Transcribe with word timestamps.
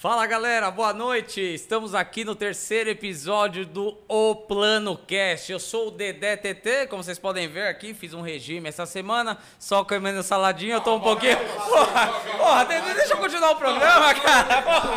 Fala 0.00 0.24
galera, 0.26 0.70
boa 0.70 0.92
noite. 0.92 1.40
Estamos 1.40 1.92
aqui 1.92 2.24
no 2.24 2.36
terceiro 2.36 2.88
episódio 2.88 3.66
do 3.66 3.98
O 4.06 4.32
Plano 4.32 4.96
Cast. 4.96 5.50
Eu 5.50 5.58
sou 5.58 5.88
o 5.88 5.90
Dedé 5.90 6.36
TT, 6.36 6.86
como 6.86 7.02
vocês 7.02 7.18
podem 7.18 7.48
ver 7.48 7.66
aqui, 7.66 7.92
fiz 7.92 8.14
um 8.14 8.20
regime 8.20 8.68
essa 8.68 8.86
semana, 8.86 9.36
só 9.58 9.82
comendo 9.82 10.22
saladinha, 10.22 10.74
eu 10.74 10.80
tô 10.80 10.94
um 10.94 11.00
pouquinho. 11.00 11.36
Porra, 11.36 12.06
porra, 12.38 12.64
Dedé, 12.66 12.94
deixa 12.94 13.14
eu 13.14 13.16
continuar 13.16 13.50
o 13.50 13.56
programa, 13.56 14.14
cara. 14.14 14.62
Porra. 14.62 14.88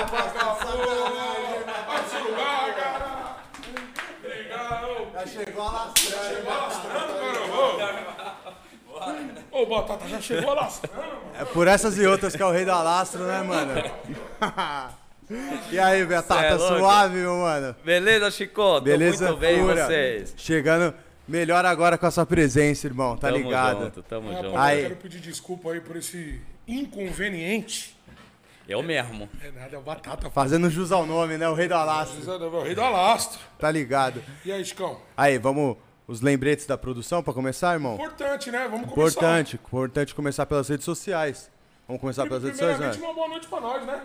Já 5.13 5.27
chegou 5.27 5.63
alastrando. 5.63 6.35
Chegou 6.35 6.53
alastrando, 6.53 7.77
cara. 7.79 8.10
Ô, 9.61 9.65
Batata, 9.67 10.07
já 10.07 10.19
chegou 10.19 10.51
alastrando, 10.51 10.97
mano. 10.97 11.21
É 11.39 11.45
por 11.45 11.67
essas 11.67 11.95
e 11.97 12.05
outras 12.05 12.35
que 12.35 12.41
é 12.41 12.45
o 12.45 12.51
rei 12.51 12.65
do 12.65 12.71
alastro, 12.71 13.23
né, 13.25 13.43
mano? 13.43 13.73
e 15.71 15.77
aí, 15.79 16.03
Betata, 16.03 16.57
Cê 16.57 16.63
é 16.63 16.67
suave, 16.77 17.17
meu 17.17 17.35
mano? 17.37 17.75
Beleza, 17.85 18.31
Chico? 18.31 18.55
Tô 18.55 18.81
Beleza? 18.81 19.27
muito 19.27 19.39
bem, 19.39 19.59
pura. 19.59 19.85
vocês? 19.85 20.33
Chegando 20.35 20.95
melhor 21.27 21.63
agora 21.63 21.95
com 21.95 22.07
a 22.07 22.11
sua 22.11 22.25
presença, 22.25 22.87
irmão, 22.87 23.15
tá 23.15 23.27
tamo 23.27 23.43
ligado? 23.43 23.83
junto, 23.83 24.03
tamo 24.03 24.29
Rapaz, 24.29 24.45
junto. 24.45 24.57
Aí. 24.57 24.77
eu 24.79 24.83
quero 24.89 24.95
pedir 25.01 25.19
desculpa 25.19 25.71
aí 25.71 25.79
por 25.79 25.95
esse 25.95 26.41
inconveniente. 26.67 27.95
Eu 28.67 28.81
mesmo. 28.81 29.29
É 29.43 29.51
nada, 29.51 29.75
é 29.75 29.79
o 29.79 29.81
Batata. 29.81 30.29
Fazendo 30.31 30.69
jus 30.69 30.91
ao 30.91 31.05
nome, 31.05 31.37
né? 31.37 31.47
O 31.47 31.53
rei 31.53 31.67
do 31.67 31.75
alastro, 31.75 32.17
O 32.31 32.63
rei 32.63 32.73
do 32.73 32.81
alastro. 32.81 33.39
tá 33.59 33.69
ligado? 33.69 34.23
E 34.43 34.51
aí, 34.51 34.63
Chicão? 34.65 34.99
Aí, 35.15 35.37
vamos 35.37 35.77
os 36.11 36.19
lembretes 36.21 36.65
da 36.65 36.77
produção 36.77 37.23
pra 37.23 37.33
começar, 37.33 37.73
irmão? 37.73 37.95
Importante, 37.95 38.51
né? 38.51 38.67
Vamos 38.67 38.89
começar. 38.91 39.17
Importante, 39.19 39.55
importante 39.55 40.15
começar 40.15 40.45
pelas 40.45 40.67
redes 40.67 40.83
sociais. 40.83 41.49
Vamos 41.87 42.01
começar 42.01 42.23
pelas 42.25 42.43
redes 42.43 42.57
sociais, 42.59 42.77
Primeiramente, 42.77 43.01
né? 43.01 43.07
uma 43.07 43.15
boa 43.15 43.27
noite 43.29 43.47
pra 43.47 43.61
nós, 43.61 43.85
né? 43.85 44.03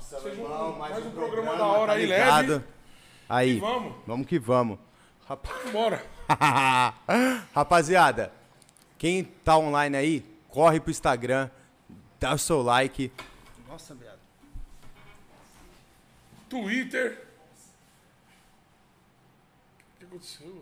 Seja 0.00 0.22
um- 0.24 0.28
irmão, 0.28 0.78
mais 0.78 1.04
um 1.06 1.10
programa 1.10 1.56
da 1.56 1.66
hora 1.66 1.86
tá 1.92 1.98
aí, 1.98 2.06
ligado? 2.06 2.48
leve. 2.52 2.64
Aí, 3.28 3.56
E 3.56 3.60
vamos. 3.60 3.94
vamos 4.06 4.26
que 4.26 4.38
vamos. 4.38 4.78
Rapaz. 5.28 5.70
Bora. 5.70 6.02
Rapaziada, 7.54 8.32
quem 8.96 9.24
tá 9.24 9.56
online 9.58 9.96
aí, 9.96 10.24
corre 10.48 10.80
pro 10.80 10.90
Instagram, 10.90 11.50
dá 12.18 12.32
o 12.34 12.38
seu 12.38 12.62
like. 12.62 13.12
Nossa, 13.68 13.94
viado. 13.94 14.18
Twitter. 16.48 17.26
O 19.94 19.98
que 19.98 20.04
aconteceu? 20.06 20.57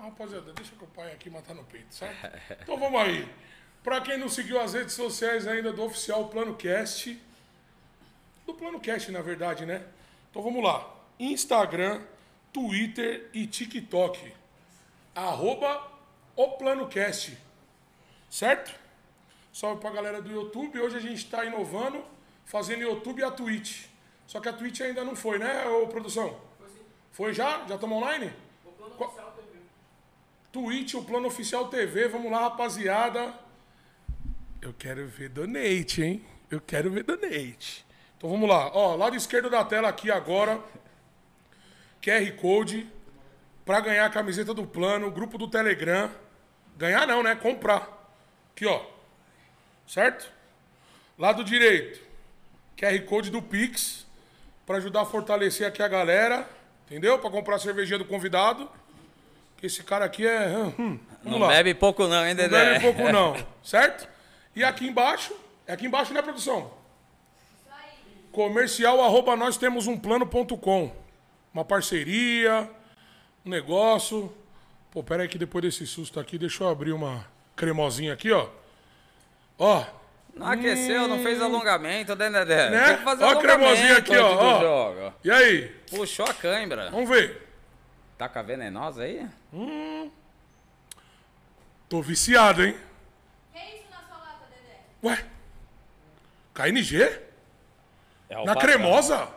Ah, 0.00 0.04
rapaziada, 0.04 0.50
deixa 0.54 0.74
que 0.74 0.82
o 0.82 0.86
pai 0.86 1.12
aqui 1.12 1.28
matar 1.28 1.54
no 1.54 1.62
peito, 1.64 1.94
certo? 1.94 2.16
Então 2.62 2.78
vamos 2.78 2.98
aí. 3.02 3.30
Pra 3.82 4.00
quem 4.00 4.16
não 4.16 4.30
seguiu 4.30 4.58
as 4.58 4.72
redes 4.72 4.94
sociais 4.94 5.46
ainda 5.46 5.74
do 5.74 5.84
oficial 5.84 6.28
Plano 6.28 6.54
Cast, 6.54 7.20
do 8.46 8.54
Plano 8.54 8.80
Cast, 8.80 9.12
na 9.12 9.20
verdade, 9.20 9.66
né? 9.66 9.84
Então 10.30 10.40
vamos 10.42 10.64
lá. 10.64 10.90
Instagram, 11.18 12.00
Twitter 12.50 13.28
e 13.34 13.46
TikTok. 13.46 14.32
Arroba 15.14 15.86
o 16.34 16.48
Plano 16.52 16.88
Cast. 16.88 17.36
Certo? 18.30 18.74
Salve 19.52 19.82
pra 19.82 19.90
galera 19.90 20.22
do 20.22 20.30
YouTube. 20.30 20.80
Hoje 20.80 20.96
a 20.96 21.00
gente 21.00 21.28
tá 21.28 21.44
inovando, 21.44 22.02
fazendo 22.46 22.82
YouTube 22.82 23.20
e 23.20 23.24
a 23.24 23.30
Twitch. 23.30 23.84
Só 24.26 24.40
que 24.40 24.48
a 24.48 24.52
Twitch 24.52 24.80
ainda 24.80 25.04
não 25.04 25.14
foi, 25.14 25.38
né, 25.38 25.66
ô 25.68 25.88
produção? 25.88 26.40
Foi 27.12 27.34
já? 27.34 27.66
Já 27.66 27.74
estamos 27.74 27.98
online? 27.98 28.32
O 28.64 28.70
plano 28.72 28.94
oficial. 28.98 29.29
Twitch, 30.52 30.94
o 30.94 31.04
plano 31.04 31.28
oficial 31.28 31.68
TV. 31.68 32.08
Vamos 32.08 32.30
lá, 32.30 32.40
rapaziada. 32.40 33.34
Eu 34.60 34.74
quero 34.74 35.06
ver 35.06 35.28
donate, 35.28 36.02
hein? 36.02 36.24
Eu 36.50 36.60
quero 36.60 36.90
ver 36.90 37.04
donate. 37.04 37.86
Então 38.16 38.28
vamos 38.28 38.48
lá. 38.48 38.70
Ó, 38.74 38.96
lado 38.96 39.16
esquerdo 39.16 39.48
da 39.48 39.64
tela 39.64 39.88
aqui 39.88 40.10
agora. 40.10 40.60
QR 42.02 42.32
Code. 42.32 42.86
Pra 43.64 43.80
ganhar 43.80 44.04
a 44.04 44.10
camiseta 44.10 44.52
do 44.52 44.66
plano. 44.66 45.10
Grupo 45.10 45.38
do 45.38 45.48
Telegram. 45.48 46.10
Ganhar 46.76 47.06
não, 47.06 47.22
né? 47.22 47.34
Comprar. 47.36 47.88
Aqui, 48.52 48.66
ó. 48.66 48.84
Certo? 49.86 50.30
Lado 51.16 51.44
direito. 51.44 52.00
QR 52.76 52.98
Code 53.06 53.30
do 53.30 53.40
Pix. 53.40 54.06
Pra 54.66 54.76
ajudar 54.78 55.02
a 55.02 55.06
fortalecer 55.06 55.66
aqui 55.66 55.82
a 55.82 55.88
galera. 55.88 56.48
Entendeu? 56.86 57.18
Pra 57.18 57.30
comprar 57.30 57.56
a 57.56 57.58
cervejinha 57.58 57.98
do 57.98 58.04
convidado. 58.04 58.68
Esse 59.62 59.82
cara 59.82 60.04
aqui 60.04 60.26
é. 60.26 60.48
hum, 60.56 60.98
vamos 61.22 61.38
Não 61.38 61.38
lá. 61.38 61.48
bebe 61.48 61.74
pouco 61.74 62.06
não, 62.06 62.26
hein, 62.26 62.34
Não 62.34 62.48
bebe 62.48 62.80
pouco 62.80 63.02
não, 63.12 63.36
certo? 63.62 64.08
E 64.56 64.64
aqui 64.64 64.86
embaixo, 64.86 65.34
é 65.66 65.72
aqui 65.74 65.86
embaixo, 65.86 66.12
né, 66.14 66.22
produção? 66.22 66.72
Comercial 68.32 69.02
arroba 69.02 69.34
nós 69.36 69.56
temos 69.56 69.86
um 69.86 69.96
plano.com. 69.98 70.92
Uma 71.52 71.64
parceria, 71.64 72.70
um 73.44 73.50
negócio. 73.50 74.32
Pô, 74.92 75.02
pera 75.02 75.24
aí 75.24 75.28
que 75.28 75.36
depois 75.38 75.62
desse 75.64 75.86
susto 75.86 76.18
aqui, 76.20 76.38
deixa 76.38 76.62
eu 76.62 76.68
abrir 76.68 76.92
uma 76.92 77.26
cremosinha 77.56 78.12
aqui, 78.12 78.30
ó. 78.30 78.48
Ó, 79.58 79.84
Não 80.34 80.46
aqueceu, 80.46 81.06
não 81.08 81.22
fez 81.22 81.42
alongamento, 81.42 82.14
né, 82.14 82.30
Dedé? 82.30 82.70
Né? 82.70 82.84
Tem 82.86 82.96
que 82.98 83.02
fazer 83.04 83.24
Ó 83.24 83.26
a 83.26 83.30
alongamento 83.32 83.58
cremosinha 83.58 83.96
aqui, 83.98 84.16
ó, 84.16 85.08
ó. 85.08 85.12
e 85.24 85.30
aí? 85.30 85.68
Puxou 85.90 86.24
a 86.24 86.32
cãibra. 86.32 86.88
Vamos 86.90 87.08
ver. 87.08 87.48
Taca 88.16 88.42
venenosa 88.42 89.02
aí? 89.02 89.26
Tô 91.88 92.00
viciado, 92.00 92.62
hein? 92.64 92.76
Que 93.52 93.58
isso 93.58 93.90
na 93.90 93.98
sua 94.06 94.16
lata, 94.18 94.46
Dedé? 94.50 94.78
Ué? 95.02 95.24
KNG? 96.54 97.20
É 98.28 98.44
Na 98.44 98.54
cremosa? 98.54 99.28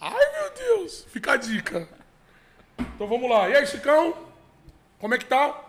Ai, 0.00 0.32
meu 0.32 0.54
Deus. 0.54 1.04
Fica 1.08 1.32
a 1.32 1.36
dica. 1.36 1.88
Então 2.78 3.06
vamos 3.08 3.28
lá. 3.28 3.48
E 3.48 3.56
aí, 3.56 3.66
Chicão? 3.66 4.14
Como 4.98 5.14
é 5.14 5.18
que 5.18 5.24
tá? 5.24 5.60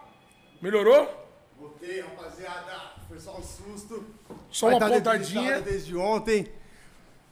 Melhorou? 0.61 1.23
Voltei, 1.57 2.01
rapaziada. 2.01 2.93
Foi 3.07 3.19
só 3.19 3.37
um 3.37 3.43
susto. 3.43 4.05
Só 4.51 4.67
Vai 4.67 4.75
uma 4.75 4.79
tá 4.79 4.89
pontadinha. 4.93 5.61
desde 5.61 5.95
ontem. 5.95 6.51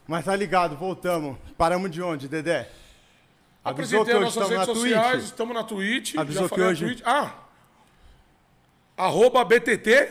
Mas 0.08 0.25
tá 0.25 0.36
ligado, 0.36 0.75
voltamos. 0.75 1.38
Paramos 1.58 1.92
de 1.92 2.02
onde, 2.02 2.28
Dedé? 2.28 2.70
Avisou 3.66 4.03
que 4.03 4.12
Apresentei 4.12 4.13
as 4.13 4.18
hoje 4.18 4.40
nossas 4.40 4.44
estamos 4.44 4.50
na 4.51 4.66
redes 4.66 4.81
sociais. 4.81 5.12
Twitch? 5.13 5.25
Estamos 5.25 5.53
na 5.56 5.63
Twitch. 5.63 6.16
Avisou 6.18 6.47
já 6.50 6.56
que 6.56 6.62
hoje- 6.62 6.85
Twitch. 6.85 7.01
Ah. 7.06 7.31
Arroba 8.97 9.44
BTT, 9.44 10.09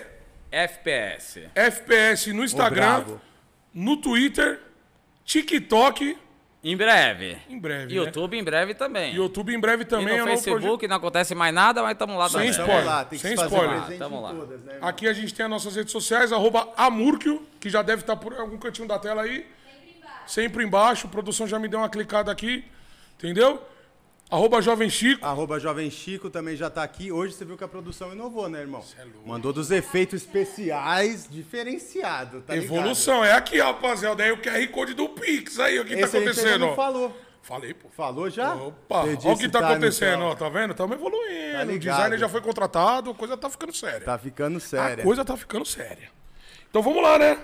FPS. 0.51 1.49
FPS 1.55 2.33
no 2.33 2.45
Instagram, 2.45 2.81
bravo. 3.01 3.21
no 3.73 3.97
Twitter, 3.97 4.61
TikTok, 5.25 6.19
Em 6.65 6.77
breve. 6.77 7.39
em 7.49 7.59
breve. 7.59 7.87
né? 7.87 7.95
YouTube 8.01 8.37
em 8.39 8.43
breve 8.45 8.75
também. 8.75 9.15
YouTube 9.15 9.55
em 9.55 9.61
breve 9.61 9.83
E 9.83 9.87
também. 9.87 10.15
é 10.17 10.19
no 10.19 10.27
Facebook 10.27 10.87
não 10.89 10.97
acontece 10.97 11.35
mais 11.35 11.55
nada, 11.55 11.83
mas 11.83 11.93
estamos 11.93 12.17
lá 12.17 12.25
Sem 12.29 12.33
também. 12.39 12.51
spoiler. 12.51 12.85
Lá, 12.87 13.05
tem 13.05 13.19
que 13.19 13.27
Sem 13.27 13.35
spoiler. 13.35 13.93
em 13.93 14.21
lá. 14.21 14.35
todas, 14.35 14.61
né? 14.63 14.79
Aqui 14.81 15.07
a 15.09 15.13
gente 15.13 15.33
tem 15.33 15.45
as 15.45 15.51
nossas 15.51 15.77
redes 15.77 15.93
sociais, 15.93 16.33
arroba 16.33 16.69
Amurkio, 16.77 17.47
que 17.61 17.71
já 17.71 17.83
deve 17.83 18.03
estar 18.03 18.17
por 18.17 18.35
algum 18.35 18.59
cantinho 18.59 18.89
da 18.89 18.99
tela 18.99 19.23
aí. 19.23 19.47
Sempre 19.47 19.95
embaixo. 19.97 20.23
Sempre 20.27 20.65
embaixo. 20.65 21.07
A 21.07 21.11
produção 21.11 21.47
já 21.47 21.59
me 21.59 21.69
deu 21.69 21.79
uma 21.79 21.89
clicada 21.89 22.33
aqui. 22.33 22.65
Entendeu? 23.23 23.63
Arroba 24.29 24.61
Jovem 24.63 24.89
Chico. 24.91 25.25
Arroba 25.25 25.61
Jovem 25.61 25.91
Chico 25.91 26.29
também 26.31 26.57
já 26.57 26.69
tá 26.69 26.83
aqui. 26.83 27.13
Hoje 27.13 27.35
você 27.35 27.45
viu 27.45 27.57
que 27.57 27.63
a 27.63 27.69
produção 27.69 28.13
inovou, 28.13 28.49
né, 28.49 28.61
irmão? 28.63 28.83
é 28.99 29.05
louco. 29.05 29.29
Mandou 29.29 29.53
dos 29.53 29.71
efeitos 29.71 30.23
especiais 30.23 31.29
diferenciado, 31.31 32.41
tá 32.41 32.55
ligado? 32.55 32.75
Evolução. 32.75 33.23
É 33.25 33.33
aqui, 33.33 33.61
rapaziada. 33.61 34.23
Aí 34.25 34.33
o 34.33 34.39
QR 34.39 34.67
Code 34.69 34.95
do 34.95 35.09
Pix. 35.11 35.61
Aí, 35.61 35.79
o 35.79 35.85
que 35.85 35.95
tá 35.95 36.01
Esse 36.01 36.17
a 36.17 36.21
ainda 36.21 36.31
acontecendo? 36.33 36.61
não 36.61 36.73
ó. 36.73 36.75
falou. 36.75 37.21
Falei, 37.43 37.75
pô. 37.75 37.89
Falou 37.91 38.31
já? 38.31 38.55
Opa, 38.55 39.03
Perdi 39.03 39.27
olha 39.27 39.37
o 39.37 39.39
que 39.39 39.49
tá 39.49 39.59
time, 39.61 39.73
acontecendo, 39.73 40.15
então. 40.15 40.29
ó. 40.29 40.35
Tá 40.35 40.49
vendo? 40.49 40.71
Estamos 40.71 40.97
evoluindo. 40.97 41.53
Tá 41.53 41.59
o 41.59 41.65
ligado. 41.67 41.79
designer 41.97 42.19
já 42.19 42.29
foi 42.29 42.41
contratado, 42.41 43.11
a 43.11 43.15
coisa 43.15 43.37
tá 43.37 43.51
ficando 43.51 43.75
séria. 43.75 44.01
Tá 44.01 44.19
ficando 44.19 44.57
A 44.57 44.61
sério. 44.61 45.05
coisa 45.05 45.25
tá 45.25 45.37
ficando 45.37 45.67
séria. 45.67 46.11
Então 46.71 46.81
vamos 46.83 47.03
lá, 47.03 47.19
né? 47.19 47.39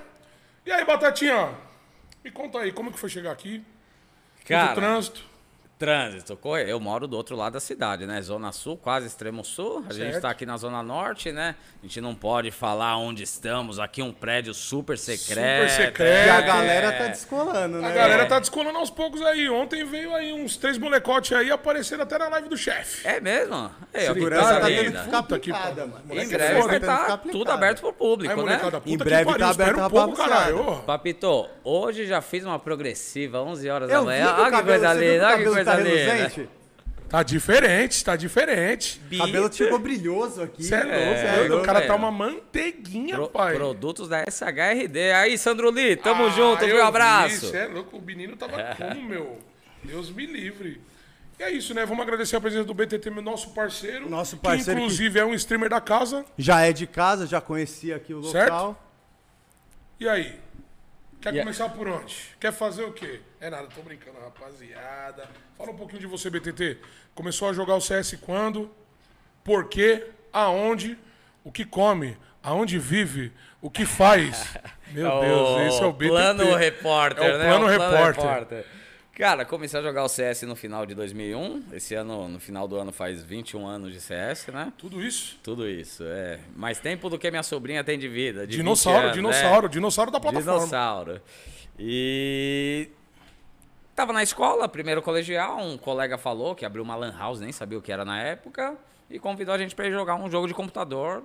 E 0.65 0.73
aí, 0.73 0.85
Batatinha? 0.87 1.51
Me 2.25 2.31
conta 2.31 2.61
aí, 2.61 2.73
como 2.73 2.91
que 2.91 2.99
foi 2.99 3.09
chegar 3.11 3.31
aqui? 3.33 3.59
Muito 3.59 4.47
Cara, 4.47 4.75
trânsito. 4.75 5.28
Trânsito, 5.79 6.37
corre- 6.37 6.65
eu 6.71 6.81
moro 6.81 7.07
do 7.07 7.17
outro 7.17 7.37
lado 7.37 7.53
da 7.53 7.61
cidade, 7.61 8.05
né? 8.05 8.21
Zona 8.21 8.51
Sul, 8.51 8.77
quase 8.77 9.07
extremo 9.07 9.45
sul. 9.45 9.85
A 9.89 9.93
gente 9.93 10.11
Certo. 10.11 10.23
tá 10.23 10.31
aqui 10.31 10.45
na 10.45 10.57
Zona 10.57 10.83
Norte, 10.83 11.31
né? 11.31 11.55
A 11.81 11.87
gente 11.87 12.01
não 12.01 12.17
pode 12.17 12.51
falar 12.51 12.97
onde 12.97 13.23
estamos. 13.23 13.79
Aqui 13.79 14.03
um 14.03 14.13
prédio 14.13 14.53
super 14.53 14.99
secreto. 14.99 15.71
secreto. 15.71 16.27
E 16.27 16.31
a 16.31 16.39
É. 16.39 16.43
galera 16.43 16.93
tá 16.93 17.07
descolando, 17.07 17.79
né? 17.81 17.89
A 17.89 17.93
galera 17.93 18.27
tá 18.27 18.41
descolando 18.41 18.77
aos 18.77 18.91
poucos 18.91 19.23
aí. 19.23 19.49
Ontem 19.49 19.85
veio 19.85 20.13
aí 20.15 20.33
uns 20.33 20.57
três 20.57 20.77
molecotes 20.79 21.31
aí 21.31 21.49
apareceram 21.51 22.03
até 22.03 22.19
na 22.19 22.29
live 22.29 22.49
do 22.49 22.57
chefe. 22.57 23.07
É 23.07 23.21
mesmo? 23.21 23.71
É, 23.93 24.01
segurança 24.07 24.55
tá 24.55 24.67
tendo 24.67 24.75
que 24.79 24.83
linda. 24.83 25.03
ficar 25.05 25.19
aplicada, 25.19 25.87
mano. 25.87 26.03
Em 26.11 26.29
breve 26.29 26.59
é 26.59 26.63
vai 26.63 26.81
tá 26.81 26.97
ficar 26.99 27.15
estar 27.15 27.19
tudo 27.31 27.53
aberto 27.53 27.81
pro 27.83 27.93
público, 27.93 28.41
Aí, 28.41 28.47
né? 28.47 28.59
puta 28.59 28.83
Em 28.85 28.97
breve 28.97 29.35
tá 29.39 29.51
aberto 29.51 29.79
um 29.81 29.89
pouco, 29.91 30.17
caralho. 30.17 30.83
Papito, 30.85 31.49
hoje 31.63 32.05
já 32.05 32.21
fiz 32.21 32.45
uma 32.45 32.59
progressiva, 32.59 33.41
11 33.43 33.71
horas 33.71 33.89
da 33.89 34.03
manhã. 34.03 34.35
Olha 34.37 34.57
que 34.57 34.63
coisa 34.65 34.93
linda, 34.93 35.27
olha 35.29 35.39
que 35.39 35.45
coisa 35.45 35.68
tá 35.73 35.77
reluzente? 35.83 36.49
Tá 37.09 37.23
diferente, 37.23 38.05
tá 38.05 38.17
diferente. 38.17 39.01
O 39.11 39.17
cabelo 39.19 39.51
ficou 39.51 39.79
brilhoso 39.79 40.43
aqui. 40.43 40.63
Você 40.63 40.75
é 40.75 40.83
louco, 40.83 40.95
É, 40.95 41.47
é. 41.47 41.55
O 41.55 41.63
cara 41.63 41.79
velho. 41.79 41.91
tá 41.91 41.97
uma 41.97 42.11
manteiguinha, 42.11 43.15
Pro- 43.15 43.29
pai. 43.31 43.55
produtos 43.55 44.09
da 44.11 44.23
SHRD. 44.29 45.13
Aí, 45.13 45.39
Sandro 45.39 45.71
Lee, 45.71 45.97
tamo 45.97 46.27
Ah, 46.27 46.31
junto, 46.31 46.67
viu? 46.67 46.77
vi, 46.77 46.83
Abraço. 46.83 47.47
Você 47.47 47.57
é 47.57 47.67
louco, 47.67 47.97
o 47.97 48.03
menino 48.03 48.37
tava 48.37 48.77
como, 48.77 49.03
meu? 49.03 49.39
Deus 49.83 50.11
me 50.11 50.27
livre. 50.27 50.83
E 51.39 51.43
é 51.43 51.51
isso, 51.51 51.73
né? 51.73 51.87
Vamos 51.87 52.03
agradecer 52.03 52.37
a 52.37 52.41
presença 52.43 52.65
do 52.65 52.75
BTT, 52.75 53.09
meu 53.11 53.23
nosso 53.23 53.51
parceiro. 53.55 54.11
Nosso 54.11 54.37
parceiro 54.37 54.79
Que 54.79 54.85
inclusive 54.85 55.19
é 55.19 55.25
um 55.25 55.33
streamer 55.33 55.71
da 55.71 55.81
casa. 55.81 56.27
Já 56.37 56.61
é 56.61 56.73
de 56.75 56.87
casa, 56.87 57.27
já 57.27 57.41
conhecia 57.41 57.97
aqui 57.97 58.13
o 58.13 58.23
Certo? 58.25 58.51
local. 58.53 58.85
E 59.99 60.07
aí? 60.07 60.39
Quer 61.21 61.31
a- 61.37 61.41
começar 61.43 61.69
por 61.71 61.89
onde? 61.89 62.15
Quer 62.39 62.53
fazer 62.53 62.85
o 62.85 62.93
quê? 62.93 63.21
É 63.41 63.51
nada, 63.51 63.67
tô 63.75 63.83
brincando, 63.83 64.19
rapaziada. 64.21 65.29
Fala 65.57 65.71
um 65.71 65.77
pouquinho 65.77 66.01
de 66.01 66.07
você, 66.07 66.31
BTT. 66.31 66.79
Começou 67.15 67.49
a 67.49 67.53
jogar 67.53 67.75
o 67.75 67.81
CS 67.81 68.17
quando? 68.21 68.71
Por 69.43 69.69
quê? 69.69 70.07
Aonde? 70.33 70.97
O 71.43 71.51
que 71.51 71.65
come? 71.65 72.17
Aonde 72.43 72.79
vive? 72.79 73.33
O 73.61 73.69
que 73.71 73.85
faz? 73.85 74.55
Meu 74.93 75.21
Deus, 75.21 75.61
esse 75.73 75.83
é 75.83 75.87
o 75.87 75.93
BTT. 75.93 76.09
Plano 76.11 76.55
repórter, 76.55 77.25
É 77.25 77.35
o 77.35 77.39
né? 77.39 77.45
plano 77.49 77.67
repórter. 77.67 78.65
Cara, 79.19 79.45
comecei 79.45 79.81
a 79.81 79.83
jogar 79.83 80.05
o 80.05 80.09
CS 80.09 80.43
no 80.43 80.55
final 80.55 80.87
de 80.87 80.95
2001. 80.95 81.65
Esse 81.73 81.93
ano, 81.97 82.29
no 82.29 82.39
final 82.39 82.69
do 82.69 82.77
ano, 82.77 82.93
faz 82.93 83.21
21 83.21 83.67
anos 83.67 83.93
de 83.93 84.01
CS, 84.01 84.47
né? 84.47 84.73
Tudo 84.79 85.03
isso? 85.03 85.41
Tudo 85.43 85.69
isso, 85.69 86.05
é. 86.07 86.39
Mais 86.55 86.79
tempo 86.79 87.11
do 87.11 87.19
que 87.19 87.29
minha 87.29 87.43
sobrinha 87.43 87.83
tem 87.83 87.99
de 87.99 88.09
vida. 88.09 88.47
De 88.47 88.53
20 88.53 88.59
Dinossauro, 88.59 88.99
anos, 88.99 89.13
dinossauro, 89.15 89.67
é. 89.67 89.69
dinossauro 89.69 90.11
da 90.13 90.21
plataforma. 90.21 90.59
Dinossauro. 90.59 91.21
E 91.77 92.91
tava 93.97 94.13
na 94.13 94.23
escola, 94.23 94.69
primeiro 94.69 95.03
colegial, 95.03 95.59
um 95.59 95.77
colega 95.77 96.17
falou 96.17 96.55
que 96.55 96.65
abriu 96.65 96.85
uma 96.85 96.95
lan 96.95 97.13
house, 97.19 97.41
nem 97.41 97.51
sabia 97.51 97.77
o 97.77 97.83
que 97.83 97.91
era 97.91 98.05
na 98.05 98.23
época, 98.23 98.77
e 99.11 99.19
convidou 99.19 99.53
a 99.53 99.59
gente 99.59 99.75
pra 99.75 99.89
ir 99.89 99.93
jogar 99.93 100.15
um 100.15 100.31
jogo 100.31 100.47
de 100.47 100.55
computador. 100.55 101.25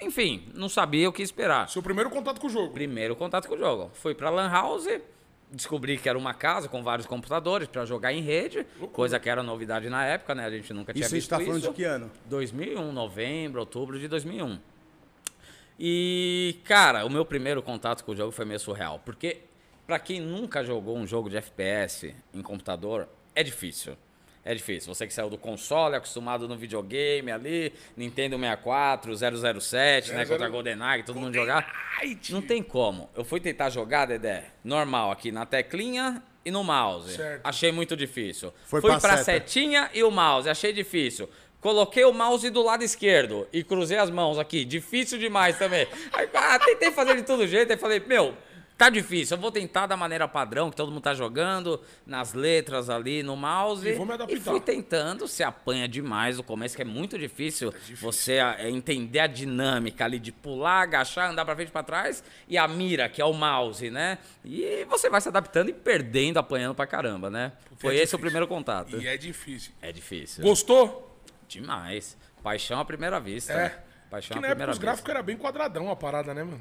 Enfim, 0.00 0.48
não 0.54 0.68
sabia 0.68 1.08
o 1.08 1.12
que 1.12 1.22
esperar. 1.22 1.68
Seu 1.68 1.82
primeiro 1.82 2.08
contato 2.08 2.40
com 2.40 2.46
o 2.46 2.50
jogo. 2.50 2.72
Primeiro 2.72 3.16
contato 3.16 3.48
com 3.48 3.56
o 3.56 3.58
jogo. 3.58 3.90
Fui 3.94 4.14
pra 4.14 4.30
lan 4.30 4.48
house, 4.48 4.86
descobri 5.52 5.98
que 5.98 6.08
era 6.08 6.18
uma 6.18 6.32
casa 6.34 6.68
com 6.68 6.82
vários 6.82 7.06
computadores 7.06 7.68
pra 7.68 7.84
jogar 7.84 8.12
em 8.12 8.22
rede, 8.22 8.66
coisa 8.92 9.20
que 9.20 9.28
era 9.28 9.42
novidade 9.42 9.88
na 9.88 10.04
época, 10.04 10.34
né? 10.34 10.46
A 10.46 10.50
gente 10.50 10.72
nunca 10.72 10.92
tinha 10.92 11.04
Isso 11.04 11.10
gente 11.14 11.20
visto 11.20 11.30
tá 11.30 11.38
falando 11.38 11.58
isso. 11.58 11.68
de 11.68 11.74
que 11.74 11.84
ano? 11.84 12.10
2001, 12.26 12.90
novembro, 12.92 13.60
outubro 13.60 13.98
de 13.98 14.08
2001. 14.08 14.58
E, 15.78 16.56
cara, 16.64 17.04
o 17.04 17.10
meu 17.10 17.24
primeiro 17.24 17.62
contato 17.62 18.04
com 18.04 18.12
o 18.12 18.16
jogo 18.16 18.30
foi 18.32 18.44
meio 18.44 18.60
surreal, 18.60 19.00
porque 19.04 19.40
pra 19.86 19.98
quem 19.98 20.20
nunca 20.20 20.64
jogou 20.64 20.96
um 20.96 21.06
jogo 21.06 21.28
de 21.28 21.36
FPS 21.36 22.14
em 22.32 22.42
computador, 22.42 23.08
é 23.34 23.42
difícil. 23.42 23.96
É 24.44 24.54
difícil. 24.54 24.92
Você 24.92 25.06
que 25.06 25.14
saiu 25.14 25.30
do 25.30 25.38
console, 25.38 25.94
acostumado 25.94 26.48
no 26.48 26.56
videogame 26.56 27.30
ali, 27.30 27.72
Nintendo 27.96 28.36
64, 28.36 29.14
007, 29.60 30.12
né, 30.12 30.26
contra 30.26 30.48
GoldenEye, 30.48 31.00
que 31.02 31.06
todo 31.06 31.20
mundo 31.20 31.32
jogar. 31.34 31.64
Não 32.30 32.42
tem 32.42 32.62
como. 32.62 33.08
Eu 33.14 33.24
fui 33.24 33.38
tentar 33.38 33.70
jogar, 33.70 34.06
Dedé, 34.06 34.46
normal 34.64 35.12
aqui 35.12 35.30
na 35.30 35.46
teclinha 35.46 36.20
e 36.44 36.50
no 36.50 36.64
mouse. 36.64 37.14
Certo. 37.14 37.40
Achei 37.44 37.70
muito 37.70 37.96
difícil. 37.96 38.52
Foi 38.64 38.80
Fui 38.80 38.90
pra 38.90 38.98
pra 38.98 39.18
seta. 39.18 39.24
setinha 39.24 39.88
e 39.94 40.02
o 40.02 40.10
mouse, 40.10 40.48
achei 40.48 40.72
difícil. 40.72 41.28
Coloquei 41.60 42.04
o 42.04 42.12
mouse 42.12 42.50
do 42.50 42.60
lado 42.60 42.82
esquerdo 42.82 43.46
e 43.52 43.62
cruzei 43.62 43.96
as 43.96 44.10
mãos 44.10 44.36
aqui. 44.36 44.64
Difícil 44.64 45.16
demais 45.16 45.56
também. 45.56 45.86
Aí, 46.12 46.28
ah, 46.34 46.58
tentei 46.58 46.90
fazer 46.90 47.14
de 47.14 47.22
todo 47.22 47.46
jeito. 47.46 47.70
Aí 47.70 47.78
falei, 47.78 48.00
meu, 48.04 48.34
tá 48.76 48.90
difícil. 48.90 49.36
Eu 49.36 49.40
vou 49.40 49.50
tentar 49.50 49.86
da 49.86 49.96
maneira 49.96 50.26
padrão 50.26 50.70
que 50.70 50.76
todo 50.76 50.90
mundo 50.90 51.02
tá 51.02 51.14
jogando, 51.14 51.80
nas 52.06 52.34
letras 52.34 52.90
ali, 52.90 53.22
no 53.22 53.36
mouse. 53.36 53.88
E 53.88 53.92
vou 53.92 54.06
me 54.06 54.12
adaptar. 54.12 54.36
E 54.36 54.40
fui 54.40 54.60
tentando. 54.60 55.26
Se 55.28 55.42
apanha 55.42 55.88
demais 55.88 56.36
no 56.36 56.42
começo, 56.42 56.76
que 56.76 56.82
é 56.82 56.84
muito 56.84 57.18
difícil, 57.18 57.72
você 58.00 58.34
é, 58.34 58.68
entender 58.70 59.20
a 59.20 59.26
dinâmica 59.26 60.04
ali 60.04 60.18
de 60.18 60.32
pular, 60.32 60.82
agachar, 60.82 61.30
andar 61.30 61.44
pra 61.44 61.54
frente 61.54 61.68
e 61.68 61.72
pra 61.72 61.82
trás. 61.82 62.24
E 62.48 62.58
a 62.58 62.66
mira, 62.66 63.08
que 63.08 63.20
é 63.20 63.24
o 63.24 63.32
mouse, 63.32 63.90
né? 63.90 64.18
E 64.44 64.84
você 64.88 65.08
vai 65.08 65.20
se 65.20 65.28
adaptando 65.28 65.68
e 65.68 65.72
perdendo, 65.72 66.38
apanhando 66.38 66.74
pra 66.74 66.86
caramba, 66.86 67.30
né? 67.30 67.52
Foi 67.76 67.94
é 67.94 67.96
esse 67.96 68.02
difícil. 68.02 68.18
o 68.18 68.20
primeiro 68.20 68.46
contato. 68.46 69.00
E 69.00 69.06
é 69.06 69.16
difícil. 69.16 69.72
É 69.80 69.92
difícil. 69.92 70.42
Gostou? 70.42 71.18
Demais. 71.48 72.16
Paixão 72.42 72.80
à 72.80 72.84
primeira 72.84 73.20
vista. 73.20 73.52
É. 73.52 73.56
né? 73.56 73.78
Paixão 74.10 74.34
que 74.34 74.38
à 74.38 74.40
na 74.42 74.48
época 74.48 74.56
primeira 74.56 74.72
os 74.72 74.78
gráficos 74.78 75.10
eram 75.10 75.22
bem 75.22 75.36
quadradão 75.36 75.90
a 75.90 75.96
parada, 75.96 76.34
né, 76.34 76.42
mano? 76.42 76.60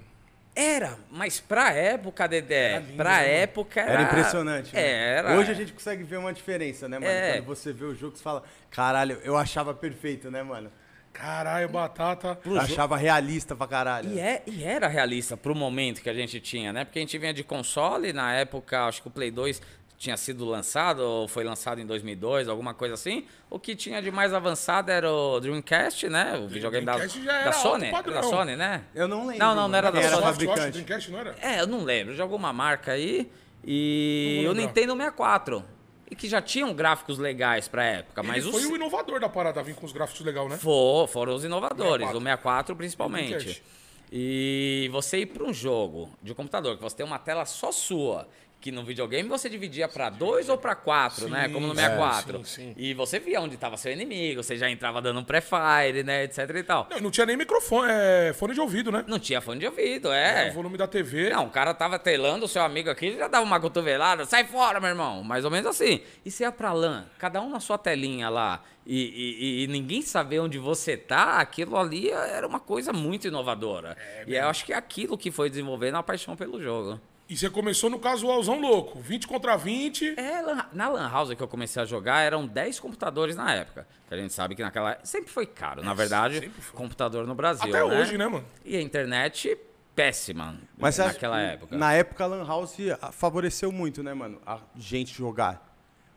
Era, 0.54 0.98
mas 1.10 1.40
pra 1.40 1.72
época, 1.72 2.28
Dedé, 2.28 2.80
lindo, 2.80 2.98
pra 2.98 3.18
né? 3.18 3.42
época 3.44 3.80
era... 3.80 3.92
Era 3.94 4.02
impressionante. 4.04 4.76
né? 4.76 4.82
Era. 4.82 5.38
Hoje 5.38 5.52
a 5.52 5.54
gente 5.54 5.72
consegue 5.72 6.04
ver 6.04 6.18
uma 6.18 6.34
diferença, 6.34 6.90
né, 6.90 7.00
mano? 7.00 7.12
É. 7.12 7.34
Quando 7.38 7.46
você 7.46 7.72
vê 7.72 7.86
o 7.86 7.96
jogo, 7.96 8.18
você 8.18 8.24
fala, 8.24 8.44
caralho, 8.70 9.18
eu 9.24 9.38
achava 9.38 9.74
perfeito, 9.74 10.30
né, 10.30 10.44
mano? 10.44 10.70
Caralho, 11.14 11.68
batata. 11.70 12.40
Eu 12.46 12.60
achava 12.60 12.96
realista 12.98 13.56
pra 13.56 13.68
caralho. 13.68 14.10
E, 14.12 14.20
é, 14.20 14.44
e 14.48 14.64
era 14.64 14.88
realista 14.88 15.36
pro 15.36 15.54
momento 15.54 16.02
que 16.02 16.10
a 16.10 16.14
gente 16.14 16.40
tinha, 16.40 16.72
né? 16.72 16.86
Porque 16.86 17.00
a 17.00 17.02
gente 17.02 17.18
vinha 17.18 17.34
de 17.34 17.44
console, 17.44 18.14
na 18.14 18.34
época, 18.34 18.86
acho 18.86 19.02
que 19.02 19.08
o 19.08 19.12
Play 19.12 19.30
2 19.30 19.62
tinha 20.02 20.18
sido 20.18 20.46
lançado, 20.46 21.02
ou 21.02 21.28
foi 21.28 21.44
lançado 21.44 21.80
em 21.80 21.86
2002, 21.86 22.48
alguma 22.48 22.74
coisa 22.74 22.96
assim. 22.96 23.24
O 23.52 23.60
que 23.60 23.76
tinha 23.76 24.02
de 24.02 24.10
mais 24.10 24.34
avançado 24.34 24.90
era 24.90 25.12
o 25.12 25.40
Dreamcast, 25.40 26.10
né? 26.10 26.40
O 26.40 26.48
videogame 26.48 26.84
da, 26.84 26.94
Dreamcast 26.94 27.24
já 27.24 27.34
era 27.34 27.46
da 27.46 27.52
Sony. 27.52 27.92
Da 27.92 28.24
Sony, 28.24 28.56
né? 28.56 28.84
Eu 28.96 29.08
não 29.08 29.28
lembro. 29.28 29.38
Não, 29.38 29.54
não, 29.54 29.68
não 29.68 29.78
era 29.78 29.92
da 29.92 30.00
Quem 30.00 30.10
Sony. 30.10 30.24
Acho, 30.24 30.32
fabricante. 30.32 30.72
Dreamcast, 30.72 31.12
não 31.12 31.20
era? 31.20 31.36
É, 31.40 31.62
eu 31.62 31.68
não 31.68 31.84
lembro, 31.84 32.16
de 32.16 32.22
alguma 32.22 32.52
marca 32.52 32.94
aí. 32.94 33.32
E 33.64 34.44
o. 34.50 34.56
Nintendo 34.56 34.94
64. 34.94 35.64
E 36.10 36.16
que 36.16 36.28
já 36.28 36.42
tinham 36.42 36.74
gráficos 36.74 37.20
legais 37.20 37.68
pra 37.68 37.86
época, 37.86 38.24
mas 38.24 38.44
Ele 38.44 38.52
foi 38.52 38.66
os 38.66 38.72
o 38.72 38.76
inovador 38.76 39.20
da 39.20 39.30
parada, 39.30 39.62
vir 39.62 39.76
com 39.76 39.86
os 39.86 39.94
gráficos 39.94 40.26
legais, 40.26 40.50
né? 40.50 40.58
For, 40.58 41.08
foram 41.08 41.36
os 41.36 41.46
inovadores, 41.46 42.08
64. 42.08 42.18
o 42.18 42.22
64 42.22 42.76
principalmente. 42.76 43.64
E 44.12 44.90
você 44.92 45.20
ir 45.20 45.28
para 45.28 45.44
um 45.44 45.54
jogo 45.54 46.10
de 46.22 46.34
computador, 46.34 46.76
que 46.76 46.84
você 46.84 46.98
tem 46.98 47.06
uma 47.06 47.20
tela 47.20 47.46
só 47.46 47.72
sua, 47.72 48.28
que 48.62 48.72
no 48.72 48.84
videogame 48.86 49.28
você 49.28 49.50
dividia 49.50 49.88
para 49.90 50.10
dois 50.12 50.48
ou 50.48 50.56
para 50.58 50.76
quatro, 50.76 51.28
né? 51.28 51.50
Como 51.50 51.66
no 51.66 51.74
Sim, 51.74 51.82
64. 51.82 52.38
sim, 52.38 52.44
sim. 52.44 52.74
E 52.78 52.94
você 52.94 53.20
via 53.20 53.42
onde 53.42 53.56
estava 53.56 53.76
seu 53.76 53.92
inimigo, 53.92 54.44
você 54.44 54.56
já 54.56 54.70
entrava 54.70 55.02
dando 55.02 55.20
um 55.20 55.24
pré-fire, 55.24 56.04
né? 56.04 56.24
Etc 56.26 56.48
e 56.56 56.64
tal. 56.64 56.88
Não, 56.92 57.00
não 57.00 57.12
tinha 57.12 57.26
nem 57.26 57.36
microfone, 57.36 57.90
é, 57.92 58.34
fone 58.34 58.54
de 58.54 58.62
ouvido, 58.62 58.92
né? 58.92 59.04
Não 59.08 59.18
tinha 59.18 59.42
fone 59.42 59.60
de 59.60 59.66
ouvido, 59.66 60.12
É, 60.14 60.48
é. 60.48 60.52
O 60.52 60.54
volume 60.54 60.78
da 60.78 60.88
TV. 60.88 61.32
Não, 61.32 61.48
o 61.48 61.50
cara 61.50 61.74
tava 61.74 61.98
telando 61.98 62.46
o 62.46 62.48
seu 62.48 62.62
amigo 62.62 62.90
aqui, 62.92 63.08
ele 63.08 63.18
já 63.18 63.28
dava 63.28 63.44
uma 63.44 63.60
cotovelada, 63.60 64.26
sai 64.26 64.46
fora, 64.46 64.80
meu 64.80 64.90
irmão. 64.90 65.24
Mais 65.24 65.44
ou 65.44 65.50
menos 65.50 65.66
assim. 65.68 66.02
E 66.24 66.30
você 66.30 66.44
ia 66.44 66.52
pra 66.52 66.72
LAN, 66.72 67.06
cada 67.18 67.42
um 67.42 67.50
na 67.50 67.60
sua 67.60 67.80
telinha 67.80 68.30
lá, 68.30 68.62
e, 68.86 68.96
e- 68.96 69.64
e 69.64 69.68
ninguém 69.68 70.04
saber 70.04 70.40
onde 70.40 70.60
você 70.60 70.96
tá, 70.96 71.40
aquilo 71.40 71.76
ali 71.78 72.10
era 72.12 72.46
uma 72.48 72.60
coisa 72.60 72.94
muito 72.94 73.28
inovadora. 73.28 73.98
e 74.28 74.36
eu 74.36 74.48
acho 74.48 74.66
que 74.66 74.72
é 74.74 74.76
aquilo 74.76 75.18
que 75.18 75.32
foi 75.32 75.50
desenvolvendo 75.50 75.96
a 75.96 76.04
paixão 76.04 76.36
pelo 76.36 76.62
jogo. 76.62 77.02
E 77.32 77.38
você 77.38 77.50
começou 77.50 77.90
no 77.90 77.98
casualzão 77.98 78.60
louco. 78.60 79.00
20 79.00 79.26
contra 79.26 79.56
20. 79.56 80.16
É, 80.20 80.42
na 80.74 80.90
Lan 80.90 81.10
House 81.10 81.34
que 81.34 81.42
eu 81.42 81.48
comecei 81.48 81.82
a 81.82 81.86
jogar, 81.86 82.20
eram 82.20 82.46
10 82.46 82.78
computadores 82.82 83.38
na 83.38 83.54
época. 83.54 83.88
Que 84.10 84.14
a 84.14 84.18
gente 84.18 84.34
sabe 84.34 84.54
que 84.54 84.62
naquela 84.62 85.00
sempre 85.02 85.32
foi 85.32 85.46
caro, 85.46 85.82
na 85.82 85.94
verdade, 85.94 86.42
sempre 86.42 86.62
foi. 86.62 86.78
computador 86.78 87.26
no 87.26 87.34
Brasil. 87.34 87.70
Até 87.70 87.88
né? 87.88 88.02
hoje, 88.02 88.18
né, 88.18 88.28
mano? 88.28 88.46
E 88.66 88.76
a 88.76 88.82
internet 88.82 89.58
péssima 89.96 90.60
Mas 90.78 91.00
acha 91.00 91.14
naquela 91.14 91.38
que 91.38 91.54
época. 91.54 91.78
Na 91.78 91.94
época, 91.94 92.22
a 92.22 92.28
Lan 92.28 92.46
House 92.46 92.76
ah, 93.02 93.14
favoreceu 93.14 93.72
muito, 93.72 94.04
né, 94.04 94.14
mano? 94.14 94.42
A 94.46 94.60
gente 94.76 95.14
jogar. 95.14 95.74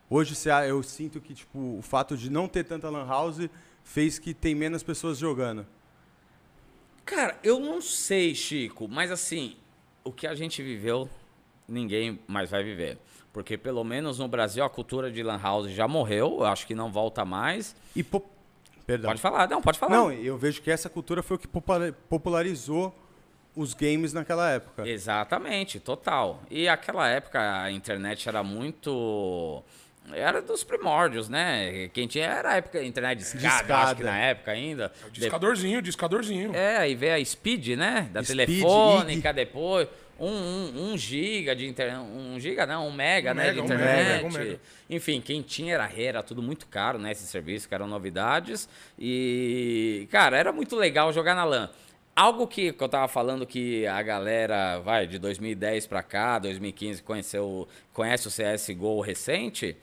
Hoje 0.09 0.35
eu 0.67 0.83
sinto 0.83 1.21
que, 1.21 1.33
tipo, 1.33 1.77
o 1.77 1.81
fato 1.81 2.17
de 2.17 2.29
não 2.29 2.45
ter 2.45 2.65
tanta 2.65 2.89
Lan 2.89 3.07
House 3.07 3.49
fez 3.85 4.19
que 4.19 4.33
tem 4.33 4.53
menos 4.53 4.83
pessoas 4.83 5.17
jogando. 5.17 5.65
Cara, 7.05 7.39
eu 7.41 7.57
não 7.57 7.79
sei, 7.79 8.35
Chico, 8.35 8.89
mas 8.89 9.11
assim, 9.11 9.55
o 10.05 10.11
que 10.11 10.25
a 10.27 10.33
gente 10.35 10.63
viveu, 10.63 11.09
ninguém 11.67 12.19
mais 12.27 12.49
vai 12.49 12.63
viver. 12.63 12.97
Porque 13.33 13.57
pelo 13.57 13.83
menos 13.83 14.19
no 14.19 14.27
Brasil 14.29 14.63
a 14.63 14.69
cultura 14.69 15.11
de 15.11 15.21
Lan 15.21 15.39
House 15.41 15.69
já 15.71 15.87
morreu, 15.87 16.37
eu 16.39 16.45
acho 16.45 16.65
que 16.65 16.73
não 16.73 16.89
volta 16.91 17.25
mais. 17.25 17.75
E 17.93 18.01
po... 18.01 18.23
Perdão. 18.85 19.09
Pode 19.09 19.19
falar, 19.19 19.49
não, 19.49 19.61
pode 19.61 19.79
falar. 19.79 19.97
Não, 19.97 20.11
eu 20.11 20.37
vejo 20.37 20.61
que 20.61 20.69
essa 20.69 20.87
cultura 20.87 21.23
foi 21.23 21.35
o 21.37 21.39
que 21.39 21.47
popula- 21.47 21.91
popularizou 22.07 22.95
os 23.55 23.73
games 23.73 24.13
naquela 24.13 24.49
época. 24.51 24.87
Exatamente, 24.87 25.79
total. 25.79 26.41
E 26.51 26.67
aquela 26.69 27.07
época 27.09 27.63
a 27.63 27.71
internet 27.71 28.29
era 28.29 28.43
muito. 28.43 29.63
Era 30.13 30.41
dos 30.41 30.63
primórdios, 30.63 31.27
né? 31.27 31.89
Quem 31.93 32.07
tinha 32.07 32.25
era 32.25 32.51
a 32.51 32.55
época 32.57 32.83
internet 32.83 33.17
de 33.19 33.23
escada, 33.25 33.47
Discada. 33.47 33.75
acho 33.83 33.95
que 33.95 34.03
na 34.03 34.17
época 34.17 34.51
ainda. 34.51 34.91
Discadorzinho, 35.11 35.81
discadorzinho. 35.81 36.55
É, 36.55 36.77
aí 36.77 36.95
veio 36.95 37.15
a 37.15 37.25
Speed, 37.25 37.69
né? 37.69 38.07
Da 38.11 38.23
Speed, 38.23 38.37
telefônica, 38.47 39.33
depois. 39.33 39.87
Um, 40.17 40.29
um, 40.29 40.91
um 40.93 40.97
giga 40.97 41.55
de 41.55 41.67
internet. 41.67 41.97
Um 41.99 42.39
giga, 42.39 42.65
não, 42.65 42.87
um 42.87 42.91
mega, 42.91 43.31
Um 43.31 43.33
né? 43.33 43.43
mega, 43.47 43.53
de 43.55 43.59
internet. 43.65 44.07
mega, 44.23 44.27
um 44.27 44.31
mega. 44.31 44.59
Enfim, 44.89 45.19
quem 45.19 45.41
tinha 45.41 45.73
era 45.73 45.85
rei, 45.85 46.05
era 46.05 46.23
tudo 46.23 46.41
muito 46.41 46.67
caro, 46.67 46.97
né? 46.97 47.11
Esse 47.11 47.25
serviço, 47.27 47.67
que 47.67 47.73
eram 47.75 47.87
novidades. 47.87 48.69
E, 48.97 50.07
cara, 50.11 50.37
era 50.37 50.51
muito 50.51 50.75
legal 50.75 51.11
jogar 51.11 51.35
na 51.35 51.43
LAN. 51.43 51.69
Algo 52.15 52.47
que, 52.47 52.71
que 52.71 52.81
eu 52.81 52.87
tava 52.87 53.09
falando 53.09 53.45
que 53.45 53.85
a 53.87 54.01
galera, 54.01 54.79
vai, 54.79 55.05
de 55.05 55.19
2010 55.19 55.85
pra 55.87 56.01
cá, 56.01 56.39
2015, 56.39 57.03
conheceu, 57.03 57.67
conhece 57.91 58.27
o 58.29 58.31
CSGO 58.31 59.01
recente. 59.01 59.75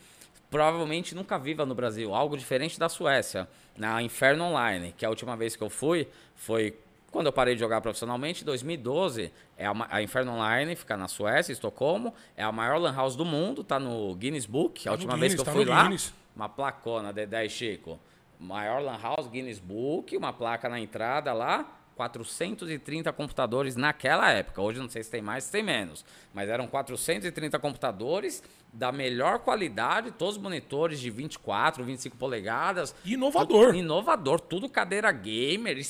Provavelmente 0.53 1.15
nunca 1.15 1.39
viva 1.39 1.65
no 1.65 1.75
Brasil, 1.75 2.15
algo 2.15 2.37
diferente 2.37 2.79
da 2.79 2.87
Suécia, 2.87 3.49
na 3.75 4.03
Inferno 4.03 4.45
Online, 4.45 4.95
que 4.97 5.05
a 5.07 5.09
última 5.09 5.35
vez 5.35 5.57
que 5.57 5.63
eu 5.63 5.71
fui 5.71 6.07
foi 6.37 6.79
quando 7.11 7.27
eu 7.27 7.33
parei 7.33 7.55
de 7.55 7.61
jogar 7.61 7.81
profissionalmente, 7.81 8.43
em 8.43 8.45
2012, 8.45 9.33
é 9.57 9.67
a, 9.67 9.73
a 9.89 10.03
Inferno 10.03 10.33
Online, 10.33 10.77
fica 10.77 10.97
na 10.97 11.09
Suécia, 11.09 11.53
Estocolmo, 11.53 12.15
é 12.37 12.43
a 12.43 12.53
maior 12.53 12.79
lan 12.79 12.95
house 12.95 13.17
do 13.17 13.25
mundo, 13.25 13.65
tá 13.65 13.79
no 13.79 14.15
Guinness 14.15 14.47
Book, 14.47 14.87
a 14.87 14.93
no 14.93 14.97
última 14.97 15.17
vez 15.17 15.35
que 15.35 15.41
eu 15.41 15.45
Guinness, 15.45 15.59
tá 15.59 15.65
fui 15.65 15.75
lá, 15.75 15.85
Guinness. 15.85 16.15
uma 16.37 16.49
placona, 16.49 17.13
Dedé 17.13 17.47
e 17.47 17.51
Chico, 17.51 17.99
maior 18.39 18.83
lan 18.83 18.99
house, 18.99 19.29
Guinness 19.29 19.59
Book, 19.59 20.15
uma 20.17 20.33
placa 20.33 20.69
na 20.69 20.79
entrada 20.79 21.33
lá, 21.33 21.67
430 21.97 23.13
computadores 23.13 23.77
naquela 23.77 24.31
época. 24.31 24.61
Hoje 24.61 24.81
não 24.81 24.89
sei 24.89 25.03
se 25.03 25.11
tem 25.11 25.23
mais, 25.23 25.45
se 25.45 25.53
tem 25.53 25.63
menos. 25.63 26.05
Mas 26.33 26.49
eram 26.49 26.67
430 26.67 27.59
computadores 27.59 28.43
da 28.73 28.91
melhor 28.91 29.41
qualidade, 29.41 30.11
todos 30.13 30.37
os 30.37 30.43
monitores 30.43 30.99
de 30.99 31.11
24, 31.11 31.85
25 31.85 32.17
polegadas. 32.17 32.95
Inovador. 33.05 33.67
Tudo 33.67 33.77
Inovador, 33.77 34.41
tudo 34.41 34.69
cadeira 34.69 35.13
gamer, 35.13 35.85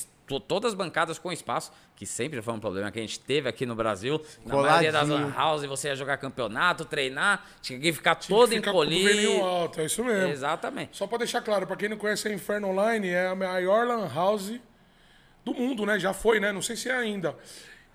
todas 0.47 0.71
as 0.71 0.73
bancadas 0.73 1.17
com 1.17 1.31
espaço, 1.31 1.71
que 1.95 2.05
sempre 2.05 2.41
foi 2.41 2.53
um 2.53 2.59
problema 2.59 2.91
que 2.91 2.99
a 2.99 3.01
gente 3.01 3.19
teve 3.19 3.47
aqui 3.47 3.65
no 3.65 3.75
Brasil. 3.75 4.21
Na 4.45 4.55
maioria 4.55 4.91
das 4.91 5.07
lan 5.07 5.31
house, 5.33 5.63
você 5.65 5.87
ia 5.89 5.95
jogar 5.95 6.17
campeonato, 6.17 6.83
treinar, 6.83 7.45
tinha 7.61 7.79
que 7.79 7.93
ficar 7.93 8.15
todo 8.15 8.49
Fica 8.49 8.71
com 8.71 8.77
o 8.77 8.81
cotovelinho 8.81 9.11
encolhido. 9.11 9.43
alto, 9.45 9.79
é 9.81 9.85
isso 9.85 10.03
mesmo. 10.03 10.29
Exatamente. 10.29 10.97
Só 10.97 11.07
pra 11.07 11.19
deixar 11.19 11.41
claro, 11.41 11.65
pra 11.65 11.75
quem 11.75 11.87
não 11.87 11.97
conhece 11.97 12.27
a 12.27 12.33
Inferno 12.33 12.69
Online, 12.69 13.09
é 13.09 13.27
a 13.27 13.35
maior 13.35 13.87
lan 13.87 14.09
house 14.13 14.59
do 15.45 15.53
mundo, 15.53 15.85
né? 15.85 15.99
Já 15.99 16.13
foi, 16.13 16.39
né? 16.39 16.51
Não 16.51 16.61
sei 16.61 16.75
se 16.75 16.89
é 16.89 16.95
ainda. 16.95 17.35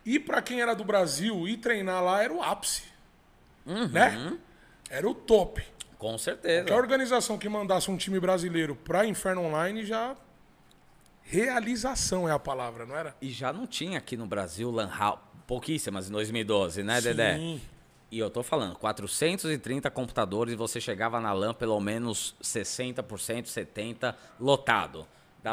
E 0.05 0.19
pra 0.19 0.41
quem 0.41 0.61
era 0.63 0.75
do 0.75 0.85
Brasil, 0.85 1.47
ir 1.47 1.59
treinar 1.59 2.03
lá 2.03 2.23
era 2.23 2.33
o 2.33 2.43
ápice. 2.43 2.85
Uhum. 3.67 3.89
Né? 3.89 4.39
Era 4.91 5.09
o 5.09 5.15
top. 5.15 5.63
Com 5.99 6.17
certeza. 6.17 6.65
Que 6.65 6.73
a 6.73 6.77
organização 6.77 7.37
que 7.37 7.49
mandasse 7.49 7.91
um 7.91 7.97
time 7.97 8.21
brasileiro 8.21 8.77
pra 8.77 9.05
Inferno 9.05 9.43
Online 9.43 9.85
já. 9.85 10.17
Realização 11.23 12.29
é 12.29 12.33
a 12.33 12.39
palavra, 12.39 12.87
não 12.87 12.97
era? 12.97 13.15
E 13.21 13.31
já 13.31 13.53
não 13.53 13.67
tinha 13.67 13.99
aqui 13.99 14.17
no 14.17 14.27
Brasil 14.27 14.71
Lan 14.71 14.89
House, 14.89 15.21
pouquíssimas 15.47 16.09
em 16.09 16.13
2012, 16.13 16.83
né, 16.83 17.01
Dedé? 17.01 17.37
Sim. 17.37 17.61
E 18.11 18.19
eu 18.19 18.31
tô 18.31 18.43
falando, 18.43 18.77
430 18.77 19.91
computadores 19.91 20.55
e 20.55 20.57
você 20.57 20.81
chegava 20.81 21.21
na 21.21 21.33
LAN 21.33 21.53
pelo 21.53 21.79
menos 21.79 22.35
60%, 22.43 23.05
70% 23.45 24.15
lotado. 24.41 25.07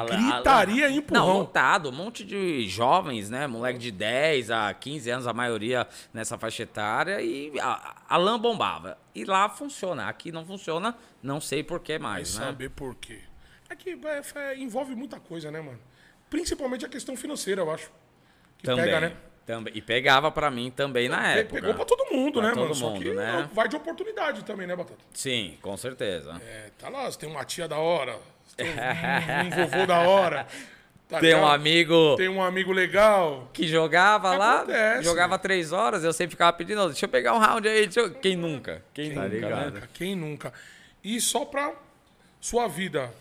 Da 0.04 0.14
a 0.14 0.18
Gritaria 0.18 0.86
LAN- 0.88 0.92
e 0.94 0.98
empurrão. 0.98 1.28
Não, 1.28 1.38
lotado. 1.40 1.90
Um 1.90 1.92
monte 1.94 2.24
de 2.26 2.68
jovens, 2.68 3.30
né? 3.30 3.48
Moleque 3.48 3.80
de 3.80 3.92
10 3.92 4.52
a 4.52 4.74
15 4.74 5.10
anos, 5.10 5.28
a 5.28 5.34
maioria 5.34 5.88
nessa 6.14 6.38
faixa 6.38 6.64
etária. 6.64 7.22
E 7.22 7.58
a, 7.60 7.96
a 8.10 8.18
LAN 8.18 8.40
bombava. 8.40 8.98
E 9.14 9.24
lá 9.24 9.48
funciona. 9.48 10.08
Aqui 10.10 10.32
não 10.32 10.46
funciona, 10.46 10.96
não 11.24 11.40
sei 11.40 11.64
por 11.64 11.80
que 11.80 11.98
mais, 11.98 12.38
né? 12.38 12.46
Saber 12.48 12.70
por 12.70 12.96
quê. 12.96 13.20
É 13.70 13.76
que 13.76 13.92
é, 13.92 14.22
é, 14.52 14.58
envolve 14.58 14.94
muita 14.96 15.20
coisa, 15.20 15.50
né, 15.50 15.62
mano? 15.62 15.80
Principalmente 16.30 16.86
a 16.86 16.90
questão 16.90 17.16
financeira, 17.16 17.62
eu 17.62 17.72
acho. 17.72 17.90
Que 18.58 18.66
Também. 18.66 18.86
pega, 18.86 19.00
né? 19.00 19.16
também. 19.46 19.74
E 19.78 19.82
pegava 19.82 20.32
pra 20.32 20.50
mim 20.50 20.72
também 20.72 21.08
na 21.08 21.20
Pe- 21.22 21.40
época. 21.42 21.62
Pegou 21.62 21.76
pra 21.76 21.86
todo 21.86 22.12
mundo, 22.12 22.40
Pra 22.40 22.50
né, 22.50 22.54
todo 22.56 22.62
mano? 22.64 22.76
Só 22.76 22.90
mundo, 22.90 23.02
que 23.04 23.14
né? 23.14 23.48
vai 23.54 23.68
de 23.68 23.76
oportunidade 23.76 24.44
também, 24.44 24.66
né, 24.66 24.76
Batata? 24.76 24.98
Sim, 25.14 25.56
com 25.62 25.78
certeza. 25.78 26.42
É, 26.44 26.72
tá 26.80 26.90
lá, 26.90 27.06
você 27.12 27.20
tem 27.20 27.30
uma 27.30 27.44
tia 27.46 27.68
da 27.68 27.78
hora, 27.78 28.18
tem 28.56 28.68
um, 28.70 28.74
um 29.48 29.50
vovô 29.68 29.86
da 29.86 30.00
hora. 30.00 30.48
tá 31.08 31.20
Tem 31.20 31.34
um 31.34 31.38
ligado? 31.40 31.54
amigo 31.54 32.16
Tem 32.18 32.30
um 32.30 32.42
amigo 32.42 32.72
legal. 32.72 33.50
que 33.54 33.68
jogava 33.68 34.36
lá, 34.38 34.58
Acontece. 34.62 35.04
jogava 35.04 35.38
três 35.38 35.72
horas, 35.72 36.04
eu 36.04 36.14
sempre 36.14 36.32
ficava 36.32 36.54
pedindo, 36.54 36.82
"Ô, 36.82 36.88
deixa 36.88 37.06
eu 37.06 37.10
pegar 37.10 37.34
um 37.34 37.40
round 37.40 37.68
aí. 37.68 37.82
deixa 37.88 38.00
eu-" 38.02 38.12
Quem 38.16 38.36
nunca? 38.36 38.84
Quem 38.94 39.14
Tá 39.14 39.28
nunca, 39.28 39.72
né? 39.72 39.82
Quem 39.94 40.16
nunca? 40.16 40.54
E 41.04 41.20
só 41.22 41.46
pra 41.46 41.74
sua 42.42 42.68
vida, 42.68 43.14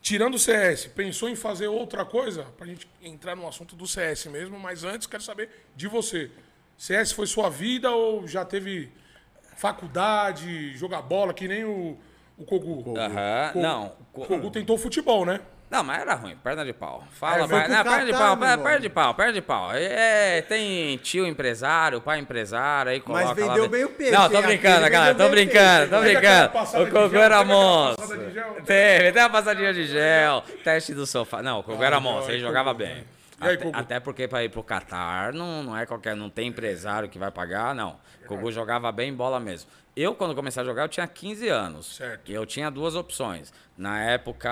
tirando 0.00 0.34
o 0.34 0.38
CS, 0.38 0.86
pensou 0.86 1.28
em 1.28 1.36
fazer 1.36 1.68
outra 1.68 2.04
coisa? 2.04 2.44
Pra 2.56 2.66
gente 2.66 2.88
entrar 3.02 3.36
no 3.36 3.46
assunto 3.46 3.76
do 3.76 3.86
CS 3.86 4.26
mesmo, 4.26 4.58
mas 4.58 4.82
antes 4.84 5.06
quero 5.06 5.22
saber 5.22 5.50
de 5.76 5.86
você. 5.88 6.30
CS 6.78 7.12
foi 7.12 7.26
sua 7.26 7.50
vida 7.50 7.90
ou 7.90 8.26
já 8.26 8.42
teve 8.44 8.90
faculdade, 9.56 10.74
jogar 10.76 11.02
bola, 11.02 11.34
que 11.34 11.46
nem 11.46 11.64
o, 11.64 11.98
o 12.40 12.44
Kogu? 12.44 12.98
Aham, 12.98 13.50
Co- 13.52 13.58
não. 13.60 13.92
O 14.14 14.26
Kogu 14.26 14.50
tentou 14.50 14.76
futebol, 14.78 15.24
né? 15.24 15.40
Não, 15.70 15.84
mas 15.84 16.00
era 16.00 16.14
ruim, 16.14 16.34
perna 16.42 16.64
de 16.64 16.72
pau. 16.72 17.04
Fala, 17.12 17.36
É, 17.36 17.38
Não, 17.42 17.48
perna 17.48 18.04
de 18.04 18.12
pau, 18.12 18.28
meu 18.34 18.38
per- 18.38 18.48
irmão. 18.50 18.64
perna 18.64 18.80
de 18.80 18.88
pau, 18.88 19.14
perna 19.14 19.32
de 19.32 19.40
pau. 19.40 19.70
É, 19.72 20.42
tem 20.42 20.96
tio 20.96 21.24
empresário, 21.24 22.00
pai 22.00 22.18
empresário, 22.18 22.90
aí 22.90 22.98
coloca 22.98 23.24
lá 23.24 23.34
vendeu 23.34 23.54
dentro. 23.54 23.70
bem 23.70 23.84
o 23.84 23.88
peixe, 23.90 24.10
Não, 24.10 24.28
tô 24.28 24.42
brincando, 24.42 24.84
Aquele 24.86 24.90
cara, 24.90 25.14
tô 25.14 25.28
brincando, 25.28 25.88
peixe. 25.88 25.90
tô 25.90 26.00
brincando. 26.00 27.06
O 27.06 27.08
gel, 27.10 27.22
era 27.22 27.44
monstro. 27.44 28.18
Teve, 28.64 29.12
tem 29.12 29.22
uma 29.22 29.30
passadinha 29.30 29.72
de 29.72 29.86
gel, 29.86 30.42
teste 30.64 30.92
do 30.92 31.06
sofá. 31.06 31.40
Não, 31.40 31.60
o 31.60 31.62
Cogu 31.62 31.84
era 31.84 32.00
monstro, 32.00 32.32
aí, 32.32 32.38
ele 32.38 32.44
jogava 32.44 32.70
Cogu. 32.74 32.84
bem. 32.84 33.04
Aí, 33.40 33.54
Até, 33.54 33.70
até 33.72 34.00
porque 34.00 34.26
para 34.28 34.42
ir 34.44 34.48
pro 34.50 34.62
Catar 34.64 35.32
não, 35.32 35.62
não 35.62 35.76
é 35.76 35.86
qualquer, 35.86 36.14
não 36.16 36.28
tem 36.28 36.48
empresário 36.48 37.08
que 37.08 37.18
vai 37.18 37.30
pagar, 37.30 37.74
não. 37.76 37.96
O 38.24 38.26
Cogu 38.26 38.50
jogava 38.50 38.90
bem 38.90 39.14
bola 39.14 39.38
mesmo. 39.38 39.70
Eu, 40.00 40.14
quando 40.14 40.34
comecei 40.34 40.62
a 40.62 40.64
jogar, 40.64 40.84
eu 40.84 40.88
tinha 40.88 41.06
15 41.06 41.48
anos. 41.48 41.96
Certo. 41.96 42.30
E 42.30 42.34
eu 42.34 42.46
tinha 42.46 42.70
duas 42.70 42.94
opções. 42.94 43.52
Na 43.76 44.02
época, 44.02 44.48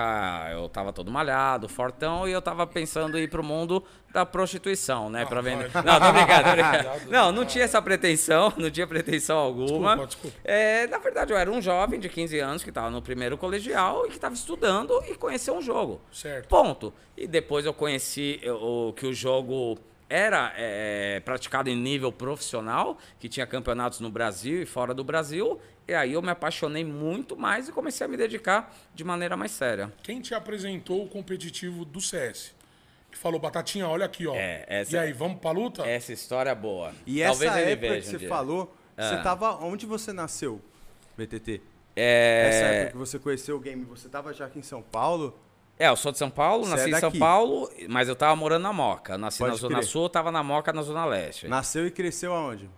eu 0.51 0.69
tava 0.69 0.93
todo 0.93 1.11
malhado, 1.11 1.67
fortão, 1.67 2.27
e 2.27 2.31
eu 2.31 2.41
tava 2.41 2.65
pensando 2.67 3.17
em 3.17 3.23
ir 3.23 3.29
pro 3.29 3.43
mundo 3.43 3.83
da 4.11 4.25
prostituição, 4.25 5.09
né? 5.09 5.25
pra 5.25 5.41
vender. 5.41 5.71
Não, 5.73 5.99
tô 5.99 6.11
brincando, 6.11 6.43
tô 6.43 6.51
brincando. 6.51 6.89
Não, 7.09 7.31
não 7.31 7.45
tinha 7.45 7.63
essa 7.63 7.81
pretensão, 7.81 8.51
não 8.57 8.69
tinha 8.69 8.87
pretensão 8.87 9.37
alguma. 9.37 9.95
Desculpa, 9.95 10.07
desculpa. 10.07 10.37
É, 10.43 10.87
na 10.87 10.97
verdade, 10.97 11.31
eu 11.31 11.37
era 11.37 11.51
um 11.51 11.61
jovem 11.61 11.99
de 11.99 12.09
15 12.09 12.39
anos 12.39 12.63
que 12.63 12.69
estava 12.69 12.89
no 12.89 13.01
primeiro 13.01 13.37
colegial 13.37 14.05
e 14.05 14.09
que 14.09 14.15
estava 14.15 14.33
estudando 14.33 15.03
e 15.07 15.15
conheceu 15.15 15.55
um 15.55 15.61
jogo. 15.61 16.01
Certo. 16.11 16.47
Ponto. 16.47 16.93
E 17.15 17.27
depois 17.27 17.65
eu 17.65 17.73
conheci 17.73 18.39
o, 18.47 18.93
que 18.93 19.05
o 19.05 19.13
jogo 19.13 19.77
era 20.09 20.51
eh, 20.57 21.21
praticado 21.23 21.69
em 21.69 21.75
nível 21.75 22.11
profissional, 22.11 22.97
que 23.19 23.29
tinha 23.29 23.45
campeonatos 23.45 23.99
no 23.99 24.09
Brasil 24.09 24.61
e 24.63 24.65
fora 24.65 24.93
do 24.93 25.03
Brasil. 25.03 25.61
E 25.87 25.93
aí 25.93 26.13
eu 26.13 26.21
me 26.21 26.29
apaixonei 26.29 26.83
muito 26.83 27.37
mais 27.37 27.67
e 27.67 27.71
comecei 27.71 28.05
a 28.05 28.07
me 28.07 28.17
dedicar 28.17 28.75
de 28.93 29.03
maneira 29.03 29.37
mais 29.37 29.51
séria. 29.51 29.91
Quem 30.03 30.19
te 30.21 30.33
apresentou 30.33 31.03
o 31.03 31.07
competitivo 31.07 31.85
do 31.85 32.01
CS? 32.01 32.53
Que 33.11 33.17
falou, 33.17 33.39
Batatinha, 33.39 33.87
olha 33.87 34.05
aqui, 34.05 34.27
ó. 34.27 34.35
É, 34.35 34.65
essa- 34.67 34.95
E 34.95 34.99
aí, 34.99 35.13
vamos 35.13 35.39
pra 35.39 35.51
luta? 35.51 35.83
Essa 35.87 36.13
história 36.13 36.49
é 36.51 36.55
boa. 36.55 36.91
E 37.07 37.21
Talvez 37.23 37.51
essa 37.51 37.61
ele 37.61 37.71
época 37.71 37.87
veja 37.89 38.01
que 38.01 38.07
um 38.07 38.11
você 38.11 38.17
dia. 38.19 38.29
falou, 38.29 38.75
você 38.95 39.15
Ah. 39.15 39.21
tava. 39.23 39.55
Onde 39.65 39.85
você 39.87 40.13
nasceu, 40.13 40.61
BTT? 41.17 41.61
É... 41.95 42.47
Essa 42.49 42.65
época 42.65 42.91
que 42.91 42.97
você 42.97 43.17
conheceu 43.19 43.55
o 43.55 43.59
game, 43.59 43.83
você 43.83 44.07
tava 44.07 44.31
já 44.33 44.45
aqui 44.45 44.59
em 44.59 44.63
São 44.63 44.81
Paulo? 44.81 45.37
É, 45.79 45.87
eu 45.87 45.95
sou 45.95 46.11
de 46.11 46.17
São 46.17 46.29
Paulo, 46.29 46.65
Você 46.65 46.71
nasci 46.75 46.93
é 46.93 46.97
em 46.97 46.99
São. 46.99 47.11
Paulo, 47.13 47.69
mas 47.87 48.09
eu 48.09 48.15
tava 48.15 48.35
morando 48.35 48.63
na 48.63 48.73
Moca. 48.73 49.17
Nasci 49.17 49.39
Pode 49.39 49.51
na 49.51 49.57
Zona 49.57 49.75
crer. 49.77 49.87
Sul, 49.87 50.09
tava 50.09 50.29
na 50.29 50.43
Moca, 50.43 50.73
na 50.73 50.81
Zona 50.81 51.05
Leste. 51.05 51.47
Nasceu 51.47 51.87
e 51.87 51.91
cresceu 51.91 52.33
aonde? 52.33 52.69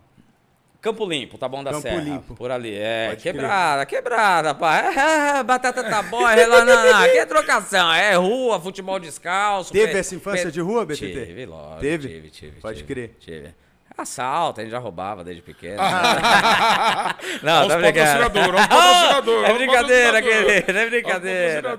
Campo 0.80 1.04
Limpo, 1.04 1.36
tá 1.38 1.48
bom 1.48 1.62
da 1.64 1.70
Campo 1.70 1.82
Serra. 1.82 2.00
Limpo. 2.00 2.34
Por 2.34 2.50
ali. 2.50 2.74
É, 2.74 3.08
Pode 3.10 3.22
crer. 3.22 3.32
quebrada, 3.34 3.86
quebrada, 3.86 4.54
pá. 4.54 4.78
É, 4.78 5.42
batata 5.44 5.82
tá 5.82 6.02
boa, 6.02 6.34
não, 6.34 6.64
não, 6.64 6.96
aqui 7.04 7.18
é 7.18 7.26
trocação. 7.26 7.92
É 7.92 8.14
rua, 8.14 8.60
futebol 8.60 8.98
descalço. 9.00 9.72
Teve 9.72 9.92
pe- 9.92 9.98
essa 9.98 10.14
infância 10.14 10.46
pe- 10.46 10.52
de 10.52 10.60
rua, 10.60 10.84
BTT? 10.84 11.26
Tive, 11.26 11.46
lógico. 11.46 11.80
Teve? 11.80 12.08
Tive, 12.08 12.30
tive. 12.30 12.60
Pode 12.60 12.78
tive, 12.78 12.94
crer. 12.94 13.16
Tive. 13.20 13.54
Assalto, 14.02 14.60
a 14.60 14.64
gente 14.64 14.72
já 14.72 14.78
roubava 14.78 15.24
desde 15.24 15.42
pequeno. 15.42 15.80
Olha 15.80 17.16
não, 17.42 17.68
tá 17.68 17.76
brincando. 17.78 18.30
patrocinador, 18.30 19.44
É 19.44 19.52
brincadeira, 19.54 20.22
querido, 20.22 20.78
é 20.78 20.90
brincadeira. 20.90 21.78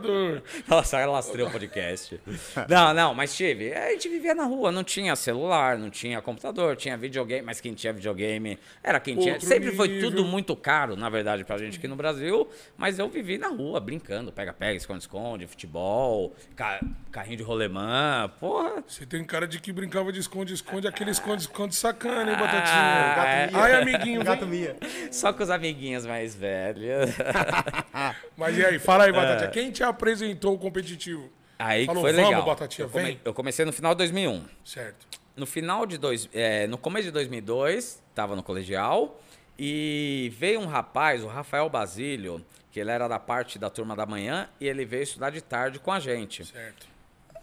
Nossa, 0.67 1.05
lastrei 1.05 1.45
o 1.45 1.49
podcast. 1.51 2.19
Não, 2.67 2.93
não, 2.93 3.13
mas 3.13 3.35
tive. 3.35 3.73
A 3.73 3.91
gente 3.91 4.09
vivia 4.09 4.33
na 4.35 4.45
rua, 4.45 4.71
não 4.71 4.83
tinha 4.83 5.15
celular, 5.15 5.77
não 5.77 5.89
tinha 5.89 6.21
computador, 6.21 6.75
tinha 6.75 6.97
videogame, 6.97 7.41
mas 7.43 7.59
quem 7.61 7.73
tinha 7.73 7.93
videogame 7.93 8.57
era 8.83 8.99
quem 8.99 9.15
tinha. 9.17 9.33
Outro 9.33 9.47
Sempre 9.47 9.71
foi 9.71 9.87
nível. 9.87 10.09
tudo 10.09 10.25
muito 10.25 10.55
caro, 10.55 10.95
na 10.95 11.09
verdade, 11.09 11.43
pra 11.43 11.57
gente 11.57 11.77
aqui 11.77 11.87
no 11.87 11.95
Brasil, 11.95 12.47
mas 12.77 12.99
eu 12.99 13.07
vivi 13.09 13.37
na 13.37 13.49
rua, 13.49 13.79
brincando, 13.79 14.31
pega-pega, 14.31 14.75
esconde-esconde, 14.77 15.47
futebol, 15.47 16.33
ca- 16.55 16.79
carrinho 17.11 17.37
de 17.37 17.43
rolemã, 17.43 18.31
porra. 18.39 18.83
Você 18.87 19.05
tem 19.05 19.23
cara 19.23 19.47
de 19.47 19.59
que 19.59 19.71
brincava 19.71 20.11
de 20.11 20.19
esconde-esconde, 20.19 20.87
aquele 20.87 21.11
esconde-esconde 21.11 21.75
sacana, 21.75 22.12
hein, 22.21 22.35
Ah, 22.35 22.39
Batatinha? 22.39 23.25
é. 23.25 23.49
Ai, 23.53 23.81
amiguinho, 23.81 24.23
Gato. 24.23 24.45
Mia. 24.45 24.75
Só 25.11 25.31
com 25.33 25.43
os 25.43 25.49
amiguinhos 25.49 26.05
mais 26.05 26.35
velhos. 26.35 27.11
Mas 28.37 28.57
e 28.57 28.65
aí, 28.65 28.79
fala 28.79 29.05
aí, 29.05 29.09
É. 29.09 29.13
Batatinha. 29.13 29.49
Quem 29.49 29.71
te 29.71 29.83
apresentou 29.83 30.53
o 30.55 30.57
competitivo? 30.59 31.29
Aí 31.59 31.81
que 31.81 31.85
Falou, 31.87 32.01
foi 32.03 32.11
"Vamos, 32.13 32.29
legal. 32.29 32.45
Batatinha, 32.45 32.85
eu, 32.85 32.89
come- 32.89 33.03
vem." 33.05 33.21
eu 33.23 33.33
comecei 33.33 33.65
no 33.65 33.71
final 33.73 33.93
de 33.93 33.99
2001. 33.99 34.43
Certo. 34.65 35.07
No 35.35 35.45
final 35.45 35.85
de 35.85 35.97
dois, 35.97 36.29
é, 36.33 36.67
no 36.67 36.77
começo 36.77 37.05
de 37.05 37.11
2002, 37.11 38.01
estava 38.09 38.35
no 38.35 38.43
colegial 38.43 39.19
e 39.57 40.31
veio 40.37 40.59
um 40.59 40.65
rapaz, 40.67 41.23
o 41.23 41.27
Rafael 41.27 41.69
Basílio, 41.69 42.43
que 42.71 42.79
ele 42.79 42.91
era 42.91 43.07
da 43.07 43.19
parte 43.19 43.57
da 43.57 43.69
turma 43.69 43.95
da 43.95 44.05
manhã 44.05 44.47
e 44.59 44.67
ele 44.67 44.83
veio 44.85 45.03
estudar 45.03 45.29
de 45.29 45.41
tarde 45.41 45.79
com 45.79 45.91
a 45.91 45.99
gente. 45.99 46.45
Certo. 46.45 46.87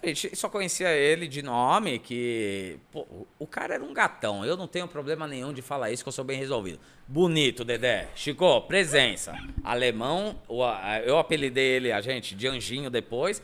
A 0.02 0.06
gente 0.06 0.34
só 0.34 0.48
conhecia 0.48 0.90
ele 0.92 1.28
de 1.28 1.42
nome, 1.42 1.98
que. 1.98 2.78
pô, 2.90 3.06
o 3.38 3.46
cara 3.46 3.74
era 3.74 3.84
um 3.84 3.92
gatão. 3.92 4.44
Eu 4.46 4.56
não 4.56 4.66
tenho 4.66 4.88
problema 4.88 5.26
nenhum 5.28 5.52
de 5.52 5.60
falar 5.60 5.90
isso, 5.90 6.02
que 6.02 6.08
eu 6.08 6.12
sou 6.12 6.24
bem 6.24 6.38
resolvido. 6.38 6.80
Bonito, 7.06 7.64
Dedé. 7.64 8.08
Chico, 8.14 8.62
presença. 8.62 9.34
Alemão, 9.62 10.40
eu 11.04 11.18
apelidei 11.18 11.64
ele, 11.76 11.92
a 11.92 12.00
gente, 12.00 12.34
de 12.34 12.48
anjinho 12.48 12.88
depois, 12.88 13.42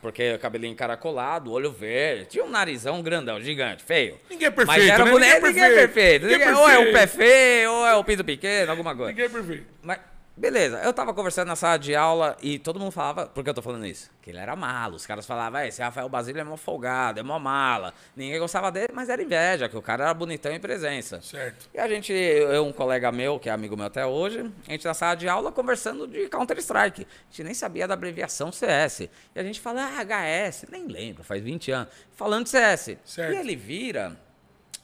porque 0.00 0.38
cabelinho 0.38 0.72
encaracolado, 0.72 1.52
olho 1.52 1.70
verde. 1.72 2.26
Tinha 2.26 2.44
um 2.44 2.50
narizão 2.50 3.02
grandão, 3.02 3.38
gigante, 3.40 3.82
feio. 3.82 4.18
Ninguém 4.30 4.46
é 4.46 4.50
perfeito, 4.50 4.78
Mas 4.80 4.88
era 4.88 5.04
né? 5.04 5.10
bonito, 5.10 5.26
Ninguém 5.34 5.36
é 5.36 5.48
ninguém 5.48 5.62
é 5.64 5.68
perfeito. 5.68 5.94
perfeito. 5.94 6.22
Ninguém 6.26 6.42
é 6.42 6.46
Ninguém- 6.46 6.62
Ou 6.62 6.68
é 6.70 6.78
o 6.78 6.92
perfeito. 6.92 6.94
pé 6.94 7.06
feio, 7.06 7.72
ou 7.72 7.86
é 7.86 7.96
o 7.96 8.04
pinto 8.04 8.24
pequeno, 8.24 8.70
alguma 8.70 8.94
coisa. 8.96 9.10
Ninguém 9.10 9.24
é 9.26 9.28
perfeito. 9.28 9.66
Mas, 9.82 9.98
beleza, 10.38 10.78
eu 10.84 10.92
tava 10.92 11.12
conversando 11.12 11.48
na 11.48 11.56
sala 11.56 11.76
de 11.78 11.94
aula 11.94 12.36
e 12.40 12.58
todo 12.58 12.78
mundo 12.78 12.92
falava, 12.92 13.26
por 13.26 13.42
que 13.42 13.50
eu 13.50 13.54
tô 13.54 13.60
falando 13.60 13.84
isso? 13.84 14.10
Que 14.22 14.30
ele 14.30 14.38
era 14.38 14.54
malo. 14.54 14.94
Os 14.96 15.04
caras 15.04 15.26
falavam, 15.26 15.60
"É, 15.60 15.68
esse 15.68 15.82
Rafael 15.82 16.08
Basílio 16.08 16.40
é 16.40 16.44
mó 16.44 16.56
folgado, 16.56 17.18
é 17.18 17.22
mó 17.22 17.38
mala. 17.38 17.92
Ninguém 18.16 18.38
gostava 18.38 18.70
dele, 18.70 18.92
mas 18.94 19.08
era 19.08 19.22
inveja, 19.22 19.68
que 19.68 19.76
o 19.76 19.82
cara 19.82 20.04
era 20.04 20.14
bonitão 20.14 20.52
em 20.52 20.60
presença. 20.60 21.20
Certo. 21.20 21.68
E 21.74 21.78
a 21.78 21.88
gente, 21.88 22.12
eu 22.12 22.64
um 22.64 22.72
colega 22.72 23.10
meu, 23.10 23.38
que 23.38 23.48
é 23.48 23.52
amigo 23.52 23.76
meu 23.76 23.86
até 23.86 24.06
hoje, 24.06 24.50
a 24.66 24.70
gente 24.70 24.84
na 24.84 24.94
sala 24.94 25.14
de 25.16 25.28
aula 25.28 25.50
conversando 25.50 26.06
de 26.06 26.28
Counter-Strike. 26.28 27.02
A 27.02 27.30
gente 27.30 27.44
nem 27.44 27.54
sabia 27.54 27.88
da 27.88 27.94
abreviação 27.94 28.52
CS. 28.52 29.00
E 29.00 29.10
a 29.38 29.42
gente 29.42 29.60
fala, 29.60 29.82
ah, 29.84 30.02
HS, 30.04 30.66
nem 30.70 30.86
lembro, 30.86 31.24
faz 31.24 31.42
20 31.42 31.70
anos. 31.72 31.92
Falando 32.12 32.44
de 32.44 32.50
CS. 32.50 32.96
Certo. 33.04 33.34
E 33.34 33.36
ele 33.36 33.56
vira 33.56 34.16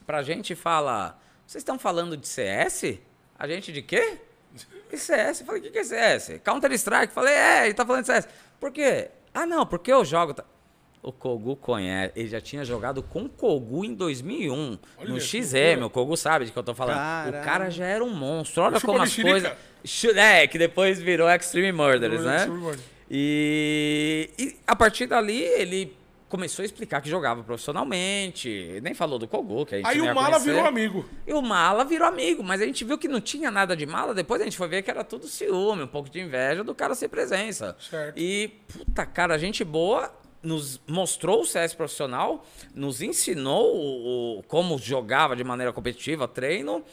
pra 0.07 0.23
gente 0.23 0.53
e 0.53 0.57
fala, 0.57 1.19
vocês 1.47 1.63
estão 1.63 1.79
falando 1.79 2.17
de 2.17 2.27
CS? 2.27 2.99
A 3.39 3.47
gente 3.49 3.73
de 3.73 3.83
quê? 3.83 4.19
E 4.93 4.97
CS? 4.97 5.41
Eu 5.41 5.47
falei, 5.47 5.61
o 5.61 5.65
que, 5.65 5.71
que 5.71 5.79
é 5.79 5.85
CS? 5.85 6.41
Counter-Strike. 6.43 7.13
Falei, 7.13 7.35
é, 7.35 7.65
ele 7.65 7.75
tá 7.75 7.85
falando 7.85 8.03
de 8.03 8.07
CS. 8.09 8.29
Por 8.61 8.71
quê? 8.71 9.11
Ah, 9.33 9.45
não, 9.45 9.67
porque 9.67 9.93
eu 9.93 10.05
jogo. 10.05 10.35
O 11.03 11.13
Kogu 11.13 11.55
conhece, 11.57 12.13
ele 12.17 12.29
já 12.29 12.41
tinha 12.41 12.65
jogado 12.65 13.03
com 13.03 13.25
o 13.25 13.29
Kogu 13.29 13.85
em 13.85 13.93
2001, 13.93 14.79
Olha 14.97 15.09
no 15.11 15.21
XM, 15.21 15.85
o 15.85 15.91
Kogu 15.91 16.17
sabe 16.17 16.47
de 16.47 16.53
que 16.53 16.59
eu 16.59 16.63
tô 16.63 16.75
falando. 16.75 16.97
Caralho. 16.97 17.41
O 17.41 17.45
cara 17.45 17.71
já 17.71 17.85
era 17.85 18.03
um 18.03 18.09
monstro, 18.09 18.63
olha 18.63 18.81
como 18.81 19.03
as 19.03 19.15
coisas... 19.15 19.53
É, 20.17 20.47
que 20.47 20.57
depois 20.57 20.99
virou 20.99 21.29
Extreme 21.29 21.73
Murders, 21.73 22.25
né? 22.25 22.37
Extreme 22.37 22.59
Murders. 22.59 22.85
E, 23.11 24.31
e 24.39 24.57
a 24.67 24.75
partir 24.75 25.07
dali 25.07 25.43
ele 25.43 25.95
começou 26.35 26.65
a 26.65 26.67
explicar 26.67 27.01
que 27.01 27.09
jogava 27.09 27.45
profissionalmente, 27.45 28.81
nem 28.83 28.93
falou 28.93 29.21
do 29.21 29.29
Kogu, 29.29 29.65
que 29.65 29.77
a 29.77 29.79
gente 29.79 29.87
Aí 29.87 30.01
o 30.01 30.13
Mala 30.13 30.39
virou 30.41 30.65
amigo. 30.67 31.09
E 31.27 31.33
o 31.33 31.41
mala 31.41 31.85
virou 31.85 32.09
amigo, 32.09 32.43
mas 32.43 32.61
a 32.61 32.67
gente 32.67 32.85
viu 32.85 32.99
que 32.99 33.07
não 33.07 33.21
tinha 33.21 33.51
nada 33.53 33.77
de 33.77 33.87
mala. 33.87 34.13
Depois 34.13 34.41
a 34.41 34.45
gente 34.45 34.57
foi 34.57 34.67
ver 34.67 34.83
que 34.83 34.91
era 34.91 35.05
tudo 35.05 35.29
ciúme, 35.29 35.85
um 35.85 35.87
pouco 35.87 36.11
de 36.11 36.21
inveja 36.21 36.65
do 36.65 36.75
cara 36.75 36.95
ser 36.97 37.09
presença. 37.09 37.77
Certo. 37.79 38.19
E, 38.19 38.49
puta, 38.67 39.07
cara, 39.07 39.39
gente 39.39 39.63
boa 39.65 40.13
nos 40.43 40.81
mostrou 40.87 41.41
o 41.43 41.47
CS 41.47 41.73
profissional, 41.75 42.45
nos 42.75 43.01
ensinou 43.01 43.75
o, 43.77 44.39
o- 44.39 44.43
como 44.43 44.77
jogava 44.77 45.35
de 45.37 45.45
maneira 45.45 45.73
competitiva, 45.73 46.27
treino. 46.29 46.85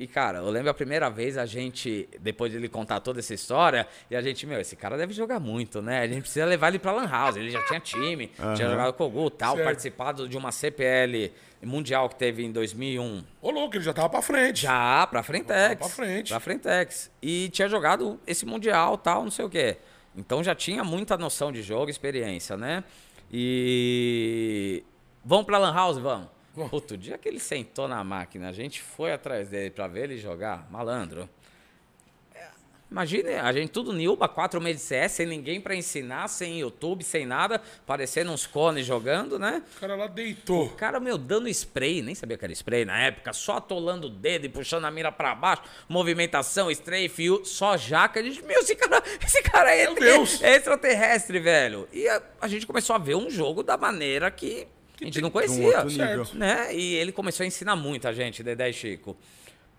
E, 0.00 0.06
cara, 0.06 0.38
eu 0.38 0.48
lembro 0.48 0.70
a 0.70 0.74
primeira 0.74 1.10
vez 1.10 1.36
a 1.36 1.44
gente, 1.44 2.08
depois 2.20 2.52
de 2.52 2.56
ele 2.58 2.68
contar 2.68 3.00
toda 3.00 3.18
essa 3.18 3.34
história, 3.34 3.84
e 4.08 4.14
a 4.14 4.20
gente, 4.22 4.46
meu, 4.46 4.60
esse 4.60 4.76
cara 4.76 4.96
deve 4.96 5.12
jogar 5.12 5.40
muito, 5.40 5.82
né? 5.82 6.00
A 6.02 6.06
gente 6.06 6.20
precisa 6.20 6.46
levar 6.46 6.68
ele 6.68 6.78
pra 6.78 6.92
Lan 6.92 7.08
House. 7.08 7.34
Ele 7.36 7.50
já 7.50 7.60
tinha 7.66 7.80
time, 7.80 8.28
tinha 8.54 8.70
jogado 8.70 8.92
com 8.92 9.04
o 9.06 9.10
Gu 9.10 9.30
tal, 9.30 9.56
Certo. 9.56 9.64
participado 9.66 10.28
de 10.28 10.36
uma 10.36 10.52
CPL 10.52 11.32
mundial 11.64 12.08
que 12.08 12.14
teve 12.14 12.44
em 12.44 12.52
2001. 12.52 13.24
Ô, 13.42 13.50
louco, 13.50 13.74
ele 13.76 13.82
já 13.82 13.92
tava 13.92 14.08
pra 14.08 14.22
frente. 14.22 14.62
Já, 14.62 15.04
pra 15.08 15.24
Frentex. 15.24 15.76
Pra 15.80 15.88
frente. 15.88 16.28
Pra 16.28 16.38
Frentex. 16.38 17.10
E 17.20 17.48
tinha 17.48 17.68
jogado 17.68 18.20
esse 18.24 18.46
Mundial 18.46 18.96
tal, 18.96 19.24
não 19.24 19.30
sei 19.32 19.44
o 19.44 19.50
quê. 19.50 19.78
Então 20.16 20.44
já 20.44 20.54
tinha 20.54 20.84
muita 20.84 21.16
noção 21.18 21.50
de 21.50 21.60
jogo, 21.60 21.90
experiência, 21.90 22.56
né? 22.56 22.84
E. 23.32 24.82
Vamos 25.24 25.44
pra 25.46 25.58
Lan 25.58 25.74
House? 25.74 25.98
Vamos. 25.98 26.28
Vamos. 26.58 26.72
Puto, 26.72 26.94
o 26.94 26.96
dia 26.96 27.16
que 27.16 27.28
ele 27.28 27.38
sentou 27.38 27.86
na 27.86 28.02
máquina, 28.02 28.48
a 28.48 28.52
gente 28.52 28.82
foi 28.82 29.12
atrás 29.12 29.48
dele 29.48 29.70
pra 29.70 29.86
ver 29.86 30.04
ele 30.04 30.18
jogar, 30.18 30.68
malandro. 30.72 31.28
É, 32.34 32.48
Imagine, 32.90 33.34
a 33.34 33.52
gente 33.52 33.70
tudo 33.70 33.92
Nilba, 33.92 34.26
quatro 34.28 34.60
meses 34.60 34.82
de 34.82 34.88
CS, 34.88 35.12
sem 35.12 35.26
ninguém 35.26 35.60
pra 35.60 35.76
ensinar, 35.76 36.26
sem 36.26 36.58
YouTube, 36.58 37.04
sem 37.04 37.24
nada, 37.24 37.62
parecendo 37.86 38.32
uns 38.32 38.44
cones 38.44 38.84
jogando, 38.84 39.38
né? 39.38 39.62
O 39.76 39.80
cara 39.80 39.94
lá 39.94 40.08
deitou. 40.08 40.64
O 40.64 40.70
cara, 40.70 40.98
meu, 40.98 41.16
dando 41.16 41.48
spray, 41.48 42.02
nem 42.02 42.16
sabia 42.16 42.36
que 42.36 42.44
era 42.44 42.52
spray 42.52 42.84
na 42.84 42.98
época, 43.02 43.32
só 43.32 43.58
atolando 43.58 44.08
o 44.08 44.10
dedo 44.10 44.46
e 44.46 44.48
puxando 44.48 44.84
a 44.86 44.90
mira 44.90 45.12
pra 45.12 45.36
baixo, 45.36 45.62
movimentação, 45.88 46.72
strafe, 46.72 47.28
só 47.44 47.76
jaca. 47.76 48.18
A 48.18 48.22
gente, 48.24 48.42
meu, 48.42 48.58
esse 48.58 48.74
cara, 48.74 49.00
esse 49.24 49.42
cara 49.42 49.72
é, 49.72 49.84
é 49.84 50.56
extraterrestre, 50.56 51.38
velho. 51.38 51.88
E 51.92 52.08
a, 52.08 52.20
a 52.40 52.48
gente 52.48 52.66
começou 52.66 52.96
a 52.96 52.98
ver 52.98 53.14
um 53.14 53.30
jogo 53.30 53.62
da 53.62 53.76
maneira 53.76 54.28
que 54.28 54.66
a 55.00 55.04
gente 55.04 55.20
não 55.20 55.28
um 55.28 55.32
conhecia. 55.32 55.88
Certo. 55.90 56.36
Né? 56.36 56.74
E 56.74 56.94
ele 56.96 57.12
começou 57.12 57.44
a 57.44 57.46
ensinar 57.46 57.76
muito 57.76 58.06
a 58.08 58.12
gente, 58.12 58.42
Dedé 58.42 58.68
e 58.70 58.72
Chico. 58.72 59.16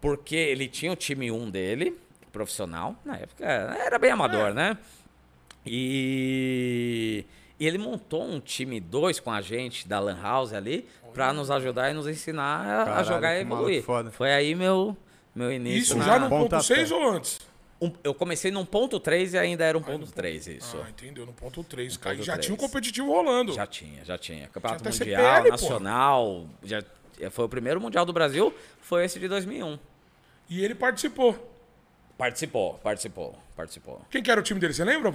Porque 0.02 0.36
ele 0.36 0.68
tinha 0.68 0.92
o 0.92 0.96
time 0.96 1.30
1 1.32 1.50
dele, 1.50 1.98
profissional, 2.32 2.96
na 3.04 3.18
época 3.18 3.44
era 3.46 4.00
bem 4.00 4.12
amador, 4.12 4.54
né? 4.54 4.78
E, 5.66 7.26
e 7.60 7.68
ele 7.68 7.78
montou 7.78 8.24
um 8.24 8.40
time 8.40 8.80
2 8.80 9.20
com 9.20 9.32
a 9.32 9.42
gente 9.42 9.88
da 9.88 10.00
Lan 10.00 10.20
House 10.22 10.54
ali 10.54 10.86
pra 11.14 11.34
nos 11.34 11.50
ajudar 11.52 11.90
e 11.90 11.94
nos 11.94 12.08
ensinar 12.08 12.66
a- 12.66 12.82
a 12.82 12.86
Caralho, 12.86 13.08
jogar 13.08 13.36
e 13.38 13.42
evoluir. 13.42 13.84
Foi 14.12 14.32
aí 14.32 14.56
meu, 14.56 14.96
meu 15.36 15.52
início. 15.52 15.80
Isso 15.82 15.98
na- 15.98 16.06
já 16.06 16.20
no 16.20 16.30
ponto 16.30 16.62
6 16.64 16.92
ou 16.92 17.10
antes? 17.12 17.40
Um- 17.82 17.94
eu 18.04 18.14
comecei 18.14 18.52
num 18.52 18.66
ponto 18.66 19.00
3 19.00 19.34
e 19.34 19.38
ainda 19.38 19.64
era 19.66 19.78
um 19.78 19.82
ponto 19.82 20.12
3, 20.12 20.48
isso. 20.48 20.78
Ah, 20.84 20.90
entendeu? 20.90 21.26
No 21.26 21.34
ponto 21.34 21.64
3. 21.64 21.98
Cara, 21.98 22.16
ponto 22.16 22.26
já 22.26 22.34
três. 22.34 22.46
tinha 22.46 22.56
um 22.56 22.58
competitivo 22.58 23.08
rolando. 23.12 23.54
Já 23.54 23.66
tinha, 23.68 24.04
já 24.06 24.18
tinha. 24.18 24.48
Campeonato 24.50 24.84
Mundial, 24.84 24.98
CPL. 24.98 25.50
Nacional. 25.50 26.48
Já, 26.64 26.84
foi 27.32 27.46
o 27.46 27.50
primeiro 27.50 27.80
Mundial 27.82 28.06
do 28.06 28.14
Brasil, 28.14 28.54
foi 28.82 29.06
esse 29.06 29.20
de 29.20 29.28
2001. 29.28 29.78
E 30.50 30.64
ele 30.64 30.76
participou. 30.76 31.38
Participou, 32.18 32.74
participou, 32.84 33.36
participou. 33.56 34.02
Quem 34.12 34.22
que 34.22 34.30
era 34.30 34.40
o 34.42 34.44
time 34.44 34.60
dele? 34.60 34.74
Você 34.74 34.84
lembra? 34.84 35.10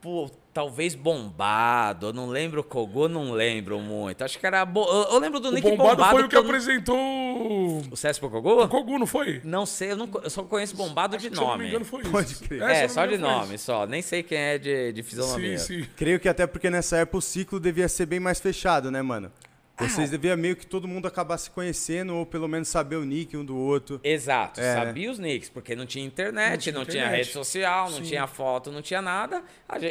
Pô, 0.00 0.28
talvez 0.58 0.96
bombado, 0.96 2.08
eu 2.08 2.12
não 2.12 2.26
lembro 2.28 2.62
o 2.62 2.64
Kogu, 2.64 3.08
não 3.08 3.30
lembro 3.30 3.78
muito. 3.78 4.24
Acho 4.24 4.36
que 4.40 4.44
era. 4.44 4.64
Bo... 4.64 4.84
Eu, 4.88 5.12
eu 5.12 5.18
lembro 5.20 5.38
do 5.38 5.50
O 5.50 5.52
Nick 5.52 5.70
bombado, 5.70 5.90
Bombado. 5.90 6.10
foi 6.16 6.24
o 6.24 6.28
que 6.28 6.34
eu 6.34 6.40
apresentou 6.40 6.96
o 6.98 7.82
O 7.92 7.96
CS 7.96 8.18
pro 8.18 8.28
Kogu? 8.28 8.66
Kogu, 8.66 8.98
não 8.98 9.06
foi? 9.06 9.40
Não 9.44 9.64
sei, 9.64 9.92
eu, 9.92 9.96
não 9.96 10.10
eu 10.20 10.28
só 10.28 10.42
conheço 10.42 10.74
Bombado 10.74 11.16
de 11.16 11.22
Se 11.22 11.28
eu 11.28 11.34
não 11.36 11.44
me 11.44 11.50
nome. 11.52 11.68
engano, 11.68 11.84
foi 11.84 12.02
isso. 12.02 12.10
Pode 12.10 12.34
crer. 12.34 12.62
É, 12.62 12.74
se 12.74 12.84
eu 12.86 12.88
só 12.88 13.06
de 13.06 13.18
nome, 13.18 13.56
só. 13.56 13.86
Nem 13.86 14.02
sei 14.02 14.24
quem 14.24 14.36
é 14.36 14.58
de, 14.58 14.92
de 14.92 15.02
fisionomia. 15.04 15.58
Sim, 15.60 15.82
sim. 15.84 15.88
Creio 15.96 16.18
que 16.18 16.28
até 16.28 16.44
porque 16.44 16.68
nessa 16.68 16.96
época 16.96 17.18
o 17.18 17.22
ciclo 17.22 17.60
devia 17.60 17.88
ser 17.88 18.06
bem 18.06 18.18
mais 18.18 18.40
fechado, 18.40 18.90
né, 18.90 19.00
mano? 19.00 19.30
Ah. 19.78 19.88
Vocês 19.88 20.10
deviam 20.10 20.36
meio 20.36 20.56
que 20.56 20.66
todo 20.66 20.88
mundo 20.88 21.06
acabar 21.06 21.38
se 21.38 21.50
conhecendo 21.50 22.14
ou 22.16 22.26
pelo 22.26 22.48
menos 22.48 22.68
saber 22.68 22.96
o 22.96 23.04
nick 23.04 23.36
um 23.36 23.44
do 23.44 23.56
outro. 23.56 24.00
Exato, 24.02 24.60
É, 24.60 24.74
sabia 24.74 25.10
os 25.10 25.18
nicks, 25.18 25.48
porque 25.48 25.76
não 25.76 25.86
tinha 25.86 26.04
internet, 26.04 26.72
Não 26.72 26.80
não 26.80 26.84
tinha 26.84 26.92
tinha, 26.92 27.02
internet. 27.04 27.18
rede 27.26 27.32
social, 27.32 27.90
não 27.90 27.98
Sim. 27.98 28.02
tinha 28.02 28.26
foto, 28.26 28.72
não 28.72 28.82
tinha 28.82 29.00
nada. 29.00 29.42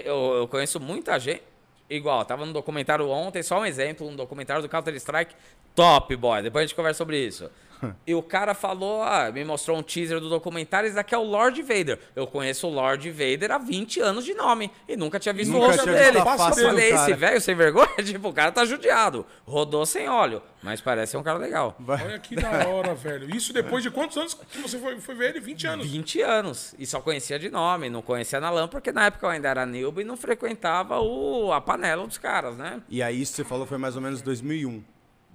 Eu, 0.04 0.36
eu 0.40 0.48
conheço 0.48 0.80
muita 0.80 1.18
gente. 1.20 1.42
Igual, 1.90 2.26
tava 2.26 2.46
no 2.46 2.52
documentário 2.52 3.08
ontem, 3.08 3.42
só 3.42 3.62
um 3.62 3.66
exemplo, 3.66 4.06
um 4.06 4.14
documentário 4.16 4.62
do 4.62 4.68
Counter-Strike 4.68 5.34
top, 5.74 6.16
boy. 6.18 6.42
Depois 6.42 6.64
a 6.64 6.68
gente 6.68 6.76
conversa 6.76 6.98
sobre 6.98 7.26
isso. 7.26 7.50
E 8.06 8.16
o 8.16 8.22
cara 8.24 8.54
falou, 8.54 9.04
ah, 9.04 9.32
me 9.32 9.44
mostrou 9.44 9.78
um 9.78 9.84
teaser 9.84 10.20
do 10.20 10.30
documentário, 10.30 10.88
esse 10.88 10.96
daqui 10.96 11.14
é 11.14 11.18
o 11.18 11.24
Lord 11.24 11.62
Vader. 11.62 12.00
Eu 12.16 12.26
conheço 12.28 12.68
o 12.68 12.70
Lord 12.70 13.10
Vader 13.12 13.52
há 13.52 13.58
20 13.58 14.00
anos 14.00 14.26
de 14.26 14.34
nome 14.34 14.72
e 14.88 14.96
nunca 14.96 15.20
tinha 15.20 15.34
visto 15.34 15.52
Nunca 15.52 15.66
o 15.66 15.68
rosto 15.68 15.86
dele. 15.86 16.18
Eu 16.20 16.26
falei, 16.26 16.92
esse 16.92 17.14
velho 17.14 17.42
sem 17.42 17.56
vergonha, 17.56 17.90
tipo, 18.04 18.30
o 18.30 18.34
cara 18.34 18.52
tá 18.52 18.66
judiado. 18.66 19.26
Rodou 19.46 19.86
sem 19.86 20.10
óleo, 20.10 20.42
mas 20.62 20.82
parece 20.82 21.12
ser 21.12 21.18
um 21.18 21.24
cara 21.24 21.38
legal. 21.38 21.76
Olha 21.88 22.20
que 22.20 22.36
da 22.36 22.68
hora, 22.68 22.96
velho. 22.96 23.34
Isso 23.36 23.54
depois 23.54 23.84
de 23.84 23.92
quantos 23.92 24.18
anos 24.18 24.34
que 24.34 24.60
você 24.60 24.78
foi, 24.78 25.00
foi 25.00 25.16
ver 25.16 25.30
ele? 25.32 25.40
20 25.40 25.68
anos. 25.68 25.88
20 25.88 26.22
anos. 26.22 26.76
E 26.78 26.86
só 26.86 27.00
conhecia 27.00 27.38
de 27.38 27.50
nome, 27.50 27.90
não 27.90 28.02
conhecia 28.02 28.40
na 28.40 28.50
LAN, 28.50 28.68
porque 28.68 28.92
na 28.92 29.06
época 29.06 29.26
eu 29.26 29.30
ainda 29.30 29.50
era 29.50 29.66
newbie 29.66 30.02
e 30.02 30.06
não 30.06 30.18
frequentava 30.18 31.00
o, 31.00 31.52
a 31.52 31.62
panela 31.62 32.06
dos 32.06 32.18
caras, 32.18 32.58
né? 32.58 32.82
E 32.90 33.02
aí 33.02 33.22
isso 33.22 33.34
que 33.34 33.38
você 33.38 33.44
falou 33.44 33.66
foi 33.66 33.78
mais 33.78 33.96
ou 33.96 34.02
menos 34.02 34.22
2001. 34.22 34.84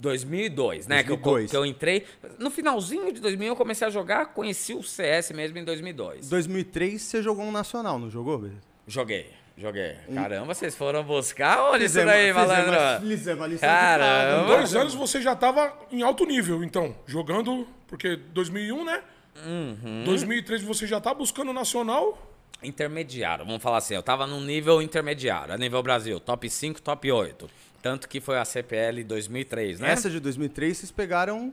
2002, 0.02 0.88
né? 0.88 1.04
Que, 1.04 1.12
eu, 1.12 1.16
2002. 1.16 1.50
que 1.50 1.56
eu 1.56 1.64
entrei. 1.64 2.04
No 2.38 2.50
finalzinho 2.50 3.12
de 3.12 3.20
2000 3.20 3.48
eu 3.48 3.56
comecei 3.56 3.86
a 3.86 3.90
jogar, 3.90 4.26
conheci 4.26 4.74
o 4.74 4.82
CS 4.82 5.30
mesmo 5.30 5.56
em 5.58 5.64
2002. 5.64 6.28
2003 6.28 7.00
você 7.00 7.22
jogou 7.22 7.44
um 7.44 7.52
nacional, 7.52 7.98
não 7.98 8.10
jogou, 8.10 8.38
beleza? 8.38 8.60
Joguei, 8.86 9.30
joguei. 9.56 9.94
Caramba, 10.12 10.52
vocês 10.52 10.74
foram 10.74 11.04
buscar 11.04 11.70
onde 11.70 11.84
isso 11.84 12.04
daí, 12.04 12.32
malandro? 12.32 13.06
fizemos 13.06 13.44
a 13.44 13.46
lição 13.46 13.68
de 13.68 13.74
Caramba. 13.74 14.42
Em 14.42 14.56
dois 14.56 14.74
anos 14.74 14.94
você 14.94 15.22
já 15.22 15.36
tava 15.36 15.72
em 15.92 16.02
alto 16.02 16.26
nível, 16.26 16.64
então. 16.64 16.94
Jogando, 17.06 17.66
porque 17.86 18.16
2001, 18.16 18.84
né? 18.84 19.02
Uhum. 19.46 20.02
2003 20.04 20.62
você 20.64 20.84
já 20.86 21.00
tá 21.00 21.14
buscando 21.14 21.52
Nacional. 21.52 22.30
Intermediário, 22.60 23.44
vamos 23.44 23.62
falar 23.62 23.78
assim, 23.78 23.94
eu 23.94 24.02
tava 24.02 24.24
num 24.24 24.40
nível 24.40 24.80
intermediário, 24.80 25.52
a 25.52 25.58
nível 25.58 25.82
Brasil, 25.82 26.20
top 26.20 26.48
5, 26.48 26.80
top 26.80 27.10
8. 27.10 27.50
Tanto 27.82 28.08
que 28.08 28.20
foi 28.20 28.38
a 28.38 28.44
CPL 28.44 29.02
2003, 29.04 29.80
né? 29.80 29.90
Essa 29.90 30.08
de 30.08 30.20
2003 30.20 30.76
vocês 30.78 30.90
pegaram. 30.92 31.52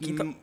Quinta- 0.00 0.24
em- 0.24 0.36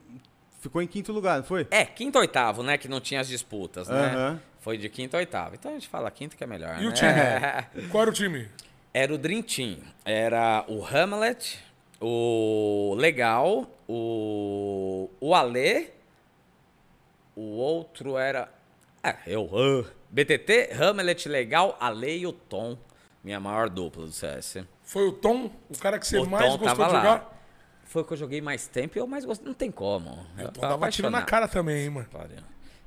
Ficou 0.61 0.81
em 0.81 0.87
quinto 0.87 1.11
lugar, 1.11 1.39
não 1.39 1.43
foi? 1.43 1.67
É, 1.69 1.83
quinto 1.83 2.17
oitavo, 2.17 2.63
né? 2.63 2.77
Que 2.77 2.87
não 2.87 3.01
tinha 3.01 3.19
as 3.19 3.27
disputas, 3.27 3.89
né? 3.89 4.39
Foi 4.61 4.77
de 4.77 4.87
quinto 4.87 5.17
a 5.17 5.19
oitavo. 5.19 5.55
Então 5.55 5.71
a 5.71 5.73
gente 5.73 5.89
fala 5.89 6.09
quinto 6.09 6.37
que 6.37 6.43
é 6.43 6.47
melhor, 6.47 6.81
E 6.81 6.85
o 6.85 6.89
né? 6.89 6.95
time? 6.95 7.87
Qual 7.91 8.01
era 8.03 8.09
o 8.09 8.13
time? 8.13 8.47
Era 8.93 9.13
o 9.13 9.17
Dream 9.17 9.41
Team. 9.41 9.79
Era 10.05 10.63
o 10.69 10.85
Hamlet, 10.85 11.59
o 11.99 12.95
Legal, 12.97 13.69
o, 13.89 15.09
o 15.19 15.35
Ale. 15.35 15.91
O 17.35 17.41
outro 17.57 18.17
era. 18.17 18.49
É, 19.03 19.15
eu. 19.27 19.49
ah, 19.53 19.89
BTT, 20.11 20.69
Hamlet, 20.79 21.27
Legal, 21.27 21.75
Ale 21.79 22.19
e 22.19 22.27
o 22.27 22.31
Tom. 22.31 22.77
Minha 23.23 23.39
maior 23.39 23.69
dupla 23.69 24.05
do 24.05 24.11
CS. 24.11 24.59
Foi 24.93 25.07
o 25.07 25.11
Tom, 25.11 25.49
o 25.69 25.77
cara 25.79 25.97
que 25.97 26.05
você 26.05 26.19
O 26.19 26.29
mais 26.29 26.45
Tom 26.45 26.57
gostou 26.59 26.85
de 26.85 26.91
lá. 26.93 26.97
jogar? 26.99 27.43
Foi 27.85 28.03
o 28.03 28.05
que 28.05 28.13
eu 28.13 28.17
joguei 28.17 28.41
mais 28.41 28.67
tempo 28.67 28.95
e 28.95 28.99
eu 28.99 29.07
mais 29.07 29.25
gostei. 29.25 29.47
Não 29.47 29.53
tem 29.55 29.71
como. 29.71 30.23
Eu 30.37 30.49
O 30.49 30.51
Tom 30.51 30.61
tava 30.61 30.73
dava 30.73 30.91
tiro 30.91 31.09
na 31.09 31.23
cara 31.23 31.47
também, 31.47 31.83
hein, 31.85 31.89
mano. 31.89 32.07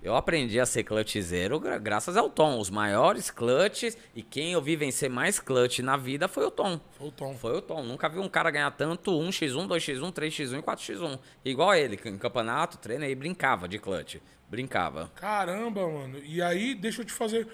Eu 0.01 0.15
aprendi 0.15 0.61
a 0.61 0.67
ser 0.67 0.85
clutchzeiro 0.85 1.59
gra- 1.59 1.79
graças 1.79 2.17
ao 2.17 2.31
Tom. 2.31 2.61
Os 2.61 2.71
maiores 2.71 3.29
clutches 3.29 3.99
e 4.15 4.23
quem 4.23 4.53
eu 4.53 4.63
vi 4.63 4.77
vencer 4.77 5.11
mais 5.11 5.41
clutch 5.41 5.81
na 5.81 5.97
vida 5.97 6.29
foi 6.29 6.47
o 6.47 6.51
Tom. 6.53 6.79
Foi 6.93 7.09
o 7.09 7.11
Tom. 7.11 7.35
Foi 7.35 7.57
o 7.57 7.61
Tom. 7.61 7.83
Nunca 7.83 8.09
vi 8.09 8.21
um 8.21 8.29
cara 8.29 8.53
ganhar 8.53 8.71
tanto 8.71 9.11
1x1, 9.11 9.67
2x1, 9.67 10.13
3x1 10.13 10.59
e 10.61 10.63
4x1. 10.63 11.19
Igual 11.45 11.75
ele, 11.75 11.99
em 12.05 12.19
campeonato, 12.19 12.79
treina 12.79 13.09
e 13.09 13.15
brincava 13.17 13.67
de 13.67 13.81
clutch. 13.81 14.19
Brincava. 14.49 15.11
Caramba, 15.17 15.89
mano. 15.89 16.21
E 16.23 16.41
aí, 16.41 16.73
deixa 16.77 17.01
eu 17.03 17.05
te 17.05 17.13
fazer 17.13 17.49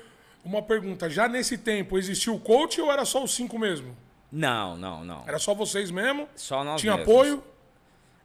uma 0.44 0.60
pergunta. 0.60 1.08
Já 1.08 1.26
nesse 1.26 1.56
tempo, 1.56 1.96
existiu 1.96 2.34
o 2.34 2.40
coach 2.40 2.78
ou 2.82 2.92
era 2.92 3.06
só 3.06 3.24
os 3.24 3.34
cinco 3.34 3.58
mesmo? 3.58 3.96
Não, 4.32 4.76
não, 4.78 5.04
não. 5.04 5.24
Era 5.26 5.38
só 5.38 5.52
vocês 5.54 5.90
mesmo? 5.90 6.26
Só 6.34 6.64
nós 6.64 6.80
Tinha 6.80 6.96
mesmos. 6.96 7.14
apoio? 7.14 7.44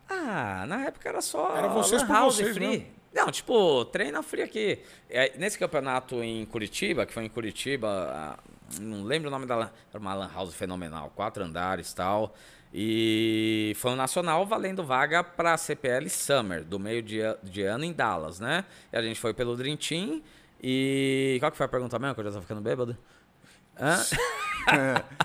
Ah, 0.10 0.66
na 0.66 0.86
época 0.86 1.10
era 1.10 1.22
só. 1.22 1.56
Era 1.56 1.68
vocês 1.68 2.02
por 2.02 2.14
house 2.14 2.36
vocês 2.38 2.56
free. 2.56 2.68
mesmo. 2.68 2.86
Não, 3.14 3.30
tipo, 3.30 3.84
treina 3.86 4.24
free 4.24 4.42
aqui. 4.44 4.80
É, 5.10 5.38
nesse 5.38 5.60
campeonato 5.60 6.24
em 6.24 6.46
Curitiba, 6.46 7.06
que 7.06 7.14
foi 7.14 7.26
em 7.26 7.30
Curitiba, 7.30 8.38
não 8.80 9.04
lembro 9.04 9.28
o 9.28 9.32
nome 9.32 9.46
da 9.46 9.56
lan, 9.56 9.72
era 9.90 10.00
uma 10.00 10.14
lan 10.14 10.30
house 10.34 10.54
fenomenal, 10.54 11.12
quatro 11.16 11.44
andares 11.44 11.92
e 11.92 11.96
tal. 11.96 12.34
E 12.74 13.74
foi 13.78 13.92
um 13.92 13.96
nacional 13.96 14.46
valendo 14.46 14.84
vaga 14.84 15.24
pra 15.24 15.58
CPL 15.58 16.10
Summer, 16.10 16.64
do 16.64 16.80
meio 16.80 17.02
de, 17.02 17.20
de 17.44 17.64
ano 17.64 17.84
em 17.84 17.92
Dallas, 17.92 18.40
né? 18.40 18.64
E 18.94 18.98
a 18.98 19.02
gente 19.02 19.20
foi 19.20 19.34
pelo 19.34 19.56
Dream 19.58 19.76
Team. 19.76 20.22
E. 20.62 21.38
Qual 21.40 21.52
que 21.52 21.58
foi 21.58 21.66
a 21.66 21.70
pergunta 21.70 21.98
mesmo? 22.00 22.14
Que 22.16 22.22
eu 22.22 22.26
já 22.26 22.32
tô 22.32 22.42
ficando 22.42 22.62
bêbado? 22.62 22.98
Hã? 23.80 24.04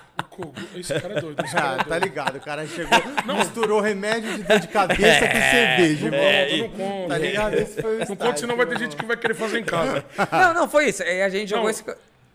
Esse 0.75 0.99
cara 0.99 1.19
é 1.19 1.21
doido. 1.21 1.45
Esse 1.45 1.55
cara 1.55 1.69
Ah, 1.71 1.75
é 1.75 1.77
tá 1.79 1.85
doido. 1.85 2.05
ligado, 2.05 2.37
o 2.37 2.41
cara 2.41 2.67
chegou, 2.67 2.99
misturou 3.37 3.81
remédio 3.81 4.33
de 4.35 4.43
dor 4.45 4.59
de 4.61 4.69
cabeça 4.69 5.27
com 5.27 5.41
cerveja, 5.41 6.07
irmão. 6.07 6.21
É, 6.21 6.57
Não 6.57 6.69
conta. 6.71 7.09
Tá 7.09 7.19
ligado? 7.19 7.55
Esse 7.55 7.83
foi 7.83 7.97
o 7.97 7.99
Não 7.99 8.07
conta, 8.17 8.37
senão 8.39 8.57
vai 8.57 8.67
ter 8.67 8.73
irmão. 8.73 8.91
gente 8.91 8.97
que 8.99 9.05
vai 9.07 9.17
querer 9.17 9.35
fazer 9.35 9.59
em 9.59 9.65
casa. 9.65 10.05
não, 10.33 10.55
não, 10.55 10.69
foi 10.69 10.89
isso. 10.89 11.03
E 11.03 11.23
a 11.23 11.29
gente 11.29 11.49
jogou 11.51 11.65
Não, 11.65 11.71
esse. 11.71 11.85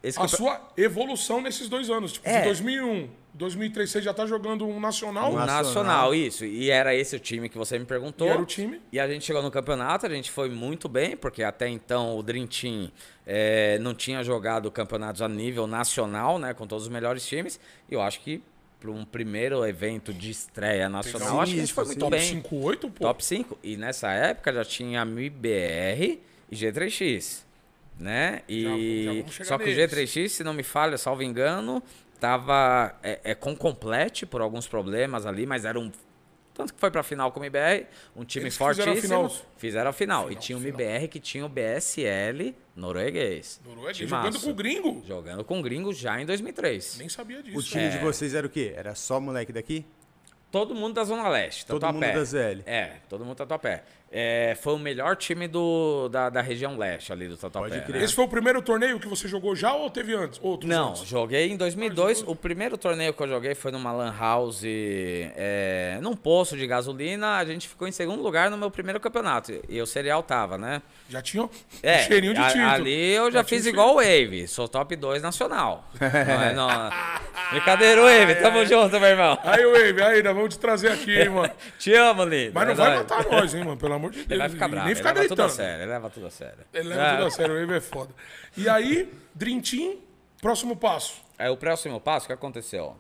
Esse 0.08 0.17
A 0.17 0.22
campe- 0.22 0.36
sua 0.38 0.62
evolução 0.78 1.41
nesses 1.41 1.67
dois 1.70 1.89
anos. 1.89 2.13
Tipo, 2.13 2.28
É. 2.28 2.39
de 2.39 2.46
2001, 2.46 3.10
2003, 3.34 3.89
você 3.89 4.02
já 4.02 4.13
tá 4.13 4.26
jogando 4.26 4.65
um 4.67 4.80
nacional? 4.80 5.32
O 5.32 5.36
Nacional. 5.36 5.63
Nacional, 5.63 6.15
isso. 6.15 6.43
E 6.46 6.70
era 6.72 6.96
esse 6.96 7.15
o 7.15 7.20
time 7.20 7.48
que 7.50 7.58
você 7.58 7.78
me 7.78 7.86
perguntou. 7.86 8.28
E 8.28 8.32
era 8.32 8.41
o 8.41 8.46
time? 8.46 8.82
E 8.91 9.00
a 9.00 9.08
gente 9.08 9.24
chegou 9.26 9.41
no 9.43 9.52
campeonato, 9.52 10.06
a 10.06 10.10
gente 10.10 10.32
foi 10.32 10.50
muito 10.50 10.88
bem, 10.89 11.15
porque 11.15 11.43
até 11.43 11.67
então 11.70 12.17
o 12.17 12.24
Dream 12.24 12.48
Team 12.48 12.91
eh, 13.26 13.78
não 13.80 13.93
tinha 13.93 14.24
jogado 14.24 14.72
campeonatos 14.72 15.22
a 15.22 15.28
nível 15.28 15.67
nacional, 15.67 16.39
né? 16.39 16.54
Com 16.54 16.65
todos 16.65 16.86
os 16.86 16.89
melhores 16.89 17.26
times. 17.28 17.60
E 17.89 17.93
eu 17.93 18.02
acho 18.02 18.22
que 18.22 18.41
para 18.80 18.91
um 18.91 19.04
primeiro 19.04 19.65
evento 19.65 20.13
de 20.13 20.30
estreia 20.30 20.88
nacional, 20.88 21.41
acho 21.41 21.52
que 21.54 21.58
a 21.58 21.62
gente 21.62 21.74
foi 21.74 21.86
muito 21.86 22.00
Top 22.00 22.12
bem. 22.15 22.41
5-8, 22.43 22.89
pô. 22.91 23.06
Top 23.06 23.26
5. 23.26 23.58
E 23.63 23.76
nessa 23.76 24.12
época 24.12 24.54
já 24.54 24.63
tinha 24.63 25.04
MIBR 25.04 26.20
e 26.52 26.56
G3X. 26.56 27.43
Né? 27.99 28.43
Já- 28.47 28.69
já 28.69 28.77
E 28.77 29.05
vamos 29.19 29.33
chegar 29.33 29.47
só 29.49 29.57
que 29.57 29.63
o 29.63 29.67
neles. 29.67 29.91
G3X, 29.91 30.29
se 30.29 30.43
não 30.43 30.53
me 30.53 30.63
falha, 30.63 30.97
salvo 30.97 31.23
engano, 31.23 31.81
tava 32.19 32.95
é, 33.01 33.19
é, 33.23 33.36
com 33.36 33.55
complete 33.55 34.25
por 34.25 34.41
alguns 34.41 34.67
problemas 34.67 35.25
ali, 35.25 35.45
mas 35.45 35.65
era 35.65 35.79
um 35.79 35.91
tanto 36.53 36.73
que 36.73 36.79
foi 36.79 36.89
pra 36.89 37.03
final 37.03 37.31
com 37.31 37.39
o 37.39 37.43
MIBR, 37.43 37.86
um 38.15 38.25
time 38.25 38.45
Eles 38.45 38.57
fizeram 38.57 38.71
a 38.71 38.75
fortíssimo. 38.95 39.01
final. 39.29 39.45
Fizeram 39.57 39.89
a 39.91 39.93
final. 39.93 40.23
Final, 40.27 40.31
e 40.31 40.36
tinha 40.43 40.57
o 40.57 40.62
final. 40.62 40.77
MIBR 40.79 41.07
que 41.07 41.19
tinha 41.19 41.45
o 41.45 41.49
BSL 41.49 42.55
norueguês. 42.75 43.62
Noruega, 43.63 43.93
Timaço. 43.93 44.23
jogando 44.25 44.43
com 44.43 44.49
o 44.49 44.53
gringo. 44.55 45.03
Jogando 45.05 45.43
com 45.43 45.62
gringo 45.62 45.93
já 45.93 46.19
em 46.19 46.25
2003. 46.25 46.97
Nem 46.97 47.10
sabia 47.10 47.43
disso. 47.43 47.57
O 47.60 47.62
time 47.62 47.89
de 47.89 47.99
vocês 47.99 48.33
era 48.33 48.47
o 48.47 48.49
quê? 48.49 48.73
Era 48.75 48.95
só 48.95 49.19
moleque 49.19 49.53
daqui? 49.53 49.86
Todo 50.49 50.73
mundo 50.73 50.95
da 50.95 51.03
Zona 51.03 51.27
Leste, 51.29 51.65
Todo 51.65 51.81
Tatuapé. 51.81 52.07
mundo 52.07 52.15
da 52.15 52.23
ZL. 52.23 52.63
É, 52.65 52.91
todo 53.07 53.23
mundo 53.25 53.36
Tatuapé. 53.36 53.83
É, 54.10 54.58
foi 54.62 54.74
o 54.74 54.78
melhor 54.80 55.15
time 55.17 55.48
do, 55.50 56.08
da, 56.10 56.30
da 56.30 56.41
região 56.41 56.78
leste 56.78 57.12
ali 57.12 57.28
do 57.28 57.36
Tatuapé. 57.36 57.70
Pode 57.70 57.82
crer. 57.82 57.98
né? 58.00 58.04
Esse 58.06 58.13
foi 58.13 58.24
o 58.24 58.28
primeiro 58.28 58.62
torneio 58.62 59.00
que 59.00 59.08
você 59.08 59.28
jogou 59.28 59.54
já 59.56 59.74
ou 59.74 59.89
teve 59.89 60.13
antes? 60.15 60.39
Outros 60.41 60.70
Não, 60.70 60.89
antes? 60.91 61.06
joguei 61.06 61.52
em 61.52 61.58
2002. 61.58 62.24
O 62.26 62.34
primeiro 62.36 62.78
torneio 62.78 63.13
que 63.13 63.22
eu 63.22 63.28
joguei 63.28 63.54
foi 63.54 63.72
numa 63.72 63.91
lan 63.91 64.13
house, 64.17 64.62
é, 65.36 65.98
num 66.02 66.15
poço 66.15 66.56
de 66.56 66.65
gasolina. 66.65 67.38
A 67.38 67.46
gente 67.46 67.67
ficou 67.67 67.88
em 67.88 67.91
segundo 67.91 68.22
lugar 68.24 68.50
no 68.50 68.58
meu 68.58 68.72
primeiro 68.72 69.00
campeonato. 69.00 69.54
E 69.67 69.82
o 69.82 69.86
Serial 69.86 70.24
tava, 70.24 70.58
né? 70.58 70.82
Já 71.10 71.22
tinha 71.22 71.43
um 71.43 71.50
É, 71.84 72.00
cheirinho 72.04 72.34
de 72.34 72.41
título. 72.48 72.65
ali 72.65 73.12
eu 73.13 73.26
já, 73.32 73.43
tinha 73.43 73.58
fiz 73.60 73.65
um 73.65 73.70
igual 73.70 73.91
o 73.91 73.96
Wave. 73.96 74.48
Sou 74.48 74.67
top 74.67 74.96
2 74.96 75.22
nacional. 75.22 75.86
não 76.00 76.41
é, 76.43 76.54
não. 76.54 76.67
Brincadeira, 77.52 78.02
Wave. 78.02 78.36
Tamo 78.36 78.65
junto, 78.65 79.00
meu 79.00 79.10
irmão. 79.10 79.38
Aí, 79.43 79.65
Wave, 79.65 80.02
aí, 80.02 80.24
nós 80.24 80.36
vamos 80.36 80.54
te 80.56 80.60
trazer 80.60 80.91
aqui, 80.91 81.17
hein, 81.17 81.30
mano. 81.30 81.52
Te 81.80 81.93
amo, 81.93 82.24
lindo. 82.24 82.52
Mas 82.54 82.65
não 82.65 82.72
É 82.74 82.76
vai 82.76 82.96
matar 82.98 83.26
nós, 83.30 83.54
hein, 83.54 83.63
mano, 83.63 83.78
pelo 83.78 83.96
amor 83.97 84.12
de 84.12 84.17
Deus. 84.19 84.29
Ele 84.31 84.39
vai 84.39 84.49
ficar 84.49 84.67
bravo. 84.67 84.86
Nem 84.86 84.91
Ele 84.91 84.95
ficar 84.97 85.13
leva 85.13 85.27
tudo 85.27 85.41
a 85.41 85.45
gritando. 85.45 85.57
sério. 85.57 85.81
Ele 85.83 85.91
leva 85.91 86.10
tudo 86.10 86.25
a 86.27 86.31
sério. 86.31 86.65
Ele 86.73 86.88
leva 86.89 87.01
É. 87.01 87.15
tudo 87.17 87.25
a 87.27 87.31
sério, 87.31 87.55
o 87.55 87.60
Wave 87.60 87.73
é 87.73 87.81
foda. 87.81 88.13
E 88.55 88.69
aí, 88.69 89.13
Dream 89.36 89.60
Team, 89.62 89.97
próximo 90.41 90.75
passo. 90.75 91.21
Aí 91.38 91.49
o 91.49 91.57
próximo 91.57 91.99
passo, 91.99 92.25
o 92.25 92.27
que 92.27 92.33
aconteceu? 92.33 92.95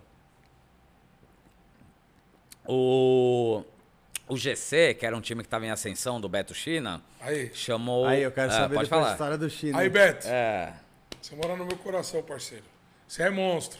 O, 2.65 3.63
o 4.27 4.35
GC, 4.37 4.93
que 4.95 5.05
era 5.05 5.15
um 5.15 5.21
time 5.21 5.41
que 5.41 5.47
estava 5.47 5.65
em 5.65 5.71
ascensão 5.71 6.19
do 6.19 6.27
Beto 6.27 6.53
China, 6.53 7.01
Aí, 7.21 7.49
chamou. 7.53 8.05
Aí, 8.05 8.21
eu 8.23 8.31
quero 8.31 8.49
Ah, 8.51 8.53
saber 8.55 8.75
pode 8.75 8.85
depois 8.89 8.91
a 8.91 9.03
falar. 9.03 9.11
história 9.13 9.37
do 9.37 9.49
China. 9.49 9.79
aí, 9.79 9.89
Beto, 9.89 10.27
É. 10.27 10.73
você 11.21 11.35
mora 11.35 11.55
no 11.55 11.65
meu 11.65 11.77
coração, 11.77 12.21
parceiro. 12.23 12.65
Você 13.07 13.23
é 13.23 13.29
monstro. 13.29 13.79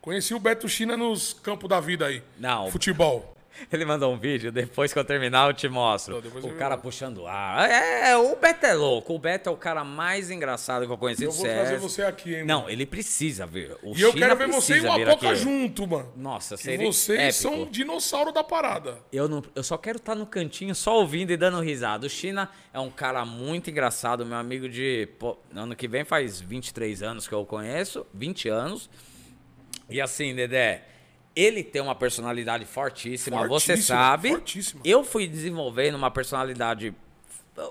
Conheci 0.00 0.32
o 0.34 0.38
Beto 0.38 0.68
China 0.68 0.96
nos 0.96 1.32
campos 1.32 1.68
da 1.68 1.80
vida 1.80 2.06
aí. 2.06 2.22
Não. 2.38 2.70
Futebol. 2.70 3.36
Ele 3.72 3.84
mandou 3.84 4.12
um 4.12 4.18
vídeo, 4.18 4.52
depois 4.52 4.92
que 4.92 4.98
eu 4.98 5.04
terminar 5.04 5.48
eu 5.48 5.52
te 5.54 5.68
mostro. 5.68 6.22
Não, 6.22 6.40
o 6.42 6.48
eu 6.48 6.56
cara 6.56 6.76
vi. 6.76 6.82
puxando 6.82 7.26
ar. 7.26 7.68
É, 7.68 8.16
o 8.16 8.36
Beto 8.36 8.66
é 8.66 8.74
louco. 8.74 9.14
O 9.14 9.18
Beto 9.18 9.48
é 9.48 9.52
o 9.52 9.56
cara 9.56 9.82
mais 9.84 10.30
engraçado 10.30 10.86
que 10.86 10.92
eu 10.92 10.96
conheci 10.98 11.24
Eu 11.24 11.30
do 11.30 11.36
vou 11.36 11.44
CS. 11.46 11.58
trazer 11.60 11.78
você 11.78 12.02
aqui, 12.02 12.30
hein, 12.34 12.44
mano. 12.44 12.62
Não, 12.62 12.70
ele 12.70 12.86
precisa 12.86 13.46
ver. 13.46 13.76
O 13.82 13.96
E 13.96 14.00
eu 14.02 14.12
China 14.12 14.26
quero 14.26 14.38
ver 14.38 14.48
você 14.48 14.78
e 14.78 14.80
o 14.80 14.92
Apoca 14.92 15.34
junto, 15.34 15.86
mano. 15.86 16.12
Nossa, 16.16 16.54
E 16.54 16.58
seria 16.58 16.86
vocês 16.86 17.18
épico. 17.18 17.32
são 17.42 17.66
dinossauro 17.66 18.30
da 18.32 18.44
parada. 18.44 18.98
Eu, 19.12 19.28
não, 19.28 19.42
eu 19.54 19.62
só 19.62 19.76
quero 19.76 19.98
estar 19.98 20.14
no 20.14 20.26
cantinho, 20.26 20.74
só 20.74 20.96
ouvindo 20.98 21.30
e 21.32 21.36
dando 21.36 21.60
risada. 21.60 22.06
O 22.06 22.10
China 22.10 22.48
é 22.72 22.78
um 22.78 22.90
cara 22.90 23.24
muito 23.24 23.70
engraçado, 23.70 24.24
meu 24.24 24.36
amigo 24.38 24.68
de. 24.68 25.08
pô, 25.18 25.36
ano 25.54 25.74
que 25.74 25.88
vem 25.88 26.04
faz 26.04 26.40
23 26.40 27.02
anos 27.02 27.26
que 27.26 27.34
eu 27.34 27.40
o 27.40 27.46
conheço, 27.46 28.06
20 28.14 28.48
anos. 28.48 28.88
E 29.90 30.00
assim, 30.00 30.34
Dedé, 30.34 30.84
ele 31.38 31.62
tem 31.62 31.80
uma 31.80 31.94
personalidade 31.94 32.64
fortíssima, 32.64 33.46
você 33.46 33.68
Fortíssima, 33.68 33.96
sabe. 33.98 34.30
fortíssima. 34.30 34.80
Eu 34.84 35.04
fui 35.04 35.26
desenvolvendo 35.28 35.94
uma 35.94 36.10
personalidade. 36.10 36.94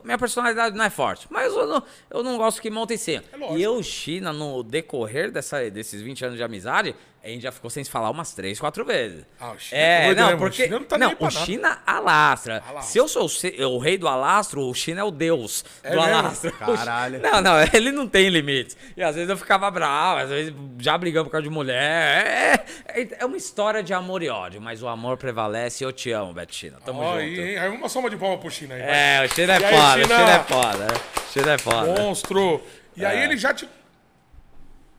Minha 0.03 0.17
personalidade 0.17 0.75
não 0.75 0.84
é 0.84 0.89
forte, 0.89 1.27
mas 1.30 1.53
eu 1.53 1.65
não, 1.65 1.84
eu 2.10 2.21
não 2.21 2.38
gosto 2.38 2.62
que 2.62 2.69
monte 2.69 2.93
em 2.93 2.97
cima. 2.97 3.23
É 3.32 3.56
e 3.56 3.63
eu, 3.63 3.82
China, 3.82 4.34
no 4.34 4.62
decorrer 4.62 5.32
dessa, 5.32 5.69
desses 5.69 6.01
20 6.01 6.25
anos 6.25 6.38
de 6.38 6.43
amizade, 6.43 6.93
a 7.23 7.27
gente 7.30 7.41
já 7.41 7.51
ficou 7.51 7.69
sem 7.69 7.84
se 7.84 7.89
falar 7.89 8.10
umas 8.10 8.34
3, 8.34 8.58
4 8.60 8.86
vezes. 8.86 9.25
Ah, 9.39 9.51
o 9.51 9.60
China 9.60 9.82
é 9.82 9.84
é, 10.01 10.06
doido, 10.06 10.15
né, 10.17 10.21
não, 10.21 10.25
mano? 10.30 10.38
O 10.38 10.39
porque. 10.39 10.63
China 10.63 10.80
não 10.80 10.86
tá 10.86 10.97
nem 10.97 11.15
pra 11.15 11.27
o. 11.27 11.32
China 11.32 11.82
alastra. 11.86 12.63
Alastra. 12.67 12.82
Se 12.91 12.97
eu 12.97 13.08
sou 13.08 13.27
o, 13.69 13.77
rei 13.80 13.97
do 13.97 14.08
alastro, 14.08 14.62
o 14.67 14.73
China 14.73 15.01
é 15.01 15.03
o 15.03 15.12
deus 15.12 15.65
É 15.84 15.89
do 15.91 15.97
mesmo? 15.97 16.13
alastro. 16.15 16.51
Caralho. 16.58 17.19
Não, 17.21 17.41
não, 17.41 17.53
ele 17.73 17.91
não 17.91 18.08
tem 18.08 18.30
limites. 18.30 18.77
E 18.95 19.03
às 19.03 19.15
vezes 19.15 19.30
eu 19.30 19.36
ficava 19.38 19.69
bravo, 19.69 20.21
às 20.21 20.30
vezes 20.30 20.53
já 20.80 20.97
brigando 20.97 21.25
por 21.25 21.32
causa 21.32 21.43
de 21.43 21.49
mulher. 21.53 22.65
É, 22.88 23.01
é, 23.01 23.08
é 23.19 23.25
uma 23.25 23.38
história 23.38 23.84
de 23.84 23.93
amor 23.93 24.23
e 24.23 24.30
ódio, 24.30 24.62
mas 24.62 24.82
o 24.82 24.88
amor 24.88 25.17
prevalece 25.17 25.84
e 25.84 25.86
eu 25.86 25.91
te 25.91 26.12
amo, 26.12 26.34
Beto 26.34 26.56
China. 26.56 26.77
Tamo 26.86 27.01
Ó, 27.01 27.13
junto. 27.19 27.21
hein? 27.41 27.58
Aí 27.58 27.69
uma 27.69 27.89
soma 27.89 28.10
de 28.10 28.15
palma 28.15 28.38
pro 28.38 28.49
China 28.49 28.75
aí. 28.75 28.82
É, 28.82 29.25
o 29.25 29.34
China 29.36 29.53
é 29.56 29.60
E 29.60 29.65
aí, 29.65 29.73
foda, 29.75 30.01
China? 30.03 30.15
o 30.15 30.17
China 30.17 30.32
é 30.32 30.43
foda. 30.43 30.77
né? 30.77 30.88
O 31.27 31.34
China 31.34 31.51
é 31.53 31.58
foda. 31.58 32.01
Monstro. 32.01 32.62
E 32.95 33.03
É. 33.03 33.08
aí 33.08 33.23
ele 33.23 33.36
já 33.38 33.53
te 33.53 33.67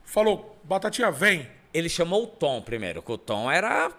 falou, 0.04 0.58
Batatinha, 0.64 1.10
vem. 1.10 1.48
Ele 1.72 1.88
chamou 1.88 2.24
o 2.24 2.26
Tom 2.26 2.62
primeiro, 2.62 3.02
que 3.02 3.12
o 3.12 3.18
Tom 3.18 3.50
era 3.50 3.92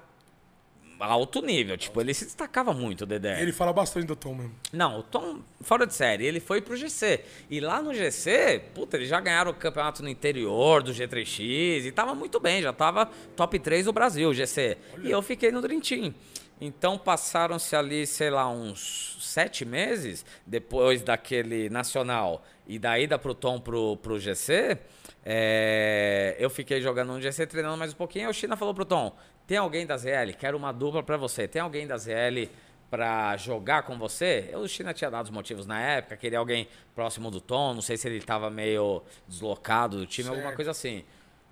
alto 1.00 1.42
nível. 1.42 1.78
Tipo, 1.78 2.02
ele 2.02 2.14
se 2.14 2.26
destacava 2.26 2.74
muito, 2.74 3.06
Dedé. 3.06 3.42
Ele 3.42 3.52
fala 3.52 3.72
bastante 3.72 4.06
do 4.06 4.16
Tom 4.16 4.36
mesmo. 4.36 4.56
Não, 4.74 5.00
o 5.00 5.04
Tom, 5.04 5.40
fora 5.62 5.86
de 5.86 5.94
série, 5.94 6.26
ele 6.26 6.40
foi 6.40 6.62
pro 6.62 6.76
GC. 6.76 7.24
E 7.50 7.60
lá 7.60 7.82
no 7.82 7.94
GC, 7.94 8.62
puta, 8.74 8.98
eles 8.98 9.08
já 9.08 9.20
ganharam 9.20 9.52
o 9.52 9.54
campeonato 9.54 10.04
no 10.04 10.10
interior 10.10 10.84
do 10.84 10.92
G3X 10.92 11.86
e 11.86 11.92
tava 11.92 12.14
muito 12.14 12.40
bem, 12.40 12.62
já 12.62 12.74
tava 12.74 13.06
top 13.36 13.58
3 13.60 13.86
do 13.86 13.94
Brasil, 13.94 14.34
GC. 14.34 14.78
E 15.04 15.12
eu 15.12 15.22
fiquei 15.22 15.52
no 15.52 15.62
Team. 15.62 16.14
Então 16.62 16.98
passaram-se 16.98 17.74
ali, 17.74 18.06
sei 18.06 18.30
lá, 18.30 18.50
uns 18.50 19.18
sete 19.22 19.64
meses 19.64 20.26
depois 20.46 21.02
daquele 21.02 21.70
nacional 21.70 22.44
e 22.68 22.78
da 22.78 23.00
ida 23.00 23.18
pro 23.18 23.34
Tom 23.34 23.62
pro, 23.62 23.96
pro 23.98 24.20
GC. 24.20 24.78
É, 25.26 26.36
eu 26.40 26.50
fiquei 26.50 26.82
jogando 26.82 27.14
no 27.14 27.22
GC, 27.22 27.46
treinando 27.48 27.78
mais 27.78 27.94
um 27.94 27.96
pouquinho. 27.96 28.30
O 28.30 28.34
China 28.34 28.56
falou 28.56 28.74
pro 28.74 28.86
Tom: 28.86 29.16
tem 29.46 29.58
alguém 29.58 29.86
da 29.86 29.98
ZL? 29.98 30.34
Quero 30.38 30.58
uma 30.58 30.72
dupla 30.72 31.04
pra 31.04 31.18
você. 31.18 31.48
Tem 31.48 31.62
alguém 31.62 31.86
da 31.86 31.98
ZL 31.98 32.50
pra 32.90 33.36
jogar 33.38 33.84
com 33.84 33.98
você? 33.98 34.50
Eu, 34.52 34.62
o 34.62 34.68
China 34.68 34.94
tinha 34.94 35.10
dado 35.12 35.26
os 35.26 35.32
motivos 35.32 35.66
na 35.68 35.80
época, 35.80 36.18
queria 36.18 36.40
alguém 36.40 36.68
próximo 36.96 37.30
do 37.30 37.40
Tom. 37.42 37.74
Não 37.74 37.82
sei 37.82 37.98
se 37.98 38.08
ele 38.08 38.22
tava 38.22 38.50
meio 38.50 39.02
deslocado 39.28 39.98
do 39.98 40.06
time, 40.06 40.30
alguma 40.30 40.48
Certo. 40.48 40.56
coisa 40.56 40.72
assim. 40.72 41.04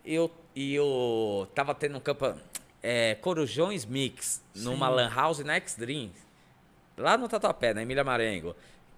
E 0.03 0.15
eu, 0.15 0.32
e 0.56 0.73
eu 0.73 1.47
tava 1.53 1.75
tendo 1.75 1.97
um 1.97 2.01
campo. 2.01 2.34
É, 2.82 3.15
Corujões 3.15 3.86
Mix, 3.86 4.41
numa 4.56 4.88
Lan 4.88 5.10
House 5.13 5.39
na 5.39 5.56
X-Dream, 5.56 6.12
lá 6.95 7.17
no 7.17 7.27
Tatuapé, 7.27 7.73
na 7.73 7.82
Emília 7.82 8.03
Marengo. 8.03 8.56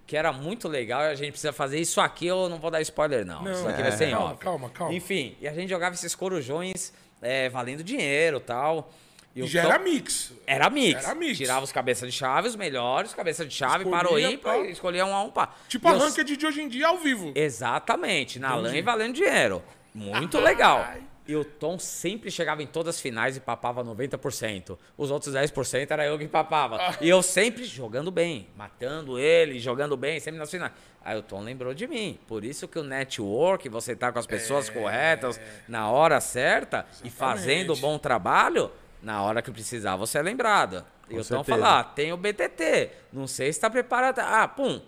Que 0.10 0.18
era 0.18 0.34
muito 0.34 0.68
legal 0.68 1.04
e 1.04 1.06
a 1.10 1.14
gente 1.14 1.30
precisa 1.34 1.54
fazer 1.54 1.80
isso 1.80 2.02
aqui. 2.02 2.26
Eu 2.26 2.50
não 2.50 2.58
vou 2.58 2.72
dar 2.72 2.82
spoiler, 2.82 3.24
não. 3.24 3.44
Não, 3.44 3.52
isso 3.52 3.68
aqui 3.68 3.80
é. 3.80 3.84
vai 3.84 3.92
ser 3.92 4.08
em 4.08 4.12
Calma, 4.12 4.36
calma, 4.38 4.70
calma. 4.72 4.92
Enfim, 4.96 5.38
e 5.40 5.48
a 5.48 5.54
gente 5.54 5.70
jogava 5.70 5.94
esses 5.94 6.16
corujões 6.16 6.92
é, 7.22 7.48
valendo 7.48 7.84
dinheiro 7.84 8.38
e 8.38 8.40
tal. 8.40 8.92
E 9.36 9.44
o 9.44 9.48
já 9.48 9.62
era 9.66 9.78
mix. 9.78 10.34
era 10.48 10.68
mix. 10.68 11.06
Era 11.06 11.14
mix. 11.14 11.38
Tirava 11.38 11.64
os 11.64 11.72
cabeças 11.72 12.12
de 12.12 12.18
chave, 12.18 12.48
os 12.48 12.56
melhores, 12.56 13.14
cabeça 13.14 13.46
de 13.46 13.54
chave, 13.54 13.84
Escolhia, 13.84 13.92
parou 14.04 14.20
ímpar, 14.20 14.56
pá. 14.58 14.66
escolhia 14.66 15.06
um 15.06 15.14
a 15.14 15.22
um 15.22 15.30
pá. 15.30 15.54
Tipo 15.68 15.88
E 15.88 15.92
a 15.92 15.94
eu- 15.94 16.00
ranked 16.00 16.36
de 16.38 16.44
hoje 16.48 16.62
em 16.64 16.68
dia 16.68 16.88
ao 16.88 16.98
vivo. 16.98 17.32
Exatamente, 17.36 18.40
na 18.40 18.56
LAN 18.56 18.76
e 18.76 18.82
valendo 18.82 19.14
dinheiro. 19.14 19.62
Muito 19.94 20.40
legal. 20.40 20.84
E 21.30 21.36
o 21.36 21.46
Tom 21.46 21.78
sempre 21.78 22.32
chegava 22.32 22.64
em 22.64 22.66
todas 22.66 22.96
as 22.96 23.02
finais 23.02 23.38
e 23.38 23.40
papava 23.40 23.84
90%. 23.84 24.76
Os 24.98 25.12
outros 25.12 25.36
10% 25.36 25.92
era 25.92 26.04
eu 26.04 26.18
que 26.18 26.28
papava. 26.28 26.80
E 27.00 27.08
eu 27.08 27.22
sempre 27.22 27.66
jogando 27.66 28.10
bem, 28.10 28.48
matando 28.58 29.20
ele, 29.20 29.60
jogando 29.60 29.96
bem, 29.96 30.20
sempre 30.20 30.40
nas 30.40 30.50
finais. 30.50 30.72
Aí 31.06 31.16
o 31.16 31.22
Tom 31.22 31.42
lembrou 31.42 31.72
de 31.72 31.86
mim. 31.86 32.18
Por 32.28 32.44
isso 32.44 32.68
que 32.68 32.80
o 32.80 32.84
network, 32.84 33.70
você 33.70 33.96
tá 33.96 34.12
com 34.12 34.18
as 34.18 34.26
pessoas 34.26 34.72
corretas, 34.72 35.40
na 35.68 35.92
hora 35.92 36.20
certa 36.20 36.88
e 37.04 37.12
fazendo 37.12 37.76
bom 37.76 38.00
trabalho, 38.00 38.72
na 39.00 39.22
hora 39.22 39.44
que 39.44 39.52
precisar, 39.52 39.98
você 39.98 40.18
é 40.18 40.24
lembrado. 40.24 40.84
E 41.12 41.20
o 41.20 41.24
Tom 41.24 41.44
falou: 41.44 41.66
ah, 41.66 41.84
tem 41.84 42.12
o 42.12 42.18
BTT, 42.18 42.90
não 43.14 43.28
sei 43.28 43.54
se 43.54 43.60
tá 43.60 43.70
preparado. 43.70 44.18
Ah, 44.18 44.48
pum, 44.48 44.82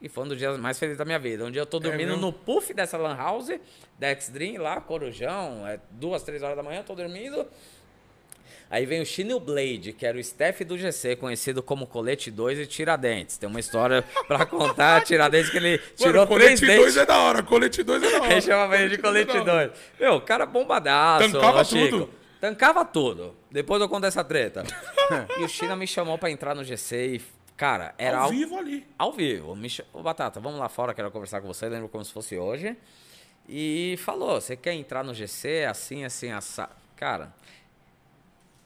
e 0.00 0.08
foi 0.08 0.24
um 0.24 0.28
dos 0.28 0.38
dias 0.38 0.58
mais 0.58 0.78
felizes 0.78 0.98
da 0.98 1.04
minha 1.04 1.18
vida. 1.18 1.44
Um 1.44 1.50
dia 1.50 1.62
eu 1.62 1.66
tô 1.66 1.78
dormindo 1.78 2.10
mesmo? 2.10 2.22
no 2.22 2.32
puff 2.32 2.72
dessa 2.72 2.96
lan 2.96 3.16
house, 3.16 3.50
da 3.98 4.08
X-Dream, 4.08 4.60
lá, 4.60 4.80
Corujão, 4.80 5.66
é 5.66 5.78
duas, 5.90 6.22
três 6.22 6.42
horas 6.42 6.56
da 6.56 6.62
manhã, 6.62 6.80
eu 6.80 6.84
tô 6.84 6.94
dormindo. 6.94 7.46
Aí 8.70 8.86
vem 8.86 9.02
o 9.02 9.06
Chino 9.06 9.40
Blade, 9.40 9.92
que 9.92 10.06
era 10.06 10.16
o 10.16 10.20
staff 10.20 10.64
do 10.64 10.78
GC, 10.78 11.16
conhecido 11.16 11.60
como 11.60 11.88
Colete 11.88 12.30
2 12.30 12.60
e 12.60 12.66
Tiradentes. 12.66 13.36
Tem 13.36 13.48
uma 13.48 13.58
história 13.58 14.04
pra 14.28 14.46
contar, 14.46 15.02
Tiradentes, 15.04 15.50
que 15.50 15.56
ele 15.56 15.78
tirou 15.96 16.24
Mano, 16.24 16.36
três 16.38 16.60
colete 16.60 16.76
2 16.76 16.78
dentes. 16.78 16.96
é 16.96 17.06
da 17.06 17.18
hora, 17.18 17.42
colete 17.42 17.82
2 17.82 18.02
é 18.02 18.10
da 18.10 18.16
hora. 18.22 18.32
Ele 18.32 18.40
chamava 18.40 18.76
ele 18.78 18.96
de 18.96 19.02
Colete 19.02 19.26
dois 19.26 19.42
é 19.42 19.44
da 19.44 19.52
hora. 19.54 19.66
2. 19.68 19.80
Meu, 19.98 20.14
o 20.14 20.20
cara 20.20 20.46
bombadaço, 20.46 21.32
Tancava 21.32 21.64
tudo. 21.64 22.10
Tancava 22.40 22.84
tudo. 22.84 23.34
Depois 23.50 23.82
eu 23.82 23.88
conto 23.88 24.06
essa 24.06 24.22
treta. 24.22 24.62
e 25.40 25.42
o 25.42 25.48
China 25.48 25.74
me 25.74 25.86
chamou 25.86 26.16
pra 26.16 26.30
entrar 26.30 26.54
no 26.54 26.62
GC 26.62 27.16
e, 27.16 27.22
cara, 27.60 27.94
era 27.98 28.16
Ao 28.16 28.24
algo 28.24 28.34
vivo 28.38 28.56
ali. 28.58 28.86
ao 28.98 29.12
vivo. 29.12 29.54
Ô, 29.92 30.02
Batata, 30.02 30.40
vamos 30.40 30.58
lá 30.58 30.68
fora, 30.70 30.94
quero 30.94 31.10
conversar 31.10 31.42
com 31.42 31.46
você. 31.46 31.68
Lembro 31.68 31.90
como 31.90 32.02
se 32.02 32.10
fosse 32.12 32.38
hoje. 32.38 32.74
E 33.46 33.96
falou: 33.98 34.40
você 34.40 34.56
quer 34.56 34.72
entrar 34.72 35.04
no 35.04 35.12
GC 35.12 35.66
assim, 35.68 36.04
assim, 36.04 36.30
assado? 36.30 36.72
Cara, 36.96 37.34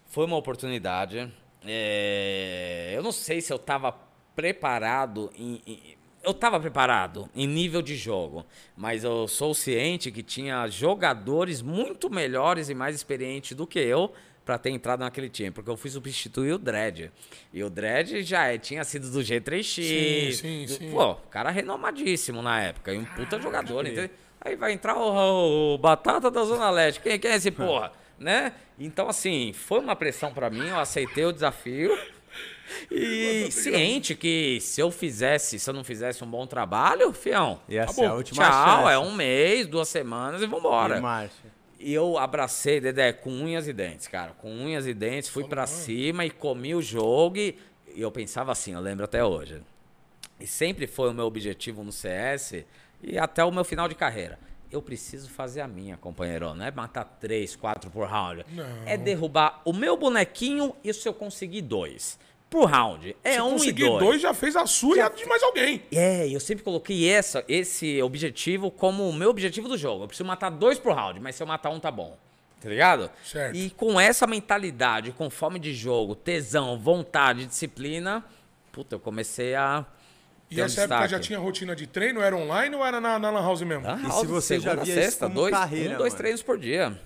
foi 0.07 0.25
uma 0.25 0.37
oportunidade. 0.37 1.29
É, 1.67 2.93
Eu 2.95 3.03
não 3.03 3.11
sei 3.13 3.41
se 3.41 3.53
eu 3.53 3.59
tava 3.59 3.93
preparado 4.37 5.33
em. 5.37 5.61
em- 5.67 5.97
Eu 6.23 6.33
tava 6.33 6.59
preparado 6.59 7.29
em 7.35 7.47
nível 7.47 7.83
de 7.83 7.97
jogo, 7.97 8.47
mas 8.77 9.05
eu 9.05 9.29
sou 9.29 9.53
ciente 9.55 10.11
que 10.11 10.23
tinha 10.23 10.67
jogadores 10.69 11.61
muito 11.61 12.09
melhores 12.09 12.71
e 12.71 12.75
mais 12.75 12.95
experientes 12.97 13.55
do 13.57 13.67
que 13.67 13.79
eu 13.79 14.11
pra 14.45 14.59
ter 14.59 14.71
entrado 14.71 15.01
naquele 15.01 15.29
time, 15.29 15.51
porque 15.51 15.71
eu 15.71 15.77
fui 15.77 15.91
substituir 15.91 16.53
o 16.53 16.59
Dredd. 16.59 17.11
E 17.53 17.63
o 17.65 17.71
Dredd 17.71 18.23
já 18.23 18.47
é- 18.49 18.59
tinha 18.59 18.85
sido 18.85 19.11
do 19.11 19.21
G3X. 19.21 19.83
Sim, 19.83 20.33
sim, 20.33 20.67
sim. 20.67 20.91
Pô, 20.91 21.15
cara 21.31 21.51
renomadíssimo 21.51 22.43
na 22.43 22.61
época, 22.61 22.93
e 22.93 22.99
um 22.99 23.05
puta 23.05 23.41
jogador, 23.41 23.87
entendeu? 23.87 24.11
Aí 24.41 24.55
vai 24.57 24.73
entrar 24.73 24.97
o, 24.99 25.75
o 25.75 25.79
Batata 25.79 26.31
da 26.31 26.45
Zona 26.45 26.69
Leste. 26.71 27.01
Quem, 27.01 27.19
quem 27.19 27.31
é 27.31 27.37
esse 27.37 27.51
porra? 27.53 27.93
né? 28.19 28.53
Então, 28.79 29.09
assim, 29.09 29.53
foi 29.53 29.81
uma 29.81 29.97
pressão 29.97 30.33
pra 30.33 30.49
mim, 30.51 30.69
eu 30.69 30.79
aceitei 30.79 31.25
o 31.25 31.33
desafio. 31.33 31.91
E 32.91 33.49
ciente 33.53 34.15
que 34.15 34.59
se 34.61 34.81
eu 34.81 34.91
fizesse, 34.91 35.59
se 35.59 35.69
eu 35.71 35.75
não 35.75 35.83
fizesse 35.85 36.23
um 36.23 36.27
bom 36.27 36.47
trabalho, 36.47 37.13
fião, 37.13 37.61
Ia 37.69 37.87
Tá 37.87 37.93
ser 37.93 38.05
a 38.07 38.15
última 38.15 38.45
tchau, 38.45 38.77
chance. 38.83 38.93
é 38.93 38.99
um 38.99 39.13
mês, 39.15 39.67
duas 39.67 39.89
semanas 39.89 40.43
e 40.43 40.47
vambora. 40.47 40.99
E 40.99 41.01
marcha. 41.01 41.54
E 41.79 41.93
eu 41.93 42.17
abracei, 42.19 42.81
Dedé, 42.81 43.13
com 43.13 43.31
unhas 43.31 43.69
e 43.69 43.73
dentes, 43.73 44.07
cara. 44.07 44.33
Com 44.33 44.51
unhas 44.51 44.87
e 44.87 44.95
dentes, 44.95 45.29
fui 45.29 45.45
pra 45.45 45.67
cima 45.67 46.25
e 46.25 46.31
comi 46.31 46.75
o 46.75 46.83
jogo. 46.83 47.37
E, 47.37 47.59
e 47.95 48.01
eu 48.01 48.11
pensava 48.11 48.53
assim, 48.53 48.73
eu 48.73 48.81
lembro 48.81 49.05
até 49.05 49.25
hoje. 49.25 49.63
E 50.41 50.47
sempre 50.47 50.87
foi 50.87 51.11
o 51.11 51.15
meu 51.15 51.27
objetivo 51.27 51.85
no 51.85 51.93
CS 51.93 52.65
e 53.03 53.19
até 53.19 53.45
o 53.45 53.53
meu 53.53 53.65
final 53.65 53.89
de 53.89 53.95
carreira. 53.95 54.39
Eu 54.71 54.83
preciso 54.83 55.31
fazer 55.31 55.61
a 55.61 55.69
minha, 55.69 55.97
companheiro. 55.97 56.53
Não 56.55 56.65
é 56.65 56.71
matar 56.71 57.05
três, 57.05 57.55
quatro 57.55 57.91
por 57.91 58.09
round. 58.09 58.45
Não. 58.51 58.65
É 58.87 58.97
derrubar 58.97 59.63
o 59.65 59.73
meu 59.73 59.97
bonequinho 59.97 60.75
e 60.83 60.93
se 60.93 61.09
eu 61.09 61.15
conseguir 61.15 61.63
dois. 61.63 62.19
Por 62.51 62.67
round. 62.67 63.17
É 63.25 63.33
Se 63.35 63.41
um 63.41 63.49
e 63.49 63.53
conseguir 63.53 63.85
dois. 63.89 63.99
dois, 64.05 64.23
já 64.23 64.33
fez 64.33 64.55
a 64.55 64.65
sua 64.67 64.97
e 64.97 65.01
a 65.01 65.09
de 65.09 65.27
mais 65.27 65.43
alguém. 65.43 65.83
É, 65.91 66.29
eu 66.29 66.39
sempre 66.39 66.63
coloquei 66.63 67.09
essa, 67.11 67.45
esse 67.49 68.01
objetivo 68.01 68.71
como 68.71 69.09
o 69.09 69.13
meu 69.13 69.31
objetivo 69.31 69.69
do 69.69 69.77
jogo. 69.77 70.05
Eu 70.05 70.09
preciso 70.09 70.27
matar 70.27 70.51
dois 70.51 70.79
por 70.79 70.95
round, 70.95 71.19
mas 71.19 71.35
se 71.35 71.43
eu 71.43 71.47
matar 71.47 71.71
um, 71.71 71.81
tá 71.81 71.91
bom. 71.91 72.17
Tá 72.61 72.69
ligado? 72.69 73.11
Certo. 73.25 73.57
E 73.57 73.71
com 73.71 74.01
essa 74.01 74.27
mentalidade, 74.27 75.13
com 75.13 75.29
fome 75.29 75.59
de 75.59 75.75
jogo, 75.75 76.15
tesão, 76.15 76.79
vontade, 76.79 77.45
disciplina, 77.45 78.25
puta, 78.73 78.95
eu 78.95 79.01
comecei 79.01 79.55
a. 79.55 79.85
E 80.51 80.61
um 80.63 80.65
essa 80.65 80.83
época 80.83 81.09
já 81.09 81.19
tinha 81.19 81.39
rotina 81.39 81.75
de 81.75 81.87
treino? 81.87 82.21
Era 82.21 82.37
online 82.37 82.75
ou 82.77 82.87
era 82.87 83.01
na, 83.01 83.19
na 83.19 83.31
Lan 83.31 83.43
House 83.43 83.63
mesmo? 83.63 83.85
Ah, 83.87 83.99
E 84.01 84.13
se 84.13 84.27
você 84.27 84.61
já 84.61 84.75
via 84.75 84.83
isso 84.85 84.95
sexta, 84.95 85.27
como 85.27 85.41
dois, 85.41 85.51
carreira, 85.53 85.95
um, 85.95 85.99
dois 85.99 86.13
mano? 86.13 86.19
treinos 86.23 86.43
por 86.43 86.57
dia. 86.59 86.99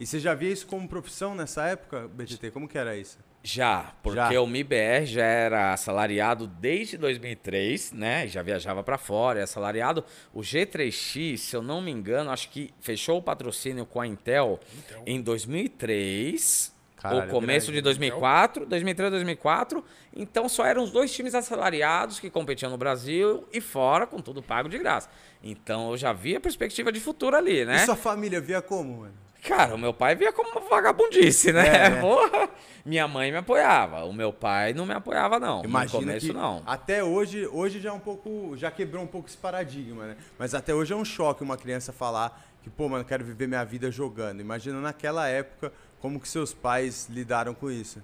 E 0.00 0.06
você 0.06 0.18
já 0.18 0.34
via 0.34 0.50
isso 0.50 0.66
como 0.66 0.86
profissão 0.88 1.34
nessa 1.34 1.64
época, 1.66 2.08
BTT? 2.12 2.50
Como 2.50 2.66
que 2.68 2.76
era 2.76 2.96
isso? 2.96 3.18
Já, 3.50 3.94
porque 4.02 4.34
Já. 4.34 4.40
o 4.42 4.46
MIBR 4.46 5.06
já 5.06 5.24
era 5.24 5.72
assalariado 5.72 6.46
desde 6.46 6.98
2003, 6.98 7.92
né? 7.92 8.28
Já 8.28 8.42
viajava 8.42 8.82
pra 8.82 8.98
fora, 8.98 9.40
é 9.40 9.42
assalariado. 9.42 10.04
O 10.34 10.40
G3X, 10.40 11.38
se 11.38 11.56
eu 11.56 11.62
não 11.62 11.80
me 11.80 11.90
engano, 11.90 12.30
acho 12.30 12.50
que 12.50 12.74
fechou 12.78 13.16
o 13.16 13.22
patrocínio 13.22 13.86
com 13.86 14.02
a 14.02 14.06
Intel, 14.06 14.60
em 15.06 15.22
2003. 15.22 16.76
Caralho, 16.98 17.22
ou 17.22 17.28
começo 17.28 17.68
grande. 17.68 17.78
de 17.78 17.84
2004, 17.84 18.66
2003, 18.66 19.12
2004. 19.12 19.82
Então 20.14 20.46
só 20.46 20.66
eram 20.66 20.82
os 20.82 20.90
dois 20.90 21.10
times 21.10 21.34
assalariados 21.34 22.20
que 22.20 22.28
competiam 22.28 22.70
no 22.70 22.76
Brasil 22.76 23.48
e 23.50 23.62
fora, 23.62 24.06
com 24.06 24.20
tudo 24.20 24.42
pago 24.42 24.68
de 24.68 24.76
graça. 24.76 25.08
Então 25.42 25.92
eu 25.92 25.96
já 25.96 26.12
via 26.12 26.38
perspectiva 26.38 26.92
de 26.92 27.00
futuro 27.00 27.34
ali, 27.34 27.64
né? 27.64 27.76
E 27.76 27.86
sua 27.86 27.96
família 27.96 28.42
via 28.42 28.60
como, 28.60 28.98
mano? 28.98 29.27
Cara, 29.42 29.74
o 29.74 29.78
meu 29.78 29.94
pai 29.94 30.14
via 30.14 30.32
como 30.32 30.50
uma 30.50 30.60
vagabundice, 30.68 31.52
né? 31.52 31.66
É, 31.86 31.90
né? 31.90 32.00
Porra. 32.00 32.48
Minha 32.84 33.06
mãe 33.06 33.30
me 33.30 33.38
apoiava. 33.38 34.04
O 34.04 34.12
meu 34.12 34.32
pai 34.32 34.72
não 34.74 34.84
me 34.84 34.92
apoiava, 34.94 35.38
não. 35.38 35.62
Imagina 35.64 36.00
no 36.00 36.06
começo, 36.06 36.26
que 36.26 36.32
não. 36.32 36.62
até 36.66 37.02
hoje, 37.04 37.46
hoje 37.46 37.80
já 37.80 37.90
é 37.90 37.92
um 37.92 38.00
pouco, 38.00 38.56
já 38.56 38.70
quebrou 38.70 39.02
um 39.02 39.06
pouco 39.06 39.28
esse 39.28 39.36
paradigma, 39.36 40.06
né? 40.06 40.16
Mas 40.38 40.54
até 40.54 40.74
hoje 40.74 40.92
é 40.92 40.96
um 40.96 41.04
choque 41.04 41.42
uma 41.42 41.56
criança 41.56 41.92
falar 41.92 42.44
que, 42.62 42.68
pô, 42.70 42.88
mano, 42.88 43.04
quero 43.04 43.24
viver 43.24 43.46
minha 43.46 43.64
vida 43.64 43.90
jogando. 43.90 44.40
Imagina 44.40 44.80
naquela 44.80 45.28
época 45.28 45.72
como 46.00 46.18
que 46.18 46.28
seus 46.28 46.52
pais 46.52 47.08
lidaram 47.08 47.54
com 47.54 47.70
isso. 47.70 48.02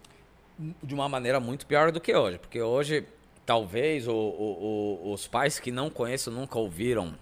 De 0.82 0.94
uma 0.94 1.08
maneira 1.08 1.40
muito 1.40 1.66
pior 1.66 1.90
do 1.90 2.00
que 2.00 2.14
hoje. 2.14 2.38
Porque 2.38 2.62
hoje, 2.62 3.04
talvez, 3.44 4.06
o- 4.06 4.12
o- 4.12 5.00
o- 5.08 5.12
os 5.12 5.26
pais 5.26 5.58
que 5.58 5.72
não 5.72 5.90
conheço, 5.90 6.30
nunca 6.30 6.58
ouviram 6.58 7.14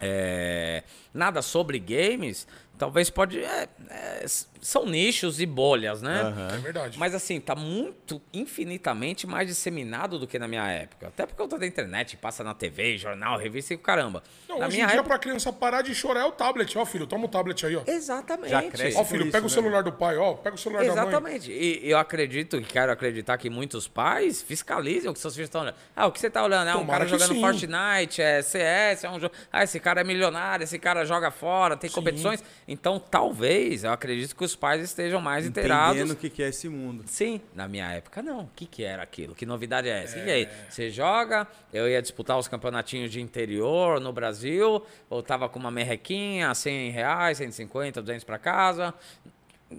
é, 0.00 0.84
nada 1.12 1.42
sobre 1.42 1.78
games, 1.80 2.46
talvez 2.78 3.10
pode... 3.10 3.42
é, 3.42 3.68
é, 3.90 4.24
são 4.60 4.86
nichos 4.86 5.40
e 5.40 5.46
bolhas, 5.46 6.02
né? 6.02 6.20
Aham. 6.20 6.48
É 6.52 6.58
verdade. 6.58 6.98
Mas 6.98 7.14
assim, 7.14 7.40
tá 7.40 7.54
muito 7.54 8.20
infinitamente 8.32 9.26
mais 9.26 9.48
disseminado 9.48 10.18
do 10.18 10.26
que 10.26 10.38
na 10.38 10.48
minha 10.48 10.66
época. 10.68 11.08
Até 11.08 11.26
porque 11.26 11.40
eu 11.40 11.48
tô 11.48 11.58
da 11.58 11.66
internet, 11.66 12.16
passa 12.16 12.42
na 12.42 12.54
TV, 12.54 12.98
jornal, 12.98 13.38
revista 13.38 13.72
e 13.72 13.76
o 13.76 13.78
caramba. 13.78 14.22
Não, 14.48 14.58
na 14.58 14.66
hoje 14.66 14.76
minha 14.76 14.84
em 14.84 14.88
dia, 14.88 14.96
época. 14.96 15.08
pra 15.08 15.18
criança 15.18 15.52
parar 15.52 15.82
de 15.82 15.94
chorar 15.94 16.20
é 16.20 16.24
o 16.24 16.32
tablet. 16.32 16.76
Ó, 16.76 16.84
filho, 16.84 17.06
toma 17.06 17.26
o 17.26 17.28
tablet 17.28 17.64
aí, 17.66 17.76
ó. 17.76 17.82
Exatamente. 17.86 18.50
Já 18.50 18.62
cresce 18.62 18.96
Ó, 18.96 19.00
por 19.00 19.10
filho, 19.10 19.22
isso, 19.22 19.32
pega 19.32 19.46
o 19.46 19.48
né, 19.48 19.54
celular 19.54 19.82
do 19.82 19.92
pai, 19.92 20.16
ó. 20.16 20.34
Pega 20.34 20.56
o 20.56 20.58
celular 20.58 20.84
da 20.84 20.94
mãe. 20.94 21.02
Exatamente. 21.08 21.52
E 21.52 21.90
eu 21.90 21.98
acredito, 21.98 22.60
quero 22.62 22.92
acreditar 22.92 23.38
que 23.38 23.48
muitos 23.48 23.86
pais 23.88 24.42
fiscalizem 24.42 25.10
o 25.10 25.14
que 25.14 25.20
seus 25.20 25.34
filhos 25.34 25.48
estão 25.48 25.62
olhando. 25.62 25.76
Ah, 25.94 26.06
o 26.06 26.12
que 26.12 26.20
você 26.20 26.30
tá 26.30 26.42
olhando? 26.42 26.68
É 26.68 26.74
um 26.74 26.80
Tomara 26.80 27.06
cara 27.06 27.08
jogando 27.08 27.34
sim. 27.34 27.40
Fortnite, 27.40 28.22
é 28.22 28.42
CS, 28.42 29.04
é 29.04 29.10
um 29.10 29.20
jogo. 29.20 29.34
Ah, 29.52 29.64
esse 29.64 29.78
cara 29.80 30.00
é 30.00 30.04
milionário, 30.04 30.64
esse 30.64 30.78
cara 30.78 31.04
joga 31.04 31.30
fora, 31.30 31.76
tem 31.76 31.90
competições. 31.90 32.42
Então, 32.70 33.00
talvez, 33.00 33.82
eu 33.82 33.90
acredito 33.90 34.36
que 34.36 34.44
os 34.44 34.54
pais 34.54 34.82
estejam 34.82 35.22
mais 35.22 35.46
inteirados. 35.46 35.96
Entendendo 35.96 36.12
o 36.12 36.16
que, 36.16 36.28
que 36.28 36.42
é 36.42 36.48
esse 36.50 36.68
mundo. 36.68 37.02
Sim, 37.06 37.40
na 37.54 37.66
minha 37.66 37.90
época 37.90 38.20
não. 38.20 38.40
O 38.40 38.50
que, 38.54 38.66
que 38.66 38.84
era 38.84 39.02
aquilo? 39.02 39.34
Que 39.34 39.46
novidade 39.46 39.88
é 39.88 40.02
essa? 40.04 40.18
E 40.18 40.30
aí, 40.30 40.48
você 40.68 40.90
joga, 40.90 41.48
eu 41.72 41.88
ia 41.88 42.02
disputar 42.02 42.38
os 42.38 42.46
campeonatinhos 42.46 43.10
de 43.10 43.22
interior 43.22 43.98
no 44.00 44.12
Brasil, 44.12 44.84
ou 45.08 45.22
tava 45.22 45.48
com 45.48 45.58
uma 45.58 45.70
merrequinha, 45.70 46.54
100 46.54 46.90
reais, 46.90 47.38
150, 47.38 48.02
200 48.02 48.22
pra 48.24 48.38
casa, 48.38 48.92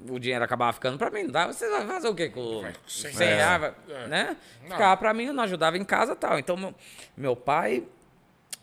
o 0.10 0.18
dinheiro 0.20 0.44
acabava 0.44 0.74
ficando 0.74 0.98
pra 0.98 1.12
mim, 1.12 1.24
não 1.24 1.32
dava. 1.32 1.54
Você 1.54 1.70
vai 1.70 1.86
fazer 1.86 2.08
o 2.10 2.16
quê 2.16 2.30
com 2.30 2.62
Vai 2.62 2.74
com 2.74 2.80
100 2.90 3.14
100 3.14 3.28
reais, 3.28 3.74
É. 3.88 4.08
né? 4.08 4.38
Não. 4.64 4.72
Ficava 4.72 4.98
pra 4.98 5.14
mim, 5.14 5.26
eu 5.26 5.34
não 5.34 5.44
ajudava 5.44 5.78
em 5.78 5.84
casa 5.86 6.14
e 6.14 6.16
tal. 6.16 6.40
Então, 6.40 6.58
meu, 6.58 6.74
meu 7.16 7.36
pai 7.36 7.84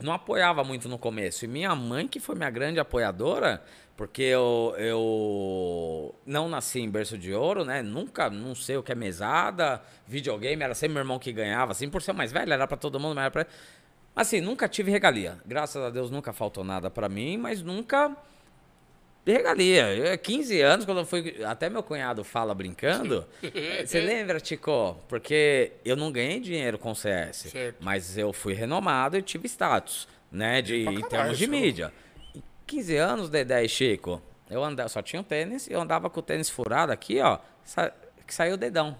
não 0.00 0.12
apoiava 0.12 0.62
muito 0.62 0.88
no 0.88 0.98
começo. 0.98 1.44
E 1.44 1.48
minha 1.48 1.74
mãe, 1.74 2.06
que 2.06 2.20
foi 2.20 2.34
minha 2.34 2.50
grande 2.50 2.78
apoiadora, 2.78 3.62
porque 3.96 4.22
eu, 4.22 4.74
eu 4.76 6.14
não 6.26 6.48
nasci 6.48 6.80
em 6.80 6.90
berço 6.90 7.16
de 7.16 7.32
ouro, 7.32 7.64
né? 7.64 7.82
Nunca, 7.82 8.28
não 8.28 8.54
sei 8.54 8.76
o 8.76 8.82
que 8.82 8.92
é 8.92 8.94
mesada, 8.94 9.82
videogame, 10.06 10.62
era 10.62 10.74
sempre 10.74 10.94
meu 10.94 11.00
irmão 11.00 11.18
que 11.18 11.32
ganhava, 11.32 11.72
assim, 11.72 11.88
por 11.88 12.02
ser 12.02 12.12
mais 12.12 12.30
velho, 12.30 12.52
era 12.52 12.66
pra 12.66 12.76
todo 12.76 13.00
mundo, 13.00 13.14
mas 13.14 13.24
era 13.24 13.30
pra... 13.30 13.46
Assim, 14.14 14.40
nunca 14.40 14.68
tive 14.68 14.90
regalia. 14.90 15.38
Graças 15.44 15.82
a 15.82 15.90
Deus 15.90 16.10
nunca 16.10 16.32
faltou 16.32 16.64
nada 16.64 16.90
pra 16.90 17.08
mim, 17.08 17.36
mas 17.36 17.62
nunca 17.62 18.16
regalia. 19.26 19.94
Eu, 19.94 20.18
15 20.18 20.60
anos, 20.62 20.84
quando 20.86 20.98
eu 20.98 21.04
fui. 21.04 21.44
Até 21.44 21.68
meu 21.68 21.82
cunhado 21.82 22.24
fala 22.24 22.54
brincando. 22.54 23.26
Você 23.84 24.00
lembra, 24.00 24.40
Tico? 24.40 24.96
Porque 25.06 25.72
eu 25.84 25.96
não 25.96 26.10
ganhei 26.10 26.40
dinheiro 26.40 26.78
com 26.78 26.94
CS. 26.94 27.50
Certo. 27.50 27.76
Mas 27.78 28.16
eu 28.16 28.32
fui 28.32 28.54
renomado 28.54 29.18
e 29.18 29.22
tive 29.22 29.46
status, 29.46 30.08
né? 30.32 30.62
De, 30.62 30.76
em 30.76 31.02
termos 31.02 31.36
de 31.36 31.46
mídia. 31.46 31.92
Em 32.66 32.78
15 32.78 32.96
anos, 32.96 33.30
Dedé 33.30 33.64
e 33.64 33.68
Chico, 33.68 34.20
eu 34.50 34.62
andava, 34.64 34.88
só 34.88 35.00
tinha 35.00 35.20
um 35.20 35.24
tênis 35.24 35.68
e 35.68 35.72
eu 35.72 35.80
andava 35.80 36.10
com 36.10 36.18
o 36.18 36.22
tênis 36.22 36.50
furado 36.50 36.90
aqui, 36.90 37.20
ó. 37.20 37.38
sa- 37.64 37.92
que 38.26 38.34
saiu 38.34 38.54
o 38.54 38.56
dedão 38.56 38.96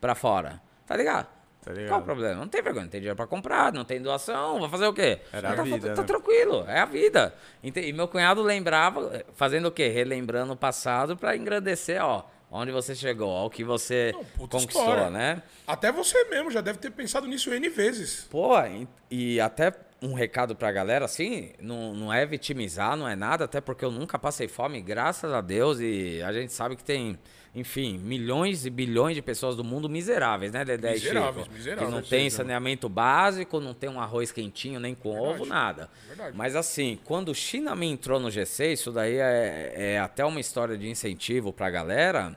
pra 0.00 0.14
fora. 0.14 0.58
Tá 0.86 0.96
ligado? 0.96 1.26
Tá 1.62 1.70
ligado. 1.70 1.88
Qual 1.90 2.00
o 2.00 2.04
problema? 2.04 2.34
Não 2.40 2.48
tem 2.48 2.62
vergonha, 2.62 2.84
não 2.84 2.90
tem 2.90 3.00
dinheiro 3.00 3.16
pra 3.16 3.26
comprar, 3.26 3.72
não 3.74 3.84
tem 3.84 4.00
doação, 4.00 4.58
vou 4.58 4.68
fazer 4.70 4.86
o 4.86 4.94
quê? 4.94 5.20
Era 5.32 5.52
a 5.52 5.56
tá, 5.56 5.62
vida, 5.62 5.94
tá 5.94 6.00
né? 6.00 6.06
tranquilo, 6.06 6.64
é 6.66 6.80
a 6.80 6.86
vida. 6.86 7.34
E 7.62 7.92
meu 7.92 8.08
cunhado 8.08 8.40
lembrava, 8.42 9.22
fazendo 9.34 9.66
o 9.68 9.70
quê? 9.70 9.88
Relembrando 9.88 10.54
o 10.54 10.56
passado 10.56 11.14
pra 11.14 11.36
engrandecer, 11.36 12.02
ó, 12.02 12.24
onde 12.50 12.72
você 12.72 12.94
chegou, 12.94 13.28
ó, 13.28 13.44
o 13.46 13.50
que 13.50 13.62
você 13.62 14.12
Não, 14.14 14.24
conquistou, 14.48 14.80
história. 14.82 15.10
né? 15.10 15.42
Até 15.66 15.92
você 15.92 16.24
mesmo 16.24 16.50
já 16.50 16.62
deve 16.62 16.78
ter 16.78 16.90
pensado 16.90 17.26
nisso 17.26 17.52
N 17.52 17.68
vezes. 17.68 18.26
Pô, 18.30 18.58
e, 18.64 18.88
e 19.10 19.40
até 19.40 19.74
um 20.02 20.14
recado 20.14 20.56
pra 20.56 20.72
galera, 20.72 21.04
assim, 21.04 21.50
não, 21.60 21.94
não 21.94 22.12
é 22.12 22.24
vitimizar, 22.24 22.96
não 22.96 23.06
é 23.06 23.14
nada, 23.14 23.44
até 23.44 23.60
porque 23.60 23.84
eu 23.84 23.90
nunca 23.90 24.18
passei 24.18 24.48
fome, 24.48 24.80
graças 24.80 25.30
a 25.32 25.40
Deus, 25.40 25.78
e 25.80 26.22
a 26.24 26.32
gente 26.32 26.52
sabe 26.54 26.74
que 26.74 26.82
tem, 26.82 27.18
enfim, 27.54 27.98
milhões 27.98 28.64
e 28.64 28.70
bilhões 28.70 29.14
de 29.14 29.20
pessoas 29.20 29.56
do 29.56 29.62
mundo 29.62 29.90
miseráveis, 29.90 30.52
né, 30.52 30.64
Dedé 30.64 30.92
e 30.92 30.94
Miseráveis, 30.94 31.44
Chico? 31.44 31.54
miseráveis, 31.56 31.86
Que 31.88 31.94
não 31.94 32.00
tem 32.00 32.08
certeza. 32.30 32.36
saneamento 32.38 32.88
básico, 32.88 33.60
não 33.60 33.74
tem 33.74 33.90
um 33.90 34.00
arroz 34.00 34.32
quentinho, 34.32 34.80
nem 34.80 34.94
com 34.94 35.10
ovo, 35.20 35.44
nada. 35.44 35.90
verdade. 36.08 36.34
Mas 36.34 36.56
assim, 36.56 36.98
quando 37.04 37.28
o 37.28 37.34
China 37.34 37.76
me 37.76 37.86
entrou 37.86 38.18
no 38.18 38.28
G6, 38.28 38.72
isso 38.72 38.92
daí 38.92 39.16
é, 39.18 39.72
é 39.76 39.98
até 40.00 40.24
uma 40.24 40.40
história 40.40 40.78
de 40.78 40.88
incentivo 40.88 41.52
pra 41.52 41.68
galera. 41.68 42.34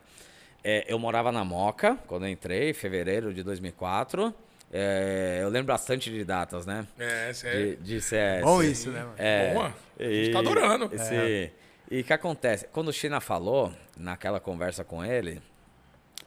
É, 0.66 0.86
eu 0.88 0.98
morava 1.00 1.32
na 1.32 1.44
Moca, 1.46 1.98
quando 2.08 2.26
eu 2.26 2.30
entrei, 2.30 2.72
em 2.72 2.74
fevereiro 2.74 3.34
de 3.34 3.42
2004. 3.44 4.34
É, 4.76 5.38
eu 5.40 5.50
lembro 5.50 5.68
bastante 5.72 6.10
de 6.10 6.26
datas, 6.26 6.66
né? 6.66 6.88
É, 6.98 7.32
sério. 7.32 7.78
De, 7.78 7.84
de 7.84 8.02
CS. 8.02 8.42
Bom 8.42 8.64
isso, 8.64 8.90
né, 8.90 9.04
mano? 9.04 9.14
É, 9.20 9.54
Boa. 9.54 9.76
A 10.00 10.04
gente 10.04 10.32
tá 10.32 10.40
adorando. 10.40 10.90
Esse, 10.92 11.52
E 11.92 12.02
o 12.02 12.04
que 12.04 12.12
acontece? 12.12 12.68
Quando 12.72 12.88
o 12.88 12.94
China 12.94 13.22
falou, 13.22 13.72
naquela 13.96 14.40
conversa 14.40 14.84
com 14.84 15.06
ele, 15.06 15.40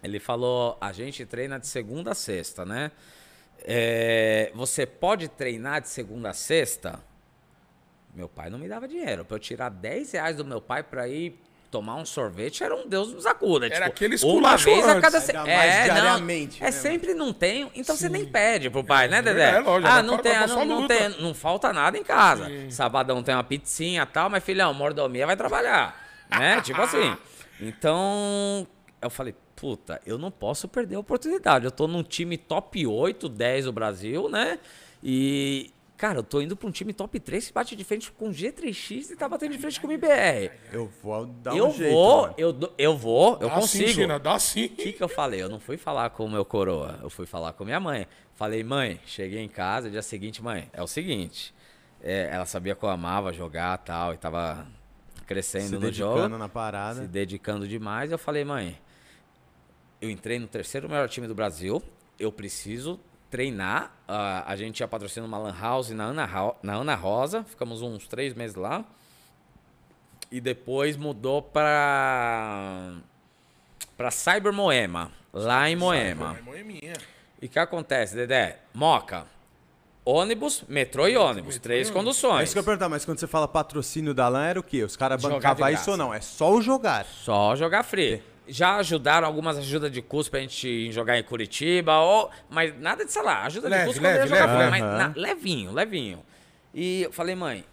ele 0.01 0.21
falou: 0.21 0.79
a 0.81 0.93
gente 0.93 1.27
treina 1.27 1.59
de 1.59 1.67
segunda 1.67 2.13
a 2.13 2.15
sexta, 2.15 2.65
né? 2.65 2.93
É, 3.65 4.53
você 4.55 4.87
pode 4.87 5.27
treinar 5.27 5.81
de 5.81 5.89
segunda 5.89 6.31
a 6.31 6.33
sexta? 6.33 7.01
Meu 8.15 8.29
pai 8.29 8.49
não 8.49 8.61
me 8.61 8.69
dava 8.69 8.87
dinheiro. 8.87 9.25
Pra 9.25 9.35
eu 9.35 9.41
tirar 9.41 9.71
10 9.71 10.13
reais 10.13 10.37
do 10.37 10.45
meu 10.45 10.61
pai 10.61 10.85
pra 10.85 11.09
ir 11.09 11.37
tomar 11.77 11.97
um 11.97 12.07
sorvete, 12.07 12.65
era 12.65 12.75
um 12.75 12.89
Deus 12.89 13.13
nos 13.13 13.27
acuda. 13.27 13.67
Era 13.67 13.87
aquele 13.87 14.15
uma 14.15 14.15
esculacho 14.17 14.65
vez 14.65 14.89
a 14.89 14.99
cada... 14.99 15.21
se- 15.21 15.33
É, 15.33 15.89
não, 15.89 16.17
é 16.59 16.65
né, 16.65 16.71
sempre 16.71 17.13
não 17.13 17.35
tem, 17.35 17.71
então 17.75 17.95
você 17.95 18.09
nem 18.09 18.25
pede 18.25 18.71
pro 18.71 18.83
pai, 18.83 19.09
né, 19.09 19.21
Dedé? 19.21 19.53
verdade, 19.53 19.67
lógico, 19.67 19.93
ah, 19.93 20.03
não 20.03 20.17
tem, 20.17 20.33
ah, 20.33 20.47
não, 20.47 20.65
não 20.65 20.87
tem, 20.87 21.09
não 21.21 21.35
falta 21.35 21.73
nada 21.75 21.99
em 21.99 22.03
casa. 22.03 22.51
Sabadão 22.71 23.23
tem 23.23 23.35
uma 23.35 23.45
pizzinha 23.45 24.03
e 24.03 24.07
tal, 24.07 24.31
mas 24.31 24.43
filhão, 24.43 24.73
mordomia 24.73 25.27
vai 25.27 25.37
trabalhar, 25.37 26.03
né? 26.31 26.61
tipo 26.65 26.81
assim. 26.81 27.15
Então, 27.61 28.67
eu 29.03 29.11
falei, 29.11 29.35
puta, 29.55 30.01
eu 30.07 30.17
não 30.17 30.31
posso 30.31 30.67
perder 30.67 30.97
a 30.97 31.01
oportunidade. 31.01 31.67
Eu 31.67 31.71
tô 31.71 31.87
num 31.87 32.03
time 32.03 32.39
top 32.39 32.87
8, 32.87 33.29
10 33.29 33.65
do 33.67 33.73
Brasil, 33.73 34.29
né? 34.31 34.59
E, 35.05 35.71
cara, 35.97 36.19
eu 36.19 36.23
tô 36.23 36.41
indo 36.41 36.57
pra 36.57 36.69
um 36.69 36.71
time 36.71 36.93
top 36.93 37.19
3 37.19 37.47
que 37.49 37.53
bate 37.53 37.75
de 37.75 37.83
frente 37.85 38.11
com 38.13 38.31
G3X 38.31 39.11
e 39.11 39.17
tá 39.17 39.29
batendo 39.29 39.53
de 39.53 39.59
frente 39.59 39.81
com 39.81 39.87
o 39.87 39.91
MBR. 39.93 40.51
Eu 40.73 40.91
vou 41.03 41.27
dar 41.27 41.57
eu 41.57 41.69
um 41.69 41.73
jeito, 41.73 41.93
vou, 41.93 42.23
mano. 42.23 42.35
eu, 42.37 42.73
eu 42.77 42.97
vou, 42.97 43.33
eu 43.41 43.49
Dá 43.49 43.55
consigo. 43.55 43.89
sim, 43.89 43.95
China, 43.95 44.19
dá 44.19 44.39
sim. 44.39 44.67
O 44.67 44.69
que, 44.71 44.93
que 44.93 45.03
eu 45.03 45.09
falei? 45.09 45.43
Eu 45.43 45.49
não 45.49 45.59
fui 45.61 45.77
falar 45.77 46.11
com 46.11 46.25
o 46.27 46.31
meu 46.31 46.45
coroa, 46.45 46.99
eu 47.03 47.09
fui 47.11 47.27
falar 47.27 47.53
com 47.55 47.65
minha 47.65 47.81
mãe. 47.81 48.07
Falei, 48.35 48.63
mãe, 48.63 49.01
cheguei 49.07 49.41
em 49.41 49.49
casa, 49.49 49.89
dia 49.91 50.03
seguinte, 50.03 50.43
mãe, 50.43 50.69
é 50.73 50.83
o 50.83 50.87
seguinte. 50.87 51.55
é, 52.03 52.29
ela 52.31 52.45
sabia 52.45 52.75
que 52.75 52.85
eu 52.85 52.89
amava 52.91 53.33
jogar 53.33 53.79
tal, 53.79 54.13
e 54.13 54.17
tava 54.19 54.67
crescendo 55.27 55.67
Se 55.69 55.73
no 55.75 55.81
dedicando 55.81 56.19
jogo, 56.23 56.39
na 56.39 56.49
parada. 56.49 57.01
se 57.01 57.09
dedicando 57.09 57.67
demais. 57.67 58.13
Eu 58.13 58.19
falei, 58.19 58.45
mãe, 58.45 58.79
eu 60.01 60.11
entrei 60.11 60.39
no 60.39 60.47
terceiro 60.47 60.89
melhor 60.89 61.09
time 61.09 61.27
do 61.27 61.35
Brasil, 61.35 61.83
eu 62.19 62.31
preciso 62.31 63.01
treinar. 63.31 63.93
ah, 64.09 64.45
a 64.47 64.57
gente 64.57 64.81
ia 64.81 64.89
patrocinar 64.89 65.29
uma 65.29 65.39
lan 65.39 65.55
house 65.61 65.91
na 65.91 66.05
Ana, 66.05 66.29
na 66.63 66.75
Ana 66.75 66.95
Rosa, 66.95 67.45
ficamos 67.45 67.83
uns 67.83 68.07
três 68.07 68.35
meses 68.35 68.57
lá. 68.57 68.85
E 70.31 70.41
depois 70.41 70.97
mudou 70.97 71.41
pra, 71.41 72.93
pra 73.97 74.11
Cyber 74.11 74.53
Moema, 74.53 75.11
lá 75.33 75.69
em 75.71 75.77
Moema. 75.77 76.37
É. 76.83 76.93
E 77.41 77.47
o 77.47 77.49
que 77.49 77.59
acontece, 77.59 78.15
Dedé? 78.17 78.59
Moca, 78.75 79.27
ônibus, 80.05 80.65
metrô 80.69 81.07
e 81.07 81.17
ônibus, 81.17 81.59
três 81.59 81.91
É 81.91 81.93
conduções. 81.93 82.45
isso 82.45 82.55
que 82.55 82.59
eu 82.59 82.63
ia 82.63 82.65
perguntar, 82.65 82.89
mas 82.89 83.05
quando 83.05 83.19
você 83.19 83.27
fala 83.27 83.47
patrocínio 83.47 84.13
da 84.15 84.29
LAN, 84.29 84.47
era 84.47 84.61
o 84.61 84.63
quê? 84.63 84.83
Os 84.83 84.97
caras 84.97 85.23
bancavam 85.23 85.69
isso 85.71 85.91
ou 85.93 85.97
não? 85.97 86.13
É 86.13 86.21
só 86.21 86.53
o 86.53 86.61
jogar. 86.61 87.05
Só 87.05 87.55
jogar 87.55 87.83
free. 87.85 88.23
Já 88.49 88.77
ajudaram 88.77 89.27
algumas 89.27 89.59
ajudas 89.59 89.91
de 89.91 90.01
custo 90.01 90.31
pra 90.31 90.41
gente 90.41 90.91
jogar 90.93 91.19
em 91.19 91.23
Curitiba, 91.23 91.99
ou, 91.99 92.31
mas 92.49 92.79
nada 92.81 93.05
de, 93.05 93.13
sei 93.13 93.23
lá, 93.23 93.43
ajuda 93.45 93.69
Leve, 93.69 93.83
de 93.83 93.87
custo 93.89 94.01
quando 94.01 94.13
leve, 94.13 94.19
eu 94.19 94.23
ia 94.23 94.29
jogar 94.29 94.47
leve, 94.59 94.71
leve. 94.71 94.71
mas 94.71 94.81
na- 94.99 95.13
levinho, 95.17 95.73
levinho. 95.73 96.23
E 96.73 97.03
eu 97.03 97.13
falei, 97.13 97.35
mãe, 97.35 97.65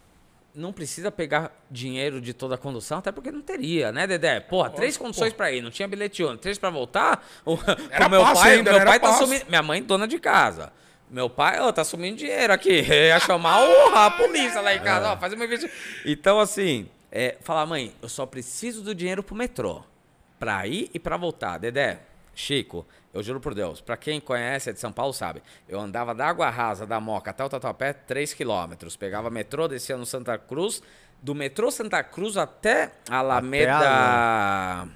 não 0.55 0.71
precisa 0.73 1.11
pegar 1.11 1.51
dinheiro 1.69 2.19
de 2.21 2.33
toda 2.33 2.55
a 2.55 2.57
condução, 2.57 2.99
até 2.99 3.11
porque 3.11 3.31
não 3.31 3.41
teria, 3.41 3.91
né, 3.91 4.05
Dedé? 4.07 4.39
Porra, 4.39 4.69
três 4.69 4.95
conduções 4.97 5.33
pra 5.33 5.51
ir, 5.51 5.61
não 5.61 5.69
tinha 5.71 5.87
bilhete 5.87 6.23
único, 6.23 6.41
três 6.41 6.57
pra 6.57 6.69
voltar. 6.69 7.25
O, 7.45 7.57
Era 7.91 8.07
o 8.07 8.09
meu 8.09 8.21
pai, 8.23 8.53
ainda, 8.53 8.71
meu 8.71 8.79
era 8.81 8.89
pai 8.89 8.99
tá 8.99 9.07
passe. 9.07 9.23
sumindo, 9.25 9.45
minha 9.49 9.61
mãe 9.63 9.81
dona 9.83 10.07
de 10.07 10.19
casa. 10.19 10.71
Meu 11.09 11.29
pai, 11.29 11.59
ó, 11.59 11.71
tá 11.71 11.83
sumindo 11.83 12.17
dinheiro 12.17 12.51
aqui. 12.53 12.81
Ia 12.89 13.19
chamar 13.19 13.61
o- 13.67 13.93
a 13.95 14.09
polícia 14.11 14.61
lá 14.61 14.73
em 14.73 14.79
casa, 14.81 15.11
ó, 15.13 15.17
fazer 15.17 15.35
uma 15.35 15.45
investigação. 15.45 15.79
Então, 16.05 16.39
assim, 16.39 16.87
é, 17.11 17.35
falar, 17.41 17.65
mãe, 17.65 17.93
eu 18.01 18.09
só 18.09 18.25
preciso 18.25 18.81
do 18.81 18.95
dinheiro 18.95 19.21
pro 19.21 19.35
metrô. 19.35 19.83
Pra 20.43 20.67
ir 20.67 20.91
e 20.93 20.99
pra 20.99 21.15
voltar. 21.15 21.57
Dedé, 21.57 21.99
Chico, 22.35 22.85
eu 23.13 23.23
juro 23.23 23.39
por 23.39 23.55
Deus, 23.55 23.79
pra 23.79 23.95
quem 23.95 24.19
conhece, 24.19 24.69
é 24.69 24.73
de 24.73 24.79
São 24.79 24.91
Paulo, 24.91 25.13
sabe. 25.13 25.41
Eu 25.69 25.79
andava 25.79 26.13
da 26.13 26.27
Água 26.27 26.49
Rasa, 26.49 26.85
da 26.85 26.99
Moca 26.99 27.31
até 27.31 27.45
o 27.45 27.47
Tatuapé, 27.47 27.93
3 27.93 28.33
quilômetros. 28.33 28.97
Pegava 28.97 29.29
metrô, 29.29 29.69
descia 29.69 29.95
no 29.95 30.05
Santa 30.05 30.37
Cruz. 30.37 30.83
Do 31.21 31.33
metrô 31.33 31.71
Santa 31.71 32.03
Cruz 32.03 32.35
até 32.35 32.91
a 33.09 33.19
Alameda... 33.19 34.89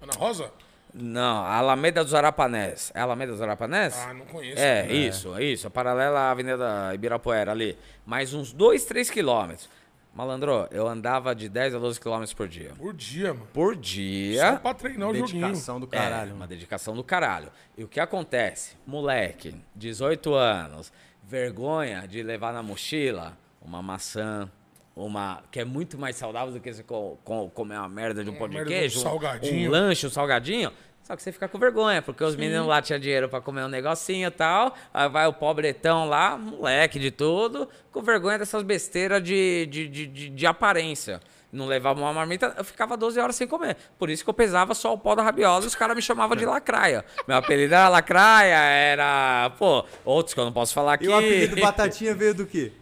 Ana 0.00 0.12
Rosa? 0.16 0.50
Não, 0.94 1.44
a 1.44 1.56
Alameda 1.56 2.02
dos 2.02 2.14
Arapanés. 2.14 2.90
É 2.94 3.00
a 3.00 3.02
Alameda 3.02 3.32
dos 3.32 3.42
Arapanés? 3.42 3.94
Ah, 3.98 4.14
não 4.14 4.24
conheço. 4.24 4.58
É, 4.58 4.90
isso, 4.90 5.38
isso. 5.38 5.66
A 5.66 5.70
paralela 5.70 6.20
à 6.20 6.30
Avenida 6.30 6.90
Ibirapuera 6.94 7.52
ali. 7.52 7.76
Mais 8.06 8.32
uns 8.32 8.50
2, 8.50 8.82
3 8.86 9.10
quilômetros. 9.10 9.68
Malandro, 10.12 10.66
eu 10.72 10.88
andava 10.88 11.34
de 11.34 11.48
10 11.48 11.74
a 11.76 11.78
12 11.78 12.00
quilômetros 12.00 12.34
por 12.34 12.48
dia. 12.48 12.72
Por 12.76 12.92
dia, 12.92 13.32
mano. 13.32 13.46
Por 13.52 13.74
Só 13.76 13.80
dia. 13.80 14.58
pra 14.60 14.74
treinar 14.74 15.08
o 15.08 15.14
joguinho. 15.14 15.46
Dedicação 15.46 15.78
do 15.80 15.86
É, 15.86 15.98
caralho. 15.98 16.34
uma 16.34 16.46
dedicação 16.46 16.96
do 16.96 17.04
caralho. 17.04 17.50
E 17.78 17.84
o 17.84 17.88
que 17.88 18.00
acontece? 18.00 18.76
Moleque, 18.86 19.54
18 19.74 20.34
anos, 20.34 20.92
vergonha 21.22 22.06
de 22.08 22.22
levar 22.22 22.52
na 22.52 22.62
mochila 22.62 23.38
uma 23.62 23.80
maçã, 23.80 24.50
uma 24.96 25.42
que 25.50 25.60
é 25.60 25.64
muito 25.64 25.96
mais 25.96 26.16
saudável 26.16 26.52
do 26.52 26.60
que 26.60 26.72
você 26.74 26.82
co- 26.82 27.16
co- 27.24 27.48
comer 27.50 27.76
uma 27.78 27.88
merda 27.88 28.24
de 28.24 28.30
um 28.30 28.32
Uma 28.32 28.38
pão 28.40 28.48
de 28.48 28.60
um 28.60 28.64
queijo, 28.64 29.00
salgadinho. 29.00 29.68
um 29.68 29.72
lanche, 29.72 30.06
um 30.06 30.10
salgadinho. 30.10 30.72
Só 31.10 31.16
que 31.16 31.24
você 31.24 31.32
fica 31.32 31.48
com 31.48 31.58
vergonha, 31.58 32.00
porque 32.00 32.22
os 32.22 32.36
meninos 32.36 32.68
lá 32.68 32.80
tinham 32.80 33.00
dinheiro 33.00 33.28
pra 33.28 33.40
comer 33.40 33.64
um 33.64 33.68
negocinho 33.68 34.28
e 34.28 34.30
tal. 34.30 34.72
Aí 34.94 35.08
vai 35.08 35.26
o 35.26 35.32
pobretão 35.32 36.08
lá, 36.08 36.38
moleque 36.38 37.00
de 37.00 37.10
tudo, 37.10 37.68
com 37.90 38.00
vergonha 38.00 38.38
dessas 38.38 38.62
besteiras 38.62 39.20
de, 39.20 39.66
de, 39.66 39.88
de, 39.88 40.06
de, 40.06 40.28
de 40.28 40.46
aparência. 40.46 41.20
Não 41.52 41.66
levava 41.66 41.98
uma 42.00 42.12
marmita, 42.12 42.54
eu 42.56 42.62
ficava 42.62 42.96
12 42.96 43.18
horas 43.18 43.34
sem 43.34 43.48
comer. 43.48 43.76
Por 43.98 44.08
isso 44.08 44.22
que 44.22 44.30
eu 44.30 44.34
pesava 44.34 44.72
só 44.72 44.94
o 44.94 44.98
pó 44.98 45.16
da 45.16 45.24
rabiola 45.24 45.64
e 45.64 45.66
os 45.66 45.74
caras 45.74 45.96
me 45.96 46.02
chamavam 46.02 46.36
de 46.36 46.46
lacraia. 46.46 47.04
Meu 47.26 47.38
apelido 47.38 47.74
era 47.74 47.88
lacraia, 47.88 48.54
era. 48.54 49.50
Pô, 49.58 49.84
outros 50.04 50.32
que 50.32 50.38
eu 50.38 50.44
não 50.44 50.52
posso 50.52 50.72
falar 50.72 50.92
aqui. 50.92 51.06
E 51.06 51.08
o 51.08 51.16
apelido 51.16 51.60
Batatinha 51.60 52.14
veio 52.14 52.36
do 52.36 52.46
quê? 52.46 52.70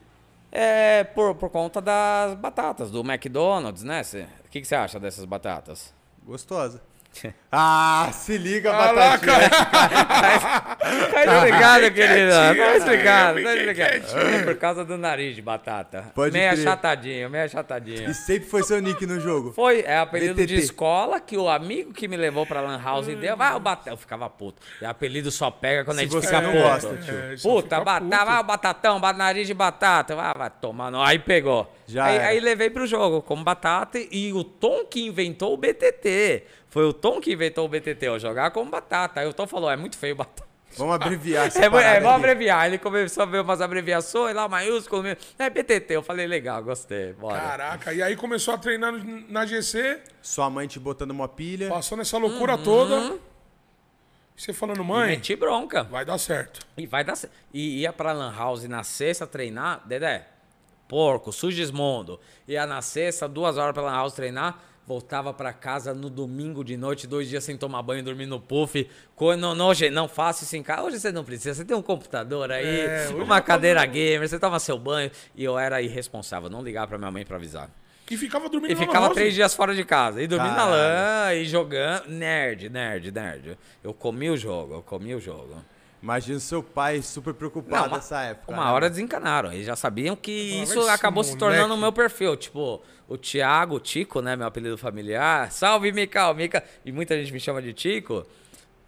É 0.50 1.04
por, 1.04 1.34
por 1.34 1.50
conta 1.50 1.78
das 1.78 2.34
batatas, 2.34 2.90
do 2.90 3.00
McDonald's, 3.00 3.82
né? 3.82 4.00
O 4.46 4.48
que, 4.48 4.62
que 4.62 4.66
você 4.66 4.74
acha 4.74 4.98
dessas 4.98 5.26
batatas? 5.26 5.92
Gostosa. 6.24 6.80
Ah, 7.50 8.10
se 8.12 8.36
liga, 8.36 8.70
lá, 8.70 8.92
Batatinha. 8.92 9.48
Tá 11.24 11.44
ligado, 11.44 11.80
querido? 11.92 11.94
quietinho, 12.30 12.66
Tá 12.66 12.76
explicado, 12.76 13.38
eu 13.38 13.44
tá 13.44 13.50
fiquei 13.50 13.72
explicado. 13.72 14.28
É 14.28 14.42
por 14.44 14.54
causa 14.56 14.84
do 14.84 14.98
nariz 14.98 15.34
de 15.34 15.40
batata. 15.40 16.12
Pode 16.14 16.32
meio 16.32 16.50
crer. 16.50 16.60
achatadinho, 16.68 17.30
meio 17.30 17.44
achatadinho. 17.44 18.10
E 18.10 18.14
sempre 18.14 18.48
foi 18.48 18.62
seu 18.62 18.80
nick 18.80 19.04
no 19.06 19.18
jogo. 19.18 19.52
Foi, 19.52 19.80
é 19.80 19.96
apelido 19.98 20.34
de 20.34 20.42
BTT. 20.42 20.60
escola 20.60 21.20
que 21.20 21.38
o 21.38 21.48
amigo 21.48 21.92
que 21.94 22.06
me 22.06 22.18
levou 22.18 22.44
pra 22.44 22.60
Lan 22.60 22.80
House 22.82 23.06
deu. 23.06 23.34
Vai, 23.36 23.54
o 23.54 23.60
batata. 23.60 23.90
Eu 23.90 23.96
ficava 23.96 24.28
puto. 24.28 24.60
E 24.80 24.84
apelido 24.84 25.30
só 25.30 25.50
pega 25.50 25.84
quando 25.86 25.96
Se 25.96 26.02
a 26.02 26.04
gente 26.04 26.12
você 26.12 26.26
fica 26.26 26.40
não 26.42 26.52
puto. 26.52 26.62
gosta, 26.62 26.96
tio. 26.98 27.14
É, 27.14 27.36
Puta, 27.42 27.62
fica 27.76 27.80
batata, 27.84 28.16
puto. 28.16 28.26
vai 28.26 28.40
o 28.40 28.44
batatão, 28.44 29.00
nariz 29.16 29.46
de 29.46 29.54
batata. 29.54 30.14
Vai, 30.14 30.34
vai 30.34 30.50
tomar. 30.50 30.92
Aí 31.06 31.18
pegou. 31.18 31.72
Já 31.86 32.04
aí, 32.04 32.18
aí 32.18 32.40
levei 32.40 32.68
pro 32.68 32.86
jogo 32.86 33.22
como 33.22 33.42
batata 33.42 33.98
e 33.98 34.30
o 34.34 34.44
Tom 34.44 34.84
que 34.84 35.06
inventou 35.06 35.54
o 35.54 35.56
BTT. 35.56 36.44
Foi 36.70 36.84
o 36.84 36.92
Tom 36.92 37.20
que 37.20 37.32
inventou 37.32 37.64
o 37.64 37.68
BTT, 37.68 38.06
eu 38.06 38.18
jogar 38.18 38.50
como 38.50 38.70
batata. 38.70 39.20
Aí 39.20 39.26
o 39.26 39.32
Tom 39.32 39.46
falou: 39.46 39.70
é 39.70 39.76
muito 39.76 39.96
feio 39.96 40.14
batata. 40.16 40.46
Vamos 40.76 40.94
abreviar 40.94 41.46
essa 41.48 41.60
É, 41.60 41.64
é, 41.64 42.00
vamos 42.00 42.16
abreviar. 42.16 42.66
Ele 42.66 42.76
começou 42.78 43.22
a 43.22 43.26
ver 43.26 43.40
umas 43.40 43.60
abreviações 43.60 44.34
lá, 44.36 44.46
maiúsculo. 44.48 45.02
É 45.38 45.48
BTT. 45.50 45.94
Eu 45.94 46.02
falei, 46.02 46.26
legal, 46.26 46.62
gostei. 46.62 47.14
Bora. 47.14 47.40
Caraca, 47.40 47.92
e 47.92 48.02
aí 48.02 48.14
começou 48.16 48.52
a 48.54 48.58
treinar 48.58 48.92
na 49.28 49.46
GC, 49.46 50.00
Sua 50.20 50.50
mãe 50.50 50.66
te 50.68 50.78
botando 50.78 51.10
uma 51.10 51.26
pilha. 51.26 51.68
passou 51.70 51.96
nessa 51.96 52.18
loucura 52.18 52.58
toda. 52.58 53.18
E 54.36 54.40
você 54.42 54.52
falando, 54.52 54.82
E 54.82 54.84
mãe, 54.84 55.08
meti 55.16 55.34
bronca. 55.34 55.82
vai 55.84 56.04
dar 56.04 56.18
certo. 56.18 56.60
E 56.76 56.86
vai 56.86 57.02
dar 57.02 57.16
certo. 57.16 57.32
E 57.52 57.80
ia 57.80 57.92
pra 57.92 58.12
Lan 58.12 58.32
House 58.36 58.62
na 58.64 58.84
sexta 58.84 59.26
treinar, 59.26 59.82
Dedé, 59.86 60.28
porco, 60.86 61.32
Sugismundo. 61.32 62.20
Ia 62.46 62.64
na 62.66 62.80
sexta, 62.82 63.26
duas 63.26 63.56
horas 63.56 63.72
pra 63.72 63.82
Lan 63.82 63.94
House 63.96 64.12
treinar, 64.12 64.62
voltava 64.88 65.34
pra 65.34 65.52
casa 65.52 65.92
no 65.92 66.08
domingo 66.08 66.64
de 66.64 66.74
noite, 66.78 67.06
dois 67.06 67.28
dias 67.28 67.44
sem 67.44 67.58
tomar 67.58 67.82
banho, 67.82 68.02
dormindo 68.02 68.30
no 68.30 68.40
puff. 68.40 68.88
Não, 69.38 69.54
não, 69.54 69.74
gente, 69.74 69.92
não 69.92 70.08
faça 70.08 70.44
isso 70.44 70.56
em 70.56 70.62
casa. 70.62 70.82
Hoje 70.84 70.98
você 70.98 71.12
não 71.12 71.22
precisa, 71.22 71.54
você 71.54 71.64
tem 71.64 71.76
um 71.76 71.82
computador 71.82 72.50
aí, 72.50 72.80
É, 72.80 73.04
hoje 73.08 73.14
uma 73.22 73.40
cadeira 73.42 73.84
gamer, 73.84 74.26
você 74.26 74.38
toma 74.38 74.58
seu 74.58 74.78
banho. 74.78 75.10
E 75.36 75.44
eu 75.44 75.58
era 75.58 75.82
irresponsável, 75.82 76.48
não 76.48 76.62
ligava 76.62 76.88
pra 76.88 76.98
minha 76.98 77.10
mãe 77.10 77.24
pra 77.26 77.36
avisar. 77.36 77.70
E 78.10 78.16
ficava 78.16 78.48
dormindo 78.48 78.70
E 78.70 78.74
na 78.74 78.80
ficava 78.80 79.04
House. 79.04 79.14
três 79.14 79.34
dias 79.34 79.54
fora 79.54 79.74
de 79.74 79.84
casa. 79.84 80.22
E 80.22 80.26
dormindo 80.26 80.52
na 80.52 80.56
Caralho. 80.64 81.26
lã, 81.28 81.34
e 81.34 81.44
jogando. 81.44 82.06
Nerd, 82.08 82.70
nerd, 82.70 83.12
nerd. 83.12 83.58
Eu 83.84 83.92
comi 83.92 84.30
o 84.30 84.36
jogo, 84.38 84.72
eu 84.76 84.82
comi 84.82 85.14
o 85.14 85.20
jogo. 85.20 85.62
Imagina 86.02 86.38
seu 86.38 86.62
pai 86.62 87.02
super 87.02 87.34
preocupado 87.34 87.88
uma, 87.88 87.96
nessa 87.96 88.20
época. 88.22 88.52
uma 88.52 88.66
né? 88.66 88.70
hora 88.70 88.90
desencanaram. 88.90 89.52
Eles 89.52 89.66
já 89.66 89.74
sabiam 89.74 90.14
que 90.14 90.30
isso 90.62 90.80
acabou 90.88 91.24
se 91.24 91.36
tornando 91.36 91.74
o 91.74 91.78
meu 91.78 91.92
perfil. 91.92 92.36
Tipo, 92.36 92.80
o 93.08 93.16
Thiago, 93.16 93.76
o 93.76 93.80
Tico, 93.80 94.20
né? 94.20 94.36
Meu 94.36 94.46
apelido 94.46 94.78
familiar. 94.78 95.50
Salve, 95.50 95.90
Mica, 95.90 96.30
o 96.30 96.34
Mica. 96.34 96.62
E 96.84 96.92
muita 96.92 97.16
gente 97.18 97.32
me 97.32 97.40
chama 97.40 97.60
de 97.60 97.72
Tico. 97.72 98.24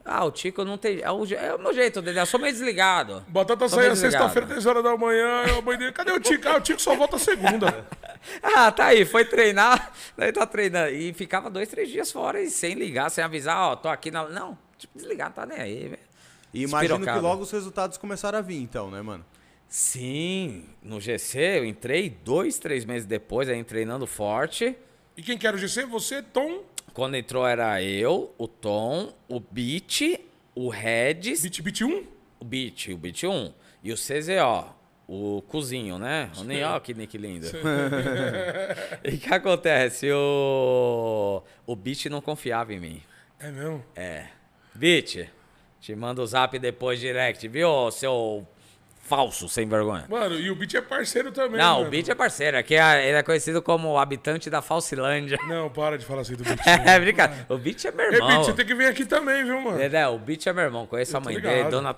Ah, 0.05 0.25
o 0.25 0.31
Tico 0.31 0.65
não 0.65 0.79
tem. 0.79 1.01
É 1.01 1.11
o, 1.11 1.25
é 1.35 1.55
o 1.55 1.59
meu 1.59 1.75
jeito 1.75 2.01
dele. 2.01 2.21
Eu 2.21 2.27
sou 2.27 2.41
meio 2.41 2.53
desligado. 2.53 3.25
Batata 3.29 3.67
desligado. 3.67 3.97
sexta-feira, 3.97 4.47
10 4.47 4.67
horas 4.67 4.83
da 4.83 4.97
manhã, 4.97 5.45
eu, 5.49 5.59
a 5.59 5.63
mãe 5.63 5.77
dele, 5.77 5.93
cadê 5.93 6.13
o 6.13 6.21
Tico? 6.21 6.49
Ah, 6.49 6.57
o 6.57 6.61
Tico 6.61 6.81
só 6.81 6.95
volta 6.95 7.19
segunda. 7.19 7.87
Ah, 8.43 8.71
tá 8.71 8.87
aí, 8.87 9.07
foi 9.07 9.25
treinar, 9.25 9.93
daí 10.15 10.31
tá 10.31 10.45
treinando. 10.45 10.91
E 10.91 11.11
ficava 11.15 11.49
dois, 11.49 11.67
três 11.71 11.89
dias 11.89 12.13
fora 12.13 12.39
e 12.43 12.51
sem 12.51 12.75
ligar, 12.75 13.11
sem 13.11 13.25
avisar, 13.25 13.57
ó, 13.57 13.77
tô 13.77 13.89
aqui 13.89 14.11
na. 14.11 14.29
Não, 14.29 14.59
tipo, 14.77 14.93
desligar, 14.99 15.29
não 15.29 15.35
tá 15.35 15.47
nem 15.47 15.59
aí, 15.59 15.89
velho. 15.89 16.10
E 16.53 16.63
imagino 16.63 17.01
que 17.01 17.19
logo 17.19 17.43
os 17.43 17.51
resultados 17.51 17.97
começaram 17.97 18.39
a 18.39 18.43
vir, 18.43 18.61
então, 18.61 18.91
né, 18.91 19.01
mano? 19.03 19.25
Sim, 19.69 20.65
no 20.83 21.01
GC 21.01 21.59
eu 21.59 21.65
entrei 21.65 22.11
dois, 22.11 22.59
três 22.59 22.85
meses 22.85 23.07
depois, 23.07 23.49
aí 23.49 23.63
treinando 23.63 24.07
forte. 24.07 24.77
E 25.17 25.23
quem 25.23 25.39
que 25.39 25.47
era 25.47 25.57
o 25.57 25.59
GC? 25.59 25.87
Você, 25.87 26.23
Tom, 26.23 26.65
Quando 26.93 27.15
entrou 27.15 27.47
era 27.47 27.81
eu, 27.81 28.35
o 28.37 28.49
Tom, 28.49 29.15
o 29.29 29.39
Beat, 29.39 30.21
o 30.57 30.69
Regis, 30.69 31.43
Beat 31.43 31.63
Beat 31.63 31.81
1? 31.83 32.05
o 32.41 32.45
Beat, 32.45 32.89
o 32.89 32.97
Beat 32.97 33.23
1 33.23 33.53
e 33.85 33.93
o 33.93 33.95
CZO, 33.95 34.75
o 35.07 35.43
cozinho, 35.43 35.99
né? 35.99 36.31
O 36.37 36.67
ó 36.67 36.81
que 36.81 36.93
nick 36.93 37.17
lindo. 37.17 37.47
e 39.05 39.15
o 39.15 39.19
que 39.19 39.33
acontece? 39.33 40.11
O, 40.11 41.43
o 41.67 41.77
Beat 41.77 42.07
não 42.07 42.21
confiava 42.21 42.73
em 42.73 42.81
mim. 42.81 43.03
É 43.39 43.51
mesmo? 43.51 43.85
É. 43.95 44.27
Beat, 44.75 45.29
te 45.81 45.95
manda 45.97 46.21
o 46.23 46.27
zap 46.27 46.59
depois 46.59 47.01
direct, 47.01 47.49
viu, 47.49 47.91
seu 47.91 48.47
falso 49.11 49.49
sem 49.49 49.67
vergonha? 49.69 50.05
Mano, 50.09 50.37
e 50.39 50.49
o 50.53 50.55
Beat 50.55 50.75
é 50.75 50.81
parceiro 50.81 51.33
também, 51.33 51.59
Não, 51.59 51.79
mano. 51.79 51.89
o 51.89 51.91
Beat 51.91 52.09
é 52.09 52.15
parceiro, 52.15 52.57
aqui 52.57 52.77
é- 52.77 53.09
ele 53.09 53.17
é 53.19 53.23
conhecido 53.25 53.61
como 53.61 53.89
o 53.89 53.99
habitante 53.99 54.49
da 54.49 54.63
Falsilândia. 54.63 55.37
Não, 55.49 55.69
para 55.69 55.99
de 55.99 56.05
falar 56.07 56.21
assim 56.21 56.37
do 56.37 56.45
Beat. 56.45 56.61
É 56.65 57.01
brincadeira. 57.01 57.45
O 57.49 57.59
Beat 57.59 57.85
é 57.87 57.91
meu 57.91 58.07
Ei, 58.07 58.15
irmão. 58.15 58.29
Beat, 58.29 58.45
você 58.45 58.53
tem 58.53 58.65
que 58.67 58.75
vir 58.75 58.87
aqui 58.87 59.05
também, 59.05 59.45
viu, 59.45 59.61
mano? 59.61 59.79
Dedé, 59.79 60.07
o 60.07 60.17
Beat 60.17 60.47
é 60.47 60.53
meu 60.53 60.63
irmão, 60.63 60.87
conheço 60.87 61.17
a 61.17 61.21
mãe 61.21 61.35
ligado. 61.35 61.53
dele, 61.53 61.69
Dona 61.71 61.89
é 61.89 61.93
o 61.93 61.95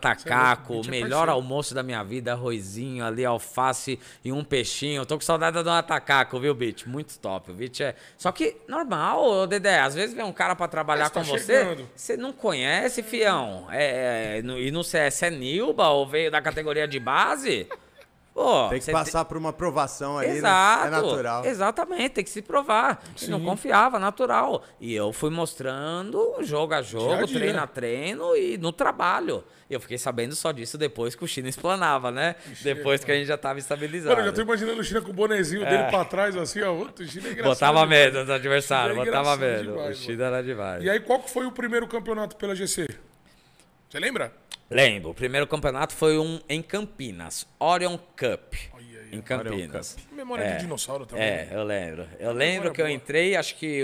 o 0.73 0.81
Beat 0.81 0.89
é 0.89 0.91
melhor 0.91 1.29
almoço 1.29 1.75
da 1.75 1.83
minha 1.83 2.03
vida, 2.03 2.33
arrozinho 2.33 3.05
ali, 3.05 3.25
alface 3.27 4.01
e 4.25 4.33
um 4.33 4.43
peixinho. 4.43 5.03
Eu 5.03 5.07
tô 5.07 5.17
com 5.17 5.21
saudade 5.21 5.55
da 5.55 5.63
Dona 5.63 5.83
Tacaco, 5.83 6.41
viu, 6.41 6.55
Beat? 6.55 6.87
Muito 6.87 7.19
top. 7.19 7.51
O 7.51 7.55
Beat 7.55 7.81
é. 7.81 7.95
Só 8.17 8.33
que 8.33 8.57
normal, 8.67 9.47
Dedé, 9.47 9.81
às 9.81 9.95
vezes 9.95 10.15
vem 10.15 10.25
um 10.25 10.33
cara 10.33 10.57
pra 10.57 10.67
trabalhar 10.67 11.05
Mas 11.05 11.11
tá 11.13 11.21
com 11.21 11.27
você, 11.27 11.59
chegando. 11.59 11.89
você 11.95 12.17
não 12.17 12.33
conhece, 12.33 13.03
fião. 13.03 13.67
É, 13.71 14.39
é, 14.39 14.43
e 14.61 14.71
não 14.71 14.83
sei 14.83 15.11
se 15.11 15.27
é 15.27 15.31
Nilba 15.31 15.89
ou 15.89 16.07
veio 16.07 16.31
da 16.31 16.41
categoria 16.41 16.87
de 16.89 17.02
base. 17.03 17.69
Pô, 18.35 18.69
Tem 18.71 18.81
que 18.81 18.91
passar 18.91 19.27
por 19.27 19.37
uma 19.37 19.51
aprovação 19.51 20.17
aí, 20.17 20.29
né? 20.29 20.37
Exato. 20.39 20.87
É 20.87 20.91
natural. 20.91 21.45
Exatamente, 21.45 22.09
tem 22.15 22.25
que 22.25 22.31
se 22.31 22.41
provar. 22.41 23.03
E 23.21 23.27
não 23.27 23.45
confiava, 23.45 23.99
natural. 23.99 24.65
E 24.81 24.95
eu 24.95 25.13
fui 25.13 25.29
mostrando 25.29 26.37
jogo 26.41 26.73
a 26.73 26.81
jogo, 26.81 27.09
Dia 27.09 27.17
a 27.17 27.27
dia. 27.27 27.39
treino 27.39 27.61
a 27.61 27.67
treino 27.67 28.35
e 28.37 28.57
no 28.57 28.73
trabalho. 28.73 29.45
E 29.69 29.75
eu 29.75 29.81
fiquei 29.81 29.99
sabendo 29.99 30.35
só 30.35 30.51
disso 30.51 30.79
depois 30.79 31.15
que 31.15 31.23
o 31.23 31.29
China 31.29 31.49
explanava, 31.49 32.11
né? 32.11 32.37
Depois 32.63 33.05
que 33.05 33.13
a 33.13 33.15
gente 33.15 33.27
já 33.27 33.37
tava 33.37 33.59
estabilizado. 33.59 34.17
Mano, 34.17 34.29
eu 34.29 34.31
já 34.31 34.37
tô 34.37 34.43
imaginando 34.43 34.81
o 34.81 34.85
China 34.85 35.03
com 35.03 35.11
o 35.11 35.15
bonezinho 35.15 35.65
dele 35.67 35.85
pra 35.91 36.05
trás, 36.05 36.35
assim, 36.35 36.63
ó. 36.63 36.73
Outro 36.73 37.07
China 37.07 37.29
é 37.29 37.33
engraçado. 37.33 37.71
É. 37.71 37.73
Botava 37.73 37.87
medo 37.87 38.19
China 38.21 38.35
é 38.35 38.95
botava 38.95 39.03
engraçado 39.03 39.41
medo. 39.41 39.73
demais, 39.73 39.99
o 39.99 40.03
China 40.03 40.25
era 40.25 40.43
demais. 40.43 40.85
E 40.85 40.89
aí, 40.91 41.01
qual 41.01 41.21
que 41.21 41.31
foi 41.31 41.45
o 41.45 41.53
primeiro 41.53 41.87
campeonato 41.87 42.37
pela 42.37 42.55
GC? 42.55 42.87
Você 43.93 44.01
lembra? 44.01 44.33
Lembro, 44.71 45.11
o 45.11 45.15
primeiro 45.15 45.47
campeonato 45.47 45.95
foi 45.95 46.17
um 46.17 46.41
em 46.49 46.63
Campinas, 46.63 47.47
Orion 47.61 47.99
Cup. 47.99 48.55
Olha 48.73 49.15
em 49.15 49.21
Campinas. 49.21 49.99
Memória 50.11 50.53
de 50.53 50.61
dinossauro 50.61 51.05
também. 51.05 51.23
É, 51.23 51.51
eu 51.53 51.63
lembro. 51.63 52.09
Eu 52.19 52.33
lembro 52.33 52.73
que 52.73 52.81
eu 52.81 52.87
boa. 52.87 52.97
entrei, 52.97 53.37
acho 53.37 53.55
que 53.57 53.83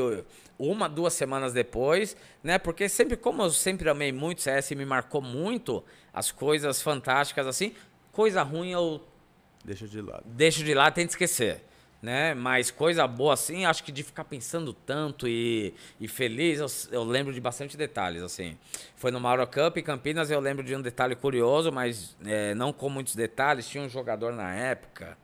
uma, 0.58 0.88
duas 0.88 1.12
semanas 1.12 1.52
depois, 1.52 2.16
né? 2.42 2.58
Porque 2.58 2.88
sempre, 2.88 3.18
como 3.18 3.42
eu 3.42 3.50
sempre 3.50 3.86
amei 3.90 4.10
muito 4.10 4.40
CS 4.40 4.70
e 4.70 4.76
me 4.76 4.86
marcou 4.86 5.20
muito 5.20 5.84
as 6.10 6.32
coisas 6.32 6.80
fantásticas 6.80 7.46
assim, 7.46 7.74
coisa 8.10 8.42
ruim 8.42 8.70
eu 8.70 9.06
Deixa 9.62 9.86
de 9.86 10.00
lado. 10.00 10.22
deixo 10.24 10.64
de 10.64 10.72
lado, 10.72 10.94
tento 10.94 11.10
esquecer. 11.10 11.67
Né? 12.00 12.32
Mas 12.32 12.70
coisa 12.70 13.08
boa 13.08 13.34
assim, 13.34 13.64
acho 13.64 13.82
que 13.82 13.90
de 13.90 14.04
ficar 14.04 14.24
pensando 14.24 14.72
tanto 14.72 15.26
e, 15.26 15.74
e 16.00 16.06
feliz, 16.06 16.60
eu, 16.60 16.68
eu 16.92 17.04
lembro 17.04 17.32
de 17.32 17.40
bastante 17.40 17.76
detalhes, 17.76 18.22
assim. 18.22 18.56
Foi 18.94 19.10
no 19.10 19.18
Mauro 19.18 19.44
Cup 19.48 19.78
em 19.78 19.82
Campinas, 19.82 20.30
eu 20.30 20.38
lembro 20.38 20.62
de 20.62 20.76
um 20.76 20.80
detalhe 20.80 21.16
curioso, 21.16 21.72
mas 21.72 22.16
é, 22.24 22.54
não 22.54 22.72
com 22.72 22.88
muitos 22.88 23.16
detalhes. 23.16 23.68
Tinha 23.68 23.82
um 23.82 23.88
jogador 23.88 24.32
na 24.32 24.54
época, 24.54 25.18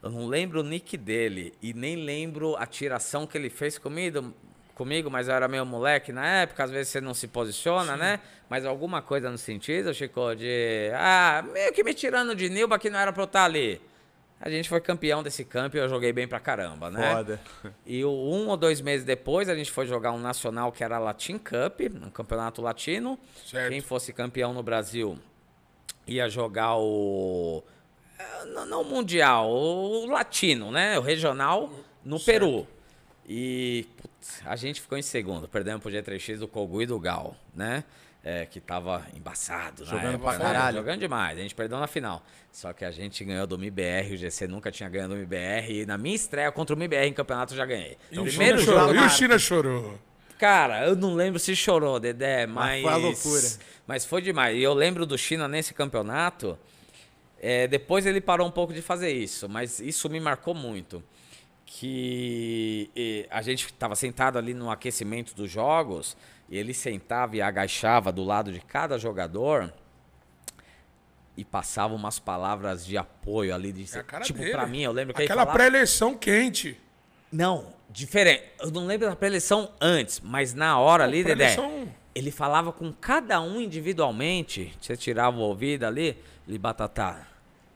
eu 0.00 0.10
não 0.10 0.28
lembro 0.28 0.60
o 0.60 0.62
nick 0.62 0.96
dele 0.96 1.52
e 1.60 1.74
nem 1.74 1.96
lembro 1.96 2.54
a 2.56 2.64
tiração 2.64 3.26
que 3.26 3.36
ele 3.36 3.50
fez 3.50 3.78
comigo, 3.78 4.32
comigo, 4.76 5.10
mas 5.10 5.26
eu 5.26 5.34
era 5.34 5.48
meio 5.48 5.66
moleque 5.66 6.12
na 6.12 6.24
época, 6.24 6.62
às 6.62 6.70
vezes 6.70 6.92
você 6.92 7.00
não 7.00 7.12
se 7.12 7.26
posiciona, 7.26 7.96
né? 7.96 8.20
Mas 8.48 8.64
alguma 8.64 9.02
coisa 9.02 9.28
no 9.28 9.36
sentido, 9.36 9.92
Chico, 9.92 10.36
de. 10.36 10.90
Ah, 10.94 11.44
meio 11.52 11.72
que 11.72 11.82
me 11.82 11.92
tirando 11.92 12.34
de 12.34 12.48
Nilba 12.48 12.78
que 12.78 12.88
não 12.88 12.98
era 12.98 13.12
pra 13.12 13.22
eu 13.22 13.26
estar 13.26 13.44
ali. 13.44 13.80
A 14.40 14.48
gente 14.48 14.68
foi 14.68 14.80
campeão 14.80 15.22
desse 15.22 15.44
campo 15.44 15.76
e 15.76 15.80
eu 15.80 15.88
joguei 15.88 16.12
bem 16.12 16.28
pra 16.28 16.38
caramba, 16.38 16.90
né? 16.90 17.12
Foda. 17.16 17.40
E 17.84 18.04
um 18.04 18.48
ou 18.48 18.56
dois 18.56 18.80
meses 18.80 19.04
depois 19.04 19.48
a 19.48 19.54
gente 19.56 19.70
foi 19.70 19.84
jogar 19.86 20.12
um 20.12 20.18
nacional 20.18 20.70
que 20.70 20.84
era 20.84 20.96
a 20.96 20.98
Latin 21.00 21.38
Cup, 21.38 21.80
um 22.06 22.10
campeonato 22.10 22.62
latino. 22.62 23.18
Certo. 23.44 23.70
Quem 23.70 23.80
fosse 23.80 24.12
campeão 24.12 24.52
no 24.54 24.62
Brasil 24.62 25.18
ia 26.06 26.28
jogar 26.28 26.76
o. 26.76 27.64
eh, 28.18 28.44
Não, 28.54 28.64
não 28.64 28.82
o 28.82 28.84
mundial, 28.84 29.50
o 29.50 30.06
latino, 30.06 30.70
né? 30.70 30.96
O 30.98 31.02
regional 31.02 31.68
no 32.04 32.20
Peru. 32.20 32.66
E 33.28 33.86
putz, 33.96 34.40
a 34.46 34.54
gente 34.56 34.80
ficou 34.80 34.96
em 34.96 35.02
segundo, 35.02 35.46
perdemos 35.48 35.82
pro 35.82 35.90
G3X 35.90 36.38
do 36.38 36.48
Kogu 36.48 36.80
e 36.80 36.86
do 36.86 36.98
Gal, 36.98 37.36
né? 37.54 37.84
É, 38.30 38.44
que 38.44 38.60
tava 38.60 39.06
embaçado. 39.16 39.86
Jogando 39.86 40.18
pra 40.18 40.32
né? 40.32 40.38
caralho. 40.38 40.76
Jogando 40.76 41.00
demais. 41.00 41.38
A 41.38 41.40
gente 41.40 41.54
perdeu 41.54 41.78
na 41.78 41.86
final. 41.86 42.22
Só 42.52 42.74
que 42.74 42.84
a 42.84 42.90
gente 42.90 43.24
ganhou 43.24 43.46
do 43.46 43.58
MIBR, 43.58 44.12
o 44.12 44.16
GC 44.18 44.46
nunca 44.46 44.70
tinha 44.70 44.86
ganhado 44.86 45.14
do 45.14 45.18
MIBR. 45.18 45.70
E 45.70 45.86
na 45.86 45.96
minha 45.96 46.14
estreia 46.14 46.52
contra 46.52 46.76
o 46.76 46.78
MIBR 46.78 47.06
em 47.06 47.14
campeonato 47.14 47.54
eu 47.54 47.56
já 47.56 47.64
ganhei. 47.64 47.96
E 48.12 48.18
o 48.18 48.24
Primeiro 48.24 48.58
China 48.58 48.72
jogo. 48.72 48.86
chorou. 48.88 49.02
E 49.02 49.06
o 49.06 49.08
China 49.08 49.38
chorou. 49.38 49.98
Cara, 50.38 50.86
eu 50.86 50.94
não 50.94 51.14
lembro 51.14 51.38
se 51.38 51.56
chorou, 51.56 51.98
Dedé, 51.98 52.46
mas. 52.46 52.82
foi 52.82 52.92
a 52.92 52.96
loucura. 52.96 53.48
Mas 53.86 54.04
foi 54.04 54.20
demais. 54.20 54.58
E 54.58 54.62
eu 54.62 54.74
lembro 54.74 55.06
do 55.06 55.16
China 55.16 55.48
nesse 55.48 55.72
campeonato. 55.72 56.58
é, 57.40 57.66
depois 57.66 58.04
ele 58.04 58.20
parou 58.20 58.46
um 58.46 58.50
pouco 58.50 58.74
de 58.74 58.82
fazer 58.82 59.10
isso, 59.10 59.48
mas 59.48 59.80
isso 59.80 60.06
me 60.10 60.20
marcou 60.20 60.52
muito. 60.52 61.02
Que 61.64 62.90
e, 62.94 63.26
a 63.30 63.40
gente 63.40 63.64
estava 63.64 63.96
sentado 63.96 64.36
ali 64.36 64.52
no 64.52 64.70
aquecimento 64.70 65.34
dos 65.34 65.50
jogos, 65.50 66.14
e 66.14 66.37
ele 66.56 66.72
sentava 66.72 67.36
e 67.36 67.42
agachava 67.42 68.10
do 68.10 68.24
lado 68.24 68.52
de 68.52 68.60
cada 68.60 68.98
jogador 68.98 69.72
e 71.36 71.44
passava 71.44 71.94
umas 71.94 72.18
palavras 72.18 72.84
de 72.84 72.96
apoio 72.96 73.54
ali. 73.54 73.72
De, 73.72 73.84
É 73.96 74.20
tipo, 74.20 74.38
dele. 74.38 74.52
pra 74.52 74.66
mim, 74.66 74.82
eu 74.82 74.92
lembro 74.92 75.14
que 75.14 75.22
Aquela 75.22 75.42
falava... 75.42 75.56
pré-eleição 75.56 76.16
quente. 76.16 76.80
Não, 77.30 77.72
diferente. 77.90 78.42
Eu 78.60 78.70
não 78.70 78.86
lembro 78.86 79.08
da 79.08 79.14
pré-eleição 79.14 79.70
antes, 79.80 80.20
mas 80.20 80.54
na 80.54 80.78
hora 80.78 81.04
ali, 81.04 81.22
Dedé, 81.22 81.54
ele 82.14 82.30
falava 82.30 82.72
com 82.72 82.92
cada 82.92 83.40
um 83.40 83.60
individualmente. 83.60 84.74
Você 84.80 84.96
tirava 84.96 85.36
o 85.36 85.40
ouvido 85.40 85.84
ali, 85.84 86.16
ele 86.48 86.58
batatá. 86.58 87.26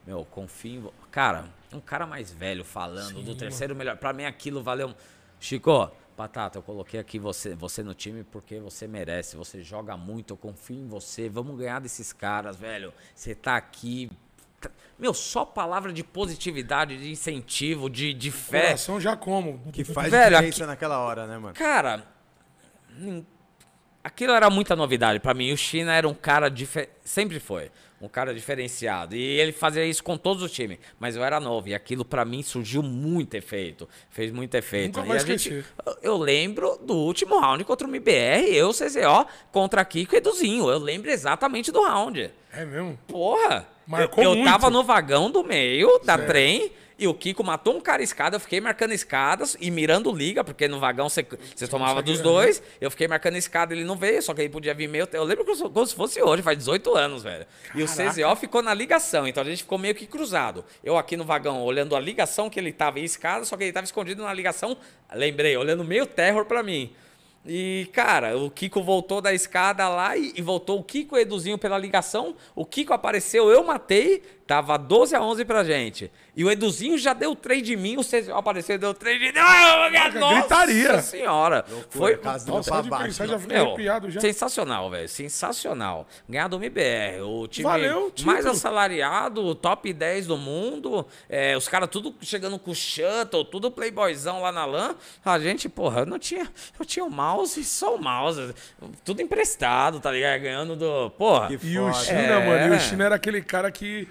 Meu, 0.07 0.25
confio 0.25 0.73
em 0.77 0.81
vo-" 0.81 0.95
Cara, 1.11 1.45
um 1.73 1.79
cara 1.81 2.07
mais 2.07 2.33
velho 2.33 2.65
falando 2.65 3.23
do 3.23 3.35
terceiro 3.35 3.77
melhor. 3.77 3.97
Pra 3.97 4.13
mim 4.13 4.25
aquilo 4.25 4.63
valeu. 4.63 4.95
Chico, 5.39 5.91
Batata, 6.17 6.59
eu 6.59 6.63
coloquei 6.63 7.01
aqui 7.01 7.19
você, 7.19 7.55
você 7.55 7.83
no 7.83 7.95
time 7.95 8.23
porque 8.25 8.59
você 8.61 8.87
merece. 8.87 9.37
Você 9.37 9.63
joga 9.63 9.97
muito, 9.97 10.33
eu 10.35 10.37
confio 10.37 10.77
em 10.79 10.87
você. 10.87 11.29
Vamos 11.29 11.59
ganhar 11.59 11.81
desses 11.81 12.13
caras, 12.13 12.57
velho. 12.57 12.93
Você 13.15 13.35
tá 13.35 13.57
aqui. 13.57 14.11
Tá- 14.61 14.71
Meu, 14.99 15.13
só 15.15 15.45
palavra 15.45 15.93
de 15.93 16.05
positividade, 16.05 16.97
de 16.99 17.11
incentivo, 17.11 17.89
de, 17.91 18.13
de 18.15 18.31
fé. 18.31 18.67
Coração 18.67 19.01
já 19.01 19.17
como. 19.17 19.61
Que 19.73 19.85
faz 19.85 20.11
Velho, 20.11 20.37
diferença 20.37 20.67
naquela 20.67 20.99
hora, 20.99 21.27
né, 21.27 21.39
mano? 21.39 21.55
Cara, 21.55 22.07
aquilo 24.05 24.33
era 24.33 24.51
muita 24.51 24.77
novidade 24.77 25.21
pra 25.21 25.35
mim. 25.35 25.53
O 25.53 25.57
China 25.57 25.93
era 25.95 26.09
um 26.09 26.15
cara 26.15 26.49
dife- 26.49 26.89
sempre 27.05 27.41
foi 27.41 27.71
um 28.03 28.09
cara 28.09 28.35
diferenciado 28.35 29.15
e 29.15 29.23
ele 29.41 29.53
fazia 29.53 29.85
isso 29.87 30.03
com 30.03 30.17
todos 30.19 30.43
os 30.43 30.51
times. 30.51 30.79
Mas 30.99 31.15
eu 31.17 31.23
era 31.25 31.39
novo 31.39 31.69
e 31.69 31.75
aquilo 31.75 32.05
pra 32.05 32.25
mim 32.25 32.43
surgiu 32.43 32.83
muito 32.83 33.35
efeito, 33.35 33.89
fez 34.11 34.33
muito 34.33 34.55
efeito. 34.57 34.97
Nunca 34.99 35.07
E 35.07 35.09
vai 35.09 35.17
a 35.19 35.21
gente- 35.25 35.65
eu 36.03 36.17
lembro 36.19 36.79
do 36.85 36.95
último 36.95 37.39
round 37.39 37.65
contra 37.65 37.87
o 37.87 37.91
MBR, 37.91 38.55
eu 38.55 38.71
CZO 38.73 39.27
contra 39.53 39.85
Kiko 39.85 40.15
e 40.15 40.19
Eduzinho. 40.19 40.69
Eu 40.69 40.79
lembro 40.79 41.11
exatamente 41.11 41.71
do 41.71 41.81
round. 41.83 42.31
É 42.53 42.65
mesmo? 42.65 42.99
Porra! 43.07 43.67
Marcou 43.87 44.23
eu, 44.23 44.31
eu 44.31 44.37
muito. 44.37 44.49
tava 44.49 44.71
no 44.71 44.85
vagão 44.85 45.31
do 45.31 45.43
meio 45.43 45.99
da 46.05 46.17
trem 46.17 46.71
e 46.99 47.09
o 47.09 47.15
Kiko 47.15 47.43
matou 47.43 47.77
um 47.77 47.81
cara 47.81 48.01
escada. 48.01 48.37
Eu 48.37 48.41
fiquei 48.41 48.61
marcando 48.61 48.93
escadas 48.93 49.57
e 49.61 49.71
mirando 49.73 50.15
liga, 50.15 50.45
porque 50.45 50.69
no 50.69 50.79
vagão 50.79 51.09
você, 51.09 51.27
você 51.55 51.67
tomava 51.67 52.01
dos 52.01 52.19
né? 52.19 52.23
dois. 52.23 52.63
Eu 52.81 52.93
fiquei 52.93 53.09
marcando 53.09 53.37
escada, 53.37 53.75
ele 53.75 53.83
não 53.83 53.97
veio, 53.97 54.23
só 54.23 54.33
que 54.33 54.43
ele 54.43 54.51
podia 54.51 54.73
vir 54.73 54.89
meio. 54.89 55.09
Eu 55.13 55.25
lembro 55.25 55.45
como 55.45 55.87
se 55.87 55.95
fosse 55.97 56.23
hoje, 56.23 56.43
faz 56.43 56.59
18 56.59 56.95
anos, 56.95 57.25
velho. 57.25 57.45
E 57.75 57.83
o 57.83 57.87
CZO 57.87 58.37
ficou 58.37 58.63
na 58.63 58.73
ligação, 58.73 59.27
então 59.27 59.43
a 59.43 59.47
gente 59.47 59.65
ficou 59.65 59.79
meio 59.79 59.97
que 59.97 60.07
cruzado. 60.07 60.65
Eu 60.85 60.97
aqui 60.97 61.17
no 61.17 61.25
vagão 61.25 61.63
olhando 61.63 61.97
a 61.97 62.01
ligação 62.01 62.49
que 62.49 62.61
ele 62.61 62.73
tava 62.73 63.01
em 63.01 63.05
escada, 63.05 63.45
só 63.45 63.57
que 63.57 63.65
ele 63.65 63.73
tava 63.73 63.85
escondido 63.85 64.23
na 64.23 64.33
ligação. 64.33 64.77
Lembrei, 65.13 65.57
olhando 65.57 65.83
meio 65.83 66.07
terror 66.07 66.45
pra 66.45 66.63
mim. 66.63 66.95
E, 67.45 67.89
cara, 67.93 68.39
o 68.39 68.51
Kiko 68.51 68.83
voltou 68.83 69.21
da 69.21 69.35
escada 69.35 69.89
lá 69.89 70.17
e, 70.17 70.33
e 70.37 70.43
voltou 70.43 70.79
o 70.79 70.85
Kiko 70.85 71.17
e 71.17 71.19
o 71.19 71.23
Eduzinho 71.23 71.59
pela 71.59 71.77
ligação. 71.77 72.37
O 72.55 72.65
Kiko 72.65 72.93
apareceu, 72.93 73.51
eu 73.51 73.65
matei, 73.65 74.23
tava 74.53 74.77
12 74.77 75.17
a 75.17 75.23
11 75.23 75.45
pra 75.47 75.65
gente. 75.65 76.11
E 76.37 76.45
o 76.45 76.51
Eduzinho 76.51 76.99
já 76.99 77.15
deu 77.15 77.35
3 77.35 77.63
de 77.63 77.75
mim, 77.77 77.97
o 77.97 78.01
CZO 78.03 78.35
apareceu 78.35 78.75
e 78.75 78.79
deu 78.79 78.93
3 78.93 79.19
de 79.19 79.33
mim. 79.33 79.39
Ah, 79.39 80.11
Nossa 80.19 80.35
gritaria. 80.41 81.01
senhora! 81.01 81.65
Foi, 81.89 82.17
casa 82.19 82.45
do 82.45 82.53
Nossa, 82.53 82.71
pra 82.71 82.83
baixo. 82.83 83.05
pensar 83.07 83.27
já 83.29 83.39
fiquei 83.39 83.57
meu, 83.57 83.67
arrepiado 83.69 84.11
já. 84.11 84.21
sensacional, 84.21 84.91
velho. 84.91 85.09
Sensacional. 85.09 86.07
Ganhar 86.29 86.49
do 86.49 86.57
MBR, 86.57 87.23
o 87.23 87.47
time 87.49 87.65
Valeu 87.65 88.07
o 88.07 88.11
título. 88.11 88.27
mais 88.35 88.45
assalariado, 88.47 89.55
top 89.55 89.91
10 89.93 90.27
do 90.27 90.37
mundo. 90.37 91.07
é, 91.31 91.57
os 91.57 91.67
caras 91.69 91.89
tudo 91.89 92.15
chegando 92.21 92.59
com 92.59 92.75
shuttle, 92.75 93.45
tudo 93.47 93.71
playboyzão 93.71 94.41
lá 94.43 94.53
na 94.53 94.65
LAN. 94.67 94.95
A 95.25 95.39
gente, 95.39 95.67
porra, 95.69 96.01
eu 96.01 96.07
não 96.07 96.19
tinha. 96.19 96.47
Eu 96.79 96.85
tinha 96.85 97.05
o 97.05 97.11
mouse 97.11 97.63
só 97.65 97.95
o 97.95 98.03
mouse. 98.03 98.55
Tudo 99.05 99.23
emprestado, 99.23 99.99
tá 100.01 100.11
ligado? 100.11 100.41
Ganhando 100.41 100.77
do. 100.77 101.11
Porra. 101.11 101.49
Que 101.49 101.59
E 101.67 101.79
o. 101.79 101.93
China, 101.93 102.19
É. 102.19 102.47
mano, 102.47 102.75
e 102.75 102.77
o 102.77 102.81
China 102.81 103.05
era 103.05 103.15
aquele 103.17 103.41
cara 103.43 103.71
que 103.71 104.09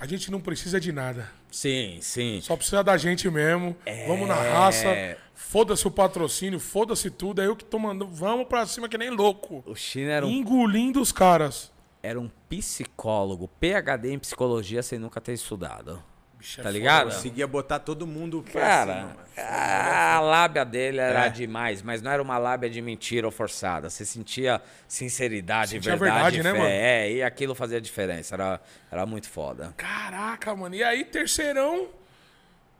a 0.00 0.06
gente 0.06 0.30
não 0.30 0.40
precisa 0.40 0.80
de 0.80 0.90
nada. 0.92 1.30
Sim, 1.50 1.98
sim. 2.00 2.40
Só 2.42 2.56
precisa 2.56 2.82
da 2.82 2.96
gente 2.96 3.28
mesmo. 3.30 3.76
Vamos 4.08 4.26
na 4.26 4.34
raça. 4.34 4.88
Foda-se 5.34 5.86
o 5.86 5.90
patrocínio, 5.90 6.58
foda-se 6.58 7.10
tudo. 7.10 7.42
É 7.42 7.46
eu 7.46 7.54
que 7.54 7.64
tô 7.64 7.78
mandando. 7.78 8.10
Vamos 8.10 8.46
pra 8.48 8.66
cima 8.66 8.88
que 8.88 8.96
nem 8.96 9.10
louco. 9.10 9.62
O 9.66 9.74
China 9.74 10.10
era 10.12 10.26
um, 10.26 10.30
Engolindo 10.30 11.00
os 11.00 11.12
caras. 11.12 11.70
era 12.02 12.18
um 12.18 12.30
psicólogo, 12.48 13.48
PhD 13.60 14.12
em 14.12 14.18
psicologia 14.18 14.82
sem 14.82 14.98
nunca 14.98 15.20
ter 15.20 15.32
estudado. 15.34 16.02
Bicho, 16.40 16.60
é 16.60 16.64
Tá 16.64 16.70
ligado? 16.70 17.04
Conseguia 17.12 17.46
botar 17.46 17.78
todo 17.78 18.06
mundo 18.06 18.42
pra 18.50 18.60
Cara, 18.60 18.94
cima, 18.94 19.06
mano. 19.08 19.20
a 19.36 20.20
lábia 20.20 20.64
dele 20.64 20.98
era 20.98 21.26
É. 21.26 21.28
demais, 21.28 21.82
mas 21.82 22.00
não 22.02 22.10
era 22.10 22.22
uma 22.22 22.38
lábia 22.38 22.68
de 22.70 22.80
mentira 22.80 23.26
ou 23.26 23.30
forçada. 23.30 23.90
Você 23.90 24.04
sentia 24.06 24.60
sinceridade, 24.88 25.72
Sentia 25.72 25.96
verdade, 25.96 26.36
verdade, 26.38 26.42
né, 26.42 26.52
fé. 26.52 26.58
mano? 26.58 26.70
É, 26.70 27.12
e 27.12 27.22
aquilo 27.22 27.54
fazia 27.54 27.80
diferença. 27.80 28.34
Era, 28.34 28.60
era 28.90 29.04
muito 29.06 29.28
foda. 29.28 29.74
Caraca, 29.76 30.56
mano. 30.56 30.74
E 30.74 30.82
aí, 30.82 31.04
terceirão, 31.04 31.88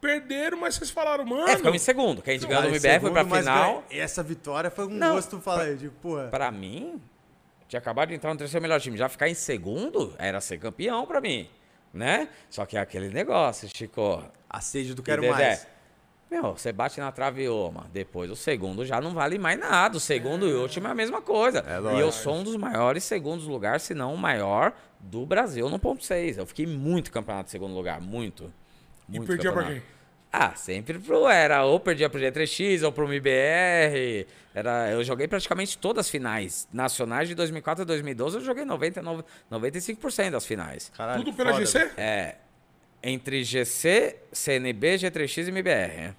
perderam, 0.00 0.58
mas 0.58 0.74
vocês 0.76 0.90
falaram, 0.90 1.24
mano. 1.26 1.46
É, 1.48 1.56
ficamos 1.56 1.76
em 1.80 1.84
segundo. 1.84 2.22
Que 2.22 2.30
a 2.30 2.32
gente 2.32 2.46
ganhou 2.46 2.62
no 2.62 2.68
MBR, 2.70 3.00
foi 3.00 3.10
pra 3.10 3.24
final. 3.24 3.72
ganha- 3.74 3.82
E 3.90 3.98
essa 4.00 4.22
vitória 4.22 4.70
foi 4.70 4.86
um 4.86 4.90
Não, 4.90 5.14
gosto, 5.14 5.38
falei, 5.40 5.76
de 5.76 5.88
porra. 5.90 6.28
Pra 6.28 6.50
mim, 6.50 7.00
tinha 7.68 7.78
acabado 7.78 8.08
de 8.08 8.14
entrar 8.14 8.32
no 8.32 8.38
terceiro 8.38 8.62
melhor 8.62 8.80
time. 8.80 8.96
Já 8.96 9.08
ficar 9.08 9.28
em 9.28 9.34
segundo 9.34 10.14
era 10.18 10.40
ser 10.40 10.58
campeão 10.58 11.06
pra 11.06 11.20
mim. 11.20 11.48
Né? 11.92 12.28
Só 12.48 12.64
que 12.64 12.76
é 12.76 12.80
aquele 12.80 13.08
negócio, 13.08 13.68
Chico. 13.68 14.24
A 14.48 14.60
sede 14.60 14.94
do 14.94 15.02
E 15.02 15.04
quero 15.04 15.28
mais. 15.28 15.66
Meu, 16.30 16.52
você 16.52 16.70
bate 16.70 17.00
na 17.00 17.10
trave 17.10 17.42
e 17.42 17.48
oma. 17.48 17.90
Depois 17.92 18.30
o 18.30 18.36
segundo 18.36 18.86
já 18.86 19.00
não 19.00 19.12
vale 19.12 19.36
mais 19.36 19.58
nada. 19.58 19.96
O 19.96 20.00
segundo 20.00 20.46
e 20.46 20.52
o 20.54 20.62
último 20.62 20.86
é 20.86 20.90
a 20.92 20.94
mesma 20.94 21.20
coisa. 21.20 21.64
É 21.66 21.96
e 21.96 22.00
eu 22.00 22.12
sou 22.12 22.36
um 22.36 22.44
dos 22.44 22.56
maiores 22.56 23.02
segundos 23.02 23.46
lugares, 23.46 23.82
se 23.82 23.94
não 23.94 24.14
o 24.14 24.18
maior 24.18 24.72
do 25.00 25.26
Brasil 25.26 25.68
no 25.68 25.78
ponto 25.78 26.04
6. 26.04 26.38
Eu 26.38 26.46
fiquei 26.46 26.66
muito 26.66 27.10
campeonato 27.10 27.46
de 27.46 27.50
segundo 27.50 27.74
lugar. 27.74 28.00
Muito. 28.00 28.52
E 29.08 29.16
muito 29.16 29.26
perdia 29.26 29.50
pra 29.50 29.62
campeonato. 29.62 29.84
quem? 29.84 29.99
Ah, 30.32 30.54
sempre 30.54 30.98
pro. 30.98 31.28
Era 31.28 31.64
ou 31.64 31.80
perdia 31.80 32.08
pro 32.08 32.20
G3X 32.20 32.84
ou 32.84 32.92
pro 32.92 33.04
MBR. 33.12 34.26
Era, 34.54 34.90
eu 34.90 35.02
joguei 35.02 35.26
praticamente 35.26 35.76
todas 35.78 36.06
as 36.06 36.10
finais 36.10 36.68
nacionais 36.72 37.28
de 37.28 37.34
2004 37.34 37.82
a 37.82 37.84
2012. 37.84 38.36
Eu 38.38 38.44
joguei 38.44 38.64
99, 38.64 39.24
95% 39.50 40.30
das 40.30 40.46
finais. 40.46 40.90
Caralho, 40.96 41.24
Tudo 41.24 41.36
pela 41.36 41.52
foda, 41.52 41.64
GC? 41.66 41.90
É. 41.96 42.36
Entre 43.02 43.42
GC, 43.42 44.16
CNB, 44.32 44.96
G3X 44.98 45.46
e 45.46 45.48
MBR. 45.48 46.14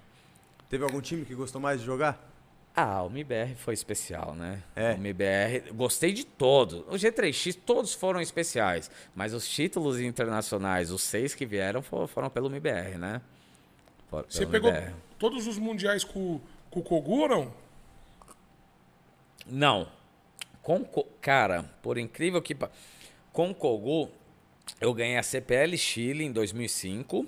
Teve 0.68 0.84
algum 0.84 1.00
time 1.00 1.24
que 1.24 1.34
gostou 1.34 1.60
mais 1.60 1.80
de 1.80 1.86
jogar? 1.86 2.28
Ah, 2.74 3.02
o 3.02 3.06
MBR 3.10 3.54
foi 3.56 3.74
especial, 3.74 4.34
né? 4.34 4.62
É. 4.74 4.92
O 4.92 4.94
MBR, 4.94 5.72
gostei 5.74 6.12
de 6.12 6.24
todos. 6.24 6.80
O 6.88 6.92
G3X, 6.98 7.56
todos 7.66 7.92
foram 7.92 8.20
especiais. 8.20 8.90
Mas 9.14 9.34
os 9.34 9.46
títulos 9.46 10.00
internacionais, 10.00 10.90
os 10.90 11.02
seis 11.02 11.34
que 11.34 11.44
vieram, 11.44 11.82
fo- 11.82 12.06
foram, 12.06 12.30
pelo 12.30 12.48
MBR, 12.48 12.96
né? 12.98 13.20
Você 14.28 14.46
pegou 14.46 14.70
MBR. 14.70 14.94
todos 15.18 15.46
os 15.46 15.58
mundiais 15.58 16.04
com, 16.04 16.40
com 16.70 16.80
o 16.80 16.82
Kogu 16.82 17.20
ou 17.22 17.28
não? 17.28 17.54
Não. 19.46 19.88
Com, 20.62 20.84
Co- 20.84 21.06
cara, 21.20 21.64
por 21.82 21.98
incrível 21.98 22.40
que... 22.42 22.56
Com 23.32 23.50
o 23.50 23.54
Kogu, 23.54 24.10
eu 24.80 24.92
ganhei 24.92 25.16
a 25.16 25.22
CPL 25.22 25.76
Chile 25.76 26.24
em 26.24 26.32
2005. 26.32 27.26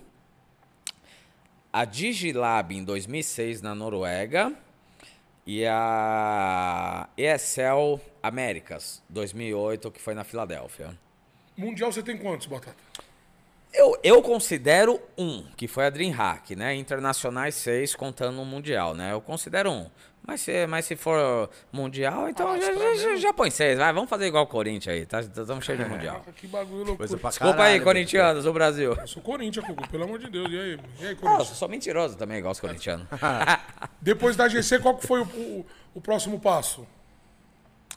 A 1.72 1.85
Digilab 1.85 2.72
em 2.76 2.85
2006 2.85 3.62
na 3.62 3.74
Noruega. 3.74 4.53
E 5.47 5.64
a 5.66 7.09
ESL 7.18 8.01
Américas 8.22 9.03
2008, 9.11 9.91
que 9.91 10.01
foi 10.01 10.14
na 10.14 10.24
Filadélfia. 10.24 10.97
Mundial 11.57 11.93
você 11.93 12.03
tem 12.03 12.16
quantos, 12.16 12.47
Batata? 12.47 12.76
Eu, 13.75 13.99
eu 14.05 14.22
considero 14.22 15.01
um, 15.18 15.45
que 15.57 15.66
foi 15.66 15.87
a 15.87 15.91
DreamHack, 15.91 16.55
né? 16.55 16.75
Internacionais 16.77 17.57
seis, 17.57 17.95
contando 17.95 18.41
o 18.41 18.45
Mundial, 18.45 18.95
né? 18.95 19.12
Eu 19.12 19.20
considero 19.20 19.70
um. 19.70 19.91
Mas 20.27 20.41
se, 20.41 20.66
mas 20.66 20.87
se 20.87 20.97
for 20.97 21.51
Mundial, 21.70 22.29
então 22.31 22.49
Ah, 22.49 22.59
já, 22.59 22.72
já, 22.72 22.95
já, 22.95 23.16
já 23.16 23.33
põe 23.35 23.51
seis. 23.51 23.77
Vai, 23.77 23.93
vamos 23.93 24.09
fazer 24.09 24.27
igual 24.27 24.45
o 24.45 24.47
Corinthians 24.47 24.95
aí, 24.97 25.05
tá? 25.05 25.20
Estamos 25.20 25.64
cheios 25.64 25.83
de 25.83 25.87
Mundial. 25.91 26.14
Caraca, 26.20 26.33
que 26.41 26.47
bagulho 26.47 26.77
loucura. 26.79 26.97
Coisa 26.97 27.18
pra 27.18 27.29
Desculpa 27.31 27.53
aí, 27.55 27.57
caralho, 27.57 27.85
corintianos 27.85 28.45
do 28.45 28.53
Brasil. 28.53 28.95
Eu 28.99 29.07
sou 29.09 29.20
Corinthians, 29.22 29.66
Cucu, 29.66 29.87
pelo 29.89 30.05
amor 30.05 30.18
de 30.20 30.31
Deus. 30.31 30.49
E 30.51 30.59
aí? 30.59 30.70
E 31.01 31.07
aí, 31.07 31.09
Ah, 31.09 31.11
eu 31.11 31.16
Corinthians? 31.16 31.49
sou 31.49 31.68
mentiroso 31.68 32.16
também, 32.16 32.39
igual 32.39 32.53
os 32.53 32.61
corintianos. 32.61 33.07
Depois 34.01 34.35
da 34.37 34.49
GC, 34.49 34.79
qual 34.79 34.97
que 34.97 35.07
foi 35.07 35.20
o, 35.20 35.25
o- 35.25 35.66
o 35.97 36.01
próximo 36.01 36.41
passo? 36.41 36.87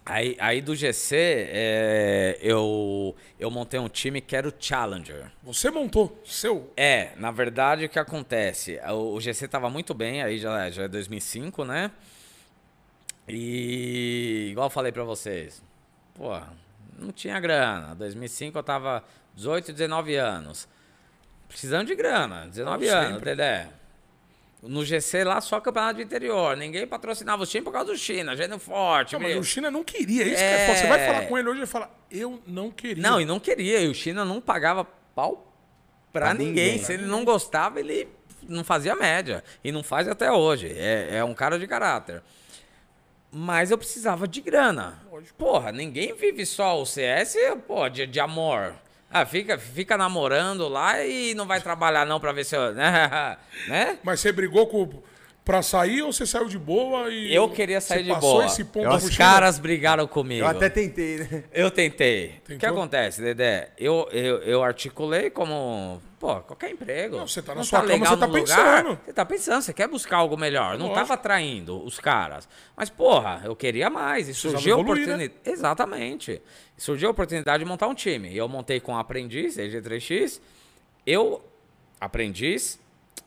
Aí, 0.10 0.38
aí 0.40 0.62
do 0.62 0.74
GC, 0.74 1.16
é, 1.18 2.38
eu, 2.42 3.14
eu 3.38 3.52
montei 3.52 3.78
um 3.78 3.90
time 3.90 4.22
que 4.22 4.38
era 4.38 4.48
o 4.48 4.54
Challenger. 4.58 5.30
Você 5.44 5.70
montou 5.70 6.22
seu. 6.26 6.72
É, 6.78 7.12
na 7.18 7.30
verdade, 7.30 7.84
o 7.84 7.90
que 7.90 8.00
acontece? 8.00 8.80
O, 8.88 9.16
o 9.16 9.20
GC 9.20 9.50
tava 9.50 9.70
muito 9.70 9.94
bem, 9.94 10.24
aí 10.24 10.38
já, 10.40 10.70
já 10.70 10.84
é 10.84 10.88
2005, 10.88 11.66
né? 11.66 11.92
E 13.28 14.48
igual 14.52 14.68
eu 14.68 14.72
falei 14.72 14.94
pra 14.94 15.04
vocês, 15.04 15.62
pô, 16.16 16.40
não 16.98 17.12
tinha 17.12 17.38
grana. 17.38 17.94
2005 17.96 18.58
eu 18.58 18.64
tava 18.64 19.04
18, 19.36 19.74
19 19.74 20.16
anos. 20.16 20.70
Precisando 21.50 21.88
de 21.88 21.96
grana, 21.96 22.48
19 22.48 22.86
Como 22.86 22.98
anos, 22.98 23.10
sempre. 23.10 23.26
Dedé. 23.32 23.68
No 24.64 24.84
GC 24.84 25.24
lá 25.24 25.40
só 25.40 25.60
campeonato 25.62 25.98
de 25.98 26.04
interior. 26.04 26.58
Ninguém 26.58 26.88
patrocinava 26.88 27.44
o 27.44 27.46
time 27.46 27.64
por 27.64 27.72
causa 27.72 27.92
do 27.92 27.98
China, 27.98 28.36
gênio 28.36 28.58
forte. 28.58 29.14
Não, 29.14 29.20
mas 29.22 29.36
o 29.38 29.44
China 29.44 29.70
não 29.70 29.84
queria. 29.84 30.24
Isso 30.24 30.36
que 30.36 30.42
É. 30.44 30.70
é. 30.72 30.76
Você 30.76 30.88
vai 30.88 31.06
falar 31.06 31.28
com 31.28 31.38
ele 31.38 31.48
hoje 31.48 31.60
e 31.60 31.62
ele 31.62 31.68
fala, 31.68 31.92
eu 32.10 32.42
não 32.48 32.72
queria. 32.72 33.02
Não, 33.04 33.22
e 33.22 33.26
não 33.26 33.40
queria. 33.40 33.80
E 33.82 33.88
o 33.88 33.94
China 33.94 34.26
não 34.26 34.42
pagava 34.42 34.84
pau 35.16 35.54
pra, 36.12 36.26
Pra 36.28 36.34
ninguém. 36.34 36.72
ninguém. 36.72 36.84
Se 36.84 36.94
ele 36.94 37.06
não 37.06 37.24
gostava, 37.24 37.80
ele 37.80 38.08
não 38.50 38.64
fazia 38.64 38.96
média. 38.96 39.44
E 39.64 39.72
não 39.72 39.84
faz 39.84 40.08
até 40.08 40.32
hoje. 40.32 40.74
É, 40.76 41.18
é 41.18 41.24
um 41.24 41.36
cara 41.36 41.60
de 41.60 41.68
caráter. 41.68 42.24
Mas 43.32 43.70
eu 43.72 43.78
precisava 43.78 44.28
de 44.28 44.42
grana. 44.42 45.00
Porra, 45.38 45.72
ninguém 45.72 46.16
vive 46.16 46.46
só 46.46 46.82
o 46.82 46.86
CS, 46.86 47.36
pô, 47.68 47.88
de, 47.90 48.08
de 48.08 48.20
amor. 48.20 48.74
Ah, 49.10 49.26
fica, 49.26 49.58
fica 49.58 49.98
namorando 49.98 50.68
lá 50.68 51.04
e 51.06 51.34
não 51.34 51.48
vai 51.48 51.62
trabalhar 51.62 52.06
não 52.06 52.20
pra 52.20 52.34
ver 52.34 52.44
se 52.44 52.56
eu... 52.56 52.74
né? 52.76 53.98
Mas 54.04 54.20
você 54.20 54.32
brigou 54.32 54.68
com, 54.68 55.02
pra 55.48 55.62
sair 55.62 56.02
ou 56.02 56.12
você 56.12 56.26
saiu 56.26 56.46
de 56.50 56.60
boa 56.60 57.10
e. 57.10 57.34
Eu 57.34 57.50
queria 57.50 57.80
sair 57.80 58.00
você 58.00 58.04
de 58.04 58.10
passou 58.10 58.32
boa. 58.34 58.46
esse 58.46 58.66
ponto 58.66 58.86
Eu- 58.86 58.92
Os 58.92 59.18
caras 59.18 59.58
brigaram 59.58 60.06
comigo. 60.06 60.42
Eu 60.44 60.48
até 60.48 60.70
tentei, 60.70 61.20
né? 61.20 61.46
Eu 61.54 61.72
tentei. 61.72 62.42
O 62.50 62.58
que 62.58 62.66
acontece, 62.66 63.22
Dedé? 63.22 63.70
Eu, 63.78 64.10
eu, 64.12 64.40
eu 64.40 64.62
articulei 64.62 65.30
como, 65.30 66.02
pô, 66.20 66.42
qualquer 66.42 66.72
emprego. 66.72 67.16
Não, 67.16 67.26
você 67.28 67.42
tá 67.42 67.56
na 67.56 67.64
sua 67.64 67.80
cama, 67.80 67.94
legal 67.94 68.14
você 68.14 68.20
tá 68.20 68.26
lugar, 68.26 68.84
pensando. 68.84 69.00
Você 69.06 69.14
tá 69.14 69.26
pensando, 69.26 69.62
você 69.62 69.74
quer 69.74 69.88
buscar 69.88 70.18
algo 70.18 70.36
melhor. 70.36 70.78
Não 70.78 70.88
Lógico. 70.88 70.96
tava 70.96 71.14
atraindo 71.14 71.82
os 71.82 71.98
caras. 71.98 72.46
Mas, 72.76 72.90
porra, 72.90 73.42
eu 73.46 73.56
queria 73.56 73.90
mais. 73.90 74.28
E 74.28 74.34
surgiu 74.34 74.76
a 74.76 74.80
evoluir, 74.82 75.08
né? 75.08 75.14
oportunidade. 75.14 75.42
Exatamente. 75.46 76.42
Surgiu 76.76 77.08
a 77.08 77.12
oportunidade 77.12 77.64
de 77.64 77.70
montar 77.70 77.88
um 77.88 77.96
time. 77.96 78.28
E 78.30 78.38
eu 78.38 78.50
montei 78.50 78.82
com 78.82 78.92
o 78.92 78.98
aprendiz, 78.98 79.56
EG3X. 79.58 80.42
Eu, 81.06 81.42
aprendiz, 82.02 82.78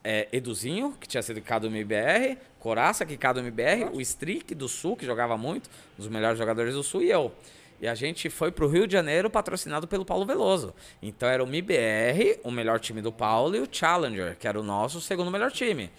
é, 0.03 0.28
Eduzinho, 0.32 0.96
que 1.01 1.07
tinha 1.07 1.22
sido 1.22 1.40
do 1.59 1.66
MBR, 1.68 2.38
Coraça, 2.59 3.05
que 3.07 3.16
do 3.34 3.40
MBR, 3.40 3.90
o 3.92 4.01
Strick 4.01 4.55
do 4.55 4.68
Sul, 4.68 4.96
que 4.96 5.05
jogava 5.07 5.36
muito, 5.36 5.68
um 5.98 6.03
dos 6.03 6.09
melhores 6.09 6.38
jogadores 6.38 6.74
do 6.74 6.82
Sul, 6.82 7.03
e 7.03 7.11
eu. 7.11 7.32
E 7.80 7.88
a 7.88 7.94
gente 7.94 8.28
foi 8.28 8.51
pro 8.53 8.68
Rio 8.68 8.86
de 8.86 8.92
Janeiro 8.92 9.30
patrocinado 9.30 9.88
pelo 9.88 10.05
Paulo 10.05 10.26
Veloso. 10.26 10.74
Então 11.03 11.26
era 11.28 11.42
o 11.42 11.46
MBR, 11.46 12.38
o 12.44 12.51
melhor 12.51 12.78
time 12.78 13.01
do 13.01 13.11
Paulo, 13.11 13.57
e 13.57 13.61
o 13.61 13.68
Challenger, 13.70 14.36
que 14.38 14.46
era 14.46 14.61
o 14.61 14.62
nosso 14.62 15.01
segundo 15.01 15.30
melhor 15.30 15.51
time. 15.51 15.90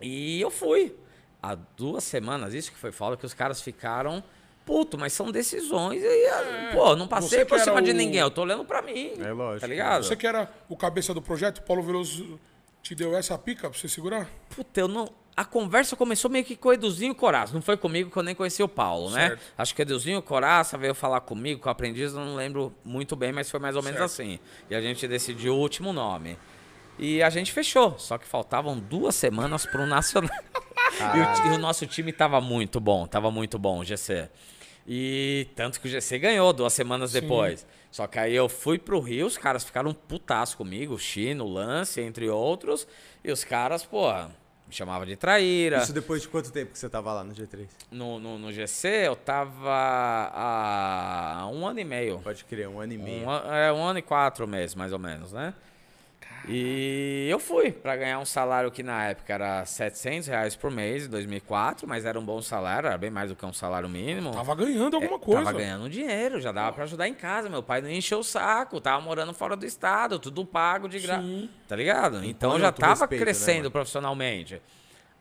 E 0.00 0.40
eu 0.40 0.50
fui. 0.50 0.94
Há 1.42 1.54
duas 1.76 2.04
semanas, 2.04 2.54
isso 2.54 2.70
que 2.72 2.78
foi 2.78 2.92
foda, 2.92 3.16
que 3.16 3.24
os 3.26 3.34
caras 3.34 3.60
ficaram. 3.60 4.22
Puto, 4.64 4.96
mas 4.96 5.12
são 5.12 5.30
decisões 5.30 6.02
e, 6.02 6.72
pô, 6.72 6.96
não 6.96 7.06
passei 7.06 7.40
É, 7.40 7.44
por 7.44 7.58
cima 7.60 7.72
era 7.76 7.82
de 7.82 7.90
o- 7.90 7.94
ninguém, 7.94 8.20
eu 8.20 8.30
tô 8.30 8.42
olhando 8.42 8.64
pra 8.64 8.80
mim. 8.80 9.12
É 9.20 9.30
lógico. 9.30 9.60
Tá 9.60 9.66
ligado? 9.66 10.02
Você 10.04 10.16
que 10.16 10.26
era 10.26 10.50
o 10.70 10.76
cabeça 10.76 11.12
do 11.12 11.20
projeto, 11.20 11.58
o 11.58 11.62
Paulo 11.62 11.82
Veloso 11.82 12.40
te 12.84 12.94
deu 12.94 13.16
essa 13.16 13.36
pica 13.38 13.68
pra 13.70 13.76
você 13.78 13.88
segurar? 13.88 14.28
Puta, 14.54 14.78
eu 14.78 14.86
não. 14.86 15.10
A 15.34 15.44
conversa 15.44 15.96
começou 15.96 16.30
meio 16.30 16.44
que 16.44 16.54
com 16.54 16.68
o 16.68 16.72
Eduzinho 16.72 17.12
o 17.12 17.14
Coraça. 17.14 17.52
Não 17.52 17.62
foi 17.62 17.76
comigo 17.76 18.10
que 18.10 18.16
eu 18.16 18.22
nem 18.22 18.34
conheci 18.36 18.62
o 18.62 18.68
Paulo, 18.68 19.10
né? 19.10 19.30
Certo. 19.30 19.42
Acho 19.58 19.74
que 19.74 19.80
o 19.80 19.82
Eduzinho 19.82 20.22
Coraça 20.22 20.78
veio 20.78 20.94
falar 20.94 21.22
comigo, 21.22 21.60
com 21.60 21.68
o 21.68 21.72
aprendiz, 21.72 22.12
eu 22.12 22.20
não 22.20 22.36
lembro 22.36 22.72
muito 22.84 23.16
bem, 23.16 23.32
mas 23.32 23.50
foi 23.50 23.58
mais 23.58 23.74
ou 23.74 23.82
menos 23.82 23.98
Certo. 23.98 24.12
assim. 24.12 24.38
E 24.70 24.74
a 24.76 24.80
gente 24.80 25.08
decidiu 25.08 25.54
o 25.54 25.58
último 25.58 25.92
nome. 25.92 26.38
E 26.96 27.20
a 27.20 27.30
gente 27.30 27.52
fechou. 27.52 27.98
Só 27.98 28.16
que 28.18 28.26
faltavam 28.26 28.78
duas 28.78 29.16
semanas 29.16 29.66
pro 29.66 29.86
Nacional. 29.86 30.30
e, 31.42 31.48
o, 31.48 31.52
e 31.52 31.56
o 31.56 31.58
nosso 31.58 31.86
time 31.86 32.12
tava 32.12 32.40
muito 32.40 32.78
bom, 32.78 33.06
tava 33.06 33.30
muito 33.30 33.58
bom, 33.58 33.82
GC. 33.82 34.28
E 34.86 35.48
tanto 35.54 35.80
que 35.80 35.86
o 35.86 35.90
GC 35.90 36.18
ganhou 36.18 36.52
duas 36.52 36.72
semanas 36.72 37.12
depois. 37.12 37.66
Só 37.90 38.06
que 38.06 38.18
aí 38.18 38.34
eu 38.34 38.48
fui 38.48 38.78
pro 38.78 39.00
Rio, 39.00 39.26
os 39.26 39.38
caras 39.38 39.64
ficaram 39.64 39.94
putaços 39.94 40.54
comigo, 40.54 40.94
o 40.94 40.98
Chino, 40.98 41.44
o 41.44 41.52
Lance, 41.52 42.00
entre 42.00 42.28
outros. 42.28 42.86
E 43.22 43.30
os 43.30 43.44
caras, 43.44 43.84
pô, 43.84 44.12
me 44.66 44.72
chamavam 44.72 45.06
de 45.06 45.16
traíra. 45.16 45.78
Isso 45.78 45.92
depois 45.92 46.22
de 46.22 46.28
quanto 46.28 46.50
tempo 46.50 46.72
que 46.72 46.78
você 46.78 46.88
tava 46.88 47.12
lá 47.12 47.22
no 47.22 47.32
G3? 47.32 47.66
No, 47.90 48.18
no, 48.18 48.38
no 48.38 48.52
GC 48.52 48.88
eu 48.88 49.16
tava 49.16 49.70
há 50.34 51.48
um 51.52 51.66
ano 51.66 51.80
e 51.80 51.84
meio. 51.84 52.18
Pode 52.18 52.44
crer, 52.44 52.68
um 52.68 52.80
ano 52.80 52.92
e 52.92 52.98
meio. 52.98 53.28
Um, 53.28 53.32
é, 53.52 53.72
um 53.72 53.82
ano 53.82 53.98
e 53.98 54.02
quatro 54.02 54.46
meses, 54.46 54.74
mais 54.74 54.92
ou 54.92 54.98
menos, 54.98 55.32
né? 55.32 55.54
E 56.46 57.26
eu 57.30 57.38
fui 57.38 57.72
pra 57.72 57.96
ganhar 57.96 58.18
um 58.18 58.24
salário 58.24 58.70
que 58.70 58.82
na 58.82 59.04
época 59.06 59.32
era 59.32 59.64
700 59.64 60.28
reais 60.28 60.54
por 60.54 60.70
mês, 60.70 61.06
em 61.06 61.08
2004, 61.08 61.88
mas 61.88 62.04
era 62.04 62.18
um 62.20 62.24
bom 62.24 62.42
salário, 62.42 62.86
era 62.86 62.98
bem 62.98 63.10
mais 63.10 63.30
do 63.30 63.36
que 63.36 63.46
um 63.46 63.52
salário 63.52 63.88
mínimo. 63.88 64.30
Tava 64.32 64.54
ganhando 64.54 64.94
alguma 64.96 65.16
É, 65.16 65.18
coisa. 65.18 65.44
Tava 65.44 65.56
ganhando 65.58 65.88
dinheiro, 65.88 66.40
já 66.40 66.52
dava 66.52 66.72
pra 66.72 66.84
ajudar 66.84 67.08
em 67.08 67.14
casa. 67.14 67.48
Meu 67.48 67.62
pai 67.62 67.80
não 67.80 67.90
encheu 67.90 68.18
o 68.18 68.24
saco, 68.24 68.80
tava 68.80 69.00
morando 69.00 69.32
fora 69.32 69.56
do 69.56 69.64
estado, 69.64 70.18
tudo 70.18 70.44
pago 70.44 70.88
de 70.88 70.98
graça. 70.98 71.24
Tá 71.66 71.76
ligado? 71.76 72.24
Então 72.24 72.50
Impõe 72.50 72.60
já 72.60 72.72
tava 72.72 72.90
respeito, 72.92 73.12
né, 73.12 73.24
crescendo 73.24 73.56
mano? 73.58 73.70
profissionalmente. 73.70 74.60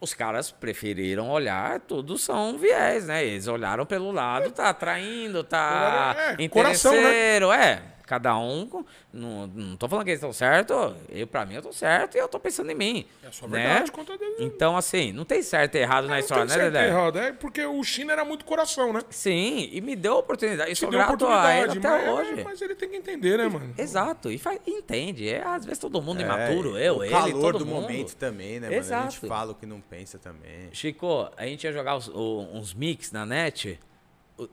Os 0.02 0.14
caras 0.14 0.52
preferiram 0.52 1.30
olhar, 1.30 1.80
tudo 1.80 2.18
são 2.18 2.58
viés, 2.58 3.08
né? 3.08 3.24
Eles 3.24 3.48
olharam 3.48 3.86
pelo 3.86 4.12
lado, 4.12 4.52
tá 4.52 4.68
atraindo, 4.70 5.46
tá 5.46 6.14
É, 6.38 6.48
coração, 6.50 6.92
né? 6.92 7.00
interesseiro, 7.00 7.52
é. 7.54 7.82
Cada 8.06 8.38
um, 8.38 8.84
não, 9.14 9.48
não 9.48 9.78
tô 9.78 9.88
falando 9.88 10.04
que 10.04 10.12
eles 10.12 10.20
estão 10.20 10.34
certos, 10.34 10.76
eu, 11.10 11.26
pra 11.26 11.46
mim 11.46 11.56
eu 11.56 11.62
tô 11.62 11.72
certo 11.72 12.16
e 12.16 12.20
eu 12.20 12.28
tô 12.28 12.38
pensando 12.38 12.70
em 12.70 12.76
mim. 12.76 13.06
É 13.24 13.28
a 13.28 13.32
sua 13.32 13.48
né? 13.48 13.60
verdade 13.64 13.92
contra 13.94 14.18
Deus. 14.18 14.36
Então, 14.40 14.76
assim, 14.76 15.14
não 15.14 15.24
tem 15.24 15.42
certo 15.42 15.76
e 15.76 15.80
errado 15.80 16.04
na 16.06 16.16
Não 16.16 16.20
história, 16.20 16.46
tem 16.46 16.50
né, 16.58 16.64
certo 16.64 16.76
e 16.76 16.78
Dedé? 16.80 16.88
errado. 16.90 17.18
É 17.20 17.32
porque 17.32 17.66
o 17.66 17.82
China 17.84 18.12
era 18.12 18.26
muito 18.26 18.44
coração, 18.44 18.92
né? 18.92 19.02
Sim, 19.10 19.70
e 19.72 19.80
me 19.80 19.96
deu 19.96 20.16
a 20.16 20.20
oportunidade. 20.20 20.72
E 20.72 20.76
sou 20.76 20.90
deu 20.90 21.00
grato 21.00 21.26
a 21.28 21.56
ele 21.56 21.72
até 21.78 21.90
mas, 21.90 22.08
hoje. 22.10 22.44
mas 22.44 22.62
ele 22.62 22.76
tem 22.76 22.90
que 22.90 22.98
entender, 22.98 23.38
né, 23.38 23.48
mano? 23.48 23.74
Exato, 23.78 24.30
e 24.30 24.38
faz, 24.38 24.60
entende. 24.68 25.30
É, 25.30 25.42
às 25.42 25.64
vezes 25.64 25.80
todo 25.80 26.02
mundo 26.02 26.20
É, 26.22 26.26
imaturo, 26.26 26.78
eu, 26.78 26.98
o 26.98 27.04
ele, 27.06 27.12
calor 27.12 27.54
todo 27.54 27.60
do 27.60 27.66
mundo. 27.66 27.84
momento 27.84 28.16
também, 28.18 28.60
né, 28.60 28.68
mano? 28.68 28.76
A 28.76 28.78
Exato. 28.80 29.12
gente 29.14 29.28
fala 29.28 29.54
o 29.54 29.56
que 29.56 29.66
não 29.66 29.80
pensa 29.80 30.20
também. 30.20 30.70
Chico, 30.74 31.30
a 31.38 31.46
gente 31.46 31.64
ia 31.64 31.72
jogar 31.72 31.96
os- 31.96 32.10
o- 32.10 32.50
uns 32.54 32.74
mix 32.74 33.12
na 33.14 33.26
net, 33.26 33.80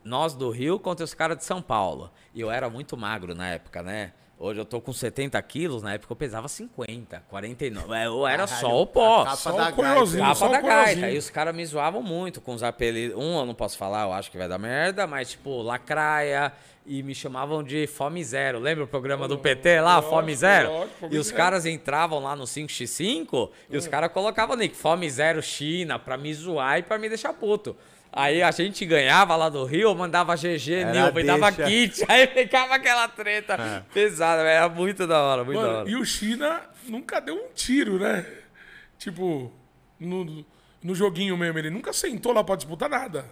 nós 0.05 0.35
do 0.35 0.51
Rio 0.51 0.79
contra 0.79 1.05
os 1.05 1.15
caras 1.15 1.37
de 1.39 1.45
São 1.45 1.61
Paulo. 1.61 2.11
E 2.35 2.41
eu 2.41 2.51
era 2.51 2.69
muito 2.71 2.97
magro 2.97 3.35
na 3.35 3.49
época, 3.51 3.83
né? 3.83 4.13
Hoje 4.39 4.59
eu 4.59 4.65
tô 4.65 4.81
com 4.81 4.91
70 4.91 5.41
quilos, 5.43 5.83
na 5.83 5.93
época 5.93 6.13
eu 6.13 6.17
pesava 6.17 6.49
50, 6.49 7.25
49. 7.29 7.95
É, 7.95 8.07
Eu 8.07 8.27
era 8.27 8.47
Caralho, 8.47 8.61
só 8.61 8.81
o 8.81 8.87
pó. 8.87 9.25
capa 9.25 9.37
Só 9.37 9.53
da 9.53 9.69
o 9.69 9.73
coiozinho, 9.75 10.25
gaita. 10.25 10.41
Capa 10.41 10.53
da 10.53 10.61
gaita. 10.63 11.11
E 11.11 11.19
os 11.19 11.29
caras 11.29 11.55
me 11.55 11.67
zoavam 11.67 12.03
muito 12.03 12.41
com 12.41 12.55
os 12.55 12.63
apelidos. 12.63 13.19
Um 13.19 13.39
eu 13.39 13.45
não 13.45 13.55
posso 13.55 13.77
falar, 13.77 14.05
eu 14.07 14.13
acho 14.15 14.31
que 14.31 14.39
vai 14.39 14.49
dar 14.49 14.59
merda, 14.59 15.07
mas 15.07 15.33
tipo, 15.33 15.61
lacraia. 15.61 16.53
E 16.87 17.03
me 17.03 17.15
chamavam 17.15 17.63
de 17.63 17.87
Fome 17.87 18.25
Zero. 18.25 18.59
Lembra 18.59 18.85
o 18.85 18.87
programa 18.87 19.29
do 19.29 19.37
PT 19.39 19.79
lá, 19.83 20.01
Fome 20.01 20.35
Zero? 20.35 20.89
e 21.11 21.19
os 21.19 21.27
Zero. 21.27 21.37
caras 21.37 21.67
entravam 21.67 22.21
lá 22.21 22.35
no 22.35 22.45
5x5 22.45 23.51
e 23.69 23.77
os 23.77 23.87
caras 23.87 24.11
colocavam 24.11 24.57
nick 24.57 24.75
Fome 24.75 25.09
Zero 25.11 25.43
China 25.43 25.99
pra 25.99 26.17
me 26.17 26.33
zoar 26.33 26.79
e 26.79 26.83
pra 26.83 26.97
me 26.99 27.09
deixar 27.11 27.35
puto. 27.35 27.77
Aí 28.13 28.43
a 28.43 28.51
gente 28.51 28.85
ganhava 28.85 29.37
lá 29.37 29.49
do 29.49 29.65
Rio, 29.65 29.95
mandava 29.95 30.35
GG, 30.35 30.85
Nilva, 30.93 31.21
e 31.21 31.25
dava 31.25 31.53
kit. 31.53 32.05
Aí 32.09 32.27
ficava 32.27 32.75
aquela 32.75 33.07
treta 33.07 33.87
pesada, 33.95 34.43
velho. 34.43 34.57
Era 34.57 34.69
muito 34.69 35.07
da 35.07 35.23
hora, 35.23 35.45
muito 35.45 35.61
da 35.61 35.67
Mano, 35.67 35.79
hora. 35.81 35.91
e 35.91 35.95
o 35.95 36.05
China 36.05 36.61
nunca 36.89 37.21
deu 37.21 37.37
um 37.37 37.53
tiro, 37.55 38.01
né? 38.01 38.27
Tipo, 38.99 39.53
no, 39.99 40.45
no 40.83 40.95
joguinho 40.95 41.37
mesmo. 41.37 41.59
Ele 41.59 41.71
nunca 41.71 41.93
sentou 41.93 42.33
lá 42.33 42.43
pra 42.43 42.57
disputar 42.57 42.89
nada. 42.89 43.25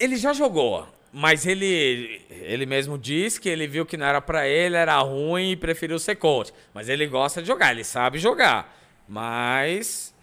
Ele 0.00 0.16
já 0.16 0.32
jogou, 0.32 0.86
mas 1.12 1.46
ele 1.46 2.20
ele 2.30 2.66
mesmo 2.66 2.98
diz 2.98 3.38
que 3.38 3.48
ele 3.48 3.66
viu 3.66 3.86
que 3.86 3.96
não 3.96 4.06
era 4.06 4.20
pra 4.20 4.46
ele, 4.48 4.76
era 4.76 4.98
ruim 4.98 5.52
e 5.52 5.56
preferiu 5.56 5.98
ser 5.98 6.16
coach. 6.16 6.52
Mas 6.74 6.88
ele 6.88 7.06
gosta 7.06 7.40
de 7.40 7.46
jogar, 7.46 7.70
ele 7.70 7.84
sabe 7.84 8.18
jogar. 8.18 8.76
Mas 9.08 10.14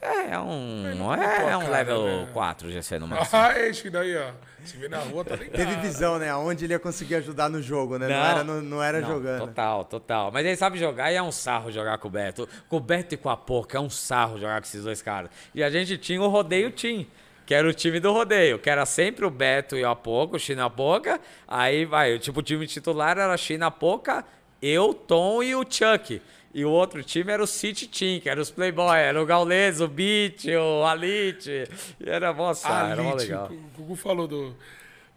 É, 0.00 0.30
é 0.34 0.38
um, 0.38 0.94
não 0.96 1.12
é, 1.12 1.50
é 1.50 1.56
um 1.56 1.60
cara, 1.62 1.72
level 1.72 2.04
né? 2.04 2.28
4 2.32 2.70
GC 2.70 2.98
no 3.00 3.08
máximo. 3.08 3.38
Ah, 3.40 3.58
esse 3.58 3.90
daí, 3.90 4.16
ó. 4.16 4.30
Se 4.64 4.76
vê 4.76 4.88
na 4.88 4.98
rua, 4.98 5.24
tá 5.24 5.34
ligado. 5.34 5.56
Teve 5.56 5.76
visão, 5.76 6.18
né? 6.18 6.28
Aonde 6.30 6.64
ele 6.66 6.74
ia 6.74 6.78
conseguir 6.78 7.16
ajudar 7.16 7.48
no 7.48 7.60
jogo, 7.62 7.98
né? 7.98 8.06
Não, 8.08 8.14
Não. 8.16 8.24
era, 8.30 8.44
no- 8.44 8.62
não 8.62 8.82
era 8.82 9.00
Não, 9.00 9.08
jogando. 9.08 9.40
Total, 9.40 9.84
total. 9.84 10.30
Mas 10.32 10.44
ele 10.46 10.56
sabe 10.56 10.78
jogar 10.78 11.10
e 11.10 11.16
é 11.16 11.22
um 11.22 11.32
sarro 11.32 11.72
jogar 11.72 11.98
com 11.98 12.08
o 12.08 12.10
Beto. 12.10 12.48
Com 12.68 12.76
o 12.76 12.80
Beto 12.80 13.14
e 13.14 13.18
com 13.18 13.30
a 13.30 13.36
Poca, 13.36 13.78
é 13.78 13.80
um 13.80 13.88
sarro 13.90 14.38
jogar 14.38 14.60
com 14.60 14.66
esses 14.66 14.84
dois 14.84 15.00
caras. 15.00 15.30
E 15.54 15.62
a 15.62 15.70
gente 15.70 15.96
tinha 15.96 16.20
o 16.20 16.28
Rodeio 16.28 16.70
Team, 16.70 17.06
que 17.46 17.54
era 17.54 17.66
o 17.66 17.72
time 17.72 17.98
do 17.98 18.12
rodeio, 18.12 18.58
que 18.58 18.68
era 18.68 18.84
sempre 18.84 19.24
o 19.24 19.30
Beto 19.30 19.74
e 19.76 19.82
a 19.84 19.94
Poca, 19.94 20.36
o 20.36 20.38
China 20.38 20.68
Poca. 20.68 21.18
Aí 21.46 21.84
vai, 21.86 22.18
tipo, 22.18 22.40
o 22.40 22.42
time 22.42 22.66
titular 22.66 23.16
era 23.16 23.34
China 23.38 23.70
Poca, 23.70 24.24
eu, 24.60 24.92
Tom 24.92 25.42
e 25.42 25.54
o 25.56 25.64
Chuck. 25.68 26.20
E 26.58 26.64
o 26.64 26.70
outro 26.70 27.04
time 27.04 27.30
era 27.32 27.40
o 27.40 27.46
City 27.46 27.86
Team, 27.86 28.18
que 28.20 28.28
era 28.28 28.40
os 28.40 28.50
Playboy, 28.50 28.98
era 28.98 29.22
o 29.22 29.24
Gaules, 29.24 29.80
o 29.80 29.86
Beat, 29.86 30.44
o 30.46 30.84
Alite. 30.84 31.64
E 32.00 32.10
era 32.10 32.32
mó 32.32 32.52
sarro, 32.52 32.90
era 32.92 33.00
mó 33.02 33.10
Alite, 33.12 33.24
legal. 33.26 33.46
o 33.52 33.56
Gugu 33.76 33.94
falou 33.94 34.26
do, 34.26 34.56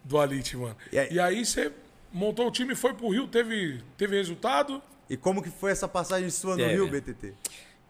do 0.03 0.19
Alite, 0.19 0.55
mano. 0.55 0.77
E 0.91 0.99
aí- 0.99 1.07
E 1.11 1.19
aí 1.19 1.43
você 1.43 1.71
montou 2.13 2.47
o 2.47 2.51
time, 2.51 2.75
foi 2.75 2.93
pro 2.93 3.09
Rio, 3.09 3.27
teve, 3.27 3.81
teve 3.97 4.15
resultado. 4.17 4.81
E 5.09 5.17
como 5.17 5.41
que 5.41 5.49
foi 5.49 5.71
essa 5.71 5.87
passagem 5.87 6.29
sua 6.29 6.51
no 6.55 6.57
Teve. 6.63 6.73
Rio, 6.75 6.87
BTT? 6.87 7.33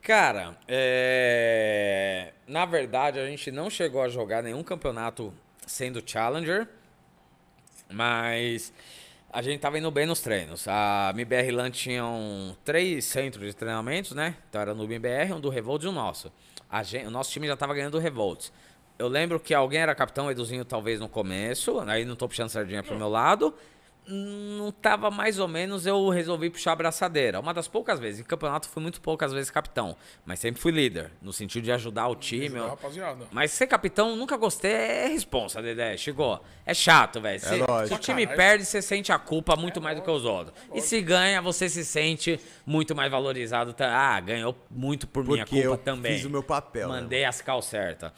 Cara, 0.02 0.58
é... 0.68 2.32
na 2.48 2.66
verdade 2.66 3.20
a 3.20 3.26
gente 3.28 3.52
não 3.52 3.70
chegou 3.70 4.02
a 4.02 4.08
jogar 4.10 4.42
nenhum 4.42 4.64
campeonato 4.64 5.34
sendo 5.68 6.02
challenger, 6.06 6.68
mas 7.92 8.74
a 9.34 9.42
gente 9.42 9.60
tava 9.60 9.78
indo 9.78 9.90
bem 9.90 10.06
nos 10.06 10.20
treinos. 10.20 10.68
A 10.68 11.12
MBR 11.14 11.52
LAN 11.52 11.72
tinham 11.72 12.56
três 12.66 13.06
centros 13.06 13.46
de 13.46 13.54
treinamentos, 13.54 14.12
né? 14.12 14.36
Então 14.50 14.62
era 14.62 14.74
no 14.74 14.84
MBR, 14.84 15.34
um 15.34 15.40
do 15.40 15.50
Revolts 15.50 15.86
e 15.86 15.90
o 15.90 15.92
nosso. 15.92 16.32
Gente, 16.84 17.08
o 17.08 17.12
nosso 17.12 17.32
time 17.32 17.48
já 17.48 17.56
tava 17.56 17.74
ganhando 17.74 17.96
o 17.96 18.00
Revolts. 18.00 18.52
Eu 19.00 19.08
lembro 19.08 19.40
que 19.40 19.54
alguém 19.54 19.80
era 19.80 19.96
capitão, 19.96 20.30
Eduzinho 20.30 20.64
talvez 20.64 21.00
no 21.00 21.10
começo, 21.10 21.80
aí 21.82 22.06
não 22.06 22.16
tô 22.16 22.28
puxando 22.28 22.50
sardinha 22.50 22.84
pro 22.84 22.98
meu 22.98 23.10
lado. 23.10 23.54
Não 24.08 24.72
tava 24.72 25.12
mais 25.12 25.38
ou 25.40 25.48
menos, 25.48 25.86
eu 25.86 26.10
resolvi 26.10 26.50
puxar 26.50 26.72
a 26.74 26.76
braçadeira. 26.76 27.40
Uma 27.40 27.54
das 27.54 27.68
poucas 27.68 28.00
vezes. 28.00 28.20
Em 28.20 28.24
campeonato 28.24 28.68
fui 28.68 28.82
muito 28.82 29.00
poucas 29.00 29.32
vezes 29.32 29.52
capitão, 29.52 29.96
mas 30.26 30.40
sempre 30.40 30.60
fui 30.60 30.72
líder, 30.72 31.12
no 31.22 31.32
sentido 31.32 31.64
de 31.64 31.72
ajudar 31.72 32.08
o 32.08 32.16
time. 32.16 32.58
eu- 32.58 32.68
Rapaziada. 32.70 33.28
mas 33.32 33.52
ser 33.52 33.68
capitão, 33.68 34.16
nunca 34.16 34.36
gostei, 34.38 34.72
é 34.72 35.08
responsa, 35.08 35.62
Dedé. 35.62 35.96
Chegou. 35.98 36.44
É 36.66 36.74
chato, 36.74 37.22
velho. 37.22 37.40
Se, 37.40 37.56
lógico. 37.58 37.88
se 37.88 37.94
o 37.94 37.98
time 38.00 38.24
Caralho. 38.24 38.38
perde, 38.38 38.66
você 38.66 38.82
sente 38.82 39.12
a 39.12 39.20
culpa 39.20 39.56
muito 39.56 39.80
mais 39.80 39.96
do 39.98 40.04
que 40.04 40.10
os 40.12 40.26
outros. 40.26 40.56
E 40.74 40.82
se 40.82 41.00
ganha, 41.02 41.42
você 41.42 41.70
se 41.70 41.86
sente 41.86 42.40
muito 42.66 42.96
mais 42.96 43.10
valorizado. 43.12 43.74
Ah, 43.80 44.20
ganhou 44.20 44.58
muito 44.70 45.08
por 45.08 45.24
minha 45.24 45.46
Porque 45.46 45.62
culpa 45.62 45.76
eu 45.76 45.78
também. 45.78 46.16
fiz 46.16 46.26
o 46.26 46.30
meu 46.30 46.44
papel, 46.44 46.90
né, 46.90 47.02
Mandei 47.02 47.24
as 47.24 47.40
cal 47.42 47.62
certas. 47.62 48.12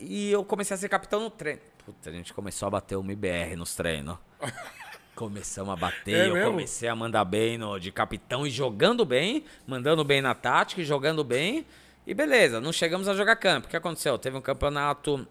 E 0.00 0.30
eu 0.32 0.42
comecei 0.44 0.74
a 0.74 0.78
ser 0.78 0.88
capitão 0.88 1.20
no 1.20 1.28
treino. 1.30 1.60
Puta, 1.84 2.08
a 2.08 2.12
gente 2.12 2.32
começou 2.32 2.66
a 2.66 2.70
bater 2.70 2.96
o 2.96 3.00
MBR 3.02 3.54
nos 3.54 3.74
treinos. 3.74 4.16
Começamos 5.14 5.72
a 5.72 5.76
bater, 5.76 6.14
É 6.14 6.28
eu 6.28 6.34
mesmo? 6.34 6.50
comecei 6.52 6.88
a 6.88 6.96
mandar 6.96 7.24
bem 7.24 7.58
no, 7.58 7.78
de 7.78 7.92
capitão 7.92 8.46
e 8.46 8.50
jogando 8.50 9.04
bem, 9.04 9.44
mandando 9.66 10.02
bem 10.04 10.22
na 10.22 10.34
tática 10.34 10.80
e 10.80 10.84
jogando 10.84 11.22
bem. 11.22 11.66
E 12.06 12.14
beleza, 12.14 12.60
não 12.60 12.72
chegamos 12.72 13.06
a 13.08 13.14
jogar 13.14 13.36
campo. 13.36 13.66
O 13.66 13.70
que 13.70 13.76
aconteceu? 13.76 14.16
Teve 14.18 14.36
um 14.36 14.40
campeonato, 14.40 15.26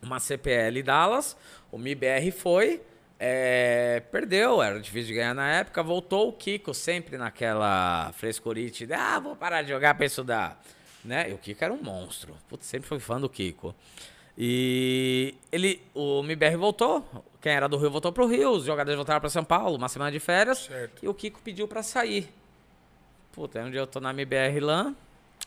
uma 0.00 0.20
CPL 0.20 0.82
Dallas, 0.82 1.36
o 1.72 1.78
MIBR 1.78 2.30
foi, 2.30 2.80
é, 3.18 4.00
perdeu, 4.12 4.62
era 4.62 4.78
difícil 4.78 5.08
de 5.08 5.14
ganhar 5.14 5.34
na 5.34 5.50
época, 5.50 5.82
voltou 5.82 6.28
o 6.28 6.32
Kiko 6.32 6.72
sempre 6.72 7.18
naquela 7.18 8.12
frescurite 8.12 8.86
de, 8.86 8.92
ah, 8.94 9.18
vou 9.18 9.34
parar 9.34 9.62
de 9.62 9.70
jogar 9.70 9.94
pra 9.94 10.06
estudar. 10.06 10.62
Né? 11.04 11.30
E 11.30 11.32
o 11.32 11.38
Kiko 11.38 11.64
era 11.64 11.72
um 11.72 11.82
monstro. 11.82 12.36
Putz, 12.48 12.66
sempre 12.66 12.88
fui 12.88 13.00
fã 13.00 13.20
do 13.20 13.28
Kiko. 13.28 13.74
E 14.38 15.34
ele, 15.50 15.80
o 15.94 16.20
MBR 16.20 16.56
voltou, 16.56 17.02
quem 17.40 17.52
era 17.52 17.68
do 17.68 17.78
Rio 17.78 17.90
voltou 17.90 18.12
pro 18.12 18.26
Rio, 18.26 18.50
os 18.50 18.64
jogadores 18.64 18.96
voltaram 18.96 19.20
pra 19.20 19.30
São 19.30 19.42
Paulo, 19.44 19.76
uma 19.76 19.88
semana 19.88 20.10
de 20.12 20.20
férias, 20.20 20.58
Certo. 20.66 21.04
e 21.04 21.08
o 21.08 21.14
Kiko 21.14 21.40
pediu 21.42 21.66
pra 21.66 21.82
sair. 21.82 22.28
Puta, 23.32 23.60
um 23.60 23.70
dia 23.70 23.80
eu 23.80 23.86
tô 23.86 23.98
na 23.98 24.10
MBR 24.10 24.60
LAN, 24.60 24.94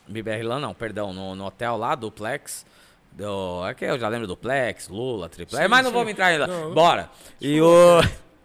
MBR 0.08 0.42
LAN 0.42 0.58
não, 0.58 0.74
perdão, 0.74 1.12
no, 1.12 1.34
no 1.36 1.44
hotel 1.46 1.76
lá, 1.76 1.94
Duplex, 1.94 2.66
do, 3.12 3.64
é 3.66 3.74
que 3.74 3.84
eu 3.84 3.98
já 3.98 4.08
lembro 4.08 4.26
Duplex, 4.26 4.88
Lula, 4.88 5.28
Triplex, 5.28 5.62
Sim, 5.64 5.68
mas 5.70 5.82
não 5.84 5.90
sim. 5.90 5.96
vamos 5.96 6.12
entrar 6.12 6.26
ainda, 6.26 6.46
Não, 6.48 6.74
bora. 6.74 7.08
E 7.40 7.60
o, 7.60 8.00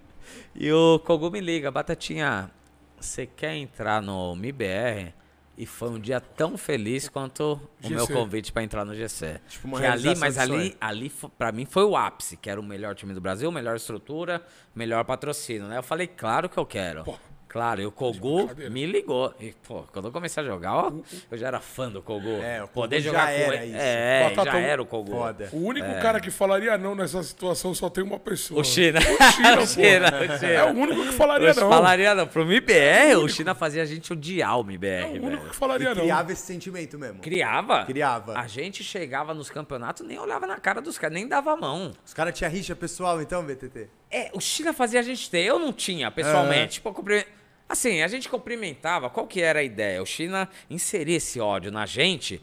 e 0.54 0.72
o 0.72 1.00
Kogu 1.00 1.32
me 1.32 1.40
liga, 1.40 1.72
Batatinha, 1.72 2.52
você 3.00 3.26
quer 3.26 3.56
entrar 3.56 4.00
no 4.02 4.34
MBR? 4.34 5.12
E 5.58 5.66
foi 5.66 5.90
um 5.90 6.00
dia 6.00 6.20
tão 6.20 6.58
feliz 6.58 7.08
quanto 7.08 7.60
o 7.84 7.90
meu 7.90 8.02
GC. 8.02 8.14
convite 8.14 8.52
pra 8.52 8.64
entrar 8.64 8.84
no 8.84 8.94
GC. 8.94 9.40
Tipo 9.48 9.68
uma 9.68 9.80
que 9.80 9.86
ali, 9.86 10.16
mas 10.18 10.38
ali, 10.38 10.76
ali 10.82 11.12
pra 11.38 11.52
mim 11.52 11.66
foi 11.66 11.84
o 11.84 11.96
ápice, 11.96 12.36
que 12.36 12.50
era 12.50 12.60
o 12.60 12.64
melhor 12.64 12.94
time 12.94 13.14
do 13.14 13.22
Brasil, 13.22 13.50
melhor 13.52 13.76
estrutura, 13.76 14.42
melhor 14.76 15.06
patrocínio, 15.06 15.68
né? 15.68 15.78
Eu 15.78 15.84
falei, 15.84 16.08
claro 16.08 16.50
que 16.50 16.58
eu 16.58 16.66
quero. 16.66 17.04
Pô. 17.06 17.18
Claro, 17.56 17.82
e 17.82 17.86
o 17.86 17.92
Kogu 17.92 18.50
me 18.70 18.86
ligou. 18.86 19.34
E, 19.40 19.54
pô, 19.66 19.84
quando 19.94 20.10
eu 20.10 20.12
comecei 20.12 20.44
a 20.44 20.46
jogar, 20.46 20.76
ó, 20.76 20.92
eu 21.32 21.38
já 21.38 21.48
era 21.48 21.62
fã 21.62 21.90
do 21.90 22.02
Kogu. 22.02 22.42
É, 22.44 22.62
o 22.62 22.68
Poder 22.68 22.98
Kogu 22.98 23.08
jogar 23.08 23.20
já 23.20 23.26
com 23.28 23.32
era 23.54 23.56
ele. 23.64 23.66
isso. 23.68 23.78
É, 23.80 24.24
Batata, 24.30 24.52
já 24.52 24.58
o- 24.58 24.60
era 24.60 24.82
o 24.82 24.86
Kogu. 24.86 25.12
Foda. 25.12 25.50
O 25.54 25.58
único 25.66 25.88
cara 26.02 26.20
que 26.20 26.30
falaria 26.30 26.78
não 26.78 26.94
nessa 26.96 27.24
situação 27.24 27.74
só 27.74 27.90
tem 27.90 28.04
uma 28.04 28.20
pessoa. 28.20 28.58
É. 28.58 28.62
O 28.62 28.64
China. 28.66 29.00
O 29.00 29.04
China, 29.32 29.62
O 29.62 29.68
China, 29.68 30.08
o 30.36 30.38
China. 30.38 30.52
É 30.52 30.64
o 30.66 30.76
único 30.76 31.02
que 31.06 31.12
falaria 31.14 31.48
Eu 31.48 31.56
não. 31.56 31.70
falaria 31.70 32.14
não. 32.14 32.28
Pro 32.28 32.42
MBR, 32.42 33.16
o 33.24 33.30
China 33.30 33.56
fazia 33.56 33.84
a 33.84 33.86
gente 33.86 34.12
odiar 34.12 34.58
o 34.60 34.62
MBR, 34.62 35.04
É 35.04 35.06
o 35.06 35.10
único 35.12 35.28
velho. 35.38 35.50
que 35.52 35.56
falaria 35.56 35.92
E 35.92 35.96
não. 35.96 36.02
criava 36.02 36.32
esse 36.34 36.42
sentimento 36.42 37.00
mesmo. 37.00 37.20
Criava? 37.22 37.86
Criava. 37.86 38.38
A 38.38 38.48
gente 38.48 38.84
chegava 38.84 39.34
nos 39.34 39.50
campeonatos, 39.50 40.06
nem 40.06 40.20
olhava 40.20 40.46
na 40.46 40.58
cara 40.60 40.82
dos 40.82 40.98
caras, 40.98 41.16
nem 41.16 41.26
dava 41.26 41.54
a 41.54 41.56
mão. 41.56 41.94
Os 42.06 42.14
caras 42.14 42.38
tinham 42.38 42.52
rixa 42.52 42.76
pessoal, 42.76 43.22
então, 43.22 43.42
BTT? 43.46 43.88
É, 44.12 44.30
o 44.34 44.42
China 44.42 44.74
fazia 44.74 45.00
a 45.00 45.04
gente 45.04 45.30
ter, 45.30 45.46
eu 45.46 45.58
não 45.58 45.72
tinha, 45.72 46.12
pessoalmente. 46.12 46.74
Tipo, 46.74 46.90
eu 46.90 46.94
cumpri- 46.94 47.26
Assim, 47.68 48.02
a 48.02 48.08
gente 48.08 48.30
cumprimentava, 48.30 49.10
qual 49.10 49.26
que 49.26 49.42
era 49.42 49.60
a 49.60 49.64
ideia? 49.64 50.02
O 50.02 50.06
China 50.06 50.48
inserir 50.70 51.16
esse 51.16 51.40
ódio 51.40 51.72
na 51.72 51.86
gente. 51.86 52.42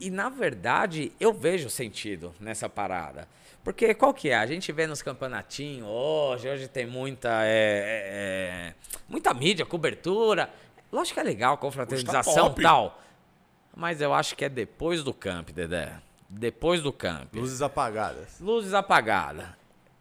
E, 0.00 0.10
na 0.10 0.28
verdade, 0.28 1.12
eu 1.20 1.32
vejo 1.32 1.68
sentido 1.68 2.34
nessa 2.40 2.68
parada. 2.68 3.28
Porque 3.62 3.92
qual 3.92 4.14
que 4.14 4.30
é? 4.30 4.36
A 4.36 4.46
gente 4.46 4.72
vê 4.72 4.86
nos 4.86 5.02
campeonatinhos 5.02 5.86
hoje, 5.86 6.48
hoje 6.48 6.68
tem 6.68 6.86
muita, 6.86 7.44
é, 7.44 7.48
é, 7.48 8.70
é, 8.70 8.74
muita 9.08 9.34
mídia, 9.34 9.66
cobertura. 9.66 10.48
Lógico 10.90 11.14
que 11.14 11.20
é 11.20 11.22
legal, 11.22 11.58
confraternização 11.58 12.54
e 12.56 12.62
tal. 12.62 13.00
Mas 13.76 14.00
eu 14.00 14.14
acho 14.14 14.34
que 14.34 14.44
é 14.44 14.48
depois 14.48 15.04
do 15.04 15.12
camp, 15.12 15.50
Dedé. 15.50 15.92
Depois 16.28 16.82
do 16.82 16.92
camp. 16.92 17.34
Luzes 17.34 17.60
apagadas. 17.60 18.40
Luzes 18.40 18.72
apagadas. 18.72 19.46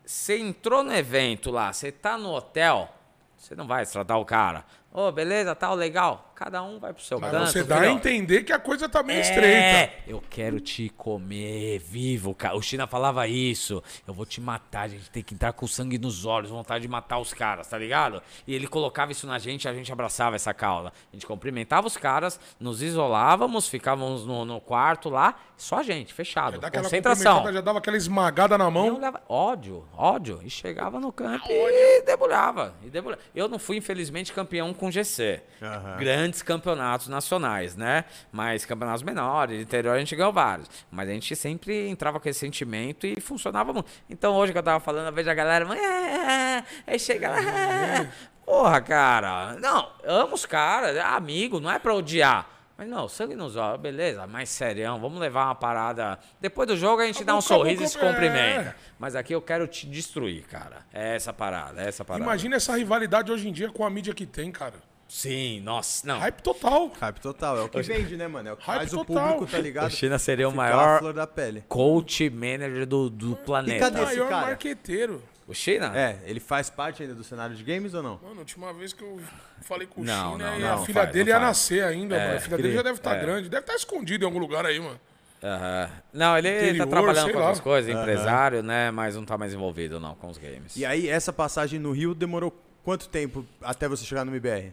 Você 0.05 0.39
entrou 0.39 0.83
no 0.83 0.93
evento 0.93 1.51
lá, 1.51 1.71
você 1.71 1.91
tá 1.91 2.17
no 2.17 2.31
hotel, 2.31 2.91
você 3.39 3.55
não 3.55 3.65
vai 3.65 3.85
tratar 3.85 4.17
o 4.17 4.25
cara. 4.25 4.65
Ô, 4.91 5.11
beleza, 5.11 5.55
tal, 5.55 5.73
legal. 5.75 6.28
Cada 6.39 6.63
um 6.63 6.79
vai 6.79 6.93
pro 6.93 7.03
seu 7.03 7.19
Mas 7.19 7.31
canto. 7.31 7.51
você 7.51 7.63
dá 7.65 7.75
a 7.75 7.79
filhão. 7.81 7.95
entender 7.97 8.43
que 8.43 8.53
a 8.53 8.59
coisa 8.59 8.87
tá 8.87 9.03
meio 9.03 9.17
É, 9.19 9.21
estreita. 9.23 9.93
eu 10.07 10.23
quero 10.29 10.61
te 10.61 10.87
comer 10.95 11.79
vivo, 11.79 12.33
cara. 12.33 12.55
O 12.55 12.61
China 12.61 12.87
falava 12.87 13.27
isso. 13.27 13.83
Eu 14.07 14.13
vou 14.13 14.25
te 14.25 14.39
matar, 14.39 14.83
a 14.83 14.87
gente 14.87 15.09
tem 15.09 15.21
que 15.21 15.33
entrar 15.33 15.51
com 15.51 15.67
sangue 15.67 15.97
nos 15.97 16.23
olhos, 16.25 16.49
vontade 16.49 16.81
de 16.83 16.87
matar 16.87 17.19
os 17.19 17.33
caras, 17.33 17.67
tá 17.67 17.77
ligado? 17.77 18.23
E 18.47 18.55
ele 18.55 18.67
colocava 18.67 19.11
isso 19.11 19.27
na 19.27 19.37
gente, 19.37 19.67
a 19.67 19.73
gente 19.73 19.91
abraçava 19.91 20.37
essa 20.37 20.53
causa. 20.53 20.93
A 21.11 21.15
gente 21.15 21.25
cumprimentava 21.27 21.85
os 21.87 21.97
caras, 21.97 22.39
nos 22.57 22.81
isolávamos, 22.81 23.67
ficávamos 23.67 24.25
no, 24.25 24.45
no 24.45 24.61
quarto 24.61 25.09
lá, 25.09 25.35
só 25.57 25.79
a 25.79 25.83
gente, 25.83 26.13
fechado. 26.13 26.57
Dá 26.57 26.67
aquela 26.69 26.83
Concentração. 26.85 27.51
já 27.51 27.59
dava 27.59 27.79
aquela 27.79 27.97
esmagada 27.97 28.57
na 28.57 28.71
mão. 28.71 28.95
olhava, 28.95 29.21
ódio, 29.27 29.85
ódio. 29.93 30.39
E 30.41 30.49
chegava 30.49 31.01
no 31.01 31.11
campo 31.11 31.47
e 31.49 32.01
debulhava, 32.03 32.73
e 32.81 32.89
debulhava. 32.89 33.21
Eu 33.35 33.49
não 33.49 33.59
fui, 33.59 33.75
infelizmente, 33.75 34.31
campeão 34.31 34.73
com 34.73 34.89
GC. 34.89 35.41
Aham. 35.61 35.97
Grandes 36.29 36.41
campeonatos 36.43 37.07
nacionais, 37.07 37.75
né? 37.75 38.05
Mas 38.31 38.63
campeonatos 38.63 39.01
menores, 39.01 39.59
interior, 39.61 39.95
a 39.95 39.99
gente 39.99 40.15
ganhou 40.15 40.31
vários. 40.31 40.69
Mas 40.91 41.09
a 41.09 41.11
gente 41.11 41.35
sempre 41.35 41.89
entrava 41.89 42.19
com 42.19 42.29
esse 42.29 42.39
sentimento 42.39 43.07
e 43.07 43.19
funcionava 43.19 43.73
muito. 43.73 43.89
Então, 44.07 44.35
hoje 44.35 44.51
que 44.51 44.57
eu 44.59 44.63
tava 44.63 44.79
falando, 44.79 45.07
eu 45.07 45.13
vejo 45.13 45.29
a 45.29 45.33
galera, 45.33 45.65
"É, 45.75 45.79
é, 45.79 46.57
é", 46.59 46.63
aí 46.85 46.99
chega 46.99 47.31
lá, 47.31 47.39
"É". 47.41 48.09
porra, 48.45 48.79
cara. 48.79 49.55
Não, 49.59 49.89
amo 50.05 50.35
os 50.35 50.45
caras, 50.45 50.95
é 50.95 51.01
amigo, 51.01 51.59
não 51.59 51.71
é 51.71 51.79
pra 51.79 51.95
odiar. 51.95 52.47
Mas 52.77 52.87
não, 52.87 53.09
sangue 53.09 53.35
nos 53.35 53.55
olhos, 53.57 53.81
beleza, 53.81 54.25
mais 54.27 54.49
serião, 54.49 54.99
vamos 55.01 55.19
levar 55.19 55.45
uma 55.45 55.55
parada. 55.55 56.17
Depois 56.39 56.67
do 56.67 56.77
jogo 56.77 57.01
a 57.01 57.05
gente 57.07 57.23
dá 57.25 57.35
um 57.35 57.41
sorriso 57.41 57.83
e 57.83 57.87
se 57.87 57.97
acabou, 57.97 58.13
cumprimenta. 58.13 58.69
é. 58.69 58.75
Mas 58.99 59.15
aqui 59.15 59.33
eu 59.33 59.41
quero 59.41 59.67
te 59.67 59.85
destruir, 59.87 60.43
cara. 60.45 60.85
É 60.93 61.15
essa 61.15 61.33
parada, 61.33 61.81
é 61.81 61.87
essa 61.87 62.05
parada. 62.05 62.23
Imagina 62.23 62.55
essa 62.55 62.77
rivalidade 62.77 63.31
hoje 63.31 63.49
em 63.49 63.51
dia 63.51 63.69
com 63.69 63.83
a 63.83 63.89
mídia 63.89 64.13
que 64.13 64.25
tem, 64.25 64.49
cara. 64.51 64.75
Sim, 65.11 65.59
nossa, 65.61 66.05
não. 66.07 66.19
Hype 66.19 66.39
total. 66.43 66.91
Hype 67.01 67.19
total. 67.19 67.57
É 67.57 67.61
o 67.63 67.67
que 67.69 67.81
vende, 67.81 68.15
né, 68.15 68.27
mano? 68.27 68.49
É 68.49 68.53
o 68.53 68.57
que 68.57 68.63
Hype 68.63 68.77
faz 68.77 68.93
o 68.93 69.03
total. 69.03 69.33
público, 69.33 69.51
tá 69.51 69.57
ligado? 69.57 69.87
O 69.87 69.89
China 69.89 70.19
seria 70.19 70.47
o 70.47 70.51
a 70.51 70.55
maior 70.55 70.99
flor 70.99 71.13
da 71.13 71.25
pele. 71.25 71.63
coach 71.67 72.29
manager 72.29 72.85
do, 72.85 73.09
do 73.09 73.35
planeta. 73.37 73.79
cadê 73.79 74.03
esse 74.03 74.15
Maior 74.17 74.29
cara? 74.29 74.45
marqueteiro. 74.47 75.23
O 75.47 75.53
China? 75.55 75.91
É, 75.97 76.19
ele 76.25 76.39
faz 76.39 76.69
parte 76.69 77.01
ainda 77.01 77.15
do 77.15 77.23
cenário 77.23 77.55
de 77.55 77.63
games 77.63 77.95
ou 77.95 78.03
não? 78.03 78.19
Mano, 78.21 78.35
a 78.35 78.39
última 78.39 78.71
vez 78.71 78.93
que 78.93 79.01
eu 79.03 79.19
falei 79.63 79.87
com 79.87 80.01
o 80.01 80.03
Não, 80.05 80.33
China, 80.33 80.51
não, 80.51 80.57
e 80.57 80.61
não, 80.61 80.67
a 80.67 80.75
não 80.75 80.85
filha 80.85 81.01
faz, 81.01 81.11
dele 81.11 81.23
não 81.23 81.29
ia 81.31 81.35
faz. 81.39 81.47
nascer 81.47 81.83
ainda, 81.83 82.19
mano. 82.19 82.37
A 82.37 82.39
filha 82.39 82.57
dele 82.57 82.73
já 82.75 82.81
deve 82.83 82.95
estar 82.99 83.15
É. 83.15 83.19
grande. 83.19 83.49
Deve 83.49 83.61
estar 83.63 83.73
escondido 83.73 84.23
em 84.23 84.27
algum 84.27 84.37
lugar 84.39 84.63
aí, 84.63 84.79
mano. 84.79 84.99
Aham. 85.43 85.89
Não, 86.13 86.37
ele 86.37 86.49
Interior, 86.55 86.85
tá 86.85 86.87
trabalhando 86.91 87.23
sei 87.23 87.33
com 87.33 87.39
lá. 87.39 87.45
outras 87.45 87.63
coisas, 87.63 87.95
empresário, 87.95 88.61
né? 88.61 88.91
Mas 88.91 89.15
não 89.15 89.25
tá 89.25 89.39
mais 89.39 89.51
envolvido, 89.55 89.99
não, 89.99 90.13
com 90.13 90.27
os 90.27 90.37
games. 90.37 90.75
E 90.75 90.85
aí, 90.85 91.09
essa 91.09 91.33
passagem 91.33 91.79
no 91.79 91.91
Rio 91.93 92.13
demorou 92.13 92.53
quanto 92.83 93.09
tempo 93.09 93.43
até 93.59 93.87
você 93.87 94.05
chegar 94.05 94.23
no 94.23 94.31
MBR? 94.31 94.71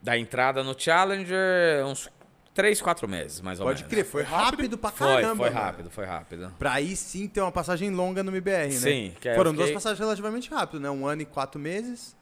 Da 0.00 0.16
entrada 0.16 0.62
no 0.62 0.78
Challenger, 0.78 1.84
uns 1.84 2.08
3, 2.54 2.80
4 2.80 3.08
meses, 3.08 3.40
mais 3.40 3.60
ou 3.60 3.66
Pode 3.66 3.80
menos. 3.82 3.90
crer, 3.92 4.04
foi 4.04 4.22
rápido 4.22 4.78
pra 4.78 4.90
Foi, 4.90 5.06
caramba. 5.06 5.36
foi 5.36 5.50
mano. 5.50 5.60
rápido, 5.64 5.90
foi 5.90 6.04
rápido. 6.04 6.52
Pra 6.58 6.72
aí 6.74 6.94
sim 6.96 7.28
ter 7.28 7.40
uma 7.40 7.52
passagem 7.52 7.90
longa 7.90 8.22
no 8.22 8.30
MBR, 8.30 8.64
né? 8.66 8.70
Sim, 8.70 9.14
que 9.20 9.32
Foram 9.34 9.52
duas 9.54 9.70
passagens 9.70 9.98
relativamente 9.98 10.50
rápidas, 10.50 10.80
né? 10.80 10.90
Um 10.90 11.06
ano 11.06 11.22
e 11.22 11.24
quatro 11.24 11.60
meses. 11.60 12.16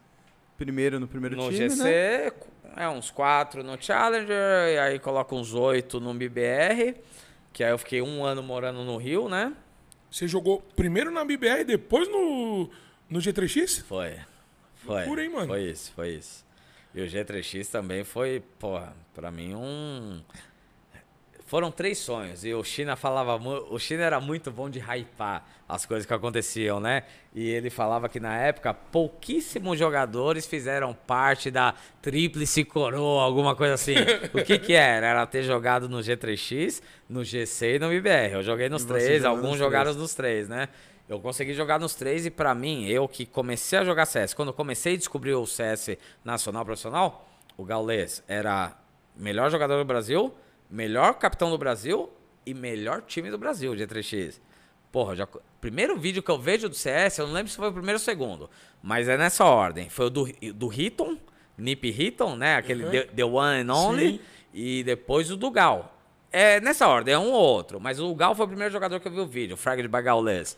Primeiro 0.57 0.99
no 0.99 1.07
primeiro 1.07 1.35
No 1.35 1.49
time, 1.51 1.69
GC, 1.69 1.83
né? 1.83 2.31
é 2.75 2.89
uns 2.89 3.11
4 3.11 3.63
no 3.63 3.79
Challenger, 3.79 4.35
e 4.73 4.77
aí 4.79 4.99
coloca 4.99 5.35
uns 5.35 5.53
8 5.53 5.99
no 5.99 6.11
MBR, 6.11 6.95
que 7.53 7.63
aí 7.63 7.69
eu 7.71 7.77
fiquei 7.77 8.01
um 8.01 8.23
ano 8.25 8.41
morando 8.41 8.83
no 8.83 8.97
Rio, 8.97 9.29
né? 9.29 9.53
Você 10.09 10.27
jogou 10.27 10.61
primeiro 10.75 11.11
na 11.11 11.23
BBR 11.23 11.61
e 11.61 11.63
depois 11.63 12.07
no, 12.09 12.69
no 13.09 13.19
G3X? 13.19 13.83
Foi. 13.83 14.15
Foi. 14.75 14.95
Loucura, 14.95 15.23
hein, 15.23 15.29
mano? 15.29 15.47
Foi 15.47 15.61
isso, 15.61 15.91
foi 15.93 16.09
isso. 16.15 16.43
E 16.97 17.01
o 17.01 17.05
G3X 17.05 17.67
também 17.67 18.03
foi, 18.03 18.41
porra, 18.57 18.91
pra 19.13 19.29
mim 19.29 19.53
um. 19.53 20.19
Foram 21.45 21.71
três 21.71 21.99
sonhos. 21.99 22.43
E 22.43 22.51
o 22.55 22.63
China 22.63 22.95
falava. 22.95 23.35
O 23.35 23.77
China 23.77 24.01
era 24.01 24.19
muito 24.19 24.49
bom 24.49 24.67
de 24.67 24.79
hypar 24.79 25.45
as 25.69 25.85
coisas 25.85 26.07
que 26.07 26.13
aconteciam, 26.13 26.79
né? 26.79 27.03
E 27.35 27.47
ele 27.51 27.69
falava 27.69 28.09
que 28.09 28.19
na 28.19 28.35
época 28.35 28.73
pouquíssimos 28.73 29.77
jogadores 29.77 30.47
fizeram 30.47 30.91
parte 30.91 31.51
da 31.51 31.75
Tríplice 32.01 32.65
Coroa, 32.65 33.21
alguma 33.21 33.55
coisa 33.55 33.75
assim. 33.75 33.93
o 34.33 34.43
que 34.43 34.57
que 34.57 34.73
era? 34.73 35.05
Era 35.05 35.25
ter 35.27 35.43
jogado 35.43 35.87
no 35.87 35.99
G3X, 35.99 36.81
no 37.07 37.23
GC 37.23 37.75
e 37.75 37.79
no 37.79 37.93
MBR. 37.93 38.33
Eu 38.33 38.43
joguei 38.43 38.69
nos 38.69 38.83
E 38.83 38.87
três, 38.87 39.23
alguns 39.23 39.51
nos 39.51 39.59
jogaram 39.59 39.91
três. 39.91 39.97
nos 39.97 40.15
três, 40.15 40.49
né? 40.49 40.67
Eu 41.09 41.19
consegui 41.21 41.53
jogar 41.53 41.79
nos 41.79 41.95
três 41.95 42.25
e 42.25 42.29
pra 42.29 42.53
mim, 42.53 42.85
eu 42.87 43.07
que 43.07 43.25
comecei 43.25 43.79
a 43.79 43.83
jogar 43.85 44.05
CS, 44.05 44.33
quando 44.33 44.49
eu 44.49 44.53
comecei 44.53 44.93
a 44.93 44.97
descobrir 44.97 45.33
o 45.35 45.45
CS 45.45 45.97
nacional 46.23 46.65
profissional, 46.65 47.25
o 47.55 47.63
Gaules 47.63 48.23
era 48.27 48.77
melhor 49.15 49.49
jogador 49.49 49.77
do 49.77 49.85
Brasil, 49.85 50.33
melhor 50.69 51.13
capitão 51.15 51.49
do 51.49 51.57
Brasil 51.57 52.09
e 52.45 52.53
melhor 52.53 53.01
time 53.03 53.31
do 53.31 53.37
Brasil 53.37 53.73
de 53.75 53.87
3x. 53.87 54.39
Porra, 54.91 55.15
já 55.15 55.27
primeiro 55.61 55.97
vídeo 55.97 56.21
que 56.21 56.29
eu 56.31 56.37
vejo 56.37 56.67
do 56.67 56.75
CS, 56.75 57.19
eu 57.19 57.27
não 57.27 57.33
lembro 57.33 57.51
se 57.51 57.57
foi 57.57 57.69
o 57.69 57.73
primeiro 57.73 57.97
ou 57.97 58.01
o 58.01 58.03
segundo, 58.03 58.49
mas 58.81 59.07
é 59.07 59.17
nessa 59.17 59.45
ordem. 59.45 59.89
Foi 59.89 60.07
o 60.07 60.09
do 60.09 60.27
do 60.53 60.73
Hitton, 60.73 61.17
Nip 61.57 61.87
Hitton, 61.87 62.35
né, 62.35 62.55
aquele 62.57 62.83
Uhum. 62.83 62.91
the, 62.91 63.03
the 63.05 63.23
One 63.25 63.61
and 63.61 63.73
Only 63.73 64.11
Sim. 64.11 64.19
e 64.53 64.83
depois 64.83 65.31
o 65.31 65.37
do 65.37 65.49
Gal. 65.51 65.93
É 66.31 66.59
nessa 66.59 66.87
ordem, 66.87 67.13
é 67.13 67.17
um 67.17 67.31
ou 67.31 67.41
outro. 67.41 67.79
Mas 67.79 67.99
o 67.99 68.13
Gal 68.13 68.35
foi 68.35 68.45
o 68.45 68.49
primeiro 68.49 68.71
jogador 68.73 68.99
que 68.99 69.07
eu 69.07 69.11
vi 69.11 69.19
o 69.21 69.25
vídeo, 69.25 69.53
o 69.53 69.57
Fragment 69.57 69.89
by 69.89 70.01
Gaules. 70.03 70.57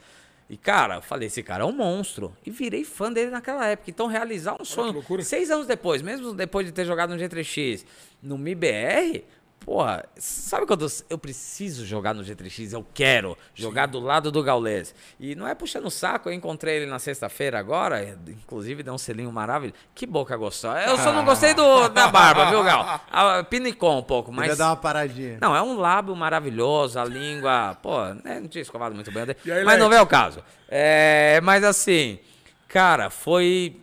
E, 0.50 0.58
cara, 0.58 0.96
eu 0.96 1.02
falei, 1.02 1.28
esse 1.28 1.44
cara 1.44 1.64
é 1.64 1.66
um 1.66 1.72
monstro. 1.72 2.36
E 2.44 2.50
virei 2.50 2.84
fã 2.84 3.14
dele 3.14 3.30
naquela 3.30 3.68
época. 3.68 3.92
Então, 3.92 4.08
realizar 4.08 4.60
um 4.60 4.66
sonho. 4.66 5.04
Seis 5.24 5.52
anos 5.52 5.68
depois, 5.68 6.02
mesmo 6.02 6.34
depois 6.34 6.66
de 6.66 6.72
ter 6.72 6.86
jogado 6.86 7.12
no 7.12 7.18
G3X, 7.18 7.86
no 8.24 8.36
MIBR, 8.36 9.24
porra, 9.60 10.06
sabe 10.18 10.66
quando 10.66 10.88
eu- 11.10 11.18
preciso 11.18 11.86
jogar 11.86 12.14
no 12.14 12.24
G3X? 12.24 12.74
Eu 12.74 12.86
quero 12.94 13.38
jogar 13.54 13.86
do 13.86 14.00
lado 14.00 14.32
do 14.32 14.42
Gaules. 14.42 14.96
E 15.20 15.36
não 15.36 15.48
é 15.48 15.54
puxando 15.54 15.86
o 15.86 15.92
saco, 15.92 16.30
eu 16.30 16.34
encontrei 16.34 16.78
ele 16.78 16.86
na 16.86 16.98
sexta-feira 17.00 17.60
agora, 17.60 18.18
inclusive 18.28 18.82
deu 18.84 18.94
um 18.94 18.98
selinho 18.98 19.32
maravilhoso. 19.32 19.80
Que 19.94 20.06
boca 20.06 20.36
gostosa. 20.36 20.80
Eu 20.82 20.98
só 20.98 21.12
não 21.12 21.24
gostei 21.26 21.54
do, 21.54 21.88
da 21.90 22.08
barba, 22.08 22.50
viu, 22.50 22.64
Gal? 22.64 23.02
A, 23.12 23.44
pinicou 23.44 23.98
um 23.98 24.04
pouco, 24.04 24.32
Mas... 24.32 24.50
mas. 24.50 24.58
dar 24.58 24.70
uma 24.70 24.76
paradinha. 24.78 25.38
Não, 25.42 25.56
é 25.56 25.62
um 25.62 25.78
lábio 25.78 26.16
maravilhoso, 26.16 27.00
a 27.00 27.06
língua. 27.06 27.78
Pô, 27.82 28.06
né, 28.24 28.40
não 28.40 28.48
tinha 28.48 28.62
escovado 28.62 28.96
muito 28.96 29.12
bem. 29.12 29.26
E 29.46 29.52
aí, 29.52 29.64
mas 29.64 29.78
não 29.80 29.92
é 29.92 30.02
o 30.02 30.08
caso. 30.08 30.42
É, 30.68 31.40
mas 31.44 31.64
assim, 31.64 32.20
cara, 32.68 33.10
foi. 33.10 33.80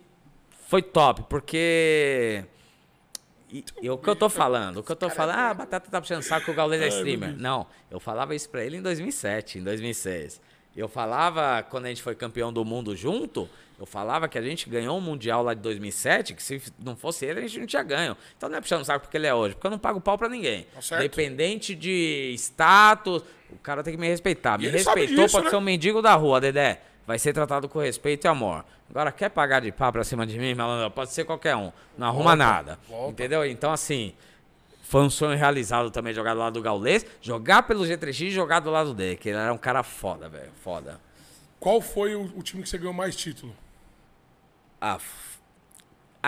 Foi 0.67 0.81
top, 0.81 1.23
porque. 1.29 2.43
E, 3.49 3.63
e 3.81 3.89
o 3.89 3.97
que 3.97 4.09
eu 4.09 4.15
tô 4.15 4.27
falando? 4.29 4.77
O 4.77 4.83
que 4.83 4.91
eu 4.91 4.95
tô 4.95 5.09
falando? 5.09 5.37
Ah, 5.37 5.49
a 5.51 5.53
Batata 5.53 5.89
tá 5.89 6.01
puxando 6.01 6.21
saco 6.21 6.45
que 6.45 6.51
o 6.51 6.53
Gaules 6.53 6.81
é 6.81 6.87
streamer. 6.89 7.35
Não, 7.37 7.65
eu 7.89 7.99
falava 7.99 8.35
isso 8.35 8.49
pra 8.49 8.63
ele 8.63 8.77
em 8.77 8.81
2007, 8.81 9.59
em 9.59 9.63
2006. 9.63 10.41
Eu 10.75 10.87
falava, 10.87 11.63
quando 11.63 11.85
a 11.85 11.89
gente 11.89 12.03
foi 12.03 12.13
campeão 12.13 12.51
do 12.53 12.63
mundo 12.65 12.95
junto, 12.95 13.49
eu 13.79 13.85
falava 13.85 14.27
que 14.27 14.37
a 14.37 14.41
gente 14.41 14.69
ganhou 14.69 14.97
o 14.97 15.01
Mundial 15.01 15.41
lá 15.41 15.53
de 15.53 15.61
2007, 15.61 16.33
que 16.33 16.43
se 16.43 16.61
não 16.77 16.95
fosse 16.95 17.25
ele, 17.25 17.39
a 17.39 17.41
gente 17.43 17.59
não 17.59 17.65
tinha 17.65 17.81
ganho. 17.83 18.17
Então 18.37 18.47
não 18.49 18.57
é 18.57 18.61
puxando 18.61 18.83
saco 18.83 19.05
porque 19.05 19.17
ele 19.17 19.27
é 19.27 19.33
hoje, 19.33 19.55
porque 19.55 19.65
eu 19.65 19.71
não 19.71 19.79
pago 19.79 19.99
pau 20.01 20.17
pra 20.17 20.27
ninguém. 20.29 20.67
Tá 20.73 20.81
certo. 20.81 21.01
Independente 21.01 21.73
de 21.73 22.31
status, 22.37 23.23
o 23.49 23.57
cara 23.57 23.81
tem 23.81 23.93
que 23.93 23.99
me 23.99 24.07
respeitar. 24.07 24.57
Me 24.59 24.65
E 24.65 24.69
respeitou, 24.69 25.15
disso, 25.23 25.31
pode 25.31 25.45
né? 25.45 25.49
ser 25.51 25.55
um 25.55 25.61
mendigo 25.61 26.01
da 26.01 26.13
rua, 26.15 26.41
Dedé. 26.41 26.81
Vai 27.07 27.17
ser 27.17 27.31
tratado 27.31 27.69
com 27.69 27.79
respeito 27.79 28.25
e 28.25 28.27
amor. 28.27 28.65
Agora, 28.89 29.13
quer 29.13 29.29
pagar 29.29 29.61
de 29.61 29.71
pau 29.71 29.93
pra 29.93 30.03
cima 30.03 30.27
de 30.27 30.37
mim, 30.37 30.53
malandro? 30.53 30.91
Pode 30.91 31.13
ser 31.13 31.23
qualquer 31.23 31.55
um. 31.55 31.71
Não 31.97 32.07
arruma 32.07 32.35
nada. 32.35 32.77
volta. 32.87 33.11
Entendeu? 33.11 33.45
Então, 33.45 33.71
assim, 33.71 34.13
foi 34.83 35.01
um 35.01 35.09
sonho 35.09 35.37
realizado 35.37 35.89
também 35.89 36.13
jogar 36.13 36.33
do 36.33 36.41
lado 36.41 36.53
do 36.55 36.61
Gaulês, 36.61 37.05
jogar 37.21 37.63
pelo 37.63 37.85
G3X 37.85 38.27
e 38.27 38.31
jogar 38.31 38.59
do 38.59 38.69
lado 38.69 38.93
dele, 38.93 39.15
que 39.15 39.29
ele 39.29 39.37
era 39.37 39.53
um 39.53 39.57
cara 39.57 39.83
foda, 39.83 40.27
velho. 40.27 40.51
Foda. 40.61 40.99
Qual 41.61 41.79
foi 41.79 42.13
o, 42.13 42.23
o 42.35 42.43
time 42.43 42.61
que 42.61 42.67
você 42.67 42.77
ganhou 42.77 42.93
mais 42.93 43.15
título? 43.15 43.55
Ah, 44.79 44.99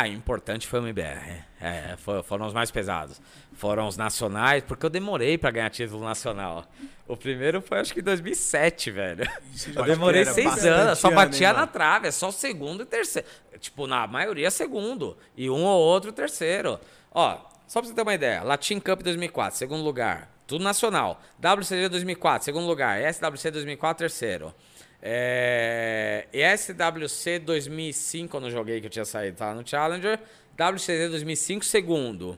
ah, 0.01 0.07
importante 0.07 0.67
foi 0.67 0.79
o 0.79 0.83
MBR. 0.83 1.43
É, 1.61 1.95
foi- 1.97 2.23
foram 2.23 2.45
os 2.47 2.53
mais 2.53 2.71
pesados. 2.71 3.21
Foram 3.53 3.87
os 3.87 3.97
nacionais, 3.97 4.63
porque 4.63 4.85
eu 4.85 4.89
demorei 4.89 5.37
pra 5.37 5.51
ganhar 5.51 5.69
título 5.69 6.03
nacional. 6.03 6.65
O 7.07 7.17
primeiro 7.17 7.61
foi 7.61 7.79
acho 7.79 7.93
que 7.93 7.99
em 7.99 8.03
2007, 8.03 8.91
velho. 8.91 9.27
Eu 9.75 9.83
demorei 9.83 10.23
seis 10.25 10.65
anos, 10.65 10.99
só 10.99 11.07
ano, 11.07 11.15
batia 11.15 11.51
na 11.53 11.67
trave, 11.67 12.07
é 12.07 12.11
só 12.11 12.31
segundo 12.31 12.83
e 12.83 12.85
terceiro. 12.85 13.27
Tipo, 13.59 13.87
na 13.87 14.05
maioria 14.07 14.49
segundo. 14.51 15.17
E 15.35 15.49
um 15.49 15.63
ou 15.63 15.79
outro 15.81 16.11
terceiro. 16.11 16.79
Ó, 17.11 17.37
só 17.67 17.81
pra 17.81 17.89
você 17.89 17.93
ter 17.95 18.01
uma 18.01 18.13
ideia, 18.13 18.41
Latin 18.43 18.79
Cup 18.79 19.01
2004, 19.01 19.57
segundo 19.57 19.83
lugar. 19.83 20.29
Tudo 20.47 20.63
nacional. 20.63 21.21
WCG 21.39 21.89
2004, 21.89 22.45
segundo 22.45 22.65
lugar. 22.65 22.99
SWC 23.13 23.51
2004, 23.51 23.99
terceiro. 23.99 24.53
É... 25.01 26.27
SWC 26.57 27.39
2005, 27.39 28.35
eu 28.37 28.41
não 28.41 28.49
joguei 28.51 28.79
que 28.81 28.87
eu 28.87 28.91
tinha 28.91 29.05
saído, 29.05 29.37
tá 29.37 29.53
no 29.53 29.67
Challenger. 29.67 30.19
WCG 30.57 31.07
2005, 31.09 31.63
segundo. 31.65 32.37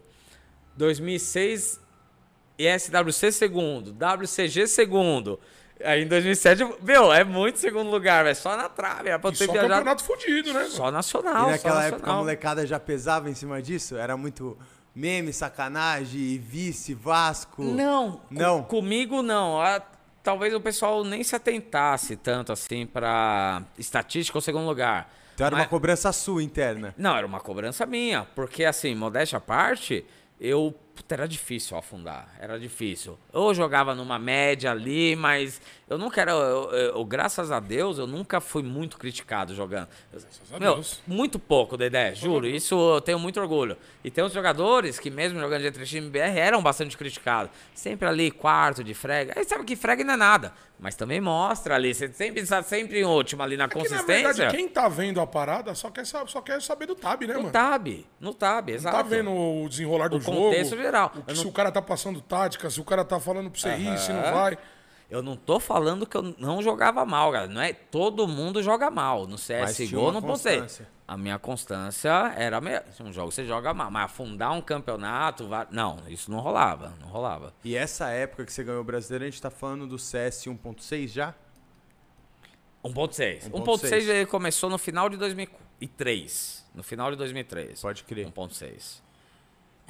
2006, 0.78 1.80
SWC 2.78 3.32
segundo. 3.32 3.92
WCG 3.94 4.68
segundo. 4.68 5.40
Aí 5.84 6.04
em 6.04 6.08
2007, 6.08 6.64
meu, 6.84 7.12
é 7.12 7.24
muito 7.24 7.58
segundo 7.58 7.90
lugar, 7.90 8.24
velho. 8.24 8.36
Só 8.36 8.56
na 8.56 8.70
trave. 8.70 9.10
Era 9.10 9.18
pra 9.18 9.32
eu 9.32 9.34
E 9.34 9.38
ter 9.38 9.46
só 9.48 9.52
viajado. 9.54 9.74
campeonato 9.74 10.04
fudido, 10.04 10.54
né? 10.54 10.66
Só 10.70 10.90
E 10.90 10.92
nacional. 10.92 11.50
naquela 11.50 11.76
só 11.76 11.82
época 11.82 11.96
a 11.96 12.00
nacional. 12.00 12.18
molecada 12.20 12.68
já 12.68 12.80
pesava 12.80 13.30
em 13.30 13.34
cima 13.34 13.60
disso? 13.62 13.98
Era 13.98 14.16
muito 14.16 14.56
meme, 14.94 15.34
sacanagem, 15.34 16.38
vice, 16.38 16.94
Vasco. 16.94 17.64
Não, 17.64 18.22
Não. 18.30 18.62
comigo 18.64 19.24
não. 19.24 19.60
Ah, 19.60 19.82
talvez 20.24 20.54
o 20.54 20.62
pessoal 20.62 21.04
nem 21.04 21.24
se 21.24 21.36
atentasse 21.36 22.16
tanto 22.16 22.52
assim 22.52 22.86
pra 22.86 23.64
estatística 23.78 24.38
ou 24.38 24.42
segundo 24.42 24.66
lugar. 24.68 25.12
Então 25.34 25.48
era 25.48 25.56
Mas- 25.56 25.66
uma 25.66 25.70
cobrança 25.70 26.12
sua 26.12 26.44
interna. 26.44 26.94
Não, 26.98 27.16
era 27.16 27.26
uma 27.26 27.40
cobrança 27.40 27.86
minha, 27.86 28.26
porque 28.36 28.64
assim, 28.66 28.94
modéstia 28.94 29.38
à 29.38 29.42
parte, 29.42 30.06
eu 30.40 30.76
puta, 30.96 31.16
era 31.16 31.28
difícil 31.28 31.78
afundar, 31.78 32.28
era 32.40 32.60
difícil. 32.60 33.18
Eu 33.34 33.54
jogava 33.54 33.96
numa 33.96 34.20
média 34.20 34.72
ali, 34.72 35.16
mas 35.16 35.62
eu 35.92 35.98
nunca 35.98 36.22
era, 36.22 36.32
eu, 36.32 36.72
eu- 36.72 36.72
eu- 36.96 37.06
graças 37.06 37.52
a 37.52 37.60
Deus, 37.60 37.98
eu 37.98 38.08
nunca 38.08 38.40
fui 38.42 38.64
muito 38.64 38.98
criticado 38.98 39.54
jogando. 39.54 39.88
a 40.54 40.60
Meu, 40.60 40.76
Deus. 40.76 41.02
muito 41.06 41.38
pouco, 41.38 41.78
Dedé, 41.78 42.14
juro, 42.16 42.48
isso 42.48 42.76
eu 42.96 43.02
tenho 43.02 43.20
muito 43.20 43.40
orgulho. 43.40 43.78
E 44.04 44.10
tem 44.10 44.24
uns 44.24 44.34
jogadores 44.34 45.00
que 45.00 45.10
mesmo 45.10 45.40
jogando 45.40 45.62
de 45.62 45.72
3 45.72 45.92
BR 46.10 46.38
eram 46.40 46.62
bastante 46.62 46.98
criticados. 46.98 47.52
Sempre 47.74 48.08
ali, 48.08 48.32
quarto 48.32 48.84
de 48.84 48.94
frega. 48.94 49.34
Aí 49.36 49.44
sabe 49.44 49.64
que 49.64 49.76
frega 49.76 50.04
não 50.04 50.14
é 50.14 50.18
nada, 50.18 50.54
mas 50.80 50.96
também 50.96 51.20
mostra 51.22 51.76
ali, 51.76 51.94
você 51.94 52.08
sempre 52.12 52.42
está 52.42 52.64
sempre 52.64 53.00
em 53.02 53.04
último 53.04 53.44
ali 53.44 53.56
na 53.58 53.66
É 53.66 53.68
que, 53.68 53.76
na 53.76 53.82
consistência. 53.82 54.34
verdade, 54.34 54.56
quem 54.58 54.68
tá 54.68 54.88
vendo 54.90 55.20
a 55.22 55.28
parada 55.28 55.74
só 55.76 55.90
quer, 55.90 56.06
só 56.06 56.42
quer 56.42 56.62
saber 56.62 56.86
do 56.86 56.96
tab, 56.96 57.22
né, 57.22 57.34
No 57.34 57.40
mano? 57.42 57.52
tab, 57.52 57.88
no 58.20 58.34
tab, 58.34 58.70
exato. 58.70 58.96
Tá 58.98 59.04
vendo 59.04 59.32
o 59.32 59.68
desenrolar 59.70 60.08
do 60.08 60.18
O 60.18 60.22
jogo. 60.22 60.38
contexto 60.38 60.76
geral. 60.78 61.12
o 61.16 61.22
que- 61.24 61.32
Eu 61.32 61.36
se 61.36 61.44
não- 61.44 61.50
o 61.50 61.54
cara 61.54 61.72
tá 61.72 61.82
passando 61.82 62.22
tática, 62.22 62.70
se 62.70 62.80
o 62.80 62.84
cara 62.84 63.04
tá 63.06 63.20
falando 63.20 63.50
pra 63.52 63.60
você 63.60 63.76
ir, 63.76 63.98
se 64.00 64.12
não 64.14 64.22
vai. 64.34 64.58
Eu 65.12 65.22
não 65.22 65.36
tô 65.36 65.60
falando 65.60 66.06
que 66.08 66.16
eu 66.16 66.34
não 66.38 66.62
jogava 66.62 67.06
mal, 67.06 67.34
galera. 67.34 67.52
Não 67.52 67.62
é 67.62 67.74
todo 67.74 68.26
mundo 68.26 68.64
joga 68.64 68.90
mal. 68.90 69.28
No 69.28 69.36
CSGO 69.36 70.10
não 70.10 70.22
postei. 70.22 70.62
constância. 70.62 70.88
A 71.06 71.18
minha 71.18 71.38
constância 71.38 72.34
era 72.38 72.62
me... 72.62 72.72
um 73.02 73.12
jogo 73.12 73.30
você 73.30 73.44
joga 73.44 73.74
mal, 73.74 73.92
mas 73.92 74.06
afundar 74.06 74.54
um 74.54 74.62
campeonato, 74.62 75.50
não, 75.70 76.00
isso 76.08 76.32
não 76.32 76.40
rolava, 76.40 76.94
não 77.02 77.10
rolava. 77.10 77.54
E 77.62 77.76
essa 77.76 78.08
época 78.08 78.46
que 78.46 78.54
você 78.54 78.64
ganhou 78.64 78.80
o 78.80 78.86
brasileiro, 78.86 79.26
a 79.26 79.30
gente 79.30 79.42
tá 79.42 79.50
falando 79.50 79.86
do 79.86 80.00
CS 80.00 80.46
1.6 80.46 81.10
já? 81.10 81.36
1.6. 82.82 83.50
1.6. 83.50 83.52
1.6 83.52 83.94
ele 84.08 84.26
começou 84.26 84.70
no 84.70 84.78
final 84.78 85.10
de 85.10 85.18
2003. 85.18 86.66
No 86.74 86.84
final 86.84 87.12
de 87.12 87.18
2003. 87.18 87.82
Pode 87.82 88.06
crer. 88.06 88.28
1.6. 88.32 89.02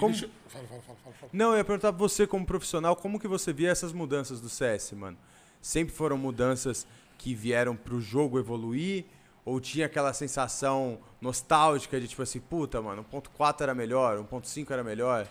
Como- 0.01 0.11
Deixa- 0.13 0.29
Fala, 0.49 0.67
fala, 0.67 0.81
fala, 0.81 0.97
fala, 1.03 1.15
fala. 1.15 1.29
Não, 1.31 1.51
eu 1.51 1.57
ia 1.59 1.63
perguntar 1.63 1.93
pra 1.93 1.99
você 1.99 2.27
como 2.27 2.45
profissional, 2.45 2.95
como 2.95 3.17
que 3.19 3.27
você 3.27 3.53
via 3.53 3.69
essas 3.69 3.93
mudanças 3.93 4.41
do 4.41 4.49
CS, 4.49 4.91
mano? 4.93 5.17
Sempre 5.61 5.93
foram 5.95 6.17
mudanças 6.17 6.85
que 7.17 7.33
vieram 7.33 7.75
pro 7.75 8.01
jogo 8.01 8.37
evoluir? 8.37 9.05
Ou 9.45 9.59
tinha 9.59 9.85
aquela 9.87 10.11
sensação 10.13 10.99
nostálgica 11.21 11.99
de 11.99 12.07
tipo 12.07 12.21
assim, 12.21 12.39
puta, 12.39 12.81
mano, 12.81 13.03
1.4 13.11 13.61
era 13.63 13.73
melhor, 13.73 14.17
1.5 14.19 14.71
era 14.71 14.83
melhor? 14.83 15.27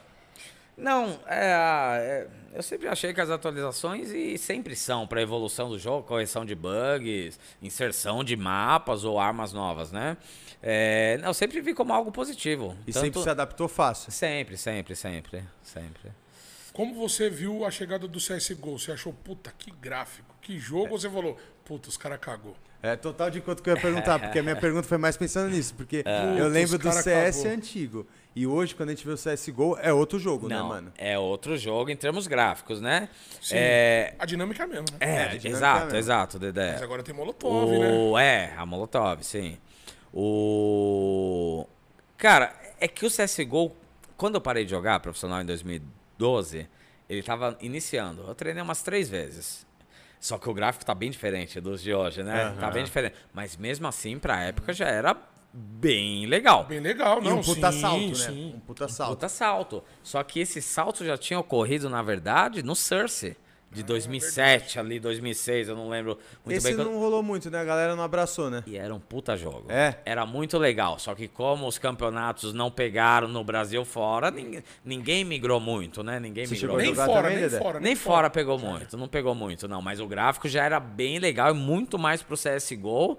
Não, 0.76 1.20
é, 1.26 2.26
é, 2.52 2.56
eu 2.56 2.62
sempre 2.62 2.88
achei 2.88 3.12
que 3.12 3.20
as 3.20 3.28
atualizações 3.28 4.10
e 4.10 4.38
sempre 4.38 4.74
são 4.74 5.06
para 5.06 5.20
evolução 5.20 5.68
do 5.68 5.78
jogo, 5.78 6.06
correção 6.06 6.44
de 6.44 6.54
bugs, 6.54 7.38
inserção 7.60 8.24
de 8.24 8.34
mapas 8.34 9.04
ou 9.04 9.20
armas 9.20 9.52
novas, 9.52 9.92
né? 9.92 10.16
É, 10.62 11.18
não, 11.22 11.28
eu 11.28 11.34
sempre 11.34 11.60
vi 11.60 11.72
como 11.74 11.92
algo 11.92 12.12
positivo. 12.12 12.76
E 12.86 12.92
Tanto- 12.92 13.04
sempre 13.04 13.22
se 13.22 13.30
adaptou 13.30 13.68
fácil. 13.68 14.12
sempre, 14.12 14.56
sempre, 14.56 14.94
sempre, 14.94 15.42
sempre. 15.62 16.10
Como 16.72 16.94
você 16.94 17.28
viu 17.28 17.64
a 17.64 17.70
chegada 17.70 18.06
do 18.06 18.18
CSGO? 18.18 18.78
Você 18.78 18.92
achou, 18.92 19.12
puta, 19.12 19.52
que 19.58 19.70
gráfico, 19.70 20.34
que 20.40 20.58
jogo? 20.58 20.92
Ou 20.92 20.98
você 21.00 21.08
falou, 21.10 21.36
puta, 21.64 21.88
os 21.88 21.96
caras 21.96 22.18
cagou. 22.20 22.54
É 22.82 22.96
total 22.96 23.28
de 23.30 23.40
quanto 23.42 23.62
que 23.62 23.68
eu 23.68 23.74
ia 23.74 23.80
perguntar, 23.80 24.18
porque 24.20 24.38
a 24.38 24.42
minha 24.42 24.56
pergunta 24.56 24.86
foi 24.86 24.96
mais 24.96 25.16
pensando 25.16 25.50
nisso, 25.50 25.74
porque 25.74 26.02
É. 26.06 26.40
eu 26.40 26.48
lembro 26.48 26.78
do 26.78 26.90
CS 26.92 27.38
cagou. 27.42 27.52
antigo. 27.52 28.06
E 28.34 28.46
hoje, 28.46 28.74
quando 28.74 28.90
a 28.90 28.92
gente 28.94 29.04
vê 29.04 29.12
o 29.12 29.16
CSGO, 29.18 29.76
é 29.82 29.92
outro 29.92 30.18
jogo, 30.18 30.48
né, 30.48 30.56
Não, 30.56 30.68
mano? 30.68 30.92
é 30.96 31.18
outro 31.18 31.58
jogo 31.58 31.90
em 31.90 31.96
termos 31.96 32.26
gráficos, 32.28 32.80
né? 32.80 33.08
Sim. 33.42 33.56
É, 33.58 34.14
A 34.18 34.24
dinâmica 34.24 34.62
é 34.62 34.64
a 34.64 34.68
mesma, 34.68 34.84
né? 34.92 34.96
é, 35.00 35.14
a 35.22 35.26
dinâmica 35.26 35.48
exato, 35.48 35.84
mesmo. 35.86 35.98
exato, 35.98 36.38
Dedé. 36.38 36.72
Mas 36.72 36.82
agora 36.82 37.02
tem 37.02 37.14
Molotov, 37.14 37.70
né? 37.78 37.90
O, 37.92 38.16
é, 38.18 38.54
a 38.56 38.64
Molotov, 38.64 39.22
sim. 39.24 39.58
O. 40.12 41.66
Cara, 42.16 42.54
é 42.78 42.86
que 42.88 43.06
o 43.06 43.10
CSGO, 43.10 43.72
quando 44.16 44.34
eu 44.36 44.40
parei 44.40 44.64
de 44.64 44.70
jogar 44.70 45.00
profissional 45.00 45.40
em 45.40 45.46
2012, 45.46 46.68
ele 47.08 47.22
tava 47.22 47.56
iniciando. 47.60 48.22
Eu 48.26 48.34
treinei 48.34 48.62
umas 48.62 48.82
três 48.82 49.08
vezes. 49.08 49.66
Só 50.18 50.36
que 50.36 50.48
o 50.50 50.54
gráfico 50.54 50.84
tá 50.84 50.94
bem 50.94 51.10
diferente 51.10 51.60
dos 51.60 51.82
de 51.82 51.94
hoje, 51.94 52.22
né? 52.22 52.54
Tá 52.60 52.70
bem 52.70 52.84
diferente. 52.84 53.14
Mas 53.32 53.56
mesmo 53.56 53.86
assim, 53.86 54.18
pra 54.18 54.42
época 54.42 54.72
já 54.72 54.86
era 54.86 55.16
bem 55.52 56.26
legal. 56.26 56.64
Bem 56.64 56.78
legal, 56.80 57.20
E 57.22 57.24
não, 57.24 57.38
um 57.38 57.42
puta 57.42 57.72
sim, 57.72 57.80
salto, 57.80 58.06
né? 58.06 58.14
sim. 58.14 58.52
Um 58.54 58.60
puta 58.60 58.86
salto. 58.86 59.10
Puta 59.10 59.28
salto. 59.28 59.84
Só 60.02 60.22
que 60.22 60.40
esse 60.40 60.60
salto 60.60 61.04
já 61.04 61.16
tinha 61.16 61.38
ocorrido, 61.40 61.88
na 61.88 62.02
verdade, 62.02 62.62
no 62.62 62.76
Source. 62.76 63.34
De 63.72 63.84
2007 63.84 64.80
ali, 64.80 64.98
2006, 64.98 65.68
eu 65.68 65.76
não 65.76 65.88
lembro 65.88 66.18
muito 66.44 66.56
Esse 66.58 66.66
bem. 66.66 66.76
quando- 66.76 66.90
não 66.90 66.98
rolou 66.98 67.22
muito, 67.22 67.48
né? 67.50 67.60
A 67.60 67.64
galera 67.64 67.94
não 67.94 68.02
abraçou, 68.02 68.50
né? 68.50 68.64
E 68.66 68.76
era 68.76 68.92
um 68.92 68.98
puta 68.98 69.36
jogo. 69.36 69.66
É? 69.70 69.96
Era 70.04 70.26
muito 70.26 70.58
legal. 70.58 70.98
Só 70.98 71.14
que 71.14 71.28
como 71.28 71.68
os 71.68 71.78
campeonatos 71.78 72.52
não 72.52 72.68
pegaram 72.68 73.28
no 73.28 73.44
Brasil 73.44 73.84
fora, 73.84 74.28
ninguém, 74.32 74.64
ninguém 74.84 75.24
migrou 75.24 75.60
muito, 75.60 76.02
né? 76.02 76.18
Ninguém 76.18 76.46
Você 76.46 76.54
migrou. 76.54 76.76
Nem 76.78 76.92
fora, 76.94 77.12
também, 77.22 77.30
nem 77.36 77.48
Dedé? 77.48 77.58
fora. 77.58 77.80
Nem 77.80 77.94
fora 77.94 78.28
pegou 78.30 78.58
muito, 78.58 78.96
não 78.96 79.06
pegou 79.06 79.36
muito, 79.36 79.68
não. 79.68 79.80
Mas 79.80 80.00
o 80.00 80.06
gráfico 80.08 80.48
já 80.48 80.64
era 80.64 80.80
bem 80.80 81.20
legal 81.20 81.50
e 81.50 81.54
muito 81.54 81.96
mais 81.96 82.22
pro 82.24 82.36
CSGO. 82.36 83.18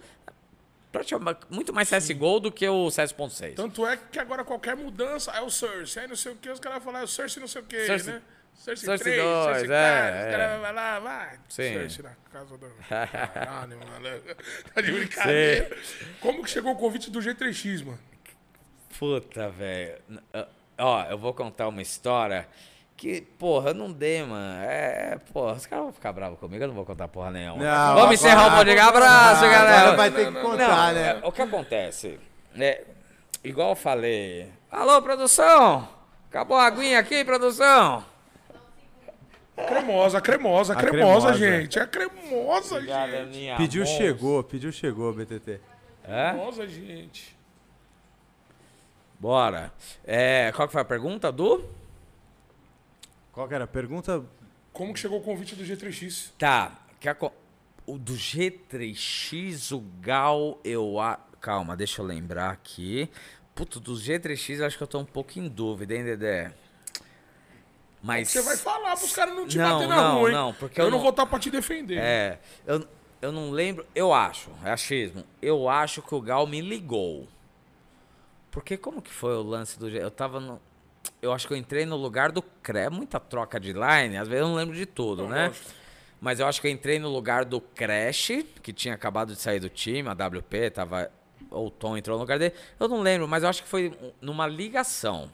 praticamente- 0.91 1.39
Muito 1.49 1.74
mais 1.74 1.88
CSGO 1.88 2.41
do 2.41 2.52
que 2.52 2.68
o 2.68 2.91
CS.6. 2.91 3.56
Tanto 3.56 3.88
é 3.88 3.95
que 3.97 4.20
agora 4.20 4.43
qualquer 4.43 4.76
mudança 4.76 5.32
é 5.32 5.39
o 5.41 5.49
Source. 5.49 5.97
Aí 5.97 6.06
não 6.06 6.18
sei 6.18 6.34
o 6.34 6.36
que, 6.36 6.49
os 6.49 6.60
caras 6.60 6.84
falam, 6.84 6.99
é 6.99 7.04
o 7.06 7.08
Source 7.08 7.39
não 7.39 7.47
sei 7.47 7.62
o 7.62 7.64
que, 7.66 7.86
Source- 7.88 8.12
né? 8.12 8.22
Source, 8.54 8.86
Source 8.86 9.04
3, 9.04 9.18
dois, 9.22 9.43
Source 9.45 9.64
é, 9.64 9.68
4, 9.68 9.74
é. 9.74 10.26
os 10.26 10.32
caras 10.38 10.62
vai 10.62 10.74
lá, 10.74 10.99
vai. 10.99 11.39
Sim. 11.49 11.74
Source 11.74 12.04
na 12.04 12.12
casa 12.32 12.58
do... 12.58 12.68
Caralho, 13.34 13.80
mano. 13.80 14.22
Tá 14.74 14.82
de 14.82 14.91
brincadeira. 14.91 15.78
Como 16.20 16.43
que 16.43 16.49
chegou 16.49 16.74
o 16.74 16.76
convite 16.76 17.10
do 17.10 17.20
G3X, 17.20 17.84
mano? 17.84 17.99
Puta, 18.99 19.49
velho. 19.49 19.97
Ah, 20.34 20.47
Ó, 20.78 21.04
eu 21.10 21.18
vou 21.18 21.34
contar 21.34 21.68
uma 21.68 21.82
história 21.82 22.47
que, 22.97 23.22
porra, 23.22 23.70
eu 23.70 23.74
não 23.74 23.91
dei, 23.91 24.24
mano. 24.24 24.64
É, 24.64 25.18
porra, 25.34 25.54
os 25.54 25.66
caras 25.66 25.86
vão 25.86 25.93
ficar 25.93 26.12
bravos 26.14 26.39
comigo, 26.39 26.64
eu 26.64 26.68
não 26.68 26.76
vou 26.76 26.86
contar 26.86 27.08
porra 27.08 27.32
nenhuma. 27.32 27.58
Não, 27.64 27.86
Vamos 27.95 27.99
agora- 28.02 28.14
encerrar 28.14 28.47
o 28.47 28.58
podcast. 28.58 28.89
Abraço, 28.89 29.45
Agora 29.45 29.60
galera. 29.66 29.95
vai 29.95 30.12
ter 30.12 30.32
que 30.34 30.39
contar, 30.41 30.93
né? 30.93 31.20
é, 31.24 31.28
o 31.28 31.32
que 31.32 31.41
acontece? 31.41 32.20
É, 32.58 32.84
igual 33.43 33.70
eu 33.70 33.76
falei. 33.76 34.52
Alô, 34.72 35.02
produção! 35.02 35.88
Acabou 36.30 36.58
a 36.58 36.66
aguinha 36.66 36.99
aqui, 36.99 37.24
produção? 37.26 38.06
Cremosa, 39.56 40.22
cremosa, 40.22 40.74
A 40.74 40.76
cremosa, 40.76 41.34
cremosa. 41.34 41.34
gente. 41.34 41.78
É 41.80 41.86
cremosa, 41.86 42.76
Obrigado, 42.76 43.12
gente. 43.12 43.38
minha 43.38 43.58
Pediu, 43.58 43.82
moça. 43.84 43.97
chegou, 43.97 44.43
pediu, 44.43 44.72
chegou, 44.72 45.14
BTT. 45.14 45.60
É? 46.04 46.30
Cremosa, 46.32 46.68
gente. 46.68 47.36
Bora. 49.20 49.72
É, 50.04 50.52
qual 50.56 50.68
que 50.68 50.72
foi 50.72 50.82
a 50.82 50.86
pergunta, 50.86 51.32
Du? 51.32 51.64
Qual 53.32 53.47
que 53.47 53.54
era 53.54 53.66
a 53.66 53.68
pergunta? 53.68 54.24
Como 54.74 54.93
que 54.93 54.99
chegou 54.99 55.20
o 55.20 55.24
convite 55.24 55.56
do 55.56 55.64
G3X? 55.64 56.32
Tá. 56.38 56.80
O 57.86 57.97
do 57.97 58.14
G3X, 58.14 59.76
o 59.76 59.84
Gal, 60.02 60.60
eu. 60.64 60.99
A... 60.99 61.20
Calma, 61.39 61.76
deixa 61.76 62.02
eu 62.02 62.06
lembrar 62.06 62.52
aqui. 62.52 63.10
Puto, 63.56 63.80
do 63.80 63.93
G3X 63.93 64.60
eu 64.60 64.66
acho 64.66 64.78
que 64.78 64.84
eu 64.84 64.88
tô 64.88 64.99
um 64.99 65.06
pouco 65.06 65.38
em 65.39 65.47
dúvida, 65.47 65.93
hein, 65.95 66.04
Dedé? 66.04 66.52
Mas. 68.02 68.30
Você 68.30 68.41
vai 68.41 68.58
falar 68.58 68.95
pros 68.97 69.14
caras 69.14 69.36
não 69.36 69.47
te 69.47 69.58
Não, 69.58 69.74
bater 69.74 69.88
na 69.88 69.95
não, 69.95 70.18
rua, 70.20 70.30
hein? 70.30 70.36
não, 70.36 70.54
porque 70.54 70.80
eu, 70.82 70.86
eu 70.86 70.91
não 70.91 70.99
vou 70.99 71.10
estar 71.12 71.26
pra 71.26 71.38
te 71.39 71.49
defender. 71.52 71.97
É. 71.99 72.39
Eu, 72.66 72.88
eu 73.22 73.32
não 73.32 73.52
lembro. 73.52 73.86
Eu 73.93 74.14
acho, 74.14 74.49
é 74.66 74.72
achismo. 74.72 75.24
Eu 75.41 75.70
acho 75.70 76.02
que 76.02 76.16
o 76.16 76.22
Gal 76.22 76.47
me 76.47 76.62
ligou. 76.62 77.28
Porque 78.49 78.76
como 78.76 79.02
que 79.02 79.12
foi 79.12 79.36
o 79.36 79.43
lance 79.43 79.78
do. 79.80 79.88
Eu 79.89 80.10
tava 80.12 80.39
no. 80.39 80.60
Eu 81.22 81.32
acho 81.34 81.47
que 81.47 81.54
eu 81.54 81.58
entrei 81.58 81.86
no 81.86 81.95
lugar 81.95 82.32
do 82.32 82.41
Cre. 82.41 82.89
Muita 82.89 83.20
troca 83.20 83.60
de 83.60 83.74
line, 83.74 84.18
às 84.18 84.28
vezes 84.28 84.41
eu 84.43 84.47
não 84.47 84.56
lembro 84.56 84.76
de 84.76 84.86
tudo, 84.86 85.24
Não, 85.24 85.30
né? 85.30 85.47
lógico. 85.47 85.70
Mas 86.20 86.39
eu 86.39 86.45
acho 86.45 86.62
que 86.62 86.68
eu 86.68 86.72
entrei 86.72 86.99
no 86.99 87.10
lugar 87.10 87.43
do 87.45 87.60
Crash, 87.60 88.30
que 88.62 88.72
tinha 88.72 88.93
acabado 88.93 89.34
de 89.34 89.41
sair 89.41 89.60
do 89.60 89.70
time, 89.70 90.08
a 90.08 90.12
WP, 90.12 90.70
tava. 90.70 91.12
Ou 91.49 91.68
o 91.68 91.72
Tom 91.72 91.97
entrou 91.97 92.16
no 92.16 92.22
lugar 92.22 92.38
dele. 92.38 92.54
Eu 92.80 92.88
não 92.88 93.02
lembro, 93.02 93.28
mas 93.28 93.41
eu 93.41 93.49
acho 93.49 93.64
que 93.64 93.68
foi 93.70 93.91
numa 94.22 94.45
ligação. 94.45 95.30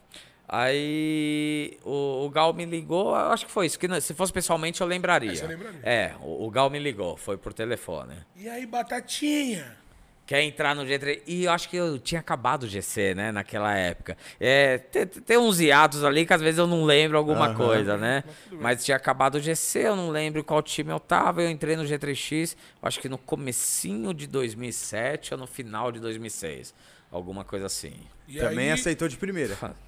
Aí 0.48 1.78
o, 1.84 2.26
o 2.26 2.30
Gal 2.30 2.54
me 2.54 2.66
ligou, 2.66 3.10
eu 3.10 3.32
acho 3.32 3.46
que 3.46 3.52
foi 3.52 3.66
isso. 3.66 3.78
Que 3.78 3.88
não- 3.88 4.00
se 4.00 4.14
fosse 4.14 4.32
pessoalmente 4.32 4.82
eu 4.82 4.88
lembraria. 4.88 5.32
É, 5.32 5.36
você 5.36 5.48
lembraria. 5.48 5.80
É, 5.84 6.14
o, 6.22 6.46
o 6.46 6.50
Gal 6.50 6.70
me 6.70 6.80
ligou, 6.80 7.18
foi 7.18 7.38
por 7.38 7.54
telefone. 7.54 8.16
E 8.36 8.48
aí, 8.50 8.66
batatinha? 8.66 9.78
Quer 10.26 10.42
entrar 10.42 10.76
no 10.76 10.84
G3. 10.84 11.22
E 11.26 11.46
eu 11.46 11.52
acho 11.52 11.70
que 11.70 11.78
eu 11.78 11.98
tinha 11.98 12.20
acabado 12.20 12.64
o 12.64 12.68
GC, 12.68 13.16
né, 13.16 13.32
naquela 13.32 13.74
época. 13.78 14.18
É, 14.40 14.78
tem, 14.78 15.06
tem 15.06 15.38
uns 15.38 15.60
hiatos 15.62 16.04
ali 16.04 16.26
que 16.26 16.34
às 16.34 16.42
vezes 16.42 16.58
eu 16.60 16.68
não 16.68 16.84
lembro 16.84 17.18
alguma 17.18 17.46
Aham. 17.46 17.56
coisa, 17.56 17.96
né? 17.98 18.26
Mas 18.52 18.84
tinha 18.84 18.98
acabado 18.98 19.36
o 19.36 19.40
GC, 19.40 19.80
eu 19.88 19.96
não 19.96 20.10
lembro 20.10 20.44
qual 20.44 20.62
time 20.62 20.92
eu 20.92 21.00
tava. 21.00 21.42
Eu 21.42 21.50
entrei 21.50 21.78
no 21.78 21.84
G3X, 21.84 22.56
eu 22.82 22.88
acho 22.88 23.00
que 23.00 23.08
no 23.08 23.18
comecinho 23.18 24.14
de 24.14 24.28
2007 24.28 25.34
ou 25.34 25.40
no 25.40 25.48
final 25.48 25.94
de 25.94 26.00
2006. 26.02 26.74
Alguma 27.10 27.46
coisa 27.46 27.68
assim. 27.68 27.94
E 28.28 28.38
Também 28.38 28.66
aí, 28.68 28.72
aceitou 28.72 29.08
de 29.08 29.16
primeira. 29.16 29.58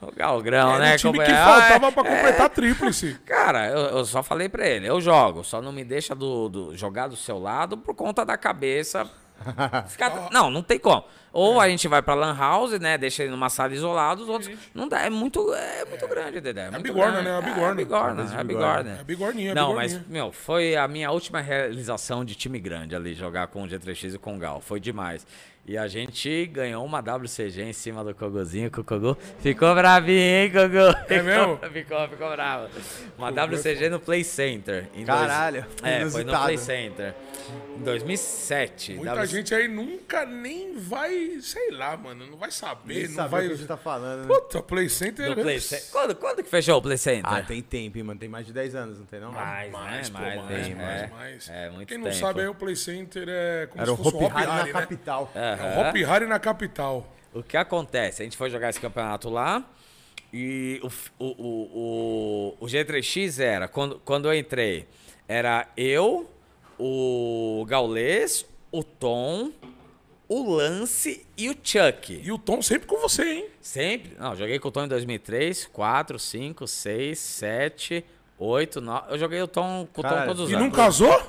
O 0.00 0.12
Galgrão, 0.12 0.76
era 0.76 0.78
né? 0.78 0.94
o 0.94 0.98
time 0.98 1.18
que 1.18 1.30
é? 1.30 1.34
faltava 1.34 1.88
Ah, 1.88 1.92
pra 1.92 2.02
é, 2.08 2.16
completar 2.16 2.46
a 2.46 2.48
tríplice. 2.48 3.18
Cara, 3.26 3.68
eu, 3.68 3.98
eu 3.98 4.04
só 4.04 4.22
falei 4.22 4.48
pra 4.48 4.66
ele, 4.66 4.86
eu 4.88 5.00
jogo, 5.00 5.42
só 5.42 5.60
não 5.60 5.72
me 5.72 5.82
deixa 5.84 6.14
do, 6.14 6.48
do- 6.48 6.76
jogar 6.76 7.08
do 7.08 7.16
seu 7.16 7.38
lado 7.38 7.76
por 7.76 7.94
conta 7.94 8.24
da 8.24 8.36
cabeça. 8.36 9.08
Ficar- 9.88 10.28
não, 10.30 10.48
não 10.50 10.62
tem 10.62 10.78
como. 10.78 11.04
Ou 11.32 11.60
a 11.60 11.68
gente 11.68 11.88
vai 11.88 12.00
pra 12.00 12.14
Lan 12.14 12.36
House, 12.36 12.78
né? 12.78 12.96
Deixa 12.96 13.22
ele 13.24 13.32
numa 13.32 13.48
sala 13.50 13.72
isolada, 13.74 14.22
os 14.22 14.28
outros. 14.28 14.50
Não 14.72 14.86
dá, 14.86 15.00
é 15.00 15.10
muito, 15.10 15.52
é 15.52 15.84
muito 15.86 16.06
grande, 16.06 16.40
Dedé. 16.40 16.66
É, 16.66 16.70
muito 16.70 16.82
bigorna, 16.84 17.22
grande. 17.22 17.28
né? 17.28 17.38
É, 17.38 17.42
bigorna. 17.42 17.72
a 17.72 17.74
bigorna, 17.74 18.22
é 18.40 18.44
bigorna. 18.44 18.98
É 19.00 19.04
bigorninha, 19.04 19.54
Não, 19.54 19.74
mas, 19.74 19.98
meu, 20.06 20.30
foi 20.30 20.76
a 20.76 20.86
minha 20.86 21.10
última 21.10 21.40
realização 21.40 22.24
de 22.24 22.34
time 22.36 22.60
grande 22.60 22.94
ali, 22.94 23.14
jogar 23.14 23.46
com 23.48 23.64
o 23.64 23.66
G3X 23.66 24.14
e 24.14 24.18
com 24.18 24.36
o 24.36 24.38
Gal. 24.38 24.60
Foi 24.60 24.78
demais. 24.78 25.26
E 25.64 25.78
a 25.78 25.86
gente 25.86 26.46
ganhou 26.46 26.84
uma 26.84 26.98
WCG 27.00 27.62
em 27.62 27.72
cima 27.72 28.02
do 28.02 28.12
Kogozinho, 28.12 28.68
que 28.68 28.80
o 28.80 28.84
Kogo 28.84 29.16
ficou 29.38 29.72
bravinho, 29.76 30.18
hein, 30.18 30.50
Kogo? 30.50 30.98
Ficou, 31.06 31.22
mesmo? 31.24 31.58
Ficou, 31.72 32.08
ficou 32.08 32.30
bravo. 32.30 32.68
Uma 33.16 33.30
WCG 33.30 33.88
no 33.88 34.00
Play 34.00 34.24
Center. 34.24 34.88
em 34.92 35.04
Caralho, 35.04 35.64
É, 35.84 36.04
foi 36.10 36.24
no. 36.24 36.32
Play 36.36 36.58
Center. 36.58 37.14
Em 37.76 37.82
2007. 37.82 38.94
Muita 38.94 39.26
gente 39.26 39.54
aí 39.54 39.68
nunca 39.68 40.24
nem 40.24 40.78
vai, 40.78 41.38
sei 41.40 41.70
lá, 41.70 41.96
mano, 41.96 42.26
não 42.26 42.36
vai 42.36 42.50
saber, 42.50 42.94
Nem 42.94 43.08
não 43.08 43.14
sabe 43.14 43.28
vai... 43.30 43.44
o 43.44 43.48
que 43.48 43.54
a 43.54 43.56
gente 43.56 43.66
tá 43.68 43.76
falando, 43.76 44.22
né? 44.22 44.26
Puta, 44.26 44.62
Play 44.62 44.88
Center... 44.88 45.34
do 45.34 45.42
Play 45.42 45.60
Center. 45.60 45.90
Quando, 45.90 46.14
quando 46.16 46.42
que 46.42 46.50
fechou 46.50 46.78
o 46.78 46.82
Play 46.82 46.98
Center? 46.98 47.32
Ah, 47.32 47.42
tem 47.42 47.62
tempo, 47.62 47.98
hein, 47.98 48.04
mano. 48.04 48.20
Tem 48.20 48.28
mais 48.28 48.46
de 48.46 48.52
10 48.52 48.74
anos, 48.74 48.98
não 48.98 49.06
tem 49.06 49.20
não? 49.20 49.32
Mais, 49.32 49.72
Mais, 49.72 50.10
né? 50.10 50.18
pô, 50.18 50.24
mais, 50.24 50.50
mais, 50.50 50.68
né? 50.68 50.74
mais, 50.74 51.02
é. 51.02 51.06
mais. 51.08 51.48
É, 51.48 51.70
muito 51.70 51.88
Quem 51.88 51.98
não 51.98 52.04
tempo. 52.04 52.16
sabe 52.16 52.40
aí, 52.40 52.48
o 52.48 52.54
Play 52.54 52.76
Center 52.76 53.26
é 53.28 53.66
como 53.66 53.82
Era 53.82 53.92
o 53.92 53.96
se 53.96 54.02
fosse 54.02 54.16
Hopi 54.16 54.36
Hari 54.36 54.46
na 54.46 54.64
né? 54.64 54.72
capital. 54.72 55.32
É 55.34 55.78
o 55.78 55.80
Hopi 55.88 56.04
Hari 56.04 56.26
na 56.26 56.38
capital. 56.38 57.12
O 57.34 57.42
que 57.42 57.56
acontece? 57.56 58.22
A 58.22 58.24
gente 58.24 58.36
foi 58.36 58.50
jogar 58.50 58.70
esse 58.70 58.80
campeonato 58.80 59.28
lá 59.30 59.64
e 60.32 60.80
o, 60.82 60.86
o, 61.18 61.26
o, 61.26 62.56
o, 62.58 62.64
o 62.64 62.66
G3X 62.66 63.38
era, 63.42 63.68
quando, 63.68 63.98
quando 64.04 64.28
eu 64.28 64.34
entrei, 64.34 64.86
era 65.28 65.68
eu, 65.76 66.30
o 66.78 67.64
Gaulês, 67.68 68.44
o 68.70 68.82
Tom, 68.82 69.50
o 70.28 70.54
Lance 70.54 71.26
e 71.36 71.50
o 71.50 71.56
Chuck. 71.62 72.20
E 72.24 72.32
o 72.32 72.38
Tom 72.38 72.62
sempre 72.62 72.86
com 72.86 72.96
você, 72.98 73.22
hein? 73.24 73.46
Sempre. 73.60 74.16
Não, 74.18 74.34
joguei 74.34 74.58
com 74.58 74.68
o 74.68 74.70
Tom 74.70 74.84
em 74.84 74.88
2003, 74.88 75.66
4, 75.66 76.18
5, 76.18 76.66
6, 76.66 77.18
7, 77.18 78.04
8, 78.38 78.80
9. 78.80 79.12
Eu 79.14 79.18
joguei 79.18 79.42
o 79.42 79.48
Tom, 79.48 79.86
com 79.92 80.00
o 80.00 80.04
Tom 80.04 80.26
todos 80.26 80.40
os 80.44 80.50
E 80.50 80.54
anos. 80.54 80.66
não 80.66 80.72
casou? 80.74 81.20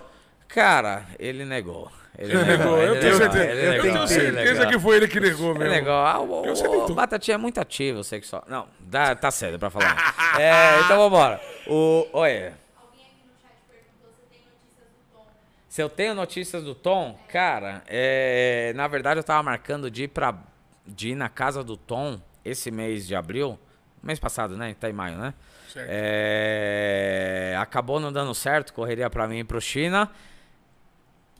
Cara, 0.47 1.05
ele 1.19 1.43
negou. 1.45 1.91
Ele 2.17 2.31
Ele 2.31 2.43
negou, 2.45 2.77
eu 2.77 2.91
ele 2.93 2.99
tenho 3.01 3.13
negou, 3.17 3.31
certeza, 3.31 3.51
ele 3.51 3.61
eu 3.61 3.71
negou, 3.71 3.81
tenho 3.81 3.97
ele 3.97 4.07
certeza 4.07 4.53
negou. 4.59 4.67
que 4.71 4.79
foi 4.79 4.95
ele 4.97 5.07
que 5.07 5.19
negou 5.19 5.55
mesmo. 5.55 5.73
legal. 5.73 6.05
Ah, 6.05 6.19
o, 6.21 6.45
Eu 6.45 6.55
sei 6.55 6.67
o, 6.67 6.81
tudo. 6.81 6.93
Batatinha 6.93 7.33
é 7.35 7.37
muito 7.39 7.59
ativo, 7.59 8.03
sexual. 8.03 8.43
Não, 8.47 8.67
dá, 8.79 9.15
tá 9.15 9.31
cedo 9.31 9.57
pra 9.57 9.71
falar. 9.71 9.97
é, 10.39 10.79
então 10.81 10.97
vambora. 10.97 11.41
O, 11.67 12.05
olha, 12.13 12.53
Alguém 12.77 13.03
aqui 13.07 13.25
no 13.25 13.33
chat 13.41 13.55
perguntou 13.67 14.11
se 14.13 14.29
tem 14.29 14.41
notícias 14.45 14.87
do 14.93 15.17
Tom. 15.17 15.25
Se 15.73 15.81
eu 15.81 15.89
tenho 15.89 16.13
notícias 16.13 16.63
do 16.63 16.75
Tom, 16.75 17.17
cara, 17.29 17.81
é, 17.87 18.73
na 18.75 18.87
verdade 18.87 19.19
eu 19.19 19.23
tava 19.23 19.41
marcando 19.41 19.89
de 19.89 20.03
ir, 20.03 20.07
pra, 20.07 20.37
de 20.85 21.09
ir 21.09 21.15
na 21.15 21.29
casa 21.29 21.63
do 21.63 21.75
Tom 21.75 22.21
esse 22.45 22.69
mês 22.69 23.07
de 23.07 23.15
abril. 23.15 23.57
Mês 24.03 24.19
passado, 24.19 24.55
né? 24.55 24.75
Tá 24.79 24.87
em 24.87 24.93
maio, 24.93 25.17
né? 25.17 25.33
Certo. 25.67 25.87
É, 25.89 27.55
acabou 27.59 27.99
não 27.99 28.13
dando 28.13 28.35
certo, 28.35 28.71
correria 28.71 29.09
pra 29.09 29.27
mim 29.27 29.39
e 29.39 29.43
pro 29.43 29.59
China. 29.59 30.11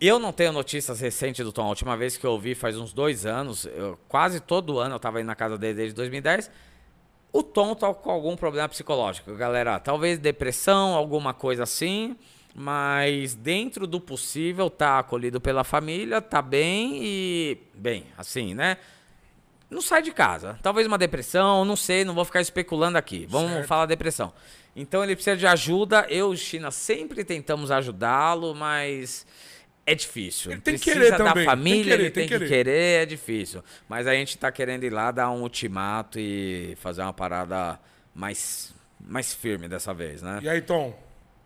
Eu 0.02 0.18
não 0.18 0.34
tenho 0.34 0.52
notícias 0.52 1.00
recentes 1.00 1.46
do 1.46 1.52
Tom. 1.52 1.66
A 1.66 1.70
última 1.70 1.96
vez 1.96 2.18
que 2.18 2.26
eu 2.26 2.32
ouvi 2.32 2.56
faz 2.56 2.76
uns 2.76 2.92
dois 2.92 3.28
anos, 3.28 3.66
eu- 3.68 4.00
quase 4.08 4.40
todo 4.40 4.80
ano 4.80 4.96
eu 4.96 5.00
tava 5.00 5.22
indo 5.22 5.28
na 5.28 5.36
casa 5.36 5.60
dele 5.60 5.76
desde 5.76 5.94
2010. 5.94 6.50
O 7.32 7.44
Tom 7.44 7.76
tá 7.76 7.94
com 7.94 8.10
algum 8.10 8.36
problema 8.36 8.68
psicológico, 8.68 9.36
galera. 9.36 9.80
Talvez 9.80 10.18
depressão, 10.18 10.96
alguma 10.96 11.36
coisa 11.36 11.62
assim. 11.62 12.18
Mas 12.56 13.34
dentro 13.34 13.88
do 13.88 13.99
possível, 13.99 14.70
tá 14.70 14.99
acolhido 14.99 15.41
pela 15.41 15.64
família, 15.64 16.22
tá 16.22 16.41
bem 16.41 16.99
e. 17.01 17.58
Bem, 17.74 18.06
assim, 18.18 18.54
né? 18.54 18.78
Não 19.70 19.82
sai 19.82 20.04
de 20.04 20.12
casa. 20.12 20.60
Talvez 20.62 20.86
uma 20.86 20.99
depressão, 20.99 21.66
não 21.66 21.76
sei, 21.76 22.06
não 22.06 22.14
vou 22.14 22.24
ficar 22.24 22.41
especulando 22.41 22.95
aqui. 22.97 23.26
Vamos 23.28 23.51
Certo. 23.51 23.68
falar 23.68 23.88
depressão. 23.88 24.32
Então 24.76 25.04
ele 25.04 25.16
precisa 25.16 25.36
de 25.36 25.47
ajuda. 25.47 26.06
Eu 26.10 26.32
e 26.32 26.38
China 26.38 26.70
sempre 26.70 27.24
tentamos 27.24 27.72
ajudá-lo, 27.72 28.54
mas 28.54 29.26
é 29.86 29.95
difícil. 29.95 30.51
Ele 30.51 30.62
tem 30.62 30.76
que 30.76 30.82
precisa 30.82 31.06
querer 31.08 31.12
da 31.12 31.18
também, 31.18 31.34
tem 31.34 31.43
que 31.43 31.49
família, 31.49 31.84
querer, 31.84 32.01
ele 32.04 32.12
tem 32.12 32.28
tem, 32.28 32.38
que 32.38 32.43
que 32.45 32.49
querer, 32.49 33.01
é 33.01 33.06
difícil. 33.06 33.64
Mas 33.89 34.06
a 34.06 34.14
gente 34.14 34.38
tá 34.38 34.51
querendo 34.51 34.84
ir 34.84 34.91
lá 34.91 35.10
dar 35.10 35.32
um 35.32 35.41
ultimato 35.41 36.20
e 36.20 36.78
fazer 36.80 37.01
uma 37.01 37.14
parada 37.14 37.80
mais, 38.14 38.74
mais 38.99 39.34
firme 39.34 39.68
dessa 39.68 39.91
vez, 39.91 40.22
né? 40.22 40.39
E 40.41 40.47
aí, 40.47 40.62
Tom? 40.62 40.95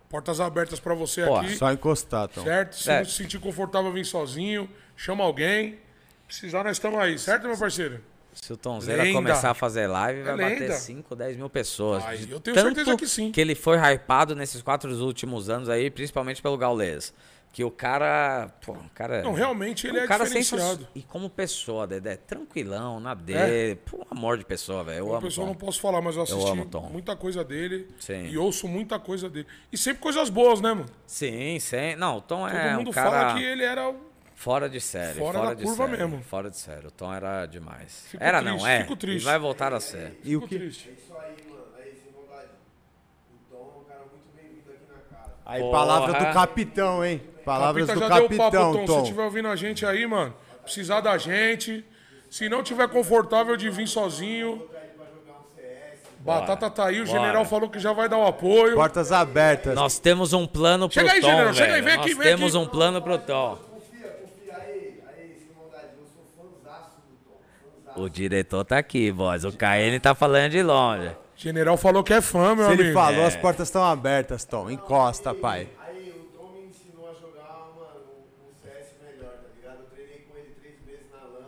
Portas 0.09 0.39
abertas 0.39 0.79
pra 0.79 0.93
você 0.93 1.25
Pô, 1.25 1.35
aqui. 1.37 1.55
Só 1.55 1.71
encostar, 1.71 2.27
Tom. 2.29 2.43
Certo? 2.43 2.75
Se 2.75 2.89
É. 2.89 2.99
não 2.99 3.05
se 3.05 3.11
sentir 3.11 3.39
confortável, 3.39 3.91
vir 3.91 4.05
sozinho. 4.05 4.69
Chama 4.95 5.23
alguém. 5.23 5.79
Precisar, 6.25 6.63
nós 6.63 6.77
estamos 6.77 6.99
aí, 6.99 7.17
certo, 7.19 7.47
meu 7.47 7.57
parceiro? 7.57 8.01
Se 8.33 8.53
o 8.53 8.57
Tomzeira 8.57 9.01
Lenda. 9.01 9.15
começar 9.15 9.49
a 9.49 9.53
fazer 9.53 9.87
live, 9.87 10.21
vai 10.21 10.33
É 10.33 10.37
bater 10.37 10.59
lenda. 10.61 10.73
5, 10.75 11.15
10 11.15 11.37
mil 11.37 11.49
pessoas. 11.49 12.03
Ai, 12.05 12.19
eu 12.29 12.39
tenho 12.39 12.55
tanto 12.55 12.75
certeza 12.75 12.95
que 12.95 13.07
sim. 13.07 13.31
Que 13.31 13.41
ele 13.41 13.55
foi 13.55 13.77
hypado 13.77 14.35
nesses 14.35 14.61
quatro 14.61 14.93
últimos 15.03 15.49
anos 15.49 15.69
aí, 15.69 15.89
principalmente 15.89 16.41
pelo 16.41 16.55
Gaules. 16.57 17.13
Que 17.51 17.63
o 17.63 17.71
cara. 17.71 18.49
Pô, 18.63 18.73
o 18.73 18.89
cara. 18.93 19.23
Não, 19.23 19.33
realmente 19.33 19.87
ele 19.87 19.99
um 19.99 20.03
é 20.03 20.07
cara 20.07 20.25
diferenciado. 20.25 20.77
sensa- 20.77 20.89
E 20.93 21.01
como 21.01 21.27
pessoa, 21.27 21.87
Dedé, 21.87 22.15
tranquilão, 22.15 22.99
na 22.99 23.15
dele. 23.15 23.77
Pô, 23.77 24.05
amor 24.11 24.37
de 24.37 24.45
pessoa, 24.45 24.83
velho. 24.83 24.99
Eu 24.99 25.11
amo. 25.11 25.21
pessoa 25.21 25.47
Tom. 25.47 25.53
não 25.53 25.57
posso 25.59 25.81
falar, 25.81 25.99
mas 26.01 26.15
eu 26.15 26.21
assisti 26.21 26.49
amo 26.51 26.65
Tom. 26.65 26.89
muita 26.91 27.15
coisa 27.15 27.43
dele. 27.43 27.87
Sim. 27.99 28.27
E 28.27 28.37
ouço 28.37 28.67
muita 28.67 28.99
coisa 28.99 29.27
dele. 29.27 29.47
E 29.71 29.77
sempre 29.77 29.99
coisas 30.03 30.29
boas, 30.29 30.61
né, 30.61 30.69
mano? 30.71 30.85
Sim, 31.07 31.57
sim. 31.59 31.95
Não, 31.95 32.17
o 32.17 32.21
Tom 32.21 32.47
Todo 32.47 32.55
é 32.57 32.75
mundo 32.75 32.89
um 32.91 32.93
cara 32.93 33.09
fala 33.09 33.33
que 33.39 33.43
ele 33.43 33.63
era. 33.63 33.89
o- 33.89 34.05
fora 34.35 34.69
de 34.69 34.79
série. 34.79 35.17
Fora 35.17 35.39
Fora, 35.39 35.49
da 35.49 35.53
de 35.55 35.63
curva 35.63 35.87
série, 35.87 35.97
mesmo. 35.97 36.23
Fora 36.23 36.49
de 36.51 36.57
série. 36.57 36.85
O 36.87 36.91
Tom 36.91 37.11
era 37.11 37.47
demais. 37.47 38.05
Fico 38.09 38.23
era 38.23 38.39
triste, 38.39 38.57
não, 38.59 38.67
é. 38.67 38.81
fico 38.81 38.95
triste. 38.95 39.21
E 39.23 39.25
vai 39.25 39.39
voltar 39.39 39.73
a 39.73 39.79
ser. 39.79 40.19
E 40.23 40.35
o 40.35 40.41
Fico 40.41 40.49
que? 40.49 40.59
triste. 40.59 40.91
Isso 40.95 41.11
aí, 41.17 41.35
mano. 41.49 41.63
Aí, 41.75 41.91
sem 41.95 42.11
maldade. 42.13 42.49
O 43.31 43.51
Tom 43.51 43.57
é 43.57 43.79
um 43.81 43.83
cara 43.85 44.01
muito 44.11 44.35
bem-vindo 44.35 44.69
aqui 44.69 44.93
na 45.11 45.17
casa. 45.17 45.33
Aí, 45.43 45.71
palavra 45.71 46.13
do 46.13 46.33
capitão, 46.35 47.03
hein? 47.03 47.19
Palavras 47.47 47.87
Capita 47.87 48.05
do 48.05 48.09
já 48.09 48.15
deu 48.15 48.25
o 48.25 48.29
capitão, 48.29 48.51
papo, 48.51 48.73
Tom. 48.75 48.81
Se 48.81 48.85
Tom. 48.87 49.01
estiver 49.03 49.23
ouvindo 49.23 49.47
a 49.47 49.55
gente 49.55 49.85
aí, 49.85 50.05
mano, 50.05 50.33
precisar 50.63 50.99
da 51.01 51.17
gente. 51.17 51.83
Se 52.29 52.49
não 52.49 52.61
tiver 52.61 52.87
confortável 52.89 53.55
de 53.55 53.69
vir 53.69 53.87
sozinho. 53.87 54.67
Batata 56.19 56.69
tá 56.69 56.87
aí, 56.87 56.99
o 56.99 57.05
Bora. 57.05 57.19
general 57.19 57.45
falou 57.45 57.69
que 57.69 57.79
já 57.79 57.93
vai 57.93 58.09
dar 58.09 58.17
o 58.17 58.25
apoio. 58.27 58.75
Portas 58.75 59.13
abertas. 59.13 59.73
Nós 59.75 59.97
temos 59.97 60.33
um 60.33 60.45
plano 60.45 60.89
pro 60.89 60.93
Chega 60.95 61.13
aí, 61.13 61.21
Tom, 61.21 61.27
general, 61.29 61.53
chega 61.53 61.75
aí, 61.75 61.81
velho. 61.81 61.85
vem 61.85 61.93
aqui, 61.93 62.09
Nós 62.15 62.17
vem 62.25 62.35
temos 62.35 62.55
aqui. 62.55 62.65
um 62.65 62.67
plano 62.67 63.01
pro 63.01 63.17
Tom. 63.17 63.55
Confia, 63.55 64.09
confia. 64.09 64.53
Aí, 64.57 65.01
aí, 65.07 65.37
sem 65.39 65.55
maldade. 65.55 65.85
Eu 65.97 66.05
sou 66.13 66.25
fãzaço 66.35 66.89
do 67.07 67.29
Tom. 67.31 67.39
Fãzaço. 67.85 68.01
O 68.01 68.09
diretor 68.09 68.65
tá 68.65 68.77
aqui, 68.77 69.09
voz. 69.09 69.45
O 69.45 69.53
KN 69.53 69.97
tá 70.01 70.13
falando 70.13 70.51
de 70.51 70.61
longe. 70.61 71.11
General 71.37 71.77
falou 71.77 72.03
que 72.03 72.13
é 72.13 72.19
fã, 72.19 72.55
meu 72.55 72.65
Se 72.65 72.71
ele 72.73 72.81
amigo. 72.81 72.99
falou, 72.99 73.21
É. 73.21 73.25
as 73.27 73.35
portas 73.37 73.67
estão 73.69 73.85
abertas, 73.85 74.43
Tom. 74.43 74.69
Encosta, 74.69 75.33
pai. 75.33 75.69
Aí, 75.87 76.09
o 76.09 76.37
Tom 76.37 76.51
me 76.51 76.65
ensinou 76.67 77.09
a 77.09 77.13
jogar, 77.13 77.69
mano, 77.77 78.01
um, 78.09 78.49
um 78.49 78.53
CS 78.61 78.87
melhor, 79.01 79.31
tá 79.31 79.47
ligado? 79.55 79.77
Eu 79.79 79.85
treinei 79.95 80.25
com 80.29 80.35
ele 80.35 80.53
três 80.59 80.75
meses 80.85 81.05
na 81.11 81.19
LAN. 81.19 81.45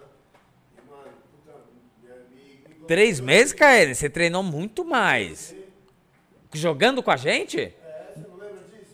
E, 0.78 0.90
mano, 0.90 1.12
puta, 1.34 1.58
me, 2.04 2.36
me, 2.36 2.70
me 2.70 2.76
Três 2.90 3.20
meses, 3.20 3.54
KN? 3.54 3.94
Você 3.94 4.10
treinou 4.10 4.42
muito 4.42 4.84
mais. 4.84 5.56
Jogando 6.52 7.04
com 7.04 7.12
a 7.12 7.16
gente? 7.16 7.72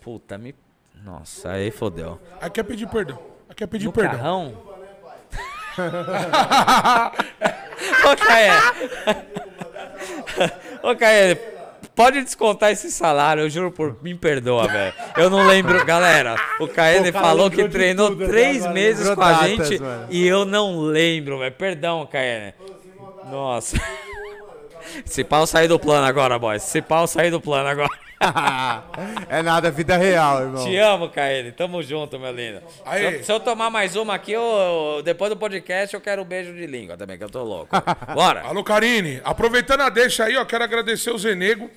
Puta, 0.02 0.38
me... 0.38 0.54
Nossa, 1.02 1.54
aí 1.54 1.72
fodeu. 1.72 2.20
Aí 2.42 2.50
quer 2.50 2.64
pedir 2.64 2.90
perdão. 2.90 3.18
Aí 3.48 3.56
quer 3.56 3.68
pedir 3.68 3.86
No 3.86 3.94
perdão. 3.94 4.18
carrão? 4.18 4.76
Ô, 8.04 8.16
KN. 8.18 8.60
Ô, 10.84 10.94
KN, 10.94 11.40
pode 11.96 12.22
descontar 12.22 12.72
esse 12.72 12.92
salário, 12.92 13.44
eu 13.44 13.50
juro 13.50 13.72
por 13.72 14.04
me 14.04 14.14
perdoa, 14.14 14.68
velho. 14.68 14.94
Eu 15.16 15.30
não 15.30 15.48
lembro, 15.48 15.86
galera. 15.86 16.36
O 16.60 16.68
KN 16.68 17.14
falou 17.14 17.50
que 17.50 17.70
treinou 17.70 18.10
tudo, 18.10 18.24
né, 18.24 18.28
três 18.28 18.70
meses 18.74 19.10
com 19.16 19.22
a 19.22 19.32
datas, 19.32 19.48
gente 19.70 19.82
mano. 19.82 20.08
e 20.10 20.28
eu 20.28 20.44
não 20.44 20.82
lembro, 20.82 21.40
velho. 21.40 21.56
Perdão, 21.56 22.06
KN. 22.06 22.75
Nossa. 23.30 23.78
Se 25.06 25.24
pau 25.24 25.46
sair 25.46 25.68
do 25.68 25.80
plano 25.80 26.06
agora, 26.06 26.38
boys. 26.40 26.64
Se 26.64 26.82
pau 26.82 27.08
sair 27.08 27.30
do 27.32 27.42
plano 27.42 27.68
agora. 27.68 27.90
é 29.30 29.42
nada, 29.42 29.70
vida 29.70 29.98
real, 29.98 30.42
irmão. 30.42 30.64
Te 30.64 30.78
amo, 30.78 31.10
Kaeli. 31.10 31.52
Tamo 31.52 31.84
junto, 31.84 32.18
meu 32.18 32.32
lindo. 32.32 32.62
Se 32.70 32.82
Aí. 32.86 33.04
eu, 33.18 33.24
se 33.24 33.32
eu 33.32 33.40
tomar 33.40 33.70
mais 33.70 33.96
uma 33.96 34.14
aqui, 34.16 34.32
eu- 34.32 34.42
eu- 34.42 35.04
depois 35.04 35.30
do 35.30 35.36
podcast, 35.38 35.94
eu 35.94 36.00
quero 36.00 36.22
um 36.22 36.26
beijo 36.26 36.54
de 36.54 36.66
língua 36.66 36.96
também, 36.96 37.18
que 37.18 37.24
eu 37.24 37.30
tô 37.30 37.44
louco. 37.44 37.76
Bora. 38.14 38.42
Alô, 38.44 38.64
Karine. 38.64 39.20
Aproveitando 39.24 39.82
a 39.82 39.90
deixa 39.90 40.26
aí, 40.26 40.38
ó, 40.38 40.46
quero 40.46 40.64
agradecer 40.64 41.12
o 41.12 41.18
Zenego. 41.18 41.70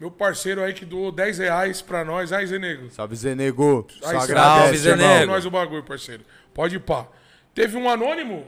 Meu 0.00 0.10
parceiro 0.10 0.62
aí 0.64 0.72
que 0.72 0.84
doou 0.86 1.12
10 1.12 1.38
reais 1.38 1.82
pra 1.82 2.02
nós. 2.04 2.32
Aí, 2.32 2.46
Zenego. 2.46 2.90
Salve, 2.90 3.14
Zenego. 3.14 3.86
Só 4.00 4.06
Aí, 4.08 4.12
salve, 4.16 4.32
agradece, 4.32 4.76
Zenego. 4.78 5.02
irmão. 5.10 5.26
Nós 5.36 5.44
o 5.44 5.50
bagulho, 5.50 5.82
parceiro. 5.84 6.24
Pode 6.54 6.76
ir 6.76 6.80
pá. 6.80 7.06
Teve 7.54 7.76
um 7.76 7.88
anônimo? 7.90 8.46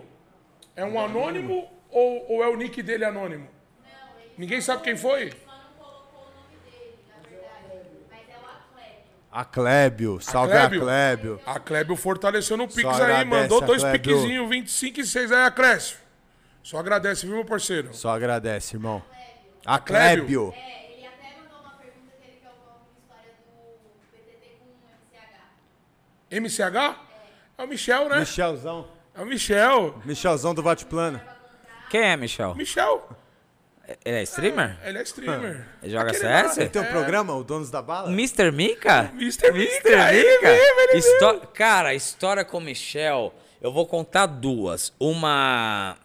É 0.75 0.85
um 0.85 0.99
anônimo 0.99 1.69
ou, 1.95 2.33
ou 2.33 2.45
é 2.45 2.49
o 2.49 2.57
nick 2.57 2.83
dele 2.83 3.05
anônimo? 3.05 3.49
Ninguém 4.37 4.61
sabe 4.61 4.83
quem 4.83 4.97
foi? 4.97 5.31
Só 5.31 5.53
não 5.53 5.73
colocou 5.79 6.23
o 6.23 6.35
nome 6.35 6.59
dele, 6.65 6.99
na 7.09 7.29
verdade. 7.29 7.89
Mas 8.11 8.29
é 8.29 8.33
o 8.33 8.47
Atlético. 8.47 9.03
A 9.31 9.45
Clébio. 9.45 10.21
Salve 10.21 10.53
a 10.53 10.69
Clébio? 10.69 10.81
Clébio. 10.81 11.41
A 11.47 11.61
Klebio 11.61 11.97
fortaleceu 11.97 12.57
no 12.57 12.67
Pix 12.67 12.85
aí, 13.01 13.25
mandou 13.25 13.63
a 13.63 13.67
dois 13.67 13.83
Clébio. 13.83 14.01
piquezinhos, 14.01 14.49
25 14.51 15.01
e 15.01 15.07
6 15.07 15.33
aí, 15.33 15.45
Acréscimo. 15.45 16.01
Só 16.65 16.79
agradece, 16.79 17.27
viu, 17.27 17.37
meu 17.37 17.45
parceiro? 17.45 17.95
Só 17.95 18.11
agradece, 18.11 18.75
irmão. 18.75 19.03
A 19.65 19.79
Clébio? 19.79 20.51
Clébio. 20.51 20.55
É, 20.57 20.93
ele 20.95 21.07
até 21.07 21.37
mandou 21.41 21.61
uma 21.61 21.73
pergunta 21.77 22.13
que 22.21 22.27
ele 22.27 22.39
quer 22.43 22.49
ouvir 22.49 22.67
uma 22.67 22.89
história 22.99 23.31
do 23.45 24.01
PTT 24.11 24.59
com 24.59 24.65
o 24.65 26.41
MCH. 26.41 26.71
MCH? 26.73 27.01
É 27.57 27.63
o 27.63 27.69
Michel, 27.69 28.09
né? 28.09 28.19
Michelzão. 28.21 28.89
É 29.15 29.23
o 29.23 29.27
Michel. 29.27 30.01
Michelzão 30.05 30.53
do 30.55 30.63
Vatplano. 30.63 31.21
Quem 31.91 32.01
é, 32.03 32.17
Michel? 32.17 32.55
Michel. 32.55 33.09
Ele 34.05 34.17
é 34.17 34.23
streamer? 34.23 34.79
Ele 34.83 34.99
é 34.99 35.03
streamer. 35.03 35.67
Ele 35.83 35.93
joga 35.93 36.11
Aquele 36.11 36.19
CS? 36.19 36.57
lá. 36.57 36.67
Tem 36.69 36.83
um 36.83 36.87
programa, 36.87 37.35
o 37.35 37.45
Donos 37.45 37.71
da 37.71 37.83
Bala? 37.83 38.09
Mr. 38.11 38.51
Mika? 38.51 39.11
Mr. 39.15 39.53
Mika, 39.53 39.89
Mr. 39.89 40.15
ele 40.17 40.31
Mika? 40.37 40.49
mesmo, 40.49 40.81
ele 40.81 40.99
Histó- 40.99 41.39
Cara, 41.53 41.91
a 41.91 41.95
história 41.95 42.45
com 42.47 42.57
o 42.59 42.61
Michel, 42.63 43.35
eu 43.61 43.71
vou 43.71 43.87
contar 43.87 44.25
duas. 44.27 44.93
Uma 44.99 45.99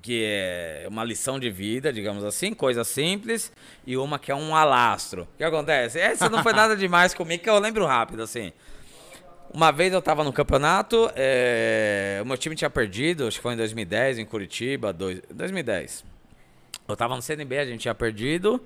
que 0.00 0.22
é 0.26 0.86
uma 0.88 1.02
lição 1.02 1.40
de 1.40 1.50
vida, 1.50 1.90
digamos 1.92 2.22
assim, 2.24 2.52
coisa 2.52 2.84
simples, 2.84 3.50
e 3.86 3.96
uma 3.96 4.18
que 4.18 4.30
é 4.30 4.34
um 4.34 4.54
alastro. 4.54 5.22
O 5.22 5.36
que 5.38 5.42
acontece? 5.42 5.98
Essa 5.98 6.28
não 6.28 6.42
foi 6.42 6.52
nada 6.54 6.76
demais 6.76 7.14
comigo, 7.14 7.42
que 7.42 7.48
eu 7.50 7.58
lembro 7.58 7.84
rápido, 7.86 8.22
assim. 8.22 8.52
Uma 9.54 9.70
vez 9.70 9.92
eu 9.92 10.02
tava 10.02 10.24
no 10.24 10.32
campeonato, 10.32 11.08
é, 11.14 12.18
o 12.20 12.26
meu 12.26 12.36
time 12.36 12.56
tinha 12.56 12.68
perdido, 12.68 13.28
acho 13.28 13.36
que 13.36 13.42
foi 13.42 13.54
em 13.54 13.56
2010, 13.56 14.18
em 14.18 14.26
Curitiba, 14.26 14.92
dois, 14.92 15.22
2010. 15.30 16.04
Eu 16.88 16.96
tava 16.96 17.14
no 17.14 17.22
CNB, 17.22 17.58
a 17.58 17.64
gente 17.64 17.82
tinha 17.82 17.94
perdido. 17.94 18.60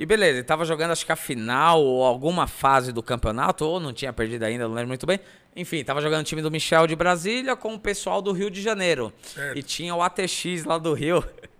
E 0.00 0.06
beleza, 0.06 0.38
ele 0.38 0.42
tava 0.42 0.64
jogando 0.64 0.92
acho 0.92 1.04
que 1.04 1.12
a 1.12 1.16
final 1.16 1.82
ou 1.82 2.02
alguma 2.02 2.46
fase 2.46 2.92
do 2.92 3.02
campeonato, 3.02 3.62
ou 3.66 3.78
não 3.78 3.92
tinha 3.92 4.10
perdido 4.10 4.44
ainda, 4.44 4.66
não 4.66 4.74
lembro 4.74 4.88
muito 4.88 5.04
bem. 5.04 5.20
Enfim, 5.54 5.84
tava 5.84 6.00
jogando 6.00 6.22
o 6.22 6.24
time 6.24 6.40
do 6.40 6.50
Michel 6.50 6.86
de 6.86 6.96
Brasília 6.96 7.54
com 7.54 7.74
o 7.74 7.78
pessoal 7.78 8.22
do 8.22 8.32
Rio 8.32 8.50
de 8.50 8.62
Janeiro. 8.62 9.12
Certo. 9.22 9.58
E 9.58 9.62
tinha 9.62 9.94
o 9.94 10.00
ATX 10.00 10.64
lá 10.64 10.78
do 10.78 10.94
Rio. 10.94 11.22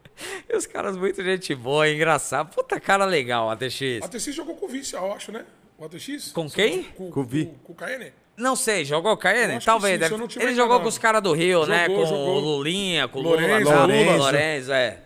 E 0.49 0.55
os 0.55 0.67
caras 0.67 0.97
muito 0.97 1.23
gente 1.25 1.53
boa, 1.55 1.89
engraçado. 1.89 2.55
Puta 2.55 2.79
cara 2.79 3.05
legal, 3.05 3.47
o 3.47 3.51
ATX. 3.51 4.01
O 4.03 4.05
ATX 4.05 4.35
jogou 4.35 4.55
com 4.55 4.67
o 4.67 4.69
Vice, 4.69 4.95
eu 4.95 5.13
acho, 5.13 5.33
né? 5.33 5.45
O 5.77 5.85
ATX? 5.85 6.31
Com 6.33 6.49
quem? 6.49 6.85
Com, 6.85 7.11
Com 7.11 7.21
o 7.21 7.25
Vi. 7.25 7.47
Com, 7.47 7.55
com 7.59 7.73
o 7.73 7.75
KN? 7.75 8.13
Não 8.37 8.57
sei, 8.57 8.85
jogou 8.85 9.17
com 9.17 9.29
ele? 9.29 9.61
Talvez. 9.61 9.95
sim, 9.95 10.17
deve- 10.17 10.43
Ele 10.45 10.55
jogou 10.55 10.81
com 10.81 10.89
os 10.89 10.99
caras 10.99 11.23
do 11.23 11.33
Rio, 11.33 11.67
né? 11.67 11.87
Jogou, 11.87 12.01
Com 12.03 12.07
jogou. 12.07 12.37
o 12.37 12.41
Lulinha, 12.41 13.07
com 13.09 13.19
o 13.19 13.23
Lula, 13.23 13.37
Lourenço. 13.37 14.19
Lourenço, 14.19 14.73
é. 14.73 14.99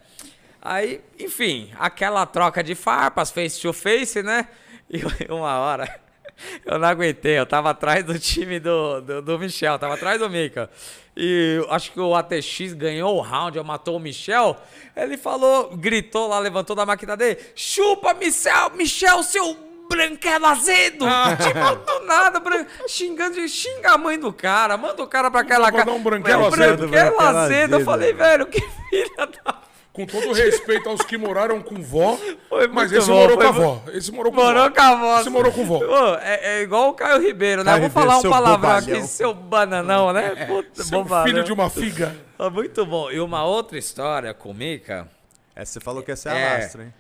Aí, 0.63 1.01
enfim, 1.19 1.71
aquela 1.79 2.25
troca 2.27 2.63
de 2.63 2.75
farpas, 2.75 3.31
face 3.31 3.61
to 3.61 3.73
face, 3.73 4.23
né? 4.23 4.49
E 4.91 5.01
uma 5.33 5.59
hora, 5.59 6.01
eu 6.65 6.79
não 6.79 6.89
aguentei, 6.89 7.39
eu 7.39 7.47
tava 7.47 7.71
atrás 7.71 8.05
do 8.05 8.19
time 8.19 8.59
do, 8.61 9.01
do, 9.01 9.23
do 9.23 9.39
Michel, 9.39 9.79
tava 9.79 9.95
atrás 9.95 10.19
do 10.19 10.29
Mika. 10.31 10.71
E 11.17 11.65
acho 11.71 11.93
que 11.93 12.01
o 12.01 12.15
ATX 12.15 12.75
ganhou 12.75 13.17
o 13.17 13.21
round, 13.21 13.57
eu 13.57 13.65
matou 13.65 13.97
o 13.97 14.01
Michel. 14.01 14.57
Ele 14.95 15.17
falou, 15.17 15.75
gritou 15.77 16.29
lá, 16.29 16.39
levantou 16.39 16.77
da 16.77 16.85
máquina 16.85 17.17
dele: 17.17 17.39
chupa, 17.55 18.13
Michel, 18.15 18.71
Michel, 18.75 19.23
seu 19.23 19.57
branquelo 19.89 20.47
azedo! 20.47 21.05
tipo, 21.43 21.77
do 22.01 22.07
nada, 22.07 22.41
bran... 22.41 22.65
xingando, 22.89 23.47
xinga 23.49 23.93
a 23.93 23.99
mãe 23.99 24.19
do 24.19 24.33
cara, 24.33 24.77
manda 24.77 25.03
o 25.03 25.07
cara 25.07 25.31
pra 25.31 25.41
aquela 25.41 25.71
casa. 25.73 25.91
um 25.91 26.03
branquelo 26.03 26.45
É, 26.45 26.47
azedo. 26.49 26.89
branquelo 26.89 27.21
azedo. 27.21 27.75
Eu 27.77 27.85
falei, 27.85 28.13
velho. 28.13 28.45
velho, 28.45 28.47
que 28.47 28.61
filha 28.61 29.27
da. 29.45 29.67
Com 29.93 30.05
todo 30.05 30.31
respeito 30.35 30.91
aos 30.91 31.01
que 31.01 31.17
moraram 31.17 31.63
com 31.63 31.83
vó, 31.83 32.19
Foi 32.51 32.69
mas 32.69 32.93
esse 32.93 33.09
bom, 33.09 33.15
morou 33.17 33.37
foi 33.39 33.45
com 33.47 33.49
a 33.49 33.53
vó. 33.53 33.83
Esse 33.95 34.13
morou 34.13 34.31
com 34.31 34.37
Morou 34.43 34.65
vó. 34.65 34.71
com 34.71 34.81
a 34.83 34.95
voz. 34.95 35.21
Esse 35.23 35.31
morou 35.31 35.53
com 35.53 35.65
vó. 35.65 35.79
Ô, 35.79 36.15
é, 36.17 36.59
é 36.59 36.63
igual 36.63 36.91
o 36.91 36.93
Caio 36.93 37.19
Ribeiro, 37.19 37.65
né? 37.65 37.71
Caio 37.71 37.89
Vou 37.89 37.89
Ribeiro, 37.89 38.11
falar 38.11 38.19
um 38.19 38.31
palavrão 38.31 38.71
aqui, 38.77 39.07
seu 39.07 39.33
bananão, 39.33 40.13
né? 40.13 40.45
Puta, 40.47 40.85
Seu 40.85 41.03
bobalhão. 41.03 41.25
filho 41.27 41.45
de 41.45 41.51
uma 41.51 41.71
figa. 41.71 42.15
Ah, 42.39 42.51
Muito 42.51 42.85
bom. 42.85 43.11
E 43.11 43.19
uma 43.21 43.47
outra 43.47 43.79
história 43.79 44.35
com 44.35 44.51
o 44.51 44.55
Mika. 44.55 45.09
Essa 45.55 45.73
você 45.73 45.81
falou 45.81 46.03
que 46.03 46.13
essa 46.13 46.31
é 46.31 46.39
É. 46.43 46.47
a 46.47 46.59
lastra, 46.59 46.83
hein? 46.83 46.95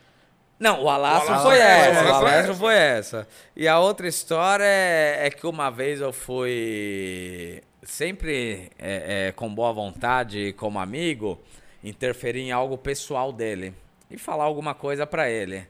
Não, 0.58 0.82
o 0.84 0.88
alastro 0.88 1.28
O 1.28 1.32
alastro 1.32 1.50
foi 1.50 1.58
essa. 1.58 2.00
essa, 2.00 2.04
O 2.04 2.14
alastro 2.14 2.54
foi 2.54 2.74
essa. 2.74 3.28
E 3.54 3.68
a 3.68 3.78
outra 3.78 4.08
história 4.08 4.64
é, 4.64 5.26
é 5.26 5.30
que 5.30 5.46
uma 5.46 5.70
vez 5.70 6.00
eu 6.00 6.12
fui 6.12 7.62
sempre 7.82 8.70
é, 8.78 9.28
é, 9.28 9.32
com 9.32 9.54
boa 9.54 9.72
vontade, 9.72 10.52
como 10.54 10.78
amigo, 10.78 11.40
interferir 11.84 12.40
em 12.40 12.52
algo 12.52 12.76
pessoal 12.76 13.32
dele 13.32 13.74
e 14.10 14.18
falar 14.18 14.44
alguma 14.44 14.74
coisa 14.74 15.06
pra 15.06 15.30
ele. 15.30 15.66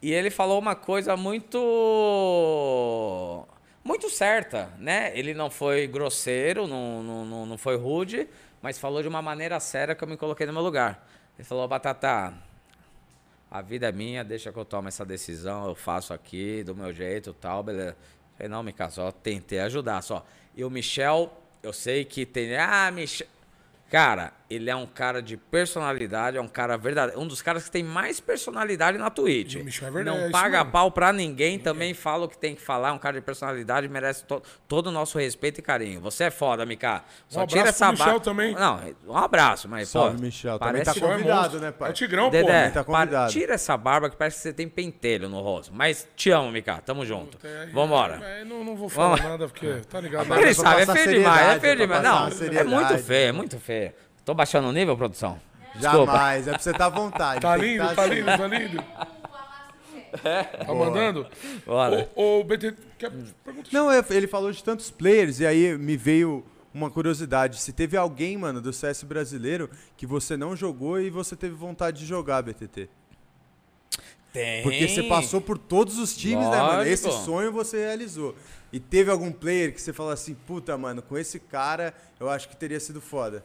E 0.00 0.12
ele 0.12 0.30
falou 0.30 0.58
uma 0.58 0.74
coisa 0.74 1.16
muito 1.16 1.58
muito 3.84 4.10
certa, 4.10 4.70
né? 4.78 5.12
Ele 5.16 5.34
não 5.34 5.50
foi 5.50 5.86
grosseiro, 5.86 6.66
não, 6.66 7.02
não, 7.02 7.24
não, 7.24 7.46
não 7.46 7.58
foi 7.58 7.76
rude, 7.76 8.28
mas 8.60 8.78
falou 8.78 9.02
de 9.02 9.08
uma 9.08 9.22
maneira 9.22 9.58
séria 9.60 9.94
que 9.94 10.02
eu 10.02 10.08
me 10.08 10.16
coloquei 10.16 10.46
no 10.46 10.52
meu 10.52 10.62
lugar. 10.62 11.06
Ele 11.38 11.46
falou, 11.46 11.66
Batata, 11.66 12.32
a 13.52 13.60
vida 13.60 13.86
é 13.86 13.92
minha, 13.92 14.24
deixa 14.24 14.50
que 14.50 14.58
eu 14.58 14.64
tomo 14.64 14.88
essa 14.88 15.04
decisão, 15.04 15.68
eu 15.68 15.74
faço 15.74 16.14
aqui 16.14 16.64
do 16.64 16.74
meu 16.74 16.90
jeito 16.90 17.34
tal, 17.34 17.62
beleza. 17.62 17.94
Falei, 18.34 18.48
não, 18.48 18.62
Mica, 18.62 18.88
só 18.88 19.12
tentei 19.12 19.60
ajudar, 19.60 20.00
só. 20.00 20.24
E 20.56 20.64
o 20.64 20.70
Michel, 20.70 21.30
eu 21.62 21.70
sei 21.70 22.02
que 22.02 22.24
tem. 22.24 22.56
Ah, 22.56 22.90
Michel. 22.90 23.26
Cara, 23.90 24.32
ele 24.54 24.68
é 24.70 24.76
um 24.76 24.86
cara 24.86 25.20
de 25.22 25.36
personalidade, 25.36 26.36
é 26.36 26.40
um 26.40 26.48
cara 26.48 26.76
verdadeiro. 26.76 27.20
Um 27.20 27.26
dos 27.26 27.40
caras 27.42 27.64
que 27.64 27.70
tem 27.70 27.82
mais 27.82 28.20
personalidade 28.20 28.98
na 28.98 29.10
Twitch. 29.10 29.54
E 29.54 29.60
o 29.60 29.64
Michel 29.64 29.88
é 29.88 29.90
verdade, 29.90 30.16
é 30.16 30.20
Não 30.20 30.28
isso 30.28 30.32
paga 30.32 30.58
mesmo. 30.58 30.72
pau 30.72 30.90
pra 30.90 31.12
ninguém, 31.12 31.58
também 31.58 31.94
fala 31.94 32.24
o 32.24 32.28
que 32.28 32.36
tem 32.38 32.54
que 32.54 32.60
falar. 32.62 32.90
É 32.90 32.92
um 32.92 32.98
cara 32.98 33.16
de 33.18 33.24
personalidade, 33.24 33.88
merece 33.88 34.24
to- 34.24 34.42
todo 34.68 34.88
o 34.88 34.90
nosso 34.92 35.18
respeito 35.18 35.58
e 35.58 35.62
carinho. 35.62 36.00
Você 36.00 36.24
é 36.24 36.30
foda, 36.30 36.64
Mika. 36.66 37.02
Só 37.28 37.42
Um 37.42 37.46
tira 37.46 37.68
essa 37.68 37.92
barba. 37.92 38.20
também. 38.20 38.54
Não, 38.54 38.80
um 39.06 39.16
abraço, 39.16 39.68
mas 39.68 39.88
Salve, 39.88 40.16
pô, 40.16 40.22
Michel. 40.22 40.58
Também 40.58 40.72
parece 40.74 40.84
tá 40.84 40.94
Michel 40.94 41.08
é 41.08 41.12
convidado, 41.16 41.40
monstro. 41.42 41.60
né, 41.60 41.72
pai? 41.72 41.88
É 41.88 41.90
o 41.90 41.94
Tigrão, 41.94 42.24
pô. 42.24 42.30
Dedé, 42.30 42.70
tá 42.70 42.84
para- 42.84 42.84
convidado. 42.84 43.32
tira 43.32 43.54
essa 43.54 43.76
barba 43.76 44.10
que 44.10 44.16
parece 44.16 44.36
que 44.36 44.42
você 44.42 44.52
tem 44.52 44.68
pentelho 44.68 45.28
no 45.28 45.40
rosto. 45.40 45.72
Mas 45.74 46.08
te 46.16 46.30
amo, 46.30 46.50
Mika. 46.50 46.80
Tamo 46.84 47.04
junto. 47.06 47.38
É, 47.46 47.66
Vambora. 47.66 48.14
é, 48.22 48.44
não, 48.44 48.64
não 48.64 48.76
vou 48.76 48.88
falar 48.88 49.16
Vamos. 49.16 49.24
nada, 49.24 49.48
porque 49.48 49.66
tá 49.88 50.00
ligado. 50.00 50.32
Ele 50.34 50.50
é 50.50 50.54
sabe, 50.54 50.82
é 50.82 50.86
feio 50.86 51.08
demais, 51.18 51.56
é 51.56 51.60
feio 51.60 51.72
é 51.72 51.76
demais. 51.76 52.02
Não, 52.02 52.26
é 52.58 52.64
muito 52.64 52.98
feio, 52.98 53.28
é 53.28 53.32
muito 53.32 53.58
feio. 53.58 53.92
Tô 54.24 54.34
baixando 54.34 54.68
o 54.68 54.72
nível, 54.72 54.96
produção? 54.96 55.40
Desculpa. 55.74 56.12
Jamais, 56.12 56.48
é 56.48 56.50
pra 56.52 56.58
você 56.60 56.70
estar 56.70 56.86
à 56.86 56.88
vontade. 56.88 57.40
Tá 57.40 57.56
lindo, 57.56 57.82
tá 57.82 57.94
tá 57.94 58.02
assim. 58.04 58.14
lindo, 58.14 58.26
tá 58.26 58.46
lindo. 58.46 58.84
Tá 60.66 60.74
mandando? 60.74 61.26
Bora. 61.64 62.06
Ô, 62.14 62.40
ô, 62.40 62.44
BT, 62.44 62.74
quer 62.98 63.10
pergunta? 63.42 63.70
Não, 63.72 63.90
é- 63.90 64.04
ele 64.10 64.26
falou 64.26 64.52
de 64.52 64.62
tantos 64.62 64.90
players 64.90 65.40
e 65.40 65.46
aí 65.46 65.76
me 65.78 65.96
veio 65.96 66.44
uma 66.74 66.90
curiosidade. 66.90 67.58
Se 67.58 67.72
teve 67.72 67.96
alguém, 67.96 68.36
mano, 68.36 68.60
do 68.60 68.74
CS 68.74 69.04
brasileiro 69.04 69.70
que 69.96 70.06
você 70.06 70.36
não 70.36 70.54
jogou 70.54 71.00
e 71.00 71.08
você 71.08 71.34
teve 71.34 71.54
vontade 71.54 72.00
de 72.00 72.04
jogar, 72.06 72.42
BTT. 72.42 72.90
Tem. 74.34 74.62
Porque 74.62 74.86
você 74.86 75.02
passou 75.04 75.40
por 75.40 75.56
todos 75.56 75.98
os 75.98 76.14
times, 76.14 76.46
né, 76.48 76.58
mano? 76.58 76.82
Esse 76.84 77.06
Lógico. 77.06 77.24
sonho 77.24 77.50
você 77.50 77.78
realizou. 77.78 78.34
E 78.70 78.78
teve 78.78 79.10
algum 79.10 79.32
player 79.32 79.72
que 79.72 79.80
você 79.80 79.94
falou 79.94 80.12
assim, 80.12 80.34
puta, 80.34 80.76
mano, 80.76 81.00
com 81.00 81.16
esse 81.16 81.38
cara 81.38 81.94
eu 82.20 82.28
acho 82.28 82.48
que 82.50 82.56
teria 82.56 82.80
sido 82.80 83.00
foda. 83.00 83.42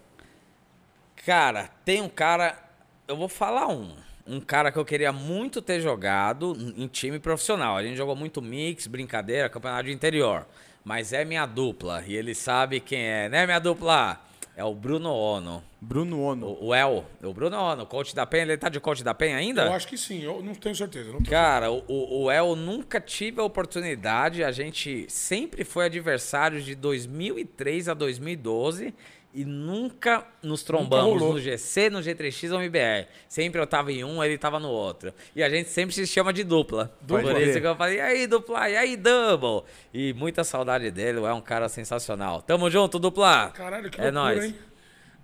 Cara, 1.27 1.69
tem 1.83 2.01
um 2.01 2.07
cara. 2.07 2.57
Eu 3.05 3.17
vou 3.17 3.27
falar 3.27 3.67
um. 3.67 3.91
Um 4.25 4.39
cara 4.39 4.71
que 4.71 4.79
eu 4.79 4.85
queria 4.85 5.11
muito 5.11 5.61
ter 5.61 5.81
jogado 5.81 6.55
em 6.77 6.87
time 6.87 7.19
profissional. 7.19 7.75
A 7.75 7.83
gente 7.83 7.97
jogou 7.97 8.15
muito 8.15 8.41
mix, 8.41 8.87
brincadeira, 8.87 9.49
campeonato 9.49 9.83
de 9.87 9.91
interior. 9.91 10.47
Mas 10.85 11.11
é 11.11 11.25
minha 11.25 11.45
dupla. 11.45 12.01
E 12.07 12.15
ele 12.15 12.33
sabe 12.33 12.79
quem 12.79 13.01
é, 13.01 13.27
né, 13.27 13.45
minha 13.45 13.59
dupla? 13.59 14.21
É 14.55 14.63
o 14.63 14.73
Bruno 14.73 15.13
Ono. 15.13 15.61
Bruno 15.81 16.21
Ono. 16.21 16.47
O, 16.47 16.67
o 16.67 16.73
El. 16.73 17.05
O 17.21 17.33
Bruno 17.33 17.57
Ono, 17.57 17.85
coach 17.85 18.15
da 18.15 18.25
Penha. 18.25 18.43
Ele 18.43 18.57
tá 18.57 18.69
de 18.69 18.79
coach 18.79 19.03
da 19.03 19.13
Penha 19.13 19.35
ainda? 19.35 19.65
Eu 19.65 19.73
acho 19.73 19.87
que 19.87 19.97
sim, 19.97 20.23
eu 20.23 20.41
não 20.41 20.55
tenho 20.55 20.75
certeza. 20.75 21.11
Não 21.11 21.19
tenho 21.19 21.29
Cara, 21.29 21.69
o, 21.69 21.83
o 21.89 22.23
o 22.23 22.31
El 22.31 22.55
nunca 22.55 23.01
tive 23.01 23.41
a 23.41 23.43
oportunidade. 23.43 24.45
A 24.45 24.51
gente 24.51 25.05
sempre 25.09 25.65
foi 25.65 25.85
adversário 25.87 26.61
de 26.61 26.73
2003 26.73 27.89
a 27.89 27.93
2012 27.93 28.93
e 29.33 29.45
nunca 29.45 30.25
nos 30.41 30.63
trombamos 30.63 31.21
rolou. 31.21 31.33
no 31.33 31.39
GC, 31.39 31.89
no 31.89 31.99
G3X 31.99 32.51
ou 32.51 32.57
no 32.57 32.63
IBR. 32.63 33.07
Sempre 33.27 33.61
eu 33.61 33.67
tava 33.67 33.91
em 33.91 34.03
um, 34.03 34.23
ele 34.23 34.37
tava 34.37 34.59
no 34.59 34.69
outro. 34.69 35.13
E 35.35 35.43
a 35.43 35.49
gente 35.49 35.69
sempre 35.69 35.93
se 35.93 36.07
chama 36.07 36.33
de 36.33 36.43
dupla. 36.43 36.95
Dupla. 37.01 37.33
Por 37.33 37.41
isso 37.41 37.59
que 37.59 37.67
eu 37.67 37.75
falei, 37.75 37.97
e 37.97 38.01
aí, 38.01 38.27
dupla, 38.27 38.69
e 38.69 38.77
aí, 38.77 38.97
double. 38.97 39.69
E 39.93 40.13
muita 40.13 40.43
saudade 40.43 40.89
dele, 40.91 41.19
é 41.19 41.33
um 41.33 41.41
cara 41.41 41.69
sensacional. 41.69 42.41
Tamo 42.41 42.69
junto, 42.69 42.97
dupla. 42.97 43.51
Caralho, 43.51 43.89
que 43.91 43.99
é 43.99 44.05
loucura, 44.05 44.23
nóis. 44.23 44.43
hein? 44.45 44.55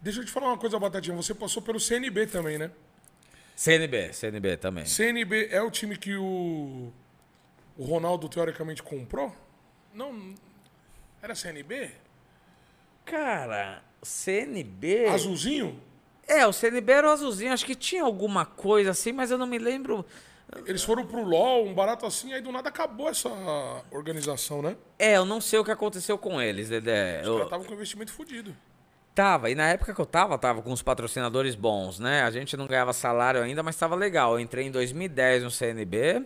Deixa 0.02 0.20
eu 0.20 0.26
te 0.26 0.32
falar 0.32 0.48
uma 0.48 0.58
coisa, 0.58 0.78
Batatinha. 0.78 1.16
Você 1.16 1.34
passou 1.34 1.62
pelo 1.64 1.80
CNB 1.80 2.28
também, 2.28 2.58
né? 2.58 2.70
CNB, 3.56 4.14
CNB 4.14 4.58
também. 4.58 4.86
CNB 4.86 5.48
é 5.50 5.62
o 5.62 5.72
time 5.72 5.96
que 5.98 6.16
o, 6.16 6.92
o 7.78 7.86
Ronaldo 7.86 8.28
teoricamente 8.28 8.84
comprou? 8.84 9.34
Não. 9.94 10.36
Era 11.22 11.34
CNB? 11.36 11.90
Cara, 13.06 13.82
CNB. 14.04 15.08
Azulzinho? 15.08 15.80
É, 16.28 16.46
o 16.48 16.54
CNB 16.54 16.92
era 16.92 17.08
o 17.08 17.12
azulzinho. 17.12 17.52
Acho 17.54 17.66
que 17.66 17.76
tinha 17.76 18.04
alguma 18.04 18.46
coisa 18.46 18.92
assim, 18.92 19.12
mas 19.12 19.30
eu 19.32 19.38
não 19.38 19.48
me 19.48 19.58
lembro. 19.58 20.06
Eles 20.66 20.84
foram 20.84 21.06
pro 21.06 21.24
LOL, 21.24 21.66
um 21.66 21.74
barato 21.74 22.06
assim, 22.06 22.32
aí 22.34 22.42
do 22.42 22.52
nada 22.52 22.70
acabou 22.70 23.10
essa 23.10 23.30
organização, 23.92 24.62
né? 24.62 24.76
É, 25.00 25.18
eu 25.18 25.26
não 25.26 25.42
sei 25.42 25.58
o 25.60 25.64
que 25.66 25.72
aconteceu 25.72 26.18
com 26.18 26.40
eles, 26.42 26.70
Dedé. 26.70 27.22
Os 27.22 27.28
Eu 27.28 27.34
caras 27.34 27.46
estavam 27.48 27.66
com 27.66 27.74
investimento 27.74 28.12
fudido. 28.12 28.56
tava, 29.16 29.50
e 29.50 29.56
na 29.56 29.68
época 29.70 29.94
que 29.96 30.00
eu 30.00 30.06
tava, 30.06 30.38
tava 30.38 30.62
com 30.62 30.72
os 30.72 30.82
patrocinadores 30.84 31.56
bons, 31.56 31.98
né? 32.00 32.22
A 32.22 32.30
gente 32.30 32.56
não 32.56 32.68
ganhava 32.68 32.94
salário 32.94 33.42
ainda, 33.42 33.64
mas 33.64 33.76
tava 33.76 33.96
legal. 33.96 34.34
Eu 34.34 34.40
entrei 34.40 34.68
em 34.68 34.72
2010 34.72 35.44
no 35.44 35.50
CNB 35.52 36.24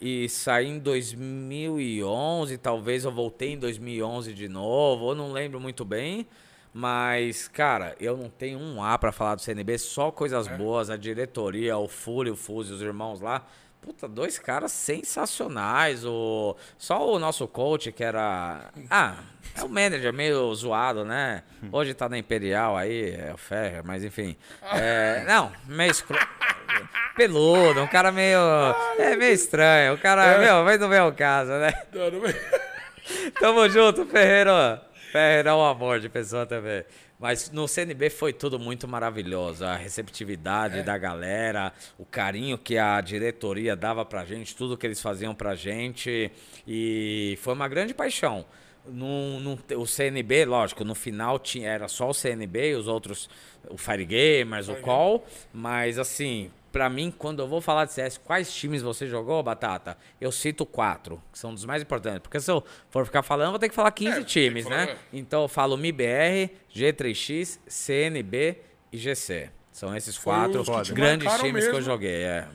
e 0.00 0.28
saí 0.30 0.68
em 0.68 0.78
2011, 0.78 2.56
talvez 2.58 3.04
eu 3.04 3.12
voltei 3.12 3.52
em 3.52 3.58
2011 3.58 4.32
de 4.34 4.48
novo, 4.48 5.10
eu 5.10 5.14
não 5.14 5.32
lembro 5.32 5.60
muito 5.60 5.84
bem. 5.84 6.26
Mas, 6.78 7.48
cara, 7.48 7.96
eu 7.98 8.18
não 8.18 8.28
tenho 8.28 8.58
um 8.58 8.84
A 8.84 8.98
pra 8.98 9.10
falar 9.10 9.34
do 9.36 9.40
CNB, 9.40 9.78
só 9.78 10.10
coisas 10.10 10.46
boas, 10.46 10.90
a 10.90 10.96
diretoria, 10.98 11.78
o 11.78 11.88
Fúrio, 11.88 12.34
o 12.34 12.36
Fuzi, 12.36 12.70
os 12.70 12.82
irmãos 12.82 13.18
lá. 13.22 13.46
Puta, 13.80 14.06
dois 14.06 14.38
caras 14.38 14.72
sensacionais. 14.72 16.04
O... 16.04 16.54
Só 16.76 17.10
o 17.14 17.18
nosso 17.18 17.48
coach, 17.48 17.90
que 17.92 18.04
era. 18.04 18.70
Ah, 18.90 19.14
é 19.54 19.62
o 19.64 19.70
manager 19.70 20.12
meio 20.12 20.54
zoado, 20.54 21.02
né? 21.02 21.44
Hoje 21.72 21.94
tá 21.94 22.10
na 22.10 22.18
Imperial 22.18 22.76
aí, 22.76 23.10
é 23.14 23.32
o 23.32 23.38
Ferrer, 23.38 23.80
mas 23.82 24.04
enfim. 24.04 24.36
É... 24.74 25.24
Não, 25.26 25.50
meio 25.66 25.90
escro... 25.90 26.18
Peludo, 27.16 27.80
um 27.80 27.86
cara 27.86 28.12
meio. 28.12 28.38
É 28.98 29.16
meio 29.16 29.32
estranho. 29.32 29.94
O 29.94 29.98
cara, 29.98 30.36
meu, 30.40 30.62
vai 30.62 30.76
não 30.76 30.90
ver 30.90 31.00
o 31.04 31.12
caso, 31.14 31.52
né? 31.52 31.72
Não, 31.90 32.10
não- 32.10 32.34
Tamo 33.40 33.66
junto, 33.70 34.04
Ferreiro. 34.04 34.50
Ferreira 35.16 35.50
é 35.50 35.54
um 35.54 35.64
amor 35.64 35.98
de 36.00 36.08
pessoa 36.08 36.44
também. 36.44 36.84
Mas 37.18 37.50
no 37.50 37.66
CNB 37.66 38.10
foi 38.10 38.32
tudo 38.32 38.58
muito 38.58 38.86
maravilhoso. 38.86 39.64
A 39.64 39.74
receptividade 39.74 40.82
da 40.82 40.98
galera, 40.98 41.72
o 41.98 42.04
carinho 42.04 42.58
que 42.58 42.76
a 42.76 43.00
diretoria 43.00 43.74
dava 43.74 44.04
pra 44.04 44.24
gente, 44.26 44.54
tudo 44.54 44.76
que 44.76 44.86
eles 44.86 45.00
faziam 45.00 45.34
pra 45.34 45.54
gente. 45.54 46.30
E 46.66 47.38
foi 47.40 47.54
uma 47.54 47.66
grande 47.68 47.94
paixão. 47.94 48.44
No, 48.86 49.40
no- 49.40 49.58
o 49.78 49.86
CNB, 49.86 50.44
lógico, 50.44 50.84
no 50.84 50.94
final 50.94 51.38
tinha, 51.38 51.68
era 51.70 51.88
só 51.88 52.08
o 52.10 52.14
CNB 52.14 52.70
e 52.70 52.74
os 52.74 52.86
outros, 52.86 53.28
o 53.68 53.76
Fire 53.78 54.04
Gamers, 54.04 54.68
o 54.68 54.76
Call. 54.76 55.26
Mas 55.52 55.98
assim, 55.98 56.50
pra 56.76 56.90
mim, 56.90 57.10
quando 57.16 57.40
eu 57.42 57.48
vou 57.48 57.60
falar 57.62 57.86
de 57.86 57.92
CS, 57.94 58.18
quais 58.18 58.52
times 58.54 58.82
você 58.82 59.06
jogou, 59.06 59.42
Batata? 59.42 59.96
Eu 60.20 60.30
cito 60.30 60.66
quatro, 60.66 61.22
que 61.32 61.38
são 61.38 61.54
dos 61.54 61.64
mais 61.64 61.80
importantes. 61.80 62.20
Porque 62.20 62.38
se 62.38 62.50
eu 62.50 62.62
for 62.90 63.06
ficar 63.06 63.22
falando, 63.22 63.46
eu 63.46 63.50
vou 63.52 63.58
ter 63.58 63.70
que 63.70 63.74
falar 63.74 63.90
15 63.92 64.20
É, 64.20 64.24
times, 64.24 64.64
falar, 64.64 64.84
né? 64.86 64.92
é. 64.92 64.96
Então 65.10 65.40
eu 65.42 65.48
falo 65.48 65.76
MIBR, 65.78 66.50
G3X, 66.74 67.60
CNB 67.66 68.58
e 68.92 68.98
GC. 68.98 69.50
São 69.72 69.96
esses 69.96 70.16
Foi 70.16 70.32
quatro 70.34 70.64
grandes 70.94 71.32
times 71.40 71.64
que 71.64 71.70
eu 71.70 71.74
mesmo. 71.76 71.80
joguei, 71.80 72.22
é. 72.24 72.46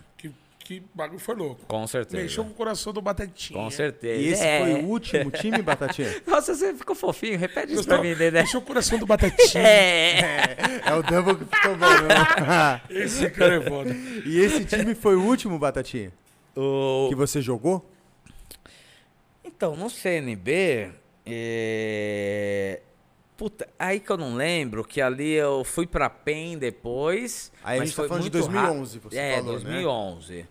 Que, 0.64 0.82
bagulho 0.94 1.20
foi 1.20 1.36
louco. 1.36 1.66
Com 1.68 1.86
certeza. 1.88 2.22
Mexeu 2.24 2.44
com 2.46 2.52
o 2.52 2.54
coração 2.54 2.94
do 2.94 3.02
Batatinha. 3.02 3.60
Com 3.60 3.70
certeza. 3.70 4.22
E 4.22 4.28
esse 4.28 4.44
É. 4.46 4.60
foi 4.60 4.74
o 4.82 4.86
último 4.86 5.32
time, 5.32 5.62
Batatinha? 5.62 6.08
Nossa, 6.28 6.54
você 6.56 6.74
ficou 6.74 6.96
fofinho. 6.96 7.38
Repete 7.38 7.74
isso 7.74 7.86
pra 7.86 7.98
mim, 8.02 8.14
Dedé. 8.16 8.42
Mexeu 8.42 8.60
o 8.60 8.64
coração 8.64 8.98
do 9.00 9.06
Batatinha. 9.06 9.64
É. 9.64 10.56
É 10.86 10.94
o 10.94 11.02
Double 11.04 11.36
que 11.36 11.46
ficou 11.56 11.76
bom, 11.76 11.90
né? 11.90 12.82
Esse 12.90 13.30
cara 13.32 13.56
é 13.56 13.62
foda. 13.62 13.94
E 14.26 14.40
esse 14.40 14.64
time 14.66 14.94
foi 14.96 15.16
o 15.16 15.24
último, 15.24 15.58
Batatinha? 15.60 16.12
O- 16.56 17.08
Que 17.10 17.16
você 17.16 17.42
jogou? 17.42 17.90
Então, 19.44 19.76
no 19.76 19.90
CNB, 19.90 20.92
é... 21.26 22.82
Puta, 23.42 23.68
aí 23.80 24.00
que 24.00 24.12
eu 24.12 24.18
não 24.18 24.36
lembro, 24.36 24.84
que 24.84 25.02
ali 25.02 25.32
eu 25.32 25.64
fui 25.64 25.88
pra 25.88 26.08
PEN 26.12 26.60
depois. 26.60 27.52
Aí 27.64 27.78
a 27.78 27.80
mas 27.80 27.90
gente 27.90 27.96
tá 27.96 28.02
foi 28.04 28.10
falando 28.10 28.24
de 28.30 28.38
muito 28.38 28.52
ra- 28.52 28.62
2011, 28.68 29.00
você 29.00 29.18
é, 29.18 29.36
falou, 29.38 29.54
né? 29.54 29.60
2011. 29.62 30.46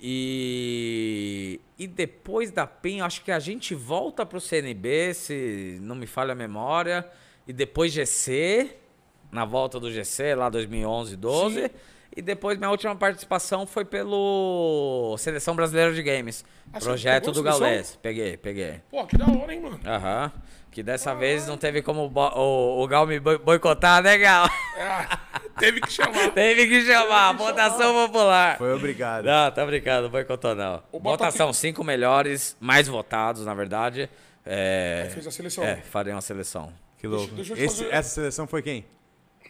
E... 0.00 1.60
e 1.76 1.86
depois 1.88 2.52
da 2.52 2.64
PEN, 2.64 3.00
acho 3.00 3.24
que 3.24 3.32
a 3.32 3.40
gente 3.40 3.74
volta 3.74 4.24
pro 4.24 4.40
CNB, 4.40 5.14
se 5.14 5.78
não 5.82 5.96
me 5.96 6.06
falha 6.06 6.30
a 6.30 6.36
memória. 6.36 7.04
E 7.44 7.52
depois 7.52 7.92
GC, 7.92 8.76
na 9.32 9.44
volta 9.44 9.80
do 9.80 9.90
GC, 9.90 10.36
lá 10.36 10.48
2011, 10.48 11.16
12. 11.16 11.54
Sim. 11.60 11.70
E 12.16 12.22
depois 12.22 12.56
minha 12.56 12.70
última 12.70 12.96
participação 12.96 13.66
foi 13.66 13.84
pelo 13.84 15.14
Seleção 15.18 15.54
Brasileira 15.54 15.92
de 15.92 16.02
Games. 16.02 16.44
Ah, 16.72 16.78
projeto 16.80 17.30
do? 17.30 17.42
Galés. 17.42 17.98
Peguei, 18.00 18.36
peguei. 18.38 18.80
Pô, 18.90 19.04
que 19.06 19.18
da 19.18 19.26
hora, 19.26 19.52
hein, 19.52 19.60
mano? 19.60 19.78
Aham. 19.84 20.32
Que 20.70 20.82
dessa 20.82 21.14
vez 21.14 21.46
não 21.46 21.56
teve 21.56 21.80
como 21.82 22.10
o, 22.14 22.82
o 22.82 22.86
Gal 22.88 23.06
me 23.06 23.18
boi- 23.20 23.38
boicotar, 23.38 24.02
né, 24.02 24.16
Gal? 24.18 24.46
Ah, 24.78 25.18
teve 25.58 25.80
que 25.80 25.90
chamar. 25.92 26.30
teve 26.32 26.66
que 26.66 26.84
chamar, 26.86 27.32
votação 27.32 28.06
popular. 28.06 28.58
Foi 28.58 28.72
obrigado. 28.74 29.24
Não, 29.24 29.50
tá 29.50 29.64
brincando, 29.66 30.08
boicotou 30.10 30.54
não. 30.54 30.82
O 30.92 30.98
Votação, 30.98 31.52
cinco 31.52 31.82
melhores, 31.84 32.56
mais 32.60 32.88
votados, 32.88 33.44
na 33.44 33.54
verdade. 33.54 34.08
É, 34.44 35.08
Fez 35.12 35.26
a 35.26 35.30
seleção. 35.30 35.64
é, 35.64 35.76
farei 35.76 36.12
uma 36.12 36.20
seleção. 36.22 36.72
Que 36.98 37.06
louco. 37.06 37.34
deixa 37.34 37.52
eu 37.52 37.56
te 37.56 37.62
Esse- 37.62 37.76
fazer- 37.84 37.94
Essa 37.94 38.08
seleção 38.10 38.46
foi 38.46 38.62
quem? 38.62 38.86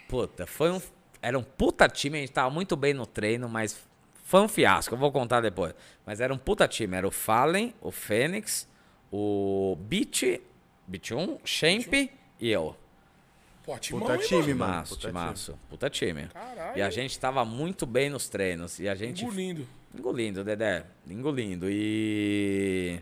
Puta, 0.08 0.46
foi 0.46 0.70
um. 0.70 0.80
Era 1.20 1.38
um 1.38 1.42
puta 1.42 1.88
time, 1.88 2.18
a 2.18 2.20
gente 2.20 2.32
tava 2.32 2.50
muito 2.50 2.76
bem 2.76 2.94
no 2.94 3.06
treino, 3.06 3.48
mas 3.48 3.76
foi 4.24 4.40
um 4.40 4.48
fiasco, 4.48 4.94
eu 4.94 4.98
vou 4.98 5.12
contar 5.12 5.40
depois. 5.40 5.74
Mas 6.04 6.20
era 6.20 6.32
um 6.32 6.38
puta 6.38 6.66
time, 6.66 6.96
era 6.96 7.06
o 7.06 7.10
Fallen, 7.10 7.74
o 7.80 7.90
Fênix, 7.90 8.68
o 9.10 9.76
Beat, 9.80 10.40
Beat 10.86 11.12
1, 11.12 11.38
Champ 11.44 11.92
e 12.40 12.50
eu. 12.50 12.76
Pô, 13.64 13.76
timão, 13.78 14.02
Puta 14.02 14.18
time, 14.18 14.54
mano? 14.54 14.72
Timaço, 14.72 14.94
Puta 14.94 15.08
timaço. 15.08 15.58
Puta 15.68 15.90
time. 15.90 16.26
Caralho. 16.28 16.78
E 16.78 16.82
a 16.82 16.88
gente 16.88 17.18
tava 17.18 17.44
muito 17.44 17.84
bem 17.84 18.08
nos 18.08 18.28
treinos. 18.28 18.78
E 18.78 18.88
a 18.88 18.94
gente. 18.94 19.24
Engolindo. 19.24 19.66
Engolindo, 19.92 20.44
Dedé. 20.44 20.84
Engolindo. 21.08 21.66
E. 21.68 23.00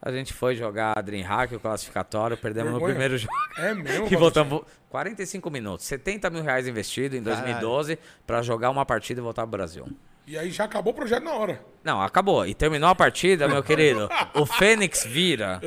A 0.00 0.12
gente 0.12 0.32
foi 0.32 0.54
jogar 0.54 1.00
Dreamhack, 1.02 1.54
o 1.56 1.60
classificatório, 1.60 2.36
perdemos 2.36 2.72
Vergonha. 2.72 2.88
no 2.88 2.94
primeiro 2.94 3.18
jogo. 3.18 3.32
É 3.56 3.74
mesmo, 3.74 4.06
E 4.12 4.16
voltamos 4.16 4.62
45 4.90 5.50
minutos, 5.50 5.86
70 5.86 6.30
mil 6.30 6.42
reais 6.42 6.68
investido 6.68 7.16
em 7.16 7.22
Caralho. 7.22 7.44
2012 7.44 7.98
pra 8.26 8.42
jogar 8.42 8.70
uma 8.70 8.84
partida 8.84 9.20
e 9.20 9.22
voltar 9.22 9.42
pro 9.42 9.52
Brasil. 9.52 9.86
E 10.26 10.36
aí 10.36 10.50
já 10.50 10.64
acabou 10.64 10.92
o 10.92 10.96
projeto 10.96 11.22
na 11.22 11.32
hora. 11.34 11.60
Não, 11.84 12.02
acabou. 12.02 12.44
E 12.44 12.52
terminou 12.52 12.88
a 12.88 12.94
partida, 12.96 13.46
meu 13.46 13.62
querido. 13.64 14.08
O 14.34 14.44
Fênix 14.44 15.04
vira 15.04 15.60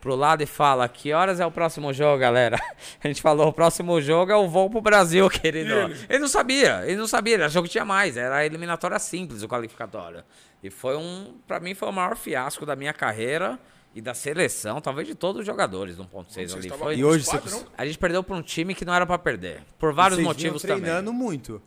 pro 0.00 0.14
lado 0.14 0.40
e 0.40 0.46
fala: 0.46 0.88
Que 0.88 1.12
horas 1.12 1.40
é 1.40 1.46
o 1.46 1.50
próximo 1.50 1.92
jogo, 1.92 2.18
galera? 2.18 2.56
A 3.02 3.08
gente 3.08 3.20
falou: 3.20 3.48
O 3.48 3.52
próximo 3.52 4.00
jogo 4.00 4.30
é 4.30 4.36
o 4.36 4.48
voo 4.48 4.70
pro 4.70 4.80
Brasil, 4.80 5.28
querido. 5.28 5.72
Ele? 5.72 5.96
Ele 6.08 6.18
não 6.20 6.28
sabia, 6.28 6.82
ele 6.86 6.96
não 6.96 7.08
sabia. 7.08 7.34
Ele 7.34 7.42
achou 7.42 7.60
que 7.60 7.68
tinha 7.68 7.84
mais. 7.84 8.16
Era 8.16 8.36
a 8.36 8.46
eliminatória 8.46 8.98
simples, 9.00 9.42
o 9.42 9.48
qualificatório. 9.48 10.22
E 10.62 10.70
foi 10.70 10.96
um. 10.96 11.34
Pra 11.48 11.58
mim, 11.58 11.74
foi 11.74 11.88
o 11.88 11.92
maior 11.92 12.14
fiasco 12.16 12.64
da 12.64 12.76
minha 12.76 12.92
carreira 12.92 13.58
e 13.94 14.00
da 14.00 14.12
seleção, 14.14 14.80
talvez 14.80 15.06
de 15.06 15.14
todos 15.14 15.40
os 15.40 15.46
jogadores 15.46 15.96
do 15.96 16.04
1.6 16.04 16.24
Vocês 16.28 16.54
ali. 16.54 16.68
Foi... 16.70 16.96
E 16.96 17.04
hoje 17.04 17.24
você- 17.24 17.36
esquadrão? 17.36 17.64
A 17.78 17.86
gente 17.86 17.98
perdeu 17.98 18.22
pra 18.24 18.34
um 18.36 18.42
time 18.42 18.74
que 18.74 18.84
não 18.84 18.92
era 18.94 19.06
pra 19.06 19.18
perder. 19.18 19.62
Por 19.78 19.92
vários 19.92 20.16
Vocês 20.18 20.26
motivos 20.26 20.62
vinham 20.62 20.76
também. 20.76 20.90
treinando 20.90 21.12
muito. 21.12 21.62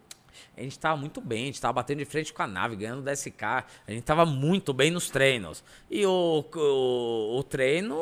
A 0.56 0.62
gente 0.62 0.78
tava 0.78 0.98
muito 0.98 1.22
bem, 1.22 1.44
a 1.44 1.46
gente 1.48 1.62
tava 1.62 1.74
batendo 1.74 2.00
de 2.00 2.06
frente 2.06 2.34
com 2.34 2.42
a 2.42 2.48
nave, 2.48 2.76
ganhando 2.76 3.02
da 3.04 3.12
SK. 3.16 3.44
A 3.44 3.64
gente 3.92 4.02
tava 4.04 4.26
muito 4.26 4.74
bem 4.74 4.90
nos 4.92 5.10
treinos. 5.10 5.64
E 5.90 6.04
o, 6.06 6.44
o, 6.56 7.38
o 7.40 7.44
treino, 7.44 7.96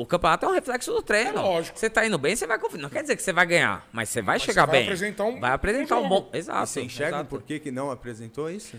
o 0.00 0.06
campeonato 0.06 0.46
é 0.46 0.48
um 0.48 0.52
reflexo 0.52 0.92
do 0.92 1.02
treino. 1.02 1.38
É 1.38 1.42
lógico. 1.42 1.78
Você 1.78 1.90
tá 1.90 2.06
indo 2.06 2.16
bem, 2.18 2.34
você 2.36 2.46
vai 2.46 2.58
confiar. 2.58 2.80
Não 2.80 2.88
quer 2.90 3.02
dizer 3.02 3.16
que 3.16 3.22
você 3.22 3.32
vai 3.32 3.44
ganhar, 3.46 3.86
mas 3.92 4.08
você 4.08 4.22
vai 4.22 4.36
Mas 4.36 4.42
chegar 4.42 4.62
você 4.62 4.66
vai 4.70 4.76
bem. 4.78 4.84
apresentar 4.86 5.24
um- 5.24 5.40
vai 5.40 5.52
apresentar 5.52 5.96
um 5.98 6.04
um, 6.04 6.08
bom. 6.08 6.30
Exato. 6.32 6.62
E 6.64 6.66
você 6.68 6.82
enxerga 6.82 7.16
exato. 7.18 7.28
por 7.30 7.42
que, 7.42 7.58
que 7.58 7.70
não 7.72 7.90
apresentou 7.90 8.48
isso? 8.50 8.76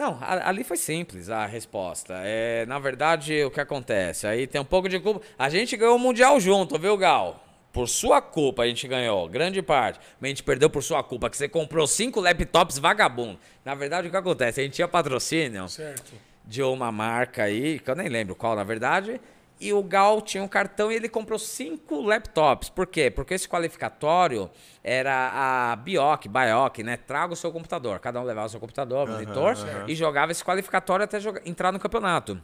Não, 0.00 0.16
ali 0.22 0.64
foi 0.64 0.78
simples 0.78 1.28
a 1.28 1.44
resposta. 1.44 2.14
É, 2.24 2.64
na 2.64 2.78
verdade, 2.78 3.44
o 3.44 3.50
que 3.50 3.60
acontece? 3.60 4.26
Aí 4.26 4.46
tem 4.46 4.58
um 4.58 4.64
pouco 4.64 4.88
de 4.88 4.98
culpa. 4.98 5.20
A 5.38 5.50
gente 5.50 5.76
ganhou 5.76 5.96
o 5.96 5.98
Mundial 5.98 6.40
junto, 6.40 6.78
viu, 6.78 6.96
Gal? 6.96 7.44
Por 7.70 7.86
sua 7.86 8.22
culpa 8.22 8.62
a 8.62 8.66
gente 8.66 8.88
ganhou, 8.88 9.28
grande 9.28 9.60
parte. 9.60 10.00
Mas 10.18 10.28
a 10.28 10.30
gente 10.30 10.42
perdeu 10.42 10.70
por 10.70 10.82
sua 10.82 11.02
culpa, 11.04 11.28
que 11.28 11.36
você 11.36 11.50
comprou 11.50 11.86
cinco 11.86 12.18
laptops 12.18 12.78
vagabundo. 12.78 13.38
Na 13.62 13.74
verdade, 13.74 14.08
o 14.08 14.10
que 14.10 14.16
acontece? 14.16 14.62
A 14.62 14.64
gente 14.64 14.72
tinha 14.72 14.88
patrocínio 14.88 15.68
Certo. 15.68 16.14
de 16.46 16.62
uma 16.62 16.90
marca 16.90 17.42
aí, 17.42 17.78
que 17.78 17.90
eu 17.90 17.94
nem 17.94 18.08
lembro 18.08 18.34
qual, 18.34 18.56
na 18.56 18.64
verdade. 18.64 19.20
E 19.60 19.72
o 19.74 19.82
Gal 19.82 20.22
tinha 20.22 20.42
um 20.42 20.48
cartão 20.48 20.90
e 20.90 20.94
ele 20.94 21.08
comprou 21.08 21.38
cinco 21.38 22.00
laptops. 22.00 22.70
Por 22.70 22.86
quê? 22.86 23.10
Porque 23.10 23.34
esse 23.34 23.46
qualificatório 23.46 24.50
era 24.82 25.30
a 25.72 25.76
Bioc, 25.76 26.26
Bioc, 26.28 26.78
né? 26.82 26.96
Traga 26.96 27.34
o 27.34 27.36
seu 27.36 27.52
computador. 27.52 27.98
Cada 27.98 28.18
um 28.20 28.24
levava 28.24 28.46
o 28.46 28.50
seu 28.50 28.58
computador, 28.58 29.06
monitor, 29.06 29.54
e 29.86 29.94
jogava 29.94 30.32
esse 30.32 30.42
qualificatório 30.42 31.04
até 31.04 31.20
jogar- 31.20 31.42
entrar 31.46 31.72
no 31.72 31.78
campeonato. 31.78 32.42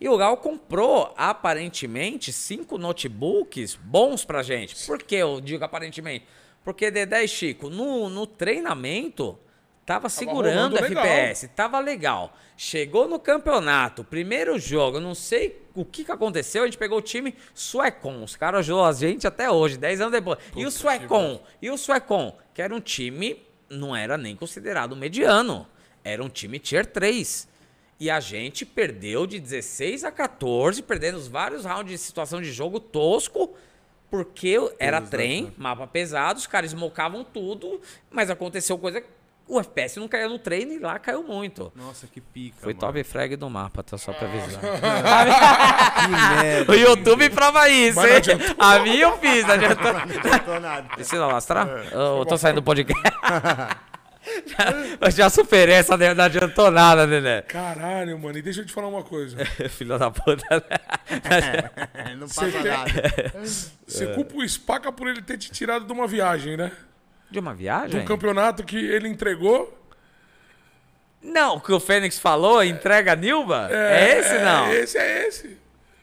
E 0.00 0.08
o 0.08 0.16
Gal 0.16 0.36
comprou, 0.38 1.12
aparentemente, 1.16 2.32
cinco 2.32 2.78
notebooks 2.78 3.74
bons 3.76 4.24
pra 4.24 4.42
gente. 4.42 4.86
Por 4.86 5.02
que 5.02 5.14
eu 5.16 5.40
digo 5.42 5.62
aparentemente? 5.64 6.24
Porque 6.64 6.90
Dedé 6.90 7.22
e 7.24 7.28
Chico, 7.28 7.68
no, 7.68 8.08
no 8.08 8.26
treinamento, 8.26 9.38
tava 9.88 10.10
segurando 10.10 10.74
o 10.74 10.76
rolando 10.76 10.82
legal. 10.82 11.06
FPS, 11.06 11.48
tava 11.56 11.80
legal. 11.80 12.36
Chegou 12.58 13.08
no 13.08 13.18
campeonato, 13.18 14.04
primeiro 14.04 14.58
jogo, 14.58 15.00
não 15.00 15.14
sei 15.14 15.62
o 15.74 15.82
que, 15.82 16.04
que 16.04 16.12
aconteceu, 16.12 16.64
a 16.64 16.66
gente 16.66 16.76
pegou 16.76 16.98
o 16.98 17.02
time 17.02 17.34
Suecon. 17.54 18.22
Os 18.22 18.36
caras 18.36 18.60
ajudou 18.60 18.84
a 18.84 18.92
gente 18.92 19.26
até 19.26 19.50
hoje, 19.50 19.78
10 19.78 20.02
anos 20.02 20.12
depois. 20.12 20.38
e 20.54 20.66
o 20.66 20.70
Suecon? 20.70 21.40
E 21.62 21.70
o 21.70 21.78
Suecon? 21.78 22.36
Que 22.52 22.60
era 22.60 22.74
um 22.74 22.80
time, 22.80 23.42
não 23.70 23.96
era 23.96 24.18
nem 24.18 24.36
considerado 24.36 24.94
mediano. 24.94 25.66
Era 26.04 26.22
um 26.22 26.28
time 26.28 26.58
tier 26.58 26.84
3. 26.84 27.48
E 27.98 28.10
a 28.10 28.20
gente 28.20 28.66
perdeu 28.66 29.26
de 29.26 29.40
16 29.40 30.04
a 30.04 30.12
14, 30.12 30.82
perdendo 30.82 31.16
os 31.16 31.28
vários 31.28 31.64
rounds 31.64 31.92
de 31.92 31.96
situação 31.98 32.42
de 32.42 32.52
jogo 32.52 32.78
tosco, 32.78 33.56
porque 34.10 34.58
era 34.78 35.00
trem, 35.00 35.52
mapa 35.56 35.86
pesado, 35.86 36.38
os 36.38 36.46
caras 36.46 36.72
smocavam 36.72 37.24
tudo, 37.24 37.80
mas 38.10 38.28
aconteceu 38.28 38.76
coisa. 38.76 39.02
O 39.48 39.58
FPS 39.58 39.98
não 39.98 40.06
caía 40.06 40.28
no 40.28 40.38
treino 40.38 40.72
e 40.72 40.78
lá 40.78 40.98
caiu 40.98 41.22
muito. 41.22 41.72
Nossa, 41.74 42.06
que 42.06 42.20
pica. 42.20 42.56
Foi 42.60 42.74
mano. 42.74 42.80
top 42.80 43.02
frag 43.02 43.34
do 43.34 43.48
mapa, 43.48 43.82
tá 43.82 43.96
só 43.96 44.12
pra 44.12 44.28
avisar. 44.28 44.60
Que 45.98 46.08
merda. 46.44 46.72
o 46.72 46.74
YouTube 46.74 47.30
prova 47.30 47.68
isso, 47.68 47.98
hein? 48.00 48.20
A 48.58 48.78
minha 48.80 49.04
eu 49.04 49.18
fiz, 49.18 49.46
não 49.46 49.54
adiantou. 49.54 49.92
Não 49.92 50.00
adiantou 50.00 50.60
nada. 50.60 50.88
Precisa 50.90 51.26
lastrar? 51.26 51.66
Eu 51.90 52.26
tô 52.26 52.36
saindo 52.36 52.56
do 52.56 52.62
podcast. 52.62 53.02
eu 55.00 55.10
já 55.10 55.30
superei 55.30 55.76
essa, 55.76 55.96
daí, 55.96 56.14
não 56.14 56.24
adiantou 56.24 56.70
nada, 56.70 57.06
Nené. 57.06 57.42
Caralho, 57.42 58.18
mano. 58.18 58.36
E 58.38 58.42
deixa 58.42 58.60
eu 58.60 58.66
te 58.66 58.72
falar 58.72 58.88
uma 58.88 59.02
coisa. 59.02 59.44
Filho 59.70 59.98
da 59.98 60.10
puta. 60.10 60.44
né? 61.10 62.14
Não 62.16 62.28
passa 62.28 62.46
nada. 62.62 63.32
Você 63.86 64.06
culpa 64.14 64.36
o 64.36 64.46
Spaca 64.48 64.92
por 64.92 65.08
ele 65.08 65.22
ter 65.22 65.38
te 65.38 65.50
tirado 65.50 65.86
de 65.86 65.92
uma 65.92 66.06
viagem, 66.06 66.56
né? 66.56 66.70
De 67.30 67.38
uma 67.38 67.52
De 67.52 67.58
viagem? 67.58 68.00
um 68.00 68.04
campeonato 68.04 68.64
que 68.64 68.76
ele 68.76 69.08
entregou. 69.08 69.76
Não, 71.22 71.56
o 71.56 71.60
que 71.60 71.72
o 71.72 71.80
Fênix 71.80 72.18
falou, 72.18 72.62
entrega 72.62 73.12
a 73.12 73.16
Nilba? 73.16 73.68
É, 73.70 74.18
esse 74.18 74.38
não? 74.38 74.72
Esse 74.72 74.98
é 74.98 75.26
esse. 75.26 75.58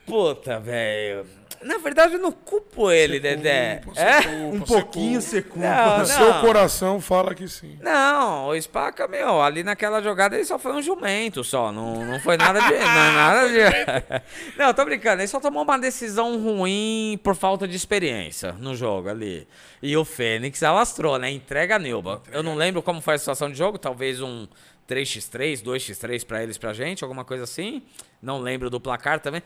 Puta, 0.06 0.60
velho. 0.60 1.26
Na 1.62 1.78
verdade, 1.78 2.14
eu 2.14 2.20
não 2.20 2.32
culpo 2.32 2.92
ele, 2.92 3.20
Dedé. 3.20 3.82
culpa, 3.84 4.00
É? 4.00 4.22
culpa, 4.24 4.36
Um 4.56 4.62
pouquinho 4.62 5.22
você 5.22 5.42
culpa. 5.42 5.68
Não, 5.68 6.02
O 6.02 6.06
seu 6.06 6.34
coração 6.42 7.02
fala 7.02 7.34
que 7.34 7.48
sim. 7.48 7.78
Não, 7.82 8.48
o 8.50 8.62
Spaca, 8.62 9.08
meu, 9.08 9.42
ali 9.42 9.64
naquela 9.64 10.02
jogada 10.02 10.36
ele 10.36 10.46
só 10.46 10.60
foi 10.60 10.74
um 10.74 10.82
jumento 10.82 11.44
só. 11.44 11.72
Não, 11.72 12.06
não 12.06 12.20
foi 12.20 12.38
nada 12.38 12.60
de. 12.62 12.72
não, 12.72 12.78
é 12.78 13.12
nada 13.12 13.48
de. 13.50 14.26
Não, 14.58 14.74
tô 14.74 14.86
brincando. 14.86 15.22
Ele 15.22 15.28
só 15.28 15.40
tomou 15.40 15.64
uma 15.64 15.78
decisão 15.78 16.38
ruim 16.42 17.20
por 17.24 17.36
falta 17.36 17.68
de 17.68 17.76
experiência 17.76 18.52
no 18.54 18.76
jogo 18.76 19.10
ali. 19.10 19.48
E 19.82 19.96
o 19.98 20.06
Fênix 20.06 20.62
alastrou, 20.64 21.18
né? 21.20 21.30
Entrega 21.32 21.76
a 21.76 21.80
Nilba. 21.80 22.22
Eu 22.32 22.42
não 22.44 22.56
lembro 22.56 22.82
como 22.82 23.02
foi 23.02 23.16
a 23.16 23.18
situação 23.18 23.50
de 23.52 23.58
jogo, 23.58 23.78
talvez 23.78 24.22
um 24.22 24.48
3x3, 24.88 25.64
2x3 25.64 26.26
pra 26.26 26.44
eles, 26.44 26.58
pra 26.58 26.74
gente, 26.74 27.04
alguma 27.04 27.26
coisa 27.26 27.44
assim. 27.44 27.82
Não 28.22 28.40
lembro 28.40 28.70
do 28.70 28.80
placar 28.80 29.20
também. 29.20 29.42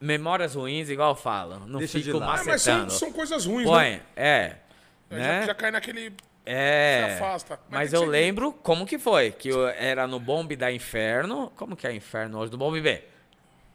Memórias 0.00 0.54
ruins, 0.54 0.88
igual 0.88 1.10
eu 1.10 1.14
falo. 1.16 1.60
Não 1.66 1.78
Deixa 1.80 1.98
de 1.98 2.04
fico 2.04 2.18
lado. 2.18 2.30
Ah, 2.40 2.44
mas 2.46 2.62
são, 2.62 2.74
macetando. 2.74 2.92
são 2.92 3.12
coisas 3.12 3.44
ruins, 3.46 3.66
né? 3.68 3.72
Põe, 3.72 4.02
é. 4.16 4.54
Já, 5.10 5.16
Né? 5.16 5.46
já 5.46 5.54
cai 5.54 5.70
naquele. 5.70 6.12
É. 6.46 7.16
Se 7.16 7.22
afasta. 7.22 7.60
Mas 7.68 7.80
Mas 7.80 7.90
tem 7.90 8.00
eu 8.00 8.06
lembro 8.08 8.52
como 8.52 8.86
que 8.86 8.98
foi. 8.98 9.32
Que 9.32 9.48
eu 9.48 9.66
era 9.68 10.06
no 10.06 10.18
Bombe 10.20 10.54
da 10.56 10.70
Inferno. 10.72 11.52
Como 11.56 11.76
que 11.76 11.86
é 11.86 11.92
Inferno 11.92 12.38
hoje? 12.38 12.50
Do 12.50 12.56
Bombe 12.56 12.80
B. 12.80 13.02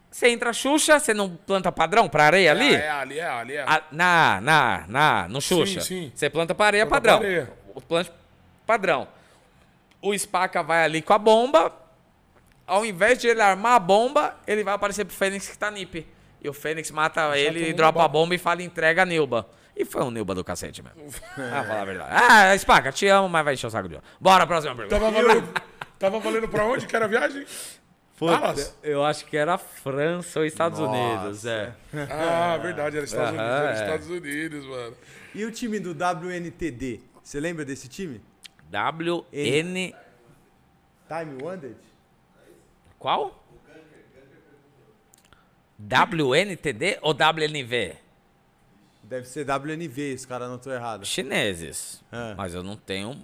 Você 0.09 0.29
entra 0.29 0.53
Xuxa, 0.53 0.99
você 0.99 1.13
não 1.13 1.35
planta 1.35 1.71
padrão 1.71 2.07
pra 2.07 2.25
areia 2.25 2.51
ali? 2.51 2.73
É, 2.75 2.89
ali 2.89 3.19
é, 3.19 3.27
ali 3.27 3.53
é. 3.55 3.63
A- 3.63 3.83
na, 3.91 4.39
na, 4.41 4.85
na, 4.87 5.27
no 5.27 5.41
Xuxa. 5.41 5.81
sim. 5.81 6.11
Você 6.15 6.29
planta 6.29 6.55
pra 6.55 6.67
areia 6.67 6.85
Planta 6.85 7.01
padrão. 7.01 7.19
pra 7.19 7.27
areia. 7.27 7.53
O 7.75 7.81
planta 7.81 8.11
padrão. 8.65 9.07
O 10.01 10.17
Spaca 10.17 10.61
vai 10.63 10.83
ali 10.83 11.01
com 11.01 11.13
a 11.13 11.17
bomba. 11.17 11.71
Ao 12.65 12.85
invés 12.85 13.19
de 13.19 13.27
ele 13.27 13.41
armar 13.41 13.73
a 13.73 13.79
bomba, 13.79 14.35
ele 14.47 14.63
vai 14.63 14.73
aparecer 14.73 15.05
pro 15.05 15.15
Fênix 15.15 15.47
que 15.49 15.57
tá 15.57 15.69
nip. 15.69 16.07
E 16.41 16.49
o 16.49 16.53
Fênix 16.53 16.91
mata 16.91 17.37
ele 17.37 17.59
tomou 17.59 17.69
e 17.69 17.73
dropa 17.73 17.99
uma 17.99 18.05
a 18.05 18.07
bomba 18.07 18.35
e 18.35 18.37
fala 18.37 18.61
entrega 18.61 19.03
a 19.03 19.05
Nilba. 19.05 19.47
E 19.75 19.85
foi 19.85 20.03
um 20.03 20.11
Nilba 20.11 20.35
do 20.35 20.43
cacete 20.43 20.83
mesmo. 20.83 21.01
ah, 21.37 21.63
falar 21.63 21.81
a 21.81 21.85
verdade. 21.85 22.11
Ah, 22.13 22.57
Spaca, 22.57 22.91
te 22.91 23.07
amo, 23.07 23.27
mas 23.29 23.45
vai 23.45 23.53
encher 23.53 23.67
o 23.67 23.69
saco 23.69 23.87
de 23.87 23.95
novo. 23.95 24.05
Bora, 24.19 24.45
próxima 24.45 24.75
pergunta. 24.75 24.99
Tava 24.99 25.11
valendo, 25.11 25.53
tava 25.97 26.19
valendo 26.19 26.47
pra 26.47 26.65
onde 26.65 26.85
que 26.85 26.95
era 26.95 27.05
a 27.05 27.07
viagem? 27.07 27.45
Dallas? 28.19 28.77
Eu 28.83 29.03
acho 29.03 29.25
que 29.25 29.35
era 29.35 29.57
França 29.57 30.39
ou 30.39 30.45
Estados 30.45 30.79
Nossa. 30.79 30.91
Unidos, 30.91 31.45
é. 31.45 31.73
Ah, 32.09 32.57
verdade, 32.57 32.97
era 32.97 33.05
Estados 33.05 33.37
Aham, 33.37 33.43
Unidos, 33.43 33.59
era 33.59 33.69
é. 33.69 33.83
Estados 33.83 34.09
Unidos, 34.09 34.65
mano. 34.65 34.95
E 35.33 35.45
o 35.45 35.51
time 35.51 35.79
do 35.79 35.91
WNTD? 35.91 37.01
Você 37.21 37.39
lembra 37.39 37.65
desse 37.65 37.87
time? 37.87 38.21
WN. 38.71 39.93
Time 41.07 41.43
Wanted? 41.43 41.75
Qual? 43.03 43.43
WNTD 45.77 46.99
ou 47.01 47.11
WNV? 47.13 47.97
Deve 49.03 49.27
ser 49.27 49.45
WNV, 49.45 50.13
os 50.13 50.25
caras 50.25 50.47
não 50.47 50.55
estão 50.55 50.71
errados. 50.71 51.09
Chineses. 51.09 52.01
Ah. 52.09 52.33
Mas 52.37 52.53
eu 52.53 52.63
não 52.63 52.77
tenho 52.77 53.21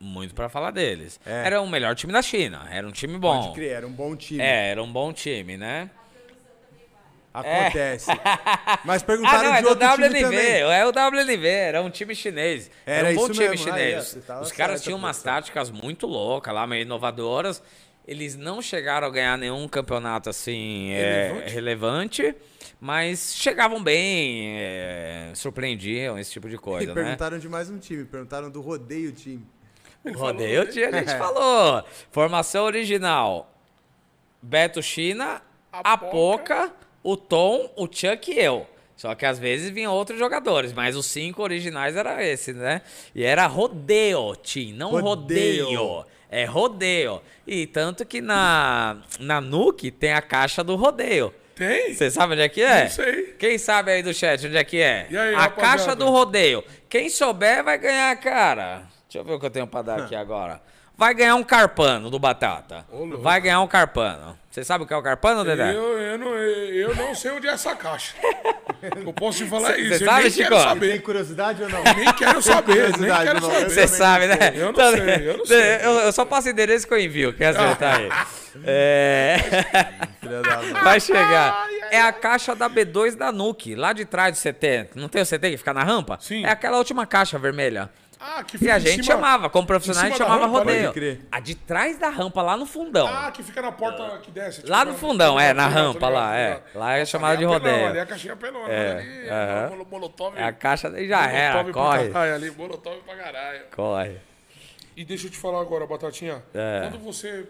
muito 0.00 0.34
pra 0.34 0.48
falar 0.48 0.72
deles. 0.72 1.20
É. 1.24 1.46
Era 1.46 1.60
o 1.60 1.68
melhor 1.68 1.94
time 1.94 2.12
da 2.12 2.20
China. 2.20 2.66
Era 2.68 2.84
um 2.84 2.90
time 2.90 3.16
bom. 3.16 3.42
Pode 3.42 3.54
crer, 3.54 3.70
era 3.70 3.86
um 3.86 3.92
bom 3.92 4.16
time. 4.16 4.42
É, 4.42 4.70
era 4.72 4.82
um 4.82 4.92
bom 4.92 5.12
time, 5.12 5.56
né? 5.56 5.88
Acontece. 7.32 8.10
Mas 8.84 9.02
Ah, 9.04 9.06
perguntaram 9.06 9.44
não, 9.44 9.54
é 9.54 9.56
de 9.58 9.62
do 9.62 9.68
outro 9.68 9.88
time 9.94 10.08
WNV. 10.08 10.20
também. 10.20 10.62
É 10.62 10.84
o 10.84 10.88
WNV, 10.90 11.46
era 11.46 11.80
um 11.80 11.90
time 11.90 12.12
chinês. 12.16 12.68
Era, 12.84 13.10
Era 13.10 13.16
um 13.16 13.22
bom 13.22 13.30
time 13.30 13.48
mesmo, 13.48 13.64
chinês. 13.64 14.18
Os 14.42 14.50
caras 14.50 14.82
tinham 14.82 14.98
umas 14.98 15.22
táticas 15.22 15.70
muito 15.70 16.08
loucas 16.08 16.52
lá, 16.52 16.66
meio 16.66 16.82
inovadoras. 16.82 17.62
Eles 18.06 18.36
não 18.36 18.60
chegaram 18.60 19.06
a 19.06 19.10
ganhar 19.10 19.38
nenhum 19.38 19.68
campeonato 19.68 20.28
assim 20.28 20.90
é, 20.90 21.28
Relevante? 21.46 21.52
relevante, 21.54 22.34
mas 22.80 23.34
chegavam 23.36 23.82
bem, 23.82 24.56
é, 24.58 25.30
surpreendiam, 25.34 26.18
esse 26.18 26.32
tipo 26.32 26.48
de 26.48 26.56
E 26.56 26.58
coisa, 26.60 26.86
né? 26.88 26.94
perguntaram 26.94 27.38
de 27.38 27.48
mais 27.48 27.70
um 27.70 27.78
time, 27.78 28.04
perguntaram 28.04 28.50
do 28.50 28.60
rodeio 28.60 29.12
time. 29.12 29.46
Rodeio, 30.16 30.68
tinha- 30.68 30.88
a 30.88 30.92
gente 30.98 31.16
falou. 31.16 31.84
Formação 32.10 32.64
original. 32.64 33.48
Beto 34.42 34.82
China, 34.82 35.40
A 35.72 35.92
a 35.92 35.96
Poca, 35.96 36.72
o 37.04 37.16
Tom, 37.16 37.72
o 37.76 37.86
Chuck 37.86 38.32
e 38.32 38.38
eu. 38.38 38.66
Só 38.96 39.14
que 39.14 39.24
às 39.24 39.38
vezes 39.38 39.70
vinham 39.70 39.92
outros 39.92 40.18
jogadores, 40.18 40.72
mas 40.72 40.96
os 40.96 41.06
cinco 41.06 41.42
originais 41.42 41.96
era 41.96 42.24
esse, 42.24 42.52
né? 42.52 42.82
E 43.14 43.22
era 43.22 43.46
rodeio, 43.46 44.34
Tim, 44.36 44.72
não 44.72 44.90
Rodeio. 44.90 45.64
rodeio. 45.66 46.04
É 46.32 46.46
rodeio. 46.46 47.20
E 47.46 47.66
tanto 47.66 48.06
que 48.06 48.22
na, 48.22 48.96
na 49.20 49.38
Nuke 49.38 49.90
tem 49.90 50.14
a 50.14 50.22
caixa 50.22 50.64
do 50.64 50.74
rodeio. 50.76 51.32
Tem? 51.54 51.92
Você 51.94 52.10
sabe 52.10 52.32
onde 52.32 52.40
é 52.42 52.48
que 52.48 52.62
é? 52.62 52.84
Não 52.84 52.90
sei. 52.90 53.24
Quem 53.38 53.58
sabe 53.58 53.92
aí 53.92 54.02
do 54.02 54.14
chat 54.14 54.46
onde 54.46 54.56
é 54.56 54.64
que 54.64 54.80
é? 54.80 55.06
E 55.10 55.16
aí, 55.18 55.34
a 55.34 55.40
rapaziada? 55.40 55.60
caixa 55.60 55.94
do 55.94 56.08
rodeio. 56.08 56.64
Quem 56.88 57.10
souber 57.10 57.62
vai 57.62 57.76
ganhar, 57.76 58.16
cara. 58.16 58.84
Deixa 59.06 59.18
eu 59.18 59.24
ver 59.24 59.34
o 59.34 59.38
que 59.38 59.44
eu 59.44 59.50
tenho 59.50 59.66
pra 59.66 59.82
dar 59.82 60.00
aqui 60.04 60.16
agora. 60.16 60.62
Vai 60.96 61.12
ganhar 61.12 61.34
um 61.34 61.44
carpano 61.44 62.08
do 62.08 62.18
Batata. 62.18 62.86
Ô, 62.90 63.04
louco. 63.04 63.22
Vai 63.22 63.38
ganhar 63.38 63.60
um 63.60 63.68
carpano. 63.68 64.38
Você 64.52 64.62
sabe 64.62 64.84
o 64.84 64.86
que 64.86 64.92
é 64.92 64.96
o 64.98 65.02
carpano, 65.02 65.42
Dedé? 65.46 65.70
Eu, 65.74 65.98
eu, 65.98 66.18
não, 66.18 66.34
eu 66.36 66.94
não 66.94 67.14
sei 67.14 67.30
onde 67.30 67.46
é 67.46 67.52
essa 67.52 67.74
caixa. 67.74 68.14
Eu 69.02 69.10
posso 69.14 69.38
te 69.38 69.46
falar 69.48 69.72
Cê- 69.72 69.80
isso. 69.80 69.98
cê 69.98 70.04
eu 70.04 70.08
sabe, 70.08 70.20
nem 70.22 70.30
Chico? 70.30 70.42
quero 70.50 70.54
Tem 70.56 70.68
saber. 70.68 71.02
curiosidade 71.02 71.62
ou 71.62 71.68
não? 71.70 71.82
Nem 71.82 72.12
quero 72.12 72.42
saber, 72.42 72.98
nem 72.98 73.10
quero 73.16 73.40
não. 73.40 73.50
saber. 73.50 73.70
Você 73.70 73.88
sabe, 73.88 74.26
né? 74.26 74.36
Eu 74.54 74.64
não 74.64 74.70
Então, 74.72 74.90
sei, 74.92 75.28
eu 75.30 75.38
não 75.38 75.46
sei. 75.46 75.74
Eu, 75.82 75.90
eu 76.00 76.12
só 76.12 76.26
passo 76.26 76.50
endereço 76.50 76.86
que 76.86 76.92
eu 76.92 76.98
envio. 77.00 77.32
Quer 77.32 77.46
acertar 77.56 77.96
aí? 77.96 78.10
É... 78.64 79.38
Filha 80.20 80.42
da 80.42 80.56
mãe. 80.58 80.72
Vai 80.84 81.00
chegar. 81.00 81.66
É 81.90 82.00
a 82.02 82.12
caixa 82.12 82.54
da 82.54 82.68
B2 82.68 83.16
da 83.16 83.32
Nuke, 83.32 83.74
lá 83.74 83.94
de 83.94 84.04
trás 84.04 84.38
do 84.38 84.42
CT. 84.42 84.90
Não 84.94 85.08
tem 85.08 85.22
o 85.22 85.26
CT 85.26 85.50
que 85.50 85.56
fica 85.56 85.72
na 85.72 85.82
rampa? 85.82 86.18
Sim. 86.20 86.44
É 86.44 86.50
aquela 86.50 86.76
última 86.76 87.06
caixa 87.06 87.38
vermelha. 87.38 87.88
Ah, 88.24 88.44
que 88.44 88.54
E 88.54 88.58
fica 88.60 88.74
a 88.74 88.78
em 88.78 88.80
gente 88.80 89.02
cima- 89.02 89.16
chamava, 89.16 89.50
como 89.50 89.66
profissional, 89.66 90.04
a 90.04 90.08
gente 90.08 90.16
chamava 90.18 90.46
rampa, 90.46 90.64
né? 90.64 90.86
rodeio. 90.86 91.22
A 91.32 91.40
de 91.40 91.56
trás 91.56 91.98
da 91.98 92.08
rampa, 92.08 92.40
lá 92.40 92.56
no 92.56 92.64
fundão. 92.66 93.08
Ah, 93.08 93.32
que 93.32 93.42
fica 93.42 93.60
na 93.60 93.72
porta 93.72 94.18
que 94.18 94.30
desce. 94.30 94.60
tipo, 94.60 94.70
Lá 94.70 94.84
no 94.84 94.94
fundão, 94.94 95.40
é, 95.40 95.52
na 95.52 95.66
rampa 95.66 96.08
lá, 96.08 96.28
tô 96.30 96.36
é. 96.36 96.62
Lá 96.74 96.92
é 96.96 97.04
chamado 97.04 97.30
ali 97.32 97.38
de 97.38 97.44
é 97.44 97.48
pelona, 97.48 97.70
rodeio. 97.72 97.88
Ali 97.88 97.98
é 97.98 98.00
a 98.02 98.06
caixinha 98.06 98.36
pelona. 98.36 98.68
É, 98.72 98.92
ali, 98.92 99.28
aham. 99.28 99.68
molo- 99.70 99.86
Molotov. 99.90 100.38
É 100.38 100.44
a 100.44 100.52
caixa 100.52 100.88
já 101.04 101.26
era, 101.26 101.64
pra 101.64 101.72
corre. 101.72 102.08
caralho 102.10 102.34
ali, 102.36 102.50
molotov 102.52 102.96
pra 103.04 103.16
caralho. 103.16 103.62
Corre. 103.74 104.16
E 104.96 105.04
deixa 105.04 105.26
eu 105.26 105.30
te 105.30 105.36
falar 105.38 105.60
agora, 105.60 105.84
Batatinha. 105.86 106.42
É. 106.54 106.88
Quando 106.88 107.02
você... 107.02 107.48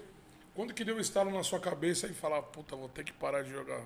Quando 0.55 0.73
que 0.73 0.85
deu 0.85 0.97
o 0.97 1.01
estalo 1.01 1.31
na 1.31 1.43
sua 1.43 1.61
cabeça 1.61 2.07
e 2.07 2.15
falar, 2.15 2.41
puta, 2.43 2.75
vou 2.77 2.89
ter 2.89 3.05
que 3.05 3.13
parar 3.13 3.43
de 3.43 3.51
jogar? 3.51 3.81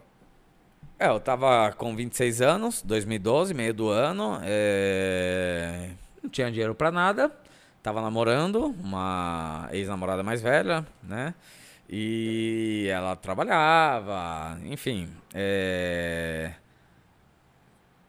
É, 0.99 1.09
eu 1.09 1.19
tava 1.21 1.73
com 1.77 1.95
26 1.97 2.41
anos, 2.41 2.81
2012, 2.83 3.53
meio 3.55 3.75
do 3.75 3.89
ano. 3.89 4.41
é, 4.45 5.91
Não 6.27 6.31
tinha 6.31 6.51
dinheiro 6.51 6.75
pra 6.75 6.91
nada. 6.91 7.31
Tava 7.81 8.03
namorando 8.03 8.75
uma 8.83 9.69
ex-namorada 9.71 10.25
mais 10.25 10.43
velha, 10.43 10.85
né? 11.05 11.33
E 11.89 12.89
ela 12.91 13.15
trabalhava, 13.15 14.59
enfim. 14.65 15.09
é, 15.33 16.51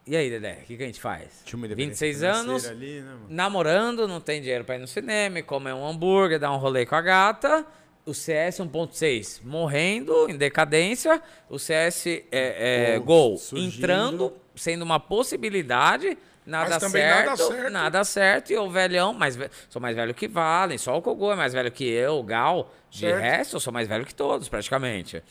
E 0.04 0.16
aí, 0.16 0.28
Dedé, 0.28 0.58
o 0.62 0.64
que, 0.66 0.76
que 0.76 0.82
a 0.82 0.86
gente 0.86 1.00
faz? 1.00 1.42
Tinha 1.44 1.56
uma 1.56 1.68
26 1.68 2.16
independência 2.16 2.40
anos, 2.40 2.66
Ali, 2.66 3.00
né, 3.02 3.16
namorando, 3.28 4.08
não 4.08 4.20
tem 4.20 4.40
dinheiro 4.40 4.64
pra 4.64 4.74
ir 4.74 4.78
no 4.80 4.88
cinema, 4.88 5.40
comer 5.42 5.74
um 5.74 5.86
hambúrguer, 5.86 6.40
dar 6.40 6.50
um 6.52 6.56
rolê 6.56 6.84
com 6.84 6.96
a 6.96 7.00
gata. 7.00 7.64
O 8.04 8.12
CS 8.12 8.58
1.6 8.58 9.42
morrendo, 9.44 10.28
em 10.28 10.36
decadência. 10.36 11.22
O 11.48 11.56
CS 11.56 12.04
é, 12.08 12.22
é, 12.32 12.98
Gol 12.98 13.04
Gol 13.28 13.36
surgindo. 13.36 13.76
entrando, 13.78 14.32
sendo 14.56 14.82
uma 14.82 14.98
possibilidade. 14.98 16.18
Nada 16.48 16.70
Mas 16.70 16.78
também 16.78 17.02
certo, 17.02 17.26
nada 17.26 17.36
certo. 17.36 17.70
nada 17.70 18.04
certo. 18.04 18.50
E 18.52 18.56
o 18.56 18.70
velhão, 18.70 19.12
mais 19.12 19.36
ve- 19.36 19.50
sou 19.68 19.82
mais 19.82 19.94
velho 19.94 20.14
que 20.14 20.26
Valen, 20.26 20.78
só 20.78 20.96
o 20.96 21.02
Kogô 21.02 21.30
é 21.30 21.36
mais 21.36 21.52
velho 21.52 21.70
que 21.70 21.84
eu, 21.84 22.18
o 22.18 22.22
Gal. 22.22 22.72
De 22.90 23.00
Certo. 23.00 23.20
resto, 23.20 23.56
eu 23.56 23.60
sou 23.60 23.70
mais 23.70 23.86
velho 23.86 24.06
que 24.06 24.14
todos, 24.14 24.48
praticamente. 24.48 25.22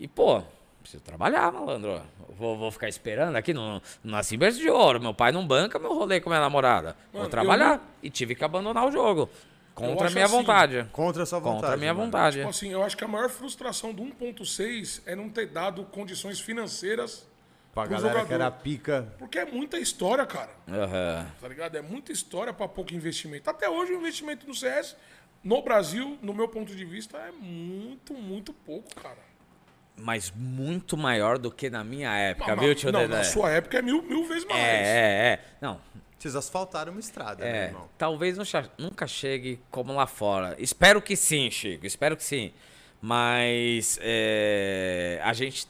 E, 0.00 0.08
pô, 0.08 0.42
preciso 0.80 1.02
trabalhar, 1.04 1.52
malandro. 1.52 2.00
Vou, 2.30 2.56
vou 2.56 2.70
ficar 2.70 2.88
esperando 2.88 3.36
aqui, 3.36 3.52
não, 3.52 3.74
não 4.02 4.12
nasci 4.12 4.38
berço 4.38 4.58
de 4.58 4.70
ouro. 4.70 4.98
Meu 5.00 5.12
pai 5.12 5.30
não 5.32 5.46
banca 5.46 5.78
meu 5.78 5.92
rolê 5.94 6.18
com 6.18 6.30
minha 6.30 6.40
namorada. 6.40 6.96
Mano, 7.12 7.24
vou 7.24 7.28
trabalhar. 7.28 7.74
eu 7.74 7.80
E 8.02 8.08
tive 8.08 8.34
que 8.34 8.42
abandonar 8.42 8.86
o 8.86 8.90
jogo. 8.90 9.28
Contra 9.74 10.06
a 10.06 10.10
minha 10.10 10.24
assim, 10.24 10.34
vontade. 10.36 10.86
Contra 10.92 11.24
a 11.24 11.26
sua 11.26 11.40
vontade. 11.40 11.56
Contra 11.60 11.74
a 11.74 11.76
minha 11.76 11.92
mano. 11.92 12.06
vontade. 12.06 12.36
Tipo 12.38 12.48
assim, 12.48 12.70
eu 12.72 12.82
acho 12.82 12.96
que 12.96 13.04
a 13.04 13.08
maior 13.08 13.28
frustração 13.28 13.92
do 13.92 14.02
1.6 14.02 15.02
é 15.04 15.14
não 15.14 15.28
ter 15.28 15.46
dado 15.48 15.84
condições 15.84 16.40
financeiras 16.40 17.26
Pra 17.74 17.82
pro 17.84 17.92
galera 17.96 18.14
que 18.14 18.20
jogador. 18.26 18.34
era 18.34 18.50
pica. 18.50 19.12
Porque 19.18 19.38
é 19.38 19.44
muita 19.44 19.78
história, 19.78 20.24
cara. 20.24 20.50
Aham. 20.68 21.26
Tá 21.40 21.48
ligado? 21.48 21.76
É 21.76 21.82
muita 21.82 22.12
história 22.12 22.52
pra 22.52 22.68
pouco 22.68 22.94
investimento. 22.94 23.50
Até 23.50 23.68
hoje 23.68 23.92
o 23.92 23.98
investimento 23.98 24.46
no 24.46 24.54
CS, 24.54 24.96
no 25.42 25.60
Brasil, 25.60 26.16
no 26.22 26.32
meu 26.32 26.48
ponto 26.48 26.74
de 26.74 26.84
vista, 26.84 27.18
é 27.18 27.32
muito, 27.32 28.14
muito 28.14 28.52
pouco, 28.52 28.94
cara. 28.94 29.18
Mas 29.96 30.32
muito 30.34 30.96
maior 30.96 31.38
do 31.38 31.50
que 31.50 31.68
na 31.70 31.84
minha 31.84 32.12
época, 32.16 32.56
Mas- 32.56 32.64
viu, 32.64 32.74
tio 32.74 32.90
não, 32.92 33.00
Dedé? 33.00 33.16
na 33.16 33.24
sua 33.24 33.50
época 33.50 33.78
é 33.78 33.82
mil, 33.82 34.02
mil 34.02 34.24
vezes 34.26 34.44
mais. 34.44 34.60
É, 34.60 34.66
é, 34.66 35.26
é. 35.34 35.44
Não, 35.60 35.80
Vocês 36.18 36.34
asfaltaram 36.34 36.90
uma 36.92 37.00
estrada, 37.00 37.44
né, 37.44 37.58
é. 37.58 37.64
irmão? 37.66 37.88
Talvez 37.98 38.36
nunca 38.78 39.06
chegue 39.06 39.60
como 39.70 39.92
lá 39.94 40.06
fora. 40.06 40.56
Espero 40.58 41.00
que 41.02 41.14
sim, 41.16 41.50
Chico. 41.50 41.84
Espero 41.86 42.16
que 42.16 42.24
sim. 42.24 42.52
Mas 43.00 43.98
é, 44.00 45.20
a 45.22 45.32
gente 45.34 45.68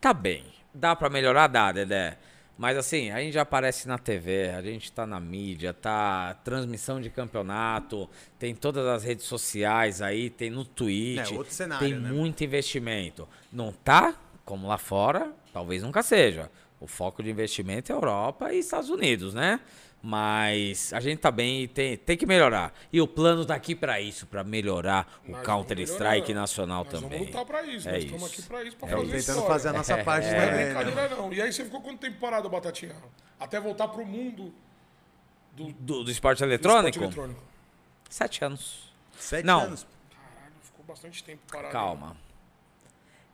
tá 0.00 0.14
bem. 0.14 0.44
Dá 0.76 0.94
pra 0.94 1.08
melhorar? 1.08 1.46
Dá, 1.46 1.72
Dedé. 1.72 2.18
Mas 2.58 2.76
assim, 2.78 3.10
a 3.10 3.20
gente 3.20 3.34
já 3.34 3.42
aparece 3.42 3.86
na 3.86 3.98
TV, 3.98 4.50
a 4.50 4.62
gente 4.62 4.90
tá 4.90 5.06
na 5.06 5.20
mídia, 5.20 5.74
tá 5.74 6.34
transmissão 6.42 7.00
de 7.00 7.10
campeonato, 7.10 8.08
tem 8.38 8.54
todas 8.54 8.86
as 8.86 9.04
redes 9.04 9.26
sociais 9.26 10.00
aí, 10.00 10.30
tem 10.30 10.50
no 10.50 10.64
Twitch. 10.64 11.32
É, 11.32 11.44
cenário, 11.50 11.86
tem 11.86 11.98
né? 11.98 12.10
muito 12.10 12.42
investimento. 12.42 13.28
Não 13.52 13.72
tá 13.72 14.14
como 14.44 14.68
lá 14.68 14.78
fora, 14.78 15.32
talvez 15.52 15.82
nunca 15.82 16.02
seja. 16.02 16.50
O 16.80 16.86
foco 16.86 17.22
de 17.22 17.30
investimento 17.30 17.92
é 17.92 17.94
Europa 17.94 18.52
e 18.52 18.58
Estados 18.58 18.88
Unidos, 18.88 19.34
né? 19.34 19.60
Mas 20.02 20.92
a 20.92 21.00
gente 21.00 21.18
tá 21.18 21.30
bem 21.32 21.62
e 21.62 21.68
tem, 21.68 21.96
tem 21.96 22.16
que 22.16 22.26
melhorar. 22.26 22.72
E 22.92 23.00
o 23.00 23.08
plano 23.08 23.44
tá 23.44 23.54
aqui 23.56 23.74
pra 23.74 24.00
isso, 24.00 24.24
pra 24.26 24.44
melhorar 24.44 25.20
o 25.28 25.32
Counter-Strike 25.42 26.32
nacional 26.32 26.84
Nós 26.84 26.92
também. 26.92 27.10
Vamos 27.18 27.26
lutar 27.26 27.44
pra 27.44 27.62
isso. 27.64 27.88
É 27.88 27.92
Nós 27.92 28.04
estamos 28.04 28.22
isso. 28.30 28.40
aqui 28.40 28.48
pra 28.48 28.62
isso, 28.62 28.76
pra 28.76 28.86
Estamos 28.86 29.06
fazer 29.08 29.18
tentando 29.18 29.36
história. 29.38 29.52
fazer 29.54 29.68
a 29.68 29.72
nossa 29.72 30.04
parte 30.04 30.26
Não 30.28 30.34
é 30.34 30.46
também. 30.46 30.64
né? 30.66 30.84
brincadeira, 30.84 31.16
não. 31.16 31.32
E 31.32 31.42
aí 31.42 31.52
você 31.52 31.64
ficou 31.64 31.80
quanto 31.80 31.98
tempo 31.98 32.18
parado, 32.20 32.48
Batatinha? 32.48 32.94
Até 33.40 33.58
voltar 33.60 33.88
pro 33.88 34.06
mundo 34.06 34.52
do, 35.52 35.64
do 35.64 35.72
Do, 35.72 36.04
do 36.04 36.10
esporte 36.10 36.12
esporte 36.12 36.44
eletrônico? 36.44 36.98
eletrônico. 37.02 37.42
Sete 38.08 38.44
anos. 38.44 38.92
Sete 39.18 39.44
Não. 39.44 39.60
anos. 39.62 39.86
Caralho, 40.10 40.52
ficou 40.62 40.84
bastante 40.86 41.24
tempo 41.24 41.42
parado. 41.50 41.72
Calma. 41.72 42.16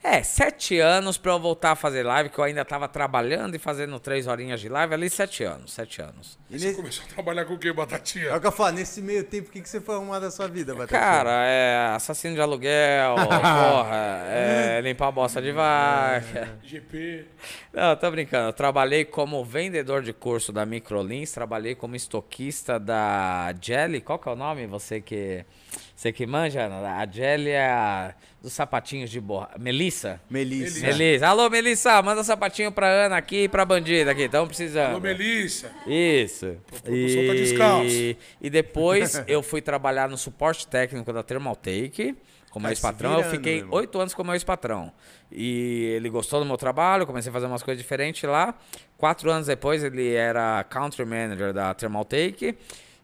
É, 0.04 0.20
sete 0.24 0.80
anos 0.80 1.16
pra 1.16 1.30
eu 1.30 1.38
voltar 1.38 1.70
a 1.70 1.76
fazer 1.76 2.02
live, 2.02 2.28
que 2.28 2.36
eu 2.36 2.42
ainda 2.42 2.64
tava 2.64 2.88
trabalhando 2.88 3.54
e 3.54 3.58
fazendo 3.58 4.00
três 4.00 4.26
horinhas 4.26 4.60
de 4.60 4.68
live, 4.68 4.92
ali 4.94 5.08
sete 5.08 5.44
anos, 5.44 5.72
sete 5.72 6.02
anos. 6.02 6.36
E 6.50 6.58
Você 6.58 6.64
nesse- 6.66 6.76
começou 6.76 7.04
a 7.04 7.08
trabalhar 7.14 7.44
com 7.44 7.54
o 7.54 7.58
quê, 7.58 7.68
É 7.68 7.72
Batatinha? 7.72 8.36
o 8.36 8.40
que 8.40 8.46
eu 8.48 8.50
falo, 8.50 8.72
nesse 8.74 9.00
meio 9.00 9.22
tempo, 9.22 9.48
o 9.48 9.52
que, 9.52 9.60
que 9.60 9.68
você 9.68 9.80
foi 9.80 9.94
arrumar 9.94 10.18
da 10.18 10.28
sua 10.28 10.48
vida, 10.48 10.74
Batatinha? 10.74 10.98
Cara, 11.00 11.30
é 11.46 11.94
assassino 11.94 12.34
de 12.34 12.40
aluguel, 12.40 13.14
porra, 13.30 14.24
é 14.28 14.80
limpar 14.82 15.06
a 15.06 15.12
bosta 15.12 15.40
de 15.40 15.52
vaca. 15.52 16.58
GP. 16.64 17.26
Não, 17.72 17.94
tô 17.94 18.10
brincando. 18.10 18.48
Eu 18.48 18.52
trabalhei 18.52 19.04
como 19.04 19.44
vendedor 19.44 20.02
de 20.02 20.12
curso 20.12 20.52
da 20.52 20.66
Microlins, 20.66 21.30
trabalhei 21.30 21.76
como 21.76 21.94
estoquista 21.94 22.78
da 22.80 23.54
Jelly. 23.60 24.00
Qual 24.00 24.18
que 24.18 24.28
é 24.28 24.32
o 24.32 24.36
nome? 24.36 24.66
Você 24.66 25.00
que 25.00 25.44
você 25.94 26.12
que 26.12 26.26
manja? 26.26 26.62
Ana? 26.64 26.98
A 26.98 27.06
Jelly 27.06 27.50
é 27.50 27.66
a 27.66 28.14
dos 28.42 28.52
sapatinhos 28.52 29.08
de 29.08 29.20
borra. 29.20 29.50
Melissa? 29.58 30.20
Melissa. 30.28 30.84
Melissa. 30.86 31.28
Alô, 31.28 31.48
Melissa, 31.48 32.02
manda 32.02 32.24
sapatinho 32.24 32.72
pra 32.72 32.88
Ana 33.06 33.16
aqui 33.16 33.44
e 33.44 33.48
pra 33.48 33.64
bandida 33.64 34.10
aqui. 34.10 34.22
Estamos 34.22 34.48
precisando. 34.48 34.90
Alô, 34.90 35.00
Melissa. 35.00 35.70
Isso. 35.86 36.56
produção 36.82 37.26
tá 37.26 37.34
descalço. 37.34 37.86
E, 37.88 38.16
e 38.40 38.50
depois 38.50 39.22
eu 39.28 39.42
fui 39.42 39.60
trabalhar 39.62 40.08
no 40.08 40.18
suporte 40.18 40.66
técnico 40.66 41.12
da 41.12 41.22
Thermaltake 41.22 42.16
com 42.50 42.58
meu 42.60 42.68
Tá 42.68 42.72
ex-patrão. 42.72 43.18
Eu 43.18 43.24
fiquei 43.30 43.64
oito 43.70 43.98
anos 43.98 44.12
com 44.12 44.22
meu 44.22 44.34
ex-patrão. 44.34 44.92
E 45.30 45.94
ele 45.96 46.10
gostou 46.10 46.40
do 46.40 46.46
meu 46.46 46.56
trabalho, 46.56 47.06
comecei 47.06 47.30
a 47.30 47.32
fazer 47.32 47.46
umas 47.46 47.62
coisas 47.62 47.82
diferentes 47.82 48.22
lá. 48.28 48.54
Quatro 48.98 49.30
anos 49.30 49.46
depois 49.46 49.82
ele 49.82 50.12
era 50.12 50.62
country 50.64 51.04
manager 51.04 51.52
da 51.52 51.72
Thermaltake 51.72 52.56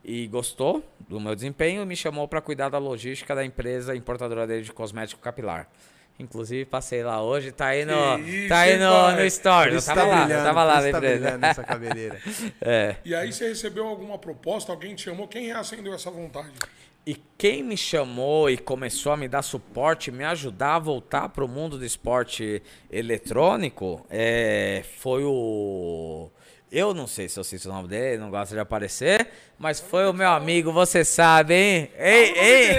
e 0.08 0.26
gostou 0.26 0.82
do 1.06 1.20
meu 1.20 1.34
desempenho 1.34 1.82
e 1.82 1.86
me 1.86 1.94
chamou 1.94 2.26
para 2.26 2.40
cuidar 2.40 2.70
da 2.70 2.78
logística 2.78 3.34
da 3.34 3.44
empresa 3.44 3.94
importadora 3.94 4.46
dele 4.46 4.62
de 4.62 4.72
cosmético 4.72 5.20
capilar. 5.20 5.68
Inclusive, 6.18 6.64
passei 6.64 7.04
lá 7.04 7.22
hoje, 7.22 7.52
tá 7.52 7.66
aí 7.66 7.84
no, 7.84 8.18
isso, 8.18 8.48
tá 8.48 8.60
aí 8.60 8.78
no, 8.78 9.12
no 9.12 9.24
story. 9.26 9.74
Eu 9.74 9.82
tava 9.82 10.00
tá 10.00 10.06
lá, 10.06 10.30
eu 10.30 10.42
tava 10.42 10.64
lá 10.64 10.74
na 10.76 10.80
tá 10.80 10.88
empresa. 10.88 11.38
essa 11.42 11.62
cabeleira. 11.62 12.18
É. 12.62 12.96
E 13.04 13.14
aí 13.14 13.30
você 13.30 13.48
recebeu 13.48 13.86
alguma 13.86 14.18
proposta? 14.18 14.72
Alguém 14.72 14.94
te 14.94 15.02
chamou? 15.02 15.28
Quem 15.28 15.46
reacendeu 15.46 15.92
essa 15.92 16.10
vontade? 16.10 16.54
E 17.06 17.14
quem 17.36 17.62
me 17.62 17.76
chamou 17.76 18.48
e 18.48 18.56
começou 18.56 19.12
a 19.12 19.16
me 19.16 19.28
dar 19.28 19.42
suporte, 19.42 20.10
me 20.10 20.24
ajudar 20.24 20.76
a 20.76 20.78
voltar 20.78 21.28
para 21.28 21.44
o 21.44 21.48
mundo 21.48 21.78
do 21.78 21.84
esporte 21.84 22.62
eletrônico, 22.90 24.04
é, 24.08 24.82
foi 24.98 25.22
o. 25.22 26.30
Eu 26.70 26.92
não 26.92 27.06
sei 27.06 27.28
se 27.28 27.38
eu 27.38 27.44
cito 27.44 27.68
o 27.68 27.72
nome 27.72 27.88
dele, 27.88 28.14
ele 28.14 28.18
não 28.18 28.30
gosta 28.30 28.54
de 28.54 28.60
aparecer, 28.60 29.28
mas 29.58 29.80
foi 29.80 30.06
o 30.06 30.12
meu 30.12 30.28
amigo, 30.28 30.70
você 30.70 31.02
sabe, 31.04 31.54
hein? 31.54 31.90
Ei, 31.96 32.32
ei, 32.36 32.78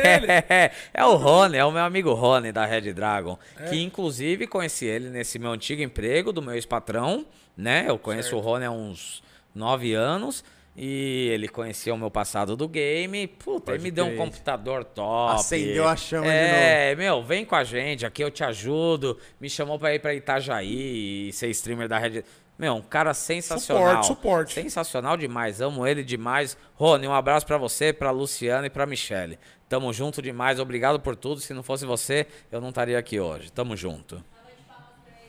é 0.94 1.06
o 1.06 1.16
Rony, 1.16 1.58
é 1.58 1.66
o 1.66 1.72
meu 1.72 1.84
amigo 1.84 2.14
Rony 2.14 2.52
da 2.52 2.66
Red 2.66 2.94
Dragon, 2.94 3.38
que 3.70 3.82
inclusive 3.82 4.46
conheci 4.46 4.86
ele 4.86 5.10
nesse 5.10 5.40
meu 5.40 5.52
antigo 5.52 5.82
emprego 5.82 6.32
do 6.32 6.42
meu 6.42 6.54
ex-patrão, 6.54 7.26
né? 7.58 7.86
Eu 7.88 7.98
conheço 7.98 8.36
o 8.36 8.40
Rony 8.40 8.66
há 8.66 8.72
uns 8.72 9.24
nove 9.54 9.94
anos. 9.94 10.44
E 10.82 11.28
ele 11.34 11.50
conhecia 11.50 11.94
o 11.94 11.98
meu 11.98 12.10
passado 12.10 12.56
do 12.56 12.66
game. 12.66 13.28
Puta, 13.28 13.74
ele 13.74 13.84
me 13.84 13.92
deu 13.92 14.06
um 14.06 14.16
computador 14.16 14.86
top. 14.86 15.36
Acendeu 15.36 15.86
a 15.86 15.94
chama 15.98 16.28
de 16.28 16.32
é, 16.32 16.96
meu, 16.96 17.22
vem 17.22 17.44
com 17.44 17.56
a 17.56 17.66
gente, 17.66 18.06
aqui 18.06 18.24
eu 18.24 18.32
te 18.32 18.46
ajudo. 18.46 19.18
Me 19.42 19.50
chamou 19.50 19.78
pra 19.78 19.94
ir 19.94 20.00
pra 20.00 20.14
Itajaí 20.14 21.28
e 21.28 21.34
ser 21.34 21.50
streamer 21.50 21.90
da 21.90 21.98
Red. 21.98 22.24
Meu, 22.60 22.74
um 22.76 22.82
cara 22.82 23.14
sensacional. 23.14 24.04
Suporte, 24.04 24.08
suporte. 24.08 24.54
Sensacional 24.54 25.16
demais, 25.16 25.62
amo 25.62 25.88
ele 25.88 26.04
demais. 26.04 26.58
Rony, 26.76 27.08
um 27.08 27.14
abraço 27.14 27.46
pra 27.46 27.58
você, 27.58 27.94
pra 27.94 28.12
Luciana 28.12 28.68
e 28.68 28.70
pra 28.70 28.86
Michele. 28.86 29.40
Tamo 29.70 29.94
junto 29.94 30.22
demais, 30.22 30.60
obrigado 30.60 31.00
por 31.00 31.16
tudo. 31.16 31.40
Se 31.40 31.54
não 31.54 31.64
fosse 31.64 31.86
você, 31.86 32.28
eu 32.52 32.60
não 32.60 32.68
estaria 32.68 33.00
aqui 33.00 33.18
hoje. 33.18 33.50
Tamo 33.50 33.78
junto. 33.78 34.22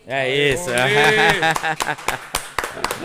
É 0.08 0.28
isso. 0.28 0.70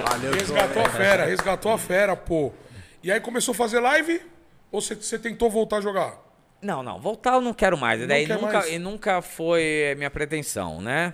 Valeu, 0.10 0.34
resgatou 0.34 0.82
a 0.84 0.90
fera, 0.90 1.26
resgatou 1.26 1.72
a 1.72 1.78
fera, 1.78 2.16
pô. 2.16 2.52
E 3.04 3.12
aí 3.12 3.20
começou 3.20 3.52
a 3.52 3.56
fazer 3.56 3.80
live? 3.80 4.20
Ou 4.72 4.82
você, 4.82 5.20
tentou 5.20 5.52
voltar 5.52 5.78
a 5.78 5.82
jogar? 5.82 6.18
Não, 6.60 6.82
não, 6.82 7.00
voltar 7.00 7.34
eu 7.34 7.42
não 7.42 7.54
quero 7.54 7.78
mais. 7.78 8.00
Não 8.00 8.08
Daí 8.08 8.26
quer 8.26 8.42
nunca, 8.42 8.54
mais? 8.54 8.72
e 8.72 8.80
nunca 8.80 9.22
foi 9.22 9.94
minha 9.98 10.10
pretensão, 10.10 10.82
né? 10.82 11.14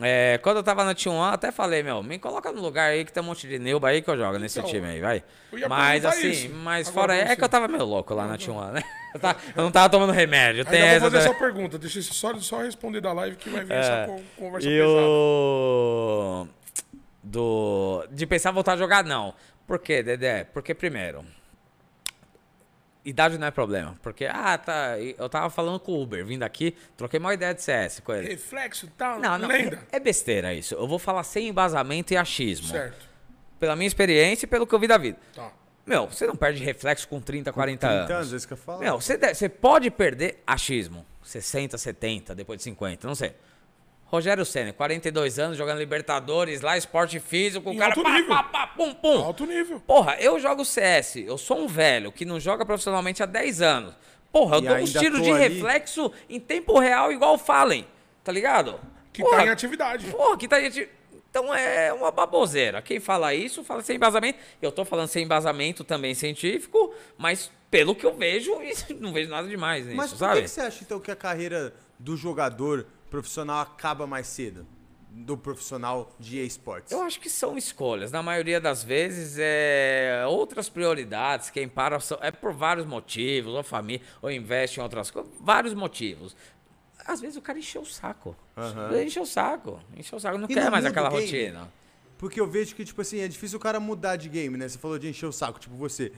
É, 0.00 0.38
quando 0.38 0.58
eu 0.58 0.62
tava 0.62 0.84
na 0.84 0.94
T1, 0.94 1.10
eu 1.12 1.22
até 1.22 1.50
falei, 1.50 1.82
meu, 1.82 2.00
me 2.02 2.16
coloca 2.18 2.52
no 2.52 2.62
lugar 2.62 2.90
aí 2.90 3.04
que 3.04 3.12
tem 3.12 3.20
um 3.22 3.26
monte 3.26 3.48
de 3.48 3.58
neuba 3.58 3.88
aí 3.88 4.00
que 4.00 4.08
eu 4.08 4.16
jogo 4.16 4.38
nesse 4.38 4.58
Então, 4.60 4.70
time 4.70 4.86
aí, 4.86 5.00
vai. 5.00 5.24
Mas 5.68 6.04
assim, 6.04 6.30
isso 6.30 6.48
mas 6.54 6.88
agora 6.88 7.12
fora 7.12 7.14
é 7.16 7.26
você. 7.26 7.36
que 7.36 7.44
eu 7.44 7.48
tava 7.48 7.66
meio 7.66 7.84
louco 7.84 8.14
lá 8.14 8.26
na 8.26 8.38
T1, 8.38 8.70
né? 8.72 8.82
Eu, 9.12 9.18
tava- 9.18 9.40
eu 9.56 9.62
não 9.64 9.72
tava 9.72 9.88
tomando 9.90 10.12
remédio. 10.12 10.64
Tem 10.64 10.80
Ainda 10.82 11.00
vou 11.00 11.10
fazer 11.10 11.16
essa 11.24 11.30
essa 11.30 11.38
pergunta. 11.40 11.76
Deixa 11.76 11.98
eu 11.98 12.02
só, 12.04 12.32
só 12.38 12.62
responder 12.62 13.00
da 13.00 13.12
live 13.12 13.34
que 13.34 13.50
vai 13.50 13.64
vir 13.64 13.72
É. 13.74 13.78
essa 13.80 14.06
con- 14.06 14.22
conversa 14.36 14.68
e 14.68 14.78
pesada. 14.78 15.00
o... 15.00 16.48
Do... 17.20 18.06
De 18.12 18.24
pensar 18.24 18.50
em 18.50 18.54
voltar 18.54 18.74
a 18.74 18.76
jogar, 18.76 19.02
não. 19.04 19.34
Por 19.66 19.80
quê, 19.80 20.00
Dedé? 20.00 20.44
Porque, 20.44 20.74
primeiro, 20.74 21.24
idade 23.04 23.38
não 23.38 23.46
é 23.46 23.50
problema. 23.50 23.96
Porque, 24.02 24.26
ah, 24.26 24.56
tá... 24.58 24.98
Eu 24.98 25.28
tava 25.28 25.48
falando 25.50 25.78
com 25.80 25.92
o 25.92 26.02
Uber, 26.02 26.24
vindo 26.24 26.42
aqui, 26.42 26.74
troquei 26.96 27.18
uma 27.20 27.32
ideia 27.34 27.54
de 27.54 27.62
CS 27.62 28.00
com 28.00 28.12
ele. 28.12 28.28
Reflexo 28.28 28.86
e 28.86 28.90
tal, 28.90 29.18
Não, 29.18 29.38
não, 29.38 29.48
lenda. 29.48 29.78
é, 29.90 29.96
é 29.96 30.00
besteira 30.00 30.52
isso. 30.54 30.74
Eu 30.74 30.86
vou 30.86 30.98
falar 30.98 31.22
sem 31.22 31.48
embasamento 31.48 32.12
e 32.12 32.16
achismo. 32.16 32.68
Certo. 32.68 33.08
Pela 33.58 33.76
minha 33.76 33.86
experiência 33.88 34.46
e 34.46 34.48
pelo 34.48 34.66
que 34.66 34.74
eu 34.74 34.78
vi 34.78 34.86
da 34.86 34.98
vida. 34.98 35.18
Tá. 35.34 35.52
Meu, 35.86 36.06
você 36.06 36.26
não 36.26 36.36
perde 36.36 36.62
reflexo 36.62 37.08
com 37.08 37.20
30, 37.20 37.52
40 37.52 37.78
30 37.86 37.92
anos. 38.02 38.10
anos, 38.10 38.32
é 38.32 38.36
isso 38.36 38.46
que 38.46 38.52
eu 38.52 38.56
falo. 38.56 38.80
Meu, 38.80 39.00
você, 39.00 39.16
deve- 39.16 39.34
você 39.34 39.48
pode 39.48 39.90
perder 39.90 40.42
achismo. 40.46 41.04
60, 41.22 41.76
70, 41.76 42.34
depois 42.34 42.58
de 42.58 42.64
50, 42.64 43.06
não 43.06 43.14
sei. 43.14 43.34
Rogério 44.10 44.44
Senna, 44.44 44.72
42 44.72 45.38
anos, 45.38 45.56
jogando 45.56 45.78
Libertadores, 45.78 46.60
lá, 46.62 46.76
esporte 46.76 47.20
físico, 47.20 47.70
o 47.70 47.72
Em 47.72 47.76
cara 47.78 47.92
alto 47.92 48.02
pá, 48.02 48.10
nível. 48.12 48.28
pá, 48.28 48.42
pá, 48.42 48.66
pum, 48.66 48.92
pum. 48.92 49.18
Alto 49.22 49.46
nível. 49.46 49.78
Porra, 49.80 50.16
eu 50.18 50.38
jogo 50.40 50.64
CS, 50.64 51.16
eu 51.16 51.38
sou 51.38 51.58
um 51.60 51.68
velho 51.68 52.10
que 52.10 52.24
não 52.24 52.40
joga 52.40 52.66
profissionalmente 52.66 53.22
há 53.22 53.26
10 53.26 53.62
anos. 53.62 53.94
Porra, 54.32 54.56
eu 54.56 54.62
E 54.62 54.66
dou 54.66 54.76
uns 54.78 54.92
tiros 54.92 55.22
de 55.22 55.30
ali. 55.30 55.38
reflexo 55.48 56.12
em 56.28 56.40
tempo 56.40 56.78
real 56.80 57.12
igual 57.12 57.34
o 57.34 57.38
Fallen, 57.38 57.86
tá 58.24 58.32
ligado? 58.32 58.80
Que 59.12 59.22
Porra, 59.22 59.36
tá 59.38 59.46
em 59.46 59.48
atividade. 59.48 60.06
Porra, 60.10 60.36
que 60.36 60.48
tá 60.48 60.60
gente. 60.60 60.88
Então 61.30 61.54
é 61.54 61.92
uma 61.92 62.10
baboseira. 62.10 62.82
Quem 62.82 62.98
fala 62.98 63.32
isso, 63.32 63.62
fala 63.62 63.82
sem 63.82 63.94
embasamento. 63.94 64.38
Eu 64.60 64.72
tô 64.72 64.84
falando 64.84 65.06
sem 65.06 65.24
embasamento 65.24 65.84
também 65.84 66.12
científico, 66.14 66.92
mas 67.16 67.48
pelo 67.70 67.94
que 67.94 68.04
eu 68.04 68.14
vejo, 68.16 68.52
não 68.98 69.12
vejo 69.12 69.30
nada 69.30 69.46
demais 69.46 69.84
nisso, 69.84 69.96
Mas 69.96 70.10
por 70.10 70.18
sabe? 70.18 70.42
que 70.42 70.48
você 70.48 70.60
acha, 70.62 70.82
então, 70.82 70.98
que 70.98 71.10
a 71.12 71.16
carreira 71.16 71.72
do 71.98 72.16
jogador 72.16 72.86
profissional 73.10 73.60
acaba 73.60 74.06
mais 74.06 74.26
cedo? 74.26 74.66
Do 75.12 75.36
profissional 75.36 76.14
de 76.20 76.38
esportes? 76.46 76.92
Eu 76.92 77.02
acho 77.02 77.18
que 77.18 77.28
são 77.28 77.58
escolhas. 77.58 78.12
Na 78.12 78.22
maioria 78.22 78.60
das 78.60 78.84
vezes, 78.84 79.36
é 79.40 80.24
outras 80.28 80.68
prioridades. 80.68 81.50
Quem 81.50 81.68
para 81.68 81.98
são- 81.98 82.18
é 82.22 82.30
por 82.30 82.52
vários 82.52 82.86
motivos, 82.86 83.52
ou 83.52 83.62
família, 83.64 84.06
ou 84.22 84.30
investe 84.30 84.78
em 84.78 84.82
outras 84.84 85.10
coisas. 85.10 85.30
Vários 85.40 85.74
motivos. 85.74 86.36
Às 87.04 87.20
vezes 87.20 87.36
o 87.36 87.42
cara 87.42 87.58
encheu 87.58 87.82
o 87.82 87.86
saco. 87.86 88.36
Aham. 88.56 89.02
Encheu 89.02 89.24
o 89.24 89.26
saco. 89.26 89.80
Encheu 89.96 90.16
o 90.16 90.20
saco. 90.20 90.38
Não 90.38 90.44
E 90.48 90.54
quer 90.54 90.64
não 90.64 90.70
mais 90.70 90.84
aquela 90.84 91.08
game? 91.10 91.22
rotina. 91.22 91.72
Porque 92.16 92.38
eu 92.40 92.46
vejo 92.46 92.76
que, 92.76 92.84
tipo 92.84 93.00
assim, 93.00 93.18
é 93.20 93.26
difícil 93.26 93.56
o 93.58 93.60
cara 93.60 93.80
mudar 93.80 94.14
de 94.14 94.28
game, 94.28 94.56
né? 94.56 94.68
Você 94.68 94.78
falou 94.78 94.96
de 94.98 95.08
encher 95.08 95.26
o 95.26 95.32
saco, 95.32 95.58
tipo 95.58 95.74
você. 95.74 96.12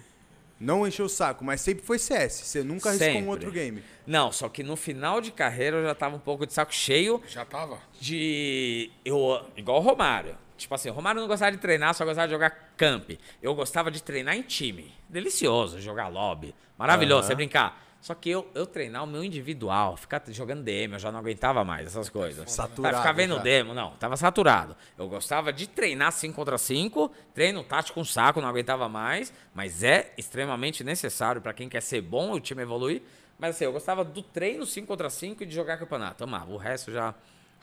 Não 0.62 0.86
encheu 0.86 1.06
o 1.06 1.08
saco, 1.08 1.44
mas 1.44 1.60
sempre 1.60 1.84
foi 1.84 1.98
CS. 1.98 2.34
Você 2.44 2.62
nunca 2.62 2.88
arriscou 2.90 3.08
Sempre. 3.08 3.22
um 3.26 3.28
outro 3.30 3.50
game. 3.50 3.82
Não, 4.06 4.30
só 4.30 4.48
que 4.48 4.62
no 4.62 4.76
final 4.76 5.20
de 5.20 5.32
carreira 5.32 5.78
eu 5.78 5.82
já 5.84 5.94
tava 5.94 6.14
um 6.14 6.20
pouco 6.20 6.46
de 6.46 6.52
saco 6.52 6.72
cheio 6.72 7.20
Já 7.26 7.44
tava. 7.44 7.78
de. 8.00 8.90
Eu, 9.04 9.44
igual 9.56 9.78
o 9.78 9.80
Romário. 9.80 10.36
Tipo 10.56 10.74
assim, 10.76 10.88
o 10.88 10.92
Romário 10.92 11.20
não 11.20 11.26
gostava 11.26 11.50
de 11.50 11.58
treinar, 11.58 11.92
só 11.94 12.04
gostava 12.04 12.28
de 12.28 12.32
jogar 12.34 12.50
camp. 12.76 13.10
Eu 13.42 13.52
gostava 13.54 13.90
de 13.90 14.00
treinar 14.00 14.36
em 14.36 14.42
time. 14.42 14.94
Delicioso, 15.08 15.80
jogar 15.80 16.06
lobby. 16.06 16.54
Maravilhoso, 16.78 17.22
Aham. 17.22 17.26
você 17.28 17.34
brincar. 17.34 17.91
Só 18.02 18.16
que 18.16 18.28
eu, 18.28 18.50
eu 18.52 18.66
treinar 18.66 19.04
o 19.04 19.06
meu 19.06 19.22
individual, 19.22 19.96
ficar 19.96 20.20
jogando 20.30 20.64
DM, 20.64 20.94
eu 20.94 20.98
já 20.98 21.12
não 21.12 21.20
aguentava 21.20 21.62
mais 21.64 21.86
essas 21.86 22.08
coisas. 22.08 22.50
Saturado 22.50 22.96
ficar 22.96 23.12
vendo 23.12 23.36
já. 23.36 23.42
demo, 23.42 23.72
não, 23.72 23.92
tava 23.92 24.16
saturado. 24.16 24.76
Eu 24.98 25.08
gostava 25.08 25.52
de 25.52 25.68
treinar 25.68 26.10
5 26.10 26.34
contra 26.34 26.58
5, 26.58 27.12
treino 27.32 27.62
tático 27.62 27.94
com 28.00 28.04
saco, 28.04 28.40
não 28.40 28.48
aguentava 28.48 28.88
mais, 28.88 29.32
mas 29.54 29.84
é 29.84 30.12
extremamente 30.18 30.82
necessário 30.82 31.40
pra 31.40 31.52
quem 31.52 31.68
quer 31.68 31.80
ser 31.80 32.00
bom 32.00 32.34
e 32.34 32.38
o 32.38 32.40
time 32.40 32.60
evoluir. 32.62 33.02
Mas 33.38 33.54
assim, 33.54 33.66
eu 33.66 33.72
gostava 33.72 34.02
do 34.04 34.20
treino 34.20 34.66
5 34.66 34.84
contra 34.84 35.08
5 35.08 35.44
e 35.44 35.46
de 35.46 35.54
jogar 35.54 35.76
campeonato. 35.76 36.24
Amava, 36.24 36.50
o 36.50 36.56
resto 36.56 36.90
já. 36.90 37.14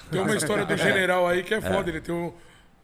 Tem 0.09 0.21
uma 0.21 0.37
história 0.37 0.65
do 0.65 0.75
general 0.77 1.27
aí 1.27 1.43
que 1.43 1.53
é 1.53 1.59
foda. 1.59 1.89
Ele 1.89 1.99
tem 1.99 2.15
o, 2.15 2.33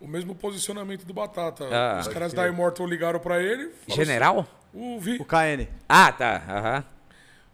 o 0.01 0.07
mesmo 0.07 0.35
posicionamento 0.35 1.05
do 1.05 1.13
Batata. 1.13 1.63
Ah. 1.71 1.99
Os 2.01 2.09
caras 2.09 2.33
da 2.33 2.49
Immortal 2.49 2.85
ligaram 2.85 3.19
pra 3.21 3.41
ele. 3.41 3.71
General? 3.87 4.39
assim- 4.39 4.49
o 4.73 4.99
Vi. 4.99 5.15
O 5.21 5.23
KN. 5.23 5.69
Ah, 5.87 6.11
tá. 6.11 6.43
Aham. 6.49 6.94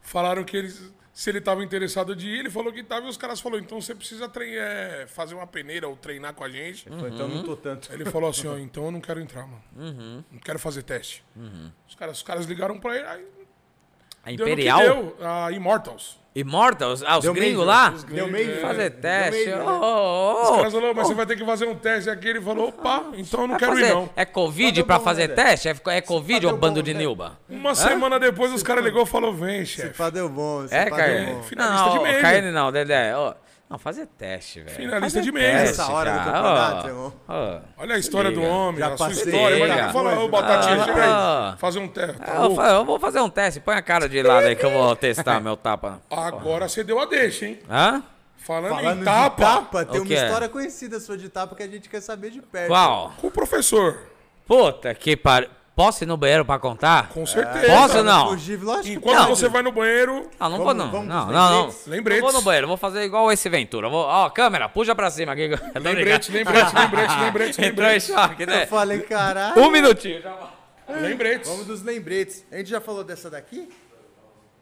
Falaram 0.02 0.44
que 0.44 0.56
eles, 0.56 0.92
se 1.12 1.30
ele 1.30 1.40
tava 1.40 1.62
interessado 1.62 2.14
de 2.14 2.28
ir, 2.28 2.40
ele 2.40 2.50
falou 2.50 2.72
que 2.72 2.82
tava. 2.82 3.06
E 3.06 3.08
os 3.08 3.16
caras 3.16 3.40
falaram: 3.40 3.62
então 3.62 3.80
você 3.80 3.94
precisa 3.94 4.30
é, 4.40 5.06
fazer 5.06 5.34
uma 5.34 5.46
peneira 5.46 5.88
ou 5.88 5.96
treinar 5.96 6.34
com 6.34 6.44
a 6.44 6.48
gente. 6.50 6.88
Foi, 6.88 7.10
Então 7.10 7.28
não 7.28 7.42
tô 7.42 7.56
tanto. 7.56 7.92
Ele 7.92 8.04
falou 8.04 8.30
assim: 8.30 8.48
ó, 8.48 8.58
então 8.58 8.84
eu 8.86 8.90
não 8.90 9.00
quero 9.00 9.20
entrar, 9.20 9.46
mano. 9.46 9.62
Uhum. 9.76 10.24
Não 10.30 10.38
quero 10.40 10.58
fazer 10.58 10.82
teste. 10.82 11.24
Os, 11.88 11.94
caras, 11.94 12.16
os 12.18 12.22
caras 12.22 12.46
ligaram 12.46 12.78
pra 12.78 12.96
ele. 12.96 13.06
Aí 13.06 13.26
A 14.24 14.32
Imperial? 14.32 14.80
deu, 14.80 15.16
a 15.20 15.50
Immortals. 15.52 16.21
Immortals? 16.34 17.02
Ah, 17.06 17.18
os 17.18 17.24
Deu 17.24 17.34
gringos 17.34 17.66
major. 17.66 17.66
lá? 17.66 17.92
Os 17.94 18.04
Deu 18.04 18.26
meio. 18.26 18.60
Fazer 18.60 18.90
teste. 18.90 19.50
major, 19.50 19.64
né? 19.64 19.70
Ô, 19.70 19.84
ô, 19.84 20.42
Os 20.42 20.48
ô. 20.48 20.56
caras 20.56 20.72
falaram, 20.72 20.94
mas 20.94 21.06
você 21.08 21.14
vai 21.14 21.26
ter 21.26 21.36
que 21.36 21.44
fazer 21.44 21.66
um 21.66 21.74
teste 21.74 22.08
aqui. 22.10 22.28
Ele 22.28 22.40
falou: 22.40 22.68
opa, 22.68 23.04
então 23.14 23.40
eu 23.42 23.48
não 23.48 23.54
Vai 23.54 23.58
quero 23.58 23.72
fazer- 23.72 23.86
ir, 23.86 23.94
não. 23.94 24.10
É 24.16 24.24
Covid 24.24 24.82
pra 24.84 24.98
bom, 24.98 25.04
fazer 25.04 25.28
né, 25.28 25.34
teste? 25.34 25.68
É, 25.68 25.76
é 25.88 26.00
Covid 26.00 26.46
ou 26.46 26.56
bando 26.56 26.76
bom, 26.80 26.82
de 26.82 26.94
né? 26.94 27.00
Nilba? 27.00 27.38
Uma 27.50 27.74
semana 27.74 28.18
depois 28.18 28.52
os 28.52 28.62
caras 28.62 28.82
ligou 28.84 29.02
e 29.02 29.06
falou: 29.06 29.34
vem, 29.34 29.64
chefe. 29.66 29.96
pá 29.96 30.08
deu 30.08 30.28
bom. 30.28 30.64
É, 30.70 30.88
pá 30.88 30.96
cara. 30.96 31.12
deu 31.24 31.34
bom. 31.34 31.42
finalista 31.42 31.84
Não, 31.84 31.90
de 31.90 31.96
não, 31.96 32.02
Major. 32.04 32.20
KN 32.42 32.52
não, 32.52 32.72
Dedé. 32.72 33.14
Ó, 33.16 33.34
não, 33.72 33.78
fazer 33.78 34.06
teste, 34.06 34.60
velho. 34.60 34.76
Finalista 34.76 35.00
Fazer 35.18 35.20
de 35.22 35.32
Major. 35.32 35.50
teste, 35.50 35.68
Essa 35.80 35.92
hora 35.92 36.10
do 36.12 36.18
cara. 36.18 36.32
campeonato, 36.32 36.86
Ó, 36.86 36.88
irmão. 36.88 37.12
ó. 37.28 37.58
Olha 37.78 37.94
a 37.94 37.98
história 37.98 38.30
do 38.30 38.40
liga. 38.40 38.52
homem, 38.52 38.78
Já 38.80 38.86
a 38.92 38.96
sua 38.96 39.08
passei, 39.08 39.24
história. 39.24 39.58
Mas 39.58 39.70
liga. 39.70 39.82
não 39.86 39.92
fala, 39.92 40.18
ô 40.20 40.28
Batatinha, 40.28 40.74
Ah, 40.82 40.84
chega 40.84 41.50
aí. 41.52 41.58
Fazer 41.58 41.78
um 41.80 41.88
teste. 41.88 42.18
Tá 42.18 42.34
Eu, 42.36 42.60
eu 42.62 42.84
vou 42.84 42.98
fazer 43.00 43.20
um 43.20 43.30
teste. 43.30 43.60
Põe 43.60 43.74
a 43.74 43.82
cara 43.82 44.08
de 44.08 44.22
lado 44.22 44.46
aí 44.46 44.54
que 44.56 44.64
eu 44.64 44.70
vou 44.70 44.94
testar 44.96 45.40
meu 45.40 45.56
tapa. 45.56 46.00
Agora 46.10 46.68
você 46.68 46.84
deu 46.84 47.00
a 47.00 47.04
deixa, 47.06 47.46
hein? 47.46 47.58
Hã? 47.70 48.02
Falando, 48.36 48.70
Falando 48.74 49.00
em 49.02 49.04
tapa, 49.04 49.36
de 49.36 49.40
tapa, 49.54 49.84
tem 49.84 50.00
uma 50.00 50.06
que 50.06 50.14
história 50.14 50.48
conhecida 50.48 50.98
sua 50.98 51.16
de 51.16 51.28
tapa 51.28 51.54
que 51.54 51.62
a 51.62 51.68
gente 51.68 51.88
quer 51.88 52.00
saber 52.00 52.30
de 52.30 52.42
perto. 52.42 52.68
Qual? 52.68 53.12
com 53.20 53.28
o 53.28 53.30
professor. 53.30 53.98
Puta 54.46 54.92
que 54.94 55.16
pariu. 55.16 55.48
Posso 55.74 56.04
ir 56.04 56.06
no 56.06 56.18
banheiro 56.18 56.44
pra 56.44 56.58
contar? 56.58 57.08
Com 57.08 57.24
certeza. 57.24 57.66
Posso 57.66 57.98
ou 57.98 58.04
não? 58.04 58.28
Fugir, 58.28 58.62
lógico 58.62 58.84
que 58.84 58.92
Enquanto 58.92 59.16
pode. 59.16 59.28
você 59.30 59.48
vai 59.48 59.62
no 59.62 59.72
banheiro, 59.72 60.28
Não, 60.38 60.50
não 60.50 60.58
vou 60.58 60.74
não. 60.74 60.90
vamos 60.90 61.08
Não, 61.08 61.26
não, 61.26 61.32
não. 61.32 61.60
lembretes? 61.62 61.86
Lembretes. 61.86 62.22
Não 62.22 62.30
vou 62.30 62.40
no 62.40 62.44
banheiro, 62.44 62.68
vou 62.68 62.76
fazer 62.76 63.02
igual 63.04 63.32
esse 63.32 63.48
Ventura. 63.48 63.88
Vou, 63.88 64.04
ó, 64.04 64.28
câmera, 64.28 64.68
puxa 64.68 64.94
pra 64.94 65.10
cima 65.10 65.32
aqui. 65.32 65.48
Lembrete, 65.80 66.30
brincando. 66.30 66.58
lembrete, 66.58 66.74
lembrete, 66.78 67.20
lembrete, 67.20 67.50
Entrou 67.64 67.86
em 67.88 67.92
lembrete. 67.92 68.06
choque, 68.06 68.44
né? 68.46 68.62
Eu 68.64 68.66
falei, 68.66 69.00
caralho. 69.00 69.62
Um 69.62 69.70
minutinho. 69.70 70.20
Já 70.20 70.34
vai. 70.34 71.00
Lembrete. 71.00 71.48
Vamos 71.48 71.64
dos 71.66 71.82
lembretes. 71.82 72.44
A 72.52 72.58
gente 72.58 72.68
já 72.68 72.80
falou 72.80 73.02
dessa 73.02 73.30
daqui? 73.30 73.66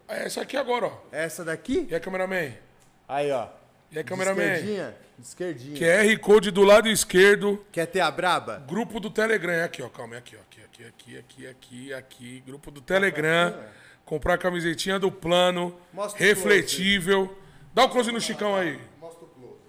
É 0.07 0.27
essa 0.27 0.43
aqui 0.43 0.57
agora, 0.57 0.87
ó. 0.87 0.93
Essa 1.11 1.45
daqui? 1.45 1.89
E 1.91 1.95
a 1.95 1.99
cameraman? 1.99 2.53
Aí, 3.09 3.32
ó. 3.32 3.47
E 3.91 3.99
a 3.99 4.03
De 4.03 4.09
cameraman? 4.09 4.45
esquerdinha. 4.45 4.95
De 5.19 5.27
esquerdinha. 5.27 5.77
QR 5.77 6.19
Code 6.20 6.53
do 6.53 6.62
lado 6.62 6.89
esquerdo. 6.89 7.65
Quer 7.73 7.87
ter 7.87 8.01
a 8.01 8.11
braba? 8.12 8.62
Grupo 8.69 9.01
do 9.01 9.11
Telegram. 9.11 9.53
É 9.55 9.65
aqui, 9.65 9.82
ó. 9.82 9.89
Calma, 9.89 10.15
é 10.15 10.19
aqui, 10.19 10.37
ó. 10.37 10.41
Aqui, 10.43 10.60
aqui, 10.85 11.19
aqui, 11.19 11.19
aqui, 11.19 11.47
aqui, 11.47 11.94
aqui. 11.94 12.43
Grupo 12.47 12.70
do 12.70 12.81
Telegram. 12.81 13.55
Comprar 14.05 14.35
a 14.35 14.39
camisetinha 14.39 14.98
do 14.98 15.11
plano. 15.11 15.77
Mostra 15.93 16.20
o 16.20 16.27
refletível. 16.27 17.36
Dá 17.73 17.85
o 17.85 17.89
close 17.89 18.11
no 18.11 18.20
Chicão 18.20 18.57
aí. 18.57 18.81
Mostra 19.01 19.24
o 19.24 19.28
close. 19.28 19.61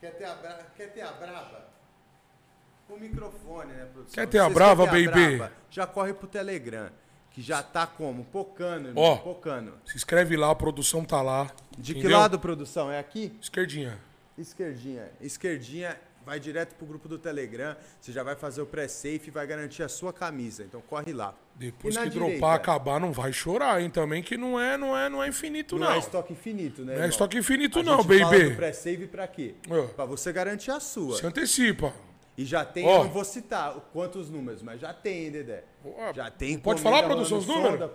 Quer 0.00 0.12
ter 0.12 0.24
a, 0.24 0.34
bra... 0.34 0.58
quer 0.76 0.92
ter 0.92 1.00
a 1.02 1.12
braba? 1.12 1.68
Com 2.86 2.94
o 2.94 3.00
microfone, 3.00 3.72
né, 3.72 3.86
produção? 3.92 4.14
Quer 4.14 4.28
ter 4.28 4.38
a 4.38 4.44
Vocês 4.44 4.54
brava, 4.54 4.84
ter 4.84 4.88
a 4.88 5.10
baby? 5.10 5.36
braba, 5.36 5.52
Já 5.70 5.86
corre 5.86 6.12
pro 6.12 6.26
Telegram. 6.28 6.90
Que 7.30 7.42
já 7.42 7.62
tá 7.62 7.86
como? 7.86 8.24
Pocando, 8.24 8.88
irmão. 8.88 9.04
Ó. 9.04 9.16
Pocando. 9.16 9.74
Se 9.86 9.96
inscreve 9.96 10.36
lá, 10.36 10.50
a 10.50 10.54
produção 10.54 11.04
tá 11.04 11.22
lá. 11.22 11.50
De 11.78 11.92
que 11.94 12.00
entendeu? 12.00 12.18
lado, 12.18 12.38
produção? 12.38 12.90
É 12.90 12.98
aqui? 12.98 13.36
Esquerdinha. 13.40 13.98
Esquerdinha. 14.36 15.10
Esquerdinha 15.20 15.96
vai 16.24 16.38
direto 16.40 16.74
pro 16.74 16.86
grupo 16.86 17.08
do 17.08 17.18
Telegram. 17.18 17.76
Você 18.00 18.12
já 18.12 18.22
vai 18.22 18.36
fazer 18.36 18.60
o 18.62 18.66
pré-safe 18.66 19.28
e 19.28 19.30
vai 19.30 19.46
garantir 19.46 19.82
a 19.82 19.88
sua 19.88 20.12
camisa. 20.12 20.62
Então 20.62 20.80
corre 20.80 21.12
lá. 21.12 21.34
Depois 21.56 21.96
que 21.96 22.08
direita? 22.08 22.30
dropar, 22.38 22.56
acabar, 22.56 22.98
não 23.00 23.12
vai 23.12 23.32
chorar, 23.32 23.82
hein? 23.82 23.90
Também 23.90 24.22
que 24.22 24.36
não 24.36 24.58
é, 24.58 24.76
não 24.76 24.96
é, 24.96 25.08
não 25.08 25.22
é 25.22 25.28
infinito, 25.28 25.78
Não, 25.78 25.88
não. 25.88 25.94
é 25.94 25.98
estoque 25.98 26.32
infinito, 26.32 26.80
né? 26.82 26.86
Não 26.86 26.92
é 26.92 26.94
irmão? 26.96 27.08
estoque 27.10 27.38
infinito, 27.38 27.78
A 27.80 27.82
não, 27.82 28.02
gente 28.02 28.18
fala 28.18 28.30
baby. 28.30 28.50
do 28.50 28.56
pré-save 28.56 29.06
pra 29.06 29.26
quê? 29.28 29.54
É. 29.68 29.82
Pra 29.88 30.04
você 30.06 30.32
garantir 30.32 30.70
a 30.70 30.80
sua. 30.80 31.16
Se 31.18 31.26
antecipa. 31.26 31.92
E 32.38 32.44
já 32.46 32.64
tem, 32.64 32.86
eu 32.86 33.04
não 33.04 33.10
vou 33.10 33.24
citar 33.24 33.74
quantos 33.92 34.30
números, 34.30 34.62
mas 34.62 34.80
já 34.80 34.94
tem, 34.94 35.30
Dedé. 35.30 35.64
Ó, 35.84 36.12
Já 36.14 36.30
tem. 36.30 36.58
pode 36.58 36.80
falar, 36.80 37.02
produção, 37.02 37.36
os 37.36 37.46
números? 37.46 37.90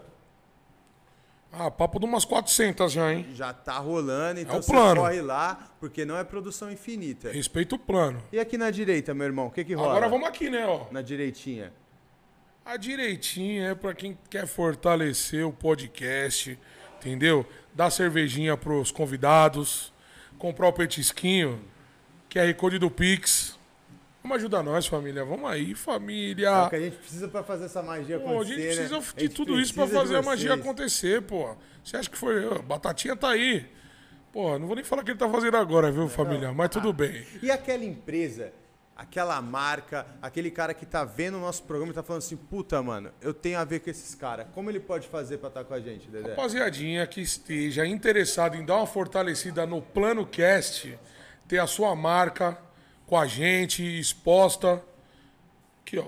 Ah, 1.57 1.71
papo 1.71 1.99
de 1.99 2.05
umas 2.05 2.25
400 2.25 2.91
já, 2.91 3.13
hein? 3.13 3.27
Já 3.33 3.53
tá 3.53 3.77
rolando, 3.77 4.41
então 4.41 4.55
É 4.55 4.59
o 4.59 4.61
você 4.61 4.71
plano. 4.71 5.01
corre 5.01 5.21
lá, 5.21 5.69
porque 5.79 6.03
não 6.03 6.17
é 6.17 6.23
produção 6.23 6.69
infinita. 6.71 7.31
Respeita 7.31 7.75
o 7.75 7.79
plano. 7.79 8.21
E 8.31 8.37
aqui 8.39 8.57
na 8.57 8.69
direita, 8.69 9.13
meu 9.13 9.25
irmão, 9.25 9.47
o 9.47 9.51
que 9.51 9.63
que 9.63 9.73
rola? 9.73 9.91
Agora 9.91 10.09
vamos 10.09 10.27
aqui, 10.27 10.49
né, 10.49 10.65
ó. 10.67 10.85
Na 10.91 11.01
direitinha. 11.01 11.71
A 12.65 12.75
direitinha 12.77 13.69
é 13.69 13.75
pra 13.75 13.93
quem 13.93 14.17
quer 14.29 14.47
fortalecer 14.47 15.45
o 15.47 15.53
podcast, 15.53 16.57
entendeu? 16.97 17.45
Dar 17.73 17.89
cervejinha 17.89 18.57
pros 18.57 18.91
convidados, 18.91 19.93
comprar 20.37 20.67
o 20.67 20.73
petisquinho, 20.73 21.61
QR 22.29 22.53
Code 22.55 22.79
do 22.79 22.89
Pix. 22.91 23.57
Vamos 24.25 24.37
ajudar 24.37 24.63
nós, 24.63 24.87
família. 24.87 25.23
Vamos 25.23 25.47
aí, 25.47 25.73
É 25.73 25.75
família. 25.75 26.63
o 26.63 26.69
que 26.71 26.75
a 26.75 26.79
gente 26.79 26.97
precisa 26.97 27.27
pra 27.27 27.43
fazer 27.43 27.65
essa 27.65 27.83
magia 27.83 28.19
Pô, 28.19 28.27
a 28.27 28.31
acontecer, 28.31 28.55
gente 28.55 28.65
precisa 28.65 28.95
né? 28.97 29.01
de 29.15 29.21
gente 29.21 29.35
tudo 29.35 29.59
isso 29.61 29.71
pra 29.75 29.83
precisa 29.83 30.01
de 30.01 30.07
fazer 30.07 30.19
a 30.19 30.21
magia 30.23 30.53
acontecer, 30.55 31.21
pô. 31.21 31.55
Você 31.83 31.95
acha 31.95 32.09
que 32.09 32.17
foi? 32.17 32.59
Batatinha 32.63 33.15
tá 33.15 33.29
aí. 33.29 33.69
Pô, 34.33 34.57
não 34.57 34.65
vou 34.65 34.75
nem 34.75 34.83
falar 34.83 35.03
o 35.03 35.05
que 35.05 35.11
ele 35.11 35.19
tá 35.19 35.29
fazendo 35.29 35.55
agora, 35.57 35.91
viu, 35.91 36.09
família? 36.09 36.51
Mas 36.51 36.69
tudo 36.69 36.91
bem. 36.91 37.23
E 37.39 37.51
aquela 37.51 37.85
empresa, 37.85 38.51
aquela 38.95 39.39
marca, 39.43 40.07
aquele 40.23 40.49
cara 40.49 40.73
que 40.73 40.87
tá 40.87 41.05
vendo 41.05 41.37
o 41.37 41.41
nosso 41.41 41.61
programa 41.61 41.91
e 41.91 41.95
tá 41.95 42.01
falando 42.01 42.23
assim, 42.23 42.35
puta, 42.35 42.81
mano, 42.81 43.11
eu 43.21 43.31
tenho 43.31 43.59
a 43.59 43.63
ver 43.63 43.79
com 43.81 43.91
esses 43.91 44.15
caras. 44.15 44.47
Como 44.55 44.71
ele 44.71 44.79
pode 44.79 45.07
fazer 45.07 45.37
pra 45.37 45.49
estar 45.49 45.63
com 45.65 45.75
a 45.75 45.79
gente, 45.79 46.09
Dedé? 46.09 46.31
Rapaziadinha 46.31 47.05
que 47.05 47.21
esteja 47.21 47.85
interessado 47.85 48.55
em 48.55 48.65
dar 48.65 48.77
uma 48.77 48.87
fortalecida 48.87 49.67
no 49.67 49.83
Plano 49.83 50.25
Cast, 50.25 50.97
ter 51.47 51.59
a 51.59 51.67
sua 51.67 51.95
marca 51.95 52.64
com 53.05 53.17
a 53.17 53.25
gente 53.27 53.83
exposta. 53.99 54.83
Aqui, 55.81 55.99
ó. 55.99 56.05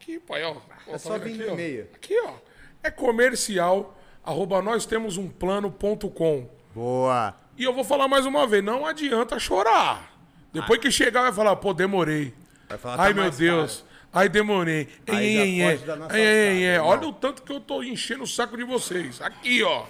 Aqui, 0.00 0.18
pai, 0.20 0.44
ó. 0.44 0.56
Ó, 0.86 0.94
É 0.94 0.98
só 0.98 1.18
vir 1.18 1.34
aqui, 1.34 1.44
no 1.44 1.52
ó? 1.52 1.96
Aqui, 1.96 2.20
ó. 2.26 2.34
É 2.82 2.90
comercial, 2.90 3.98
arroba 4.22 4.60
nós 4.60 4.84
temos 4.84 5.16
um 5.16 5.28
plano.com. 5.28 6.48
Boa! 6.74 7.34
E 7.56 7.64
eu 7.64 7.72
vou 7.72 7.84
falar 7.84 8.08
mais 8.08 8.26
uma 8.26 8.46
vez, 8.46 8.62
não 8.62 8.84
adianta 8.84 9.38
chorar. 9.38 10.12
Depois 10.52 10.78
que 10.80 10.90
chegar, 10.90 11.22
vai 11.22 11.32
falar, 11.32 11.56
pô, 11.56 11.72
demorei. 11.72 12.34
Vai 12.68 12.78
falar, 12.78 12.96
tá 12.96 13.02
Ai, 13.04 13.12
meu 13.12 13.22
mais 13.24 13.38
Deus. 13.38 13.84
Ai, 14.12 14.28
demorei. 14.28 14.88
Aí 15.08 15.38
Ai, 15.38 15.62
ai, 15.62 15.72
alçada, 15.72 16.06
ai. 16.10 16.20
irmão. 16.20 16.86
Olha 16.88 17.08
o 17.08 17.12
tanto 17.12 17.42
que 17.42 17.52
eu 17.52 17.60
tô 17.60 17.82
enchendo 17.82 18.22
o 18.22 18.26
saco 18.26 18.56
de 18.56 18.62
vocês. 18.62 19.20
Aqui, 19.20 19.62
ó. 19.64 19.86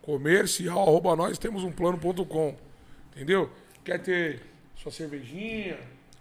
Comercial, 0.00 0.78
arroba 0.80 1.14
nós 1.16 1.36
temos 1.36 1.64
um 1.64 1.70
plano.com. 1.72 2.56
Entendeu? 3.14 3.50
Quer 3.84 3.98
ter 4.00 4.40
sua 4.82 4.92
cervejinha? 4.92 5.76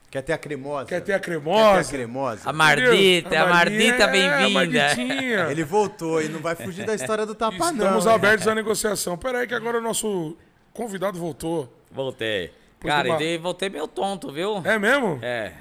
Quer 0.09 0.21
ter 0.21 0.33
a 0.33 0.37
cremosa? 0.37 0.85
Quer 0.85 1.01
ter 1.01 1.13
a 1.13 1.19
Quer 1.19 1.25
ter 1.25 1.31
cremosa? 1.31 1.79
a 1.81 1.83
cremosa? 1.91 2.49
A 2.49 2.53
Mardita, 2.53 3.37
a 3.41 3.47
Mardita 3.47 4.03
é, 4.03 4.03
a 4.03 4.07
bem-vinda. 4.07 5.51
Ele 5.51 5.63
voltou 5.63 6.21
e 6.21 6.29
não 6.29 6.39
vai 6.39 6.55
fugir 6.55 6.85
da 6.85 6.95
história 6.95 7.25
do 7.25 7.35
tapa, 7.35 7.57
não. 7.57 7.85
Estamos 7.85 8.07
abertos 8.07 8.47
à 8.47 8.55
negociação. 8.55 9.17
Pera 9.17 9.39
aí 9.39 9.47
que 9.47 9.53
agora 9.53 9.77
o 9.79 9.81
nosso 9.81 10.37
convidado 10.73 11.19
voltou. 11.19 11.71
Voltei. 11.91 12.53
Pois 12.79 12.93
Cara, 12.93 13.09
uma- 13.09 13.23
e 13.23 13.37
voltei 13.37 13.67
meio 13.69 13.87
tonto, 13.87 14.31
viu? 14.31 14.61
É 14.63 14.79
mesmo? 14.79 15.19
É. 15.21 15.51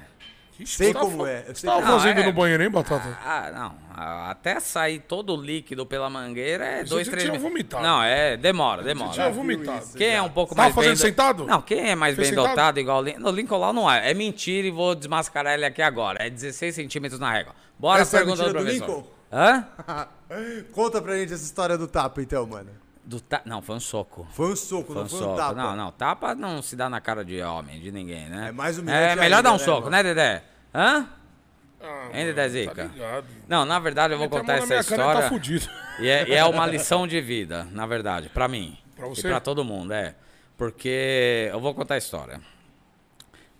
Sei 0.65 0.87
você 0.87 0.93
tava 0.93 1.05
como 1.05 1.23
fa- 1.25 1.29
é, 1.29 1.39
eu 1.39 1.45
Você 1.47 1.55
sei 1.55 1.69
tava 1.69 1.81
como- 1.81 1.99
fazendo 1.99 2.19
é. 2.21 2.25
no 2.25 2.31
banheiro, 2.33 2.63
hein, 2.63 2.69
Batata? 2.69 3.17
Ah, 3.25 3.51
não. 3.53 3.84
Até 3.97 4.59
sair 4.59 4.99
todo 4.99 5.33
o 5.33 5.41
líquido 5.41 5.85
pela 5.85 6.09
mangueira 6.09 6.65
é 6.65 6.83
dois, 6.83 7.07
três 7.07 7.23
tinha 7.23 7.31
meses. 7.31 7.47
vomitado. 7.47 7.81
Não, 7.81 8.03
é. 8.03 8.35
Demora, 8.35 8.83
demora. 8.83 9.11
Tinha 9.11 9.27
viu 9.27 9.35
vomitado. 9.35 9.85
Quem 9.95 10.09
é 10.15 10.21
um 10.21 10.29
pouco 10.29 10.53
Tava 10.53 10.63
mais 10.67 10.75
bem. 10.75 10.83
fazendo 10.83 10.97
sentado? 10.97 11.45
Não, 11.45 11.61
quem 11.61 11.91
é 11.91 11.95
mais 11.95 12.15
Fez 12.15 12.27
bem 12.29 12.35
sentado? 12.37 12.51
dotado 12.55 12.79
igual 12.79 12.99
o 12.99 13.01
Lincoln. 13.03 13.19
No 13.21 13.31
Lincoln 13.31 13.57
lá 13.57 13.71
não 13.71 13.89
é. 13.89 14.11
É 14.11 14.13
mentira 14.13 14.67
e 14.67 14.71
vou 14.71 14.93
desmascarar 14.95 15.53
ele 15.53 15.65
aqui 15.65 15.81
agora. 15.81 16.21
É 16.25 16.29
16 16.29 16.75
centímetros 16.75 17.19
na 17.21 17.31
régua. 17.31 17.53
Bora 17.79 18.01
Essa 18.01 18.17
é 18.17 18.19
a 18.21 18.25
pergunta 18.25 18.43
do 18.43 18.59
mentira 18.59 18.63
do 18.63 18.65
professor. 18.85 18.97
Lincoln? 18.97 19.15
Hã? 19.31 19.67
Conta 20.73 21.01
pra 21.01 21.15
gente 21.17 21.33
essa 21.33 21.43
história 21.43 21.77
do 21.77 21.87
tapa, 21.87 22.21
então, 22.21 22.45
mano. 22.45 22.71
Do 23.03 23.21
ta... 23.21 23.41
Não, 23.45 23.61
foi 23.61 23.75
um 23.75 23.79
soco. 23.79 24.27
Foi 24.31 24.51
um 24.51 24.55
soco, 24.55 24.87
Foi 24.87 24.95
um 24.95 24.99
não 25.03 25.09
foi 25.09 25.19
soco. 25.19 25.33
um 25.33 25.35
tapa. 25.37 25.53
Não, 25.53 25.75
não. 25.75 25.91
Tapa 25.91 26.35
não 26.35 26.61
se 26.61 26.75
dá 26.75 26.89
na 26.89 26.99
cara 26.99 27.23
de 27.23 27.39
homem, 27.41 27.79
de 27.79 27.91
ninguém, 27.91 28.27
né? 28.29 28.47
É 28.49 28.51
mais 28.51 28.77
humilhante 28.79 29.03
É 29.03 29.15
melhor 29.15 29.23
ainda, 29.37 29.41
dar 29.43 29.49
um 29.51 29.57
né, 29.57 29.59
soco, 29.59 29.77
irmão? 29.87 29.91
né, 29.91 30.03
Dedé? 30.03 30.43
Hã? 30.73 31.07
Ah, 31.87 32.09
Hein, 32.13 32.23
mano, 32.25 32.35
Dedezica? 32.35 32.89
Tá. 32.97 33.23
Não, 33.47 33.65
na 33.65 33.79
verdade 33.79 34.13
eu 34.13 34.17
vou 34.17 34.27
Meter 34.27 34.37
a 34.37 34.39
contar 34.41 34.53
essa 34.57 34.67
cara, 34.67 34.79
história. 34.81 35.21
Tá 35.21 35.29
fudido. 35.29 35.67
E 35.99 36.07
é, 36.09 36.27
e 36.29 36.33
é 36.33 36.43
uma 36.45 36.65
lição 36.67 37.07
de 37.07 37.19
vida, 37.21 37.67
na 37.71 37.85
verdade, 37.85 38.29
pra 38.29 38.47
mim. 38.47 38.77
Pra 38.95 39.07
E 39.07 39.09
você? 39.09 39.27
pra 39.27 39.39
todo 39.39 39.63
mundo, 39.63 39.93
é. 39.93 40.15
Porque 40.57 41.49
eu 41.51 41.59
vou 41.59 41.73
contar 41.73 41.95
a 41.95 41.97
história. 41.97 42.39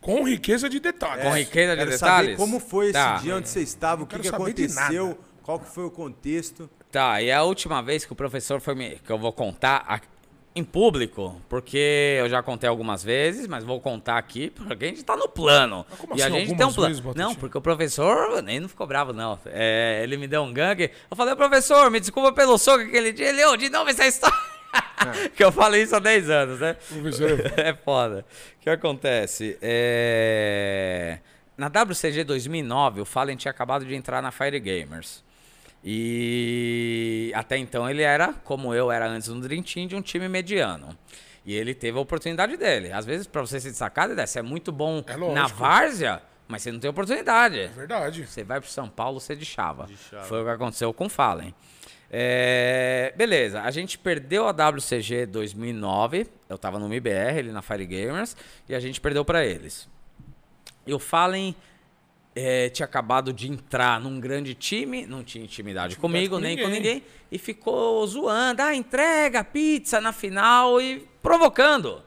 Com 0.02 0.24
riqueza 0.24 0.70
de 0.70 0.80
detalhes. 0.80 1.24
Com 1.24 1.32
riqueza 1.36 1.72
de 1.74 1.78
Quero 1.80 1.92
detalhes. 1.92 2.32
saber 2.32 2.38
como 2.38 2.60
foi 2.60 2.86
esse 2.86 2.94
Tá. 2.94 3.18
dia, 3.18 3.36
onde 3.36 3.50
você 3.50 3.62
estava, 3.62 4.04
o 4.04 4.08
que, 4.08 4.20
que 4.20 4.28
aconteceu, 4.28 5.20
qual 5.42 5.60
que 5.60 5.68
foi 5.68 5.84
o 5.86 5.92
contexto. 5.92 6.70
Tá, 6.92 7.22
e 7.22 7.32
a 7.32 7.44
última 7.44 7.82
vez 7.82 8.06
que 8.06 8.14
o 8.14 8.16
professor 8.16 8.62
foi 8.62 8.76
me. 8.76 9.00
que 9.00 9.10
eu 9.12 9.18
vou 9.18 9.34
contar 9.34 9.84
a- 9.88 10.00
em 10.56 10.64
público, 10.64 11.42
porque 11.50 12.16
eu 12.18 12.30
já 12.30 12.42
contei 12.42 12.70
algumas 12.70 13.04
vezes, 13.04 13.46
mas 13.46 13.66
vou 13.66 13.82
contar 13.82 14.18
aqui 14.18 14.50
porque 14.50 14.86
a 14.86 14.88
gente 14.88 15.04
tá 15.04 15.18
no 15.18 15.28
plano. 15.28 15.86
como 15.98 16.18
e 16.18 16.22
a 16.22 16.28
assim, 16.28 16.40
gente 16.40 16.56
tem 16.56 16.66
um 16.66 16.72
plano. 16.72 16.96
vezes, 16.96 17.16
não, 17.16 17.36
porque 17.36 17.58
o 17.58 17.62
professor 17.62 18.42
nem 18.42 18.62
não 18.62 18.70
ficou 18.70 18.88
bravo, 18.88 19.12
não. 19.12 19.38
É, 19.48 20.00
ele 20.02 20.16
me 20.16 20.28
deu 20.28 20.42
um 20.44 20.54
gangue. 20.54 20.92
Eu 21.12 21.18
falei, 21.18 21.36
professor, 21.36 21.92
me 21.92 22.00
desculpa 22.00 22.32
pelo 22.32 22.58
soco 22.58 22.84
aquele 22.84 23.12
dia. 23.12 23.28
Ele, 23.28 23.44
ô, 23.44 23.58
de 23.58 23.70
novo 23.70 23.90
essa 23.90 24.08
história. 24.08 24.38
que 25.36 25.44
eu 25.44 25.52
falei 25.52 25.84
isso 25.84 25.96
há 25.96 26.00
10 26.00 26.30
anos, 26.30 26.60
né? 26.62 26.78
É 27.58 27.74
foda. 27.74 28.26
O 28.58 28.62
que 28.62 28.70
acontece? 28.70 29.58
É... 29.62 31.20
Na 31.58 31.68
WCG 31.68 32.24
2009, 32.24 33.02
o 33.02 33.06
Fallen 33.06 33.36
tinha 33.36 33.52
acabado 33.52 33.86
de 33.86 33.94
entrar 33.94 34.22
na 34.22 34.32
Fire 34.32 34.60
Gamers. 34.60 35.22
E 35.88 37.32
até 37.36 37.58
então 37.58 37.88
ele 37.88 38.02
era, 38.02 38.34
como 38.44 38.74
eu 38.74 38.92
era 38.92 39.08
antes 39.08 39.28
no 39.28 39.40
Dream 39.40 39.62
Team, 39.62 39.86
de 39.86 39.96
um 39.96 40.02
time 40.02 40.28
mediano. 40.28 40.98
E 41.46 41.54
ele 41.54 41.76
teve 41.76 41.96
a 41.96 42.02
oportunidade 42.02 42.58
dele. 42.58 42.92
Às 42.92 43.06
vezes, 43.06 43.28
pra 43.28 43.42
você 43.42 43.60
se 43.60 43.70
destacar, 43.70 44.08
Dedé, 44.08 44.26
você 44.26 44.40
é 44.40 44.42
muito 44.42 44.72
bom 44.72 45.04
É 45.06 45.16
na 45.32 45.46
várzea, 45.46 46.24
mas 46.48 46.64
você 46.64 46.72
não 46.72 46.80
tem 46.80 46.90
oportunidade. 46.90 47.68
verdade. 47.76 48.26
Você 48.26 48.44
vai 48.44 48.60
pro 48.60 48.68
São 48.68 48.90
Paulo, 48.90 49.20
você 49.20 49.36
de 49.36 49.46
chava. 49.46 49.88
Foi 50.24 50.42
o 50.42 50.44
que 50.44 50.50
aconteceu 50.50 50.92
com 50.92 51.06
o 51.06 51.10
Fallen. 51.10 51.54
É, 52.10 53.14
beleza, 53.16 53.62
a 53.62 53.70
gente 53.70 53.98
perdeu 54.00 54.48
a 54.48 54.52
WCG 54.52 55.28
2009. 55.28 56.26
Eu 56.50 56.58
tava 56.58 56.80
no 56.80 56.88
MBR, 56.88 57.38
ele 57.38 57.52
na 57.52 57.62
Fire 57.62 57.86
Gamers, 57.86 58.36
e 58.68 58.74
a 58.74 58.80
gente 58.80 59.00
perdeu 59.00 59.24
pra 59.24 59.46
eles. 59.46 59.88
E 60.88 60.94
o 60.94 61.00
Fallen 61.00 61.56
é, 62.36 62.70
tinha 62.70 62.86
acabado 62.86 63.32
de 63.32 63.50
entrar 63.50 64.00
num 64.00 64.20
grande 64.20 64.54
time, 64.54 65.06
não 65.06 65.24
tinha 65.24 65.44
intimidade 65.44 65.96
comigo, 65.96 66.36
com 66.36 66.42
nem 66.42 66.58
com 66.58 66.64
ninguém. 66.68 66.96
ninguém, 66.96 67.04
e 67.32 67.38
ficou 67.38 68.06
zoando, 68.06 68.62
ah, 68.62 68.76
entrega 68.76 69.44
pizza 69.44 70.02
na 70.02 70.12
final 70.12 70.82
e 70.82 71.08
provocando. 71.24 72.04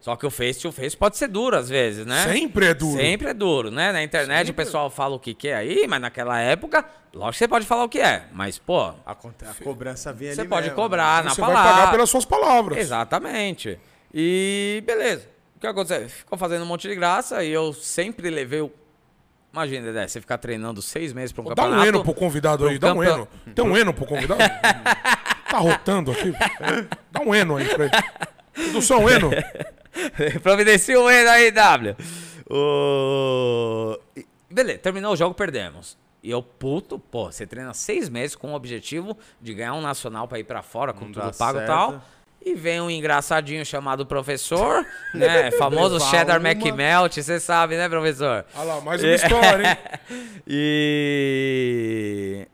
Só 0.00 0.16
que 0.16 0.24
o 0.24 0.30
face 0.30 0.60
to 0.62 0.72
face 0.72 0.96
pode 0.96 1.18
ser 1.18 1.28
duro 1.28 1.54
às 1.58 1.68
vezes, 1.68 2.06
né? 2.06 2.26
Sempre 2.32 2.64
é 2.68 2.72
duro. 2.74 2.96
Sempre 2.98 3.28
é 3.28 3.34
duro, 3.34 3.70
né? 3.70 3.92
Na 3.92 4.02
internet 4.02 4.50
o 4.50 4.54
pessoal 4.54 4.88
fala 4.88 5.14
o 5.14 5.20
que 5.20 5.34
quer 5.34 5.54
aí, 5.56 5.86
mas 5.86 6.00
naquela 6.00 6.40
época, 6.40 6.82
lógico 7.12 7.32
que 7.32 7.38
você 7.40 7.48
pode 7.48 7.66
falar 7.66 7.84
o 7.84 7.88
que 7.90 8.00
é. 8.00 8.24
Mas, 8.32 8.58
pô, 8.58 8.94
A, 9.04 9.14
conta- 9.14 9.50
a 9.50 9.62
cobrança 9.62 10.10
vem 10.10 10.32
você 10.32 10.40
ali 10.40 10.48
pode 10.48 10.68
mesmo, 10.68 10.76
cobrar 10.76 11.22
na 11.22 11.34
Você 11.34 11.40
vai 11.42 11.50
palavra. 11.52 11.72
pagar 11.74 11.90
pelas 11.90 12.08
suas 12.08 12.24
palavras. 12.24 12.78
Exatamente. 12.78 13.78
E 14.14 14.82
beleza. 14.86 15.28
O 15.56 15.60
que 15.60 15.66
aconteceu? 15.66 16.08
Ficou 16.08 16.38
fazendo 16.38 16.62
um 16.62 16.66
monte 16.66 16.88
de 16.88 16.94
graça 16.94 17.44
e 17.44 17.50
eu 17.50 17.74
sempre 17.74 18.30
levei 18.30 18.62
o. 18.62 18.72
Imagina, 19.52 19.86
Dedé, 19.86 20.06
você 20.06 20.20
ficar 20.20 20.38
treinando 20.38 20.80
seis 20.80 21.12
meses 21.12 21.32
pra 21.32 21.42
um 21.42 21.46
Dá 21.46 21.50
um 21.50 21.54
campeonato. 21.56 21.88
eno 21.88 22.04
pro 22.04 22.14
convidado 22.14 22.66
aí, 22.66 22.78
dá 22.78 22.94
um 22.94 23.02
eno. 23.02 23.28
Tem 23.54 23.64
um 23.64 23.76
eno 23.76 23.92
pro 23.92 24.06
convidado? 24.06 24.40
tá 25.50 25.58
rotando 25.58 26.12
aqui? 26.12 26.32
Dá 27.10 27.20
um 27.20 27.34
eno 27.34 27.56
aí 27.56 27.68
pra 27.68 27.84
ele. 27.86 27.94
Produção, 28.52 29.08
eno. 29.08 29.30
Providencia 30.42 31.00
o 31.00 31.10
Eno 31.10 31.30
aí, 31.30 31.50
W. 31.50 31.96
O... 32.48 33.98
Beleza, 34.50 34.78
terminou 34.78 35.12
o 35.12 35.16
jogo, 35.16 35.34
perdemos. 35.34 35.96
E 36.22 36.30
eu, 36.30 36.42
puto, 36.42 36.98
pô, 36.98 37.30
você 37.32 37.46
treina 37.46 37.72
seis 37.72 38.08
meses 38.08 38.36
com 38.36 38.52
o 38.52 38.54
objetivo 38.54 39.16
de 39.40 39.54
ganhar 39.54 39.74
um 39.74 39.80
nacional 39.80 40.28
pra 40.28 40.38
ir 40.38 40.44
pra 40.44 40.62
fora, 40.62 40.92
com 40.92 41.06
Não 41.06 41.12
tudo 41.12 41.36
pago 41.36 41.60
e 41.60 41.66
tal. 41.66 42.02
E 42.42 42.54
vem 42.54 42.80
um 42.80 42.90
engraçadinho 42.90 43.64
chamado 43.66 44.06
professor, 44.06 44.86
né? 45.12 45.50
Famoso 45.52 45.94
Levar 45.94 46.10
Cheddar 46.10 46.40
uma. 46.40 46.50
McMelt, 46.50 47.22
você 47.22 47.38
sabe, 47.38 47.76
né, 47.76 47.88
professor? 47.88 48.46
Olha 48.54 48.64
lá, 48.64 48.80
mais 48.80 49.02
uma 49.02 49.14
história, 49.14 49.68
hein? 49.68 49.76
E 50.46 52.46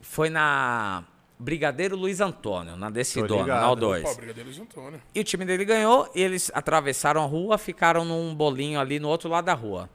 foi 0.00 0.28
na 0.28 1.04
Brigadeiro 1.38 1.96
Luiz 1.96 2.20
Antônio, 2.20 2.76
na 2.76 2.90
Decidona, 2.90 3.60
na 3.60 3.70
O2. 3.70 4.02
Pô, 4.02 4.14
Brigadeiros 4.16 4.58
Antônio. 4.58 5.00
E 5.14 5.20
o 5.20 5.24
time 5.24 5.44
dele 5.44 5.64
ganhou, 5.64 6.10
e 6.14 6.20
eles 6.20 6.50
atravessaram 6.52 7.22
a 7.22 7.26
rua, 7.26 7.56
ficaram 7.56 8.04
num 8.04 8.34
bolinho 8.34 8.80
ali 8.80 8.98
no 8.98 9.08
outro 9.08 9.30
lado 9.30 9.44
da 9.44 9.54
rua. 9.54 9.88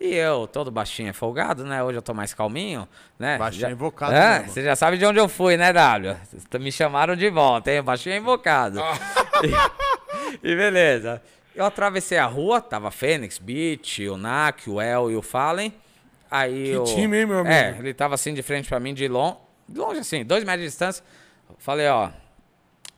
E 0.00 0.14
eu, 0.14 0.46
todo 0.46 0.70
baixinho 0.70 1.12
folgado, 1.12 1.64
né? 1.64 1.82
Hoje 1.82 1.98
eu 1.98 2.02
tô 2.02 2.14
mais 2.14 2.32
calminho, 2.32 2.86
né? 3.18 3.36
Baixinho 3.36 3.62
Já- 3.62 3.70
invocado 3.70 4.12
É, 4.14 4.38
mesmo. 4.38 4.52
você 4.54 4.62
já 4.62 4.76
sabe 4.76 4.96
de 4.96 5.04
onde 5.04 5.18
eu 5.18 5.28
fui, 5.28 5.56
né, 5.56 5.72
W? 5.72 6.16
Me 6.60 6.70
chamaram 6.70 7.16
de 7.16 7.28
volta, 7.30 7.72
hein? 7.72 7.82
Baixinho 7.82 8.14
é 8.14 8.18
invocado. 8.18 8.80
E, 10.42 10.48
e 10.52 10.56
beleza. 10.56 11.22
Eu 11.54 11.64
atravessei 11.64 12.18
a 12.18 12.26
rua, 12.26 12.60
tava 12.60 12.90
Fênix, 12.90 13.38
Beach, 13.38 14.08
o 14.08 14.16
Nak, 14.16 14.68
o 14.68 14.80
El 14.80 15.10
e 15.12 15.16
o 15.16 15.22
Fallen. 15.22 15.72
Aí 16.30 16.64
Que 16.64 16.70
eu- 16.70 16.84
time, 16.84 17.18
hein, 17.20 17.26
meu 17.26 17.38
amigo? 17.38 17.54
É, 17.54 17.76
ele 17.78 17.94
tava 17.94 18.14
assim 18.16 18.34
de 18.34 18.42
frente 18.42 18.68
pra 18.68 18.78
mim, 18.80 18.94
de 18.94 19.06
longe, 19.08 19.36
de 19.68 19.78
longe 19.78 20.00
assim, 20.00 20.24
dois 20.24 20.42
metros 20.44 20.62
de 20.62 20.68
distância. 20.68 21.04
Falei, 21.58 21.88
ó, 21.88 22.10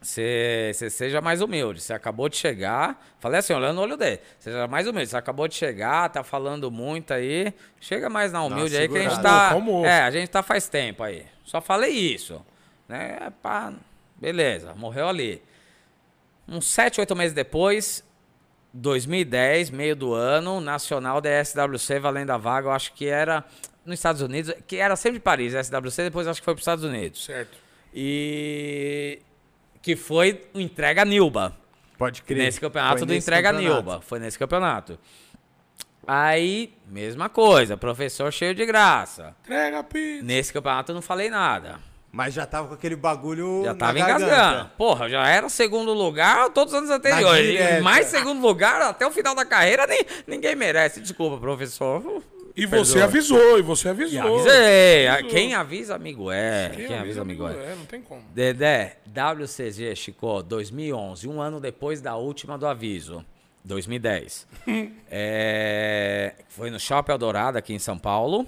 você 0.01 0.72
seja 0.72 1.20
mais 1.20 1.43
humilde. 1.43 1.81
Você 1.81 1.93
acabou 1.93 2.28
de 2.28 2.36
chegar. 2.36 3.05
Falei 3.18 3.40
assim, 3.40 3.52
olhando 3.52 3.77
no 3.77 3.82
olho 3.82 3.97
dele. 3.98 4.20
Seja 4.39 4.66
mais 4.66 4.86
humilde. 4.86 5.10
Você 5.10 5.16
acabou 5.16 5.47
de 5.47 5.55
chegar, 5.55 6.09
tá 6.09 6.24
falando 6.24 6.70
muito 6.70 7.12
aí. 7.12 7.52
Chega 7.78 8.09
mais 8.09 8.32
na 8.32 8.43
humilde 8.43 8.77
aí 8.77 8.89
que 8.89 8.97
a 8.97 9.02
gente 9.02 9.20
tá. 9.20 9.51
Calma. 9.51 9.86
É, 9.86 10.02
a 10.02 10.10
gente 10.10 10.28
tá 10.28 10.43
faz 10.43 10.68
tempo 10.68 11.02
aí. 11.02 11.27
Só 11.44 11.60
falei 11.60 11.90
isso. 11.90 12.44
Né? 12.89 13.31
Pá, 13.43 13.74
beleza, 14.16 14.74
morreu 14.74 15.06
ali. 15.06 15.43
Uns 16.48 16.66
7, 16.66 17.01
8 17.01 17.14
meses 17.14 17.32
depois, 17.32 18.02
2010, 18.72 19.70
meio 19.70 19.94
do 19.94 20.14
ano, 20.14 20.60
Nacional 20.60 21.20
da 21.20 21.44
SWC 21.44 22.01
valendo 22.01 22.31
a 22.31 22.36
vaga, 22.36 22.68
eu 22.68 22.72
acho 22.72 22.93
que 22.94 23.06
era 23.06 23.44
nos 23.85 23.94
Estados 23.94 24.22
Unidos, 24.22 24.52
que 24.66 24.77
era 24.77 24.97
sempre 24.97 25.20
Paris, 25.20 25.52
SWC, 25.52 26.05
depois 26.05 26.27
acho 26.27 26.40
que 26.40 26.44
foi 26.44 26.55
para 26.55 26.59
os 26.59 26.62
Estados 26.62 26.85
Unidos. 26.85 27.24
Certo. 27.24 27.56
E 27.94 29.20
que 29.82 29.97
foi 29.97 30.43
o 30.55 30.61
Entrega 30.61 31.05
Nilba. 31.05 31.57
Pode 31.98 32.23
crer. 32.23 32.44
Nesse 32.44 32.61
campeonato 32.61 32.98
Foi 32.98 33.07
do 33.07 33.12
nesse 33.12 33.27
Entrega 33.27 33.52
campeonato. 33.52 33.74
Nilba. 33.74 34.01
Foi 34.01 34.19
nesse 34.19 34.39
campeonato. 34.39 34.98
Aí, 36.07 36.73
mesma 36.86 37.28
coisa, 37.28 37.77
professor 37.77 38.32
cheio 38.32 38.55
de 38.55 38.65
graça. 38.65 39.36
Entrega, 39.44 39.82
pizza. 39.85 40.24
Nesse 40.24 40.52
campeonato 40.52 40.93
eu 40.93 40.94
não 40.94 41.02
falei 41.02 41.28
nada. 41.31 41.78
Mas 42.12 42.35
já 42.35 42.44
tava 42.44 42.66
com 42.66 42.74
aquele 42.74 42.97
bagulho 42.97 43.62
Já 43.65 43.74
tava 43.74 43.98
engasgando. 43.98 44.70
Porra, 44.77 45.09
já 45.09 45.28
era 45.28 45.48
segundo 45.48 45.93
lugar 45.93 46.51
todos 46.51 46.73
os 46.73 46.78
anos 46.78 46.90
anteriores. 46.90 47.81
Mais 47.82 48.07
segundo 48.07 48.40
lugar 48.40 48.82
até 48.82 49.07
o 49.07 49.12
final 49.12 49.35
da 49.35 49.44
carreira, 49.44 49.86
nem, 49.86 50.05
ninguém 50.27 50.57
merece. 50.57 51.01
Desculpa, 51.01 51.39
professor. 51.39 52.23
E 52.56 52.66
você 52.66 52.93
Perdoa. 52.94 53.05
avisou, 53.05 53.59
e 53.59 53.62
você 53.62 53.89
E 53.89 53.90
avisou. 53.90 54.35
avisei. 54.40 55.09
Avisou. 55.09 55.31
Quem 55.31 55.55
avisa, 55.55 55.94
amigo 55.94 56.31
é. 56.31 56.70
Quem, 56.74 56.86
Quem, 56.89 56.98
avisa, 56.98 57.22
amigo 57.22 57.48
é. 57.48 57.52
é. 57.52 57.74
Não 57.77 57.86
tem 57.86 58.02
como. 58.02 58.22
Dedé, 58.35 58.98
WCG, 59.06 59.94
Chico, 59.97 60.43
2011, 60.43 61.28
um 61.28 61.40
ano 61.40 61.60
depois 61.60 62.01
da 62.01 62.16
última 62.16 62.59
do 62.59 62.66
aviso, 62.66 63.24
2010. 63.64 64.47
É, 65.12 66.35
foi 66.48 66.70
no 66.70 66.78
Shopping 66.78 67.12
Eldorado, 67.12 67.59
aqui 67.59 67.72
em 67.72 67.78
São 67.78 67.98
Paulo, 67.98 68.47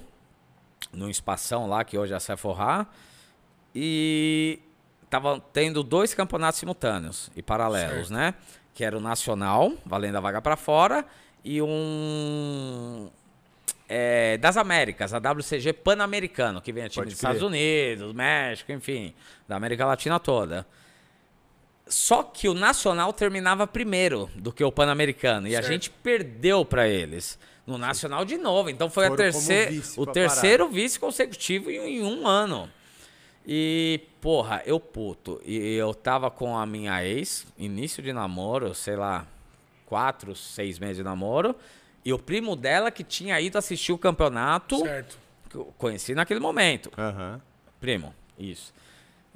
num 0.92 1.08
espação 1.08 1.66
lá, 1.68 1.82
que 1.84 1.98
hoje 1.98 2.12
é 2.12 2.16
a 2.16 2.20
Sephora, 2.20 2.86
e 3.74 4.60
tava 5.10 5.40
tendo 5.52 5.82
dois 5.82 6.14
campeonatos 6.14 6.60
simultâneos 6.60 7.30
e 7.34 7.42
paralelos, 7.42 8.10
né? 8.10 8.34
Que 8.74 8.84
era 8.84 8.96
o 8.96 9.00
Nacional, 9.00 9.72
valendo 9.84 10.16
a 10.16 10.20
vaga 10.20 10.40
para 10.40 10.56
fora, 10.56 11.04
e 11.44 11.60
um 11.60 13.10
é, 13.94 14.38
das 14.38 14.56
Américas, 14.56 15.12
a 15.12 15.18
WCG 15.18 15.74
Pan-Americano, 15.74 16.62
que 16.62 16.72
vem 16.72 16.84
a 16.84 16.88
time 16.88 17.02
Pode 17.02 17.10
dos 17.10 17.18
Estados. 17.18 17.42
Unidos, 17.42 18.14
México, 18.14 18.72
enfim, 18.72 19.12
da 19.46 19.56
América 19.56 19.84
Latina 19.84 20.18
toda. 20.18 20.66
Só 21.86 22.22
que 22.22 22.48
o 22.48 22.54
Nacional 22.54 23.12
terminava 23.12 23.66
primeiro 23.66 24.30
do 24.34 24.50
que 24.50 24.64
o 24.64 24.72
Pan-Americano 24.72 25.46
e 25.46 25.54
a 25.54 25.60
Certo. 25.60 25.72
gente 25.74 25.90
perdeu 25.90 26.64
para 26.64 26.88
eles 26.88 27.38
no 27.66 27.76
Nacional 27.76 28.24
de 28.24 28.38
novo. 28.38 28.70
Então 28.70 28.88
foi 28.88 29.04
a 29.04 29.08
Foram 29.08 29.24
como 29.24 29.32
terceira, 29.32 29.70
vice 29.70 30.00
o 30.00 30.04
pra 30.04 30.12
terceiro 30.14 30.68
vice 30.70 30.98
consecutivo 30.98 31.70
em, 31.70 31.98
em 31.98 32.02
um 32.02 32.26
ano. 32.26 32.70
E, 33.46 34.00
porra, 34.22 34.62
eu 34.64 34.80
puto. 34.80 35.38
E 35.44 35.74
eu 35.74 35.92
tava 35.92 36.30
com 36.30 36.56
a 36.56 36.64
minha 36.64 37.04
ex, 37.04 37.46
início 37.58 38.02
de 38.02 38.10
namoro, 38.10 38.74
sei 38.74 38.96
lá, 38.96 39.26
quatro, 39.84 40.34
seis 40.34 40.78
meses 40.78 40.96
de 40.96 41.02
namoro. 41.02 41.54
E 42.04 42.12
o 42.12 42.18
primo 42.18 42.56
dela 42.56 42.90
que 42.90 43.04
tinha 43.04 43.40
ido 43.40 43.56
assistir 43.58 43.92
o 43.92 43.98
campeonato, 43.98 44.78
Certo. 44.78 45.18
que 45.48 45.56
eu 45.56 45.72
conheci 45.78 46.14
naquele 46.14 46.40
momento. 46.40 46.90
Aham. 46.98 47.40
Primo, 47.80 48.14
isso. 48.38 48.72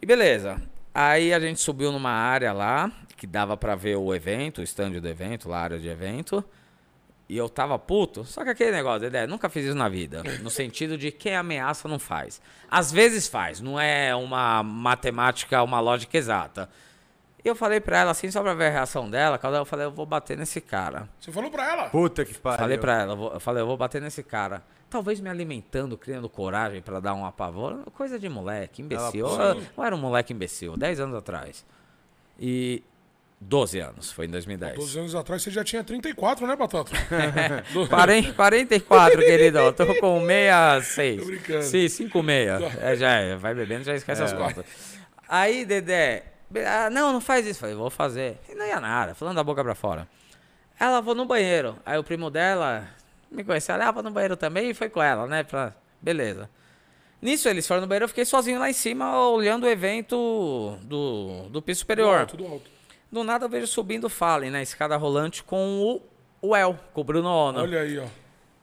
E 0.01 0.05
beleza. 0.07 0.61
Aí 0.95 1.33
a 1.33 1.39
gente 1.41 1.61
subiu 1.61 1.93
numa 1.93 2.11
área 2.11 2.53
lá, 2.53 2.91
que 3.17 3.27
dava 3.27 3.57
pra 3.57 3.75
ver 3.75 3.97
o 3.97 4.15
evento, 4.15 4.59
o 4.61 4.65
stand 4.65 4.93
do 5.01 5.09
evento, 5.09 5.49
lá, 5.49 5.59
a 5.59 5.63
área 5.63 5.79
de 5.79 5.89
evento. 5.89 6.45
E 7.29 7.37
eu 7.37 7.49
tava 7.49 7.79
puto. 7.79 8.25
Só 8.25 8.45
que 8.45 8.51
aquele 8.51 8.71
negócio, 8.71 9.01
Dedé, 9.01 9.27
nunca 9.27 9.49
fiz 9.49 9.65
isso 9.67 9.75
na 9.75 9.89
vida. 9.89 10.23
No 10.43 10.49
sentido 10.49 10.97
de 10.97 11.11
quem 11.11 11.35
ameaça 11.35 11.89
não 11.89 11.99
faz. 11.99 12.41
Às 12.71 12.93
vezes 12.93 13.27
faz, 13.27 13.61
não 13.61 13.79
é 13.81 14.15
uma 14.15 14.63
matemática, 14.63 15.63
uma 15.63 15.81
lógica 15.81 16.17
exata. 16.17 16.71
E 17.47 17.49
eu 17.49 17.55
falei 17.55 17.79
pra 17.79 18.01
ela 18.01 18.11
assim, 18.11 18.29
só 18.29 18.43
pra 18.43 18.55
ver 18.55 18.67
a 18.67 18.71
reação 18.71 19.09
dela, 19.09 19.39
eu 19.57 19.65
falei, 19.65 19.87
eu 19.87 19.93
vou 19.93 20.05
bater 20.05 20.37
nesse 20.37 20.61
cara. 20.61 21.09
Você 21.21 21.31
falou 21.31 21.49
pra 21.49 21.65
ela. 21.71 21.85
Puta 21.91 22.25
que 22.25 22.35
pariu. 22.35 22.59
Falei 22.59 22.77
pra 22.77 23.01
ela, 23.03 23.15
eu 23.35 23.39
falei, 23.39 23.63
eu 23.63 23.67
vou 23.69 23.77
bater 23.77 24.03
nesse 24.03 24.21
cara. 24.25 24.65
Talvez 24.91 25.21
me 25.21 25.31
alimentando, 25.31 25.97
criando 25.97 26.29
coragem 26.29 26.83
pra 26.83 26.99
dar 26.99 27.15
um 27.15 27.25
apavoro. 27.25 27.85
Coisa 27.95 28.19
de 28.19 28.29
moleque, 28.29 28.83
imbecil. 28.83 29.29
Ela- 29.29 29.55
Eu, 29.55 29.63
eu 29.77 29.85
era 29.85 29.95
um 29.95 29.99
moleque 29.99 30.33
imbecil, 30.33 30.77
10 30.77 30.99
anos 30.99 31.15
atrás. 31.15 31.65
E 32.37 32.83
12 33.41 33.79
anos, 33.79 34.11
foi 34.11 34.27
em 34.27 34.31
2010. 34.31 34.75
12 34.75 34.99
anos 34.99 35.15
atrás 35.15 35.41
você 35.41 35.51
já 35.53 35.63
tinha 35.63 35.85
34, 35.85 36.45
né, 36.49 36.57
Batata? 36.57 36.91
Quaren- 37.89 38.33
44, 38.33 39.19
querido. 39.21 39.59
Eu 39.59 39.73
tô 39.73 39.87
com 40.01 40.19
66. 40.27 41.21
Tô 41.21 41.27
brincando. 41.27 41.63
Sim, 41.63 41.89
56. 41.89 42.75
É, 42.83 42.97
já 42.97 43.11
é, 43.13 43.37
vai 43.37 43.55
bebendo, 43.55 43.85
já 43.85 43.95
esquece 43.95 44.21
as 44.21 44.33
contas. 44.33 44.65
Aí, 45.29 45.65
Dedé, 45.65 46.25
ah, 46.65 46.89
não, 46.91 47.13
não 47.13 47.21
faz 47.21 47.47
isso. 47.47 47.61
Falei, 47.61 47.75
vou 47.75 47.91
fazer. 47.91 48.39
E 48.49 48.55
não 48.55 48.67
ia 48.67 48.81
nada, 48.81 49.15
falando 49.15 49.37
da 49.37 49.45
boca 49.45 49.63
pra 49.63 49.75
fora. 49.75 50.09
Ela, 50.79 51.01
vou 51.01 51.15
no 51.15 51.25
banheiro. 51.25 51.77
Aí 51.85 51.99
o 51.99 52.05
primo 52.05 52.31
dela 52.31 52.89
me 53.31 53.43
conheceu. 53.43 53.75
Ela, 53.75 53.89
ah, 53.89 53.93
vou 53.93 54.03
no 54.03 54.11
banheiro 54.11 54.37
também 54.37 54.71
e 54.71 54.75
foi 54.75 54.89
com 54.89 55.03
ela, 55.03 55.27
né? 55.27 55.43
Pra... 55.43 55.75
Beleza. 56.01 56.49
Nisso, 57.21 57.49
eles 57.49 57.67
foram 57.67 57.81
no 57.81 57.87
banheiro, 57.87 58.05
eu 58.05 58.09
fiquei 58.09 58.25
sozinho 58.25 58.59
lá 58.59 58.69
em 58.69 58.75
cima, 58.75 59.27
olhando 59.29 59.65
o 59.65 59.69
evento 59.69 60.79
do, 60.83 61.49
do 61.49 61.63
piso 61.63 61.81
superior. 61.81 62.27
Tudo 62.27 62.47
alto. 62.47 62.71
Do 63.11 63.25
nada 63.25 63.47
eu 63.47 63.49
vejo 63.49 63.67
subindo 63.67 64.05
o 64.05 64.11
Fallen 64.11 64.51
na 64.51 64.63
escada 64.63 64.97
rolante 64.97 65.43
com 65.43 66.01
o, 66.43 66.49
o 66.49 66.55
El, 66.55 66.79
com 66.93 67.01
o 67.01 67.05
Bruno 67.05 67.29
Ono. 67.29 67.61
Olha 67.61 67.81
aí, 67.81 67.99
ó. 67.99 68.07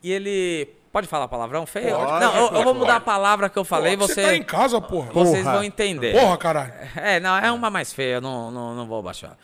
E 0.04 0.12
ele. 0.12 0.70
Pode 0.94 1.08
falar 1.08 1.28
palavrão 1.28 1.66
feio? 1.66 1.96
Pode, 1.98 2.24
não, 2.24 2.36
eu, 2.36 2.44
eu 2.46 2.52
vou 2.54 2.64
pode. 2.66 2.80
mudar 2.80 2.96
a 2.98 3.00
palavra 3.02 3.50
que 3.50 3.58
eu 3.58 3.66
falei, 3.66 3.98
Pô, 3.98 4.08
você, 4.08 4.22
tá 4.24 4.36
em 4.36 4.44
casa, 4.44 4.80
porra. 4.80 5.12
vocês 5.12 5.40
Porra. 5.44 5.54
vão 5.56 5.64
entender. 5.64 6.14
Porra, 6.18 6.38
caralho. 6.38 6.72
É, 6.96 7.20
não, 7.20 7.36
é 7.36 7.52
uma 7.52 7.70
mais 7.72 7.92
feia, 7.92 8.16
eu 8.18 8.22
não, 8.22 8.52
não, 8.52 8.76
não 8.76 8.86
vou 8.88 9.02
baixar. 9.02 9.36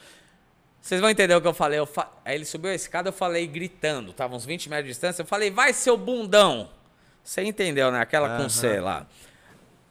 Vocês 0.79 1.01
vão 1.01 1.09
entender 1.09 1.33
o 1.35 1.41
que 1.41 1.47
eu 1.47 1.53
falei. 1.53 1.79
Eu 1.79 1.87
fa- 1.87 2.07
Aí 2.23 2.35
ele 2.35 2.45
subiu 2.45 2.69
a 2.71 2.75
escada, 2.75 3.09
eu 3.09 3.13
falei 3.13 3.45
gritando, 3.47 4.13
tava 4.13 4.35
uns 4.35 4.45
20 4.45 4.69
metros 4.69 4.85
de 4.85 4.91
distância, 4.91 5.23
eu 5.23 5.25
falei, 5.25 5.49
vai 5.51 5.73
seu 5.73 5.97
bundão. 5.97 6.69
Você 7.23 7.41
entendeu, 7.43 7.91
né? 7.91 7.99
Aquela 7.99 8.37
com 8.37 8.47
C 8.47 8.79
lá. 8.79 9.05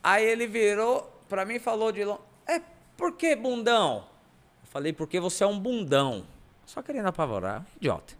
Aí 0.03 0.25
ele 0.25 0.47
virou 0.47 1.13
pra 1.29 1.45
mim 1.45 1.55
e 1.57 1.59
falou 1.59 1.91
de 1.91 2.05
longe, 2.05 2.21
é, 2.47 2.61
por 2.97 3.13
que 3.17 3.35
bundão? 3.35 4.05
Eu 4.63 4.69
falei, 4.71 4.93
porque 4.93 5.19
você 5.19 5.43
é 5.43 5.47
um 5.47 5.59
bundão. 5.59 6.25
Só 6.65 6.83
querendo 6.83 7.09
apavorar, 7.09 7.65
idiota. 7.81 8.15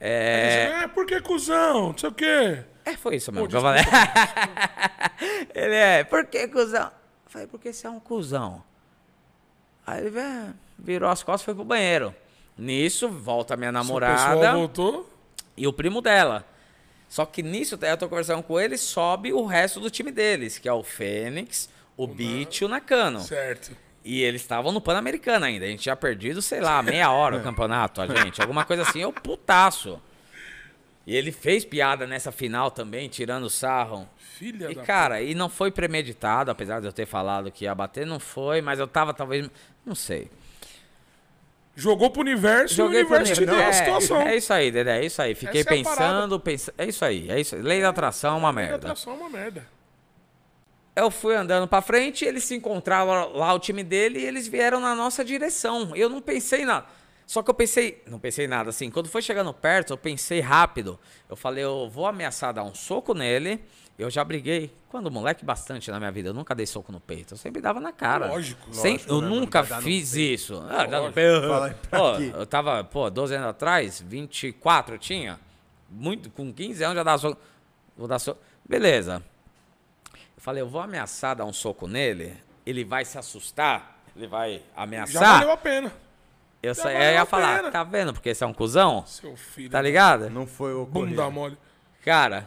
É, 0.00 0.80
É, 0.82 0.88
por 0.88 1.06
que 1.06 1.20
cuzão? 1.20 1.90
Não 1.90 1.98
sei 1.98 2.08
o 2.08 2.12
quê. 2.12 2.64
É, 2.84 2.96
foi 2.96 3.16
isso 3.16 3.30
mesmo 3.32 3.48
Pô, 3.48 3.56
eu 3.56 3.60
falei. 3.60 3.82
ele 5.54 5.74
é, 5.74 6.04
por 6.04 6.26
que 6.26 6.48
cuzão? 6.48 6.86
Eu 6.86 7.30
falei, 7.30 7.46
porque 7.46 7.72
você 7.72 7.86
é 7.86 7.90
um 7.90 8.00
cuzão. 8.00 8.62
Aí 9.86 10.06
ele 10.06 10.18
"É", 10.18 10.50
virou 10.78 11.08
as 11.10 11.22
costas 11.22 11.42
e 11.42 11.44
foi 11.46 11.54
pro 11.54 11.64
banheiro. 11.64 12.14
Nisso, 12.56 13.08
volta 13.08 13.54
a 13.54 13.56
minha 13.56 13.70
O 13.70 13.74
pessoal 13.74 13.84
namorada 14.00 14.52
voltou. 14.52 15.10
e 15.56 15.66
o 15.66 15.72
primo 15.72 16.00
dela. 16.00 16.46
Só 17.08 17.26
que 17.26 17.42
nisso, 17.42 17.78
eu 17.80 17.96
tô 17.96 18.08
conversando 18.08 18.42
com 18.42 18.58
ele, 18.58 18.78
sobe 18.78 19.32
o 19.32 19.44
resto 19.44 19.80
do 19.80 19.90
time 19.90 20.10
deles, 20.10 20.58
que 20.58 20.68
é 20.68 20.72
o 20.72 20.82
Fênix, 20.82 21.68
o 21.96 22.06
Beat 22.06 22.60
e 22.60 22.64
o 22.64 22.68
Nakano. 22.68 23.20
Certo. 23.20 23.76
E 24.04 24.22
eles 24.22 24.40
estavam 24.42 24.72
no 24.72 24.80
Pan-Americano 24.80 25.44
ainda. 25.44 25.64
A 25.64 25.68
gente 25.68 25.82
tinha 25.82 25.94
perdido, 25.94 26.40
sei 26.42 26.60
lá, 26.60 26.82
meia 26.82 27.10
hora 27.10 27.36
o 27.36 27.42
campeonato, 27.42 28.00
a 28.00 28.06
gente. 28.06 28.40
Alguma 28.40 28.64
coisa 28.64 28.82
assim, 28.82 29.00
eu 29.00 29.12
putaço. 29.12 30.00
E 31.06 31.16
ele 31.16 31.32
fez 31.32 31.64
piada 31.64 32.06
nessa 32.06 32.30
final 32.30 32.70
também, 32.70 33.08
tirando 33.08 33.50
sarro. 33.50 34.08
Filha 34.38 34.70
E, 34.70 34.74
da 34.74 34.82
cara, 34.82 35.20
e 35.20 35.34
não 35.34 35.48
foi 35.48 35.70
premeditado, 35.70 36.50
apesar 36.50 36.80
de 36.80 36.86
eu 36.86 36.92
ter 36.92 37.06
falado 37.06 37.50
que 37.50 37.64
ia 37.64 37.74
bater, 37.74 38.06
não 38.06 38.20
foi, 38.20 38.60
mas 38.60 38.78
eu 38.78 38.86
tava 38.86 39.12
talvez. 39.12 39.50
Não 39.84 39.94
sei. 39.94 40.30
Jogou 41.74 42.10
pro 42.10 42.20
universo 42.20 42.80
e 42.80 42.82
o 42.82 42.86
universo 42.86 43.32
te 43.34 43.46
deu 43.46 43.54
a 43.54 43.62
é, 43.62 43.72
situação. 43.72 44.20
É 44.20 44.36
isso 44.36 44.52
aí, 44.52 44.70
Dedé, 44.70 45.00
é 45.00 45.06
isso 45.06 45.22
aí. 45.22 45.34
Fiquei 45.34 45.62
é 45.62 45.64
a 45.64 45.66
pensando, 45.66 46.38
pensa... 46.38 46.72
é 46.76 46.86
isso 46.86 47.04
aí, 47.04 47.30
é 47.30 47.40
isso 47.40 47.56
aí. 47.56 47.62
Lei 47.62 47.80
da 47.80 47.88
atração 47.88 48.34
é 48.34 48.38
uma 48.38 48.50
A 48.50 48.52
merda. 48.52 48.76
atração 48.76 49.14
é 49.14 49.16
uma 49.16 49.30
merda. 49.30 49.66
Eu 50.94 51.10
fui 51.10 51.34
andando 51.34 51.66
pra 51.66 51.80
frente, 51.80 52.24
eles 52.26 52.44
se 52.44 52.54
encontraram 52.54 53.32
lá, 53.32 53.54
o 53.54 53.58
time 53.58 53.82
dele, 53.82 54.20
e 54.20 54.26
eles 54.26 54.46
vieram 54.46 54.78
na 54.78 54.94
nossa 54.94 55.24
direção. 55.24 55.96
Eu 55.96 56.10
não 56.10 56.20
pensei 56.20 56.66
nada. 56.66 56.86
Só 57.26 57.42
que 57.42 57.50
eu 57.50 57.54
pensei, 57.54 58.02
não 58.06 58.18
pensei 58.18 58.46
nada 58.46 58.70
assim. 58.70 58.90
Quando 58.90 59.08
foi 59.08 59.22
chegando 59.22 59.52
perto, 59.54 59.92
eu 59.92 59.96
pensei 59.98 60.40
rápido. 60.40 60.98
Eu 61.28 61.36
falei, 61.36 61.64
eu 61.64 61.88
vou 61.88 62.06
ameaçar 62.06 62.52
dar 62.52 62.62
um 62.64 62.74
soco 62.74 63.14
nele. 63.14 63.62
Eu 63.98 64.10
já 64.10 64.24
briguei, 64.24 64.74
quando 64.88 65.10
moleque, 65.10 65.44
bastante 65.44 65.90
na 65.90 65.98
minha 65.98 66.10
vida. 66.10 66.30
Eu 66.30 66.34
nunca 66.34 66.54
dei 66.54 66.66
soco 66.66 66.90
no 66.90 66.98
peito. 66.98 67.34
Eu 67.34 67.38
sempre 67.38 67.60
dava 67.62 67.78
na 67.78 67.92
cara. 67.92 68.26
Lógico. 68.26 68.74
Sem- 68.74 68.92
Lógico, 68.94 69.12
eu 69.12 69.20
né, 69.20 69.28
nunca 69.28 69.62
mano? 69.62 69.82
Fiz 69.82 70.14
isso. 70.14 70.62
Ah, 70.68 70.84
dá 70.86 71.00
no 71.00 71.12
peito. 71.12 71.42
Pô, 71.90 72.38
eu 72.38 72.46
tava, 72.46 72.82
pô, 72.84 73.08
12 73.10 73.34
anos 73.34 73.48
atrás, 73.48 74.00
24 74.00 74.94
eu 74.96 74.98
tinha. 74.98 75.38
Muito, 75.88 76.30
com 76.30 76.52
15 76.52 76.82
anos 76.82 76.96
já 76.96 77.02
dava 77.02 77.18
soco. 77.18 77.40
Vou 77.96 78.08
dar 78.08 78.18
soco. 78.18 78.40
Beleza. 78.68 79.22
Eu 80.14 80.42
falei, 80.42 80.62
eu 80.62 80.68
vou 80.68 80.80
ameaçar 80.80 81.36
dar 81.36 81.44
um 81.44 81.52
soco 81.52 81.86
nele, 81.86 82.34
ele 82.66 82.84
vai 82.84 83.04
se 83.04 83.16
assustar, 83.18 84.00
ele 84.16 84.26
vai 84.26 84.54
Já 84.56 84.62
ameaçar. 84.82 85.22
valeu 85.38 85.50
a 85.52 85.56
pena. 85.56 85.92
Eu 86.62 86.74
só 86.74 86.90
eu 86.90 86.98
ia 87.12 87.22
a 87.22 87.26
falar, 87.26 87.56
pena. 87.58 87.70
tá 87.70 87.82
vendo? 87.84 88.12
Porque 88.12 88.28
esse 88.30 88.42
é 88.44 88.46
um 88.46 88.52
cuzão, 88.54 89.04
Seu 89.06 89.36
filho. 89.36 89.70
tá 89.70 89.80
ligado? 89.82 90.30
Não 90.30 90.46
foi 90.46 90.72
o 90.74 90.84
Bunda 90.86 91.28
mole. 91.30 91.56
Cara, 92.04 92.46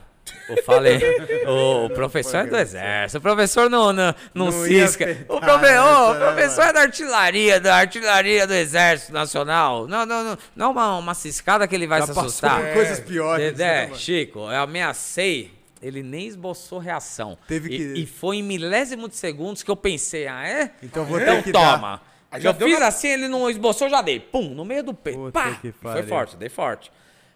eu 0.49 0.63
falei, 0.63 0.99
o 1.47 1.89
professor 1.91 2.37
é 2.37 2.45
do 2.45 2.57
exército, 2.57 3.17
o 3.19 3.21
professor 3.21 3.69
não, 3.69 3.93
não, 3.93 4.13
não, 4.33 4.45
Não 4.45 4.51
cisca. 4.51 5.05
O, 5.29 5.39
profe- 5.39 5.77
o 5.77 6.13
né, 6.13 6.19
professor 6.19 6.63
é 6.65 6.73
da 6.73 6.81
artilharia, 6.81 7.59
da 7.59 7.75
artilharia 7.75 8.47
do 8.47 8.53
exército 8.53 9.13
nacional. 9.13 9.87
Não, 9.87 10.05
não, 10.05 10.23
não, 10.23 10.37
não 10.55 10.71
uma, 10.71 10.97
uma 10.97 11.13
ciscada 11.13 11.67
que 11.67 11.75
ele 11.75 11.87
vai 11.87 11.99
Já 12.01 12.07
se 12.07 12.11
assustar. 12.19 12.61
por 12.63 12.73
coisas 12.73 12.99
piores. 12.99 13.45
né, 13.45 13.51
Dedé, 13.51 13.83
mano? 13.87 13.95
Chico, 13.99 14.39
eu 14.39 14.61
ameacei, 14.61 15.53
ele 15.81 16.01
nem 16.01 16.25
esboçou 16.27 16.79
reação. 16.79 17.37
Teve 17.47 17.73
E- 17.73 17.77
que- 17.77 17.99
E, 18.01 18.05
foi 18.07 18.37
em 18.37 18.43
milésimo 18.43 19.07
de 19.07 19.15
segundos 19.15 19.61
que 19.63 19.69
eu 19.71 19.75
pensei, 19.75 20.27
ah, 20.27 20.47
é? 20.47 20.71
Então 20.81 21.05
vou 21.05 21.19
Então 21.19 21.35
ter 21.35 21.43
que 21.43 21.51
dar. 21.51 21.75
toma. 21.75 22.01
Já 22.01 22.14
eu 22.43 22.53
fiz 22.53 22.79
na- 22.79 22.87
assim, 22.87 23.07
ele 23.07 23.27
não 23.27 23.49
esboçou, 23.49 23.87
eu 23.87 23.91
já 23.91 24.01
dei. 24.01 24.19
Pum, 24.19 24.49
no 24.49 24.65
meio 24.65 24.83
do 24.83 24.93
peito. 24.93 25.19
Puta 25.19 25.31
Pá! 25.31 25.59
Foi 25.93 26.03
forte, 26.03 26.35
dei 26.37 26.49
forte. 26.49 26.91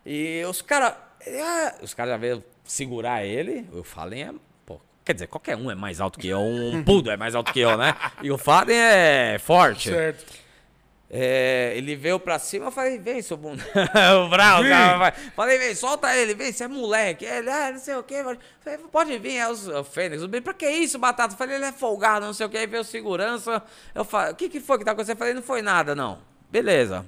E 0.05 0.43
os 0.49 0.61
caras. 0.61 0.93
os 1.81 1.93
caras 1.93 2.13
já 2.13 2.17
veio 2.17 2.43
segurar 2.63 3.23
ele. 3.25 3.67
O 3.73 3.83
Fallen 3.83 4.23
é. 4.23 4.31
Pô, 4.65 4.79
quer 5.03 5.13
dizer, 5.13 5.27
qualquer 5.27 5.55
um 5.57 5.69
é 5.69 5.75
mais 5.75 5.99
alto 6.01 6.17
que 6.19 6.27
eu. 6.27 6.39
Um 6.39 6.83
pudo 6.83 7.11
é 7.11 7.17
mais 7.17 7.35
alto 7.35 7.51
que 7.53 7.59
eu, 7.59 7.77
né? 7.77 7.93
E 8.21 8.31
o 8.31 8.37
Fallen 8.37 8.75
é 8.77 9.37
forte. 9.39 9.89
Certo. 9.89 10.48
É, 11.11 11.73
ele 11.75 11.95
veio 11.95 12.19
pra 12.19 12.37
cima, 12.37 12.65
eu 12.65 12.71
falei, 12.71 12.99
vem, 12.99 13.19
seu 13.19 13.35
bunda. 13.35 13.63
o 13.73 14.29
cara. 14.29 14.97
vai. 14.97 15.11
Falei, 15.11 15.57
vem, 15.57 15.73
solta 15.73 16.15
ele, 16.15 16.35
vem, 16.35 16.51
você 16.51 16.65
é 16.65 16.67
moleque. 16.67 17.25
Ele, 17.25 17.49
ah, 17.49 17.71
não 17.71 17.79
sei 17.79 17.95
o 17.95 18.03
quê. 18.03 18.23
Falei, 18.61 18.77
pode 18.91 19.17
vir, 19.17 19.37
é 19.37 19.49
os, 19.49 19.67
o 19.67 19.83
Fênix. 19.83 20.21
O 20.21 20.29
pra 20.29 20.53
que 20.53 20.69
isso, 20.69 20.99
Batata? 20.99 21.33
Eu 21.33 21.37
falei, 21.37 21.55
ele 21.55 21.65
é 21.65 21.71
folgado, 21.71 22.27
não 22.27 22.33
sei 22.33 22.45
o 22.45 22.49
quê. 22.49 22.59
Aí 22.59 22.67
veio 22.67 22.83
segurança. 22.83 23.63
Eu 23.95 24.05
falei, 24.05 24.33
o 24.33 24.35
que, 24.35 24.49
que 24.49 24.59
foi 24.59 24.77
que 24.77 24.85
tá 24.85 24.91
acontecendo? 24.91 25.15
Eu 25.15 25.19
falei, 25.19 25.33
não 25.33 25.41
foi 25.41 25.63
nada, 25.63 25.95
não. 25.95 26.19
Beleza. 26.51 27.03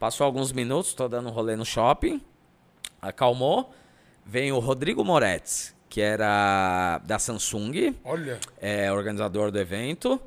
Passou 0.00 0.24
alguns 0.24 0.50
minutos, 0.50 0.92
tô 0.92 1.06
dando 1.06 1.28
um 1.28 1.32
rolê 1.32 1.54
no 1.54 1.64
shopping. 1.64 2.20
Acalmou. 3.00 3.72
Vem 4.26 4.50
o 4.50 4.58
Rodrigo 4.58 5.04
Moretz, 5.04 5.74
que 5.88 6.00
era 6.00 7.00
da 7.04 7.18
Samsung 7.20 7.94
Olha. 8.04 8.40
é, 8.60 8.92
organizador 8.92 9.52
do 9.52 9.58
evento. 9.58 10.20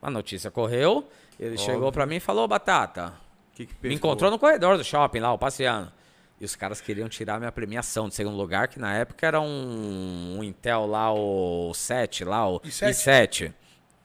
A 0.00 0.10
notícia 0.10 0.52
correu. 0.52 1.06
Ele 1.38 1.56
chegou 1.58 1.90
pra 1.92 2.06
mim 2.06 2.16
e 2.16 2.20
falou: 2.20 2.46
Batata, 2.48 3.12
Que 3.54 3.66
que 3.66 3.74
me 3.88 3.94
encontrou 3.94 4.30
no 4.30 4.38
corredor 4.38 4.76
do 4.76 4.84
shopping 4.84 5.20
lá, 5.20 5.32
o 5.32 5.38
passeando. 5.38 5.92
E 6.40 6.44
os 6.44 6.54
caras 6.54 6.80
queriam 6.80 7.08
tirar 7.08 7.38
minha 7.38 7.50
premiação 7.52 8.08
de 8.08 8.14
segundo 8.14 8.36
lugar, 8.36 8.68
que 8.68 8.78
na 8.78 8.94
época 8.94 9.26
era 9.26 9.40
um, 9.40 10.36
um 10.38 10.44
Intel 10.44 10.84
lá, 10.86 11.10
o 11.12 11.72
7 11.72 12.24
lá, 12.24 12.46
o 12.48 12.60
i7? 12.60 12.88
i7. 12.90 13.54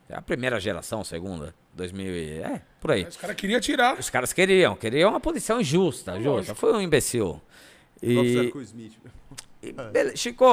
É 0.08 0.16
a 0.16 0.22
primeira 0.22 0.60
geração, 0.60 1.03
segunda. 1.03 1.53
2000 1.74 2.06
e... 2.14 2.40
É, 2.41 2.62
por 2.80 2.91
aí. 2.91 3.03
Os 3.03 3.18
caras 3.18 3.36
queriam 3.36 3.60
tirar. 3.60 3.98
Os 3.99 4.10
caras 4.10 4.34
queriam, 4.34 4.76
queriam 4.76 5.10
uma 5.10 5.20
posição 5.20 5.60
injusta, 5.60 6.14
justa. 6.16 6.30
lógico. 6.30 6.56
Foi 6.56 6.74
um 6.74 6.82
imbecil. 6.82 7.41
E, 8.02 8.52
e 9.62 9.72
bele- 9.72 10.18
Chico, 10.18 10.45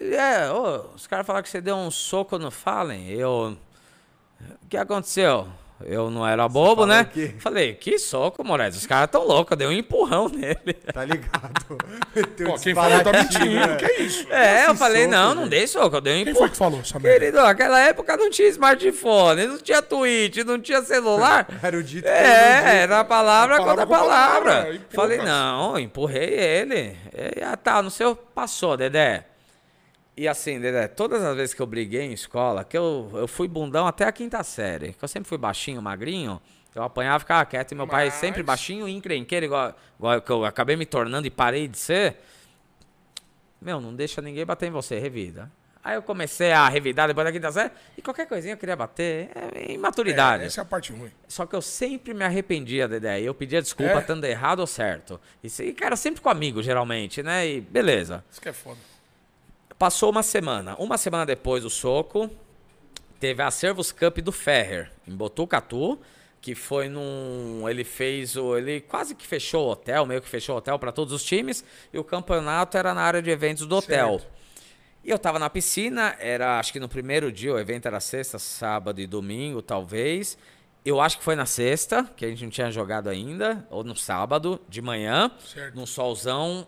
é, 0.00 0.50
ô, 0.50 0.94
os 0.94 1.06
caras 1.06 1.26
falaram 1.26 1.42
que 1.42 1.48
você 1.50 1.60
deu 1.60 1.76
um 1.76 1.90
soco 1.90 2.38
no 2.38 2.50
Fallen. 2.50 3.08
Eu. 3.08 3.56
O 4.62 4.66
que 4.68 4.76
aconteceu? 4.76 5.48
Eu 5.84 6.10
não 6.10 6.26
era 6.26 6.48
bobo, 6.48 6.86
né? 6.86 7.02
o 7.02 7.06
quê? 7.06 7.34
Falei, 7.38 7.74
que 7.74 7.98
soco, 7.98 8.42
Moraes. 8.42 8.74
Os 8.76 8.86
caras 8.86 9.10
tão 9.10 9.24
loucos. 9.26 9.50
Eu 9.52 9.56
dei 9.58 9.66
um 9.66 9.72
empurrão 9.72 10.26
nele. 10.32 10.72
Tá 10.92 11.04
ligado? 11.04 11.76
Meteu 12.16 12.46
Pô, 12.48 12.58
quem 12.58 12.74
falou 12.74 13.02
tá 13.02 13.12
mentindo. 13.12 13.44
né? 13.54 13.76
Que 13.76 13.84
é 13.84 14.00
isso? 14.00 14.26
É, 14.32 14.64
eu 14.66 14.70
Esse 14.70 14.78
falei, 14.78 15.02
soco, 15.04 15.14
não, 15.14 15.28
não 15.28 15.36
velho. 15.36 15.50
dei 15.50 15.66
soco. 15.66 15.96
Eu 15.96 16.00
dei 16.00 16.12
um 16.14 16.16
Quem 16.16 16.32
empurrão. 16.32 16.38
foi 16.38 16.50
que 16.50 16.56
falou 16.56 16.80
essa 16.80 16.98
merda? 16.98 17.18
Querido, 17.20 17.42
naquela 17.42 17.78
época 17.80 18.16
não 18.16 18.30
tinha 18.30 18.48
smartphone, 18.48 19.46
não 19.46 19.58
tinha 19.58 19.82
Twitch, 19.82 20.36
não 20.46 20.58
tinha 20.58 20.80
celular. 20.82 21.46
Era 21.62 21.76
o 21.76 21.82
dito 21.82 22.06
É, 22.08 22.78
era 22.82 23.00
a 23.00 23.04
palavra 23.04 23.58
contra 23.58 23.82
a 23.82 23.86
palavra, 23.86 24.52
palavra. 24.54 24.80
Falei, 24.90 25.18
não, 25.18 25.78
empurrei 25.78 26.28
ele. 26.38 26.96
E, 27.14 27.42
ah, 27.42 27.56
tá, 27.56 27.82
no 27.82 27.90
seu 27.90 28.16
passou, 28.16 28.76
Dedé. 28.78 29.24
E 30.16 30.26
assim, 30.26 30.58
Dedé, 30.58 30.88
todas 30.88 31.22
as 31.22 31.36
vezes 31.36 31.54
que 31.54 31.60
eu 31.60 31.66
briguei 31.66 32.00
em 32.02 32.12
escola, 32.12 32.64
que 32.64 32.76
eu, 32.76 33.10
eu 33.14 33.28
fui 33.28 33.46
bundão 33.46 33.86
até 33.86 34.04
a 34.04 34.12
quinta 34.12 34.42
série, 34.42 34.94
que 34.94 35.04
eu 35.04 35.08
sempre 35.08 35.28
fui 35.28 35.36
baixinho, 35.36 35.82
magrinho, 35.82 36.40
eu 36.74 36.82
apanhava, 36.82 37.20
ficava 37.20 37.44
quieto, 37.44 37.72
e 37.72 37.74
meu 37.74 37.86
pai 37.86 38.06
Mas- 38.06 38.14
sempre 38.14 38.42
baixinho 38.42 38.88
e 38.88 38.92
encrenqueiro, 38.92 39.44
igual, 39.46 39.76
igual 39.98 40.20
que 40.22 40.30
eu 40.32 40.44
acabei 40.44 40.74
me 40.74 40.86
tornando 40.86 41.26
e 41.26 41.30
parei 41.30 41.68
de 41.68 41.76
ser. 41.76 42.16
Meu, 43.60 43.80
não 43.80 43.94
deixa 43.94 44.22
ninguém 44.22 44.44
bater 44.46 44.68
em 44.68 44.70
você, 44.70 44.98
revida. 44.98 45.50
Aí 45.84 45.94
eu 45.96 46.02
comecei 46.02 46.50
a 46.50 46.66
revidar 46.68 47.06
depois 47.08 47.24
da 47.26 47.30
quinta 47.32 47.52
série, 47.52 47.70
e 47.96 48.02
qualquer 48.02 48.26
coisinha 48.26 48.54
eu 48.54 48.58
queria 48.58 48.74
bater, 48.74 49.30
é 49.54 49.72
imaturidade. 49.72 50.44
É, 50.44 50.46
essa 50.46 50.60
é 50.60 50.62
a 50.62 50.64
parte 50.64 50.92
ruim. 50.92 51.12
Só 51.28 51.44
que 51.46 51.54
eu 51.54 51.62
sempre 51.62 52.12
me 52.14 52.24
arrependia, 52.24 52.88
Dedé. 52.88 53.20
E 53.20 53.26
eu 53.26 53.34
pedia 53.34 53.60
desculpa, 53.62 53.92
É? 53.92 53.98
estando 53.98 54.24
errado 54.24 54.60
ou 54.60 54.66
certo. 54.66 55.20
Aí, 55.60 55.72
cara, 55.74 55.94
sempre 55.94 56.20
com 56.22 56.28
amigo, 56.30 56.62
geralmente, 56.62 57.22
né? 57.22 57.46
E 57.46 57.60
beleza. 57.60 58.24
Isso 58.30 58.40
que 58.40 58.48
é 58.48 58.52
foda. 58.52 58.78
Passou 59.78 60.10
uma 60.10 60.22
semana. 60.22 60.74
Uma 60.78 60.96
semana 60.96 61.26
depois 61.26 61.62
do 61.62 61.70
soco, 61.70 62.30
teve 63.20 63.42
a 63.42 63.50
Servus 63.50 63.92
Cup 63.92 64.18
do 64.18 64.32
Ferrer, 64.32 64.90
em 65.06 65.14
Botucatu, 65.14 65.98
que 66.40 66.54
foi 66.54 66.88
num. 66.88 67.68
Ele 67.68 67.84
fez 67.84 68.36
o. 68.36 68.56
Ele 68.56 68.80
quase 68.80 69.14
que 69.14 69.26
fechou 69.26 69.66
o 69.66 69.70
hotel, 69.72 70.06
meio 70.06 70.22
que 70.22 70.28
fechou 70.28 70.54
o 70.54 70.58
hotel 70.58 70.78
para 70.78 70.92
todos 70.92 71.12
os 71.12 71.22
times, 71.22 71.62
e 71.92 71.98
o 71.98 72.04
campeonato 72.04 72.78
era 72.78 72.94
na 72.94 73.02
área 73.02 73.20
de 73.20 73.30
eventos 73.30 73.66
do 73.66 73.76
hotel. 73.76 74.18
Certo. 74.20 74.36
E 75.04 75.10
eu 75.10 75.18
tava 75.18 75.38
na 75.38 75.48
piscina, 75.48 76.16
era 76.18 76.58
acho 76.58 76.72
que 76.72 76.80
no 76.80 76.88
primeiro 76.88 77.30
dia, 77.30 77.52
o 77.52 77.58
evento 77.58 77.86
era 77.86 78.00
sexta, 78.00 78.38
sábado 78.38 79.00
e 79.00 79.06
domingo, 79.06 79.60
talvez. 79.62 80.36
Eu 80.84 81.00
acho 81.00 81.18
que 81.18 81.24
foi 81.24 81.34
na 81.36 81.46
sexta, 81.46 82.04
que 82.16 82.24
a 82.24 82.28
gente 82.28 82.42
não 82.44 82.50
tinha 82.50 82.70
jogado 82.70 83.08
ainda, 83.08 83.66
ou 83.70 83.84
no 83.84 83.94
sábado, 83.96 84.60
de 84.68 84.80
manhã, 84.80 85.30
Certo. 85.44 85.74
num 85.74 85.84
solzão 85.86 86.66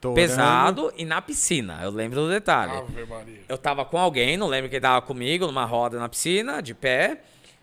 Torando. 0.00 0.14
pesado 0.14 0.92
e 0.96 1.04
na 1.04 1.20
piscina. 1.20 1.80
Eu 1.82 1.90
lembro 1.90 2.20
do 2.20 2.30
detalhe. 2.30 2.72
Ave 2.72 3.04
Maria. 3.04 3.40
Eu 3.48 3.58
tava 3.58 3.84
com 3.84 3.98
alguém, 3.98 4.36
não 4.36 4.46
lembro 4.46 4.70
quem 4.70 4.80
tava 4.80 5.04
comigo, 5.04 5.46
numa 5.46 5.64
roda 5.64 5.98
na 5.98 6.08
piscina, 6.08 6.62
de 6.62 6.74
pé. 6.74 7.20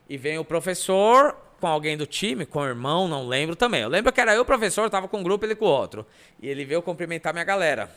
E 0.07 0.17
vem 0.17 0.37
o 0.37 0.45
professor 0.45 1.35
com 1.59 1.67
alguém 1.67 1.97
do 1.97 2.05
time, 2.05 2.45
com 2.45 2.59
o 2.59 2.65
irmão, 2.65 3.07
não 3.07 3.27
lembro 3.27 3.55
também. 3.55 3.81
Eu 3.81 3.89
lembro 3.89 4.13
que 4.13 4.21
era 4.21 4.35
eu, 4.35 4.43
o 4.43 4.45
professor, 4.45 4.89
tava 4.89 5.07
com 5.07 5.17
um 5.17 5.23
grupo, 5.23 5.45
ele 5.45 5.55
com 5.55 5.65
o 5.65 5.69
outro. 5.69 6.05
E 6.41 6.47
ele 6.47 6.63
veio 6.63 6.81
cumprimentar 6.81 7.33
minha 7.33 7.43
galera. 7.45 7.89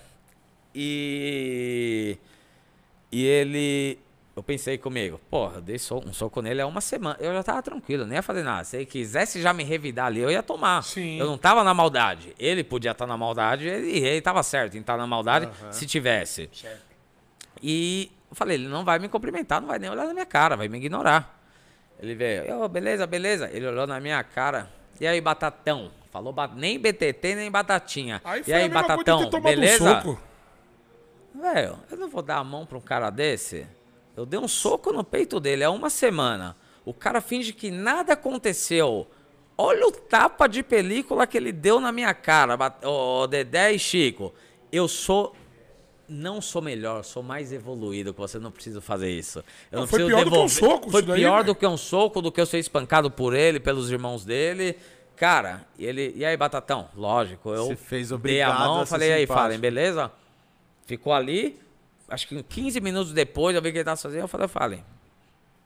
E. 0.75 2.17
E 3.13 3.25
ele. 3.25 3.99
Eu 4.37 4.43
pensei 4.45 4.79
comigo, 4.79 5.21
porra, 5.29 5.57
eu 5.57 5.61
dei 5.61 5.79
so- 5.79 6.03
um 6.07 6.13
soco 6.13 6.41
nele 6.41 6.61
há 6.63 6.67
uma 6.67 6.81
semana. 6.81 7.17
Eu 7.21 7.33
já 7.35 7.43
tava 7.43 7.63
tranquilo, 7.63 8.07
nem 8.07 8.15
ia 8.17 8.23
fazer 8.23 8.43
nada. 8.43 8.63
Se 8.65 8.77
ele 8.77 8.87
quisesse 8.87 9.43
já 9.43 9.53
me 9.53 9.65
revidar 9.65 10.07
ali, 10.07 10.21
eu 10.21 10.31
ia 10.31 10.43
tomar. 10.43 10.83
Sim. 10.83 11.19
Eu 11.19 11.27
não 11.27 11.37
tava 11.37 11.65
na 11.65 11.75
maldade. 11.75 12.33
Ele 12.39 12.63
podia 12.65 12.93
estar 12.93 13.07
na 13.07 13.17
maldade, 13.17 13.67
ele, 13.69 13.91
ele 13.99 14.21
tava 14.23 14.43
certo 14.43 14.77
em 14.77 14.81
estar 14.81 14.97
na 14.97 15.07
maldade 15.07 15.47
se 15.73 15.85
tivesse. 15.85 16.49
Certo. 16.53 16.81
E 17.63 18.11
eu 18.31 18.37
falei, 18.37 18.57
ele 18.57 18.69
não 18.69 18.85
vai 18.85 18.99
me 18.99 19.09
cumprimentar, 19.09 19.61
não 19.61 19.69
vai 19.69 19.79
nem 19.79 19.91
olhar 19.91 20.07
na 20.07 20.13
minha 20.15 20.25
cara, 20.27 20.57
vai 20.57 20.69
me 20.69 20.79
ignorar. 20.79 21.39
Ele 21.99 22.15
veio, 22.15 22.45
eu, 22.45 22.67
beleza, 22.69 23.07
beleza. 23.07 23.51
Ele 23.53 23.67
olhou 23.67 23.87
na 23.87 24.01
minha 24.01 24.23
cara. 24.23 24.71
E 24.99 25.07
aí, 25.07 25.21
Batatão? 25.21 25.91
Falou 26.11 26.33
ba- 26.33 26.51
nem 26.55 26.79
BTT, 26.79 27.35
nem 27.35 27.51
Batatinha. 27.51 28.23
Aí 28.25 28.43
e 28.47 28.53
aí, 28.53 28.69
Batatão, 28.69 29.19
beleza? 29.41 29.85
um. 31.35 31.41
Velho, 31.43 31.79
eu 31.91 31.97
não 31.97 32.09
vou 32.09 32.23
dar 32.23 32.37
a 32.39 32.45
mão 32.45 32.65
pra 32.65 32.79
um 32.79 32.81
cara 32.81 33.11
desse. 33.11 33.67
Eu 34.17 34.27
dei 34.27 34.39
um 34.39 34.49
soco 34.49 34.93
no 34.93 35.03
peito 35.05 35.39
dele 35.41 35.65
há 35.65 35.71
uma 35.71 35.91
semana. 35.91 36.57
O 36.85 36.93
cara 36.93 37.21
finge 37.21 37.53
que 37.53 37.71
nada 37.71 38.15
aconteceu. 38.15 39.07
Olha 39.57 39.87
o 39.87 39.93
tapa 39.93 40.47
de 40.47 40.63
película 40.63 41.27
que 41.27 41.37
ele 41.37 41.53
deu 41.53 41.81
na 41.81 41.93
minha 41.93 42.15
cara, 42.15 42.57
ô, 42.85 43.27
Dedé 43.27 43.73
e 43.73 43.79
Chico. 43.79 44.33
Eu 44.73 44.89
sou. 44.89 45.35
Não 46.09 46.41
sou 46.41 46.61
melhor, 46.61 47.05
sou 47.05 47.23
mais 47.23 47.53
evoluído, 47.53 48.13
que 48.13 48.19
você 48.19 48.37
não 48.39 48.51
precisa 48.51 48.81
fazer 48.81 49.11
isso. 49.13 49.39
Eu 49.71 49.77
Não, 49.77 49.81
não 49.83 49.87
foi 49.87 50.01
preciso 50.01 50.17
pior 50.17 50.25
do 50.25 50.31
que 50.31 50.37
um 50.39 50.47
devolver. 50.47 50.59
soco 50.59 50.91
Foi 50.91 51.01
isso 51.03 51.09
daí, 51.09 51.21
pior 51.21 51.35
velho. 51.35 51.47
do 51.47 51.55
que 51.55 51.67
um 51.67 51.77
soco, 51.77 52.21
do 52.21 52.33
que 52.33 52.41
eu 52.41 52.47
ser 52.47 52.59
espancado 52.59 53.11
por 53.13 53.33
ele, 53.33 53.61
pelos 53.61 53.93
irmãos 53.93 54.25
dele. 54.25 54.77
Cara, 55.15 55.67
e 55.79 55.85
ele. 55.87 56.13
E 56.17 56.25
aí, 56.25 56.37
Batatão? 56.37 56.89
Lógico, 56.97 57.53
eu 57.53 57.67
Você 57.67 57.77
fez 57.77 58.09
dei 58.09 58.15
a 58.15 58.17
obrigado 58.17 58.59
mão, 58.59 58.81
a 58.81 58.87
falei, 58.87 59.13
aí, 59.13 59.27
falem, 59.27 59.61
beleza? 59.61 60.11
Ficou 60.85 61.13
ali. 61.13 61.61
Acho 62.11 62.27
que 62.29 62.43
15 62.43 62.81
minutos 62.81 63.13
depois 63.13 63.55
eu 63.57 63.63
vi 63.63 63.71
que 63.73 63.79
ele 63.79 63.85
tava 63.85 63.97
sozinho. 63.97 64.23
Eu 64.23 64.29
falei, 64.29 64.49
falem, 64.49 64.85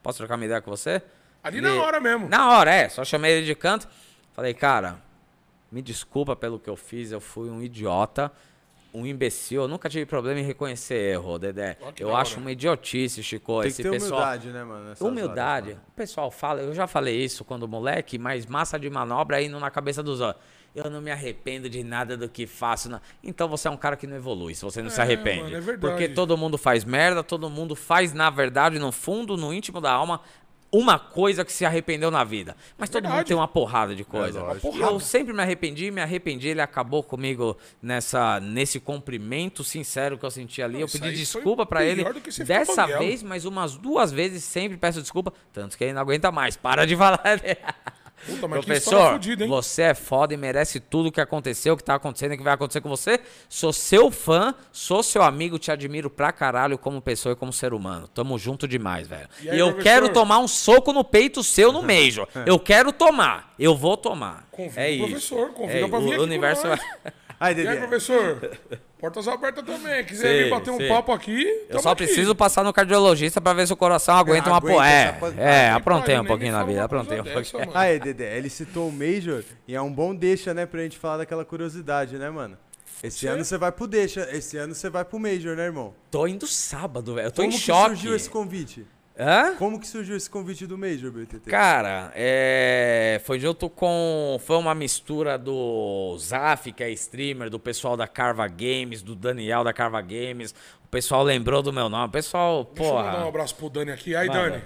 posso 0.02 0.18
trocar 0.18 0.36
uma 0.36 0.44
ideia 0.44 0.60
com 0.60 0.70
você? 0.70 1.02
Ali 1.42 1.58
Ele- 1.58 1.68
na 1.68 1.82
hora 1.82 1.98
mesmo. 2.00 2.28
Na 2.28 2.50
hora, 2.52 2.72
é. 2.72 2.88
Só 2.88 3.04
chamei 3.04 3.32
ele 3.38 3.46
de 3.46 3.54
canto. 3.54 3.88
Falei, 4.34 4.52
cara, 4.54 4.98
me 5.72 5.80
desculpa 5.82 6.36
pelo 6.36 6.58
que 6.58 6.68
eu 6.68 6.76
fiz. 6.76 7.10
Eu 7.12 7.20
fui 7.20 7.48
um 7.50 7.62
idiota, 7.62 8.30
um 8.92 9.06
imbecil. 9.06 9.62
Eu 9.62 9.68
nunca 9.68 9.88
tive 9.88 10.06
problema 10.06 10.40
em 10.40 10.44
reconhecer 10.44 10.94
erro, 10.94 11.38
Dedé. 11.38 11.76
Ó, 11.80 11.92
Eu 11.98 12.16
acho 12.16 12.32
hora. 12.32 12.40
uma 12.40 12.52
idiotice, 12.52 13.22
Chico. 13.22 13.60
Tem 13.60 13.68
esse 13.68 13.82
que 13.82 13.88
ter 13.88 13.94
pessoal. 13.94 14.20
humildade, 14.20 14.48
né, 14.50 14.64
mano? 14.64 14.94
Humildade. 15.00 15.70
horas, 15.70 15.82
O 15.88 15.92
pessoal 15.92 16.30
fala, 16.30 16.60
eu 16.62 16.74
já 16.74 16.86
falei 16.86 17.22
isso 17.24 17.44
quando 17.44 17.66
moleque, 17.68 18.18
mas 18.18 18.46
massa 18.46 18.78
de 18.78 18.88
manobra 18.90 19.40
indo 19.42 19.58
na 19.60 19.70
cabeça 19.70 20.02
dos 20.02 20.20
outros. 20.20 20.44
Eu 20.74 20.90
não 20.90 21.00
me 21.00 21.10
arrependo 21.10 21.70
de 21.70 21.84
nada 21.84 22.16
do 22.16 22.28
que 22.28 22.46
faço. 22.46 22.88
não. 22.88 23.00
Então 23.22 23.46
você 23.48 23.68
é 23.68 23.70
um 23.70 23.76
cara 23.76 23.96
que 23.96 24.06
não 24.06 24.16
evolui, 24.16 24.54
se 24.54 24.62
você 24.64 24.82
não 24.82 24.90
se 24.90 24.98
É, 24.98 25.02
arrepende. 25.04 25.42
mano, 25.44 25.56
é 25.56 25.60
verdade. 25.60 25.80
Porque 25.80 26.08
todo 26.08 26.36
mundo 26.36 26.58
faz 26.58 26.84
merda, 26.84 27.22
todo 27.22 27.48
mundo 27.48 27.76
faz, 27.76 28.12
na 28.12 28.28
verdade, 28.28 28.78
no 28.78 28.90
fundo, 28.90 29.36
no 29.36 29.54
íntimo 29.54 29.80
da 29.80 29.92
alma, 29.92 30.20
uma 30.72 30.98
coisa 30.98 31.44
que 31.44 31.52
se 31.52 31.64
arrependeu 31.64 32.10
na 32.10 32.24
vida. 32.24 32.56
Mas 32.76 32.90
todo 32.90 33.04
mundo 33.04 33.10
Verdade. 33.12 33.28
tem 33.28 33.36
uma 33.36 33.46
porrada 33.46 33.94
de 33.94 34.02
coisa. 34.02 34.42
lógico. 34.42 34.66
Uma 34.66 34.72
porrada. 34.76 34.92
eu 34.94 34.98
sempre 34.98 35.32
me 35.32 35.40
arrependi, 35.40 35.88
me 35.92 36.00
arrependi. 36.00 36.48
Ele 36.48 36.60
acabou 36.60 37.00
comigo 37.04 37.56
nessa, 37.80 38.40
nesse 38.40 38.80
cumprimento 38.80 39.62
sincero 39.62 40.18
que 40.18 40.26
eu 40.26 40.30
senti 40.32 40.60
ali. 40.60 40.72
Não, 40.74 40.80
eu 40.80 40.88
pedi 40.88 41.12
desculpa 41.12 41.64
pra 41.64 41.84
ele. 41.84 42.04
Dessa 42.44 42.86
vez, 42.98 43.22
mas 43.22 43.44
umas 43.44 43.76
duas 43.76 44.10
vezes 44.10 44.42
sempre 44.42 44.76
peço 44.76 45.00
desculpa. 45.00 45.32
Tanto 45.52 45.78
que 45.78 45.84
ele 45.84 45.92
não 45.92 46.00
aguenta 46.02 46.32
mais. 46.32 46.56
Para 46.56 46.84
de 46.84 46.96
falar. 46.96 47.22
Puta, 48.26 48.48
Professor, 48.48 49.12
fodida, 49.12 49.44
hein? 49.44 49.48
você 49.50 49.82
é 49.82 49.94
foda 49.94 50.32
e 50.32 50.36
merece 50.36 50.80
tudo 50.80 51.12
que 51.12 51.20
aconteceu, 51.20 51.76
que 51.76 51.84
tá 51.84 51.94
acontecendo 51.94 52.32
e 52.34 52.36
que 52.36 52.42
vai 52.42 52.54
acontecer 52.54 52.80
com 52.80 52.88
você. 52.88 53.20
Sou 53.48 53.72
seu 53.72 54.10
fã, 54.10 54.54
sou 54.72 55.02
seu 55.02 55.22
amigo, 55.22 55.58
te 55.58 55.70
admiro 55.70 56.08
pra 56.08 56.32
caralho 56.32 56.78
como 56.78 57.00
pessoa 57.02 57.32
e 57.32 57.36
como 57.36 57.52
ser 57.52 57.72
humano. 57.74 58.08
Tamo 58.08 58.38
junto 58.38 58.66
demais, 58.66 59.06
velho. 59.06 59.28
E 59.42 59.46
E, 59.46 59.50
aí, 59.50 59.58
eu 59.58 59.66
professor? 59.72 59.82
quero 59.92 60.08
tomar 60.12 60.38
um 60.38 60.48
soco 60.48 60.92
no 60.92 61.04
peito 61.04 61.42
seu 61.42 61.72
no 61.72 61.82
Major. 61.82 62.26
eu 62.46 62.58
quero 62.58 62.92
tomar. 62.92 63.52
Eu 63.58 63.76
vou 63.76 63.96
tomar. 63.96 64.46
Convida 64.50 64.80
é 64.80 64.90
o 64.90 64.94
isso. 64.94 65.06
professor, 65.34 65.48
convida 65.52 65.80
é, 65.86 65.88
pra 65.88 65.98
vir 65.98 66.18
o 66.18 66.22
universo 66.22 66.66
nós. 66.66 66.80
Aí, 67.44 67.54
E 67.54 67.60
aí, 67.60 67.66
Dedé, 67.66 67.76
professor? 67.76 68.58
Portas 68.98 69.28
abertas 69.28 69.62
também. 69.64 70.02
Quiser 70.04 70.28
Sim, 70.28 70.44
vir 70.44 70.50
bater 70.50 70.70
um 70.70 70.88
papo 70.88 71.12
aqui, 71.12 71.44
Eu 71.68 71.78
só 71.80 71.90
aqui. 71.90 72.04
preciso 72.04 72.34
passar 72.34 72.64
no 72.64 72.72
cardiologista 72.72 73.38
pra 73.38 73.52
ver 73.52 73.66
se 73.66 73.72
o 73.72 73.76
coração 73.76 74.16
aguenta 74.16 74.48
uma 74.48 74.56
aguenta 74.56 74.74
porra. 74.76 74.88
É, 74.88 75.18
é, 75.36 75.62
Nem 75.66 75.70
aprontei 75.72 76.18
um 76.18 76.24
pouquinho 76.24 76.52
na 76.52 76.64
vida, 76.64 76.78
uma 76.78 76.84
aprontei 76.86 77.20
um 77.20 77.24
pouquinho. 77.24 77.70
Aí, 77.74 78.00
Dedé, 78.00 78.38
ele 78.38 78.48
citou 78.48 78.88
o 78.88 78.92
Major 78.92 79.44
e 79.68 79.74
é 79.74 79.82
um 79.82 79.92
bom 79.92 80.14
deixa, 80.14 80.54
né, 80.54 80.64
pra 80.64 80.80
gente 80.80 80.96
falar 80.96 81.18
daquela 81.18 81.44
curiosidade, 81.44 82.16
né, 82.16 82.30
mano? 82.30 82.56
Esse 83.02 83.18
Sim. 83.18 83.26
ano 83.26 83.44
você 83.44 83.58
vai 83.58 83.70
pro 83.70 83.86
deixa, 83.86 84.26
esse 84.34 84.56
ano 84.56 84.74
você 84.74 84.88
vai 84.88 85.04
pro 85.04 85.18
Major, 85.18 85.54
né, 85.54 85.64
irmão? 85.64 85.92
Tô 86.10 86.26
indo 86.26 86.46
sábado, 86.46 87.14
velho. 87.14 87.26
Eu 87.26 87.30
tô 87.30 87.42
Como 87.42 87.52
em 87.52 87.54
que 87.54 87.60
choque. 87.62 87.88
surgiu 87.88 88.16
esse 88.16 88.30
convite? 88.30 88.86
Hã? 89.16 89.54
Como 89.56 89.78
que 89.78 89.86
surgiu 89.86 90.16
esse 90.16 90.28
convite 90.28 90.66
do 90.66 90.76
Major, 90.76 91.12
BTT? 91.12 91.48
Cara, 91.48 92.10
é, 92.16 93.20
foi 93.24 93.38
junto 93.38 93.70
com. 93.70 94.40
Foi 94.44 94.56
uma 94.56 94.74
mistura 94.74 95.38
do 95.38 96.16
Zaf, 96.18 96.72
que 96.72 96.82
é 96.82 96.90
streamer, 96.90 97.48
do 97.48 97.60
pessoal 97.60 97.96
da 97.96 98.08
Carva 98.08 98.48
Games, 98.48 99.02
do 99.02 99.14
Daniel 99.14 99.62
da 99.62 99.72
Carva 99.72 100.00
Games. 100.00 100.52
O 100.84 100.88
pessoal 100.88 101.22
lembrou 101.22 101.62
do 101.62 101.72
meu 101.72 101.88
nome. 101.88 102.08
O 102.08 102.10
pessoal, 102.10 102.64
Deixa 102.74 102.90
eu 102.90 102.96
mandar 102.96 103.10
um 103.10 103.12
porra. 103.14 103.28
abraço 103.28 103.54
pro 103.54 103.70
Dani 103.70 103.92
aqui. 103.92 104.16
Aí, 104.16 104.26
Manda. 104.26 104.50
Dani, 104.50 104.64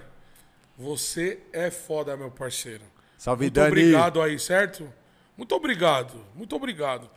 você 0.78 1.40
é 1.52 1.70
foda, 1.70 2.16
meu 2.16 2.30
parceiro. 2.30 2.84
Salve, 3.18 3.44
Muito 3.44 3.54
Dani. 3.54 3.68
obrigado 3.68 4.22
aí, 4.22 4.38
certo? 4.38 4.90
Muito 5.36 5.54
obrigado, 5.54 6.14
muito 6.34 6.56
obrigado. 6.56 7.10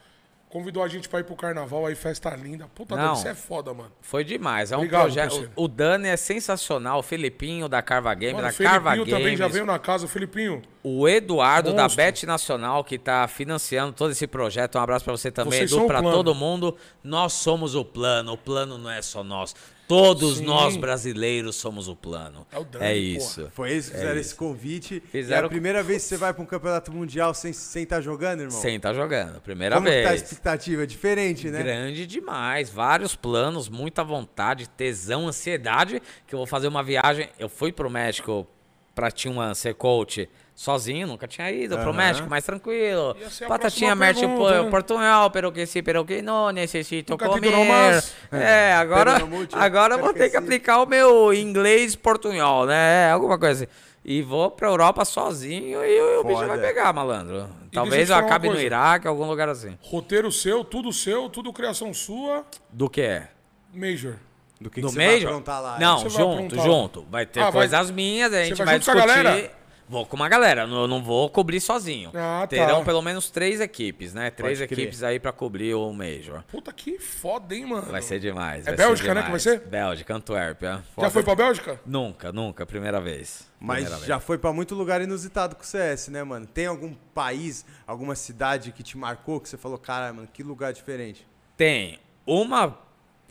Convidou 0.51 0.83
a 0.83 0.87
gente 0.89 1.07
pra 1.07 1.21
ir 1.21 1.23
pro 1.23 1.33
carnaval 1.33 1.85
aí, 1.85 1.95
festa 1.95 2.29
linda. 2.35 2.67
Puta, 2.75 2.93
Não. 2.93 3.03
Dani, 3.13 3.17
você 3.17 3.29
é 3.29 3.33
foda, 3.33 3.73
mano. 3.73 3.89
Foi 4.01 4.21
demais. 4.23 4.71
É 4.73 4.75
um 4.75 4.79
Obrigado, 4.79 5.01
projeto. 5.03 5.29
parceiro. 5.29 5.51
O 5.55 5.67
Dani 5.67 6.09
é 6.09 6.17
sensacional. 6.17 6.99
O 6.99 7.01
Felipinho 7.03 7.69
da 7.69 7.81
Carva 7.81 8.13
Games, 8.13 8.33
Mano, 8.33 8.43
da 8.43 8.49
o 8.49 8.53
Felipinho 8.53 8.83
Carva 8.83 9.05
também 9.05 9.23
Games. 9.23 9.39
já 9.39 9.47
veio 9.47 9.65
na 9.65 9.79
casa. 9.79 10.09
Felipinho, 10.09 10.61
O 10.83 11.07
Eduardo 11.07 11.73
da 11.73 11.83
Monstro. 11.83 12.03
Bet 12.03 12.25
Nacional, 12.25 12.83
que 12.83 12.97
tá 12.99 13.25
financiando 13.29 13.93
todo 13.93 14.11
esse 14.11 14.27
projeto. 14.27 14.77
Um 14.77 14.81
abraço 14.81 15.05
pra 15.05 15.15
você 15.15 15.31
também, 15.31 15.59
Vocês 15.59 15.71
Edu, 15.71 15.83
o 15.85 15.87
pra 15.87 16.01
todo 16.01 16.35
mundo. 16.35 16.75
Nós 17.01 17.31
somos 17.31 17.73
o 17.73 17.85
plano. 17.85 18.33
O 18.33 18.37
plano 18.37 18.77
não 18.77 18.91
é 18.91 19.01
só 19.01 19.23
nós. 19.23 19.55
Todos 19.91 20.37
Sim. 20.37 20.45
nós 20.45 20.77
brasileiros 20.77 21.57
somos 21.57 21.89
o 21.89 21.95
plano. 21.97 22.47
É 22.49 22.57
o 22.57 22.63
Dani, 22.63 22.85
é 22.85 22.87
porra. 22.87 22.95
isso. 22.97 23.51
Foi 23.53 23.71
eles 23.71 23.89
que 23.89 23.95
É 23.95 23.97
fizeram 23.97 24.19
isso. 24.19 24.29
esse 24.29 24.35
convite. 24.35 25.03
Fizeram- 25.11 25.43
É 25.43 25.45
a 25.47 25.49
primeira 25.49 25.83
vez 25.83 26.03
que 26.03 26.07
você 26.09 26.15
vai 26.17 26.33
pra 26.33 26.41
um 26.41 26.45
campeonato 26.45 26.93
mundial 26.93 27.33
sem 27.33 27.51
estar 27.51 27.97
tá 27.97 28.01
jogando, 28.01 28.39
irmão? 28.39 28.61
Sem 28.61 28.79
tá 28.79 28.93
jogando. 28.93 29.41
Primeira 29.41 29.75
Como 29.75 29.87
que 29.87 30.01
tá 30.01 30.07
a 30.07 30.11
vez. 30.11 30.21
expectativa? 30.21 30.87
Diferente, 30.87 31.49
né? 31.49 31.61
Grande 31.61 32.07
demais, 32.07 32.69
vários 32.69 33.15
planos, 33.17 33.67
muita 33.67 34.01
vontade, 34.01 34.69
tesão, 34.69 35.27
ansiedade, 35.27 36.01
que 36.25 36.33
eu 36.33 36.37
vou 36.37 36.47
fazer 36.47 36.69
uma 36.69 36.81
viagem. 36.81 37.27
Eu 37.37 37.49
fui 37.49 37.73
pro 37.73 37.89
México 37.89 38.47
pra 38.95 39.11
Tijuana 39.11 39.53
ser 39.55 39.73
coach 39.75 40.29
sozinho, 40.55 41.07
nunca 41.07 41.27
tinha 41.27 41.51
ido 41.51 41.75
pro 41.77 41.89
Aham. 41.89 41.93
México, 41.97 42.29
mais 42.29 42.43
tranquilo. 42.45 43.15
Ia 43.19 43.29
ser 43.29 43.45
a 43.45 43.49
Batatinha 43.49 43.95
próxima 43.95 44.05
mete 44.05 44.17
o 44.25 44.29
pergunta, 44.37 44.57
po- 44.57 44.63
né? 44.63 44.69
portunhol, 44.69 45.31
pero 45.31 45.51
que 45.51 45.65
sim, 45.65 45.81
pero 45.81 46.05
que 46.05 46.21
não 46.21 46.51
necessito 46.51 47.13
Nunca 47.13 47.27
comer. 47.27 47.65
mais. 47.67 48.13
É, 48.31 48.73
agora, 48.73 49.17
agora 49.53 49.97
vou 49.97 50.13
ter 50.13 50.29
que 50.29 50.37
aplicar 50.37 50.81
o 50.81 50.85
meu 50.85 51.33
inglês 51.33 51.95
portunhol, 51.95 52.65
né? 52.65 53.09
Alguma 53.11 53.37
coisa 53.39 53.63
assim. 53.63 53.73
E 54.03 54.23
vou 54.23 54.49
pra 54.49 54.67
Europa 54.67 55.05
sozinho 55.05 55.85
e 55.85 56.01
o 56.17 56.23
bicho 56.23 56.37
Foda. 56.39 56.47
vai 56.47 56.59
pegar, 56.59 56.91
malandro. 56.91 57.47
Talvez 57.71 58.09
eu 58.09 58.15
acabe 58.15 58.49
no. 58.49 58.59
Iraque, 58.59 59.07
algum 59.07 59.25
lugar 59.27 59.47
assim. 59.47 59.77
Roteiro 59.79 60.31
seu, 60.31 60.63
tudo 60.63 60.91
seu, 60.91 61.29
tudo 61.29 61.53
criação 61.53 61.93
sua, 61.93 62.43
Do 62.71 62.89
que 62.89 63.01
é? 63.01 63.27
Major. 63.73 64.15
Do 64.59 64.69
que, 64.71 64.81
Do 64.81 64.87
que 64.87 64.93
você 64.93 64.97
vai 64.97 65.13
Major? 65.13 65.29
aprontar 65.29 65.61
lá. 65.61 65.77
Não, 65.79 65.99
vai 65.99 66.09
junto, 66.09 66.55
junto. 66.55 67.05
Vai 67.11 67.25
ter 67.27 67.39
Ah, 67.41 67.43
vai- 67.45 67.51
coisas 67.53 67.91
minhas, 67.91 68.33
a 68.33 68.37
Você 68.37 68.45
gente 68.45 68.57
vai 68.57 68.65
vai, 68.65 68.75
junto 68.79 68.85
com 68.91 68.97
a 68.99 69.05
discutir. 69.05 69.51
Vou 69.91 70.05
com 70.05 70.15
uma 70.15 70.29
galera, 70.29 70.65
não- 70.65 70.83
eu 70.83 70.87
não 70.87 71.03
vou 71.03 71.29
cobrir 71.29 71.59
sozinho. 71.59 72.11
Ah, 72.15 72.41
tá. 72.43 72.47
Terão 72.47 72.81
pelo 72.85 73.01
menos 73.01 73.29
três 73.29 73.59
equipes, 73.59 74.13
né? 74.13 74.31
Três 74.31 74.57
Pode 74.59 74.69
crer. 74.69 74.79
equipes 74.83 75.03
aí 75.03 75.19
pra 75.19 75.33
cobrir 75.33 75.73
o 75.75 75.91
Major. 75.91 76.43
Puta 76.49 76.71
que 76.71 76.97
foda, 76.97 77.53
hein, 77.53 77.65
mano? 77.65 77.91
Vai 77.91 78.01
ser 78.01 78.17
demais. 78.17 78.65
É 78.65 78.73
Bélgica, 78.73 79.09
ser 79.09 79.15
né, 79.15 79.21
que 79.23 79.29
vai 79.29 79.37
demais. 79.39 79.41
ser? 79.43 79.59
Bélgica, 79.67 80.15
Antuérpia. 80.15 80.69
Já 80.75 80.81
Foda. 80.95 81.09
foi 81.09 81.23
pra 81.23 81.35
Bélgica? 81.35 81.81
Nunca, 81.85 82.31
nunca, 82.31 82.65
primeira 82.65 83.01
vez. 83.01 83.51
Mas 83.59 83.83
Primeira 83.83 84.05
já 84.07 84.15
vez. 84.15 84.25
foi 84.25 84.37
pra 84.37 84.53
muito 84.53 84.73
lugar 84.75 85.01
inusitado 85.01 85.57
com 85.57 85.61
o 85.61 85.65
CS, 85.65 86.07
né, 86.09 86.23
mano? 86.23 86.47
Tem 86.47 86.67
algum 86.67 86.93
país, 87.13 87.65
alguma 87.85 88.15
cidade 88.15 88.71
que 88.71 88.81
te 88.81 88.97
marcou 88.97 89.41
que 89.41 89.49
você 89.49 89.57
falou, 89.57 89.77
cara, 89.77 90.13
mano, 90.13 90.27
que 90.31 90.41
lugar 90.41 90.71
diferente? 90.71 91.27
Tem 91.57 91.99
uma 92.25 92.77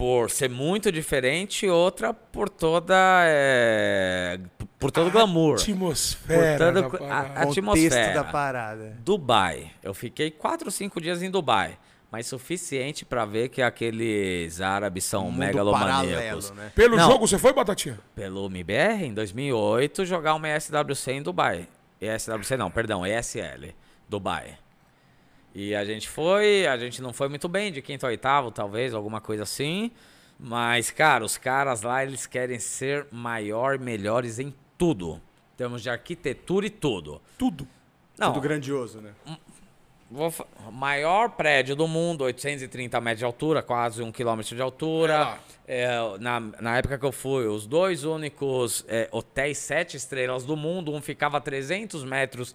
por 0.00 0.30
ser 0.30 0.48
muito 0.48 0.90
diferente, 0.90 1.68
outra 1.68 2.14
por 2.14 2.48
toda. 2.48 2.94
é, 3.26 4.40
por 4.78 4.90
todo 4.90 5.08
o 5.08 5.10
glamour. 5.10 5.56
Atmosfera. 5.60 6.72
Por 6.72 6.88
todo- 6.88 6.98
da 7.06 7.14
a- 7.14 7.20
a- 7.20 7.42
Atmosfera. 7.42 8.14
Da 8.14 8.24
parada. 8.24 8.96
Dubai. 9.04 9.70
Eu 9.82 9.92
fiquei 9.92 10.30
quatro 10.30 10.68
ou 10.68 10.70
cinco 10.72 11.02
dias 11.02 11.22
em 11.22 11.30
Dubai. 11.30 11.76
Mas 12.10 12.26
suficiente 12.26 13.04
pra 13.04 13.26
ver 13.26 13.50
que 13.50 13.60
aqueles 13.60 14.62
árabes 14.62 15.04
são 15.04 15.24
Um 15.26 15.30
mundo 15.32 15.38
megalomaníacos. 15.40 16.46
paralelo, 16.48 16.54
né? 16.54 16.72
Pelo 16.74 16.96
Não. 16.96 17.06
jogo 17.10 17.26
você 17.28 17.38
foi, 17.38 17.52
Batatinha? 17.52 18.00
Pelo 18.14 18.46
MBR, 18.46 19.04
em 19.04 19.12
2008, 19.12 20.06
jogar 20.06 20.34
uma 20.34 20.48
SWC 20.48 21.12
em 21.12 21.22
Dubai. 21.22 21.68
ESWC 22.00 22.56
não, 22.56 22.70
perdão, 22.70 23.06
ESL, 23.06 23.74
Dubai. 24.08 24.56
E 25.54 25.74
a 25.74 25.84
gente 25.84 26.08
foi, 26.08 26.66
a 26.66 26.76
gente 26.78 27.02
não 27.02 27.12
foi 27.12 27.28
muito 27.28 27.48
bem, 27.48 27.72
de 27.72 27.82
quinto 27.82 28.06
a 28.06 28.08
oitavo, 28.10 28.50
talvez, 28.50 28.94
alguma 28.94 29.20
coisa 29.20 29.42
assim. 29.42 29.90
Mas, 30.38 30.90
cara, 30.90 31.24
os 31.24 31.36
caras 31.36 31.82
lá, 31.82 32.02
eles 32.04 32.26
querem 32.26 32.58
ser 32.58 33.06
maior, 33.10 33.78
melhores 33.78 34.38
em 34.38 34.54
tudo. 34.78 35.20
Em 35.54 35.56
termos 35.56 35.82
de 35.82 35.90
arquitetura 35.90 36.66
e 36.66 36.70
tudo. 36.70 37.20
Tudo. 37.36 37.66
Não, 38.16 38.32
Tudo 38.32 38.42
grandioso, 38.42 39.00
né? 39.00 39.12
Vou 40.10 40.30
fa- 40.30 40.46
maior 40.72 41.30
prédio 41.30 41.76
do 41.76 41.86
mundo, 41.86 42.24
830 42.24 43.00
metros 43.00 43.18
de 43.20 43.24
altura, 43.24 43.62
quase 43.62 44.02
um 44.02 44.10
quilômetro 44.10 44.54
de 44.56 44.60
É 44.60 44.64
altura. 44.64 45.18
lá. 45.18 45.38
É, 45.68 46.18
na, 46.18 46.40
na 46.40 46.78
época 46.78 46.98
que 46.98 47.04
eu 47.04 47.12
fui, 47.12 47.46
os 47.46 47.64
dois 47.66 48.02
únicos 48.04 48.84
é, 48.88 49.08
hotéis 49.12 49.58
sete 49.58 49.96
estrelas 49.96 50.44
do 50.44 50.56
mundo, 50.56 50.92
um 50.92 51.00
ficava 51.00 51.36
a 51.36 51.40
300 51.40 52.02
metros 52.02 52.54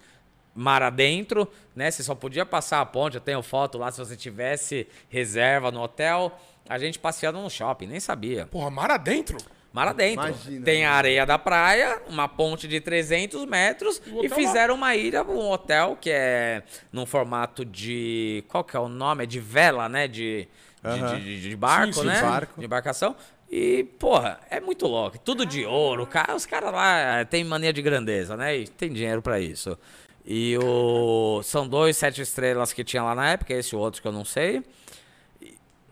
mar 0.56 0.82
adentro, 0.82 1.46
né? 1.74 1.90
Você 1.90 2.02
só 2.02 2.14
podia 2.14 2.44
passar 2.46 2.80
a 2.80 2.86
ponte, 2.86 3.14
eu 3.16 3.20
tenho 3.20 3.42
foto 3.42 3.76
lá, 3.78 3.92
se 3.92 3.98
você 3.98 4.16
tivesse 4.16 4.88
reserva 5.08 5.70
no 5.70 5.80
hotel. 5.82 6.36
A 6.68 6.78
gente 6.78 6.98
passeando 6.98 7.40
no 7.40 7.48
shopping, 7.48 7.86
nem 7.86 8.00
sabia. 8.00 8.46
Porra, 8.46 8.70
mar 8.70 8.90
adentro? 8.90 9.36
Mar 9.72 9.86
adentro. 9.88 10.24
Imagina, 10.26 10.64
Tem 10.64 10.80
né? 10.80 10.86
a 10.86 10.92
areia 10.92 11.26
da 11.26 11.38
praia, 11.38 12.00
uma 12.08 12.26
ponte 12.26 12.66
de 12.66 12.80
300 12.80 13.44
metros 13.44 14.00
E 14.06 14.10
hotel 14.10 14.30
lá. 14.30 14.36
fizeram 14.36 14.74
uma 14.74 14.96
ilha, 14.96 15.22
um 15.22 15.50
hotel 15.50 15.96
que 16.00 16.10
é 16.10 16.62
num 16.90 17.04
formato 17.06 17.64
de. 17.64 18.42
Qual 18.48 18.64
que 18.64 18.74
é 18.76 18.80
o 18.80 18.88
nome? 18.88 19.24
É 19.24 19.26
de 19.26 19.38
vela, 19.38 19.86
né? 19.88 20.08
De, 20.08 20.48
de, 20.82 20.88
Aham. 20.88 21.18
de- 21.20 21.40
de 21.42 21.56
barco, 21.56 21.92
Sim, 21.92 22.00
sim, 22.00 22.06
né? 22.06 22.14
sim. 22.16 22.22
Barco. 22.22 22.58
De 22.58 22.64
embarcação. 22.66 23.14
E, 23.50 23.84
porra, 23.98 24.40
é 24.50 24.58
muito 24.60 24.86
louco. 24.88 25.18
Tudo 25.20 25.46
de 25.46 25.64
ouro. 25.64 26.04
Cara, 26.06 26.34
os 26.34 26.46
caras 26.46 26.72
lá 26.72 27.24
têm 27.26 27.44
mania 27.44 27.72
de 27.72 27.80
grandeza, 27.82 28.36
né? 28.36 28.56
E 28.56 28.66
tem 28.66 28.90
dinheiro 28.92 29.22
pra 29.22 29.38
isso. 29.38 29.78
E 30.26 30.58
o. 30.58 31.40
São 31.44 31.68
dois 31.68 31.96
sete 31.96 32.20
estrelas 32.20 32.72
que 32.72 32.82
tinha 32.82 33.02
lá 33.02 33.14
na 33.14 33.30
época, 33.30 33.54
esse 33.54 33.76
outro 33.76 34.02
que 34.02 34.08
eu 34.08 34.12
não 34.12 34.24
sei. 34.24 34.62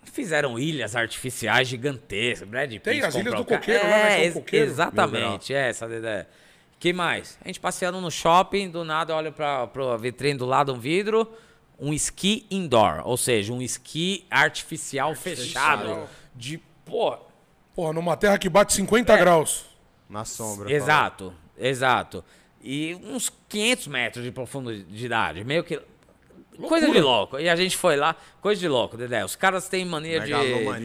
Fizeram 0.04 0.58
ilhas 0.58 0.94
artificiais 0.94 1.66
gigantescas. 1.68 2.46
Brad 2.48 2.68
Pitt 2.70 2.80
Tem 2.82 3.00
as 3.02 3.14
ilhas 3.14 3.34
do 3.34 3.44
coqueiro 3.44 3.82
lá, 3.82 3.90
né, 3.90 4.06
que 4.06 4.14
é 4.14 4.18
um 4.18 4.22
ex- 4.22 4.34
coqueiro. 4.34 4.66
Exatamente, 4.66 5.54
é 5.54 5.68
essa 5.70 5.86
a 5.86 5.96
ideia. 5.96 6.28
que 6.78 6.92
mais? 6.92 7.36
A 7.44 7.48
gente 7.48 7.58
passeando 7.58 8.00
no 8.00 8.10
shopping, 8.10 8.70
do 8.70 8.84
nada 8.84 9.12
eu 9.12 9.16
olho 9.16 9.32
pra, 9.32 9.66
pra 9.66 9.96
vitrine 9.96 10.38
do 10.38 10.46
lado, 10.46 10.72
um 10.74 10.78
vidro, 10.78 11.28
um 11.80 11.92
esqui 11.92 12.46
indoor, 12.50 13.02
ou 13.04 13.16
seja, 13.16 13.52
um 13.52 13.60
esqui 13.62 14.24
artificial, 14.30 15.14
fechado. 15.16 16.08
De, 16.34 16.58
pô, 16.84 17.16
Porra, 17.74 17.92
numa 17.92 18.16
terra 18.16 18.38
que 18.38 18.48
bate 18.48 18.72
50 18.72 19.12
É. 19.12 19.16
graus. 19.16 19.64
Na 20.08 20.24
sombra. 20.24 20.70
exato, 20.72 21.34
exato. 21.58 22.24
E 22.66 22.94
uns 23.04 23.30
500 23.48 23.86
metros 23.88 24.24
de 24.24 24.32
profundidade, 24.32 25.44
meio 25.44 25.62
que... 25.62 25.78
Coisa 26.66 26.90
de 26.90 27.00
louco. 27.00 27.38
E 27.38 27.48
a 27.48 27.56
gente 27.56 27.76
foi 27.76 27.96
lá, 27.96 28.16
coisa 28.40 28.58
de 28.60 28.68
louco, 28.68 28.96
Dedé. 28.96 29.24
Os 29.24 29.34
caras 29.36 29.68
têm 29.68 29.84
mania 29.84 30.20
de, 30.20 30.32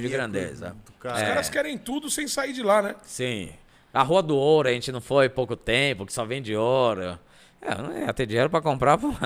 de 0.02 0.10
grandeza. 0.10 0.76
cara. 1.00 1.16
Os 1.16 1.22
É. 1.22 1.26
caras 1.28 1.50
querem 1.50 1.78
tudo 1.78 2.10
sem 2.10 2.28
sair 2.28 2.52
de 2.54 2.64
lá, 2.64 2.82
né? 2.82 2.96
Sim. 3.04 3.52
A 3.94 4.02
Rua 4.04 4.22
do 4.24 4.36
Ouro, 4.36 4.68
a 4.68 4.72
gente 4.72 4.92
não 4.92 5.00
foi 5.00 5.30
pouco 5.30 5.56
tempo, 5.56 6.06
que 6.08 6.12
só 6.14 6.26
vende 6.26 6.56
ouro. 6.56 7.18
É, 7.62 7.74
eu 7.74 7.78
não 7.84 7.98
ia 8.06 8.14
ter 8.14 8.26
dinheiro 8.26 8.50
pra 8.50 8.62
comprar 8.62 8.98
pô. 8.98 9.14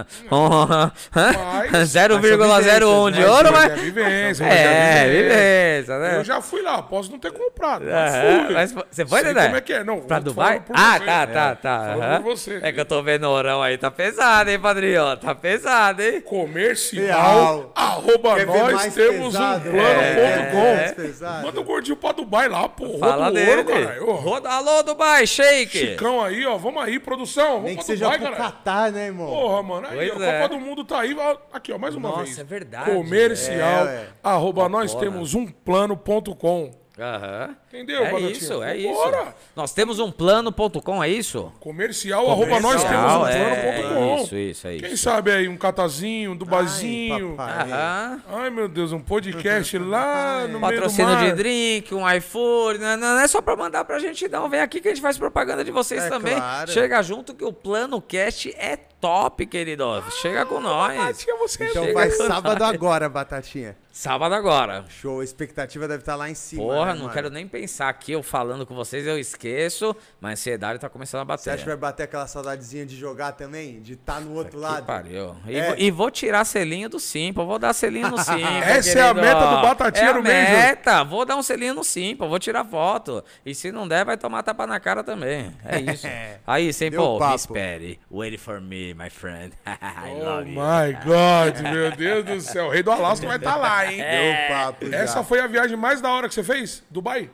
Mas- 1.14 1.90
0,01 1.94 3.12
de 3.12 3.20
né? 3.20 3.28
ouro, 3.28 3.52
Mas 3.52 3.64
mas. 3.70 3.72
é 3.72 3.76
vivência, 3.76 4.44
É, 4.44 4.48
mas 4.48 4.58
é 4.58 5.10
vivência, 5.10 6.00
né? 6.00 6.18
Eu 6.18 6.24
já 6.24 6.42
fui 6.42 6.62
lá, 6.62 6.82
posso 6.82 7.12
não 7.12 7.20
ter 7.20 7.32
comprado. 7.32 7.86
Mas 7.86 8.14
É, 8.16 8.44
fui. 8.46 8.54
mas 8.54 8.72
você 8.92 9.06
foi, 9.06 9.24
Dedé? 9.24 9.44
como 9.46 9.56
é 9.58 9.62
que 9.62 9.74
é, 9.74 9.84
não. 9.84 10.00
Pra 10.02 10.20
Dubai? 10.20 10.64
Ah, 10.74 10.98
você. 10.98 11.06
tá, 11.06 11.22
É, 11.22 11.26
tá, 11.28 11.56
tá. 11.56 12.20
por 12.24 12.24
você. 12.36 12.60
É 12.64 12.72
que 12.72 12.80
eu 12.80 12.86
tô 12.86 13.04
vendo 13.04 13.26
o 13.26 13.30
orão 13.30 13.62
aí, 13.62 13.78
tá 13.78 13.92
pesado, 13.92 14.50
hein, 14.50 14.60
padrinho? 14.60 15.16
Tá 15.18 15.36
pesado, 15.36 16.02
hein? 16.02 16.20
Comercial, 16.22 17.06
Real. 17.06 17.72
arroba 17.76 18.36
Quer 18.36 18.48
nós 18.48 18.94
temos 18.94 19.28
pesado? 19.34 19.70
um 19.70 19.72
plano.com. 19.72 20.58
É. 20.58 21.44
Manda 21.44 21.62
um 21.62 21.64
gordinho 21.64 21.98
pra 21.98 22.12
Dubai 22.12 22.50
lá, 22.50 22.68
pô. 22.68 22.98
Fala 22.98 23.26
Roda 23.26 23.30
o 23.30 23.34
dele. 23.64 24.00
ouro, 24.00 24.14
Roda, 24.16 24.50
alô, 24.50 24.82
Dubai, 24.84 25.28
shake. 25.28 25.78
Chicão 25.78 26.22
aí, 26.24 26.46
ó. 26.46 26.58
Vamos 26.58 26.84
aí, 26.84 27.00
produção. 27.00 27.62
Vamos 27.62 27.66
Nem 27.66 27.76
pra 27.76 27.84
Dubai, 27.96 28.20
pro 28.24 28.32
caralho. 28.38 28.54
Catar, 28.54 28.92
né, 28.92 29.06
irmão? 29.08 29.28
Porra, 29.28 29.64
mano. 29.64 29.88
Aí, 29.88 30.10
Pois 30.10 30.22
ó, 30.22 30.24
é. 30.24 30.42
Copa 30.42 30.56
do 30.56 30.60
Mundo 30.62 30.84
tá 30.86 31.00
aí. 31.00 31.16
ó, 31.18 31.38
Aqui, 31.52 31.72
ó, 31.72 31.78
mais 31.78 31.96
uma 31.96 32.10
Nossa, 32.10 32.24
vez. 32.24 32.40
é 32.40 32.44
verdade. 32.44 32.92
Comercial, 32.92 33.58
É, 33.88 34.00
ué. 34.00 34.08
arroba 34.24 34.68
nós 34.70 34.94
Bacana. 34.94 35.12
temos 35.12 35.34
um 35.34 35.46
plano.com. 35.48 36.72
Aham. 37.00 37.56
Entendeu, 37.70 38.04
É 38.06 38.20
isso, 38.20 38.62
é 38.62 38.78
isso. 38.78 38.88
Vambora. 38.94 39.36
Nós 39.56 39.74
temos 39.74 39.98
um 40.00 40.12
plano.com, 40.12 41.04
é 41.04 41.10
isso? 41.10 41.52
Comercial, 41.60 42.30
arroba 42.30 42.60
nós 42.60 42.84
temos 42.84 43.14
Comercial, 43.14 43.22
um 43.24 43.28
é, 43.28 43.82
plano.com. 43.82 44.16
isso, 44.24 44.36
isso, 44.36 44.68
é 44.68 44.78
Quem 44.78 44.94
isso. 44.94 45.04
sabe 45.04 45.32
aí, 45.32 45.48
um 45.48 45.58
catazinho, 45.58 46.34
um 46.34 46.36
dubazinho. 46.36 47.36
Ai, 47.40 47.58
papai. 47.58 47.72
Aham. 47.72 48.22
Ai, 48.30 48.50
meu 48.52 48.68
Deus, 48.70 48.92
um 48.92 49.00
podcast 49.00 49.76
lá 49.80 50.48
no 50.48 50.60
Patrocínio 50.60 51.08
meio 51.08 51.18
do 51.18 51.26
mar. 51.26 51.32
de 51.32 51.36
drink, 51.44 51.96
um 51.96 52.10
iFood, 52.18 52.78
não, 52.80 52.98
não 52.98 53.20
é 53.20 53.28
só 53.28 53.42
pra 53.42 53.56
mandar 53.56 53.84
pra 53.86 53.98
gente 53.98 54.28
não. 54.28 54.48
Vem 54.48 54.60
aqui 54.62 54.80
que 54.80 54.88
a 54.88 54.92
gente 54.92 55.02
faz 55.02 55.18
propaganda 55.18 55.64
de 55.64 55.72
vocês 55.72 56.04
É 56.04 56.10
também. 56.10 56.36
claro. 56.36 56.72
Chega 56.72 57.02
junto 57.02 57.34
que 57.34 57.44
o 57.44 57.52
Plano 57.52 58.00
Cast 58.02 58.54
é 58.56 58.78
top, 59.02 59.46
querido. 59.48 59.84
Chega 60.22 60.46
com 60.46 60.60
nós. 60.60 60.96
Batatinha, 60.96 61.36
você 61.38 61.64
é 61.64 61.70
Então 61.72 61.84
Chega 61.86 61.94
vai 61.96 62.10
com 62.12 62.28
sábado 62.28 62.60
nós. 62.60 62.74
agora, 62.74 63.10
Batatinha. 63.10 63.76
Sábado 63.96 64.34
agora. 64.34 64.86
Show, 64.90 65.20
a 65.20 65.24
expectativa 65.24 65.88
deve 65.88 66.02
estar 66.02 66.16
lá 66.16 66.28
em 66.28 66.34
cima. 66.34 66.64
Porra, 66.64 66.88
né, 66.88 66.94
não 66.94 67.02
mano? 67.02 67.14
quero 67.14 67.30
nem 67.30 67.48
pensar 67.48 67.90
aqui, 67.90 68.12
eu 68.14 68.24
falando 68.24 68.66
com 68.66 68.74
vocês, 68.74 69.06
eu 69.06 69.20
esqueço, 69.20 69.96
mas 70.20 70.32
a 70.32 70.34
ansiedade 70.34 70.80
tá 70.80 70.90
começando 70.90 71.22
a 71.30 71.38
Você 71.38 71.52
acha 71.52 71.60
que 71.60 71.64
bater. 71.66 71.78
vai 71.80 71.92
bater 71.92 72.04
aquela 72.04 72.26
saudadezinha 72.26 72.88
de 72.88 72.98
jogar 72.98 73.34
também? 73.34 73.80
De 73.82 73.94
estar 73.94 74.20
no 74.20 74.34
outro 74.34 74.54
Que 74.58 74.66
lado? 74.66 74.86
pariu. 74.88 75.36
E, 75.46 75.56
É. 75.56 75.68
vou- 75.68 75.76
e 75.78 75.92
vou 75.92 76.10
tirar 76.10 76.44
selinho 76.44 76.90
do 76.90 77.00
Simpa, 77.00 77.44
vou 77.44 77.60
dar 77.60 77.72
selinho 77.72 78.10
no 78.10 78.18
Simpa. 78.18 78.48
Essa 78.66 78.98
é 78.98 79.02
a 79.04 79.14
querido. 79.14 79.22
meta 79.22 79.46
do 79.56 79.62
Batatinha 79.62 80.10
é 80.10 80.14
no 80.14 80.24
Major. 80.24 80.34
meta, 80.34 81.04
vou 81.04 81.24
dar 81.24 81.36
um 81.36 81.44
selinho 81.44 81.76
no 81.76 81.84
Simpa, 81.84 82.26
vou 82.26 82.40
tirar 82.40 82.66
foto. 82.66 83.24
E 83.46 83.54
se 83.54 83.72
não 83.72 83.88
der, 83.88 84.04
vai 84.06 84.18
tomar 84.18 84.42
tapa 84.42 84.66
na 84.66 84.80
cara 84.80 85.04
também. 85.04 85.56
É 85.64 85.80
isso. 85.80 86.08
Aí, 86.48 86.74
Simpa, 86.74 86.98
me 87.30 87.36
espere. 87.36 88.00
Wait 88.10 88.40
for 88.40 88.60
me, 88.60 88.96
my 88.96 89.12
friend. 89.12 89.54
I 89.68 90.10
Oh 90.20 90.24
love 90.24 90.50
you. 90.50 90.56
my 90.60 90.94
God, 91.06 91.62
meu 91.72 91.92
Deus 91.96 92.26
do 92.26 92.42
céu. 92.42 92.66
O 92.66 92.70
rei 92.72 92.82
do 92.82 92.92
Alasca 92.92 93.28
vai 93.28 93.38
estar 93.38 93.56
lá, 93.56 93.83
hein? 93.92 93.98
Deu 93.98 94.48
papo 94.56 94.90
já. 94.90 94.98
Essa 94.98 95.24
foi 95.24 95.40
a 95.40 95.48
viagem 95.48 95.76
mais 95.78 96.02
da 96.02 96.10
hora 96.12 96.28
que 96.28 96.34
você 96.34 96.44
fez? 96.44 96.84
Dubai? 96.90 97.30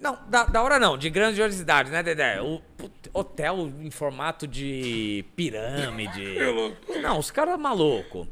Não, 0.00 0.18
da, 0.28 0.44
da 0.44 0.62
hora 0.62 0.78
não, 0.78 0.96
de 0.96 1.10
grandiosidade, 1.10 1.90
né, 1.90 2.02
Dedé? 2.02 2.40
O 2.40 2.60
put- 2.78 3.10
hotel 3.12 3.70
em 3.82 3.90
formato 3.90 4.46
de 4.46 5.24
pirâmide. 5.36 6.36
Não, 7.02 7.18
os 7.18 7.30
caras 7.30 7.58
maluco. 7.58 8.26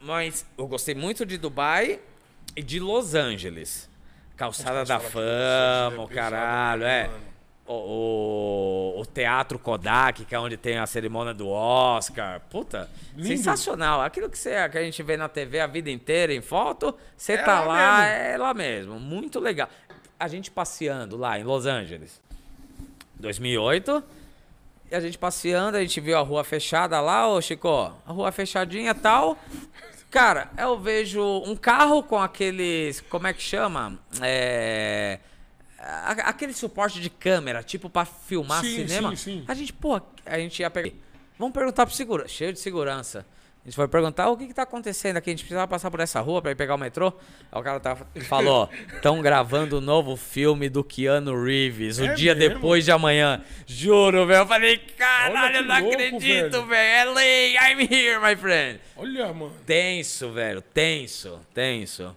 Mas 0.00 0.44
eu 0.56 0.66
gostei 0.66 0.96
muito 0.96 1.24
de 1.24 1.38
Dubai 1.38 2.00
e 2.56 2.62
de 2.64 2.80
Los 2.80 3.14
Angeles. 3.14 3.88
Calçada 4.36 4.84
da 4.84 4.98
Fama, 4.98 6.02
o 6.02 6.08
caralho, 6.08 6.82
é. 6.84 7.08
O, 7.70 8.94
o, 8.96 9.00
o 9.02 9.04
Teatro 9.06 9.58
Kodak, 9.58 10.24
que 10.24 10.34
é 10.34 10.40
onde 10.40 10.56
tem 10.56 10.78
a 10.78 10.86
cerimônia 10.86 11.34
do 11.34 11.48
Oscar. 11.50 12.40
Puta, 12.48 12.88
Lindo. 13.14 13.28
sensacional. 13.28 14.00
Aquilo 14.00 14.30
que, 14.30 14.38
você, 14.38 14.66
que 14.70 14.78
a 14.78 14.82
gente 14.82 15.02
vê 15.02 15.18
na 15.18 15.28
TV 15.28 15.60
a 15.60 15.66
vida 15.66 15.90
inteira 15.90 16.32
em 16.32 16.40
foto, 16.40 16.94
você 17.14 17.34
É 17.34 17.36
tá 17.42 17.60
lá 17.60 17.66
lá, 17.66 17.98
mesmo. 18.00 18.14
é 18.14 18.36
lá 18.38 18.54
mesmo. 18.54 18.98
Muito 18.98 19.38
legal. 19.38 19.68
A 20.18 20.26
gente 20.28 20.50
passeando 20.50 21.16
lá 21.18 21.38
em 21.38 21.44
Los 21.44 21.66
Angeles. 21.66 22.18
2008. 23.16 24.02
E 24.90 24.94
a 24.94 25.00
gente 25.00 25.18
passeando, 25.18 25.76
a 25.76 25.80
gente 25.82 26.00
viu 26.00 26.16
a 26.16 26.22
rua 26.22 26.42
fechada 26.44 26.98
lá, 27.00 27.28
ô 27.28 27.38
Chico. 27.42 27.68
A 28.06 28.10
rua 28.12 28.32
fechadinha 28.32 28.92
e 28.92 28.94
tal. 28.94 29.36
Cara, 30.10 30.48
eu 30.56 30.78
vejo 30.78 31.22
um 31.44 31.54
carro 31.54 32.02
com 32.02 32.18
aqueles. 32.18 33.02
Como 33.02 33.26
é 33.26 33.34
que 33.34 33.42
chama? 33.42 33.98
É. 34.22 35.18
Aquele 35.78 36.52
suporte 36.52 37.00
de 37.00 37.08
câmera, 37.08 37.62
tipo 37.62 37.88
pra 37.88 38.04
filmar 38.04 38.62
Sim, 38.64 38.86
cinema. 38.86 39.10
sim, 39.10 39.16
sim. 39.40 39.44
A 39.46 39.54
gente, 39.54 39.72
pô, 39.72 40.00
a 40.26 40.38
gente 40.38 40.60
ia 40.60 40.68
pegar. 40.70 40.90
Vamos 41.38 41.54
perguntar 41.54 41.86
pro 41.86 41.94
segurança. 41.94 42.28
Cheio 42.28 42.52
de 42.52 42.58
segurança. 42.58 43.24
A 43.64 43.68
gente 43.68 43.76
foi 43.76 43.86
perguntar 43.86 44.28
o 44.30 44.36
que, 44.36 44.46
que 44.46 44.54
tá 44.54 44.62
acontecendo 44.62 45.18
aqui. 45.18 45.30
A 45.30 45.32
gente 45.32 45.40
precisava 45.40 45.68
passar 45.68 45.90
por 45.90 46.00
essa 46.00 46.20
rua 46.20 46.40
pra 46.40 46.50
ir 46.50 46.54
pegar 46.54 46.74
o 46.74 46.78
metrô. 46.78 47.12
Aí 47.52 47.60
o 47.60 47.62
cara 47.62 47.78
tava, 47.78 48.06
falou: 48.22 48.68
estão 48.94 49.20
gravando 49.20 49.78
o 49.78 49.80
novo 49.80 50.16
filme 50.16 50.68
do 50.68 50.82
Keanu 50.82 51.44
Reeves, 51.44 51.98
o 51.98 52.06
É 52.06 52.14
dia 52.14 52.34
mesmo? 52.34 52.54
depois 52.54 52.84
de 52.84 52.90
amanhã. 52.90 53.44
Juro, 53.66 54.26
velho. 54.26 54.40
Eu 54.40 54.46
falei: 54.46 54.78
caralho, 54.78 55.56
eu 55.58 55.64
não 55.64 55.80
louco, 55.80 55.94
acredito, 55.94 56.64
velho. 56.66 57.12
LA, 57.12 57.22
I'm 57.70 57.80
here, 57.90 58.18
my 58.20 58.34
friend. 58.34 58.80
Olha, 58.96 59.32
mano. 59.32 59.52
Tenso, 59.66 60.30
velho. 60.32 60.62
Tenso, 60.62 61.38
tenso. 61.54 62.16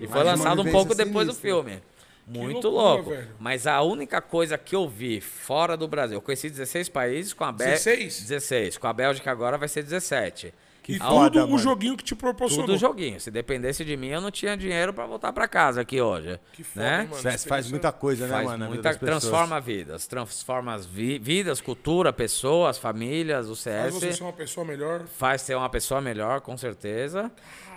e 0.00 0.06
foi 0.08 0.22
lançado 0.24 0.60
um 0.60 0.70
pouco 0.70 0.94
depois 0.94 1.26
do 1.26 1.34
filme. 1.34 1.80
Muito 2.26 2.68
loucura, 2.68 2.92
louco. 2.94 3.10
velho. 3.10 3.28
Mas 3.38 3.66
a 3.66 3.80
única 3.82 4.20
coisa 4.20 4.56
que 4.56 4.74
eu 4.76 4.88
vi 4.88 5.20
fora 5.20 5.76
do 5.76 5.88
Brasil, 5.88 6.16
eu 6.16 6.22
conheci 6.22 6.48
16 6.48 6.88
países 6.88 7.32
com 7.32 7.44
a 7.44 7.52
Bélgica. 7.52 7.90
16? 7.90 8.20
16. 8.22 8.78
Com 8.78 8.86
a 8.86 8.92
Bélgica 8.92 9.30
agora 9.30 9.58
vai 9.58 9.68
ser 9.68 9.82
17. 9.82 10.54
E 10.88 10.96
A 10.96 11.06
foda, 11.08 11.30
tudo 11.30 11.44
o 11.44 11.50
mano. 11.50 11.58
joguinho 11.62 11.96
que 11.96 12.02
te 12.02 12.16
proporcionou. 12.16 12.66
Tudo 12.66 12.76
joguinho. 12.76 13.20
Se 13.20 13.30
dependesse 13.30 13.84
de 13.84 13.96
mim, 13.96 14.08
eu 14.08 14.20
não 14.20 14.30
tinha 14.32 14.56
dinheiro 14.56 14.92
pra 14.92 15.06
voltar 15.06 15.32
pra 15.32 15.46
casa 15.46 15.82
aqui 15.82 16.00
hoje. 16.00 16.40
Que 16.52 16.64
foda, 16.64 16.84
né? 16.84 16.96
mano? 17.08 17.14
Você 17.22 17.48
faz 17.48 17.70
muita 17.70 17.92
coisa, 17.92 18.26
né, 18.26 18.32
Faz 18.32 18.44
mano? 18.44 18.58
vida 18.64 18.68
muita, 18.74 18.88
pessoas. 18.98 19.08
transforma 19.22 19.60
vidas, 19.60 20.06
transforma 20.08 20.74
as 20.74 20.84
vi- 20.86 21.20
vidas, 21.20 21.60
cultura, 21.60 22.12
pessoas, 22.12 22.76
famílias, 22.76 23.46
o 23.48 23.50
Faz 23.54 23.60
CS 23.60 23.94
você 23.94 24.12
ser 24.14 24.22
uma 24.24 24.32
pessoa 24.32 24.66
melhor. 24.66 25.02
faz 25.06 25.42
ser 25.42 25.54
uma 25.54 25.68
pessoa 25.68 26.00
melhor, 26.00 26.40
com 26.40 26.56
certeza. 26.56 27.30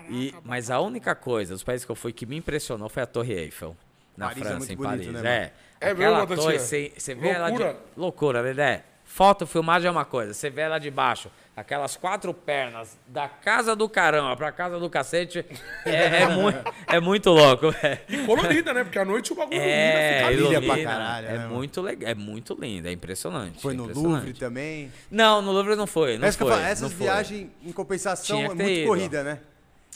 E, 0.09 0.33
mas 0.43 0.71
a 0.71 0.79
única 0.79 1.13
coisa 1.13 1.53
dos 1.53 1.63
países 1.63 1.85
que 1.85 1.91
eu 1.91 1.95
fui 1.95 2.11
que 2.11 2.25
me 2.25 2.37
impressionou 2.37 2.89
foi 2.89 3.03
a 3.03 3.05
Torre 3.05 3.33
Eiffel. 3.33 3.75
Na 4.17 4.27
Paris 4.27 4.41
é 4.41 4.45
França, 4.45 4.57
muito 4.59 4.73
em 4.73 4.75
bonito, 4.75 5.05
Paris. 5.11 5.21
né, 5.23 5.51
é. 5.81 5.87
É 5.87 5.91
Aquela 5.91 6.25
mesmo, 6.25 6.35
torre, 6.43 6.59
você 6.59 6.93
você 6.97 7.13
vê 7.13 7.29
ela 7.29 7.49
de. 7.49 7.57
Loucura. 7.57 7.77
Loucura, 7.97 8.43
Dedé. 8.43 8.83
Foto, 9.03 9.45
filmagem 9.45 9.87
é 9.87 9.91
uma 9.91 10.05
coisa. 10.05 10.33
Você 10.33 10.49
vê 10.49 10.61
ela 10.61 10.79
de 10.79 10.89
baixo, 10.89 11.29
aquelas 11.55 11.95
quatro 11.97 12.33
pernas 12.33 12.97
da 13.05 13.27
casa 13.27 13.75
do 13.75 13.87
caramba 13.89 14.35
pra 14.35 14.51
casa 14.51 14.79
do 14.79 14.89
cacete, 14.89 15.45
é, 15.85 16.21
é, 16.23 16.27
mu- 16.33 16.51
é 16.87 16.99
muito 17.01 17.29
louco, 17.29 17.69
velho. 17.69 17.99
E 18.07 18.17
colorida, 18.25 18.73
né? 18.73 18.83
Porque 18.83 18.97
à 18.97 19.03
noite 19.05 19.33
o 19.33 19.35
bagulho 19.35 19.59
É, 19.59 19.61
ilumina, 19.61 20.17
fica 20.17 20.31
ilumina 20.31 20.59
lindo. 20.61 20.73
pra 20.73 20.83
caralho, 20.91 21.27
é 21.27 21.37
né, 21.37 21.47
muito 21.47 21.81
legal, 21.81 22.09
é 22.09 22.15
muito 22.15 22.57
lindo, 22.59 22.87
é 22.87 22.91
impressionante. 22.91 23.61
Foi 23.61 23.73
é 23.73 23.77
no 23.77 23.83
impressionante. 23.83 24.13
Louvre 24.15 24.33
também. 24.33 24.91
Não, 25.11 25.41
no 25.43 25.51
Louvre 25.51 25.75
não 25.75 25.85
foi, 25.85 26.17
não 26.17 26.27
eu 26.27 26.33
foi. 26.33 26.49
falo, 26.49 26.61
essas 26.61 26.81
não 26.81 26.89
foi. 26.89 27.05
viagens, 27.05 27.49
em 27.61 27.71
compensação, 27.73 28.39
é 28.39 28.47
muito 28.47 28.63
ido. 28.63 28.87
corrida, 28.87 29.21
né? 29.21 29.39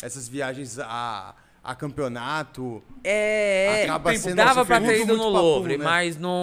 Essas 0.03 0.27
viagens 0.27 0.77
a, 0.79 1.33
a 1.67 1.75
campeonato. 1.75 2.81
É, 3.03 3.83
Acaba 3.83 4.11
tempo, 4.11 4.23
sendo 4.23 4.35
dava 4.37 4.65
pra 4.65 4.79
ter 4.79 5.01
ido 5.01 5.17
no 5.17 5.27
Louvre, 5.27 5.77
né? 5.77 5.83
mas 5.83 6.17
não. 6.17 6.39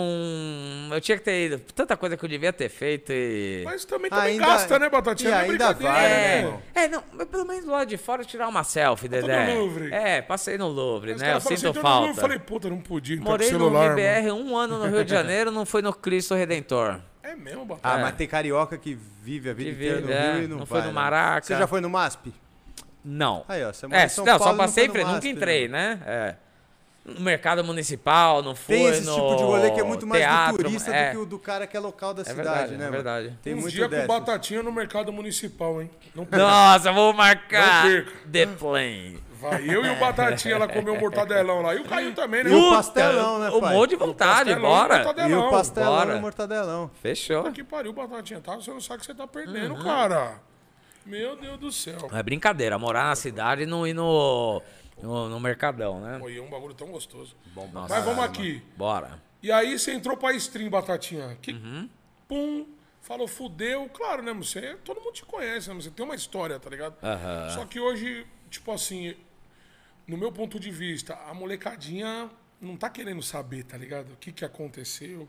Eu 0.93 1.01
tinha 1.01 1.17
que 1.17 1.25
ter 1.25 1.47
ido. 1.47 1.59
Tanta 1.75 1.97
coisa 1.97 2.15
que 2.17 2.25
eu 2.25 2.29
devia 2.29 2.53
ter 2.53 2.69
feito 2.69 3.11
e. 3.11 3.63
Mas 3.65 3.85
também, 3.87 4.11
também 4.11 4.33
Ainda- 4.35 4.47
gasta, 4.47 4.79
né, 4.79 4.89
Batatinha? 4.91 5.31
e 5.31 5.33
Não 5.33 5.39
é 5.41 5.51
ainda 5.51 5.73
vai, 5.73 5.83
né, 6.03 6.09
né? 6.09 6.39
irmão? 6.41 6.63
É, 6.75 6.89
não, 6.89 7.03
mas 7.13 7.27
pelo 7.29 7.45
menos 7.47 7.65
lá 7.65 7.85
de 7.85 7.97
fora 7.97 8.23
tirar 8.25 8.49
uma 8.49 8.63
selfie, 8.65 9.09
Dedé. 9.09 9.55
no 9.55 9.61
Louvre. 9.61 9.93
É, 9.95 10.21
passei 10.23 10.59
no 10.59 10.69
Louvre, 10.69 11.13
Os 11.13 11.21
né? 11.21 11.27
Eu 11.29 11.31
caras 11.31 11.43
falam 11.45 11.57
sinto 11.57 11.69
assim, 11.71 11.79
"Então, 11.79 11.93
Eu 11.93 12.07
falta. 12.07 12.21
falei, 12.21 12.39
puta, 12.39 12.69
não 12.69 12.79
podia 12.79 13.17
entrar 13.17 13.31
Morei 13.31 13.49
com 13.49 13.55
no 13.55 13.59
celular, 13.61 13.87
MBR 13.99 14.29
mano. 14.33 14.45
um 14.45 14.57
ano 14.57 14.79
no 14.79 14.87
Rio 14.91 15.05
de 15.05 15.11
Janeiro, 15.11 15.51
não 15.51 15.65
foi 15.65 15.81
no 15.81 15.93
Cristo 15.93 16.35
Redentor. 16.35 17.01
É 17.23 17.35
mesmo, 17.35 17.63
Ah, 17.63 17.65
Batatinha. 17.65 18.03
mas 18.05 18.15
tem 18.17 18.29
carioca 18.29 18.77
que 18.77 18.95
vive 19.23 19.49
a 19.49 19.55
vida 19.55 19.71
Que 19.71 19.77
inteira 19.77 19.97
vive, 20.03 20.09
no 20.09 20.13
é. 20.19 20.33
Rio 20.35 20.45
e 20.45 20.47
não, 20.49 20.59
Não 20.59 20.67
foi 20.67 20.79
vai, 20.81 20.89
no 20.89 20.95
né? 20.95 21.01
Maraca. 21.01 21.47
Você 21.47 21.57
já 21.57 21.67
foi 21.67 21.81
no 21.81 21.89
MASP? 21.89 22.33
Não. 23.05 23.45
Aí, 23.49 23.63
ó, 23.65 23.73
você 23.73 23.87
mora 23.87 24.01
É, 24.03 24.07
em 24.07 24.09
São 24.09 24.25
não, 24.25 24.39
Paulo 24.39 24.53
só 24.53 24.59
passei, 24.59 24.89
nunca 24.89 25.05
MASP, 25.05 25.29
entrei, 25.29 25.69
né? 25.69 26.01
É. 26.07 26.35
No 27.05 27.21
mercado 27.21 27.63
municipal, 27.63 28.43
não 28.43 28.55
foi 28.55 28.77
Tem 28.77 28.87
esse 28.87 29.05
no 29.05 29.15
tipo 29.15 29.37
de 29.37 29.43
rolê 29.43 29.71
que 29.73 29.79
é 29.81 29.83
muito 29.85 30.07
mais 30.07 30.23
teatro, 30.23 30.57
do 30.57 30.63
turista 30.65 30.91
é. 30.91 31.09
do 31.09 31.11
que 31.11 31.17
o 31.19 31.27
do 31.27 31.39
cara 31.39 31.67
que 31.67 31.77
é 31.77 31.81
local 31.81 32.15
da 32.15 32.23
É 32.23 32.25
cidade, 32.25 32.49
verdade, 32.49 32.71
né? 32.71 32.77
é 32.77 32.79
mano? 32.79 32.93
verdade. 32.93 33.39
Tem 33.43 33.53
um 33.53 33.57
muito 33.61 33.75
dia 33.75 33.87
dessas. 33.87 34.07
com 34.07 34.13
Batatinha 34.15 34.63
no 34.63 34.73
mercado 34.73 35.13
municipal, 35.13 35.83
hein? 35.83 35.91
Não 36.15 36.25
perca. 36.25 36.43
Nossa, 36.43 36.91
vou 36.93 37.13
marcar 37.13 37.85
Não 37.85 37.91
perca. 37.93 38.13
The 38.33 38.47
Plane. 38.47 39.23
Vai 39.39 39.69
eu 39.69 39.85
e 39.85 39.91
o 39.91 39.97
Batatinha 39.97 40.57
lá 40.57 40.67
comer 40.67 40.93
o 40.93 40.99
mortadelão 40.99 41.61
lá. 41.61 41.75
E 41.75 41.81
o 41.81 41.85
Caio 41.85 42.15
também, 42.15 42.43
né? 42.45 42.51
E 42.51 42.55
o 42.55 42.71
pastelão, 42.71 43.39
né, 43.39 43.51
Um 43.51 43.61
pai? 43.61 43.75
monte 43.75 43.91
de 43.91 43.97
vontade, 43.97 44.51
pastelão, 44.55 44.61
bora. 44.71 45.29
E 45.29 45.35
o 45.35 45.51
pastelão 45.51 45.93
bora. 45.97 46.15
e 46.15 46.17
o 46.17 46.21
mortadelão. 46.23 46.91
Fechou. 47.03 47.53
Que 47.53 47.63
pariu, 47.63 47.93
Batatinha, 47.93 48.41
tá? 48.41 48.55
Você 48.55 48.71
não 48.71 48.81
sabe 48.81 48.97
o 48.97 49.01
que 49.01 49.07
você 49.07 49.15
tá 49.15 49.27
perdendo, 49.27 49.75
Uhum. 49.75 49.85
cara. 49.85 50.39
Meu 51.05 51.37
Deus 51.37 51.59
do 51.59 51.71
céu. 51.73 52.09
É 52.13 52.23
brincadeira, 52.23 52.79
morar 52.79 53.05
na 53.05 53.17
cidade 53.17 53.63
e 53.63 53.67
não 53.67 53.87
ir 53.87 53.93
no, 53.95 54.63
no, 55.03 55.29
no 55.29 55.41
mercadão, 55.41 56.01
né? 56.01 56.19
Pô, 56.19 56.29
e 56.31 56.39
é 56.39 56.43
um 56.43 56.49
bagulho 56.49 56.75
tão 56.75 56.89
gostoso. 56.89 57.37
Nossa, 57.73 57.95
Mas 57.95 58.05
vamos 58.05 58.25
aqui. 58.25 58.63
Bora. 58.77 59.23
E 59.43 59.53
aí 59.53 59.79
você 59.79 59.93
entrou 59.93 60.17
pra 60.17 60.33
stream, 60.33 60.71
Batatinha. 60.71 61.37
Que 61.43 61.53
Uhum. 61.53 61.89
pum, 62.27 62.67
falou, 63.03 63.29
fudeu. 63.29 63.89
Claro, 63.91 64.23
né, 64.23 64.33
você? 64.33 64.77
Todo 64.85 65.01
mundo 65.01 65.13
te 65.13 65.25
conhece, 65.25 65.69
né? 65.69 65.75
Você 65.75 65.91
tem 65.91 66.05
uma 66.05 66.15
história, 66.15 66.59
tá 66.59 66.71
ligado? 66.71 66.97
Aham. 67.03 67.51
Só 67.51 67.65
que 67.67 67.79
hoje, 67.79 68.27
tipo 68.49 68.73
assim, 68.73 69.15
no 70.07 70.17
meu 70.17 70.33
ponto 70.33 70.59
de 70.59 70.71
vista, 70.71 71.15
a 71.29 71.35
molecadinha 71.35 72.31
não 72.61 72.77
tá 72.77 72.89
querendo 72.89 73.23
saber, 73.23 73.65
tá 73.65 73.77
ligado? 73.77 74.13
O 74.13 74.17
que 74.17 74.33
que 74.33 74.45
aconteceu. 74.45 75.29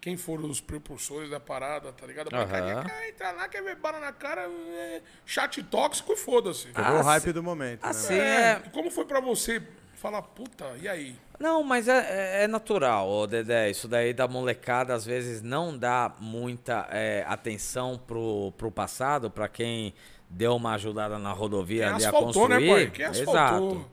Quem 0.00 0.16
foram 0.16 0.48
os 0.48 0.60
propulsores 0.60 1.30
da 1.30 1.40
parada, 1.40 1.92
tá 1.92 2.06
ligado? 2.06 2.34
A 2.34 2.38
Aham. 2.42 2.84
quer 2.84 3.08
entrar 3.08 3.32
lá, 3.32 3.48
quer 3.48 3.62
ver 3.62 3.76
bala 3.76 3.98
na 3.98 4.12
cara, 4.12 4.42
é, 4.42 5.02
chat 5.24 5.62
tóxico 5.64 6.12
e 6.12 6.16
foda-se. 6.16 6.68
Ah, 6.74 6.94
o 6.94 7.02
hype 7.02 7.32
do 7.32 7.42
momento, 7.42 7.82
né? 7.82 7.90
Assim 7.90 8.14
mano? 8.14 8.22
é. 8.24 8.62
E 8.66 8.70
como 8.70 8.90
foi 8.90 9.04
pra 9.04 9.20
você 9.20 9.60
falar, 9.94 10.22
puta, 10.22 10.76
e 10.80 10.88
aí? 10.88 11.16
Não, 11.40 11.62
mas 11.64 11.88
é, 11.88 12.40
é- 12.40 12.44
é 12.44 12.46
natural, 12.46 13.08
ô 13.08 13.26
Dedé. 13.26 13.68
Isso 13.70 13.88
daí 13.88 14.12
da 14.14 14.28
molecada 14.28 14.94
às 14.94 15.04
vezes 15.04 15.42
não 15.42 15.76
dá 15.76 16.14
muita 16.20 16.86
é, 16.90 17.24
atenção 17.26 17.98
pro, 18.06 18.52
pro 18.56 18.70
passado, 18.70 19.28
pra 19.30 19.48
quem 19.48 19.92
deu 20.30 20.54
uma 20.54 20.74
ajudada 20.74 21.18
na 21.18 21.32
rodovia 21.32 21.86
Quem 21.86 21.94
ali 21.94 22.04
a 22.04 22.12
né, 22.12 22.18
construir. 22.18 22.68
pai? 22.68 22.90
Quem 22.90 23.04
asfaltou. 23.06 23.32
Exato. 23.72 23.90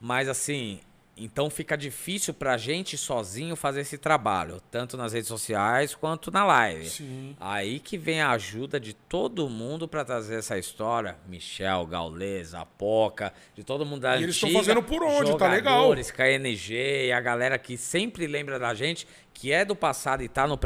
Mas 0.00 0.28
assim, 0.28 0.80
então 1.18 1.50
fica 1.50 1.76
difícil 1.76 2.32
pra 2.32 2.56
gente 2.56 2.96
sozinho 2.96 3.56
fazer 3.56 3.80
esse 3.80 3.98
trabalho, 3.98 4.60
tanto 4.70 4.96
nas 4.96 5.12
redes 5.12 5.28
sociais 5.28 5.94
quanto 5.94 6.30
na 6.30 6.44
live. 6.44 6.88
Sim. 6.88 7.36
Aí 7.40 7.80
que 7.80 7.98
vem 7.98 8.20
a 8.20 8.30
ajuda 8.30 8.78
de 8.78 8.94
todo 8.94 9.48
mundo 9.48 9.88
pra 9.88 10.04
trazer 10.04 10.38
essa 10.38 10.56
história. 10.56 11.16
Michel, 11.26 11.86
Gaules, 11.86 12.54
Apoca, 12.54 13.32
de 13.54 13.64
todo 13.64 13.84
mundo 13.84 14.02
da 14.02 14.16
E 14.16 14.22
eles 14.22 14.38
tão 14.38 14.48
antiga, 14.48 14.64
fazendo 14.64 14.82
por 14.82 15.02
onde, 15.02 15.36
tá 15.36 15.48
legal. 15.48 15.74
jogadores, 15.78 16.10
KNG 16.10 17.06
e 17.06 17.12
a 17.12 17.20
galera 17.20 17.58
que 17.58 17.76
sempre 17.76 18.26
lembra 18.26 18.58
da 18.58 18.72
gente, 18.74 19.06
que 19.34 19.52
é 19.52 19.64
do 19.64 19.76
passado 19.76 20.22
e 20.22 20.28
tá 20.28 20.46
no, 20.46 20.58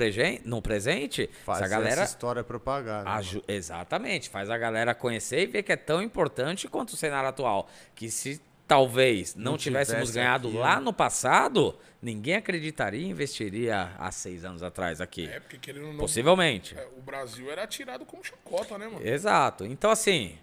no 0.44 0.62
presente, 0.62 1.30
Faz 1.44 1.60
essa 1.60 1.68
galera 1.68 2.02
essa 2.02 2.12
história 2.12 2.42
propagar. 2.42 3.04
né? 3.04 3.42
exatamente, 3.48 4.30
faz 4.30 4.48
a 4.48 4.56
galera 4.56 4.94
conhecer 4.94 5.42
e 5.42 5.46
ver 5.46 5.62
que 5.62 5.72
é 5.72 5.76
tão 5.76 6.02
importante 6.02 6.68
quanto 6.68 6.90
o 6.90 6.96
cenário 6.96 7.28
atual, 7.28 7.68
que 7.94 8.10
se 8.10 8.40
talvez 8.72 9.34
não, 9.34 9.52
Não 9.52 9.58
tivéssemos 9.58 10.08
tivesse 10.08 10.18
ganhado 10.18 10.48
aqui, 10.48 10.56
lá 10.56 10.76
né? 10.76 10.80
no 10.80 10.92
passado, 10.94 11.78
ninguém 12.00 12.36
acreditaria 12.36 13.02
e 13.02 13.10
investiria 13.10 13.92
há 13.98 14.10
seis 14.10 14.46
anos 14.46 14.62
atrás 14.62 14.98
aqui. 14.98 15.28
É, 15.28 15.40
porque 15.40 15.58
querendo 15.58 15.88
ou 15.88 15.92
não. 15.92 15.98
Possivelmente. 16.00 16.74
é, 16.74 16.88
o 16.96 17.02
Brasil 17.02 17.50
era 17.50 17.66
tirado 17.66 18.06
como 18.06 18.24
chacota, 18.24 18.78
né, 18.78 18.88
mano? 18.88 19.06
Exato. 19.06 19.66
Então, 19.66 19.90
assim, 19.90 20.38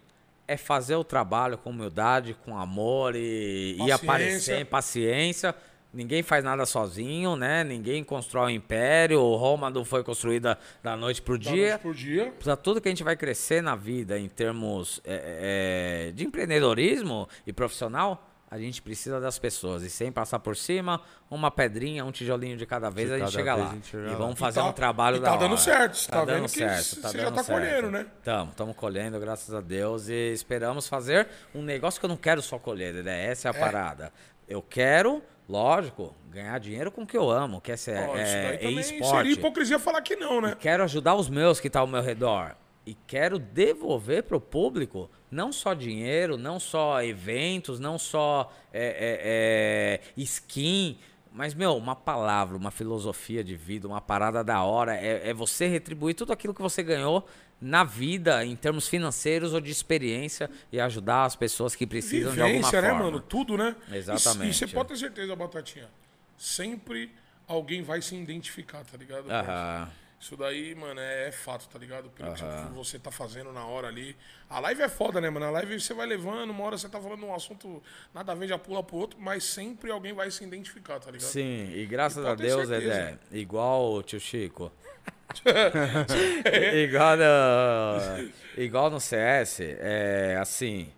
é 0.47 0.55
fazer 0.55 0.95
o 0.95 1.03
trabalho 1.03 1.57
com 1.57 1.71
humildade, 1.71 2.35
com 2.45 2.55
amor 2.55 3.15
e, 3.15 3.77
e 3.79 3.91
aparecer, 3.91 4.63
paciência. 4.67 5.55
Ninguém 5.91 6.21
faz 6.21 6.43
nada 6.43 6.65
sozinho, 6.67 7.35
né? 7.35 7.63
Ninguém 7.63 8.03
constrói 8.03 8.51
um 8.53 8.55
império. 8.55 9.19
Roma 9.35 9.71
não 9.71 9.83
foi 9.83 10.03
construída 10.03 10.57
da 10.83 10.95
noite 10.95 11.19
pro 11.21 11.37
Da 11.37 11.49
dia. 11.51 11.79
dia. 11.95 12.31
Pra 12.43 12.55
tudo 12.55 12.79
que 12.79 12.87
a 12.87 12.91
gente 12.91 13.03
vai 13.03 13.15
crescer 13.17 13.61
na 13.63 13.75
vida 13.75 14.19
em 14.19 14.29
termos 14.29 15.01
é, 15.03 16.07
é, 16.09 16.11
de 16.11 16.23
empreendedorismo 16.25 17.27
e 17.45 17.51
profissional, 17.53 18.25
A 18.51 18.57
gente 18.57 18.81
precisa 18.81 19.19
das 19.19 19.37
pessoas. 19.37 19.83
E 19.83 19.91
sem 19.91 20.11
passar 20.11 20.39
por 20.39 20.57
cima, 20.57 20.99
uma 21.29 21.51
pedrinha, 21.51 22.03
um 22.03 22.11
tijolinho 22.11 22.57
de 22.57 22.65
cada 22.65 22.89
vez, 22.89 23.07
De 23.07 23.13
a 23.13 23.17
gente 23.19 23.25
cada 23.27 23.37
chega 23.37 23.53
vez 23.53 23.65
lá. 23.67 23.71
a 23.71 23.75
gente 23.75 23.87
chega 23.87 24.03
e 24.07 24.09
lá. 24.09 24.15
vamos 24.15 24.35
E 24.35 24.39
fazer 24.39 24.59
tá- 24.59 24.65
um 24.65 24.73
trabalho 24.73 25.17
e 25.17 25.19
da 25.19 25.29
tá 25.29 25.35
dando 25.37 25.51
hora. 25.51 25.61
certo, 25.61 25.93
você 25.97 26.09
tá 26.11 26.25
dando 26.25 26.47
certo, 26.47 26.83
você 26.83 26.99
tá 26.99 27.11
já 27.11 27.31
tá 27.31 27.43
certo. 27.43 27.59
colhendo, 27.59 27.91
né? 27.91 28.07
Tamo, 28.23 28.51
tamo 28.55 28.73
colhendo, 28.73 29.19
graças 29.19 29.53
a 29.53 29.61
Deus. 29.61 30.09
E 30.09 30.33
esperamos 30.33 30.87
fazer 30.87 31.27
um 31.53 31.61
negócio 31.61 31.99
que 31.99 32.05
eu 32.07 32.09
não 32.09 32.17
quero 32.17 32.41
só 32.41 32.57
colher, 32.57 32.91
Dedé. 32.91 33.23
Essa 33.27 33.49
é 33.49 33.51
a 33.51 33.53
parada. 33.53 34.11
Eu 34.47 34.63
quero, 34.63 35.21
lógico, 35.49 36.15
ganhar 36.29 36.59
dinheiro 36.59 36.91
com 36.91 37.01
o 37.01 37.07
que 37.07 37.17
eu 37.17 37.29
amo, 37.29 37.59
que 37.59 37.71
é, 37.71 37.75
ser- 37.75 37.97
isso 38.03 38.35
é, 38.35 38.59
é 38.61 38.71
esporte. 38.71 39.17
seria 39.17 39.33
hipocrisia 39.33 39.79
falar 39.79 40.01
que 40.03 40.15
não, 40.15 40.39
né? 40.39 40.55
Quero 40.59 40.83
ajudar 40.83 41.15
os 41.15 41.27
meus 41.27 41.59
que 41.59 41.67
estão 41.67 41.81
ao 41.81 41.87
meu 41.87 42.01
redor. 42.03 42.55
E 42.85 42.95
quero 43.05 43.37
devolver 43.37 44.23
para 44.23 44.37
o 44.37 44.41
público 44.41 45.09
não 45.29 45.51
só 45.51 45.73
dinheiro, 45.73 46.37
não 46.37 46.59
só 46.59 47.03
eventos, 47.03 47.79
não 47.79 47.97
só 47.99 48.51
é, 48.71 49.99
é, 50.01 50.01
é, 50.17 50.21
skin, 50.21 50.97
mas, 51.31 51.53
meu, 51.53 51.75
uma 51.77 51.95
palavra, 51.95 52.57
uma 52.57 52.71
filosofia 52.71 53.43
de 53.43 53.55
vida, 53.55 53.87
uma 53.87 54.01
parada 54.01 54.43
da 54.43 54.63
hora. 54.63 54.95
É, 54.95 55.29
é 55.29 55.33
você 55.33 55.67
retribuir 55.67 56.15
tudo 56.15 56.33
aquilo 56.33 56.53
que 56.53 56.61
você 56.61 56.81
ganhou 56.83 57.27
na 57.61 57.83
vida, 57.83 58.45
em 58.45 58.55
termos 58.55 58.87
financeiros 58.87 59.53
ou 59.53 59.59
de 59.59 59.69
experiência, 59.69 60.49
e 60.71 60.79
ajudar 60.79 61.25
as 61.25 61.35
pessoas 61.35 61.75
que 61.75 61.85
precisam 61.85 62.33
de 62.33 62.41
alguma 62.41 62.57
Vivência, 62.59 62.81
né, 62.81 62.89
forma. 62.89 63.03
mano? 63.05 63.19
Tudo, 63.19 63.57
né? 63.57 63.75
E- 63.89 63.97
Exatamente. 63.97 64.49
E 64.51 64.53
você 64.53 64.67
pode 64.67 64.89
ter 64.89 64.97
certeza, 64.97 65.35
Batatinha. 65.35 65.87
Sempre 66.37 67.11
alguém 67.47 67.81
vai 67.83 68.01
se 68.01 68.15
identificar, 68.15 68.83
tá 68.85 68.97
ligado? 68.97 69.29
Aham. 69.29 69.89
Isso 70.19 70.35
daí, 70.35 70.75
mano, 70.75 70.99
é, 70.99 71.29
é 71.29 71.31
fato, 71.31 71.69
tá 71.69 71.79
ligado? 71.79 72.09
Pelo 72.09 72.33
que 72.33 72.73
você 72.73 72.99
tá 72.99 73.09
fazendo 73.09 73.53
na 73.53 73.65
hora 73.65 73.87
ali. 73.87 74.17
A 74.49 74.59
live 74.59 74.81
é 74.81 74.89
foda, 74.89 75.21
né, 75.21 75.29
mano? 75.29 75.45
A 75.45 75.51
live 75.51 75.79
você 75.79 75.93
vai 75.93 76.05
levando, 76.05 76.49
uma 76.49 76.63
hora 76.65 76.77
você 76.77 76.89
tá 76.89 76.99
falando 76.99 77.25
um 77.25 77.33
assunto 77.33 77.81
nada 78.13 78.33
a 78.33 78.35
ver, 78.35 78.47
já 78.47 78.57
pula 78.57 78.83
pro 78.83 78.97
outro, 78.97 79.17
mas 79.19 79.45
sempre 79.45 79.89
alguém 79.89 80.11
vai 80.11 80.29
se 80.29 80.43
identificar, 80.43 80.99
tá 80.99 81.09
ligado? 81.09 81.29
Sim, 81.29 81.71
e 81.73 81.85
graças 81.85 82.25
E 82.25 82.27
a 82.27 82.35
Deus, 82.35 82.67
certeza. 82.67 82.93
Dedé, 82.93 83.17
igual 83.31 83.93
o 83.93 84.03
tio 84.03 84.19
Chico. 84.19 84.69
igual, 86.83 87.15
no, 87.15 88.31
igual 88.61 88.89
no 88.89 88.99
CS, 88.99 89.61
é 89.61 90.37
assim. 90.39 90.91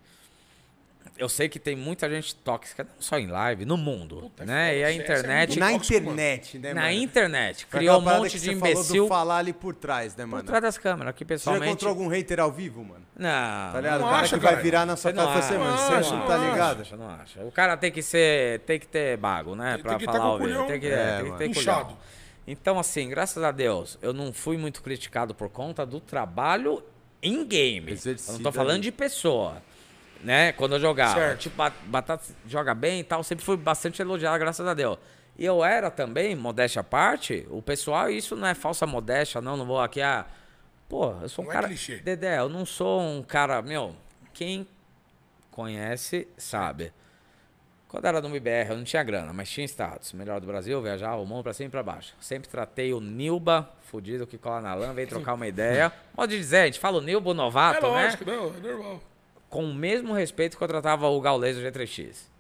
Eu 1.21 1.29
sei 1.29 1.47
que 1.47 1.59
tem 1.59 1.75
muita 1.75 2.09
gente 2.09 2.33
tóxica, 2.33 2.83
não 2.83 2.91
só 2.99 3.19
em 3.19 3.27
live, 3.27 3.63
no 3.63 3.77
mundo, 3.77 4.17
Puta, 4.21 4.43
né? 4.43 4.73
é 4.75 4.79
E 4.79 4.83
a 4.83 4.89
é 4.89 4.93
internet, 4.95 5.49
muito 5.49 5.59
Na 5.59 5.71
tóxico, 5.73 5.93
internet, 5.99 6.57
né, 6.57 6.73
na 6.73 6.81
mano? 6.81 6.93
internet, 6.93 7.67
Foi 7.69 7.79
criou 7.79 7.99
um 7.99 8.01
monte 8.01 8.31
de 8.31 8.39
você 8.39 8.55
falou 8.55 8.69
imbecil 8.73 9.03
do 9.03 9.07
falar 9.07 9.37
ali 9.37 9.53
por 9.53 9.75
trás, 9.75 10.15
né, 10.15 10.23
por 10.23 10.29
mano? 10.31 10.43
trás 10.43 10.63
das 10.63 10.77
câmeras, 10.79 11.13
que 11.13 11.23
Você 11.23 11.27
já 11.27 11.35
pessoalmente... 11.37 11.67
encontrou 11.69 11.89
algum 11.91 12.07
hater 12.07 12.39
ao 12.39 12.51
vivo, 12.51 12.83
mano? 12.83 13.05
Não, 13.15 13.71
Tá 13.71 13.79
ligado? 13.81 13.99
Não 13.99 14.07
o 14.07 14.09
cara 14.09 14.23
acha, 14.23 14.35
que 14.37 14.43
vai 14.43 14.51
cara. 14.53 14.63
virar 14.63 14.85
na 14.87 14.95
sua 14.95 15.11
Você 15.11 15.15
cara 15.15 15.29
e 15.29 15.33
falar 15.33 15.45
assim, 15.45 15.53
acha, 15.55 15.63
mano, 15.63 15.77
você 15.77 15.93
acha, 15.93 16.09
não 16.11 16.17
não 16.19 16.27
tá 16.27 16.35
acha. 16.35 16.51
ligado? 16.51 16.81
acha, 16.81 16.97
não 16.97 17.09
acha. 17.09 17.39
O 17.45 17.51
cara 17.51 17.77
tem 17.77 17.91
que 17.91 18.01
ser, 18.01 18.59
tem 18.61 18.79
que 18.79 18.87
ter 18.87 19.15
bago, 19.17 19.53
né? 19.55 19.75
Tem 19.75 19.83
pra 19.83 19.95
que 19.97 20.05
tá 20.07 20.11
falar 20.13 20.31
o 20.31 20.35
o 20.37 20.39
culhão. 20.39 20.65
tem 20.65 20.79
que, 20.79 20.87
É, 20.87 21.21
tem 21.21 21.31
que 21.33 21.37
ter 21.37 21.47
Inchado. 21.49 21.83
culhão. 21.85 21.97
Então, 22.47 22.79
assim, 22.79 23.07
graças 23.07 23.43
a 23.43 23.51
Deus, 23.51 23.99
eu 24.01 24.11
não 24.11 24.33
fui 24.33 24.57
muito 24.57 24.81
criticado 24.81 25.35
por 25.35 25.49
conta 25.49 25.85
do 25.85 25.99
trabalho 25.99 26.83
em 27.21 27.45
game. 27.45 27.91
Eu 28.27 28.33
não 28.33 28.39
tô 28.39 28.51
falando 28.51 28.81
de 28.81 28.91
pessoa. 28.91 29.61
Né? 30.23 30.51
Quando 30.51 30.73
eu 30.75 30.79
jogava. 30.79 31.15
Certo. 31.15 31.39
Tipo, 31.39 31.55
Bat- 31.57 31.75
Batata 31.85 32.23
joga 32.47 32.73
bem 32.75 32.99
e 32.99 33.03
tal, 33.03 33.23
sempre 33.23 33.43
fui 33.43 33.57
bastante 33.57 34.01
elogiado, 34.01 34.37
graças 34.39 34.65
a 34.67 34.73
Deus. 34.73 34.97
E 35.37 35.43
eu 35.45 35.63
era 35.63 35.89
também, 35.89 36.35
modéstia 36.35 36.81
à 36.81 36.83
parte, 36.83 37.47
o 37.49 37.61
pessoal, 37.61 38.09
isso 38.09 38.35
não 38.35 38.47
é 38.47 38.53
falsa 38.53 38.85
modéstia, 38.85 39.41
não, 39.41 39.57
não 39.57 39.65
vou 39.65 39.79
aqui, 39.81 40.01
ah, 40.01 40.25
pô, 40.87 41.13
eu 41.21 41.29
sou 41.29 41.43
um 41.43 41.47
Não 41.47 41.51
é 41.53 41.55
cara... 41.55 41.67
clichê. 41.67 41.95
Dedé, 41.97 42.37
eu 42.37 42.49
não 42.49 42.65
sou 42.65 43.01
um 43.01 43.23
cara, 43.23 43.61
meu, 43.61 43.95
quem 44.33 44.67
conhece, 45.49 46.27
sabe. 46.37 46.93
Quando 47.87 48.05
era 48.05 48.21
no 48.21 48.27
MBR, 48.29 48.69
eu 48.69 48.77
não 48.77 48.83
tinha 48.85 49.03
grana, 49.03 49.33
mas 49.33 49.49
tinha 49.49 49.65
status. 49.65 50.13
Melhor 50.13 50.39
do 50.39 50.47
Brasil, 50.47 50.81
viajava 50.81 51.17
o 51.21 51.25
mundo 51.25 51.43
pra 51.43 51.53
cima 51.53 51.67
e 51.67 51.71
pra 51.71 51.83
baixo. 51.83 52.13
Sempre 52.21 52.47
tratei 52.47 52.93
o 52.93 53.01
Nilba, 53.01 53.69
fudido 53.81 54.25
que 54.25 54.37
cola 54.37 54.61
na 54.61 54.73
lã, 54.73 54.93
veio 54.93 55.07
trocar 55.09 55.33
uma 55.33 55.45
ideia. 55.47 55.91
Pode 56.15 56.37
dizer, 56.37 56.57
a 56.59 56.65
gente 56.67 56.79
fala 56.79 56.99
o 56.99 57.01
Nilba, 57.01 57.29
o 57.29 57.33
É 57.33 57.35
novato, 57.35 57.81
né? 57.91 58.03
lógico, 58.05 58.23
não, 58.25 58.47
é 58.55 58.59
normal. 58.59 59.01
Com 59.51 59.65
o 59.65 59.73
mesmo 59.73 60.13
respeito 60.13 60.57
que 60.57 60.63
eu 60.63 60.67
tratava 60.67 61.07
o 61.07 61.21
Gaules 61.21 61.55
do 61.57 61.61
G3X. 61.61 62.31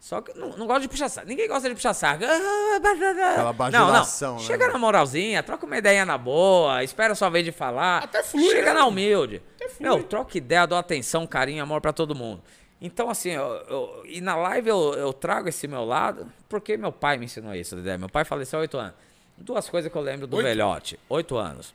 Só 0.00 0.20
que 0.20 0.30
eu 0.32 0.36
não, 0.36 0.56
não 0.56 0.66
gosto 0.66 0.82
de 0.82 0.88
puxar 0.88 1.08
saco. 1.08 1.28
Ninguém 1.28 1.46
gosta 1.48 1.68
de 1.68 1.74
puxar 1.74 1.94
saco. 1.94 2.24
Aquela 2.24 3.44
Não, 3.44 3.54
bajulação, 3.54 4.32
não. 4.34 4.40
né, 4.40 4.44
Chega 4.46 4.64
mano? 4.64 4.72
na 4.74 4.78
moralzinha, 4.78 5.42
troca 5.42 5.66
uma 5.66 5.76
ideia 5.78 6.04
na 6.04 6.16
boa, 6.18 6.82
espera 6.82 7.12
a 7.12 7.16
sua 7.16 7.28
vez 7.28 7.44
de 7.44 7.52
falar. 7.52 8.02
Até 8.04 8.22
flui, 8.22 8.48
Chega 8.50 8.72
né? 8.74 8.80
na 8.80 8.86
humilde. 8.86 9.42
Até 9.56 9.68
flui. 9.68 9.88
Meu, 9.88 10.02
troca 10.02 10.36
ideia, 10.38 10.66
dou 10.66 10.78
atenção, 10.78 11.26
carinho, 11.26 11.62
amor 11.62 11.80
pra 11.80 11.92
todo 11.92 12.14
mundo. 12.14 12.42
Então, 12.80 13.08
assim, 13.10 13.30
eu- 13.30 13.42
eu- 13.68 14.02
e 14.06 14.20
na 14.20 14.36
live 14.36 14.68
eu, 14.68 14.94
eu 14.94 15.12
trago 15.12 15.48
esse 15.48 15.66
meu 15.66 15.84
lado, 15.84 16.30
porque 16.48 16.76
meu 16.76 16.92
pai 16.92 17.16
me 17.16 17.24
ensinou 17.24 17.54
isso, 17.54 17.74
Dedé. 17.76 17.96
Meu 17.98 18.08
pai 18.08 18.24
faleceu 18.24 18.58
há 18.58 18.62
oito 18.62 18.76
anos. 18.78 18.94
Duas 19.38 19.68
coisas 19.68 19.90
que 19.90 19.96
eu 19.96 20.02
lembro 20.02 20.26
do 20.26 20.36
Oito? 20.36 20.46
velhote. 20.46 20.98
Oito 21.08 21.36
anos. 21.36 21.74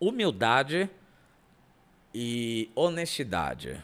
Humildade 0.00 0.88
e 2.14 2.70
honestidade. 2.74 3.82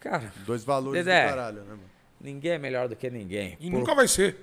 Cara, 0.00 0.32
Dois 0.44 0.64
valores 0.64 1.04
Dedé. 1.04 1.24
do 1.24 1.28
caralho, 1.30 1.62
né, 1.62 1.70
mano? 1.70 1.82
ninguém 2.20 2.52
é 2.52 2.58
melhor 2.58 2.88
do 2.88 2.94
que 2.96 3.10
ninguém. 3.10 3.56
E 3.60 3.70
nunca 3.70 3.94
vai 3.94 4.06
ser. 4.08 4.36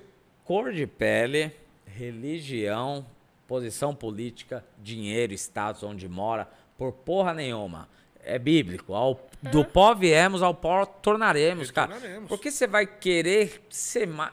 Cor 0.44 0.72
de 0.72 0.86
pele, 0.86 1.50
religião, 1.86 3.06
posição 3.46 3.94
política, 3.94 4.64
dinheiro, 4.82 5.32
status, 5.32 5.82
onde 5.82 6.08
mora, 6.08 6.48
por 6.76 6.92
porra 6.92 7.32
nenhuma. 7.32 7.88
É 8.22 8.38
bíblico. 8.38 8.94
Ao, 8.94 9.20
Do 9.42 9.64
pó 9.64 9.94
viemos, 9.94 10.42
ao 10.42 10.54
pó 10.54 10.84
tornaremos, 10.86 11.70
cara. 11.70 11.94
Retornaremos. 11.94 12.28
Por 12.28 12.38
que 12.38 12.50
você 12.50 12.66
vai 12.66 12.86
querer 12.86 13.62
ser 13.70 14.06
mais. 14.06 14.32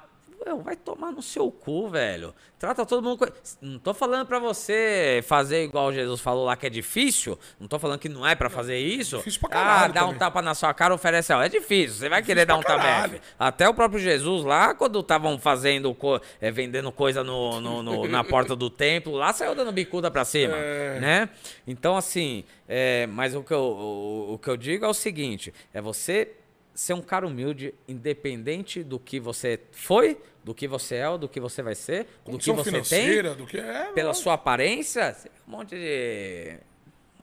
Vai 0.64 0.76
tomar 0.76 1.12
no 1.12 1.22
seu 1.22 1.52
cu, 1.52 1.88
velho. 1.90 2.34
Trata 2.58 2.86
todo 2.86 3.04
mundo. 3.04 3.18
co- 3.20 3.32
Não 3.62 3.78
tô 3.80 3.94
falando 3.94 4.26
pra 4.26 4.40
você 4.40 5.24
fazer 5.28 5.64
igual 5.64 5.94
Jesus 5.94 6.20
falou 6.20 6.46
lá 6.46 6.56
que 6.56 6.66
é 6.68 6.70
difícil. 6.70 7.38
Não 7.60 7.68
tô 7.68 7.78
falando 7.80 8.00
que 8.00 8.10
não 8.10 8.26
é 8.28 8.34
pra 8.36 8.50
fazer 8.50 8.78
isso. 8.78 9.18
difícil 9.18 9.40
pra 9.40 9.50
ah, 9.50 9.52
caralho 9.64 9.94
dá 9.94 10.02
um 10.02 10.06
também. 10.08 10.20
tapa 10.20 10.42
na 10.42 10.54
sua 10.56 10.74
cara, 10.74 10.94
oferece. 10.94 11.32
É 11.32 11.48
difícil. 11.50 11.96
Você 11.98 12.10
vai 12.10 12.22
querer 12.24 12.46
dar 12.46 12.56
um 12.58 12.62
tabefe. 12.62 13.22
Até 13.40 13.68
o 13.70 13.74
próprio 13.74 14.00
Jesus 14.00 14.44
lá, 14.44 14.74
quando 14.74 15.00
estavam 15.00 15.38
fazendo, 15.40 15.94
co- 15.94 16.20
é, 16.42 16.50
vendendo 16.52 16.92
coisa 16.92 17.24
no, 17.24 17.62
no- 17.62 17.84
no- 17.84 18.08
na 18.08 18.24
porta 18.26 18.56
do 18.56 18.70
templo, 18.70 19.14
lá 19.14 19.32
saiu 19.34 19.54
dando 19.56 19.72
bicuda 19.72 20.10
pra 20.12 20.26
cima, 20.26 20.56
É. 20.58 21.00
né? 21.00 21.30
Então, 21.68 21.96
assim, 21.96 22.44
é, 22.68 23.06
mas 23.08 23.36
o 23.36 23.44
que, 23.44 23.54
eu, 23.54 23.60
o, 23.62 24.34
o 24.34 24.38
que 24.40 24.50
eu 24.50 24.58
digo 24.58 24.86
é 24.86 24.88
o 24.88 24.94
seguinte, 24.94 25.54
é 25.74 25.80
você 25.82 26.32
ser 26.74 26.94
um 26.94 27.02
cara 27.02 27.26
humilde, 27.28 27.74
independente 27.88 28.84
do 28.84 29.00
que 29.00 29.20
você 29.20 29.60
foi, 29.72 30.18
do 30.44 30.54
que 30.54 30.68
você 30.68 30.96
é 30.96 31.10
ou 31.10 31.18
do 31.18 31.30
que 31.30 31.40
você 31.40 31.62
vai 31.62 31.76
ser, 31.76 32.08
do 32.26 32.38
que 32.38 32.52
você 32.52 32.82
tem, 32.82 33.24
do 33.36 33.46
que 33.46 33.58
é. 33.58 33.92
pela 33.94 34.14
sua 34.14 34.34
aparência, 34.34 35.02
é 35.02 35.30
um 35.48 35.52
monte 35.52 35.76
de 35.76 36.58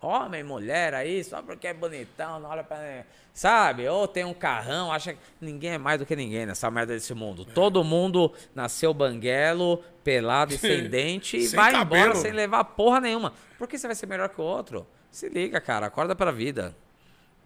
homem, 0.01 0.43
mulher 0.43 0.95
aí, 0.95 1.23
só 1.25 1.43
porque 1.43 1.67
é 1.67 1.75
bonitão, 1.75 2.39
não 2.41 2.49
olha 2.51 2.63
pra. 2.63 3.05
Sabe? 3.33 3.87
Ou 3.89 4.09
tem 4.09 4.25
um 4.25 4.35
carrão, 4.35 4.93
acha 4.93 5.13
que 5.13 5.19
ninguém 5.41 5.71
é 5.71 5.79
mais 5.79 5.99
do 6.01 6.07
que 6.07 6.17
ninguém 6.17 6.45
nessa 6.45 6.69
merda 6.71 6.93
desse 6.93 7.15
mundo. 7.15 7.47
É. 7.49 7.53
Todo 7.53 7.85
mundo 7.85 8.33
nasceu 8.53 8.93
banguelo, 8.93 9.83
pelado 10.03 10.55
e 10.55 10.59
sem 10.59 10.89
dente 10.89 11.37
e 11.37 11.47
Sem 11.47 11.57
vai 11.57 11.71
cabelo. 11.73 12.03
embora 12.03 12.15
sem 12.17 12.33
levar 12.33 12.65
porra 12.65 13.01
nenhuma. 13.01 13.33
Por 13.57 13.69
que 13.69 13.79
você 13.79 13.87
vai 13.87 13.95
ser 13.95 14.07
melhor 14.07 14.29
que 14.29 14.41
o 14.41 14.45
outro? 14.45 14.87
Se 15.11 15.29
liga, 15.29 15.61
cara, 15.61 15.87
acorda 15.87 16.17
pra 16.17 16.33
vida. 16.33 16.75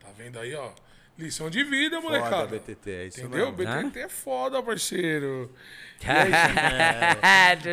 Tá 0.00 0.08
vendo 0.16 0.38
aí, 0.38 0.54
ó? 0.54 0.70
Lição 1.22 1.48
de 1.48 1.62
vida, 1.62 2.00
Foda, 2.02 2.18
molecada. 2.18 2.46
BTT, 2.58 2.90
é 2.90 3.06
isso 3.06 3.20
Entendeu? 3.20 3.52
mesmo. 3.52 3.84
BTT 3.90 4.00
é 4.00 4.08
foda, 4.08 4.60
parceiro. 4.62 5.52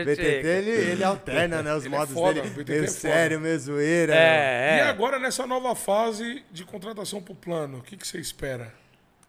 BTT, 0.06 0.22
ele, 0.48 0.70
ele 0.70 1.04
alterna, 1.04 1.64
né, 1.64 1.74
os 1.74 1.84
Ele 1.84 1.96
é 1.96 1.98
modos 1.98 2.14
foda, 2.14 2.42
dele. 2.42 2.54
BTT 2.54 2.72
meio 2.72 2.84
é 2.84 2.88
sério, 2.88 3.40
meio 3.40 3.60
zoeira. 3.60 4.14
É, 4.14 4.78
E 4.78 4.80
é. 4.82 4.84
agora, 4.84 5.18
nessa 5.18 5.48
nova 5.48 5.74
fase 5.76 6.44
de 6.52 6.64
contratação 6.64 7.22
pro 7.22 7.34
plano, 7.34 7.80
o 7.80 7.82
que, 7.82 7.98
que 7.98 8.08
você 8.08 8.20
espera? 8.20 8.72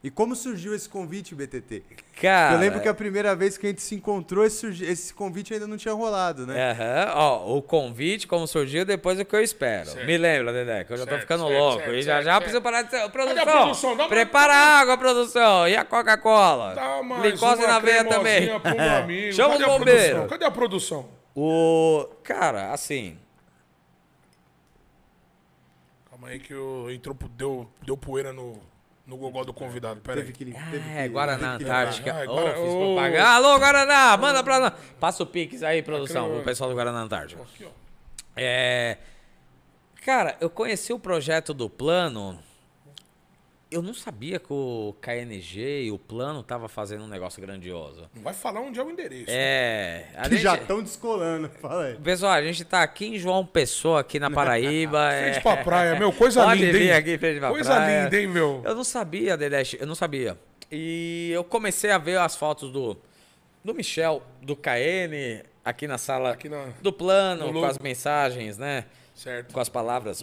E 0.03 0.11
como 0.11 0.35
surgiu 0.35 0.75
esse 0.75 0.89
convite, 0.89 1.35
BTT? 1.35 1.83
Cara. 2.23 2.55
Eu 2.55 2.59
lembro 2.59 2.81
que 2.81 2.89
a 2.89 2.95
primeira 2.95 3.37
vez 3.37 3.59
que 3.59 3.67
a 3.67 3.69
gente 3.69 3.83
se 3.83 3.95
encontrou, 3.95 4.47
esse, 4.47 4.67
esse 4.83 5.13
convite 5.13 5.53
ainda 5.53 5.67
não 5.67 5.77
tinha 5.77 5.93
rolado, 5.93 6.47
né? 6.47 6.71
Aham, 6.71 7.13
ó, 7.15 7.57
o 7.59 7.61
convite, 7.61 8.27
como 8.27 8.47
surgiu, 8.47 8.87
depois 8.87 9.21
o 9.21 9.25
que 9.27 9.37
eu 9.37 9.43
espero. 9.43 9.91
Certo. 9.91 10.07
Me 10.07 10.17
lembra, 10.17 10.55
Dedé, 10.55 10.85
que 10.85 10.93
eu 10.95 10.97
já 10.97 11.05
tô 11.05 11.11
Certo, 11.11 11.21
ficando 11.23 11.47
certo, 11.47 11.59
louco. 11.61 11.79
certo, 11.81 11.93
e 11.95 12.03
já 12.03 12.13
certo, 12.15 12.25
já 12.25 12.31
certo. 12.33 12.43
preciso 12.45 12.63
parar 12.63 12.83
de 12.83 12.91
ser. 12.91 13.09
Produção, 13.11 13.43
a 13.43 13.47
produção? 13.47 13.97
Dá 13.97 14.03
uma- 14.05 14.09
prepara 14.09 14.55
a 14.55 14.81
água, 14.81 14.97
produção. 14.97 15.69
E 15.69 15.77
a 15.77 15.85
Coca-Cola? 15.85 16.75
Dá 16.75 17.03
mais 17.03 17.23
Glicose 17.23 17.59
uma 17.63 17.69
na 17.69 17.79
veia 17.79 18.05
também. 18.05 18.49
amigo. 19.03 19.33
Chama 19.35 19.53
Cadê 19.59 19.65
bombeiros. 19.67 20.03
produção? 20.05 20.29
Cadê 20.29 20.45
a 20.47 20.51
produção? 20.51 21.09
O. 21.37 22.09
Cara, 22.23 22.73
assim. 22.73 23.19
Calma 26.09 26.29
aí 26.29 26.39
que 26.39 26.53
eu, 26.55 26.91
entrou, 26.91 27.15
deu, 27.37 27.71
deu 27.83 27.97
poeira 27.97 28.33
no, 28.33 28.61
no 29.07 29.17
gogó 29.17 29.43
do 29.45 29.53
convidado. 29.53 30.01
Pera 30.01 30.17
Teve 30.17 30.29
aí. 30.29 30.33
que, 30.35 30.45
teve 30.45 30.91
É, 30.91 31.03
que- 31.03 31.09
Guaraná 31.09 31.53
teve 31.59 31.65
que- 31.65 31.71
Antártica. 31.71 32.13
Ah, 32.27 32.31
Ô, 32.31 32.35
Guara- 32.37 32.55
fiz 32.55 32.63
ô. 32.71 32.79
propaganda. 32.95 33.29
Alô, 33.29 33.59
Guaraná, 33.59 34.17
manda 34.17 34.43
pra 34.45 34.61
nós. 34.61 34.73
Passa 35.01 35.23
o 35.23 35.27
Pix 35.27 35.63
aí, 35.63 35.83
produção, 35.83 36.25
Aqui, 36.27 36.33
ó. 36.33 36.37
pro 36.37 36.45
pessoal 36.45 36.71
do 36.71 36.77
Guaraná 36.77 37.01
Antártica. 37.01 37.43
Aqui, 37.43 37.65
ó. 37.65 37.71
É. 38.37 38.99
Cara, 40.05 40.37
eu 40.41 40.49
conheci 40.49 40.93
o 40.93 40.99
projeto 40.99 41.53
do 41.53 41.69
plano 41.69 42.39
eu 43.71 43.81
não 43.83 43.95
sabia 43.95 44.39
que 44.41 44.53
o 44.53 44.95
KNG 45.01 45.85
e 45.85 45.91
o 45.93 45.99
plano 45.99 46.43
tava 46.43 46.69
fazendo 46.69 47.05
um 47.05 47.07
negócio 47.07 47.41
grandioso. 47.41 48.11
Não 48.15 48.23
vai 48.23 48.35
falar 48.35 48.61
onde 48.61 48.81
é 48.81 48.83
o 48.83 48.91
endereço. 48.91 49.27
É. 49.29 50.07
A 50.17 50.23
Que 50.25 50.31
gente, 50.31 50.43
já 50.43 50.55
estão 50.57 50.83
descolando. 50.83 51.49
Fala 51.61 51.85
aí. 51.87 51.95
Pessoal, 51.97 52.33
a 52.33 52.43
gente 52.43 52.65
tá 52.65 52.83
aqui 52.83 53.07
em 53.07 53.19
João 53.19 53.47
Pessoa, 53.47 54.01
aqui 54.01 54.19
na 54.19 54.31
Paraíba. 54.31 55.11
é... 55.15 55.33
Frente 55.33 55.43
pra 55.43 55.57
praia, 55.59 55.99
meu. 55.99 56.13
Coisa 56.13 56.43
Pode 56.43 56.61
linda, 56.61 56.73
vir 56.79 56.83
hein? 56.87 56.93
aqui 56.93 57.19
frente 57.19 57.39
pra 57.39 57.49
Coisa 57.51 57.75
praia. 57.75 58.05
linda, 58.05 58.21
hein, 58.21 58.27
meu? 58.27 58.63
Eu 58.65 58.75
não 58.75 58.85
sabia, 58.85 59.37
Dedé, 59.37 59.63
eu 59.79 59.87
não 59.87 59.95
sabia. 59.95 60.37
E 60.71 61.31
eu 61.33 61.45
comecei 61.45 61.91
a 61.91 61.99
ver 61.99 62.19
as 62.19 62.35
fotos 62.37 62.71
do, 62.73 62.97
do 63.65 63.75
Michel, 63.75 64.23
do 64.43 64.57
KN, 64.57 65.45
aqui 65.65 65.87
na 65.87 65.99
sala 65.99 66.31
Aqui 66.33 66.49
na- 66.49 66.69
do 66.81 66.93
plano, 66.93 67.53
no 67.53 67.61
com 67.61 67.67
as 67.67 67.79
mensagens, 67.79 68.59
né? 68.59 68.85
Certo. 69.15 69.53
Com 69.53 69.61
as 69.61 69.69
palavras 69.69 70.23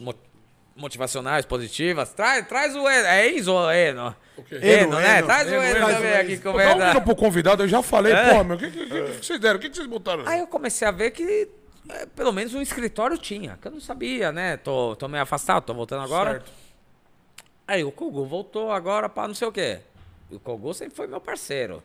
motivacionais, 0.77 1.45
positivas. 1.45 2.13
Traz, 2.13 2.47
traz 2.47 2.75
o 2.75 2.87
Eno. 2.87 3.07
É 3.07 3.29
Enzo 3.29 3.53
ou 3.53 3.71
Eno? 3.71 4.15
O 4.37 4.43
quê? 4.43 4.55
Eno, 4.55 4.65
Eno, 4.67 4.95
né? 4.99 5.17
Eno. 5.17 5.27
Traz 5.27 5.47
o 5.47 5.53
Eno, 5.55 5.63
Eno 5.63 5.77
Eno, 5.77 5.87
também 5.87 6.13
aqui 6.13 6.37
Pô, 6.37 6.53
Dá 6.53 6.97
um 6.99 7.01
pro 7.01 7.15
convidado, 7.15 7.63
eu 7.63 7.67
já 7.67 7.81
falei, 7.81 8.13
É. 8.13 8.33
pô, 8.35 8.43
meu, 8.43 8.55
o 8.55 8.59
que, 8.59 8.69
que, 8.71 8.85
que 8.85 9.01
que 9.19 9.25
vocês 9.25 9.39
deram? 9.39 9.57
O 9.57 9.61
que, 9.61 9.69
vocês 9.69 9.87
botaram? 9.87 10.23
Aí 10.27 10.39
eu 10.39 10.47
comecei 10.47 10.87
a 10.87 10.91
ver 10.91 11.11
que 11.11 11.49
é, 11.89 12.05
pelo 12.05 12.31
menos 12.31 12.53
um 12.53 12.61
escritório 12.61 13.17
tinha, 13.17 13.57
que 13.61 13.67
eu 13.67 13.71
não 13.71 13.79
sabia, 13.79 14.31
né? 14.31 14.57
Tô, 14.57 14.95
tô 14.95 15.07
meio 15.07 15.23
afastado, 15.23 15.63
tô 15.63 15.73
voltando 15.73 16.03
agora. 16.03 16.31
Certo. 16.33 16.51
Aí 17.67 17.83
o 17.83 17.91
Kogu 17.91 18.25
voltou 18.25 18.71
agora 18.71 19.09
pra 19.09 19.27
não 19.27 19.35
sei 19.35 19.47
o 19.47 19.51
quê. 19.51 19.79
O 20.31 20.39
Kogu 20.39 20.73
sempre 20.73 20.95
foi 20.95 21.07
meu 21.07 21.19
parceiro. 21.19 21.83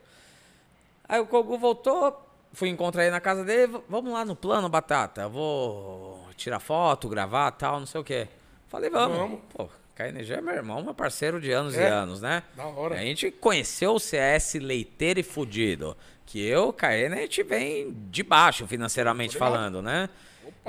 Aí 1.09 1.20
o 1.20 1.27
Kogu 1.27 1.56
voltou, 1.59 2.24
fui 2.52 2.69
encontrar 2.69 3.02
ele 3.02 3.10
na 3.12 3.20
casa 3.20 3.44
dele, 3.44 3.66
"V- 3.69 3.81
vamos 3.89 4.12
lá 4.12 4.24
no 4.24 4.36
plano, 4.36 4.69
Batata. 4.69 5.23
eu 5.23 5.31
Vou 5.31 6.27
tirar 6.36 6.60
foto, 6.60 7.09
gravar 7.09 7.51
tal, 7.52 7.78
não 7.81 7.86
sei 7.86 8.01
o 8.01 8.05
quê. 8.05 8.28
Falei, 8.73 8.89
vamos. 8.90 9.16
Vamos. 9.19 9.40
Pô, 9.55 9.69
KNG 9.94 10.32
é 10.32 10.40
meu 10.40 10.55
irmão, 10.55 10.82
meu 10.82 10.94
parceiro 10.94 11.39
de 11.40 11.53
anos 11.53 11.74
e 11.77 11.78
É? 11.81 11.89
anos, 11.89 12.20
né? 12.23 12.43
Da 12.57 12.65
hora. 12.66 12.94
A 12.97 12.99
gente 13.03 13.31
conheceu 13.31 13.93
o 13.93 14.01
CS 14.01 14.55
leiteiro 14.55 15.20
e 15.20 15.23
fudido. 15.23 15.94
Que 16.24 16.43
eu, 16.43 16.73
KN, 16.73 17.12
a 17.12 17.16
gente 17.20 17.43
vem 17.43 17.94
de 18.11 18.23
baixo 18.23 18.66
financeiramente 18.66 19.36
falando, 19.36 19.82
né? 19.82 20.09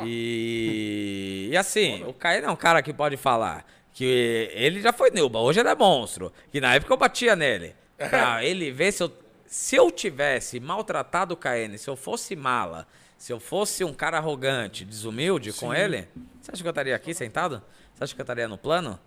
E, 0.04 1.48
e 1.52 1.58
assim, 1.58 2.04
o 2.04 2.14
Caio 2.14 2.44
é 2.46 2.52
um 2.52 2.56
cara 2.56 2.82
que 2.82 2.92
pode 2.94 3.16
falar 3.18 3.66
que 3.94 4.50
ele 4.54 4.82
já 4.82 4.92
foi 4.92 5.12
Nilba, 5.12 5.40
hoje 5.40 5.60
ele 5.60 5.70
é 5.70 5.76
monstro. 5.76 6.34
Que 6.52 6.60
na 6.60 6.76
época 6.76 6.92
eu 6.94 6.98
batia 6.98 7.36
nele. 7.36 7.74
Pra 8.10 8.44
ele 8.44 8.72
ver 8.72 8.92
se 8.92 9.04
eu, 9.04 9.12
se 9.46 9.76
eu 9.76 9.90
tivesse 9.92 10.60
maltratado 10.60 11.36
o 11.36 11.38
KN, 11.38 11.78
se 11.78 11.88
eu 11.90 11.96
fosse 11.96 12.36
mala, 12.36 12.86
se 13.24 13.32
eu 13.32 13.40
fosse 13.40 13.86
um 13.86 13.94
cara 13.94 14.18
arrogante, 14.18 14.84
desumilde 14.84 15.54
com 15.54 15.74
ele, 15.74 16.10
você 16.42 16.52
acha 16.52 16.62
que 16.62 16.68
eu 16.68 16.72
estaria 16.72 16.94
aqui 16.94 17.14
sentado? 17.14 17.62
Você 17.94 18.04
acha 18.04 18.14
que 18.14 18.20
eu 18.20 18.24
estaria 18.24 18.50
no 18.50 18.58
plano? 18.58 19.00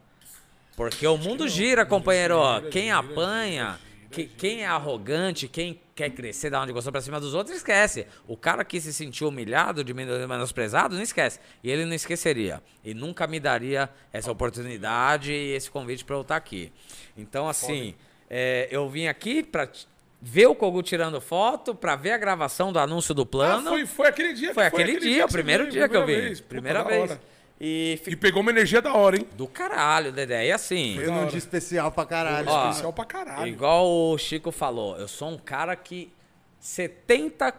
Porque 0.74 1.06
o 1.06 1.18
mundo 1.18 1.47
gira, 1.47 1.84
companheiro. 1.84 2.38
Quem 2.70 2.90
apanha, 2.90 3.78
que- 4.10 4.26
quem 4.26 4.62
é 4.62 4.66
arrogante, 4.66 5.47
quem 5.48 5.78
quer 5.94 6.09
crescer 6.09 6.48
da 6.48 6.62
onde 6.62 6.72
gostou 6.72 6.90
pra 6.90 7.02
cima 7.02 7.20
dos 7.20 7.34
outros, 7.34 7.59
esquece. 7.59 8.06
O 8.26 8.38
cara 8.38 8.64
que 8.64 8.80
se 8.80 8.90
sentiu 8.90 9.28
humilhado, 9.28 9.84
diminuído, 9.84 10.26
menosprezado, 10.26 10.94
não 10.94 11.02
esquece. 11.02 11.38
E 11.62 11.70
ele 11.70 11.84
não 11.84 11.93
esqueceria. 11.93 12.62
E 12.82 12.94
nunca 12.94 13.26
me 13.26 13.38
daria 13.38 13.86
essa 14.10 14.32
oportunidade 14.32 15.30
e 15.30 15.52
esse 15.52 15.70
convite 15.70 16.02
pra 16.06 16.16
eu 16.16 16.22
estar 16.22 16.36
aqui. 16.36 16.72
Então, 17.18 17.47
assim, 17.51 17.94
é, 18.30 18.66
eu 18.70 18.88
vim 18.88 19.09
aqui 19.09 19.43
pra 19.43 19.66
t- 19.66 19.86
ver 20.28 20.48
o 20.48 20.55
Kogu 20.57 20.82
tirando 20.82 21.20
foto, 21.20 21.73
pra 21.74 21.94
ver 21.94 22.11
a 22.12 22.19
gravação 22.19 22.73
do 22.73 22.78
anúncio 22.81 23.15
do 23.15 23.23
Ah, 23.23 23.27
plano. 23.27 23.69
foi, 23.70 23.86
foi 23.86 24.09
aquele 24.09 24.32
dia 24.35 24.48
que 24.48 24.55
foi 24.55 24.66
aquele 24.66 24.98
dia, 24.98 25.24
o 25.24 25.28
primeiro 25.28 25.62
veio, 25.62 25.73
dia 25.73 25.89
que 25.89 25.97
eu 25.97 26.03
primeira 26.03 26.23
vez. 26.27 26.40
Puta, 26.40 26.48
Primeira 26.48 26.82
da 26.82 26.89
vez. 26.90 27.19
E 27.61 27.98
fi- 28.03 28.11
E 28.11 28.16
pegou 28.16 28.43
uma 28.43 28.51
energia 28.51 28.82
da 28.82 28.93
hora, 28.93 29.16
hein? 29.16 29.27
do 29.35 29.47
caralho, 29.47 30.11
Dedé. 30.12 30.47
E 30.48 30.53
assim. 30.53 30.98
Eu 30.98 31.11
não 31.12 31.27
dia 31.27 31.39
especial 31.39 31.90
pra 31.93 32.05
caralho. 32.05 32.48
Ó, 32.48 32.69
Especial 32.69 32.93
pra 32.93 33.05
caralho. 33.05 33.47
Igual 33.47 33.86
o 33.89 34.19
Chico 34.19 34.51
falou, 34.51 34.97
eu 34.98 35.09
sou 35.09 35.28
um 35.31 35.39
cara 35.39 35.74
que 35.77 36.12
70, 36.61 37.55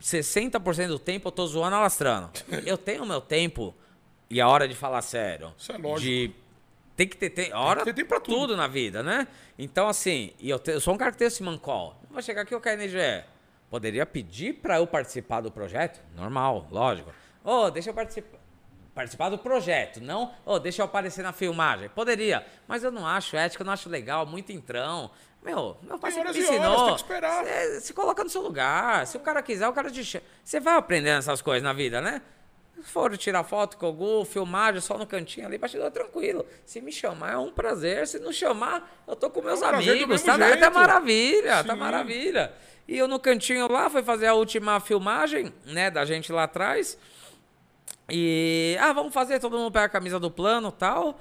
60% 0.00 0.88
do 0.88 0.98
tempo 0.98 1.28
eu 1.28 1.32
tô 1.32 1.46
zoando 1.46 1.74
alastrando. 1.76 2.30
Eu 2.66 2.76
tenho 2.78 3.04
meu 3.06 3.20
tempo 3.20 3.74
e 4.28 4.40
a 4.40 4.46
hora 4.48 4.68
de 4.68 4.74
falar 4.74 5.02
sério. 5.02 5.52
Isso 5.58 5.72
é 5.72 5.78
lógico. 5.78 6.00
De, 6.00 6.30
tem 7.00 7.08
que 7.08 7.16
ter, 7.16 7.30
tem, 7.30 7.52
hora 7.54 7.82
ter 7.82 7.94
tempo 7.94 8.08
pra 8.10 8.20
tudo. 8.20 8.36
tudo 8.40 8.56
na 8.58 8.66
vida, 8.66 9.02
né? 9.02 9.26
Então, 9.58 9.88
assim, 9.88 10.34
e 10.38 10.50
eu, 10.50 10.58
te- 10.58 10.72
eu 10.72 10.80
sou 10.80 10.92
um 10.92 10.98
cara 10.98 11.10
que 11.12 11.16
tem 11.16 11.26
esse 11.28 11.42
mancol. 11.42 11.96
Não 12.04 12.12
Vou 12.12 12.22
chegar 12.22 12.42
aqui, 12.42 12.54
o 12.54 12.60
KNG. 12.60 13.24
Poderia 13.70 14.04
pedir 14.04 14.54
pra 14.54 14.76
eu 14.78 14.86
participar 14.86 15.40
do 15.40 15.50
projeto? 15.50 15.98
Normal, 16.14 16.66
lógico. 16.70 17.10
Ô, 17.42 17.70
deixa 17.70 17.88
eu 17.88 17.94
participar. 17.94 18.38
Participar 18.94 19.30
do 19.30 19.38
projeto, 19.38 20.00
não, 20.02 20.34
ô, 20.44 20.58
deixa 20.58 20.82
eu 20.82 20.84
aparecer 20.84 21.22
na 21.22 21.32
filmagem. 21.32 21.88
Poderia, 21.88 22.44
mas 22.68 22.82
eu 22.84 22.90
não 22.90 23.06
acho 23.06 23.34
ético, 23.36 23.62
eu 23.62 23.64
não 23.66 23.72
acho 23.72 23.88
legal, 23.88 24.26
muito 24.26 24.50
entrão. 24.52 25.10
Meu, 25.42 25.78
meu 25.82 25.98
pai 25.98 26.10
Tem 26.12 26.22
sempre 26.22 26.28
horas 26.28 26.36
me 26.36 26.44
horas, 26.44 26.70
ensinou. 26.70 26.84
tem 26.86 26.94
que 26.96 27.00
esperar. 27.00 27.44
Cê- 27.46 27.80
se 27.80 27.94
coloca 27.94 28.22
no 28.22 28.28
seu 28.28 28.42
lugar. 28.42 29.06
Se 29.06 29.16
o 29.16 29.20
cara 29.20 29.40
quiser, 29.42 29.66
o 29.68 29.72
cara 29.72 29.90
te 29.90 30.04
chama. 30.04 30.24
Você 30.44 30.60
vai 30.60 30.74
aprendendo 30.76 31.18
essas 31.20 31.40
coisas 31.40 31.62
na 31.62 31.72
vida, 31.72 32.00
né? 32.02 32.20
Se 32.82 32.92
for 32.92 33.16
tirar 33.16 33.44
foto 33.44 33.76
com 33.76 33.88
o 33.88 33.92
Gu, 33.92 34.24
filmagem 34.24 34.80
só 34.80 34.96
no 34.96 35.06
cantinho 35.06 35.46
ali, 35.46 35.58
bastidor 35.58 35.90
tranquilo. 35.90 36.46
Se 36.64 36.80
me 36.80 36.90
chamar 36.90 37.32
é 37.32 37.36
um 37.36 37.52
prazer. 37.52 38.06
Se 38.06 38.18
não 38.18 38.32
chamar, 38.32 39.02
eu 39.06 39.14
tô 39.14 39.28
com 39.30 39.42
meus 39.42 39.60
um 39.60 39.68
prazer 39.68 39.86
do 39.86 39.92
amigos. 39.92 40.22
Tá, 40.22 40.38
tá 40.56 40.70
maravilha, 40.70 41.64
tá 41.64 41.74
Sim. 41.74 41.78
maravilha. 41.78 42.52
E 42.88 42.98
eu 42.98 43.06
no 43.06 43.20
cantinho 43.20 43.70
lá, 43.70 43.88
fui 43.88 44.02
fazer 44.02 44.26
a 44.26 44.34
última 44.34 44.80
filmagem, 44.80 45.52
né, 45.64 45.90
da 45.90 46.04
gente 46.04 46.32
lá 46.32 46.44
atrás. 46.44 46.98
E, 48.08 48.76
ah, 48.80 48.92
vamos 48.92 49.14
fazer, 49.14 49.38
todo 49.38 49.56
mundo 49.56 49.70
pega 49.70 49.86
a 49.86 49.88
camisa 49.88 50.18
do 50.18 50.30
plano 50.30 50.68
e 50.68 50.72
tal. 50.72 51.20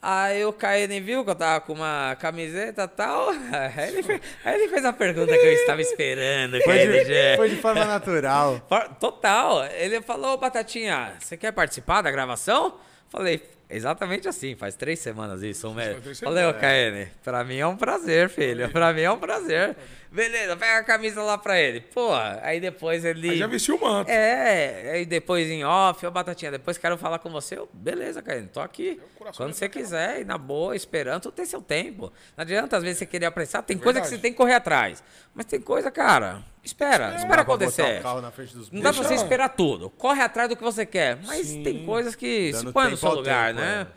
Aí 0.00 0.44
o 0.44 0.52
KN 0.52 1.00
viu 1.02 1.24
que 1.24 1.30
eu 1.30 1.34
tava 1.34 1.60
com 1.62 1.72
uma 1.72 2.16
camiseta 2.20 2.84
e 2.84 2.88
tal. 2.88 3.30
Aí 3.52 3.88
ele, 3.88 4.02
fez, 4.02 4.20
aí 4.44 4.54
ele 4.54 4.68
fez 4.68 4.84
a 4.84 4.92
pergunta 4.92 5.32
que 5.32 5.46
eu 5.46 5.52
estava 5.52 5.80
esperando, 5.80 6.60
Foi 6.62 6.78
de, 6.78 7.36
foi 7.36 7.48
de 7.48 7.56
forma 7.56 7.84
natural. 7.84 8.60
Total. 9.00 9.64
Ele 9.66 10.00
falou, 10.02 10.36
Batatinha, 10.36 11.14
você 11.18 11.36
quer 11.36 11.52
participar 11.52 12.02
da 12.02 12.10
gravação? 12.10 12.74
Falei, 13.08 13.42
exatamente 13.68 14.28
assim, 14.28 14.54
faz 14.54 14.74
três 14.74 14.98
semanas 14.98 15.42
isso, 15.42 15.74
três 16.02 16.20
Falei, 16.20 16.44
ô 16.44 16.54
KN, 16.54 17.10
pra 17.22 17.44
mim 17.44 17.56
é 17.56 17.66
um 17.66 17.76
prazer, 17.76 18.28
filho. 18.28 18.68
Pra 18.70 18.92
mim 18.92 19.02
é 19.02 19.10
um 19.10 19.18
prazer. 19.18 19.76
Beleza, 20.10 20.56
pega 20.56 20.78
a 20.78 20.84
camisa 20.84 21.22
lá 21.22 21.36
pra 21.36 21.60
ele. 21.60 21.80
Pô, 21.80 22.10
aí 22.42 22.58
depois 22.60 23.04
ele. 23.04 23.30
Aí 23.30 23.38
já 23.38 23.46
vestiu 23.46 23.76
o 23.76 23.80
manto. 23.80 24.10
É, 24.10 24.92
aí 24.92 25.04
depois 25.04 25.48
em 25.48 25.64
off, 25.64 26.06
ô 26.06 26.10
Batatinha, 26.10 26.50
depois 26.50 26.78
quero 26.78 26.96
falar 26.96 27.18
com 27.18 27.28
você. 27.28 27.58
Eu, 27.58 27.68
beleza, 27.72 28.22
cara, 28.22 28.42
tô 28.50 28.60
aqui. 28.60 29.00
coração 29.18 29.44
Quando 29.44 29.54
você 29.54 29.68
quiser, 29.68 30.20
e 30.20 30.24
na 30.24 30.38
boa, 30.38 30.74
esperando, 30.74 31.22
tu 31.22 31.32
tem 31.32 31.44
seu 31.44 31.60
tempo. 31.60 32.12
Não 32.36 32.42
adianta, 32.42 32.76
às 32.76 32.82
vezes, 32.82 32.98
você 32.98 33.06
querer 33.06 33.26
apressar. 33.26 33.62
Tem 33.62 33.76
coisa 33.76 34.00
que 34.00 34.06
você 34.06 34.16
tem 34.16 34.32
que 34.32 34.38
correr 34.38 34.54
atrás. 34.54 35.02
Mas 35.34 35.44
tem 35.44 35.60
coisa, 35.60 35.90
cara, 35.90 36.42
espera, 36.66 37.14
espera 37.14 37.44
pra 37.44 37.44
botar 37.44 37.64
acontecer. 37.64 38.02
o 38.04 38.74
Não 38.74 38.82
dá 38.82 38.92
pra 38.92 39.02
você 39.02 39.14
esperar 39.14 39.48
tudo. 39.50 39.88
Corre 39.90 40.20
atrás 40.20 40.48
do 40.48 40.56
que 40.56 40.62
você 40.62 40.84
quer. 40.84 41.18
Mas 41.24 41.50
tem 41.52 41.86
coisas 41.86 42.14
que 42.14 42.52
se 42.52 42.70
põe 42.72 42.90
no 42.90 42.96
seu 42.96 43.14
lugar, 43.14 43.54
tempo, 43.54 43.60
né? 43.60 43.86
Tem 43.86 43.92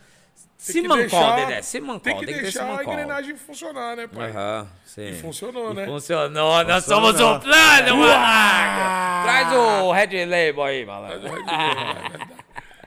Se 0.58 0.82
que 0.82 0.88
mancou, 0.90 0.98
deixar- 1.08 1.36
Dedé. 1.38 1.62
Se 1.62 1.80
mancou. 1.80 2.00
Tem 2.02 2.18
que 2.18 2.26
ter 2.26 2.32
esse 2.34 2.42
deixar 2.42 2.80
a 2.80 2.84
engrenagem 2.84 3.36
funcionar, 3.38 3.96
né, 3.96 4.08
pai? 4.08 4.30
Aham, 4.32 4.68
sim. 4.86 5.10
E 5.10 5.14
funcionou, 5.14 5.74
né? 5.74 5.86
Funcionou, 5.86 6.64
nós 6.66 6.84
Funcionou. 6.84 7.14
somos 7.18 7.22
um 7.22 7.40
plano, 7.40 7.98
malandro! 7.98 9.24
Traz 9.24 9.54
o 9.54 9.92
Red 9.94 10.26
Label 10.26 10.64
aí, 10.64 10.86
malandro. 10.86 11.30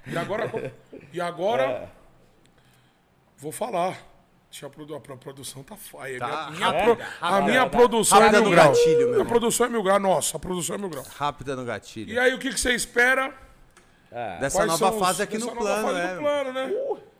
E 0.06 0.16
agora, 0.18 0.50
e 1.14 1.20
agora 1.20 1.88
vou 3.38 3.50
falar. 3.52 3.96
Deixa 4.52 4.66
a, 4.66 4.70
produ- 4.70 4.94
a 4.94 5.00
pro- 5.00 5.16
produção 5.16 5.62
tá 5.62 5.76
foda. 5.76 6.18
Tá. 6.18 6.46
A 6.48 6.50
minha, 6.50 6.66
Rápida, 6.66 6.96
pro- 6.96 7.04
a 7.22 7.40
minha 7.40 7.60
rápida. 7.62 7.78
produção 7.78 8.22
é 8.22 8.30
no 8.32 8.40
mil 8.42 8.50
grau. 8.50 8.68
gatilho, 8.68 9.08
meu 9.10 9.22
a 9.22 9.24
produção 9.24 9.64
é 9.66 9.68
mil 9.70 9.82
grau. 9.82 9.98
Nossa, 9.98 10.36
a 10.36 10.40
produção 10.40 10.74
é 10.76 10.78
mil 10.78 10.90
grau. 10.90 11.04
Rápida 11.16 11.56
no 11.56 11.64
gatilho. 11.64 12.12
E 12.12 12.18
aí, 12.18 12.34
o 12.34 12.38
que, 12.38 12.50
que 12.52 12.60
você 12.60 12.74
espera? 12.74 13.32
Dessa 14.40 14.58
Quais 14.58 14.70
nova 14.72 14.76
são 14.76 14.90
os- 14.94 14.98
fase 15.06 15.22
aqui 15.22 15.38
no 15.38 15.50
plano, 15.56 15.86
fase 15.88 15.98
né? 15.98 16.14
do 16.14 16.20
plano, 16.20 16.52
né? 16.52 16.72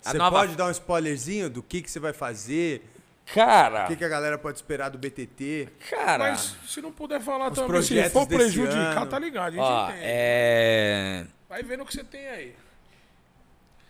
Você 0.02 0.18
nova- 0.18 0.40
pode 0.40 0.54
dar 0.56 0.66
um 0.66 0.70
spoilerzinho 0.70 1.48
do 1.48 1.62
que, 1.62 1.80
que 1.80 1.90
você 1.90 1.98
vai 1.98 2.12
fazer? 2.12 2.86
Cara, 3.34 3.84
O 3.84 3.86
que, 3.88 3.96
que 3.96 4.04
a 4.04 4.08
galera 4.10 4.36
pode 4.36 4.58
esperar 4.58 4.90
do 4.90 4.98
BTT? 4.98 5.68
cara. 5.88 6.32
Mas 6.32 6.54
se 6.66 6.82
não 6.82 6.92
puder 6.92 7.18
falar 7.22 7.50
Os 7.50 7.54
também, 7.58 7.80
se 7.82 8.10
for 8.10 8.26
prejudicar, 8.26 8.98
ano. 8.98 9.06
tá 9.06 9.18
ligado. 9.18 9.46
A 9.46 9.50
gente 9.52 9.60
Ó, 9.60 9.84
entende. 9.88 10.00
é... 10.04 11.26
Vai 11.48 11.62
vendo 11.62 11.82
o 11.82 11.86
que 11.86 11.94
você 11.94 12.04
tem 12.04 12.28
aí. 12.28 12.54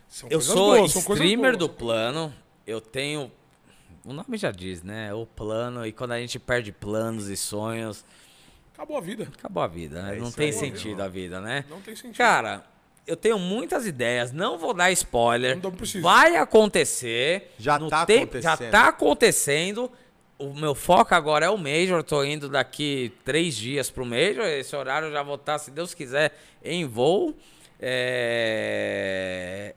São 0.08 0.28
Eu 0.28 0.38
coisas 0.38 0.52
sou 0.54 0.76
boas, 0.76 0.94
streamer 0.94 1.56
do 1.56 1.68
plano. 1.68 2.32
Eu 2.66 2.80
tenho. 2.80 3.30
O 4.04 4.12
nome 4.12 4.36
já 4.36 4.50
diz, 4.50 4.82
né? 4.82 5.12
O 5.14 5.26
plano. 5.26 5.86
E 5.86 5.92
quando 5.92 6.12
a 6.12 6.20
gente 6.20 6.38
perde 6.38 6.72
planos 6.72 7.28
e 7.28 7.36
sonhos, 7.36 8.04
Acabou 8.74 8.96
a 8.96 9.00
vida. 9.00 9.28
acabou 9.38 9.62
a 9.62 9.66
vida, 9.68 10.02
né? 10.02 10.16
É 10.16 10.18
não 10.20 10.30
tem 10.32 10.50
sentido 10.50 11.02
a 11.02 11.08
vida, 11.08 11.40
né? 11.40 11.64
Não 11.68 11.80
tem 11.80 11.94
sentido. 11.94 12.16
Cara, 12.16 12.64
eu 13.06 13.16
tenho 13.16 13.38
muitas 13.38 13.86
ideias, 13.86 14.32
não 14.32 14.58
vou 14.58 14.74
dar 14.74 14.90
spoiler. 14.92 15.60
Não 15.62 15.70
precisa. 15.70 16.02
Vai 16.02 16.36
acontecer. 16.36 17.52
Já 17.58 17.78
no 17.78 17.88
tá 17.88 18.04
tempo- 18.06 18.40
Já 18.40 18.52
acontecendo. 18.54 18.70
tá 18.72 18.88
acontecendo. 18.88 19.92
O 20.38 20.52
meu 20.54 20.74
foco 20.74 21.14
agora 21.14 21.46
é 21.46 21.50
o 21.50 21.56
Major. 21.58 22.02
Tô 22.02 22.24
indo 22.24 22.48
daqui 22.48 23.12
três 23.24 23.54
dias 23.54 23.88
pro 23.90 24.04
Major. 24.04 24.44
Esse 24.44 24.74
horário 24.74 25.06
eu 25.08 25.12
já 25.12 25.22
vou 25.22 25.36
estar, 25.36 25.58
se 25.58 25.70
Deus 25.70 25.94
quiser, 25.94 26.36
em 26.64 26.84
voo. 26.84 27.36
É... 27.78 29.74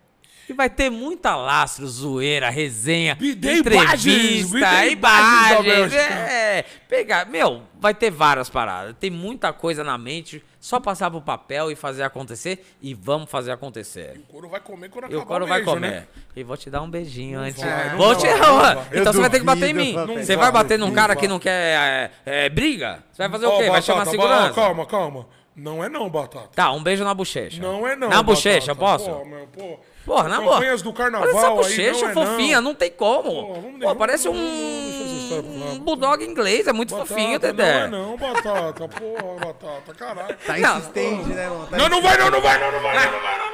E 0.48 0.54
vai 0.54 0.70
ter 0.70 0.90
muita 0.92 1.36
lastro, 1.36 1.88
zoeira, 1.88 2.50
resenha, 2.50 3.18
Me 3.20 3.32
entrevista, 3.32 4.86
imagens. 4.86 5.94
É, 5.94 6.64
pegar. 6.88 7.26
Meu, 7.26 7.64
vai 7.80 7.94
ter 7.94 8.12
várias 8.12 8.50
paradas. 8.50 8.96
Tem 9.00 9.10
muita 9.10 9.52
coisa 9.52 9.84
na 9.84 9.98
mente. 9.98 10.44
Só 10.60 10.80
passar 10.80 11.12
pro 11.12 11.22
papel 11.22 11.70
e 11.72 11.76
fazer 11.76 12.04
acontecer. 12.04 12.66
E 12.82 12.94
vamos 12.94 13.30
fazer 13.30 13.52
acontecer. 13.52 14.20
O 14.28 14.32
couro 14.32 14.50
vai 14.50 14.60
comer 14.60 14.90
quando 14.90 15.04
E 15.06 15.08
acabar 15.08 15.24
o 15.24 15.26
couro 15.26 15.46
o 15.46 15.48
vai 15.48 15.60
beijo, 15.60 15.74
comer. 15.74 15.92
né? 15.92 16.08
E 16.36 16.44
vou 16.44 16.58
te 16.58 16.70
dar 16.70 16.82
um 16.82 16.90
beijinho 16.90 17.40
antes. 17.40 17.62
vai, 17.62 17.90
não 17.90 17.98
vou 17.98 18.16
vai, 18.16 18.18
te 18.18 18.40
não 18.40 18.58
vai. 18.60 18.88
Então 18.94 19.14
você 19.14 19.20
vai 19.22 19.30
ter 19.30 19.40
que 19.40 19.46
bater 19.46 19.70
em 19.70 19.74
mim. 19.74 19.94
Você 19.94 20.04
Não 20.06 20.16
vai 20.26 20.38
vai, 20.38 20.52
bater 20.52 20.80
num 20.80 20.88
não 20.88 20.94
cara 20.94 21.14
vai. 21.14 21.22
que 21.22 21.28
não 21.28 21.40
quer 21.40 21.52
é, 21.52 22.12
é, 22.46 22.50
briga? 22.50 23.04
Você 23.12 23.22
vai 23.24 23.30
fazer 23.30 23.46
o 23.46 23.50
Ó, 23.50 23.58
quê? 23.58 23.64
Vai 23.64 23.82
Batata, 23.82 23.82
chamar 23.86 24.06
ba- 24.06 24.12
segurança? 24.12 24.54
Calma, 24.54 24.86
calma. 24.86 25.28
Não 25.56 25.84
é 25.84 25.88
não, 25.88 26.10
Batata. 26.10 26.50
Tá, 26.54 26.72
um 26.72 26.82
beijo 26.84 27.04
na 27.04 27.14
bochecha. 27.14 27.62
Não 27.62 27.88
é 27.88 27.96
não. 27.96 28.10
Na 28.10 28.22
bochecha, 28.24 28.76
posso? 28.76 29.10
Pô, 29.10 29.24
meu, 29.26 29.48
pô. 29.48 29.80
Porra, 30.06 30.30
na 30.30 30.40
boa. 30.40 30.54
Campanhas 30.54 30.82
do 30.84 30.94
carnaval 30.94 31.28
Olha 31.28 31.38
essa 31.38 31.48
aí, 31.48 31.56
bochecha 31.56 32.02
não 32.02 32.10
é 32.10 32.14
fofinha, 32.14 32.56
não. 32.62 32.70
não, 32.70 32.76
tem 32.76 32.92
como. 32.92 33.56
Pô, 33.56 33.88
Pô, 33.88 33.96
parece 33.96 34.28
lá, 34.28 34.34
um 34.36 35.80
bulldog 35.80 36.24
inglês, 36.24 36.68
é 36.68 36.74
muito 36.74 36.92
Batata, 36.92 37.08
fofinho, 37.10 37.40
Dedé. 37.40 37.88
Não 37.88 37.98
é 37.98 38.02
não, 38.02 38.18
Batata. 38.18 38.88
Porra, 38.88 39.46
Batata, 39.46 39.94
caralho. 39.98 40.38
Tá 40.46 40.58
Não. 40.58 40.78
insistente, 40.78 41.30
né, 41.30 41.50
mano? 41.50 41.68
Tá 41.68 41.78
Não, 41.78 41.90
não 41.90 42.02
vai 42.02 42.18
não, 42.18 42.30
não 42.30 42.40
vai 42.42 42.60
não, 42.60 42.72
não 42.72 42.82
vai 42.82 42.96
não, 42.96 43.12
não 43.12 43.22
vai 43.22 43.38
não. 43.40 43.46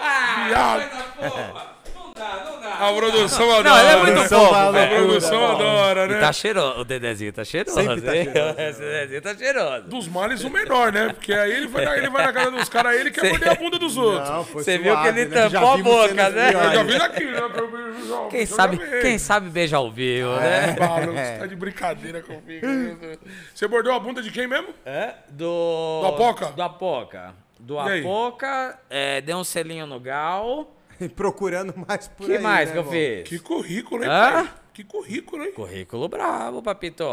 Ah, 0.00 0.44
Viado. 0.48 1.83
A 2.16 2.92
produção 2.92 3.50
adora. 3.50 3.62
Não, 3.70 3.78
ele 3.80 3.88
é 3.88 3.96
muito 3.96 4.20
né? 4.22 4.28
fofo, 4.28 4.54
A 4.54 4.70
velho. 4.70 4.96
produção 5.06 5.46
adora, 5.46 6.04
E 6.04 6.08
né? 6.10 6.20
tá 6.20 6.32
cheiroso, 6.32 6.80
o 6.80 6.84
Dedezinho 6.84 7.32
tá 7.32 7.44
cheiroso. 7.44 7.74
Sempre 7.74 8.00
tá 8.02 8.16
hein? 8.16 8.24
cheiroso, 8.32 8.60
Esse 8.60 8.78
Dedezinho 8.80 9.22
tá 9.22 9.34
cheiroso. 9.36 9.82
Dos 9.88 10.06
males 10.06 10.44
o 10.44 10.50
menor, 10.50 10.92
né? 10.92 11.08
Porque 11.08 11.32
aí 11.34 11.50
ele 11.52 11.66
vai, 11.66 11.84
na- 11.84 11.96
ele 11.98 12.08
vai 12.10 12.24
na 12.24 12.32
casa 12.32 12.52
dos 12.52 12.68
caras, 12.68 12.92
aí 12.92 13.00
ele 13.00 13.10
quer 13.10 13.30
morder 13.30 13.50
a 13.50 13.54
bunda 13.56 13.80
dos 13.80 13.96
outros. 13.96 14.28
Não, 14.30 14.44
foi 14.44 14.62
Você 14.62 14.78
viu 14.78 14.92
suave, 14.92 15.12
que 15.12 15.18
ele 15.18 15.28
né? 15.28 15.48
Já 15.48 15.58
tampou 15.58 15.72
a 15.72 15.76
vimos 15.76 15.92
boca, 15.92 16.08
cenas 16.08 16.34
né? 16.34 16.48
Eu 16.48 16.52
já 16.52 16.70
piores. 16.70 16.94
vi 16.94 17.02
aqui, 17.02 17.24
né? 17.24 17.40
Quem 18.30 18.46
sabe, 18.46 18.78
quem 19.02 19.18
sabe 19.18 19.48
beija 19.50 19.76
ao 19.76 19.90
vivo, 19.90 20.36
né? 20.36 20.76
Maluco, 20.78 21.12
você 21.14 21.36
tá 21.40 21.46
de 21.46 21.56
brincadeira 21.56 22.22
comigo. 22.22 22.64
né? 22.64 23.18
Você 23.52 23.66
mordeu 23.66 23.92
a 23.92 23.98
bunda 23.98 24.22
de 24.22 24.30
quem 24.30 24.46
mesmo? 24.46 24.68
É? 24.86 25.14
Do. 25.30 26.00
Do 26.02 26.06
Apoca? 26.06 26.46
Do 26.52 26.62
Apoca. 26.62 27.34
Do 27.58 27.74
E 27.74 27.78
aí? 27.90 28.00
Apoca, 28.02 28.78
é, 28.88 29.20
deu 29.20 29.36
um 29.38 29.42
selinho 29.44 29.84
no 29.84 29.98
Gal. 29.98 30.70
Procurando 31.16 31.74
mais 31.88 32.08
por 32.08 32.24
O 32.24 32.26
que 32.26 32.36
aí, 32.36 32.42
mais 32.42 32.68
né, 32.68 32.72
que 32.72 32.78
eu 32.78 32.82
irmão? 32.82 32.92
fiz? 32.92 33.28
Que 33.28 33.38
currículo, 33.38 34.04
hein, 34.04 34.10
Hã? 34.10 34.32
pai? 34.44 34.54
Que 34.72 34.84
currículo, 34.84 35.44
hein? 35.44 35.52
Currículo 35.52 36.08
bravo, 36.08 36.62
papito. 36.62 37.04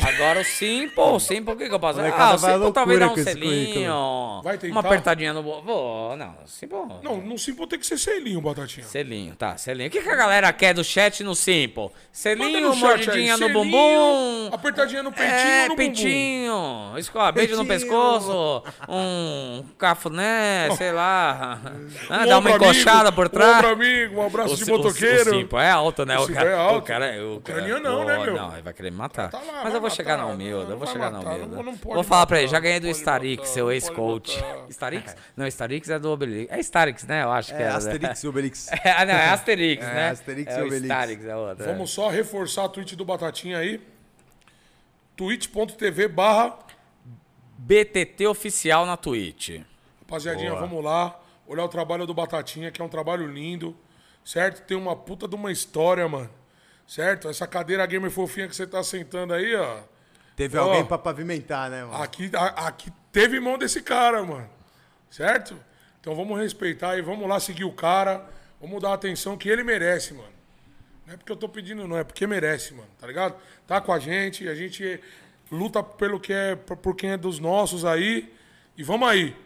Agora 0.00 0.40
o 0.40 0.44
Simple, 0.44 0.92
o 1.02 1.18
Simple, 1.18 1.54
o 1.54 1.56
que, 1.56 1.68
que 1.68 1.74
eu 1.74 1.80
posso 1.80 2.00
Ah, 2.00 2.34
o 2.34 2.38
Simple 2.38 2.72
talvez 2.72 2.98
dá 3.00 3.08
um 3.10 3.16
selinho. 3.16 4.40
Vai 4.42 4.56
tentar? 4.58 4.72
Uma 4.72 4.80
apertadinha 4.80 5.32
no. 5.32 5.42
bo- 5.42 5.60
Vou, 5.62 6.16
não, 6.16 6.34
Simple. 6.46 6.78
Não, 7.02 7.16
no 7.18 7.38
Simple 7.38 7.66
tem 7.66 7.78
que 7.78 7.86
ser 7.86 7.98
selinho, 7.98 8.40
Batatinha. 8.40 8.86
Selinho, 8.86 9.34
tá, 9.34 9.56
selinho. 9.56 9.88
O 9.88 9.90
que, 9.90 10.00
que 10.00 10.08
a 10.08 10.14
galera 10.16 10.52
quer 10.52 10.72
do 10.74 10.84
chat 10.84 11.22
no 11.24 11.34
Simple? 11.34 11.82
Manda 11.84 11.92
Selinho, 12.12 12.74
mordidinha 12.76 13.32
no 13.36 13.46
selinho, 13.46 13.52
bumbum. 13.64 14.48
Apertadinha 14.52 15.02
no 15.02 15.12
peitinho 15.12 15.38
É, 15.38 15.62
no 15.62 15.68
bumbum? 15.70 15.76
peitinho. 15.76 16.94
Escola, 16.96 17.32
beijo 17.32 17.56
no 17.56 17.66
pescoço. 17.66 18.62
Um 18.88 19.64
cafuné, 19.76 20.68
sei 20.76 20.92
lá. 20.92 21.60
Ah, 22.08 22.22
Um 22.24 22.26
dá 22.26 22.38
uma 22.38 22.50
encoxada 22.50 23.00
amigo, 23.08 23.12
por 23.16 23.26
Um 23.26 23.30
trás. 23.30 23.56
ombro 23.58 23.70
amigo, 23.70 24.20
um 24.20 24.26
abraço 24.26 24.56
de 24.56 24.64
O, 24.64 24.68
motoqueiro. 24.76 25.30
o, 25.32 25.36
o 25.36 25.40
Simple 25.40 25.58
é 25.58 25.70
alto, 25.70 26.04
né? 26.06 26.18
O 26.18 26.22
O 26.24 26.32
cara, 26.32 26.50
é 26.50 26.54
alto. 26.54 26.78
O 26.78 26.82
cara, 26.82 27.06
o 27.36 27.40
cara- 27.40 27.80
não, 27.80 28.04
né, 28.04 28.16
Pô, 28.16 28.24
meu? 28.24 28.34
Não, 28.36 28.52
ele 28.52 28.62
vai 28.62 28.72
querer 28.72 28.90
me 28.90 28.96
matar. 28.96 29.30
Tá 29.30 29.38
lá, 29.38 29.60
Mas 29.64 29.74
eu 29.78 29.82
vou 29.82 29.90
chegar 29.90 30.16
matar, 30.18 30.28
na 30.28 30.34
humilde, 30.34 30.64
não 30.64 30.70
eu 30.72 30.78
vou 30.78 30.86
chegar 30.86 31.10
na 31.10 31.18
matar, 31.22 31.38
pode 31.78 31.94
Vou 31.94 32.02
falar 32.04 32.26
pra 32.26 32.38
ele, 32.38 32.46
matar, 32.46 32.56
já 32.56 32.60
ganhei 32.60 32.80
do 32.80 32.88
Starix, 32.88 33.38
matar, 33.42 33.52
seu 33.52 33.72
ex-coach. 33.72 34.36
matar. 34.40 34.66
Starix? 34.70 35.16
Não, 35.36 35.46
Starix 35.46 35.88
é 35.90 35.98
do 35.98 36.10
Obelix. 36.10 36.52
É 36.52 36.60
Starix, 36.60 37.04
né? 37.04 37.22
Eu 37.22 37.30
acho 37.32 37.48
que 37.54 37.60
É, 37.62 37.62
era, 37.62 37.70
né? 37.72 37.76
Asterix 37.76 38.22
e 38.22 38.28
Obelix. 38.28 38.68
É, 38.84 39.06
não, 39.06 39.14
é 39.14 39.28
Asterix, 39.30 39.82
É, 39.86 39.94
né? 39.94 40.10
Asterix 40.10 40.52
é 40.52 40.58
e 40.58 40.62
Obelix. 40.62 40.84
Starix, 40.84 41.24
é 41.24 41.36
outro. 41.36 41.64
é. 41.64 41.66
Vamos 41.72 41.90
só 41.90 42.08
reforçar 42.08 42.64
a 42.64 42.68
tweet 42.68 42.94
do 42.96 43.04
Batatinha 43.04 43.58
aí. 43.58 43.80
twitch.tv 45.16 46.08
barra 46.08 46.58
BTT 47.56 48.26
oficial 48.26 48.86
na 48.86 48.96
Twitch. 48.96 49.60
Rapaziadinha, 50.02 50.50
Boa. 50.50 50.60
vamos 50.62 50.84
lá. 50.84 51.18
Olhar 51.46 51.64
o 51.64 51.68
trabalho 51.68 52.06
do 52.06 52.14
Batatinha, 52.14 52.70
que 52.70 52.80
é 52.80 52.84
um 52.84 52.88
trabalho 52.88 53.26
lindo. 53.26 53.76
Certo? 54.24 54.62
Tem 54.66 54.76
uma 54.76 54.94
puta 54.94 55.26
de 55.26 55.34
uma 55.34 55.50
história, 55.50 56.06
mano. 56.08 56.30
Certo? 56.88 57.28
Essa 57.28 57.46
cadeira 57.46 57.84
gamer 57.86 58.10
fofinha 58.10 58.48
que 58.48 58.56
você 58.56 58.66
tá 58.66 58.82
sentando 58.82 59.34
aí, 59.34 59.54
ó. 59.54 59.80
Teve 60.34 60.56
Ó. 60.56 60.62
alguém 60.62 60.84
pra 60.86 60.96
pavimentar, 60.96 61.68
né, 61.70 61.84
mano? 61.84 62.02
Aqui, 62.02 62.30
a- 62.34 62.66
aqui 62.68 62.90
teve 63.12 63.38
mão 63.38 63.58
desse 63.58 63.82
cara, 63.82 64.22
mano. 64.24 64.48
Certo? 65.10 65.54
Então 66.00 66.14
vamos 66.16 66.38
respeitar 66.40 66.96
e 66.96 67.02
vamos 67.02 67.28
lá 67.28 67.38
seguir 67.38 67.64
o 67.64 67.72
cara. 67.72 68.24
Vamos 68.60 68.80
dar 68.80 68.90
a 68.90 68.94
atenção 68.94 69.36
que 69.36 69.48
ele 69.50 69.62
merece, 69.62 70.14
mano. 70.14 70.32
Não 71.06 71.14
é 71.14 71.16
porque 71.18 71.30
eu 71.30 71.36
tô 71.36 71.48
pedindo, 71.48 71.86
não, 71.86 71.96
é 71.98 72.04
porque 72.04 72.26
merece, 72.26 72.72
mano. 72.72 72.88
Tá 72.98 73.06
ligado? 73.06 73.34
Tá 73.66 73.80
com 73.80 73.92
a 73.92 73.98
gente, 73.98 74.48
a 74.48 74.54
gente 74.54 74.98
luta 75.52 75.82
pelo 75.82 76.18
que 76.18 76.32
é, 76.32 76.56
por 76.56 76.76
por 76.76 76.96
quem 76.96 77.10
é 77.10 77.16
dos 77.18 77.38
nossos 77.38 77.84
aí. 77.84 78.32
E 78.76 78.82
vamos 78.82 79.08
aí. 79.08 79.36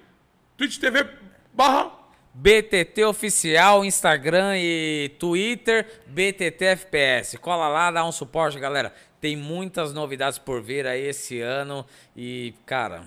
Twitch 0.57 0.79
TV 0.79 1.09
barra 1.53 1.91
BTT 2.35 3.05
oficial, 3.05 3.85
Instagram 3.85 4.55
e 4.57 5.11
Twitter, 5.19 6.03
BTT 6.07 6.65
FPS. 6.65 7.37
Cola 7.39 7.69
lá, 7.69 7.91
dá 7.91 8.05
um 8.05 8.13
suporte, 8.13 8.59
galera. 8.59 8.93
Tem 9.21 9.37
muitas 9.37 9.93
novidades 9.93 10.39
por 10.39 10.63
vir 10.63 10.87
aí 10.87 11.03
esse 11.07 11.41
ano 11.41 11.87
e, 12.17 12.55
cara, 12.67 13.05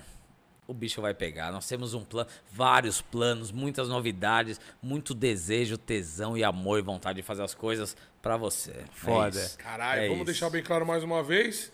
o 0.68 0.74
bicho 0.74 1.02
vai 1.02 1.14
pegar. 1.14 1.52
Nós 1.52 1.68
temos 1.68 1.94
um 1.94 2.04
plano, 2.06 2.30
vários 2.52 3.02
planos, 3.02 3.52
muitas 3.52 3.90
novidades, 3.90 4.62
muito 4.82 5.14
desejo, 5.14 5.78
tesão 5.78 6.38
e 6.38 6.44
amor 6.44 6.80
e 6.80 6.82
vontade 6.84 7.18
de 7.18 7.24
fazer 7.24 7.44
as 7.44 7.54
coisas 7.56 7.98
pra 8.22 8.38
você. 8.38 8.72
É 8.72 8.84
Foda. 8.92 9.38
isso. 9.40 9.58
Caralho, 9.58 10.02
É 10.02 10.08
vamos 10.08 10.18
isso. 10.18 10.26
deixar 10.26 10.50
bem 10.50 10.64
claro 10.64 10.86
mais 10.86 11.04
uma 11.04 11.22
vez. 11.24 11.72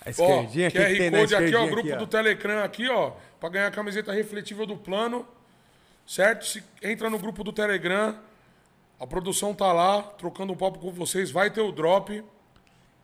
A 0.00 0.08
Ó, 0.08 0.10
esquerdinha, 0.10 0.68
o 0.68 0.70
que, 0.70 0.78
que 0.78 0.96
tem 0.96 1.10
QR 1.10 1.10
na 1.10 1.18
Code 1.18 1.34
aqui, 1.34 1.54
ó, 1.56 1.66
grupo 1.66 1.88
aqui, 1.88 1.96
do 1.98 2.04
ó? 2.04 2.06
Telecran 2.06 2.62
aqui, 2.62 2.88
ó, 2.88 3.12
pra 3.40 3.48
ganhar 3.48 3.66
a 3.66 3.70
camiseta 3.72 4.12
refletível 4.12 4.64
do 4.64 4.76
plano, 4.76 5.26
certo? 6.08 6.46
Se 6.46 6.64
entra 6.82 7.10
no 7.10 7.18
grupo 7.18 7.44
do 7.44 7.52
Telegram, 7.52 8.18
a 8.98 9.06
produção 9.06 9.54
tá 9.54 9.70
lá, 9.72 10.02
trocando 10.02 10.52
um 10.52 10.56
papo 10.56 10.78
com 10.78 10.90
vocês, 10.90 11.30
vai 11.30 11.50
ter 11.50 11.60
o 11.60 11.70
drop, 11.70 12.24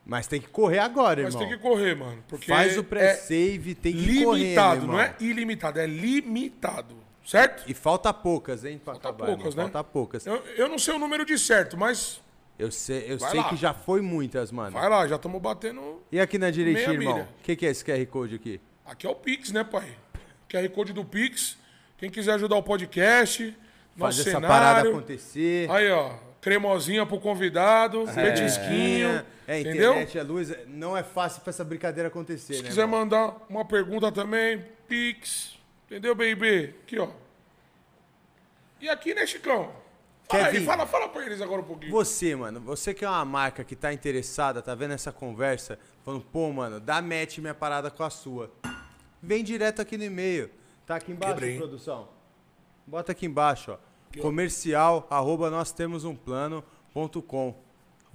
Mas 0.07 0.27
tem 0.27 0.41
que 0.41 0.49
correr 0.49 0.79
agora, 0.81 1.23
mas 1.23 1.35
irmão. 1.35 1.49
tem 1.49 1.57
que 1.57 1.63
correr, 1.63 1.95
mano, 1.95 2.25
porque 2.27 2.47
Faz 2.47 2.77
o 2.77 2.81
é 2.81 2.83
pré-save, 2.83 3.75
tem 3.75 3.93
que 3.93 4.25
correr, 4.25 4.39
limitado, 4.43 4.81
meu 4.83 4.93
não 4.93 5.01
é 5.01 5.15
ilimitado, 5.21 5.79
é 5.79 5.87
limitado, 5.87 6.97
certo? 7.25 7.71
E 7.71 7.75
falta 7.75 8.13
poucas, 8.13 8.65
hein, 8.65 8.81
pra 8.83 8.95
Falta 8.95 9.09
acabar, 9.11 9.27
poucas, 9.27 9.47
irmão. 9.55 9.67
né? 9.67 9.73
Falta 9.73 9.89
poucas. 9.91 10.27
Eu, 10.27 10.37
eu 10.57 10.69
não 10.69 10.79
sei 10.79 10.95
o 10.95 10.99
número 10.99 11.25
de 11.25 11.39
certo, 11.39 11.77
mas 11.77 12.21
Eu 12.59 12.71
sei, 12.71 13.05
eu 13.13 13.19
Vai 13.19 13.31
sei 13.31 13.41
lá. 13.41 13.49
que 13.49 13.57
já 13.57 13.73
foi 13.75 14.01
muitas, 14.01 14.51
mano. 14.53 14.73
vai 14.73 14.89
lá, 14.89 15.07
já 15.09 15.17
estamos 15.17 15.41
batendo. 15.43 16.01
E 16.11 16.19
aqui 16.21 16.39
na 16.39 16.51
direitinha, 16.51 16.93
irmão? 16.95 17.21
O 17.21 17.43
que, 17.43 17.57
que 17.57 17.67
é 17.67 17.71
esse 17.71 17.85
QR 17.85 18.05
Code 18.07 18.35
aqui? 18.37 18.61
Aqui 18.87 19.07
é 19.07 19.11
o 19.11 19.15
Pix, 19.15 19.51
né, 19.53 19.65
pai? 19.65 19.97
QR 20.49 20.69
Code 20.71 20.93
do 20.93 21.05
Pix. 21.05 21.57
Quem 22.05 22.11
quiser 22.11 22.35
ajudar 22.35 22.57
o 22.57 22.63
podcast, 22.63 23.57
nosso 23.97 24.19
Fazer 24.19 24.29
essa 24.29 24.39
cenário. 24.39 24.47
parada 24.47 24.89
acontecer. 24.91 25.71
Aí, 25.71 25.91
ó, 25.91 26.13
cremosinha 26.39 27.07
pro 27.07 27.19
convidado, 27.19 28.05
petisquinho, 28.15 29.25
É, 29.49 29.61
entendeu? 29.61 29.93
internet, 29.93 30.19
é 30.19 30.23
luz. 30.23 30.55
Não 30.67 30.95
é 30.95 31.03
fácil 31.03 31.41
pra 31.41 31.49
essa 31.49 31.65
brincadeira 31.65 32.09
acontecer, 32.09 32.57
Se 32.57 32.63
né? 32.63 32.69
quiser 32.69 32.83
irmão? 32.83 33.01
mandar 33.01 33.35
uma 33.49 33.65
pergunta 33.65 34.13
também, 34.13 34.63
Pix, 34.87 35.57
entendeu, 35.87 36.15
baby? 36.15 36.75
Aqui, 36.83 36.99
ó. 36.99 37.09
E 38.83 38.87
aqui, 38.91 39.15
né, 39.15 39.27
Chicão? 39.27 39.73
Fala 40.29 40.49
aí, 40.49 40.63
fala, 40.63 40.87
fala 40.87 41.09
pra 41.09 41.25
eles 41.25 41.41
agora 41.41 41.63
um 41.63 41.65
pouquinho. 41.65 41.91
Você, 41.91 42.37
mano, 42.37 42.61
você 42.61 42.93
que 42.93 43.03
é 43.07 43.09
uma 43.09 43.25
marca 43.25 43.65
que 43.65 43.75
tá 43.75 43.91
interessada, 43.95 44.61
tá 44.61 44.75
vendo 44.75 44.93
essa 44.93 45.11
conversa, 45.11 45.79
falando, 46.05 46.23
pô, 46.31 46.53
mano, 46.53 46.81
dá 46.81 47.01
match 47.01 47.39
minha 47.39 47.55
parada 47.55 47.91
com 47.91 48.03
a 48.05 48.11
sua. 48.11 48.51
Vem 49.23 49.43
direto 49.43 49.81
aqui 49.81 49.97
no 49.97 50.05
e-mail. 50.05 50.51
Tá 50.87 50.97
aqui 50.97 51.13
embaixo, 51.13 51.35
Quebrei. 51.35 51.57
produção. 51.59 52.09
Bota 52.87 53.13
aqui 53.13 53.27
embaixo, 53.27 53.73
ó. 53.73 54.21
Comercial, 54.21 55.07
arroba 55.11 55.51
nós 55.51 55.73
temos 55.73 56.05
um 56.05 56.15
plano.com. 56.15 57.55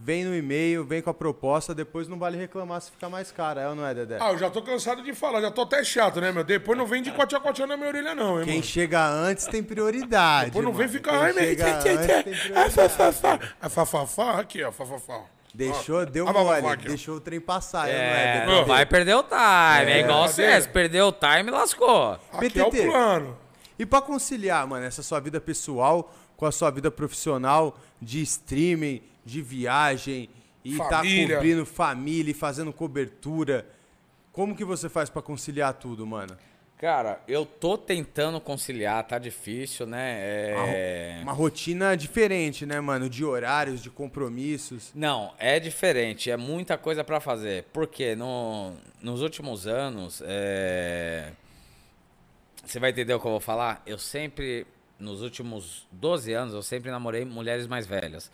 Vem 0.02 0.24
no 0.24 0.34
e-mail, 0.34 0.86
vem 0.86 1.02
com 1.02 1.10
a 1.10 1.14
proposta, 1.14 1.76
depois 1.76 2.08
não 2.08 2.18
vale 2.18 2.38
reclamar 2.38 2.80
se 2.80 2.90
ficar 2.90 3.10
mais 3.10 3.34
caro, 3.34 3.60
é 3.60 3.68
ou 3.68 3.76
não 3.76 3.86
é, 3.86 3.94
Dedé? 3.94 4.18
Ah, 4.22 4.32
eu 4.32 4.38
já 4.38 4.50
tô 4.50 4.62
cansado 4.62 5.04
de 5.04 5.14
falar, 5.14 5.42
já 5.42 5.52
tô 5.52 5.64
até 5.64 5.84
chato, 5.84 6.22
né, 6.22 6.32
meu? 6.32 6.42
Depois 6.42 6.78
não 6.78 6.86
vem 6.86 7.02
de 7.02 7.12
cotia-cotia 7.12 7.68
na 7.68 7.76
minha 7.76 7.90
orelha, 7.90 8.16
não, 8.16 8.40
hein, 8.40 8.46
Quem 8.46 8.54
mano? 8.56 8.66
chega 8.66 9.06
antes 9.06 9.46
tem 9.48 9.62
prioridade. 9.62 10.46
Depois 10.52 10.64
não 10.64 10.72
vem 10.72 10.88
mano. 10.88 10.98
ficar, 10.98 11.12
Quem 11.12 11.20
ai, 11.20 11.34
meu... 11.34 11.44
antes 11.68 11.84
tem 11.84 11.92
É 11.92 12.24
prioridade. 12.24 12.74
fafafá. 12.74 13.40
É 13.62 13.68
fafafá, 13.68 14.40
aqui, 14.40 14.64
ó, 14.64 14.72
fafafá. 14.72 15.26
Deixou, 15.54 16.06
deu 16.06 16.28
Ah, 16.28 16.34
mole, 16.34 16.78
deixou 16.78 17.16
o 17.16 17.20
trem 17.20 17.40
passar, 17.40 17.90
é, 17.90 17.94
não 17.94 18.00
É, 18.00 18.38
é, 18.38 18.46
não 18.46 18.54
Dedé? 18.56 18.68
vai 18.68 18.86
perder 18.86 19.16
o 19.16 19.24
time. 19.24 19.92
É, 19.92 20.00
igual 20.02 20.28
você, 20.28 20.62
se 20.62 20.70
perder 20.70 21.02
o 21.02 21.12
time, 21.12 21.50
lascou. 21.50 22.20
Aqui 22.32 22.60
é 22.60 22.64
o 22.64 22.70
PTT. 22.70 22.86
plano. 22.88 23.38
E 23.78 23.86
pra 23.86 24.02
conciliar, 24.02 24.68
mano, 24.68 24.86
essa 24.86 25.02
sua 25.02 25.20
vida 25.20 25.42
pessoal 25.42 26.14
com 26.38 26.46
a 26.46 26.52
sua 26.52 26.70
vida 26.70 26.92
profissional 26.92 27.78
de 28.02 28.22
streaming, 28.22 29.02
de 29.26 29.42
viagem 29.42 30.30
e 30.64 30.76
Família. 30.76 31.28
tá 31.30 31.36
cobrindo 31.36 31.66
família 31.66 32.32
e 32.32 32.34
fazendo 32.34 32.72
cobertura, 32.72 33.66
como 34.32 34.56
que 34.56 34.64
você 34.64 34.88
faz 34.88 35.10
pra 35.10 35.22
conciliar 35.22 35.74
tudo, 35.74 36.06
mano? 36.06 36.38
Cara, 36.80 37.22
eu 37.28 37.46
tô 37.46 37.78
tentando 37.78 38.40
conciliar, 38.40 39.04
tá 39.04 39.20
difícil, 39.20 39.86
né? 39.86 40.16
É... 40.22 41.20
Uma 41.22 41.34
rotina 41.34 41.94
diferente, 41.98 42.66
né, 42.66 42.80
mano? 42.80 43.10
De 43.10 43.26
horários, 43.26 43.84
de 43.84 43.90
compromissos. 43.90 44.90
Não, 44.96 45.34
é 45.38 45.60
diferente, 45.60 46.32
é 46.32 46.38
muita 46.38 46.78
coisa 46.78 47.04
pra 47.04 47.20
fazer. 47.20 47.66
Porque 47.74 48.16
no, 48.16 48.72
nos 49.02 49.22
últimos 49.22 49.68
anos, 49.68 50.24
é... 50.26 51.34
você 52.64 52.80
vai 52.80 52.92
entender 52.92 53.14
o 53.14 53.20
que 53.20 53.28
eu 53.28 53.32
vou 53.32 53.42
falar? 53.42 53.84
Eu 53.86 53.98
sempre, 53.98 54.66
nos 54.98 55.22
últimos 55.22 55.86
12 55.92 56.32
anos, 56.32 56.54
eu 56.54 56.64
sempre 56.64 56.90
namorei 56.90 57.26
mulheres 57.26 57.68
mais 57.68 57.86
velhas. 57.86 58.32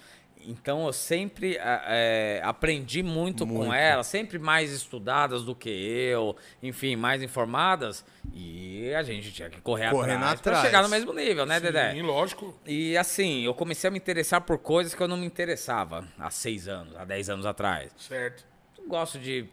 Então 0.48 0.86
eu 0.86 0.94
sempre 0.94 1.58
é, 1.60 2.42
aprendi 2.44 3.02
muito, 3.02 3.46
muito, 3.46 3.66
com 3.68 3.74
elas, 3.74 4.08
sempre 4.08 4.38
mais 4.38 4.72
estudadas 4.72 5.44
do 5.44 5.56
que 5.56 5.70
eu, 5.70 6.36
enfim, 6.62 6.96
mais 6.96 7.22
informadas. 7.22 8.06
E 8.34 8.94
a 8.94 9.04
gente 9.04 9.32
tinha 9.32 9.50
que 9.50 9.60
correr 9.62 9.90
Correndo 9.90 10.24
atrás, 10.24 10.40
atrás. 10.40 10.60
pra 10.60 10.66
chegar 10.66 10.84
no 10.84 10.90
mesmo 10.90 11.14
nível, 11.14 11.46
né, 11.46 11.56
Sim, 11.58 11.66
Dedé? 11.66 11.94
lógico. 12.02 12.58
E 12.66 12.98
assim, 12.98 13.44
eu 13.44 13.54
comecei 13.54 13.88
a 13.88 13.92
me 13.92 13.98
interessar 13.98 14.42
por 14.42 14.58
coisas 14.58 14.94
que 14.94 15.02
eu 15.02 15.08
não 15.08 15.18
me 15.18 15.26
interessava 15.26 16.08
há 16.20 16.30
seis 16.30 16.68
anos, 16.68 16.96
há 16.96 17.06
dez 17.06 17.30
anos 17.30 17.46
atrás. 17.46 17.92
Certo. 17.98 18.46
Eu 18.78 18.88
gosto 18.88 19.18
de 19.18 19.46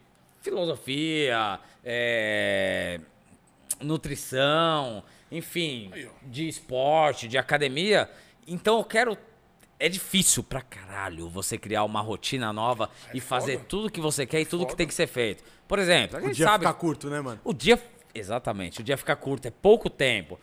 filosofia, 0.42 1.58
é, 1.84 3.00
nutrição, 3.80 5.02
enfim, 5.30 5.90
de 6.22 6.48
esporte, 6.48 7.28
de 7.28 7.38
academia. 7.38 8.10
Então 8.46 8.78
eu 8.78 8.84
quero. 8.84 9.16
É 9.84 9.88
difícil 9.88 10.44
pra 10.44 10.60
caralho 10.60 11.28
você 11.28 11.58
criar 11.58 11.82
uma 11.84 12.00
rotina 12.00 12.52
nova 12.52 12.88
e 13.12 13.20
fazer 13.20 13.52
É 13.52 13.56
foda. 13.56 13.66
tudo 13.68 13.90
que 13.90 14.00
você 14.00 14.24
quer 14.24 14.40
e 14.40 14.46
tudo 14.46 14.60
que 14.60 14.70
foda. 14.72 14.76
tem 14.76 14.86
que 14.86 14.94
ser 14.94 15.06
feito. 15.08 15.42
Por 15.66 15.78
exemplo, 15.78 16.18
a 16.18 16.20
O 16.20 16.26
gente 16.26 16.36
dia 16.36 16.46
sabe. 16.46 16.64
fica 16.64 16.74
curto, 16.78 17.10
né, 17.10 17.20
mano? 17.20 17.40
O 17.42 17.52
dia. 17.52 17.80
Exatamente, 18.14 18.80
o 18.80 18.84
dia 18.84 18.96
fica 18.96 19.16
curto, 19.16 19.48
é 19.48 19.50
pouco 19.50 19.90
tempo. 19.90 20.38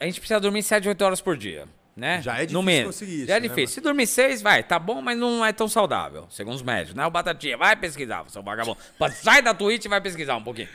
A 0.00 0.04
gente 0.04 0.18
precisa 0.18 0.40
dormir 0.40 0.62
7, 0.64 0.88
8 0.88 1.00
horas 1.04 1.20
por 1.20 1.36
dia. 1.36 1.66
Né? 1.94 2.22
Já 2.22 2.32
é 2.32 2.34
no 2.34 2.40
difícil 2.46 2.62
menos. 2.62 2.86
conseguir 2.96 3.16
isso, 3.18 3.26
Já 3.26 3.36
é 3.36 3.40
né, 3.40 3.40
difícil. 3.48 3.62
mano? 3.64 3.68
Se 3.74 3.80
dormir 3.82 4.06
6, 4.06 4.42
vai, 4.42 4.62
tá 4.64 4.78
bom, 4.78 5.00
mas 5.02 5.16
não 5.18 5.44
é 5.44 5.52
tão 5.52 5.68
saudável, 5.68 6.26
segundo 6.30 6.54
os 6.54 6.62
médicos, 6.62 6.94
né? 6.94 7.06
O 7.06 7.10
Batatinha, 7.10 7.56
vai 7.56 7.76
pesquisar, 7.76 8.24
seu 8.28 8.42
vagabundo. 8.42 8.78
Sai 9.14 9.42
da 9.42 9.52
Twitch 9.54 9.84
e 9.84 9.88
vai 9.88 10.00
pesquisar 10.00 10.34
um 10.36 10.42
pouquinho. 10.42 10.68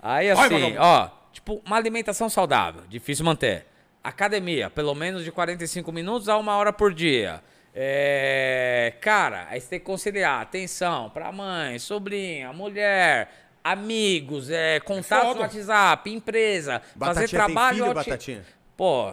Aí 0.00 0.32
Vai, 0.32 0.46
assim, 0.46 0.54
vagabundo. 0.54 0.80
ó, 0.80 1.10
tipo, 1.32 1.60
uma 1.66 1.76
alimentação 1.76 2.30
saudável, 2.30 2.82
difícil 2.88 3.24
manter. 3.24 3.66
Academia, 4.02 4.70
pelo 4.70 4.94
menos 4.94 5.24
de 5.24 5.30
45 5.32 5.92
minutos 5.92 6.28
a 6.28 6.38
uma 6.38 6.54
hora 6.56 6.72
por 6.72 6.94
dia. 6.94 7.42
É, 7.74 8.94
cara, 9.00 9.46
aí 9.50 9.60
você 9.60 9.68
tem 9.68 9.78
que 9.78 9.84
conciliar 9.86 10.42
atenção 10.42 11.08
pra 11.10 11.30
mãe, 11.30 11.78
sobrinha, 11.78 12.52
mulher, 12.52 13.28
amigos, 13.62 14.50
é, 14.50 14.80
contatos 14.80 15.28
foda. 15.28 15.34
no 15.36 15.40
WhatsApp, 15.42 16.10
empresa, 16.12 16.80
fazer 16.80 16.98
Batatinha 16.98 17.28
tem 17.28 17.54
trabalho. 17.54 17.76
filho, 17.76 17.86
ati- 17.98 18.10
Batatinha? 18.10 18.42
Pô, 18.76 19.12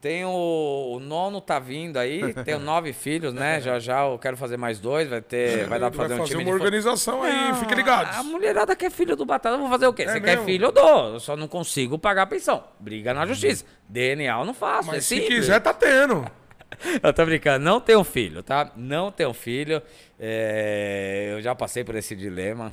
tem 0.00 0.24
o, 0.24 0.92
o 0.96 1.00
nono 1.00 1.40
tá 1.40 1.58
vindo 1.58 1.96
aí, 1.98 2.32
tenho 2.44 2.58
nove 2.60 2.92
filhos, 2.92 3.32
né? 3.34 3.60
Já 3.60 3.78
já 3.78 4.04
eu 4.06 4.18
quero 4.18 4.36
fazer 4.36 4.56
mais 4.56 4.78
dois, 4.78 5.08
vai 5.08 5.20
ter, 5.20 5.66
vai 5.66 5.78
dar 5.80 5.90
pra 5.90 5.98
Vai 5.98 6.08
fazer 6.08 6.14
um 6.14 6.18
fazer 6.24 6.30
time 6.38 6.44
uma 6.44 6.56
de 6.56 6.62
organização 6.62 7.22
aí, 7.22 7.48
Não, 7.50 7.54
fique 7.56 7.74
ligados. 7.74 8.16
A 8.16 8.22
mulherada 8.22 8.76
quer 8.76 8.90
filho 8.90 9.16
do 9.16 9.24
Batata, 9.24 9.56
eu 9.56 9.60
vou 9.60 9.68
fazer 9.68 9.86
o 9.86 9.92
quê? 9.92 10.02
É 10.02 10.06
Você 10.08 10.20
quer 10.20 10.26
mesmo? 10.36 10.44
filho, 10.44 10.66
eu 10.66 10.72
dou. 10.72 11.14
Eu 11.14 11.20
só 11.20 11.36
não 11.36 11.48
consigo 11.48 11.98
pagar 11.98 12.22
a 12.22 12.26
pensão. 12.26 12.62
Briga 12.78 13.12
na 13.14 13.26
justiça. 13.26 13.64
DNA 13.88 14.38
eu 14.38 14.44
não 14.44 14.54
faço, 14.54 14.88
é 14.90 14.94
Mas 14.94 15.04
se 15.04 15.16
simples. 15.16 15.28
quiser, 15.40 15.60
tá 15.60 15.72
tendo. 15.74 16.30
Eu 17.02 17.12
tô 17.12 17.24
brincando, 17.24 17.64
não 17.64 17.80
tenho 17.80 18.02
filho, 18.04 18.42
tá? 18.42 18.72
Não 18.76 19.10
tenho 19.10 19.32
filho. 19.32 19.82
É, 20.18 21.30
eu 21.32 21.40
já 21.40 21.54
passei 21.54 21.84
por 21.84 21.94
esse 21.94 22.14
dilema. 22.14 22.72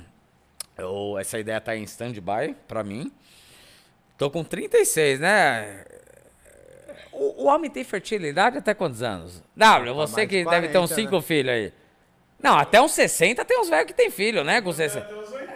Eu- 0.78 1.18
essa 1.20 1.40
ideia 1.40 1.60
tá 1.60 1.76
em 1.76 1.84
stand-by 1.84 2.56
pra 2.68 2.84
mim. 2.84 3.12
Tô 4.18 4.30
com 4.30 4.44
36, 4.44 5.20
né? 5.20 5.84
O, 7.12 7.44
o 7.44 7.48
homem 7.48 7.70
tem 7.70 7.84
fertilidade 7.84 8.58
até 8.58 8.74
quantos 8.74 9.02
anos? 9.02 9.44
W, 9.56 9.94
você 9.94 10.16
mais 10.16 10.30
que 10.30 10.44
de 10.44 10.50
deve 10.50 10.68
ter 10.70 10.78
uns 10.78 10.90
40, 10.90 10.96
5 10.96 11.16
né? 11.16 11.22
filhos 11.22 11.54
aí. 11.54 11.74
Não, 12.42 12.58
até 12.58 12.82
uns 12.82 12.92
60 12.92 13.44
tem 13.44 13.60
uns 13.60 13.70
velhos 13.70 13.86
que 13.88 13.94
tem 13.94 14.10
filho, 14.10 14.44
né? 14.44 14.62
Com 14.62 14.72
60. 14.72 15.06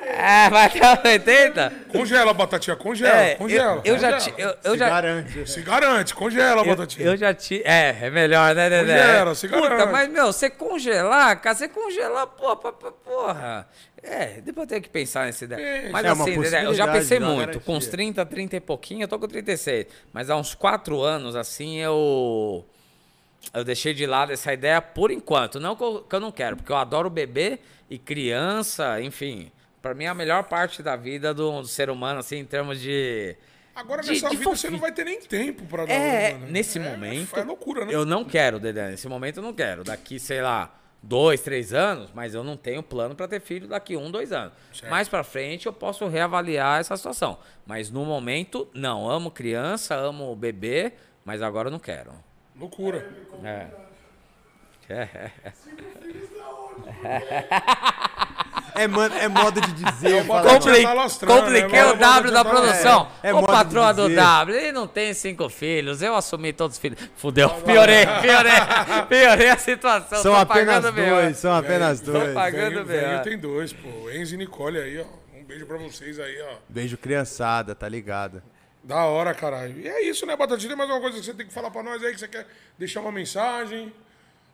É, 0.06 0.50
vai 0.50 0.66
até 0.66 0.92
uns 0.94 1.06
80? 1.06 1.74
Congela, 1.90 2.34
Batatinha, 2.34 2.76
congela, 2.76 3.16
É, 3.18 3.36
congela. 3.36 3.82
eu, 3.86 3.94
eu 3.96 4.00
já, 4.00 4.12
congela. 4.14 4.20
ti- 4.20 4.42
eu, 4.42 4.56
eu 4.64 4.72
Se 4.74 4.78
já, 4.78 4.90
garante. 4.90 5.50
Se 5.50 5.62
garante, 5.62 6.14
congela, 6.16 6.62
eu, 6.62 6.66
Batatinha. 6.66 7.08
eu 7.08 7.18
já 7.18 7.34
tive. 7.34 7.64
É, 7.66 7.98
é 8.02 8.10
melhor, 8.10 8.54
né, 8.54 8.70
Dedé? 8.70 8.98
Congela, 9.02 9.36
se 9.36 9.48
Puta, 9.48 9.62
garante. 9.70 9.92
mas, 9.92 10.10
meu, 10.10 10.28
você 10.28 10.50
congelar, 10.50 11.40
cara, 11.42 11.56
você 11.56 11.68
congelar, 11.70 12.28
porra, 12.28 12.56
porra. 12.56 13.68
É, 14.02 14.42
depois 14.42 14.66
eu 14.66 14.70
tenho 14.70 14.82
que 14.82 14.90
pensar 14.90 15.26
nessa 15.26 15.46
ideia. 15.46 15.62
É, 15.62 15.90
Mas 15.90 16.06
é 16.06 16.12
uma 16.12 16.24
assim, 16.26 16.40
Dedé, 16.42 16.66
eu 16.66 16.74
já 16.74 16.88
pensei 16.92 17.20
muito. 17.22 17.62
Com 17.62 17.74
uns 17.78 17.86
garantia. 17.86 17.92
30, 17.92 18.26
30 18.26 18.56
e 18.58 18.60
pouquinho, 18.60 19.04
eu 19.04 19.08
tô 19.08 19.18
com 19.18 19.28
36. 19.28 19.86
Mas 20.12 20.30
há 20.30 20.36
uns 20.36 20.54
4 20.54 21.02
anos, 21.02 21.36
assim, 21.36 21.78
eu. 21.80 22.66
Eu 23.54 23.64
deixei 23.64 23.94
de 23.94 24.06
lado 24.06 24.32
essa 24.34 24.52
ideia 24.54 24.82
por 24.82 25.12
enquanto. 25.12 25.60
Não 25.60 25.76
que 25.76 25.84
eu, 25.84 26.02
que 26.10 26.16
eu 26.16 26.20
não 26.20 26.32
quero, 26.32 26.56
porque 26.58 26.72
eu 26.72 26.76
adoro 26.78 27.10
bebê 27.10 27.60
e 27.90 27.98
criança, 27.98 29.00
enfim. 29.02 29.52
Pra 29.84 29.94
mim 29.94 30.06
é 30.06 30.08
a 30.08 30.14
melhor 30.14 30.46
parte 30.46 30.82
da 30.82 30.96
vida 30.96 31.34
do, 31.34 31.62
do 31.62 31.68
ser 31.68 31.90
humano, 31.90 32.22
assim, 32.22 32.38
em 32.38 32.46
termos 32.46 32.80
de. 32.80 33.36
Agora 33.76 34.02
de- 34.02 34.12
nessa 34.12 34.30
de 34.30 34.38
vida 34.38 34.50
você 34.50 34.70
não 34.70 34.80
vai 34.80 34.94
ter 34.94 35.04
nem 35.04 35.20
tempo 35.20 35.66
pra 35.66 35.86
dar 35.86 35.94
É, 35.94 36.30
uma, 36.32 36.40
né? 36.40 36.48
nesse 36.52 36.80
É, 36.80 36.82
momento. 36.82 37.38
É 37.38 37.44
loucura, 37.44 37.84
né? 37.86 37.94
Eu 37.94 38.06
não 38.06 38.24
quero, 38.24 38.62
Dedé. 38.62 38.92
Nesse 38.92 39.10
momento 39.10 39.38
eu 39.38 39.44
não 39.44 39.52
quero. 39.54 39.84
Daqui, 39.84 40.20
sei 40.22 40.42
lá, 40.42 40.74
dois, 41.02 41.42
três 41.42 41.74
anos, 41.74 42.12
mas 42.16 42.34
eu 42.34 42.46
não 42.46 42.56
tenho 42.56 42.82
plano 42.82 43.14
pra 43.14 43.28
ter 43.28 43.42
filho 43.42 43.68
daqui 43.68 43.98
um, 43.98 44.10
dois 44.10 44.32
anos. 44.32 44.54
Certo. 44.74 44.90
Mais 44.90 45.10
pra 45.10 45.22
frente 45.22 45.66
eu 45.66 45.74
posso 45.74 46.08
reavaliar 46.08 46.80
essa 46.80 46.96
situação. 46.96 47.38
Mas 47.66 47.90
no 47.92 48.06
momento, 48.06 48.70
não. 48.74 49.10
Amo 49.10 49.30
criança, 49.32 49.96
amo 49.96 50.34
bebê, 50.34 50.94
mas 51.26 51.42
agora 51.42 51.68
eu 51.68 51.72
não 51.74 51.80
quero. 51.80 52.14
Loucura. 52.58 53.06
É. 53.44 53.68
É. 54.90 55.08
É, 57.04 57.46
mano, 58.88 59.16
é 59.16 59.28
modo 59.28 59.62
de 59.62 59.72
dizer. 59.74 60.18
É 60.18 60.22
o 60.22 60.26
falar, 60.26 60.44
modo 60.44 60.60
de- 60.60 60.66
Compli 60.70 60.84
tá 60.84 60.94
lastrando, 60.94 61.42
compliquei 61.42 61.70
né? 61.82 61.86
o 61.86 61.96
W 61.96 62.32
da 62.32 62.44
produção. 62.46 63.08
É, 63.22 63.30
é 63.30 63.34
de 63.34 63.46
patroa 63.46 63.94
do 63.94 64.04
dizer. 64.08 64.16
W, 64.22 64.58
ele 64.58 64.72
não 64.72 64.88
tem 64.88 65.14
cinco 65.14 65.48
filhos, 65.50 66.02
eu 66.02 66.16
assumi 66.16 66.52
todos 66.54 66.76
os 66.78 66.82
filhos. 66.82 67.00
Fudeu, 67.16 67.50
piorei, 67.50 68.06
piorei, 68.22 68.52
piorei 69.08 69.50
a 69.50 69.58
situação. 69.58 70.22
São 70.22 70.34
tô 70.34 70.40
apenas 70.40 70.84
pagando 70.84 70.96
dois, 71.10 71.38
são 71.38 71.54
apenas 71.56 72.02
Tô 72.02 72.12
dois. 72.12 72.34
pagando 72.34 72.84
Velho, 72.84 72.86
velho 72.86 73.18
BO. 73.18 73.24
tem 73.24 73.38
dois, 73.38 73.74
pô. 73.74 74.10
Enzo 74.12 74.36
e 74.36 74.38
Nicole 74.38 74.78
aí, 74.80 75.00
ó. 75.00 75.06
Um 75.38 75.44
beijo 75.44 75.66
pra 75.66 75.78
vocês 75.78 76.20
aí, 76.20 76.42
ó. 76.52 76.56
Beijo 76.70 76.98
criançada, 76.98 77.76
tá 77.76 77.88
ligado? 77.88 78.42
Da 78.84 79.06
hora, 79.06 79.34
caralho. 79.34 79.80
E 79.80 79.88
é 79.88 80.04
isso, 80.10 80.26
né, 80.26 80.36
Batatinha? 80.36 80.70
Tem 80.70 80.78
mais 80.78 80.90
uma 80.90 81.00
coisa 81.00 81.18
que 81.20 81.24
você 81.26 81.34
tem 81.34 81.46
que 81.48 81.54
falar 81.54 81.72
pra 81.72 81.82
nós 81.84 82.04
aí, 82.04 82.12
que 82.14 82.20
você 82.20 82.28
quer 82.28 82.46
deixar 82.78 83.00
uma 83.02 83.12
mensagem? 83.12 83.94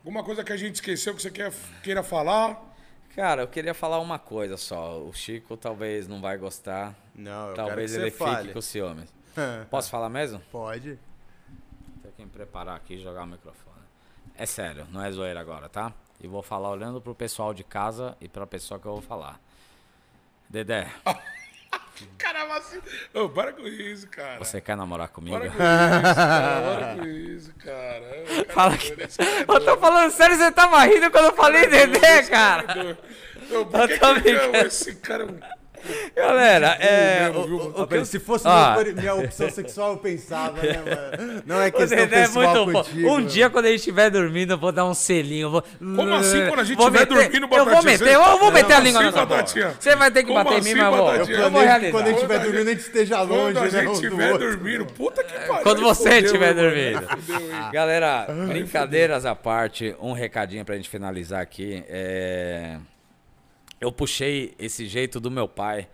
Alguma 0.06 0.24
coisa 0.24 0.44
que 0.44 0.54
a 0.54 0.58
gente 0.58 0.76
esqueceu 0.76 1.16
que 1.16 1.22
você 1.22 1.32
quer, 1.32 1.52
queira 1.84 2.04
falar? 2.04 2.58
Cara, 3.20 3.42
eu 3.42 3.50
queria 3.50 3.74
falar 3.74 4.00
uma 4.00 4.18
coisa 4.18 4.56
só. 4.56 4.98
O 4.98 5.12
Chico 5.12 5.58
talvez 5.58 6.08
não 6.08 6.22
vai 6.22 6.38
gostar. 6.38 6.96
Não, 7.14 7.50
eu 7.50 7.54
talvez 7.54 7.92
quero 7.92 8.04
ele 8.04 8.12
fique 8.12 8.54
com 8.54 8.62
ciúmes. 8.62 9.14
Posso 9.70 9.90
falar 9.90 10.08
mesmo? 10.08 10.40
Pode. 10.50 10.98
Tenho 12.02 12.14
que 12.16 12.24
me 12.24 12.30
preparar 12.30 12.78
aqui 12.78 12.94
e 12.94 12.98
jogar 12.98 13.24
o 13.24 13.28
microfone. 13.28 13.84
É 14.38 14.46
sério, 14.46 14.88
não 14.90 15.04
é 15.04 15.12
zoeira 15.12 15.38
agora, 15.38 15.68
tá? 15.68 15.92
E 16.22 16.28
vou 16.30 16.42
falar 16.42 16.70
olhando 16.70 17.02
pro 17.02 17.14
pessoal 17.14 17.54
de 17.54 17.62
casa 17.62 18.16
e 18.22 18.30
pra 18.30 18.48
pessoa 18.48 18.80
que 18.80 18.86
eu 18.86 18.94
vou 18.94 19.02
falar. 19.02 19.38
Dedé, 20.50 20.90
Caramba, 22.18 22.58
assim. 22.58 22.80
Ô, 23.14 23.30
para 23.30 23.52
com 23.54 23.68
isso, 23.68 24.08
cara. 24.08 24.38
você 24.40 24.60
quer 24.62 24.76
namorar 24.78 25.10
comigo? 25.10 25.38
Para 25.40 25.50
com 25.50 25.56
isso, 25.56 25.64
cara. 26.16 26.62
Para 26.64 26.96
com 26.98 27.06
isso, 27.06 27.54
cara. 27.56 28.06
Ô, 28.08 28.36
cara 28.36 28.46
Fala 28.54 28.78
que... 28.78 28.92
cara 28.96 29.04
é 29.04 29.42
Eu 29.48 29.66
tô 29.66 29.78
falando 29.78 30.12
sério, 30.12 30.36
você 30.38 30.52
tava 30.52 30.80
rindo 30.84 31.12
quando 31.12 31.26
eu 31.26 31.36
falei 31.36 31.66
Esse 31.66 32.30
cara 32.30 32.64
cara. 32.64 32.64
por 32.74 32.98
Eu 33.50 33.66
que 33.88 33.98
tô 34.00 34.14
que 34.16 34.20
brincando. 34.22 34.58
eu- 34.58 34.68
esse 34.68 34.96
cara 34.96 35.24
é 35.24 35.26
um 35.26 35.40
Galera, 36.16 36.78
é... 36.80 37.24
mesmo, 37.30 37.40
o- 37.40 37.82
o- 37.82 37.84
o 37.84 37.88
eu- 37.96 38.06
Se 38.06 38.20
fosse 38.20 38.46
Ah. 38.48 38.78
meu- 38.84 38.96
minha 38.96 39.14
opção 39.16 39.50
sexual, 39.50 39.92
eu 39.92 39.98
pensava, 39.98 40.62
né, 40.62 40.74
mano? 41.18 41.44
Não 41.46 41.62
é 41.62 41.70
questão 41.72 41.98
Dedé 41.98 42.18
é 42.18 42.22
pessoal 42.22 42.66
bom. 42.66 42.72
contigo. 42.74 43.10
Um 43.16 43.26
dia, 43.26 43.50
quando 43.50 43.66
a 43.66 43.70
gente 43.70 43.80
estiver 43.80 44.10
dormindo, 44.10 44.54
eu 44.54 44.58
vou 44.58 44.72
dar 44.72 44.86
um 44.86 44.94
selinho. 44.94 45.50
Vou... 45.50 45.62
Como 45.80 46.14
assim, 46.16 46.46
quando 46.48 46.60
a 46.60 46.64
gente 46.64 46.80
estiver 46.80 47.00
meter- 47.02 47.14
dormindo, 47.16 47.56
Eu 47.56 47.66
vou 47.66 47.84
meter, 47.84 48.08
eu 48.14 48.22
vou 48.22 48.40
Não, 48.40 48.52
meter 48.52 48.72
a 48.74 48.76
como 48.76 48.88
língua 48.88 49.02
assim, 49.02 49.16
na. 49.16 49.26
Batatinha? 49.26 49.76
Você 49.80 49.96
vai 49.96 50.12
ter 50.12 50.22
que 50.24 50.28
Como 50.32 50.44
bater 50.44 50.56
em 50.56 50.60
assim, 50.60 50.74
mim, 50.74 50.80
mas 50.80 50.86
eu 50.86 50.98
vou. 50.98 51.16
Eu 51.16 51.52
vou 51.52 51.62
realizar. 51.62 51.92
quando 51.92 52.08
a 52.08 52.10
gente 52.10 52.16
Quando 52.16 52.16
estiver 52.16 52.36
a 52.36 52.38
dormindo, 52.44 52.68
a 52.68 52.72
gente 52.72 52.80
esteja 52.82 53.22
longe, 53.22 53.54
Quando 53.54 53.58
a 53.58 53.62
né? 53.62 53.70
gente 53.70 53.94
estiver 53.94 54.38
dormindo, 54.38 54.86
puta 54.86 55.24
que 55.24 55.34
pariu. 55.48 55.64
Quando 55.64 55.82
você 55.82 56.10
estiver 56.20 56.54
dormindo. 56.54 57.08
Galera, 57.72 58.28
brincadeiras 58.48 59.26
à 59.26 59.36
parte, 59.36 59.96
um 60.02 60.12
recadinho 60.14 60.66
pra 60.66 60.76
gente 60.76 60.90
finalizar 60.90 61.42
aqui. 61.42 61.84
É, 61.88 62.78
Eu 63.80 63.94
puxei 63.94 64.54
esse 64.60 64.86
jeito 64.88 65.22
do 65.22 65.32
meu 65.32 65.48
pai, 65.48 65.88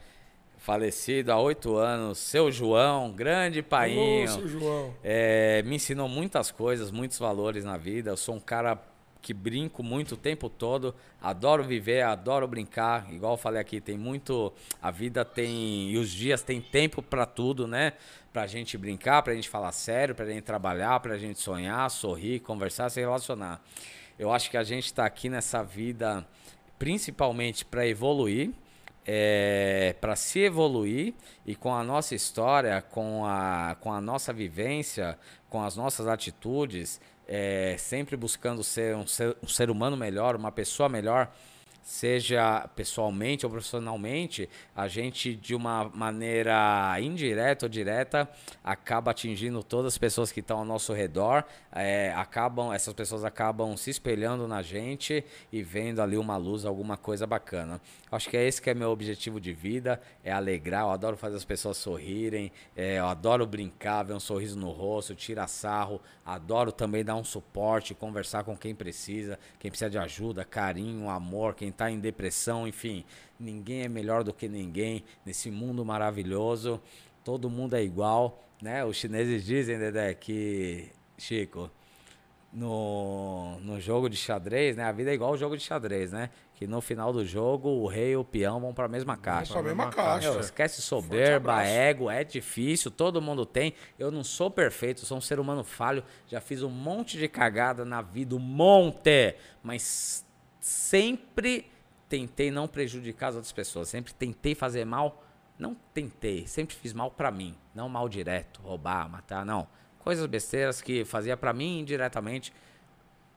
falecido 0.57 1.31
há 1.31 1.39
oito 1.39 1.75
anos, 1.75 2.17
seu 2.17 2.51
João, 2.51 3.11
grande 3.11 3.61
painho. 3.61 4.25
Ô, 4.25 4.27
seu 4.27 4.47
João. 4.47 4.93
É, 5.03 5.61
me 5.61 5.75
ensinou 5.75 6.09
muitas 6.09 6.49
coisas, 6.49 6.89
muitos 6.89 7.19
valores 7.19 7.64
na 7.64 7.77
vida. 7.77 8.09
Eu 8.09 8.17
sou 8.17 8.33
um 8.33 8.39
cara 8.39 8.81
que 9.22 9.35
brinco 9.35 9.83
muito 9.83 10.15
o 10.15 10.17
tempo 10.17 10.49
todo, 10.49 10.95
adoro 11.22 11.64
viver, 11.64 12.01
adoro 12.01 12.47
brincar. 12.47 13.11
Igual 13.14 13.33
eu 13.33 13.38
falei 13.38 13.61
aqui, 13.61 13.80
tem 13.80 13.99
muito. 13.99 14.51
A 14.81 14.89
vida 14.89 15.23
tem. 15.23 15.91
E 15.91 15.97
os 15.97 16.09
dias 16.09 16.41
tem 16.41 16.59
tempo 16.59 17.03
para 17.03 17.27
tudo, 17.27 17.67
né? 17.67 17.93
Pra 18.33 18.47
gente 18.47 18.80
brincar, 18.80 19.22
pra 19.22 19.35
gente 19.35 19.47
falar 19.47 19.72
sério, 19.72 20.15
pra 20.15 20.25
gente 20.25 20.41
trabalhar, 20.41 20.99
pra 21.01 21.19
gente 21.19 21.39
sonhar, 21.39 21.89
sorrir, 21.91 22.39
conversar, 22.39 22.89
se 22.89 22.99
relacionar. 22.99 23.61
Eu 24.17 24.33
acho 24.33 24.49
que 24.49 24.57
a 24.57 24.64
gente 24.64 24.91
tá 24.91 25.05
aqui 25.05 25.30
nessa 25.30 25.61
vida 25.61 26.25
principalmente 26.77 27.65
para 27.65 27.87
evoluir. 27.87 28.51
É, 29.07 29.95
para 30.01 30.15
se 30.15 30.39
evoluir 30.39 31.13
e 31.45 31.55
com 31.55 31.71
a 31.75 31.83
nossa 31.83 32.15
história, 32.15 32.81
com 32.81 33.23
a, 33.23 33.77
com 33.79 33.93
a 33.93 34.01
nossa 34.01 34.33
vivência, 34.33 35.15
com 35.47 35.61
as 35.61 35.75
nossas 35.75 36.07
atitudes, 36.07 36.99
é, 37.27 37.75
sempre 37.77 38.17
buscando 38.17 38.63
ser 38.63 38.95
um, 38.95 39.05
ser 39.05 39.37
um 39.43 39.47
ser 39.47 39.69
humano 39.69 39.95
melhor, 39.95 40.35
uma 40.35 40.51
pessoa 40.51 40.89
melhor, 40.89 41.31
seja 41.85 42.67
pessoalmente 42.75 43.45
ou 43.45 43.51
profissionalmente, 43.51 44.49
a 44.75 44.88
gente 44.88 45.35
de 45.35 45.53
uma 45.53 45.88
maneira 45.93 46.97
indireta 46.99 47.67
ou 47.67 47.69
direta 47.69 48.27
acaba 48.64 49.11
atingindo 49.11 49.61
todas 49.61 49.93
as 49.93 49.97
pessoas 49.99 50.31
que 50.31 50.39
estão 50.39 50.57
ao 50.57 50.65
nosso 50.65 50.93
redor, 50.93 51.43
é, 51.72 52.11
acabam 52.15 52.73
essas 52.73 52.91
pessoas 52.91 53.23
acabam 53.23 53.77
se 53.77 53.91
espelhando 53.91 54.47
na 54.47 54.64
gente 54.64 55.23
e 55.51 55.61
vendo 55.61 56.01
ali 56.01 56.17
uma 56.17 56.38
luz, 56.38 56.65
alguma 56.65 56.97
coisa 56.97 57.27
bacana. 57.27 57.80
Acho 58.11 58.30
que 58.31 58.38
é 58.38 58.47
esse 58.47 58.59
que 58.59 58.72
é 58.72 58.73
meu 58.73 58.89
objetivo 58.89 59.39
de 59.39 59.53
vida, 59.53 60.01
é 60.23 60.31
alegrar. 60.31 60.85
Eu 60.85 60.89
adoro 60.89 61.15
fazer 61.15 61.35
as 61.35 61.45
pessoas 61.45 61.77
sorrirem, 61.77 62.51
é, 62.75 62.97
eu 62.97 63.05
adoro 63.05 63.45
brincar, 63.45 64.01
ver 64.01 64.14
um 64.14 64.19
sorriso 64.19 64.57
no 64.57 64.72
rosto, 64.72 65.14
tirar 65.14 65.45
sarro, 65.45 66.01
adoro 66.25 66.72
também 66.72 67.05
dar 67.05 67.15
um 67.15 67.23
suporte, 67.23 67.93
conversar 67.93 68.43
com 68.43 68.57
quem 68.57 68.73
precisa, 68.73 69.38
quem 69.59 69.69
precisa 69.69 69.91
de 69.91 69.99
ajuda, 69.99 70.43
carinho, 70.43 71.11
amor, 71.11 71.53
quem 71.53 71.74
está 71.75 71.91
em 71.91 71.99
depressão, 71.99 72.67
enfim, 72.67 73.05
ninguém 73.39 73.83
é 73.83 73.89
melhor 73.89 74.23
do 74.23 74.33
que 74.33 74.47
ninguém 74.47 75.03
nesse 75.25 75.51
mundo 75.51 75.85
maravilhoso. 75.85 76.81
Todo 77.23 77.49
mundo 77.49 77.75
é 77.75 77.83
igual, 77.83 78.41
né? 78.61 78.83
Os 78.83 78.97
chineses 78.97 79.45
dizem, 79.45 79.77
Dedé, 79.77 80.13
que 80.13 80.89
Chico, 81.17 81.69
no, 82.53 83.59
no 83.59 83.79
jogo 83.81 84.09
de 84.09 84.15
xadrez, 84.15 84.77
né? 84.77 84.83
A 84.83 84.91
vida 84.91 85.11
é 85.11 85.13
igual 85.13 85.31
ao 85.31 85.37
jogo 85.37 85.57
de 85.57 85.63
xadrez, 85.63 86.11
né? 86.11 86.29
Que 86.55 86.65
no 86.65 86.79
final 86.79 87.11
do 87.11 87.25
jogo 87.25 87.67
o 87.67 87.85
rei 87.85 88.11
e 88.11 88.15
o 88.15 88.23
peão 88.23 88.61
vão 88.61 88.73
para 88.73 88.85
a 88.85 88.87
mesma 88.87 89.17
caixa. 89.17 89.53
Pra 89.53 89.61
mesma 89.61 89.89
caixa. 89.89 90.31
Meu, 90.31 90.39
esquece 90.39 90.81
soberba, 90.81 91.63
ego, 91.63 92.09
é 92.09 92.23
difícil, 92.23 92.89
todo 92.89 93.21
mundo 93.21 93.45
tem. 93.45 93.73
Eu 93.99 94.09
não 94.09 94.23
sou 94.23 94.49
perfeito, 94.49 95.05
sou 95.05 95.17
um 95.17 95.21
ser 95.21 95.37
humano 95.37 95.65
falho. 95.65 96.01
Já 96.27 96.39
fiz 96.39 96.63
um 96.63 96.69
monte 96.69 97.17
de 97.17 97.27
cagada 97.27 97.83
na 97.83 98.01
vida, 98.01 98.35
um 98.35 98.39
monte. 98.39 99.35
Mas 99.61 100.25
sempre 100.66 101.69
tentei 102.10 102.50
não 102.50 102.68
prejudicar 102.68 103.27
as 103.27 103.35
outras 103.35 103.52
pessoas, 103.52 103.88
sempre 103.88 104.11
tentei 104.16 104.56
fazer 104.56 104.84
mal, 104.84 105.24
não 105.60 105.77
tentei, 105.94 106.48
sempre 106.48 106.76
fiz 106.76 106.92
mal 106.92 107.11
para 107.11 107.30
mim, 107.30 107.56
não 107.74 107.88
mal 107.88 108.10
direto, 108.10 108.64
roubar, 108.64 109.08
matar, 109.08 109.45
não. 109.45 109.68
Coisas 110.00 110.26
besteiras 110.26 110.82
que 110.82 111.06
fazia 111.06 111.38
para 111.38 111.53
mim 111.53 111.82
indiretamente 111.82 112.52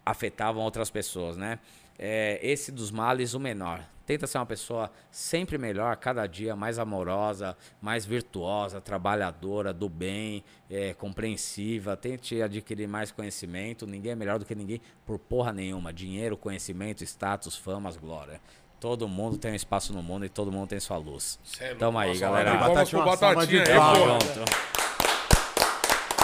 afetavam 0.07 0.63
outras 0.63 0.91
pessoas, 0.91 1.37
né? 1.37 1.59
É, 1.99 2.39
esse 2.43 2.70
dos 2.70 2.91
males 2.91 3.35
o 3.35 3.41
menor. 3.41 3.85
Tenta 4.07 4.27
ser 4.27 4.39
uma 4.39 4.47
pessoa 4.47 4.91
sempre 5.10 5.59
melhor, 5.59 5.94
cada 5.97 6.27
dia 6.27 6.57
mais 6.57 6.78
amorosa, 6.78 7.55
mais 7.78 8.07
virtuosa, 8.07 8.81
trabalhadora, 8.81 9.70
do 9.70 9.86
bem, 9.86 10.43
é, 10.70 10.94
compreensiva. 10.94 11.94
Tente 11.94 12.41
adquirir 12.41 12.89
mais 12.89 13.10
conhecimento. 13.10 13.86
Ninguém 13.86 14.12
é 14.12 14.15
melhor 14.15 14.39
do 14.39 14.47
que 14.47 14.55
ninguém 14.55 14.81
por 15.05 15.18
porra 15.18 15.52
nenhuma. 15.52 15.93
Dinheiro, 15.93 16.39
conhecimento, 16.39 17.05
status, 17.05 17.55
famas, 17.55 17.99
glória. 17.99 18.41
Todo 18.81 19.07
mundo 19.07 19.36
tem 19.36 19.52
um 19.52 19.57
espaço 19.57 19.93
no 19.93 20.02
mundo 20.02 20.25
e 20.25 20.28
todo 20.31 20.51
mundo 20.51 20.68
tem 20.68 20.81
sua 20.81 20.97
luz. 20.97 21.39
Cê 21.44 21.65
é 21.65 21.75
Tamo 21.75 21.99
aí, 21.99 22.09
Nossa, 22.09 22.20
galera. 22.20 22.55
Batatinha, 22.55 23.05
batatinha. 23.05 23.65
Tamo 23.65 23.94
junto. 23.97 24.44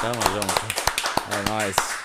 Tamo 0.00 0.22
junto. 0.32 0.84
É 1.34 1.50
nóis. 1.50 2.03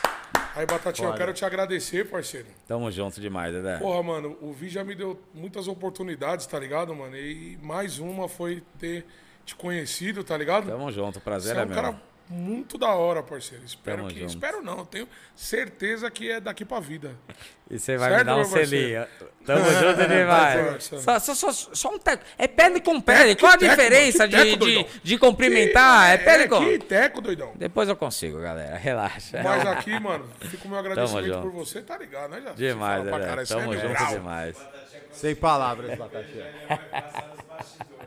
Aí, 0.56 0.66
Batatinha, 0.66 1.08
eu 1.10 1.14
quero 1.14 1.34
te 1.34 1.45
agradecer, 1.45 2.10
parceiro. 2.10 2.48
Tamo 2.68 2.90
junto 2.92 3.22
demais, 3.22 3.53
Dedé. 3.53 3.78
Porra, 3.78 4.02
mano, 4.03 4.38
o 4.42 4.52
Vi 4.52 4.69
já 4.69 4.84
me 4.84 4.95
deu 4.95 5.19
muitas 5.34 5.68
oportunidades, 5.68 6.45
tá 6.48 6.60
ligado, 6.60 6.94
mano? 6.95 7.16
E 7.16 7.58
mais 7.61 8.00
uma 8.00 8.28
foi 8.28 8.64
ter 8.78 9.06
te 9.45 9.56
conhecido, 9.56 10.24
tá 10.24 10.38
ligado? 10.38 10.68
Tamo 10.68 10.92
junto. 10.92 11.14
Você 11.16 11.19
Prazer 11.19 11.56
é 11.56 11.60
é 11.61 11.64
um 11.64 11.68
meu. 11.68 11.76
cara 11.76 12.02
muito 12.30 12.77
da 12.77 12.90
hora, 12.90 13.24
parceiro. 13.24 13.66
Espero 13.66 13.98
Tamo 14.03 14.09
que. 14.09 14.19
junto. 14.19 14.30
Espero 14.30 14.61
não, 14.61 14.77
eu 14.80 14.85
tenho 14.85 15.08
certeza 15.35 16.09
que 16.11 16.30
é 16.30 16.40
daqui 16.40 16.64
pra 16.64 16.80
vida. 16.80 17.16
E 17.69 17.80
você 17.80 17.98
vai 17.98 18.09
Certo, 18.09 18.19
me 18.19 18.25
dar 18.25 18.38
um 18.38 18.45
selinho. 18.45 19.08
Tamo 19.45 19.66
junto 19.74 20.08
demais. 20.08 20.61
parceiro. 20.61 21.03
Só, 21.03 21.19
só, 21.19 21.33
só, 21.33 21.51
só 21.74 21.90
um 21.90 21.98
teco. 21.98 22.24
É 22.38 22.48
pele 22.48 22.80
com 22.82 23.01
pele. 23.01 23.35
Qual 23.35 23.51
a 23.51 23.58
teco, 23.58 23.72
diferença 23.72 24.27
de, 24.27 24.35
teco, 24.35 24.49
de, 24.51 24.56
doidão? 24.58 24.85
de 25.01 25.17
cumprimentar? 25.17 26.11
É 26.11 26.17
pele 26.17 26.48
com... 26.48 26.59
Que 26.59 26.77
teco, 26.77 27.19
doidão. 27.19 27.51
Depois 27.56 27.90
eu 27.90 27.95
consigo, 27.95 28.40
galera. 28.40 28.77
Relaxa. 28.77 29.41
Mas 29.43 29.66
aqui, 29.66 29.99
mano, 29.99 30.30
fica 30.41 30.66
o 30.66 30.69
meu 30.69 30.77
agradecimento 30.80 31.25
junto. 31.25 31.41
por 31.41 31.51
você, 31.51 31.82
tá 31.82 31.98
ligado, 31.98 32.30
né? 32.30 32.41
Já, 32.43 32.51
Demais, 32.53 33.03
você 33.03 33.56
é 33.56 33.58
Tamo 33.58 33.74
junto 33.74 33.88
legal. 33.88 34.14
demais. 34.14 34.58
Sem 35.11 35.35
palavras, 35.35 35.98
Batatinha. 35.98 36.45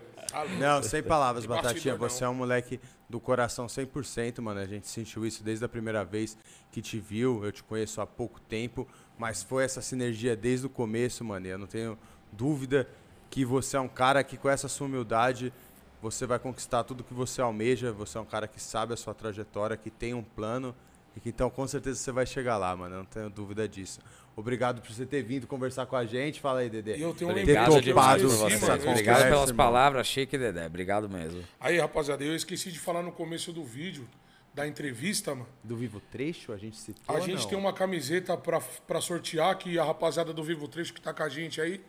Não, 0.58 0.82
sem 0.82 1.02
palavras, 1.02 1.46
Batatinha. 1.46 1.94
Você 1.96 2.24
é 2.24 2.28
um 2.28 2.34
moleque 2.34 2.80
do 3.08 3.20
coração 3.20 3.66
100%, 3.66 4.40
mano. 4.40 4.60
A 4.60 4.66
gente 4.66 4.88
sentiu 4.88 5.26
isso 5.26 5.44
desde 5.44 5.64
a 5.64 5.68
primeira 5.68 6.04
vez 6.04 6.36
que 6.70 6.80
te 6.80 6.98
viu. 6.98 7.44
Eu 7.44 7.52
te 7.52 7.62
conheço 7.62 8.00
há 8.00 8.06
pouco 8.06 8.40
tempo, 8.40 8.88
mas 9.18 9.42
foi 9.42 9.64
essa 9.64 9.82
sinergia 9.82 10.34
desde 10.34 10.66
o 10.66 10.70
começo, 10.70 11.24
mano. 11.24 11.46
E 11.46 11.50
eu 11.50 11.58
não 11.58 11.66
tenho 11.66 11.98
dúvida 12.32 12.88
que 13.30 13.44
você 13.44 13.76
é 13.76 13.80
um 13.80 13.88
cara 13.88 14.24
que, 14.24 14.36
com 14.36 14.48
essa 14.48 14.68
sua 14.68 14.86
humildade, 14.86 15.52
você 16.00 16.26
vai 16.26 16.38
conquistar 16.38 16.84
tudo 16.84 17.04
que 17.04 17.14
você 17.14 17.40
almeja. 17.40 17.92
Você 17.92 18.18
é 18.18 18.20
um 18.20 18.26
cara 18.26 18.48
que 18.48 18.60
sabe 18.60 18.94
a 18.94 18.96
sua 18.96 19.14
trajetória, 19.14 19.76
que 19.76 19.90
tem 19.90 20.14
um 20.14 20.22
plano. 20.22 20.74
E 21.14 21.20
que 21.20 21.28
então, 21.28 21.50
com 21.50 21.66
certeza, 21.66 21.98
você 21.98 22.10
vai 22.10 22.26
chegar 22.26 22.56
lá, 22.56 22.74
mano. 22.74 22.94
Eu 22.94 22.98
não 22.98 23.04
tenho 23.04 23.28
dúvida 23.28 23.68
disso. 23.68 24.00
Obrigado 24.34 24.80
por 24.80 24.90
você 24.90 25.04
ter 25.04 25.22
vindo 25.22 25.46
conversar 25.46 25.84
com 25.86 25.94
a 25.94 26.06
gente. 26.06 26.40
Fala 26.40 26.60
aí, 26.60 26.70
Dedê. 26.70 26.96
E 26.96 27.02
eu 27.02 27.12
tenho 27.14 27.30
um 27.30 27.34
Ter 27.34 27.40
Obrigado 27.42 27.80
demais 27.82 28.22
topado 28.22 28.38
por 28.38 28.50
você. 28.50 28.88
Obrigado 28.88 29.22
pelas 29.24 29.50
irmão. 29.50 29.56
palavras, 29.66 30.06
Chique 30.06 30.38
Dedé. 30.38 30.66
Obrigado 30.66 31.08
mesmo. 31.08 31.42
Aí, 31.60 31.78
rapaziada, 31.78 32.24
eu 32.24 32.34
esqueci 32.34 32.72
de 32.72 32.78
falar 32.78 33.02
no 33.02 33.12
começo 33.12 33.52
do 33.52 33.62
vídeo, 33.62 34.08
da 34.54 34.66
entrevista, 34.66 35.34
mano. 35.34 35.48
Do 35.62 35.76
Vivo 35.76 36.00
Trecho, 36.10 36.50
a 36.52 36.56
gente 36.56 36.76
citou 36.76 37.14
A 37.14 37.20
gente 37.20 37.42
não? 37.42 37.48
tem 37.48 37.58
uma 37.58 37.72
camiseta 37.74 38.36
pra, 38.36 38.60
pra 38.86 39.00
sortear 39.02 39.56
que 39.58 39.78
a 39.78 39.84
rapaziada 39.84 40.32
do 40.32 40.42
Vivo 40.42 40.66
Trecho 40.66 40.94
que 40.94 41.00
tá 41.00 41.12
com 41.12 41.22
a 41.22 41.28
gente 41.28 41.60
aí 41.60 41.82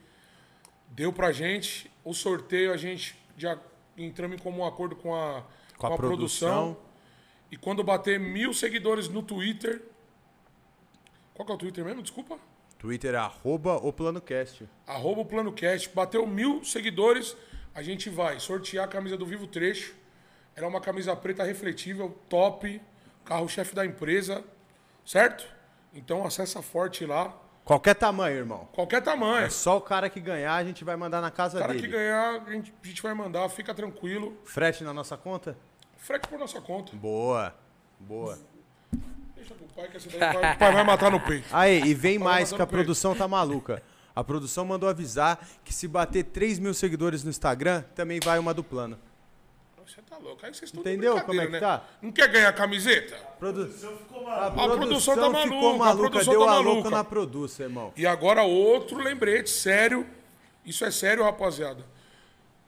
deu 0.90 1.14
pra 1.14 1.32
gente. 1.32 1.90
O 2.04 2.14
sorteio 2.14 2.74
a 2.74 2.78
gente 2.78 3.18
já 3.38 3.58
entramos 3.98 4.38
em 4.38 4.40
comum 4.44 4.66
acordo 4.66 4.96
com 4.96 5.16
a, 5.16 5.44
Com 5.78 5.88
a 5.88 5.96
produção. 5.96 6.78
E 7.50 7.56
quando 7.56 7.84
bater 7.84 8.20
mil 8.20 8.54
seguidores 8.54 9.08
no 9.08 9.24
Twitter. 9.24 9.82
Qual 11.34 11.45
que 11.45 11.52
é 11.52 11.56
o 11.56 11.58
Twitter 11.58 11.84
mesmo? 11.84 12.02
Desculpa. 12.02 12.38
Twitter 12.78 13.14
é 13.14 13.18
arroba 13.18 13.76
o 13.78 13.92
PlanoCast. 13.94 14.68
Arroba 14.86 15.22
o 15.22 15.26
PlanoCast. 15.26 15.90
Bateu 15.95 16.28
mil 16.28 16.64
seguidores, 16.64 17.36
a 17.74 17.82
gente 17.82 18.10
vai 18.10 18.40
sortear 18.40 18.86
a 18.86 18.88
camisa 18.88 19.18
do 19.18 19.26
Vivo 19.26 19.48
Trecho. 19.48 19.95
Ela 20.56 20.68
é 20.68 20.70
uma 20.70 20.82
camisa 20.82 21.16
preta 21.16 21.44
refletível, 21.44 22.16
top, 22.30 22.80
carro-chefe 23.26 23.74
da 23.74 23.86
empresa, 23.86 24.44
certo? 25.06 25.45
Então 25.94 26.26
acessa 26.26 26.62
forte 26.62 27.06
lá, 27.06 27.36
Qualquer 27.66 27.95
tamanho, 27.95 28.36
irmão. 28.36 28.68
qualquer 28.74 29.02
tamanho. 29.02 29.45
É 29.45 29.50
só 29.50 29.78
o 29.78 29.82
cara 29.82 30.10
que 30.10 30.20
ganhar, 30.20 30.53
a 30.56 30.64
gente 30.66 30.84
vai 30.84 30.98
mandar 30.98 31.22
na 31.22 31.32
casa 31.32 31.58
O 31.58 31.62
cara 31.62 31.74
dele. 31.74 31.88
que 31.88 31.94
ganhar, 31.94 32.44
a 32.45 32.52
gente, 32.52 32.74
a 32.84 32.88
gente 32.88 33.02
vai 33.02 33.14
mandar, 33.14 33.48
fica 33.48 33.74
tranquilo. 33.74 34.38
Frete 34.44 34.84
na 34.84 34.94
nossa 34.94 35.16
conta? 35.16 35.58
Frete 35.95 36.28
por 36.28 36.38
nossa 36.38 36.60
conta. 36.60 36.94
Boa. 36.94 37.56
Boa. 37.98 38.38
Deixa 39.44 39.56
pro 39.56 39.68
pai 39.76 39.88
que 39.90 39.98
essa 39.98 40.10
daí 40.10 40.18
o 40.18 40.34
pai, 40.34 40.54
o 40.56 40.58
pai 40.58 40.72
vai 40.72 40.84
matar 40.84 41.12
no 41.12 41.20
peito. 41.20 41.48
Aí, 41.52 41.82
e 41.84 41.94
vem 41.94 42.18
mais 42.18 42.54
que 42.54 42.62
a 42.62 42.68
produção 42.68 43.14
tá 43.14 43.28
maluca. 43.28 43.84
A 44.16 44.24
produção 44.24 44.64
mandou 44.64 44.88
avisar 44.88 45.46
que 45.66 45.74
se 45.74 45.88
bater 45.88 46.24
3 46.24 46.60
mil 46.60 46.74
seguidores 46.74 47.24
no 47.24 47.30
Instagram, 47.30 47.84
também 47.96 48.20
vai 48.24 48.40
uma 48.40 48.54
do 48.54 48.64
plano. 48.64 48.98
Você 49.86 50.02
tá 50.02 50.18
louco. 50.18 50.46
Aí 50.46 50.54
vocês 50.54 50.70
estão 50.70 50.82
Entendeu 50.82 51.16
de 51.16 51.22
como 51.26 51.42
é 51.42 51.46
que 51.46 51.52
brincadeira, 51.52 51.78
tá? 51.80 51.84
né? 51.84 51.90
Não 52.02 52.12
quer 52.12 52.28
ganhar 52.30 52.54
camiseta? 52.54 53.16
Produ... 53.38 53.70
A 54.28 54.52
produção 54.52 55.16
tá 55.16 55.30
maluca, 55.30 55.44
ficou 55.44 55.74
a 55.74 55.78
maluca, 55.78 56.10
produção 56.10 56.34
deu 56.34 56.46
tá 56.46 56.52
a 56.52 56.56
louca 56.56 56.70
maluca. 56.70 56.90
na 56.90 57.04
produção, 57.04 57.66
irmão. 57.66 57.94
E 57.98 58.08
agora 58.08 58.44
outro 58.44 58.98
lembrete, 58.98 59.50
sério. 59.50 60.08
Isso 60.66 60.86
é 60.86 60.92
sério, 60.92 61.24
rapaziada. 61.24 61.84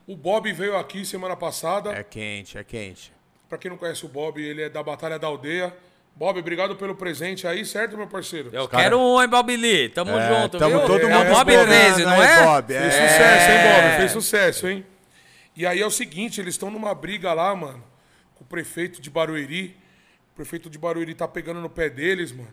O 0.06 0.16
Bob 0.16 0.52
veio 0.52 0.76
aqui 0.76 1.06
semana 1.06 1.36
passada. 1.38 1.92
É 1.94 2.04
quente, 2.04 2.58
é 2.58 2.64
quente. 2.64 3.14
Pra 3.48 3.58
quem 3.58 3.72
não 3.72 3.78
conhece 3.78 4.06
o 4.06 4.10
Bob, 4.10 4.42
ele 4.42 4.64
é 4.64 4.70
da 4.70 4.84
Batalha 4.84 5.18
da 5.18 5.28
Aldeia. 5.28 5.76
Bob, 6.16 6.40
obrigado 6.40 6.76
pelo 6.77 6.95
presente 6.95 7.45
aí, 7.45 7.66
certo, 7.66 7.98
meu 7.98 8.08
parceiro? 8.08 8.50
Eu 8.53 8.68
cara- 8.69 8.84
quero 8.84 9.00
um, 9.00 9.22
hein, 9.22 9.27
Bob 9.27 9.56
Lee? 9.56 9.90
Tamo 9.90 10.11
É, 10.11 10.42
junto, 10.42 10.58
tamo 10.58 10.77
viu? 10.77 10.88
todo 10.88 11.02
é 11.02 11.06
o 11.06 11.10
mundo 11.10 11.30
Bob 11.30 11.52
esperando 11.52 11.68
13, 11.68 12.03
não 12.06 12.11
aí, 12.22 12.22
é? 12.27 12.44
Bob, 12.45 12.68
Fez 12.74 12.94
é. 12.94 13.08
sucesso, 13.10 13.52
hein, 13.52 13.58
Bob? 13.82 13.98
Fez 13.98 14.11
sucesso, 14.11 14.68
hein? 14.69 14.85
E 15.58 15.66
aí 15.66 15.82
é 15.82 15.85
o 15.85 15.92
seguinte, 15.92 16.40
eles 16.40 16.53
estão 16.53 16.72
numa 16.72 16.95
briga 16.95 17.34
lá, 17.34 17.53
mano, 17.53 17.84
com 18.35 18.44
o 18.45 18.48
prefeito 18.48 19.02
de 19.02 19.10
Barueri. 19.10 19.76
O 20.32 20.35
prefeito 20.35 20.69
de 20.69 20.77
Barueri 20.77 21.14
tá 21.14 21.27
pegando 21.27 21.60
no 21.60 21.69
pé 21.69 21.90
deles, 21.90 22.32
mano. 22.32 22.52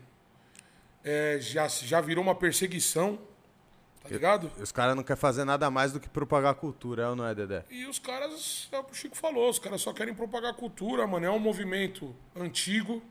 É, 1.05 1.39
já, 1.41 1.67
já 1.69 2.01
virou 2.01 2.23
uma 2.23 2.35
perseguição, 2.35 3.19
tá 4.03 4.09
ligado? 4.09 4.51
Os 4.61 4.71
caras 4.73 4.95
não 4.97 5.03
querem 5.05 5.21
fazer 5.21 5.45
nada 5.45 5.69
mais 5.71 5.93
do 5.93 5.99
que 6.01 6.09
propagar 6.09 6.51
a 6.53 6.55
cultura, 6.55 7.05
é 7.05 7.09
ou 7.09 7.17
não 7.17 7.27
é, 7.27 7.33
Dedé? 7.35 7.65
E 7.71 7.87
os 7.87 7.99
caras, 8.01 8.69
é 8.73 8.79
o 8.79 8.85
que 8.85 8.93
o 8.93 8.95
Chico 8.95 9.17
falou, 9.17 9.49
os 9.51 9.59
caras 9.61 9.81
só 9.81 9.93
querem 9.93 10.15
propagar 10.15 10.51
a 10.51 10.55
cultura, 10.55 11.07
mano. 11.07 11.27
É 11.27 11.31
um 11.31 11.41
movimento 11.41 12.15
antigo, 12.37 13.03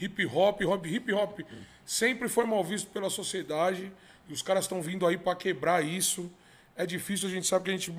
hip 0.00 0.24
hop, 0.26 0.60
hop 0.62 0.86
hip 0.86 1.12
hop 1.12 1.40
sempre 1.84 2.28
foi 2.28 2.44
mal 2.46 2.62
visto 2.64 2.90
pela 2.90 3.10
sociedade. 3.10 3.92
E 4.28 4.32
os 4.32 4.42
caras 4.42 4.64
estão 4.64 4.80
vindo 4.80 5.06
aí 5.06 5.18
pra 5.18 5.34
quebrar 5.34 5.84
isso. 5.84 6.30
É 6.76 6.86
difícil, 6.86 7.28
a 7.28 7.32
gente 7.32 7.46
sabe 7.46 7.64
que 7.64 7.70
a 7.70 7.76
gente, 7.76 7.92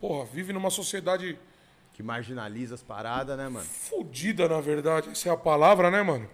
porra, 0.00 0.24
vive 0.24 0.52
numa 0.52 0.70
sociedade 0.70 1.36
Que 1.92 2.02
marginaliza 2.02 2.74
as 2.76 2.82
paradas, 2.82 3.36
né, 3.36 3.48
mano? 3.48 3.66
fudida, 3.66 4.48
na 4.48 4.60
verdade. 4.60 5.10
Essa 5.10 5.28
é 5.28 5.32
a 5.32 5.36
palavra, 5.36 5.90
né, 5.90 6.02
mano? 6.02 6.30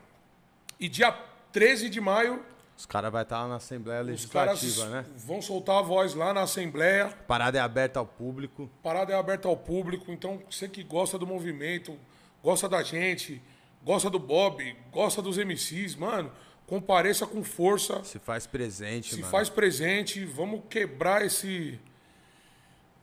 E 0.79 0.89
dia 0.89 1.11
13 1.53 1.89
de 1.89 2.01
maio, 2.01 2.45
Os 2.77 2.87
caras 2.87 3.11
vão 3.11 3.21
estar 3.23 3.43
lá 3.43 3.49
na 3.49 3.57
Assembleia 3.57 4.03
os 4.03 4.27
caras 4.27 4.63
Legislativa, 4.63 4.89
né? 4.91 5.05
vão 5.17 5.41
soltar 5.43 5.79
a 5.79 5.83
voz 5.83 6.15
lá 6.15 6.33
na 6.33 6.43
Assembleia. 6.43 7.09
Parada 7.27 7.59
é 7.59 7.61
aberta 7.61 7.99
ao 7.99 8.07
público. 8.07 8.71
parada 8.83 9.13
é 9.13 9.17
aberta 9.17 9.49
ao 9.49 9.57
público, 9.57 10.13
então 10.13 10.43
você 10.51 10.69
que 10.69 10.83
gosta 10.83 11.19
do 11.19 11.27
movimento, 11.27 11.99
gosta 12.43 12.69
da 12.69 12.83
gente, 12.83 13.43
gosta 13.83 14.09
do 14.11 14.19
Bob, 14.19 14.77
gosta 14.93 15.21
dos 15.23 15.37
MCs, 15.39 15.95
mano, 15.97 16.31
compareça 16.67 17.27
com 17.27 17.43
força, 17.43 18.03
Se 18.05 18.19
faz 18.19 18.47
presente, 18.47 19.11
se 19.15 19.21
mano. 19.21 19.31
faz 19.31 19.49
presente, 19.49 20.25
vamos 20.25 20.63
quebrar 20.69 21.25
esse. 21.25 21.79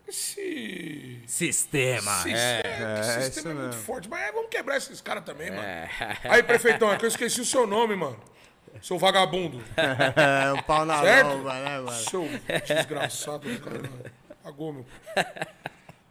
Esse. 0.08 1.22
Sistema. 1.28 2.12
esse 2.22 2.30
É. 2.34 2.62
é, 2.64 3.00
esse 3.02 3.10
é, 3.10 3.22
sistema 3.22 3.28
isso 3.30 3.48
é 3.50 3.54
muito 3.54 3.66
mesmo. 3.68 3.82
forte. 3.82 4.08
Mas 4.10 4.22
é, 4.22 4.32
vamos 4.32 4.50
quebrar 4.50 4.78
esses 4.78 5.02
caras 5.02 5.24
também, 5.26 5.50
mano. 5.50 5.62
É. 5.62 5.90
Aí, 6.24 6.42
prefeitão, 6.44 6.92
é 6.92 6.98
que 6.98 7.04
eu 7.04 7.10
esqueci 7.10 7.42
o 7.42 7.46
seu 7.46 7.68
nome, 7.68 7.96
mano. 7.96 8.18
Seu 8.82 8.98
vagabundo. 8.98 9.62
É, 9.76 10.54
um 10.58 10.62
pau 10.62 10.86
na 10.86 11.02
Certo? 11.02 11.28
lomba, 11.28 11.54
né, 11.60 11.80
mano? 11.80 11.92
Seu 11.92 12.26
desgraçado 12.66 13.52
do 13.52 13.60
caralho. 13.60 13.90
Pagou, 14.44 14.72
meu. 14.72 14.86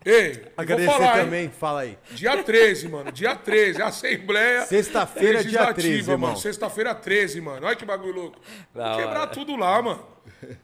Ei, 0.07 0.35
vou 0.35 0.53
Agradecer 0.57 0.91
falar, 0.93 1.19
hein? 1.19 1.25
também, 1.25 1.51
fala 1.51 1.81
aí. 1.81 1.99
Dia 2.13 2.41
13, 2.45 2.89
mano. 2.89 3.11
Dia 3.11 3.35
13. 3.35 3.83
Assembleia. 3.83 4.65
Sexta-feira, 4.65 5.43
dia 5.43 5.61
Legislativa, 5.61 5.75
13, 5.75 5.99
irmão. 6.13 6.29
mano. 6.29 6.37
Sexta-feira 6.41 6.95
13, 6.95 7.41
mano. 7.41 7.67
Olha 7.67 7.75
que 7.75 7.85
bagulho 7.85 8.15
louco. 8.15 8.41
Vou 8.73 8.97
quebrar 8.97 9.21
hora. 9.23 9.27
tudo 9.27 9.57
lá, 9.57 9.83
mano. 9.83 10.07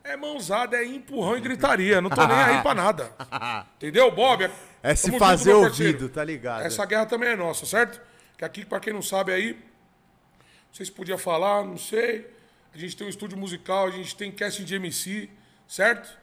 É 0.04 0.16
mãozada, 0.16 0.76
é 0.76 0.84
empurrão 0.84 1.36
e 1.36 1.40
gritaria. 1.40 2.00
Não 2.00 2.08
tô 2.08 2.24
nem 2.24 2.36
aí 2.36 2.62
pra 2.62 2.72
nada. 2.72 3.10
Entendeu, 3.76 4.10
Bob? 4.12 4.48
É 4.80 4.94
se 4.94 5.06
Tamo 5.06 5.18
fazer 5.18 5.50
junto, 5.50 5.64
ouvido, 5.64 6.08
tá 6.08 6.22
ligado? 6.22 6.62
Essa 6.62 6.84
guerra 6.86 7.06
também 7.06 7.30
é 7.30 7.36
nossa, 7.36 7.66
certo? 7.66 8.00
Que 8.38 8.44
aqui, 8.44 8.64
pra 8.64 8.78
quem 8.78 8.92
não 8.92 9.02
sabe 9.02 9.32
aí, 9.32 9.54
não 9.54 10.72
sei 10.74 10.86
se 10.86 10.92
podia 10.92 11.18
falar, 11.18 11.64
não 11.64 11.76
sei. 11.76 12.28
A 12.72 12.78
gente 12.78 12.96
tem 12.96 13.06
um 13.06 13.10
estúdio 13.10 13.36
musical, 13.36 13.88
a 13.88 13.90
gente 13.90 14.14
tem 14.16 14.30
casting 14.30 14.64
de 14.64 14.76
MC, 14.76 15.28
certo? 15.66 16.21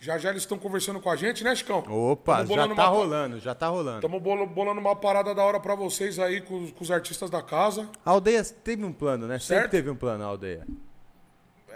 Já 0.00 0.16
já 0.16 0.30
eles 0.30 0.42
estão 0.42 0.58
conversando 0.58 0.98
com 0.98 1.10
a 1.10 1.16
gente, 1.16 1.44
né, 1.44 1.54
Chicão? 1.54 1.80
Opa, 1.88 2.44
já 2.46 2.56
tá 2.56 2.64
uma- 2.66 2.86
rolando, 2.86 3.38
já 3.38 3.54
tá 3.54 3.68
rolando. 3.68 3.98
Estamos 3.98 4.22
bolando 4.22 4.80
uma 4.80 4.96
parada 4.96 5.34
da 5.34 5.44
hora 5.44 5.60
pra 5.60 5.74
vocês 5.74 6.18
aí 6.18 6.40
com, 6.40 6.62
os- 6.64 6.72
com 6.72 6.82
os 6.82 6.90
artistas 6.90 7.28
da 7.28 7.42
casa. 7.42 7.86
A 8.04 8.10
aldeia 8.10 8.42
teve 8.42 8.82
um 8.82 8.92
plano, 8.92 9.26
né? 9.26 9.38
Sempre 9.38 9.56
Certo? 9.56 9.70
teve 9.72 9.90
um 9.90 9.94
plano, 9.96 10.24
a 10.24 10.26
aldeia. 10.26 10.66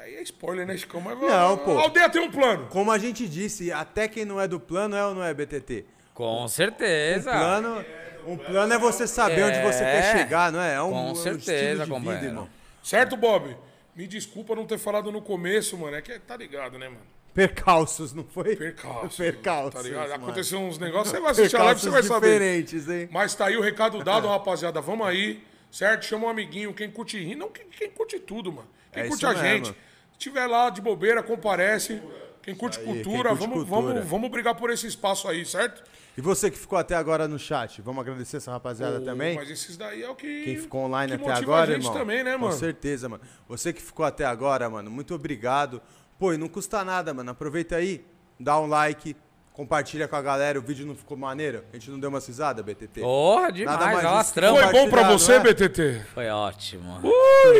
Aí 0.02 0.14
é 0.16 0.22
spoiler, 0.22 0.66
né, 0.66 0.74
Chicão? 0.76 1.00
Mas 1.02 1.18
Não, 1.20 1.58
pô. 1.58 1.78
A 1.78 1.82
aldeia 1.82 2.08
tem 2.08 2.22
um 2.22 2.30
plano. 2.30 2.66
Como 2.70 2.90
a 2.90 2.96
gente 2.98 3.28
disse, 3.28 3.70
até 3.70 4.08
quem 4.08 4.24
não 4.24 4.40
é 4.40 4.48
do 4.48 4.58
plano 4.58 4.96
é 4.96 5.04
ou 5.06 5.14
não 5.14 5.22
é 5.22 5.34
BTT? 5.34 5.84
Com 6.14 6.44
Um 6.44 6.48
certeza. 6.48 7.30
plano, 7.30 7.84
um 8.26 8.36
plano 8.38 8.72
é 8.72 8.78
você 8.78 9.06
saber 9.06 9.42
onde 9.44 9.60
você 9.60 9.82
É, 9.84 9.92
quer 10.00 10.18
chegar, 10.18 10.50
não 10.50 10.62
é? 10.62 10.74
É 10.74 10.82
um, 10.82 10.90
com 10.90 11.08
é 11.08 11.10
um 11.12 11.14
certeza, 11.14 11.84
de 11.84 11.92
vida, 12.00 12.24
irmão. 12.24 12.48
Certo, 12.82 13.16
Bob? 13.18 13.54
Me 13.94 14.06
desculpa 14.06 14.54
não 14.54 14.64
ter 14.66 14.78
falado 14.78 15.12
no 15.12 15.20
começo, 15.20 15.76
mano. 15.76 15.94
É 15.96 16.00
que 16.02 16.18
tá 16.20 16.36
ligado, 16.36 16.78
né, 16.78 16.88
mano? 16.88 17.00
Percalços, 17.34 18.12
não 18.14 18.24
foi? 18.24 18.54
Percalço. 18.56 19.16
Percalços. 19.16 19.74
Tá 19.74 19.82
ligado? 19.82 20.08
mano. 20.10 20.22
Aconteceu 20.24 20.60
uns 20.60 20.78
negócios, 20.78 21.10
você 21.10 21.20
vai 21.20 21.30
assistir 21.32 21.56
a 21.56 21.64
live, 21.64 21.80
você 21.80 21.90
vai 21.90 22.00
Percalços 22.00 22.22
saber. 22.24 22.32
diferentes, 22.38 22.88
hein? 22.88 23.08
Mas 23.10 23.34
tá 23.34 23.46
aí 23.46 23.56
o 23.56 23.60
recado 23.60 24.02
dado, 24.04 24.28
rapaziada. 24.28 24.80
Vamos 24.80 25.06
aí, 25.06 25.42
certo? 25.70 26.04
Chama 26.04 26.26
um 26.26 26.30
amiguinho, 26.30 26.72
quem 26.72 26.90
curte 26.90 27.18
rir, 27.18 27.34
não 27.34 27.50
quem, 27.50 27.66
quem 27.66 27.90
curte 27.90 28.18
tudo, 28.20 28.52
mano. 28.52 28.68
Quem 28.92 29.02
É 29.02 29.08
curte 29.08 29.26
a 29.26 29.34
gente. 29.34 29.62
mesmo. 29.70 29.76
Se 30.12 30.18
tiver 30.18 30.46
lá 30.46 30.70
de 30.70 30.80
bobeira, 30.80 31.22
comparece. 31.22 32.00
Quem 32.40 32.54
curte 32.54 32.78
aí, 32.78 32.84
cultura, 32.84 33.30
quem 33.30 33.38
curte 33.38 33.40
vamos, 33.40 33.68
cultura. 33.68 33.94
Vamos, 33.94 34.08
vamos 34.10 34.30
brigar 34.30 34.54
por 34.54 34.70
esse 34.70 34.86
espaço 34.86 35.26
aí, 35.26 35.44
certo? 35.44 35.82
E 36.16 36.20
você 36.20 36.48
que 36.50 36.58
ficou 36.58 36.78
até 36.78 36.94
agora 36.94 37.26
no 37.26 37.38
chat, 37.38 37.80
vamos 37.82 38.00
agradecer 38.02 38.36
essa 38.36 38.52
rapaziada 38.52 39.00
também? 39.00 39.34
Mas 39.34 39.50
esses 39.50 39.76
daí 39.76 40.02
é 40.04 40.08
o 40.08 40.14
que. 40.14 40.44
Quem 40.44 40.56
ficou 40.58 40.84
online 40.84 41.18
que 41.18 41.24
até 41.24 41.32
agora, 41.32 41.72
a 41.72 41.74
gente 41.74 41.82
irmão? 41.86 41.98
também, 41.98 42.22
né, 42.22 42.34
Com 42.34 42.40
mano? 42.42 42.52
certeza, 42.52 43.08
mano. 43.08 43.22
Você 43.48 43.72
que 43.72 43.82
ficou 43.82 44.04
até 44.06 44.24
agora, 44.24 44.70
mano, 44.70 44.90
muito 44.90 45.12
obrigado. 45.14 45.82
Pô, 46.18 46.32
e 46.32 46.36
não 46.38 46.48
custa 46.48 46.84
nada, 46.84 47.12
mano. 47.12 47.30
Aproveita 47.30 47.76
aí, 47.76 48.04
dá 48.38 48.58
um 48.60 48.66
like, 48.66 49.16
compartilha 49.52 50.06
com 50.08 50.16
a 50.16 50.22
galera. 50.22 50.58
O 50.58 50.62
vídeo 50.62 50.86
não 50.86 50.94
ficou 50.94 51.16
maneiro? 51.16 51.64
A 51.72 51.76
gente 51.76 51.90
não 51.90 51.98
deu 51.98 52.08
uma 52.08 52.20
cisada, 52.20 52.62
BTT? 52.62 53.00
Porra, 53.00 53.50
demais. 53.52 53.78
Nada 53.80 53.92
mais. 54.02 54.30
Foi 54.32 54.72
bom 54.72 54.88
pra 54.90 55.02
você, 55.10 55.38
né? 55.38 55.52
BTT? 55.52 56.00
Foi 56.14 56.28
ótimo. 56.28 57.00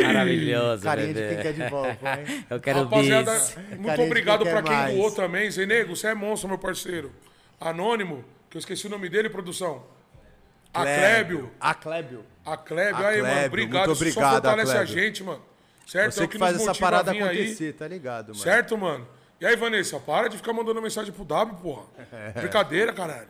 Maravilhoso, 0.03 0.83
Carinha 0.83 1.13
de 1.13 1.27
quem 1.27 1.37
quer 1.41 1.53
de 1.53 1.69
volta, 1.69 2.19
hein? 2.19 2.45
Eu 2.49 2.59
quero 2.59 2.83
Rapaziada, 2.83 3.31
bis. 3.33 3.55
muito 3.71 3.85
Carinha 3.85 4.07
obrigado 4.07 4.43
quem 4.43 4.51
pra 4.51 4.61
quem 4.63 4.73
mais. 4.73 4.95
doou 4.95 5.11
também. 5.11 5.51
Zenego, 5.51 5.95
você 5.95 6.07
é 6.07 6.13
monstro, 6.13 6.49
meu 6.49 6.57
parceiro. 6.57 7.11
Anônimo, 7.59 8.23
que 8.49 8.57
eu 8.57 8.59
esqueci 8.59 8.87
o 8.87 8.89
nome 8.89 9.09
dele, 9.09 9.29
produção. 9.29 9.83
A 10.73 10.81
Clébio. 10.83 11.51
A 11.59 11.73
Clébio. 11.73 12.25
A 12.45 12.57
Clébio, 12.57 13.05
A 13.05 13.07
aí, 13.09 13.21
mano. 13.21 13.45
Obrigado. 13.45 13.87
muito 13.87 14.03
Isso 14.03 14.13
só 14.13 14.19
obrigado, 14.21 14.33
fortalece 14.43 14.71
a 14.71 14.85
Clébio. 14.85 14.93
gente, 14.93 15.23
mano. 15.23 15.41
Certo? 15.85 16.13
Você 16.13 16.21
é 16.21 16.25
o 16.25 16.27
que 16.27 16.37
faz 16.37 16.55
essa 16.59 16.73
parada 16.75 17.11
vir 17.11 17.21
aí. 17.23 17.37
acontecer, 17.41 17.73
tá 17.73 17.87
ligado, 17.87 18.29
mano? 18.29 18.39
Certo, 18.39 18.77
mano? 18.77 19.07
E 19.39 19.45
aí, 19.45 19.55
Vanessa, 19.55 19.99
para 19.99 20.27
de 20.27 20.37
ficar 20.37 20.53
mandando 20.53 20.81
mensagem 20.81 21.11
pro 21.13 21.23
W, 21.25 21.55
porra. 21.57 21.83
Brincadeira, 22.35 22.91
caralho. 22.93 23.27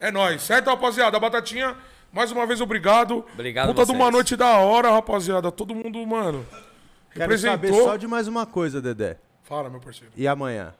É 0.00 0.10
nóis, 0.10 0.42
certo, 0.42 0.68
rapaziada? 0.68 1.16
A 1.16 1.20
Batatinha, 1.20 1.76
mais 2.12 2.32
uma 2.32 2.46
vez, 2.46 2.60
obrigado. 2.60 3.24
Obrigado 3.34 3.68
Puta 3.68 3.84
de 3.84 3.92
uma 3.92 4.04
vocês. 4.06 4.12
noite 4.14 4.36
da 4.36 4.58
hora, 4.58 4.90
rapaziada. 4.90 5.52
Todo 5.52 5.74
mundo, 5.74 6.04
mano, 6.06 6.44
Quero 7.12 7.38
saber 7.38 7.52
representou. 7.68 7.84
só 7.84 7.96
de 7.96 8.06
mais 8.08 8.26
uma 8.26 8.44
coisa, 8.46 8.80
Dedé. 8.80 9.18
Fala, 9.44 9.70
meu 9.70 9.80
parceiro. 9.80 10.12
E 10.16 10.26
amanhã? 10.26 10.74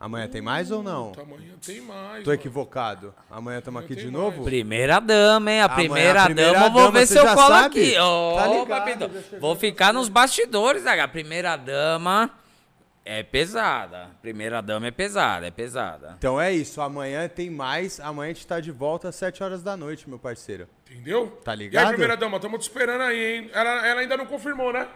Amanhã 0.00 0.28
tem 0.28 0.40
mais 0.40 0.70
ou 0.70 0.80
não? 0.82 1.12
Amanhã 1.20 1.54
tem 1.64 1.80
mais. 1.80 2.22
Tô 2.22 2.30
mano. 2.30 2.32
equivocado. 2.40 3.14
Amanhã 3.28 3.58
estamos 3.58 3.82
aqui 3.82 3.96
de 3.96 4.02
mais. 4.02 4.12
novo? 4.12 4.44
Primeira 4.44 5.00
dama, 5.00 5.50
hein? 5.50 5.60
A 5.60 5.64
Amanhã, 5.64 5.76
primeira, 5.76 6.22
a 6.22 6.24
primeira 6.26 6.52
dama, 6.52 6.68
vou 6.70 6.92
ver 6.92 7.06
se 7.06 7.18
eu 7.18 7.24
colo 7.26 7.36
sabe? 7.48 7.66
aqui. 7.80 7.98
Ô, 7.98 8.36
Tá 8.36 8.46
ligado. 8.46 9.10
Vou 9.40 9.56
ficar 9.56 9.92
nos 9.92 10.08
bastidores, 10.08 10.86
H. 10.86 11.02
A 11.02 11.08
primeira 11.08 11.56
dama 11.56 12.30
é 13.04 13.24
pesada. 13.24 14.10
Primeira 14.22 14.60
dama 14.62 14.86
é 14.86 14.90
pesada, 14.92 15.48
é 15.48 15.50
pesada. 15.50 16.14
Então 16.16 16.40
é 16.40 16.52
isso, 16.52 16.80
amanhã 16.80 17.26
tem 17.28 17.50
mais. 17.50 17.98
Amanhã 17.98 18.30
a 18.30 18.34
gente 18.34 18.46
tá 18.46 18.60
de 18.60 18.70
volta 18.70 19.08
às 19.08 19.16
7 19.16 19.42
horas 19.42 19.62
da 19.64 19.76
noite, 19.76 20.08
meu 20.08 20.18
parceiro. 20.18 20.68
Entendeu? 20.88 21.26
Tá 21.44 21.52
E 21.52 21.54
aí, 21.54 21.58
ligado? 21.58 21.88
primeira 21.88 22.16
dama, 22.16 22.36
estamos 22.36 22.60
te 22.60 22.68
esperando 22.70 23.00
aí, 23.00 23.36
hein? 23.38 23.50
Ela, 23.52 23.84
ela 23.86 24.00
ainda 24.02 24.16
não 24.16 24.26
confirmou, 24.26 24.72
né? 24.72 24.86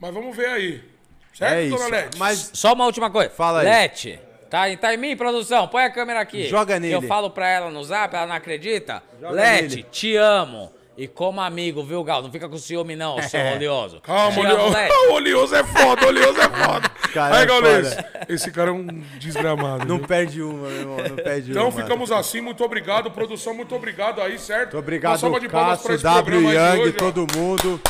Mas 0.00 0.14
vamos 0.14 0.34
ver 0.34 0.46
aí. 0.46 0.84
Certo, 1.32 1.52
é 1.54 1.68
dona 1.68 1.76
isso. 1.84 1.90
Leti? 1.90 2.18
Mas 2.18 2.50
Só 2.54 2.72
uma 2.72 2.84
última 2.86 3.10
coisa. 3.10 3.30
Fala 3.30 3.60
aí. 3.60 3.66
Lete, 3.66 4.20
tá, 4.50 4.64
tá 4.76 4.94
em 4.94 4.96
mim, 4.96 5.16
produção? 5.16 5.66
Põe 5.68 5.84
a 5.84 5.90
câmera 5.90 6.20
aqui. 6.20 6.46
Joga 6.48 6.74
Que 6.74 6.80
nele. 6.80 6.94
eu 6.94 7.02
folo 7.02 7.30
pra 7.30 7.48
ela 7.48 7.70
no 7.70 7.82
zap, 7.84 8.14
ela 8.14 8.26
não 8.26 8.34
acredita. 8.34 9.02
Joga 9.20 9.34
Lete, 9.34 9.62
nele. 9.76 9.86
te 9.90 10.16
amo. 10.16 10.72
E 10.94 11.08
como 11.08 11.40
amigo, 11.40 11.82
viu, 11.82 12.04
Gal? 12.04 12.20
Não 12.22 12.30
fica 12.30 12.46
com 12.50 12.58
ciúme, 12.58 12.94
não, 12.94 13.20
seu 13.22 13.40
oleoso. 13.56 13.98
Calma, 14.02 14.38
oleoso. 14.40 14.74
Lete. 14.74 14.92
O 15.08 15.12
oleoso 15.14 15.54
é 15.56 15.64
foda, 15.64 16.04
o 16.04 16.08
oleoso 16.08 16.38
é 16.38 16.48
foda. 16.50 16.88
Cara, 17.14 17.36
aí, 17.36 17.42
é 17.42 17.46
Gaules, 17.46 17.96
esse 18.28 18.50
cara 18.50 18.70
é 18.70 18.72
um 18.72 18.86
desgramado. 19.18 19.86
não 19.86 19.98
viu? 19.98 20.06
perde 20.06 20.42
uma, 20.42 20.68
meu 20.68 20.78
irmão. 20.80 20.96
Não 20.98 21.16
perde 21.16 21.50
Então 21.50 21.68
uma. 21.68 21.72
ficamos 21.72 22.10
assim, 22.12 22.40
muito 22.40 22.62
obrigado, 22.64 23.10
produção, 23.10 23.52
muito 23.54 23.74
obrigado 23.74 24.20
aí, 24.22 24.38
certo? 24.38 24.74
Muito 24.74 24.78
obrigado, 24.78 25.20
Cássio, 25.50 25.98
W 25.98 26.40
Young, 26.52 26.80
hoje, 26.80 26.92
todo 26.92 27.26
mundo. 27.36 27.80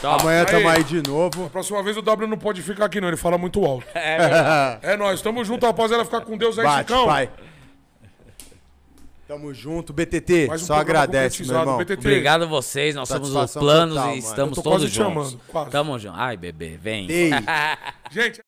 Top. 0.00 0.22
Amanhã 0.22 0.44
tamo 0.46 0.68
aí 0.68 0.82
de 0.82 1.02
novo. 1.06 1.50
Próxima 1.50 1.82
vez 1.82 1.96
o 1.96 2.02
W 2.02 2.26
não 2.28 2.38
pode 2.38 2.62
ficar 2.62 2.86
aqui, 2.86 3.00
não, 3.00 3.08
ele 3.08 3.16
fala 3.16 3.36
muito 3.36 3.64
alto. 3.64 3.86
É 3.94 4.18
verdade. 4.18 4.78
É 4.82 4.96
nóis, 4.96 5.20
tamo 5.20 5.44
junto, 5.44 5.66
rapaziada, 5.66 6.04
ficar 6.04 6.22
com 6.22 6.36
Deus 6.38 6.58
aí, 6.58 6.64
Bate, 6.64 6.88
Chicão. 6.88 7.06
pai. 7.06 7.28
Tamo 9.28 9.54
junto, 9.54 9.92
BTT. 9.92 10.48
Um 10.50 10.58
só 10.58 10.74
agradece, 10.74 11.44
meu 11.46 11.56
irmão. 11.56 11.76
BTT. 11.78 12.00
Obrigado 12.00 12.42
a 12.42 12.46
vocês, 12.46 12.96
nós 12.96 13.08
somos 13.08 13.32
os 13.32 13.52
planos 13.54 13.94
total, 13.94 14.08
e 14.08 14.16
mano. 14.16 14.28
estamos 14.28 14.58
Eu 14.58 14.62
tô 14.64 14.70
todos 14.70 14.80
quase 14.82 14.92
te 14.92 14.96
juntos. 14.96 15.12
amando, 15.28 15.40
quase. 15.46 15.70
Tamo 15.70 15.98
junto. 16.00 16.16
Ai, 16.18 16.36
bebê, 16.36 16.76
vem. 16.80 17.08
Ei. 17.08 17.30
Gente, 18.10 18.40